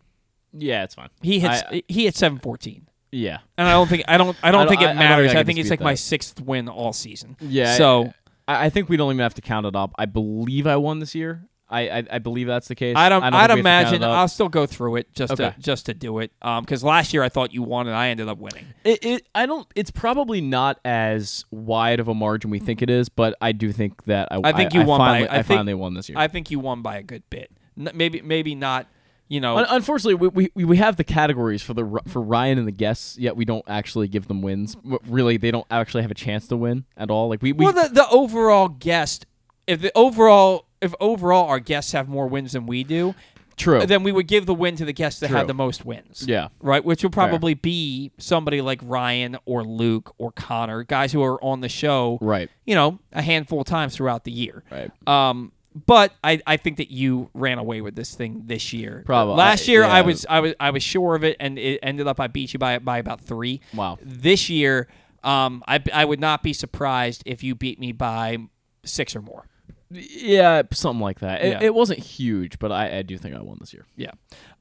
Yeah, 0.53 0.83
it's 0.83 0.95
fine. 0.95 1.09
He 1.21 1.39
hits 1.39 1.63
I- 1.69 1.83
he 1.87 2.05
hit 2.05 2.15
714. 2.15 2.87
Yeah. 3.11 3.39
And 3.57 3.67
I 3.67 3.73
don't 3.73 3.87
think 3.87 4.03
I 4.07 4.17
don't 4.17 4.37
I 4.43 4.51
don't 4.51 4.61
I 4.61 4.63
don't- 4.65 4.69
think 4.69 4.81
it 4.81 4.87
I- 4.89 4.93
matters. 4.93 5.27
think 5.27 5.37
I 5.37 5.41
I, 5.41 5.43
think 5.43 5.59
it's 5.59 5.69
like 5.69 5.81
my 5.81 5.95
sixth 5.95 6.41
win 6.41 6.67
all 6.69 6.93
season. 6.93 7.37
Yeah. 7.39 7.75
So 7.75 8.13
I, 8.47 8.65
I 8.65 8.69
think 8.69 8.89
we 8.89 8.97
don't 8.97 9.11
even 9.13 9.21
have 9.23 9.33
to 9.35 9.41
count 9.41 9.65
it 9.65 9.75
up. 9.75 9.93
I 9.97 10.05
believe 10.05 10.65
I 10.67 10.75
won 10.77 10.99
this 10.99 11.13
year. 11.15 11.43
I 11.69 11.89
I, 11.89 12.03
I 12.13 12.19
believe 12.19 12.47
that's 12.47 12.67
the 12.67 12.75
case. 12.75 12.95
I 12.95 13.09
don't. 13.09 13.23
I 13.23 13.27
I'd 13.27 13.47
don't 13.47 13.57
think 13.57 13.65
we 13.65 13.69
have 13.69 13.79
to 13.79 13.91
count 13.91 13.95
imagine. 13.97 14.17
I'll 14.17 14.27
still 14.27 14.49
go 14.49 14.65
through 14.65 14.97
it 14.97 15.13
just 15.13 15.33
Okay. 15.33 15.51
to 15.51 15.55
just 15.59 15.85
to 15.85 15.93
do 15.93 16.19
it. 16.19 16.31
Um, 16.41 16.63
because 16.63 16.83
last 16.83 17.13
year 17.13 17.23
I 17.23 17.29
thought 17.29 17.53
you 17.53 17.63
won 17.63 17.87
and 17.87 17.95
I 17.95 18.09
ended 18.09 18.27
up 18.27 18.37
winning. 18.37 18.65
It, 18.83 19.05
it 19.05 19.27
I 19.35 19.45
don't. 19.45 19.67
It's 19.75 19.91
probably 19.91 20.41
not 20.41 20.79
as 20.83 21.45
wide 21.51 21.99
of 21.99 22.07
a 22.07 22.13
margin 22.13 22.49
we 22.49 22.59
think 22.59 22.81
it 22.81 22.89
is, 22.89 23.09
but 23.09 23.35
I 23.41 23.51
do 23.51 23.71
think 23.71 24.03
that 24.05 24.29
I. 24.31 24.39
I 24.43 24.53
think 24.53 24.73
you 24.73 24.83
won 24.83 24.99
finally, 24.99 25.27
by. 25.27 25.33
I, 25.33 25.39
I 25.39 25.43
think, 25.43 25.57
finally 25.57 25.73
won 25.75 25.93
this 25.93 26.09
year. 26.09 26.17
I 26.17 26.27
think 26.27 26.49
you 26.51 26.59
won 26.59 26.81
by 26.81 26.97
a 26.97 27.03
good 27.03 27.23
bit. 27.29 27.51
N- 27.77 27.91
maybe 27.93 28.21
maybe 28.21 28.55
not. 28.55 28.87
You 29.31 29.39
know. 29.39 29.63
Unfortunately, 29.69 30.15
we, 30.15 30.49
we 30.55 30.65
we 30.65 30.77
have 30.77 30.95
the 30.95 31.03
categories 31.03 31.61
for 31.61 31.75
the 31.75 32.01
for 32.07 32.19
Ryan 32.19 32.57
and 32.57 32.67
the 32.67 32.71
guests, 32.71 33.15
yet 33.15 33.35
we 33.35 33.45
don't 33.45 33.63
actually 33.67 34.07
give 34.07 34.27
them 34.27 34.41
wins. 34.41 34.75
Really, 35.05 35.37
they 35.37 35.51
don't 35.51 35.67
actually 35.69 36.01
have 36.01 36.09
a 36.09 36.15
chance 36.15 36.47
to 36.47 36.57
win 36.57 36.85
at 36.97 37.11
all. 37.11 37.29
Like 37.29 37.43
we, 37.43 37.53
we 37.53 37.65
well, 37.65 37.73
the 37.73 37.89
the 37.93 38.09
overall 38.09 38.69
guest, 38.69 39.27
if 39.67 39.81
the 39.81 39.91
overall 39.95 40.65
if 40.81 40.93
overall 40.99 41.47
our 41.49 41.59
guests 41.59 41.91
have 41.91 42.07
more 42.07 42.27
wins 42.27 42.53
than 42.53 42.65
we 42.65 42.83
do, 42.83 43.15
True. 43.57 43.85
then 43.85 44.03
we 44.03 44.11
would 44.11 44.27
give 44.27 44.45
the 44.45 44.53
win 44.53 44.75
to 44.77 44.85
the 44.85 44.93
guest 44.93 45.19
that 45.19 45.27
True. 45.27 45.37
had 45.37 45.47
the 45.47 45.53
most 45.53 45.83
wins. 45.85 46.23
Yeah. 46.27 46.47
Right, 46.61 46.83
which 46.83 47.03
would 47.03 47.13
Fair. 47.13 47.27
probably 47.27 47.53
be 47.53 48.11
somebody 48.17 48.61
like 48.61 48.79
Ryan 48.83 49.37
or 49.45 49.63
Luke 49.65 50.13
or 50.17 50.31
Connor, 50.31 50.83
guys 50.83 51.11
who 51.11 51.21
are 51.23 51.43
on 51.43 51.59
the 51.61 51.67
show. 51.69 52.17
Right. 52.21 52.49
You 52.65 52.75
know, 52.75 52.99
a 53.11 53.21
handful 53.21 53.59
of 53.61 53.67
times 53.67 53.95
throughout 53.95 54.23
the 54.23 54.31
year. 54.31 54.63
Right. 54.71 54.91
Um, 55.07 55.51
but 55.85 56.13
I, 56.23 56.41
I 56.47 56.57
think 56.57 56.77
that 56.77 56.89
you 56.89 57.29
ran 57.33 57.57
away 57.59 57.81
with 57.81 57.95
this 57.95 58.15
thing 58.15 58.43
this 58.45 58.73
year. 58.73 59.03
Probably. 59.05 59.35
Last 59.35 59.67
year 59.67 59.83
I 59.83 59.99
Yeah. 59.99 60.05
was 60.05 60.25
I 60.29 60.39
was 60.39 60.53
I 60.59 60.71
was 60.71 60.81
sure 60.81 61.15
of 61.15 61.23
it, 61.23 61.37
and 61.39 61.59
it 61.59 61.79
ended 61.83 62.07
up 62.07 62.19
I 62.19 62.27
beat 62.27 62.53
you 62.53 62.59
by 62.59 62.79
by 62.79 62.97
about 62.97 63.21
three. 63.21 63.61
Wow. 63.75 63.97
This 64.01 64.49
year, 64.49 64.87
um, 65.23 65.63
I 65.67 65.79
I 65.93 66.05
would 66.05 66.19
not 66.19 66.41
be 66.43 66.53
surprised 66.53 67.23
if 67.25 67.43
you 67.43 67.53
beat 67.55 67.79
me 67.79 67.91
by 67.91 68.37
six 68.83 69.15
or 69.15 69.21
more. 69.21 69.45
Yeah, 69.91 70.61
something 70.71 71.01
like 71.01 71.19
that. 71.19 71.41
It, 71.43 71.49
Yeah. 71.49 71.59
it 71.63 71.73
wasn't 71.73 71.99
huge, 71.99 72.59
but 72.59 72.71
I, 72.71 72.97
I 72.99 73.01
do 73.01 73.17
think 73.17 73.35
I 73.35 73.41
won 73.41 73.57
this 73.59 73.73
year. 73.73 73.85
Yeah. 73.95 74.11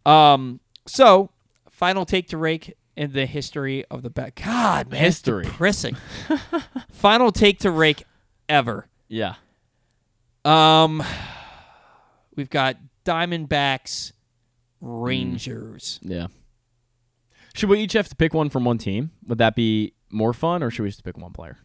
Um. 0.07 0.61
So, 0.87 1.31
final 1.71 2.05
take 2.07 2.29
to 2.29 2.39
rake 2.39 2.75
in 2.97 3.13
the 3.13 3.27
history 3.27 3.85
of 3.91 4.03
the 4.03 4.11
bet. 4.11 4.35
God, 4.35 4.91
man, 4.91 5.05
it's 5.05 5.17
History. 5.19 5.45
depressing. 5.45 5.97
final 6.93 7.31
take 7.31 7.59
to 7.61 7.71
rake 7.71 8.05
ever. 8.49 8.87
Yeah. 9.09 9.35
Um. 10.45 11.03
We've 12.37 12.51
got 12.51 12.77
Diamondbacks, 13.05 14.13
Rangers. 14.81 15.99
Yeah. 16.03 16.29
Should 17.55 17.69
we 17.69 17.81
each 17.81 17.95
have 17.95 18.09
to 18.09 18.15
pick 18.17 18.33
one 18.35 18.49
from 18.49 18.65
one 18.65 18.79
team? 18.79 19.11
Would 19.27 19.39
that 19.39 19.57
be 19.57 19.93
more 20.11 20.33
fun, 20.33 20.63
or 20.63 20.71
should 20.71 20.85
we 20.85 20.89
just 20.91 21.03
pick 21.05 21.19
one 21.19 21.33
player? 21.33 21.59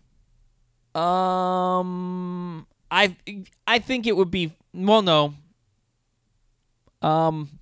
Um, 0.96 2.66
I 2.94 3.18
I 3.66 3.80
think 3.80 4.06
it 4.06 4.16
would 4.16 4.30
be 4.30 4.54
well, 4.74 5.02
no. 5.02 5.34
Um, 7.02 7.60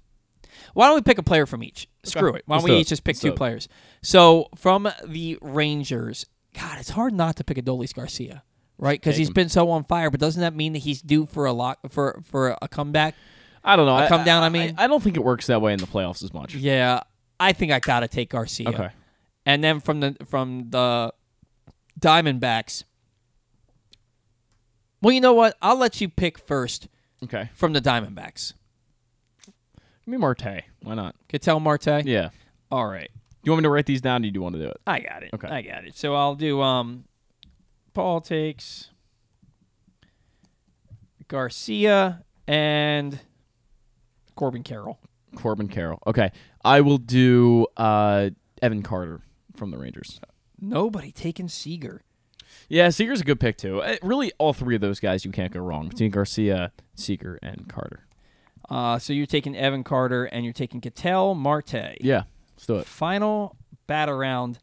why 0.73 0.87
don't 0.87 0.95
we 0.95 1.01
pick 1.01 1.17
a 1.17 1.23
player 1.23 1.45
from 1.45 1.63
each? 1.63 1.87
Screw 2.03 2.33
it. 2.35 2.43
Why 2.45 2.57
don't 2.57 2.63
Let's 2.63 2.63
we 2.65 2.69
do 2.71 2.81
each 2.81 2.87
it. 2.87 2.89
just 2.89 3.03
pick 3.03 3.15
Let's 3.15 3.21
two 3.21 3.31
players? 3.31 3.69
So 4.01 4.49
from 4.55 4.89
the 5.07 5.37
Rangers, 5.41 6.25
God, 6.53 6.77
it's 6.79 6.89
hard 6.89 7.13
not 7.13 7.37
to 7.37 7.43
pick 7.43 7.57
Adolis 7.57 7.93
Garcia, 7.93 8.43
right? 8.77 8.99
Because 8.99 9.15
he's 9.15 9.29
him. 9.29 9.33
been 9.33 9.49
so 9.49 9.69
on 9.71 9.85
fire. 9.85 10.11
But 10.11 10.19
doesn't 10.19 10.41
that 10.41 10.53
mean 10.53 10.73
that 10.73 10.79
he's 10.79 11.01
due 11.01 11.25
for 11.25 11.45
a 11.45 11.53
lot 11.53 11.79
for 11.89 12.21
for 12.25 12.57
a 12.61 12.67
comeback? 12.67 13.15
I 13.63 13.75
don't 13.77 13.85
know. 13.85 13.95
A 13.95 14.03
I- 14.03 14.07
come 14.09 14.25
down. 14.25 14.43
I 14.43 14.49
mean, 14.49 14.75
I, 14.77 14.87
don't 14.87 15.01
think 15.01 15.15
it 15.15 15.23
works 15.23 15.47
that 15.47 15.61
way 15.61 15.71
in 15.71 15.79
the 15.79 15.85
playoffs 15.85 16.23
as 16.23 16.33
much. 16.33 16.55
yeah, 16.55 17.01
I 17.39 17.53
think 17.53 17.71
I 17.71 17.79
gotta 17.79 18.07
take 18.07 18.29
Garcia. 18.31 18.69
Okay. 18.69 18.89
And 19.45 19.63
then 19.63 19.79
from 19.79 20.01
the 20.01 20.17
from 20.25 20.69
the 20.69 21.13
Diamondbacks. 21.99 22.83
Well, 25.01 25.11
you 25.11 25.21
know 25.21 25.33
what? 25.33 25.57
I'll 25.61 25.77
let 25.77 25.99
you 26.01 26.09
pick 26.09 26.37
first 26.37 26.87
Okay. 27.23 27.49
from 27.53 27.73
the 27.73 27.81
Diamondbacks. 27.81 28.53
Give 29.45 30.07
me 30.07 30.17
Marte. 30.17 30.63
Why 30.81 30.95
not? 30.95 31.15
Ketel 31.27 31.59
Marte. 31.59 32.05
Yeah. 32.05 32.29
All 32.71 32.87
right. 32.87 33.09
Do 33.13 33.39
you 33.49 33.51
want 33.51 33.61
me 33.61 33.67
to 33.67 33.69
write 33.71 33.85
these 33.87 34.01
down? 34.01 34.23
Or 34.23 34.29
do 34.29 34.33
you 34.33 34.41
want 34.41 34.55
to 34.55 34.61
do 34.61 34.67
it? 34.67 34.77
I 34.85 34.99
got 34.99 35.23
it. 35.23 35.31
Okay. 35.33 35.47
I 35.47 35.61
got 35.61 35.85
it. 35.85 35.97
So 35.97 36.13
I'll 36.15 36.35
do 36.35 36.61
um 36.61 37.05
Paul 37.93 38.21
takes 38.21 38.89
Garcia 41.27 42.23
and 42.47 43.19
Corbin 44.35 44.63
Carroll. 44.63 44.99
Corbin 45.35 45.67
Carroll. 45.67 45.99
Okay. 46.05 46.31
I 46.63 46.81
will 46.81 46.97
do 46.97 47.67
uh, 47.77 48.29
Evan 48.61 48.83
Carter 48.83 49.21
from 49.55 49.71
the 49.71 49.77
Rangers. 49.77 50.19
Nobody 50.59 51.11
taking 51.11 51.47
Seager. 51.47 52.01
Yeah, 52.71 52.89
Seager's 52.89 53.19
a 53.19 53.25
good 53.25 53.39
pick 53.39 53.57
too. 53.57 53.81
Uh, 53.81 53.97
really, 54.01 54.31
all 54.37 54.53
three 54.53 54.75
of 54.75 54.81
those 54.81 54.99
guys 55.01 55.25
you 55.25 55.31
can't 55.31 55.51
go 55.51 55.59
wrong 55.59 55.89
between 55.89 56.09
Garcia, 56.09 56.71
Seager, 56.95 57.37
and 57.43 57.67
Carter. 57.67 58.05
Uh, 58.69 58.97
so 58.97 59.11
you're 59.11 59.25
taking 59.25 59.57
Evan 59.57 59.83
Carter 59.83 60.23
and 60.25 60.45
you're 60.45 60.53
taking 60.53 60.79
Ketel 60.79 61.35
Marte. 61.35 61.97
Yeah, 61.99 62.23
let's 62.55 62.65
do 62.65 62.75
it. 62.77 62.85
Final 62.85 63.57
bat 63.87 64.07
around. 64.07 64.59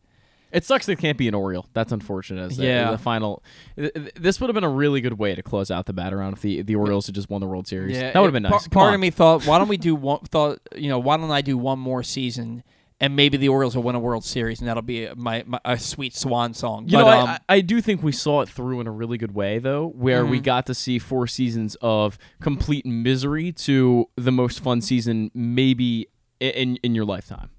It 0.51 0.65
sucks 0.65 0.87
they 0.87 0.97
can't 0.97 1.19
be 1.19 1.29
an 1.29 1.35
Oriole. 1.35 1.67
That's 1.75 1.93
unfortunate. 1.93 2.53
As 2.53 2.59
Yeah. 2.59 2.93
the 2.93 2.97
final. 2.97 3.43
th- 3.77 3.93
th- 3.93 4.15
This 4.15 4.41
would 4.41 4.49
have 4.49 4.55
been 4.55 4.65
a 4.65 4.71
really 4.71 5.03
good 5.03 5.19
way 5.19 5.35
to 5.35 5.43
close 5.43 5.71
out 5.71 5.85
the 5.85 5.93
bat 5.93 6.15
around 6.15 6.33
if 6.33 6.41
the 6.41 6.63
the 6.63 6.77
Orioles 6.77 7.05
had 7.05 7.15
just 7.15 7.29
won 7.29 7.43
the 7.43 7.47
World 7.47 7.69
Series. 7.69 7.95
Yeah, 7.95 8.13
that 8.13 8.19
would 8.19 8.29
have 8.29 8.33
been 8.33 8.45
nice. 8.45 8.63
Come 8.63 8.71
part 8.71 8.89
on. 8.89 8.95
of 8.95 9.01
me 9.01 9.11
thought, 9.11 9.45
why 9.47 9.59
don't 9.59 9.69
we 9.69 9.77
do 9.77 9.95
one? 9.95 10.21
Thought 10.21 10.61
you 10.75 10.89
know, 10.89 10.99
why 10.99 11.19
don't 11.19 11.31
I 11.31 11.43
do 11.43 11.59
one 11.59 11.79
more 11.79 12.03
season 12.03 12.63
and 13.01 13.15
maybe 13.15 13.37
the 13.37 13.49
Orioles 13.49 13.77
will 13.77 13.83
win 13.85 13.95
a 13.95 14.01
World 14.01 14.25
Series 14.25 14.59
and 14.61 14.69
that'll 14.69 14.83
be 14.83 15.09
my, 15.17 15.45
my 15.47 15.61
a 15.65 15.79
sweet 15.79 16.17
swan 16.17 16.53
song. 16.55 16.85
You 16.89 16.99
but, 16.99 17.05
know, 17.05 17.21
um, 17.21 17.29
I, 17.29 17.39
I 17.49 17.61
do 17.61 17.81
think 17.81 18.03
we 18.03 18.11
saw 18.13 18.41
it 18.43 18.49
through 18.49 18.81
in 18.81 18.87
a 18.87 18.91
really 18.91 19.19
good 19.19 19.35
way, 19.35 19.59
though, 19.59 19.89
where 19.97 20.27
we 20.27 20.41
Mhm. 20.41 20.45
got 20.45 20.67
to 20.67 20.75
see 20.75 20.99
four 20.99 21.27
seasons 21.27 21.77
of 21.81 22.19
complete 22.41 22.85
misery 22.85 23.53
to 23.53 24.07
the 24.17 24.33
most 24.33 24.61
fun 24.61 24.81
season 24.81 25.31
maybe 25.35 26.09
in 26.41 26.77
in 26.83 26.95
your 26.95 27.05
lifetime, 27.05 27.51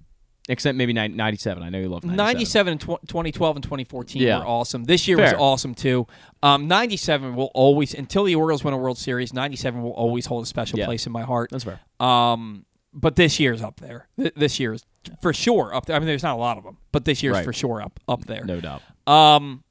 except 0.50 0.78
maybe 0.78 0.92
97. 0.94 1.64
I 1.64 1.70
know 1.70 1.80
you 1.80 1.88
love 1.90 2.04
97. 2.04 2.18
97 2.18 2.72
and 2.74 2.82
tw- 2.82 3.08
2012 3.08 3.56
and 3.58 3.64
2014 3.64 4.22
Yeah. 4.22 4.40
were 4.40 4.46
awesome. 4.46 4.84
This 4.86 5.08
year 5.08 5.18
was 5.18 5.34
awesome 5.34 5.74
too. 5.76 6.06
Um, 6.44 6.68
97 6.68 7.36
will 7.36 7.52
always, 7.54 7.94
until 7.94 8.24
the 8.26 8.36
Orioles 8.36 8.64
win 8.64 8.74
a 8.74 8.78
World 8.78 8.98
Series, 8.98 9.34
97 9.34 9.82
will 9.82 9.92
always 9.92 10.26
hold 10.26 10.44
a 10.44 10.48
special 10.48 10.80
Yeah. 10.80 10.86
place 10.86 11.06
in 11.06 11.12
my 11.14 11.24
heart. 11.24 11.50
That's 11.52 11.64
fair. 11.66 11.80
Um, 12.00 12.66
but 12.94 13.16
this 13.16 13.40
year's 13.40 13.62
up 13.62 13.80
there. 13.80 14.08
Th- 14.18 14.34
this 14.36 14.60
year's 14.60 14.86
for 15.22 15.34
sure 15.34 15.74
up 15.74 15.86
there. 15.86 15.96
I 15.96 16.00
mean, 16.00 16.08
there's 16.08 16.24
not 16.24 16.36
a 16.36 16.40
lot 16.40 16.58
of 16.58 16.64
them, 16.64 16.78
but 16.92 17.06
this 17.06 17.22
year's 17.24 17.36
Right. 17.36 17.46
for 17.46 17.54
sure 17.54 17.82
up 17.82 18.00
up 18.08 18.26
there. 18.26 18.46
No 18.46 18.60
doubt. 18.62 18.82
Um, 19.08 19.64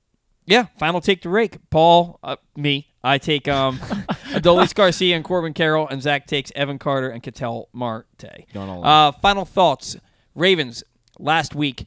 yeah. 0.47 0.67
Final 0.79 1.01
take 1.01 1.23
to 1.23 1.29
rake. 1.29 1.59
Paul, 1.71 2.19
uh, 2.23 2.37
me. 2.57 2.89
I 3.05 3.19
take 3.19 3.47
um, 3.49 3.79
Adolis 4.33 4.75
Garcia 4.75 5.15
and 5.17 5.25
Corbin 5.25 5.55
Carroll, 5.55 5.87
and 5.89 6.03
Zach 6.03 6.27
takes 6.27 6.51
Evan 6.57 6.79
Carter 6.79 7.09
and 7.11 7.23
Ketel 7.23 7.69
Marte. 7.73 8.45
Uh, 8.55 9.13
final 9.13 9.45
thoughts. 9.45 9.97
Ravens 10.35 10.83
last 11.19 11.55
week. 11.55 11.87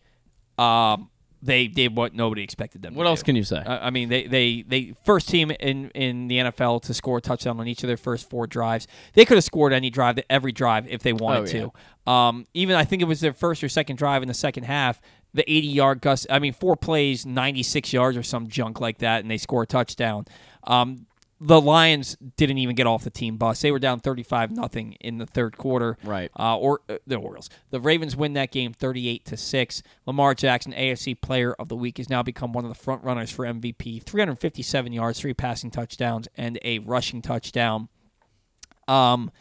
Um, 0.57 1.09
they 1.41 1.67
did 1.67 1.95
what 1.95 2.13
nobody 2.13 2.43
expected 2.43 2.81
them. 2.81 2.93
What 2.93 3.07
else 3.07 3.21
do. 3.21 3.25
can 3.25 3.35
you 3.35 3.43
say? 3.43 3.57
Uh, 3.57 3.79
I 3.81 3.89
mean, 3.89 4.09
they, 4.09 4.27
they 4.27 4.61
they 4.67 4.93
first 5.05 5.27
team 5.29 5.51
in 5.51 5.89
in 5.91 6.27
the 6.27 6.37
NFL 6.37 6.83
to 6.83 6.93
score 6.93 7.17
a 7.17 7.21
touchdown 7.21 7.59
on 7.59 7.67
each 7.67 7.83
of 7.83 7.87
their 7.87 7.97
first 7.97 8.29
four 8.29 8.47
drives. 8.47 8.87
They 9.13 9.25
could 9.25 9.37
have 9.37 9.43
scored 9.43 9.73
any 9.73 9.89
drive, 9.89 10.19
every 10.29 10.51
drive, 10.51 10.87
if 10.87 11.01
they 11.03 11.13
wanted 11.13 11.55
Oh, 11.63 11.71
to. 12.05 12.11
Um, 12.11 12.45
even 12.53 12.75
I 12.75 12.83
think 12.85 13.01
it 13.01 13.05
was 13.05 13.19
their 13.21 13.33
first 13.33 13.63
or 13.63 13.69
second 13.69 13.95
drive 13.97 14.21
in 14.21 14.27
the 14.27 14.33
second 14.33 14.63
half. 14.63 15.01
The 15.33 15.49
80 15.49 15.67
yard 15.67 16.01
Gus, 16.01 16.27
I 16.29 16.39
mean, 16.39 16.51
four 16.51 16.75
plays, 16.75 17.25
96 17.25 17.93
yards 17.93 18.17
or 18.17 18.23
some 18.23 18.47
junk 18.47 18.81
like 18.81 18.97
that, 18.97 19.21
and 19.21 19.31
they 19.31 19.37
score 19.37 19.63
a 19.63 19.65
touchdown. 19.67 20.25
Um, 20.65 21.05
the 21.43 21.59
Lions 21.59 22.15
didn't 22.37 22.59
even 22.59 22.75
get 22.75 22.85
off 22.85 23.03
the 23.03 23.09
team 23.09 23.37
bus. 23.37 23.61
They 23.61 23.71
were 23.71 23.79
down 23.79 23.99
35 23.99 24.51
nothing 24.51 24.93
in 25.01 25.17
the 25.17 25.25
third 25.25 25.57
quarter. 25.57 25.97
Right. 26.03 26.29
Uh, 26.39 26.55
or 26.55 26.81
uh, 26.87 26.97
the 27.07 27.15
Orioles. 27.15 27.49
The 27.71 27.79
Ravens 27.81 28.15
win 28.15 28.33
that 28.33 28.51
game 28.51 28.73
38 28.73 29.25
to 29.25 29.35
6. 29.37 29.83
Lamar 30.05 30.35
Jackson, 30.35 30.71
AFC 30.71 31.19
Player 31.19 31.53
of 31.53 31.67
the 31.67 31.75
Week, 31.75 31.97
has 31.97 32.11
now 32.11 32.21
become 32.21 32.53
one 32.53 32.63
of 32.63 32.69
the 32.69 32.75
front 32.75 33.03
runners 33.03 33.31
for 33.31 33.43
MVP. 33.43 34.03
357 34.03 34.93
yards, 34.93 35.19
three 35.19 35.33
passing 35.33 35.71
touchdowns, 35.71 36.27
and 36.37 36.59
a 36.63 36.77
rushing 36.79 37.23
touchdown. 37.23 37.89
Um, 38.87 39.31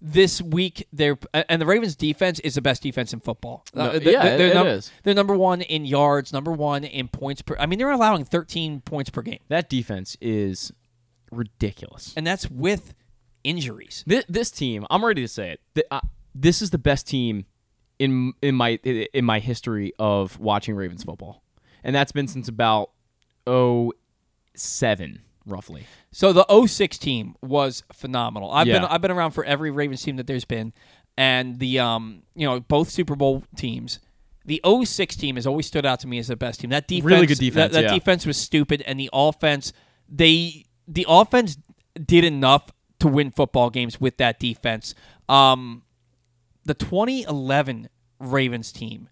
this 0.00 0.42
week, 0.42 0.88
they're 0.92 1.16
and 1.32 1.60
the 1.62 1.66
Ravens' 1.66 1.94
defense 1.94 2.40
is 2.40 2.54
the 2.56 2.62
best 2.62 2.82
defense 2.82 3.12
in 3.12 3.20
football. 3.20 3.64
No, 3.74 3.90
Uh, 3.90 4.00
yeah, 4.02 4.24
it- 4.24 4.38
they're 4.38 4.48
it 4.48 4.54
num- 4.54 4.66
is. 4.66 4.90
They're 5.04 5.14
number 5.14 5.36
one 5.36 5.60
in 5.60 5.84
yards, 5.84 6.32
number 6.32 6.50
one 6.50 6.82
in 6.82 7.08
points 7.08 7.40
per. 7.42 7.56
I 7.58 7.66
mean, 7.66 7.78
they're 7.78 7.90
allowing 7.90 8.24
13 8.24 8.80
points 8.80 9.10
per 9.10 9.22
game, 9.22 9.38
That 9.48 9.68
defense 9.68 10.16
is 10.20 10.72
ridiculous. 11.32 12.12
and 12.16 12.26
that's 12.26 12.48
with 12.50 12.94
injuries. 13.44 14.04
This, 14.06 14.24
this 14.28 14.50
team, 14.50 14.86
I'm 14.90 15.04
ready 15.04 15.22
to 15.22 15.28
say 15.28 15.56
it. 15.74 15.86
Uh, 15.90 16.00
this 16.34 16.62
is 16.62 16.70
the 16.70 16.78
best 16.78 17.06
team 17.08 17.46
in 17.98 18.32
in 18.42 18.54
my 18.54 18.78
in 18.84 19.24
my 19.24 19.38
history 19.38 19.92
of 19.98 20.38
watching 20.38 20.74
Ravens 20.74 21.04
football, 21.04 21.42
and 21.84 21.94
that's 21.94 22.12
been 22.12 22.28
since 22.28 22.48
about 22.48 22.90
07, 24.54 25.22
roughly. 25.46 25.86
So 26.10 26.32
the 26.32 26.66
06 26.66 26.98
team 26.98 27.34
was 27.42 27.82
phenomenal. 27.92 28.50
I've 28.50 28.66
been 28.66 28.84
I've 28.84 29.00
been 29.00 29.10
around 29.10 29.32
for 29.32 29.44
every 29.44 29.70
Ravens 29.70 30.02
team 30.02 30.16
that 30.16 30.26
there's 30.26 30.44
been, 30.44 30.72
and 31.16 31.58
the 31.58 31.78
um 31.78 32.22
you 32.34 32.46
know 32.46 32.60
both 32.60 32.90
Super 32.90 33.16
Bowl 33.16 33.44
teams. 33.56 33.98
The 34.44 34.60
06 34.84 35.14
team 35.16 35.36
has 35.36 35.46
always 35.46 35.66
stood 35.66 35.86
out 35.86 36.00
to 36.00 36.08
me 36.08 36.18
as 36.18 36.26
the 36.26 36.34
best 36.34 36.58
team. 36.60 36.70
That 36.70 36.88
defense, 36.88 37.04
Really 37.04 37.26
good 37.26 37.38
defense, 37.38 37.72
That, 37.74 37.82
that 37.82 37.88
yeah. 37.92 37.94
defense 37.94 38.26
was 38.26 38.36
stupid, 38.36 38.82
and 38.82 38.98
the 38.98 39.08
offense 39.12 39.72
they 40.08 40.64
the 40.88 41.06
offense 41.08 41.58
did 42.04 42.24
enough 42.24 42.70
to 43.00 43.08
win 43.08 43.30
football 43.30 43.70
games 43.70 44.00
with 44.00 44.16
that 44.18 44.38
defense. 44.38 44.94
Um, 45.28 45.82
the 46.64 46.74
2011 46.74 47.88
Ravens 48.20 48.72
team 48.72 49.08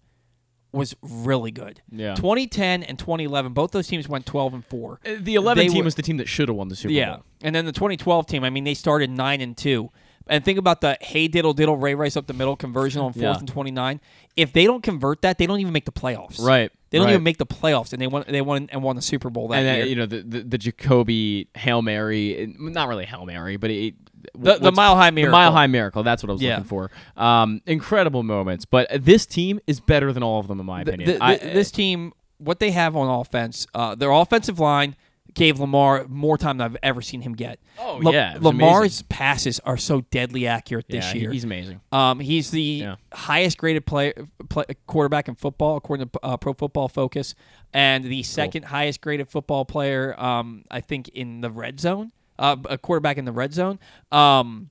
was 0.71 0.95
really 1.01 1.51
good. 1.51 1.81
Yeah. 1.91 2.15
2010 2.15 2.83
and 2.83 2.97
2011, 2.97 3.51
both 3.53 3.71
those 3.71 3.87
teams 3.87 4.07
went 4.07 4.25
12 4.25 4.53
and 4.53 4.65
four. 4.65 5.01
Uh, 5.05 5.15
The 5.19 5.35
11 5.35 5.65
They 5.65 5.67
team 5.67 5.79
were- 5.79 5.85
was 5.85 5.95
the 5.95 6.01
team 6.01 6.17
that 6.17 6.29
should 6.29 6.47
have 6.47 6.55
won 6.55 6.69
the 6.69 6.75
Super 6.77 6.93
yeah. 6.93 7.05
Bowl. 7.09 7.23
Yeah. 7.41 7.47
And 7.47 7.55
then 7.55 7.65
the 7.65 7.73
2012 7.73 8.25
team, 8.27 8.43
I 8.45 8.49
mean, 8.49 8.63
they 8.63 8.73
started 8.73 9.09
9 9.09 9.41
and 9.41 9.57
2. 9.57 9.89
And 10.31 10.43
think 10.45 10.57
about 10.57 10.81
the 10.81 10.97
hey 11.01 11.27
diddle 11.27 11.53
diddle 11.53 11.75
Ray 11.77 11.93
Rice 11.93 12.15
up 12.17 12.25
the 12.25 12.33
middle 12.33 12.55
conversion 12.55 13.01
on 13.01 13.13
fourth 13.13 13.21
Yeah. 13.23 13.37
and 13.37 13.47
29. 13.47 13.99
If 14.37 14.53
they 14.53 14.65
don't 14.65 14.81
convert 14.81 15.21
that, 15.23 15.37
they 15.37 15.45
don't 15.45 15.59
even 15.59 15.73
make 15.73 15.85
the 15.85 15.91
playoffs. 15.91 16.39
Right, 16.41 16.71
They 16.89 16.97
don't 16.97 17.07
right. 17.07 17.13
even 17.13 17.23
make 17.23 17.37
the 17.37 17.45
playoffs, 17.45 17.91
and 17.91 18.01
they 18.01 18.07
won. 18.07 18.23
They 18.27 18.41
won 18.41 18.69
and 18.71 18.81
won 18.81 18.95
the 18.95 19.01
Super 19.01 19.29
Bowl 19.29 19.49
that 19.49 19.57
and 19.63 19.77
year. 19.77 19.85
you 19.85 19.95
know 19.95 20.05
the, 20.05 20.21
the 20.21 20.39
the 20.43 20.57
Jacoby 20.57 21.47
hail 21.53 21.81
mary, 21.81 22.55
not 22.57 22.87
really 22.87 23.05
hail 23.05 23.25
mary, 23.25 23.57
but 23.57 23.69
it, 23.71 23.93
The- 24.33 24.57
the 24.59 24.71
Mile 24.71 24.95
High 24.95 25.09
the 25.09 25.15
Miracle. 25.15 25.31
mile 25.37 25.51
high 25.51 25.67
miracle. 25.67 26.03
That's 26.03 26.23
what 26.23 26.29
I 26.29 26.33
was 26.33 26.41
Yeah. 26.41 26.51
looking 26.51 26.63
for. 26.65 26.91
Um, 27.17 27.61
incredible 27.65 28.23
moments, 28.23 28.63
but 28.65 28.87
this 29.03 29.25
team 29.25 29.59
is 29.67 29.79
better 29.81 30.13
than 30.13 30.23
all 30.23 30.39
of 30.39 30.47
them 30.47 30.59
in 30.61 30.65
my 30.65 30.83
The- 30.85 30.93
opinion. 30.93 31.17
the- 31.17 31.23
I- 31.23 31.37
this 31.37 31.71
team, 31.71 32.13
what 32.37 32.59
they 32.59 32.71
have 32.71 32.95
on 32.95 33.09
offense, 33.19 33.67
uh, 33.73 33.95
their 33.95 34.11
offensive 34.11 34.59
line 34.59 34.95
gave 35.33 35.59
Lamar 35.59 36.05
more 36.09 36.37
time 36.37 36.57
than 36.57 36.65
I've 36.65 36.77
ever 36.83 37.01
seen 37.01 37.21
him 37.21 37.33
get. 37.33 37.59
Oh, 37.79 37.99
La- 38.01 38.11
yeah, 38.11 38.37
Lamar's 38.41 38.79
amazing. 38.81 39.05
passes 39.09 39.59
are 39.61 39.77
so 39.77 40.01
deadly 40.11 40.45
accurate 40.47 40.87
this 40.89 41.13
Yeah, 41.13 41.21
year. 41.21 41.31
he's 41.31 41.43
amazing. 41.43 41.79
Um, 41.91 42.19
he's 42.19 42.51
the 42.51 42.61
Yeah. 42.61 42.95
highest 43.13 43.57
graded 43.57 43.85
play, 43.85 44.13
play 44.49 44.65
quarterback 44.87 45.27
in 45.27 45.35
football 45.35 45.77
according 45.77 46.09
to 46.09 46.19
uh, 46.23 46.37
Pro 46.37 46.53
Football 46.53 46.87
Focus, 46.89 47.33
and 47.73 48.03
the 48.03 48.23
second 48.23 48.65
highest 48.65 48.99
graded 49.01 49.29
football 49.29 49.63
player, 49.65 50.19
um, 50.21 50.63
I 50.69 50.81
think, 50.81 51.07
in 51.09 51.41
the 51.41 51.49
red 51.49 51.79
zone. 51.79 52.11
Uh, 52.39 52.57
a 52.69 52.77
quarterback 52.77 53.17
in 53.17 53.25
the 53.25 53.31
red 53.31 53.53
zone. 53.53 53.77
Um, 54.11 54.69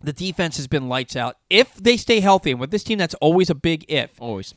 the 0.00 0.12
defense 0.12 0.56
has 0.56 0.66
been 0.66 0.88
lights 0.88 1.16
out. 1.16 1.36
If 1.48 1.74
they 1.76 1.96
stay 1.96 2.20
healthy, 2.20 2.50
and 2.50 2.60
with 2.60 2.70
this 2.70 2.84
team, 2.84 2.98
that's 2.98 3.14
always 3.14 3.50
a 3.50 3.54
big 3.54 3.84
if. 3.88 4.10
Always. 4.20 4.54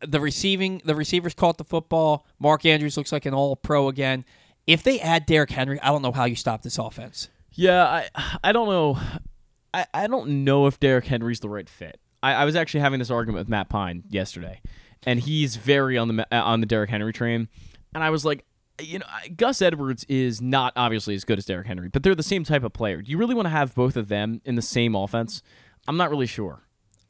The 0.00 0.20
receiving, 0.20 0.80
the 0.84 0.94
receivers 0.94 1.34
caught 1.34 1.58
the 1.58 1.64
football. 1.64 2.26
Mark 2.38 2.64
Andrews 2.64 2.96
looks 2.96 3.12
like 3.12 3.26
an 3.26 3.34
All 3.34 3.56
Pro 3.56 3.88
again. 3.88 4.24
If 4.66 4.82
they 4.82 5.00
add 5.00 5.26
Derrick 5.26 5.50
Henry, 5.50 5.80
I 5.80 5.88
don't 5.88 6.02
know 6.02 6.12
how 6.12 6.24
you 6.24 6.36
stop 6.36 6.62
this 6.62 6.78
offense. 6.78 7.28
Yeah, 7.52 7.84
I 7.84 8.38
I 8.42 8.52
don't 8.52 8.68
know. 8.68 8.98
I, 9.72 9.86
I 9.94 10.06
don't 10.06 10.44
know 10.44 10.66
if 10.66 10.80
Derrick 10.80 11.06
Henry's 11.06 11.40
the 11.40 11.48
right 11.48 11.68
fit. 11.68 12.00
I, 12.22 12.34
I 12.34 12.44
was 12.44 12.56
actually 12.56 12.80
having 12.80 12.98
this 12.98 13.10
argument 13.10 13.40
with 13.42 13.48
Matt 13.48 13.68
Pine 13.68 14.04
yesterday, 14.08 14.60
and 15.04 15.20
he's 15.20 15.56
very 15.56 15.96
on 15.96 16.08
the 16.08 16.26
uh, 16.32 16.42
on 16.42 16.60
the 16.60 16.66
Derrick 16.66 16.90
Henry 16.90 17.12
train. 17.12 17.48
And 17.94 18.02
I 18.02 18.10
was 18.10 18.24
like, 18.24 18.44
you 18.80 18.98
know, 18.98 19.06
Gus 19.36 19.62
Edwards 19.62 20.04
is 20.04 20.42
not 20.42 20.72
obviously 20.76 21.14
as 21.14 21.24
good 21.24 21.38
as 21.38 21.46
Derrick 21.46 21.66
Henry, 21.66 21.88
but 21.88 22.02
they're 22.02 22.14
the 22.14 22.22
same 22.22 22.44
type 22.44 22.62
of 22.64 22.72
player. 22.72 23.00
Do 23.00 23.10
you 23.10 23.18
really 23.18 23.34
want 23.34 23.46
to 23.46 23.50
have 23.50 23.74
both 23.74 23.96
of 23.96 24.08
them 24.08 24.40
in 24.44 24.54
the 24.54 24.62
same 24.62 24.94
offense? 24.94 25.42
I'm 25.88 25.96
not 25.96 26.10
really 26.10 26.26
sure. 26.26 26.62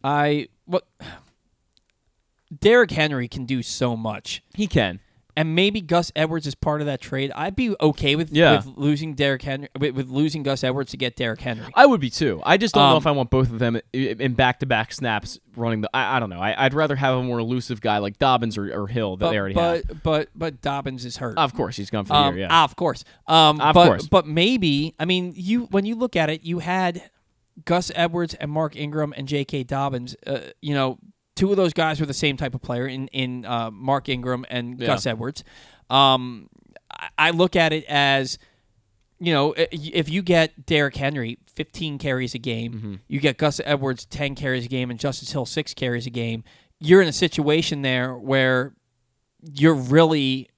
I 0.04 0.48
what 0.64 0.86
Derrick 2.60 2.90
Henry 2.90 3.26
can 3.26 3.44
do 3.46 3.62
so 3.62 3.96
much. 3.96 4.42
He 4.54 4.66
can. 4.66 5.00
And 5.38 5.54
maybe 5.54 5.82
Gus 5.82 6.10
Edwards 6.16 6.46
is 6.46 6.54
part 6.54 6.80
of 6.80 6.86
that 6.86 7.00
trade. 7.02 7.30
I'd 7.34 7.54
be 7.54 7.74
okay 7.78 8.16
with, 8.16 8.32
Yeah. 8.32 8.56
with 8.56 8.66
losing 8.78 9.12
Derrick 9.14 9.42
Henry 9.42 9.68
with, 9.78 9.94
with 9.94 10.08
losing 10.08 10.42
Gus 10.42 10.64
Edwards 10.64 10.92
to 10.92 10.96
get 10.96 11.14
Derrick 11.14 11.42
Henry. 11.42 11.66
I 11.74 11.84
would 11.84 12.00
be 12.00 12.08
too. 12.08 12.40
I 12.44 12.56
just 12.56 12.74
don't 12.74 12.84
know 12.88 12.92
Um, 12.92 13.02
if 13.02 13.06
I 13.06 13.10
want 13.10 13.28
both 13.28 13.50
of 13.50 13.58
them 13.58 13.78
in 13.92 14.32
back 14.32 14.60
to 14.60 14.66
back 14.66 14.92
snaps 14.94 15.38
running 15.54 15.82
the. 15.82 15.90
I, 15.92 16.16
I 16.16 16.20
don't 16.20 16.30
know. 16.30 16.40
I, 16.40 16.64
I'd 16.64 16.72
rather 16.72 16.96
have 16.96 17.18
a 17.18 17.22
more 17.22 17.38
elusive 17.38 17.82
guy 17.82 17.98
like 17.98 18.18
Dobbins 18.18 18.56
or, 18.56 18.72
or 18.72 18.86
Hill 18.86 19.18
that 19.18 19.26
but, 19.26 19.30
they 19.32 19.38
already 19.38 19.54
but, 19.54 19.84
have. 19.86 20.02
but 20.02 20.28
but 20.34 20.60
Dobbins 20.62 21.04
is 21.04 21.18
hurt. 21.18 21.36
Of 21.36 21.52
course, 21.54 21.76
he's 21.76 21.90
gone 21.90 22.06
for 22.06 22.14
the 22.14 22.18
Um, 22.18 22.34
year. 22.36 22.46
Yeah. 22.46 22.48
ah, 22.50 22.64
of 22.64 22.74
course. 22.76 23.04
Um, 23.26 23.60
Of 23.60 23.74
but, 23.74 23.86
course. 23.86 24.08
But 24.08 24.26
maybe 24.26 24.94
I 24.98 25.04
mean 25.04 25.34
you 25.36 25.64
when 25.66 25.84
you 25.84 25.96
look 25.96 26.16
at 26.16 26.30
it, 26.30 26.44
you 26.44 26.60
had 26.60 27.10
Gus 27.66 27.90
Edwards 27.94 28.34
and 28.34 28.50
Mark 28.50 28.74
Ingram 28.74 29.12
and 29.16 29.28
J.K. 29.28 29.64
Dobbins. 29.64 30.16
Uh, 30.26 30.38
you 30.62 30.74
know, 30.74 30.98
two 31.36 31.50
of 31.52 31.56
those 31.56 31.72
guys 31.72 32.00
were 32.00 32.06
the 32.06 32.12
same 32.14 32.36
type 32.36 32.54
of 32.54 32.62
player 32.62 32.86
in 32.88 33.06
in 33.08 33.44
uh, 33.44 33.70
Mark 33.70 34.08
Ingram 34.08 34.44
and 34.50 34.80
Yeah. 34.80 34.88
Gus 34.88 35.06
Edwards. 35.06 35.44
Um, 35.88 36.48
I, 36.90 37.08
I 37.18 37.30
look 37.30 37.54
at 37.54 37.72
it 37.72 37.84
as 37.88 38.38
you 39.18 39.32
know, 39.32 39.54
if 39.56 40.10
you 40.10 40.20
get 40.20 40.66
Derrick 40.66 40.94
Henry 40.96 41.38
15 41.54 41.96
carries 41.98 42.34
a 42.34 42.38
game, 42.38 42.72
Mm-hmm. 42.74 42.94
you 43.08 43.18
get 43.20 43.38
Gus 43.38 43.62
Edwards 43.64 44.04
10 44.06 44.34
carries 44.34 44.66
a 44.66 44.68
game, 44.68 44.90
and 44.90 45.00
Justice 45.00 45.32
Hill 45.32 45.46
6 45.46 45.72
carries 45.72 46.06
a 46.06 46.10
game, 46.10 46.44
you're 46.80 47.00
in 47.00 47.08
a 47.08 47.12
situation 47.14 47.80
there 47.80 48.14
where 48.14 48.74
you're 49.40 49.74
really. 49.74 50.50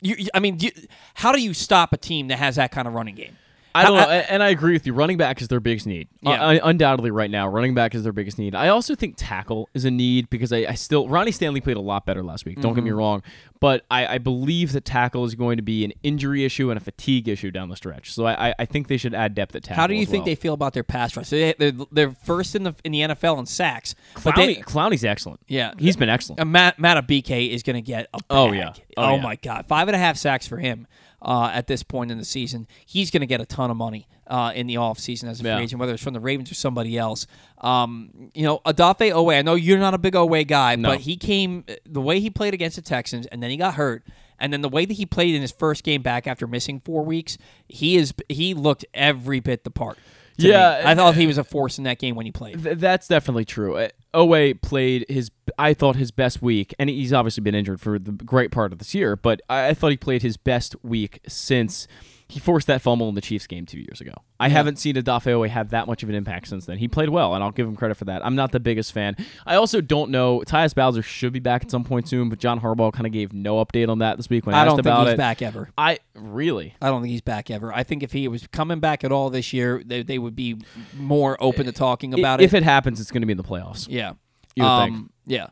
You, 0.00 0.16
you- 0.18 0.28
I 0.34 0.40
mean, 0.40 0.58
you, 0.58 0.70
how 1.14 1.30
do 1.30 1.40
you 1.40 1.54
stop 1.54 1.92
a 1.92 1.96
team 1.96 2.26
that 2.28 2.38
has 2.38 2.56
that 2.56 2.72
kind 2.72 2.88
of 2.88 2.94
running 2.94 3.14
game? 3.14 3.36
I 3.74 3.84
don't 3.84 3.96
know, 3.96 4.08
and 4.08 4.42
I 4.42 4.48
agree 4.50 4.72
with 4.72 4.86
you. 4.86 4.92
Running 4.92 5.16
back 5.16 5.40
is 5.40 5.48
their 5.48 5.60
biggest 5.60 5.86
need. 5.86 6.08
Yeah. 6.20 6.32
Uh, 6.42 6.58
undoubtedly, 6.64 7.10
right 7.10 7.30
now, 7.30 7.48
running 7.48 7.74
back 7.74 7.94
is 7.94 8.02
their 8.02 8.12
biggest 8.12 8.38
need. 8.38 8.54
I 8.54 8.68
also 8.68 8.94
think 8.94 9.14
tackle 9.16 9.68
is 9.74 9.84
a 9.84 9.90
need 9.90 10.28
because 10.30 10.52
I, 10.52 10.58
I 10.68 10.74
still 10.74 11.08
Ronnie 11.08 11.32
Stanley 11.32 11.60
played 11.60 11.76
a 11.76 11.80
lot 11.80 12.04
better 12.06 12.22
last 12.22 12.44
week. 12.44 12.60
Don't 12.60 12.74
get 12.74 12.84
me 12.84 12.90
Mhm. 12.90 12.96
wrong, 12.98 13.22
but 13.60 13.84
I, 13.90 14.06
I 14.14 14.18
believe 14.18 14.72
that 14.72 14.84
tackle 14.84 15.24
is 15.24 15.34
going 15.34 15.56
to 15.56 15.62
be 15.62 15.84
an 15.84 15.92
injury 16.02 16.44
issue 16.44 16.70
and 16.70 16.76
a 16.78 16.80
fatigue 16.82 17.28
issue 17.28 17.50
down 17.50 17.68
the 17.68 17.76
stretch. 17.76 18.12
So 18.12 18.26
I, 18.26 18.54
I- 18.58 18.64
think 18.72 18.88
they 18.88 18.96
should 18.96 19.12
add 19.14 19.34
depth 19.34 19.54
at 19.54 19.64
tackle. 19.64 19.80
How 19.80 19.86
do 19.86 19.94
you 19.94 20.06
think 20.06 20.20
well. 20.22 20.24
they 20.26 20.34
feel 20.34 20.54
about 20.54 20.72
their 20.72 20.82
pass 20.82 21.14
rush? 21.16 21.28
They, 21.28 21.52
they're, 21.58 21.72
they're 21.90 22.10
first 22.24 22.54
in 22.54 22.62
the 22.62 22.74
in 22.84 22.92
the 22.92 23.00
NFL 23.02 23.38
in 23.38 23.44
sacks. 23.46 23.94
but 24.24 24.34
Clowney, 24.34 24.56
they- 24.56 24.62
Clowney's 24.62 25.04
excellent. 25.04 25.40
Yeah, 25.46 25.72
he's 25.78 25.96
been 25.96 26.08
excellent. 26.08 26.40
Uh, 26.40 26.44
Matt 26.46 26.78
Madubuike 26.78 27.50
is 27.50 27.62
going 27.62 27.74
to 27.76 27.82
get 27.82 28.08
a 28.14 28.18
Oh, 28.30 28.52
yeah. 28.52 28.72
Oh, 28.96 29.02
Oh, 29.04 29.16
yeah. 29.16 29.22
my 29.22 29.36
god, 29.36 29.66
five 29.66 29.88
and 29.88 29.94
a 29.94 29.98
half 29.98 30.16
sacks 30.16 30.46
for 30.46 30.56
him 30.58 30.86
uh, 31.22 31.50
at 31.54 31.66
this 31.68 31.82
point 31.82 32.10
in 32.10 32.18
the 32.18 32.24
season. 32.24 32.66
He's 32.84 33.10
going 33.10 33.20
to 33.20 33.26
get 33.26 33.40
a 33.40 33.46
ton 33.46 33.70
of 33.70 33.76
money 33.76 34.08
uh, 34.26 34.52
in 34.54 34.66
the 34.66 34.74
offseason 34.74 35.28
as 35.28 35.40
a 35.40 35.42
free 35.44 35.50
Yeah. 35.50 35.58
agent, 35.60 35.78
whether 35.80 35.92
it's 35.94 36.02
from 36.02 36.14
the 36.14 36.20
Ravens 36.20 36.50
or 36.50 36.54
somebody 36.54 36.98
else. 36.98 37.26
Um, 37.58 38.30
you 38.34 38.42
know, 38.44 38.58
Odafe 38.66 39.12
Oweh. 39.12 39.38
I 39.38 39.42
know 39.42 39.54
you're 39.54 39.78
not 39.78 39.94
a 39.94 39.98
big 39.98 40.14
Oweh 40.14 40.46
guy, 40.46 40.76
No. 40.76 40.90
but 40.90 41.00
he 41.00 41.16
came 41.16 41.64
the 41.86 42.00
way 42.00 42.20
he 42.20 42.28
played 42.30 42.54
against 42.54 42.76
the 42.76 42.82
Texans, 42.82 43.26
and 43.26 43.42
then 43.42 43.50
he 43.50 43.56
got 43.56 43.74
hurt. 43.74 44.04
And 44.38 44.52
then 44.52 44.60
the 44.60 44.68
way 44.68 44.84
that 44.84 44.94
he 44.94 45.06
played 45.06 45.36
in 45.36 45.40
his 45.40 45.52
first 45.52 45.84
game 45.84 46.02
back 46.02 46.26
after 46.26 46.48
missing 46.48 46.80
four 46.84 47.04
weeks, 47.04 47.38
he 47.68 47.96
is 47.96 48.12
he 48.28 48.54
looked 48.54 48.84
every 48.92 49.38
bit 49.38 49.62
the 49.62 49.70
part. 49.70 49.98
Yeah, 50.36 50.80
me. 50.84 50.90
I 50.90 50.94
thought 50.94 51.14
he 51.14 51.26
was 51.26 51.38
a 51.38 51.44
force 51.44 51.78
in 51.78 51.84
that 51.84 51.98
game 51.98 52.14
when 52.14 52.26
he 52.26 52.32
played. 52.32 52.62
Th- 52.62 52.78
that's 52.78 53.08
definitely 53.08 53.44
true. 53.44 53.76
Uh, 53.76 53.88
Oweh 54.14 54.60
played 54.60 55.06
his, 55.08 55.30
I 55.58 55.74
thought 55.74 55.96
his 55.96 56.10
best 56.10 56.42
week, 56.42 56.74
and 56.78 56.88
he's 56.90 57.12
obviously 57.12 57.42
been 57.42 57.54
injured 57.54 57.80
for 57.80 57.98
the 57.98 58.12
great 58.12 58.50
part 58.50 58.72
of 58.72 58.78
this 58.78 58.94
year. 58.94 59.16
But 59.16 59.40
I, 59.48 59.68
I 59.68 59.74
thought 59.74 59.90
he 59.90 59.96
played 59.96 60.22
his 60.22 60.36
best 60.36 60.74
week 60.82 61.20
since 61.26 61.86
he 62.32 62.40
forced 62.40 62.66
that 62.66 62.80
fumble 62.80 63.10
in 63.10 63.14
the 63.14 63.20
Chiefs 63.20 63.46
game 63.46 63.66
two 63.66 63.78
years 63.78 64.00
ago. 64.00 64.12
I 64.40 64.46
Yeah. 64.46 64.54
haven't 64.54 64.78
seen 64.78 64.96
Odafe 64.96 65.24
Oweh 65.24 65.48
have 65.48 65.68
that 65.70 65.86
much 65.86 66.02
of 66.02 66.08
an 66.08 66.14
impact 66.14 66.48
since 66.48 66.64
then. 66.64 66.78
He 66.78 66.88
played 66.88 67.10
well, 67.10 67.34
and 67.34 67.44
I'll 67.44 67.50
give 67.50 67.66
him 67.68 67.76
credit 67.76 67.96
for 67.96 68.06
that. 68.06 68.24
I'm 68.24 68.34
not 68.34 68.52
the 68.52 68.60
biggest 68.60 68.92
fan. 68.92 69.16
I 69.44 69.56
also 69.56 69.82
don't 69.82 70.10
know. 70.10 70.42
Tyus 70.46 70.74
Bowser 70.74 71.02
should 71.02 71.34
be 71.34 71.40
back 71.40 71.62
at 71.62 71.70
some 71.70 71.84
point 71.84 72.08
soon, 72.08 72.30
but 72.30 72.38
John 72.38 72.60
Harbaugh 72.60 72.90
kind 72.92 73.06
of 73.06 73.12
gave 73.12 73.34
no 73.34 73.62
update 73.62 73.90
on 73.90 73.98
that 73.98 74.16
this 74.16 74.30
week 74.30 74.46
when 74.46 74.54
I 74.54 74.64
asked 74.64 74.78
about. 74.78 74.92
I 74.92 74.94
don't 74.94 75.04
think 75.04 75.06
he's 75.08 75.14
it. 75.14 75.18
back 75.18 75.42
ever. 75.42 75.68
I 75.76 75.98
really. 76.14 76.74
I 76.80 76.88
don't 76.88 77.02
think 77.02 77.10
he's 77.10 77.20
back 77.20 77.50
ever. 77.50 77.70
I 77.74 77.82
think 77.82 78.02
if 78.02 78.12
he 78.12 78.26
was 78.28 78.46
coming 78.46 78.80
back 78.80 79.04
at 79.04 79.12
all 79.12 79.28
this 79.28 79.52
year, 79.52 79.82
they, 79.84 80.02
they 80.02 80.18
would 80.18 80.34
be 80.34 80.56
more 80.96 81.36
open 81.38 81.66
to 81.66 81.72
talking 81.72 82.14
about 82.14 82.40
if 82.40 82.54
it. 82.54 82.56
If 82.56 82.62
it 82.62 82.64
happens, 82.64 82.98
it's 82.98 83.10
going 83.10 83.22
to 83.22 83.26
be 83.26 83.32
in 83.32 83.36
the 83.36 83.44
playoffs. 83.44 83.86
Yeah. 83.90 84.14
You 84.56 84.62
would 84.62 84.68
um, 84.68 84.90
think. 84.90 85.10
Yeah. 85.26 85.46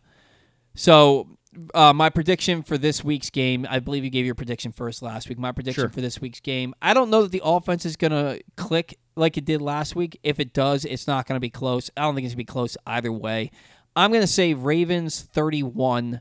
So 0.75 1.29
uh, 1.75 1.93
my 1.93 2.11
prediction 2.11 2.63
for 2.63 2.79
this 2.79 3.03
week's 3.03 3.31
game. 3.31 3.67
I 3.69 3.81
believe 3.81 4.05
you 4.05 4.11
gave 4.11 4.25
your 4.27 4.35
prediction 4.35 4.73
first 4.73 5.03
last 5.03 5.29
week. 5.29 5.39
My 5.39 5.53
prediction 5.53 5.83
Sure. 5.83 5.89
for 5.91 6.01
this 6.01 6.21
week's 6.21 6.41
game. 6.41 6.75
I 6.81 6.95
don't 6.95 7.11
know 7.11 7.23
that 7.23 7.33
the 7.33 7.43
offense 7.45 7.85
is 7.85 7.97
going 7.97 8.13
to 8.13 8.41
click 8.57 8.99
like 9.17 9.37
it 9.37 9.45
did 9.45 9.61
last 9.61 9.97
week. 9.97 10.19
If 10.23 10.39
it 10.39 10.53
does, 10.53 10.85
it's 10.85 11.07
not 11.07 11.27
going 11.27 11.37
to 11.37 11.41
be 11.41 11.51
close. 11.51 11.91
I 11.97 12.03
don't 12.03 12.15
think 12.15 12.25
it's 12.25 12.35
going 12.35 12.45
to 12.45 12.51
be 12.51 12.53
close 12.53 12.77
either 12.87 13.11
way. 13.13 13.51
I'm 13.97 14.11
going 14.11 14.23
to 14.23 14.27
say 14.29 14.55
Ravens 14.55 15.21
31. 15.23 16.21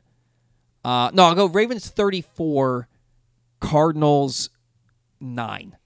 Uh, 0.84 1.10
no, 1.14 1.24
I'll 1.24 1.34
go 1.34 1.46
Ravens 1.46 1.88
34, 1.88 2.88
Cardinals 3.60 4.50
9. 5.20 5.76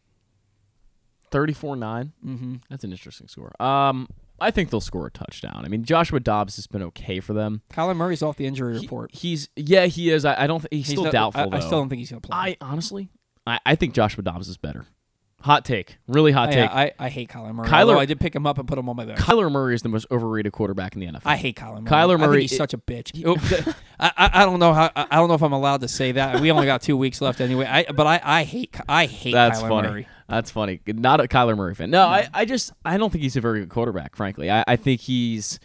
34 1.30 1.76
9. 1.76 2.12
Mm-hmm. 2.24 2.54
That's 2.70 2.84
an 2.84 2.92
interesting 2.92 3.28
score. 3.28 3.52
Um, 3.60 4.08
I 4.40 4.50
think 4.50 4.70
they'll 4.70 4.80
score 4.80 5.06
a 5.06 5.10
touchdown. 5.10 5.62
I 5.64 5.68
mean, 5.68 5.84
Joshua 5.84 6.20
Dobbs 6.20 6.56
has 6.56 6.66
been 6.66 6.82
okay 6.82 7.20
for 7.20 7.32
them. 7.32 7.62
Kyler 7.72 7.96
Murray's 7.96 8.22
off 8.22 8.36
the 8.36 8.46
injury 8.46 8.74
He- 8.74 8.80
report. 8.80 9.10
he's 9.14 9.48
yeah, 9.56 9.86
he 9.86 10.10
is. 10.10 10.24
I, 10.24 10.44
I 10.44 10.46
don't. 10.46 10.60
Th- 10.60 10.68
he's, 10.84 10.88
still 10.92 11.04
not- 11.04 11.12
doubtful. 11.12 11.54
I, 11.54 11.56
I 11.56 11.60
still 11.60 11.78
don't 11.78 11.88
think 11.88 12.00
he's 12.00 12.10
going 12.10 12.20
to 12.20 12.28
play. 12.28 12.36
I 12.36 12.56
honestly, 12.60 13.08
I, 13.46 13.58
I 13.64 13.74
think 13.76 13.94
Joshua 13.94 14.22
Dobbs 14.24 14.48
is 14.48 14.56
better. 14.56 14.86
Hot 15.44 15.62
take, 15.62 15.98
really 16.08 16.32
hot 16.32 16.48
oh, 16.48 16.52
take. 16.52 16.70
I, 16.70 16.92
I 16.98 17.10
hate 17.10 17.28
Kyler 17.28 17.54
Murray. 17.54 17.68
Kyler- 17.68 17.80
Although 17.80 17.98
I 17.98 18.06
did 18.06 18.18
pick 18.18 18.34
him 18.34 18.46
up 18.46 18.56
and 18.56 18.66
put 18.66 18.78
him 18.78 18.88
on 18.88 18.96
my 18.96 19.04
bench. 19.04 19.18
Kyler 19.18 19.52
Murray 19.52 19.74
is 19.74 19.82
the 19.82 19.90
most 19.90 20.06
overrated 20.10 20.52
quarterback 20.54 20.94
in 20.94 21.00
the 21.00 21.06
NFL. 21.06 21.20
I 21.26 21.36
hate 21.36 21.56
Kyler 21.56 21.82
Murray. 21.82 21.90
Kyler 21.90 22.14
I 22.14 22.16
think 22.16 22.20
Murray 22.20 22.40
he's 22.40 22.54
i- 22.54 22.56
such 22.56 22.72
a 22.72 22.78
bitch. 22.78 23.12
Oh, 23.26 23.74
I, 24.00 24.10
I, 24.16 24.30
I 24.42 24.44
don't 24.46 24.58
know 24.58 24.72
how 24.72 24.90
I 24.96 25.06
I 25.10 25.16
don't 25.16 25.28
know 25.28 25.34
if 25.34 25.42
I'm 25.42 25.52
allowed 25.52 25.82
to 25.82 25.88
say 25.88 26.12
that. 26.12 26.40
We 26.40 26.50
only 26.50 26.64
got 26.64 26.80
two 26.80 26.96
weeks 26.96 27.20
left 27.20 27.42
anyway. 27.42 27.66
I 27.66 27.84
but 27.92 28.06
I, 28.06 28.20
I 28.24 28.44
hate 28.44 28.74
I 28.88 29.04
hate 29.04 29.32
That's 29.34 29.60
Kyler 29.60 29.68
funny. 29.68 29.88
Murray. 29.88 30.08
That's 30.30 30.50
funny. 30.50 30.80
Not 30.86 31.20
a 31.20 31.24
Kyler 31.24 31.56
Murray 31.58 31.74
fan. 31.74 31.90
No, 31.90 32.06
I, 32.06 32.26
I 32.32 32.46
just 32.46 32.72
I 32.82 32.96
don't 32.96 33.10
think 33.10 33.22
he's 33.22 33.36
a 33.36 33.42
very 33.42 33.60
good 33.60 33.68
quarterback. 33.68 34.16
Frankly, 34.16 34.50
I, 34.50 34.64
I 34.66 34.76
think 34.76 35.02
he's 35.02 35.60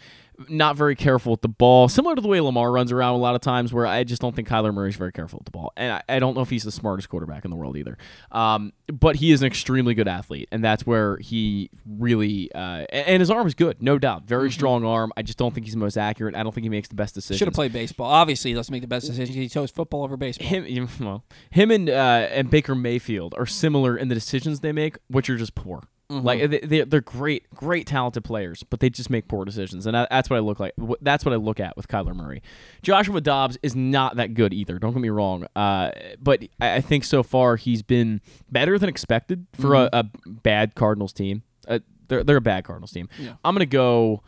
not 0.48 0.76
very 0.76 0.96
careful 0.96 1.32
with 1.32 1.42
the 1.42 1.48
ball. 1.48 1.88
Similar 1.88 2.14
to 2.14 2.20
the 2.20 2.28
way 2.28 2.40
Lamar 2.40 2.70
runs 2.72 2.92
around 2.92 3.14
a 3.14 3.18
lot 3.18 3.34
of 3.34 3.40
times, 3.40 3.72
where 3.72 3.86
I 3.86 4.04
just 4.04 4.22
don't 4.22 4.34
think 4.34 4.48
Kyler 4.48 4.72
Murray's 4.72 4.96
very 4.96 5.12
careful 5.12 5.38
with 5.38 5.46
the 5.46 5.50
ball, 5.50 5.72
and 5.76 5.92
I, 5.94 6.16
I 6.16 6.18
don't 6.18 6.34
know 6.34 6.40
if 6.40 6.50
he's 6.50 6.62
the 6.64 6.72
smartest 6.72 7.08
quarterback 7.08 7.44
in 7.44 7.50
the 7.50 7.56
world 7.56 7.76
either. 7.76 7.98
Um, 8.32 8.72
but 8.86 9.16
he 9.16 9.32
is 9.32 9.42
an 9.42 9.46
extremely 9.46 9.94
good 9.94 10.08
athlete, 10.08 10.48
and 10.50 10.64
that's 10.64 10.86
where 10.86 11.18
he 11.18 11.70
really 11.86 12.50
uh, 12.54 12.86
and 12.90 13.20
his 13.20 13.30
arm 13.30 13.46
is 13.46 13.54
good, 13.54 13.82
no 13.82 13.98
doubt. 13.98 14.24
Very 14.24 14.50
strong 14.50 14.84
arm. 14.84 15.12
I 15.16 15.22
just 15.22 15.38
don't 15.38 15.54
think 15.54 15.66
he's 15.66 15.74
the 15.74 15.80
most 15.80 15.96
accurate. 15.96 16.34
I 16.34 16.42
don't 16.42 16.52
think 16.52 16.64
he 16.64 16.70
makes 16.70 16.88
the 16.88 16.94
best 16.94 17.14
decisions. 17.14 17.38
Should 17.38 17.48
have 17.48 17.54
played 17.54 17.72
baseball. 17.72 18.10
Obviously, 18.10 18.50
he 18.50 18.54
doesn't 18.54 18.72
make 18.72 18.82
the 18.82 18.88
best 18.88 19.06
decisions. 19.06 19.36
He 19.36 19.48
chose 19.48 19.70
football 19.70 20.04
over 20.04 20.16
baseball. 20.16 20.48
him, 20.48 20.64
him- 20.64 20.88
well, 21.00 21.24
him 21.50 21.70
and 21.70 21.88
uh, 21.88 22.28
and 22.30 22.50
Baker 22.50 22.74
Mayfield 22.74 23.34
are 23.36 23.46
similar 23.46 23.96
in 23.96 24.08
the 24.08 24.14
decisions 24.14 24.60
they 24.60 24.72
make, 24.72 24.98
which 25.08 25.28
are 25.28 25.36
just 25.36 25.54
poor. 25.54 25.82
Mm-hmm. 26.10 26.26
Like 26.26 26.50
they, 26.50 26.58
they- 26.58 26.80
they're 26.82 27.00
great, 27.00 27.48
great 27.54 27.86
talented 27.86 28.24
players, 28.24 28.64
but 28.64 28.80
they 28.80 28.90
just 28.90 29.10
make 29.10 29.28
poor 29.28 29.44
decisions, 29.44 29.86
and 29.86 29.94
that's 29.94 30.28
what 30.28 30.36
I 30.36 30.40
look 30.40 30.58
like. 30.58 30.72
That's 31.00 31.24
what 31.24 31.32
I 31.32 31.36
look 31.36 31.60
at 31.60 31.76
with 31.76 31.86
Kyler 31.86 32.14
Murray. 32.16 32.42
Joshua 32.82 33.20
Dobbs 33.20 33.56
is 33.62 33.76
not 33.76 34.16
that 34.16 34.34
good 34.34 34.52
either. 34.52 34.78
Don't 34.80 34.92
get 34.92 35.00
me 35.00 35.08
wrong, 35.08 35.46
uh, 35.54 35.92
but 36.20 36.42
I, 36.60 36.80
think 36.80 37.04
so 37.04 37.22
far 37.22 37.54
he's 37.56 37.82
been 37.82 38.20
better 38.50 38.76
than 38.78 38.88
expected 38.88 39.46
for 39.52 39.74
a, 39.76 39.88
a 39.92 40.04
bad 40.26 40.74
Cardinals 40.74 41.12
team. 41.12 41.44
Uh, 41.68 41.78
they're 42.08 42.24
they're 42.24 42.38
a 42.38 42.40
bad 42.40 42.64
Cardinals 42.64 42.90
team. 42.90 43.08
Yeah. 43.18 43.34
I'm 43.44 43.54
gonna 43.54 43.66
go. 43.66 44.22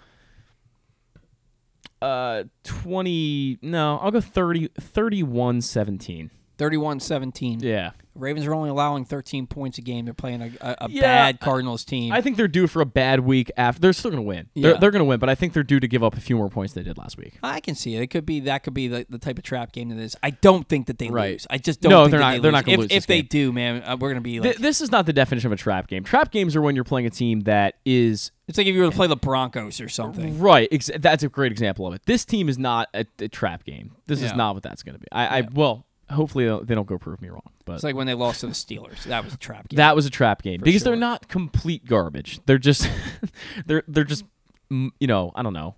Uh, 2.00 2.42
20 2.64 3.58
no 3.62 3.96
i'll 4.02 4.10
go 4.10 4.20
30 4.20 4.70
31 4.80 5.60
17 5.60 6.30
31-17. 6.62 7.62
yeah 7.62 7.90
Ravens 8.14 8.44
are 8.46 8.52
only 8.52 8.68
allowing 8.68 9.06
13 9.06 9.46
points 9.46 9.78
a 9.78 9.80
game. 9.80 10.04
They're 10.04 10.12
playing 10.12 10.42
a, 10.42 10.50
a, 10.60 10.76
a 10.82 10.90
Yeah, 10.90 11.00
bad 11.00 11.40
Cardinals 11.40 11.82
team. 11.82 12.12
I 12.12 12.20
think 12.20 12.36
they're 12.36 12.46
due 12.46 12.66
for 12.66 12.82
a 12.82 12.86
bad 12.86 13.20
week 13.20 13.50
after. 13.56 13.80
They're 13.80 13.94
still 13.94 14.10
going 14.10 14.22
to 14.22 14.26
win. 14.28 14.50
They're, 14.54 14.72
Yeah. 14.72 14.78
they're 14.78 14.90
going 14.90 15.00
to 15.00 15.06
win, 15.06 15.18
but 15.18 15.30
I 15.30 15.34
think 15.34 15.54
they're 15.54 15.62
due 15.62 15.80
to 15.80 15.88
give 15.88 16.04
up 16.04 16.14
a 16.14 16.20
few 16.20 16.36
more 16.36 16.50
points 16.50 16.74
than 16.74 16.84
they 16.84 16.90
did 16.90 16.98
last 16.98 17.16
week. 17.16 17.38
I 17.42 17.60
can 17.60 17.74
see 17.74 17.96
it. 17.96 18.02
It 18.02 18.08
could 18.08 18.26
be 18.26 18.40
that 18.40 18.64
could 18.64 18.74
be 18.74 18.86
the, 18.86 19.06
the 19.08 19.16
type 19.16 19.38
of 19.38 19.44
trap 19.44 19.72
game 19.72 19.88
that 19.88 19.98
is. 19.98 20.14
I 20.22 20.28
don't 20.28 20.68
think 20.68 20.88
that 20.88 20.98
they 20.98 21.08
Right. 21.08 21.32
lose. 21.32 21.46
I 21.48 21.56
just 21.56 21.80
don't. 21.80 21.88
No, 21.88 22.02
think 22.02 22.10
they're 22.10 22.20
not- 22.20 22.32
They 22.32 22.38
they're 22.40 22.52
lose. 22.52 22.58
not 22.58 22.64
gonna 22.66 22.74
if, 22.74 22.78
lose 22.80 22.86
If 22.90 22.96
this 22.96 23.06
they 23.06 23.22
do, 23.22 23.50
man, 23.50 23.82
uh, 23.82 23.96
we're 23.98 24.10
gonna 24.10 24.20
be 24.20 24.40
like. 24.40 24.50
Th- 24.50 24.62
this 24.62 24.82
is 24.82 24.90
not 24.92 25.06
the 25.06 25.14
definition 25.14 25.46
of 25.46 25.52
a 25.52 25.56
trap 25.56 25.86
game. 25.88 26.04
Trap 26.04 26.30
games 26.30 26.54
are 26.54 26.60
when 26.60 26.74
you're 26.74 26.84
playing 26.84 27.06
a 27.06 27.10
team 27.10 27.40
that 27.44 27.76
is 27.86 28.30
it's 28.46 28.58
like 28.58 28.66
if 28.66 28.74
you 28.74 28.82
were 28.82 28.90
to 28.90 28.94
play 28.94 29.06
the 29.06 29.16
Broncos 29.16 29.80
or 29.80 29.88
something. 29.88 30.38
right. 30.38 30.68
Ex- 30.70 30.90
that's 30.98 31.22
a 31.22 31.30
great 31.30 31.50
example 31.52 31.86
of 31.86 31.94
it. 31.94 32.02
This 32.04 32.26
team 32.26 32.50
is 32.50 32.58
not 32.58 32.88
a, 32.92 33.06
a 33.20 33.28
trap 33.28 33.64
game. 33.64 33.92
This 34.06 34.20
is 34.20 34.34
not 34.34 34.52
what 34.52 34.62
that's 34.62 34.82
going 34.82 34.96
to 34.96 34.98
be. 35.00 35.06
I, 35.10 35.38
I 35.38 35.48
well, 35.54 35.86
hopefully 36.12 36.44
they 36.64 36.74
don't- 36.74 36.86
go 36.86 36.98
prove 36.98 37.20
me 37.22 37.28
wrong, 37.28 37.50
but 37.64 37.74
It's 37.74 37.84
like 37.84 37.94
when 37.96 38.06
they 38.06 38.14
lost 38.14 38.40
to 38.40 38.46
the 38.46 38.52
Steelers. 38.52 39.04
That 39.04 39.24
was 39.24 39.34
a 39.34 39.38
trap 39.38 39.68
game. 39.68 39.76
that 39.76 39.94
was 39.96 40.06
a 40.06 40.10
trap 40.10 40.42
game 40.42 40.60
because 40.62 40.82
sure. 40.82 40.92
they're 40.92 41.00
not 41.00 41.28
complete 41.28 41.84
garbage. 41.86 42.40
They're 42.46 42.58
just 42.58 42.88
they're 43.66 43.82
they're 43.88 44.04
just 44.04 44.24
you 44.70 44.90
know 45.06 45.32
I 45.34 45.42
don't 45.42 45.52
know. 45.52 45.76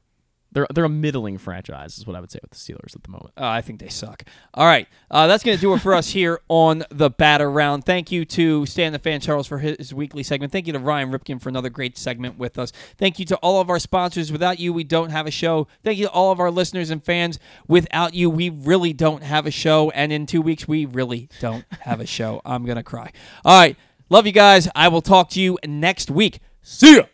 They're 0.54 0.66
they're 0.72 0.84
a 0.84 0.88
middling 0.88 1.36
franchise 1.36 1.98
is 1.98 2.06
what 2.06 2.16
I 2.16 2.20
would 2.20 2.30
say 2.30 2.38
with 2.40 2.52
the 2.52 2.56
Steelers 2.56 2.94
at 2.94 3.02
the 3.02 3.10
moment. 3.10 3.34
Uh, 3.36 3.46
I 3.46 3.60
think 3.60 3.80
they 3.80 3.88
suck. 3.88 4.24
All 4.54 4.66
right, 4.66 4.88
uh, 5.10 5.26
that's 5.26 5.44
going 5.44 5.56
to 5.56 5.60
do 5.60 5.74
it 5.74 5.80
for 5.80 5.94
us 5.94 6.10
here 6.10 6.40
on 6.48 6.84
the 6.90 7.10
Bat 7.10 7.42
Around. 7.42 7.82
Thank 7.82 8.12
you 8.12 8.24
to 8.26 8.64
Stan 8.64 8.92
the 8.92 8.98
Fan 9.00 9.20
Charles 9.20 9.46
for 9.46 9.58
his 9.58 9.92
weekly 9.92 10.22
segment. 10.22 10.52
Thank 10.52 10.66
you 10.66 10.72
to 10.72 10.78
Ryan 10.78 11.10
Ripken 11.10 11.42
for 11.42 11.48
another 11.48 11.70
great 11.70 11.98
segment 11.98 12.38
with 12.38 12.58
us. 12.58 12.72
Thank 12.96 13.18
you 13.18 13.24
to 13.26 13.36
all 13.36 13.60
of 13.60 13.68
our 13.68 13.80
sponsors. 13.80 14.30
Without 14.30 14.58
you, 14.60 14.72
we 14.72 14.84
don't 14.84 15.10
have 15.10 15.26
a 15.26 15.30
show. 15.32 15.66
Thank 15.82 15.98
you 15.98 16.06
to 16.06 16.12
all 16.12 16.30
of 16.30 16.38
our 16.38 16.50
listeners 16.50 16.90
and 16.90 17.04
fans. 17.04 17.38
Without 17.66 18.14
you, 18.14 18.30
we 18.30 18.48
really 18.48 18.92
don't 18.92 19.24
have 19.24 19.46
a 19.46 19.50
show. 19.50 19.90
And 19.90 20.12
in 20.12 20.24
two 20.26 20.40
weeks, 20.40 20.68
we 20.68 20.86
really 20.86 21.28
don't 21.40 21.64
have 21.80 22.00
a 22.00 22.06
show. 22.06 22.40
I'm 22.44 22.64
to 22.64 22.82
cry. 22.82 23.12
All 23.44 23.60
right, 23.60 23.76
love 24.08 24.26
you 24.26 24.32
guys. 24.32 24.68
I 24.74 24.88
will 24.88 25.02
talk 25.02 25.30
to 25.30 25.40
you 25.40 25.58
next 25.66 26.10
week. 26.10 26.40
See 26.62 26.96
ya. 26.96 27.04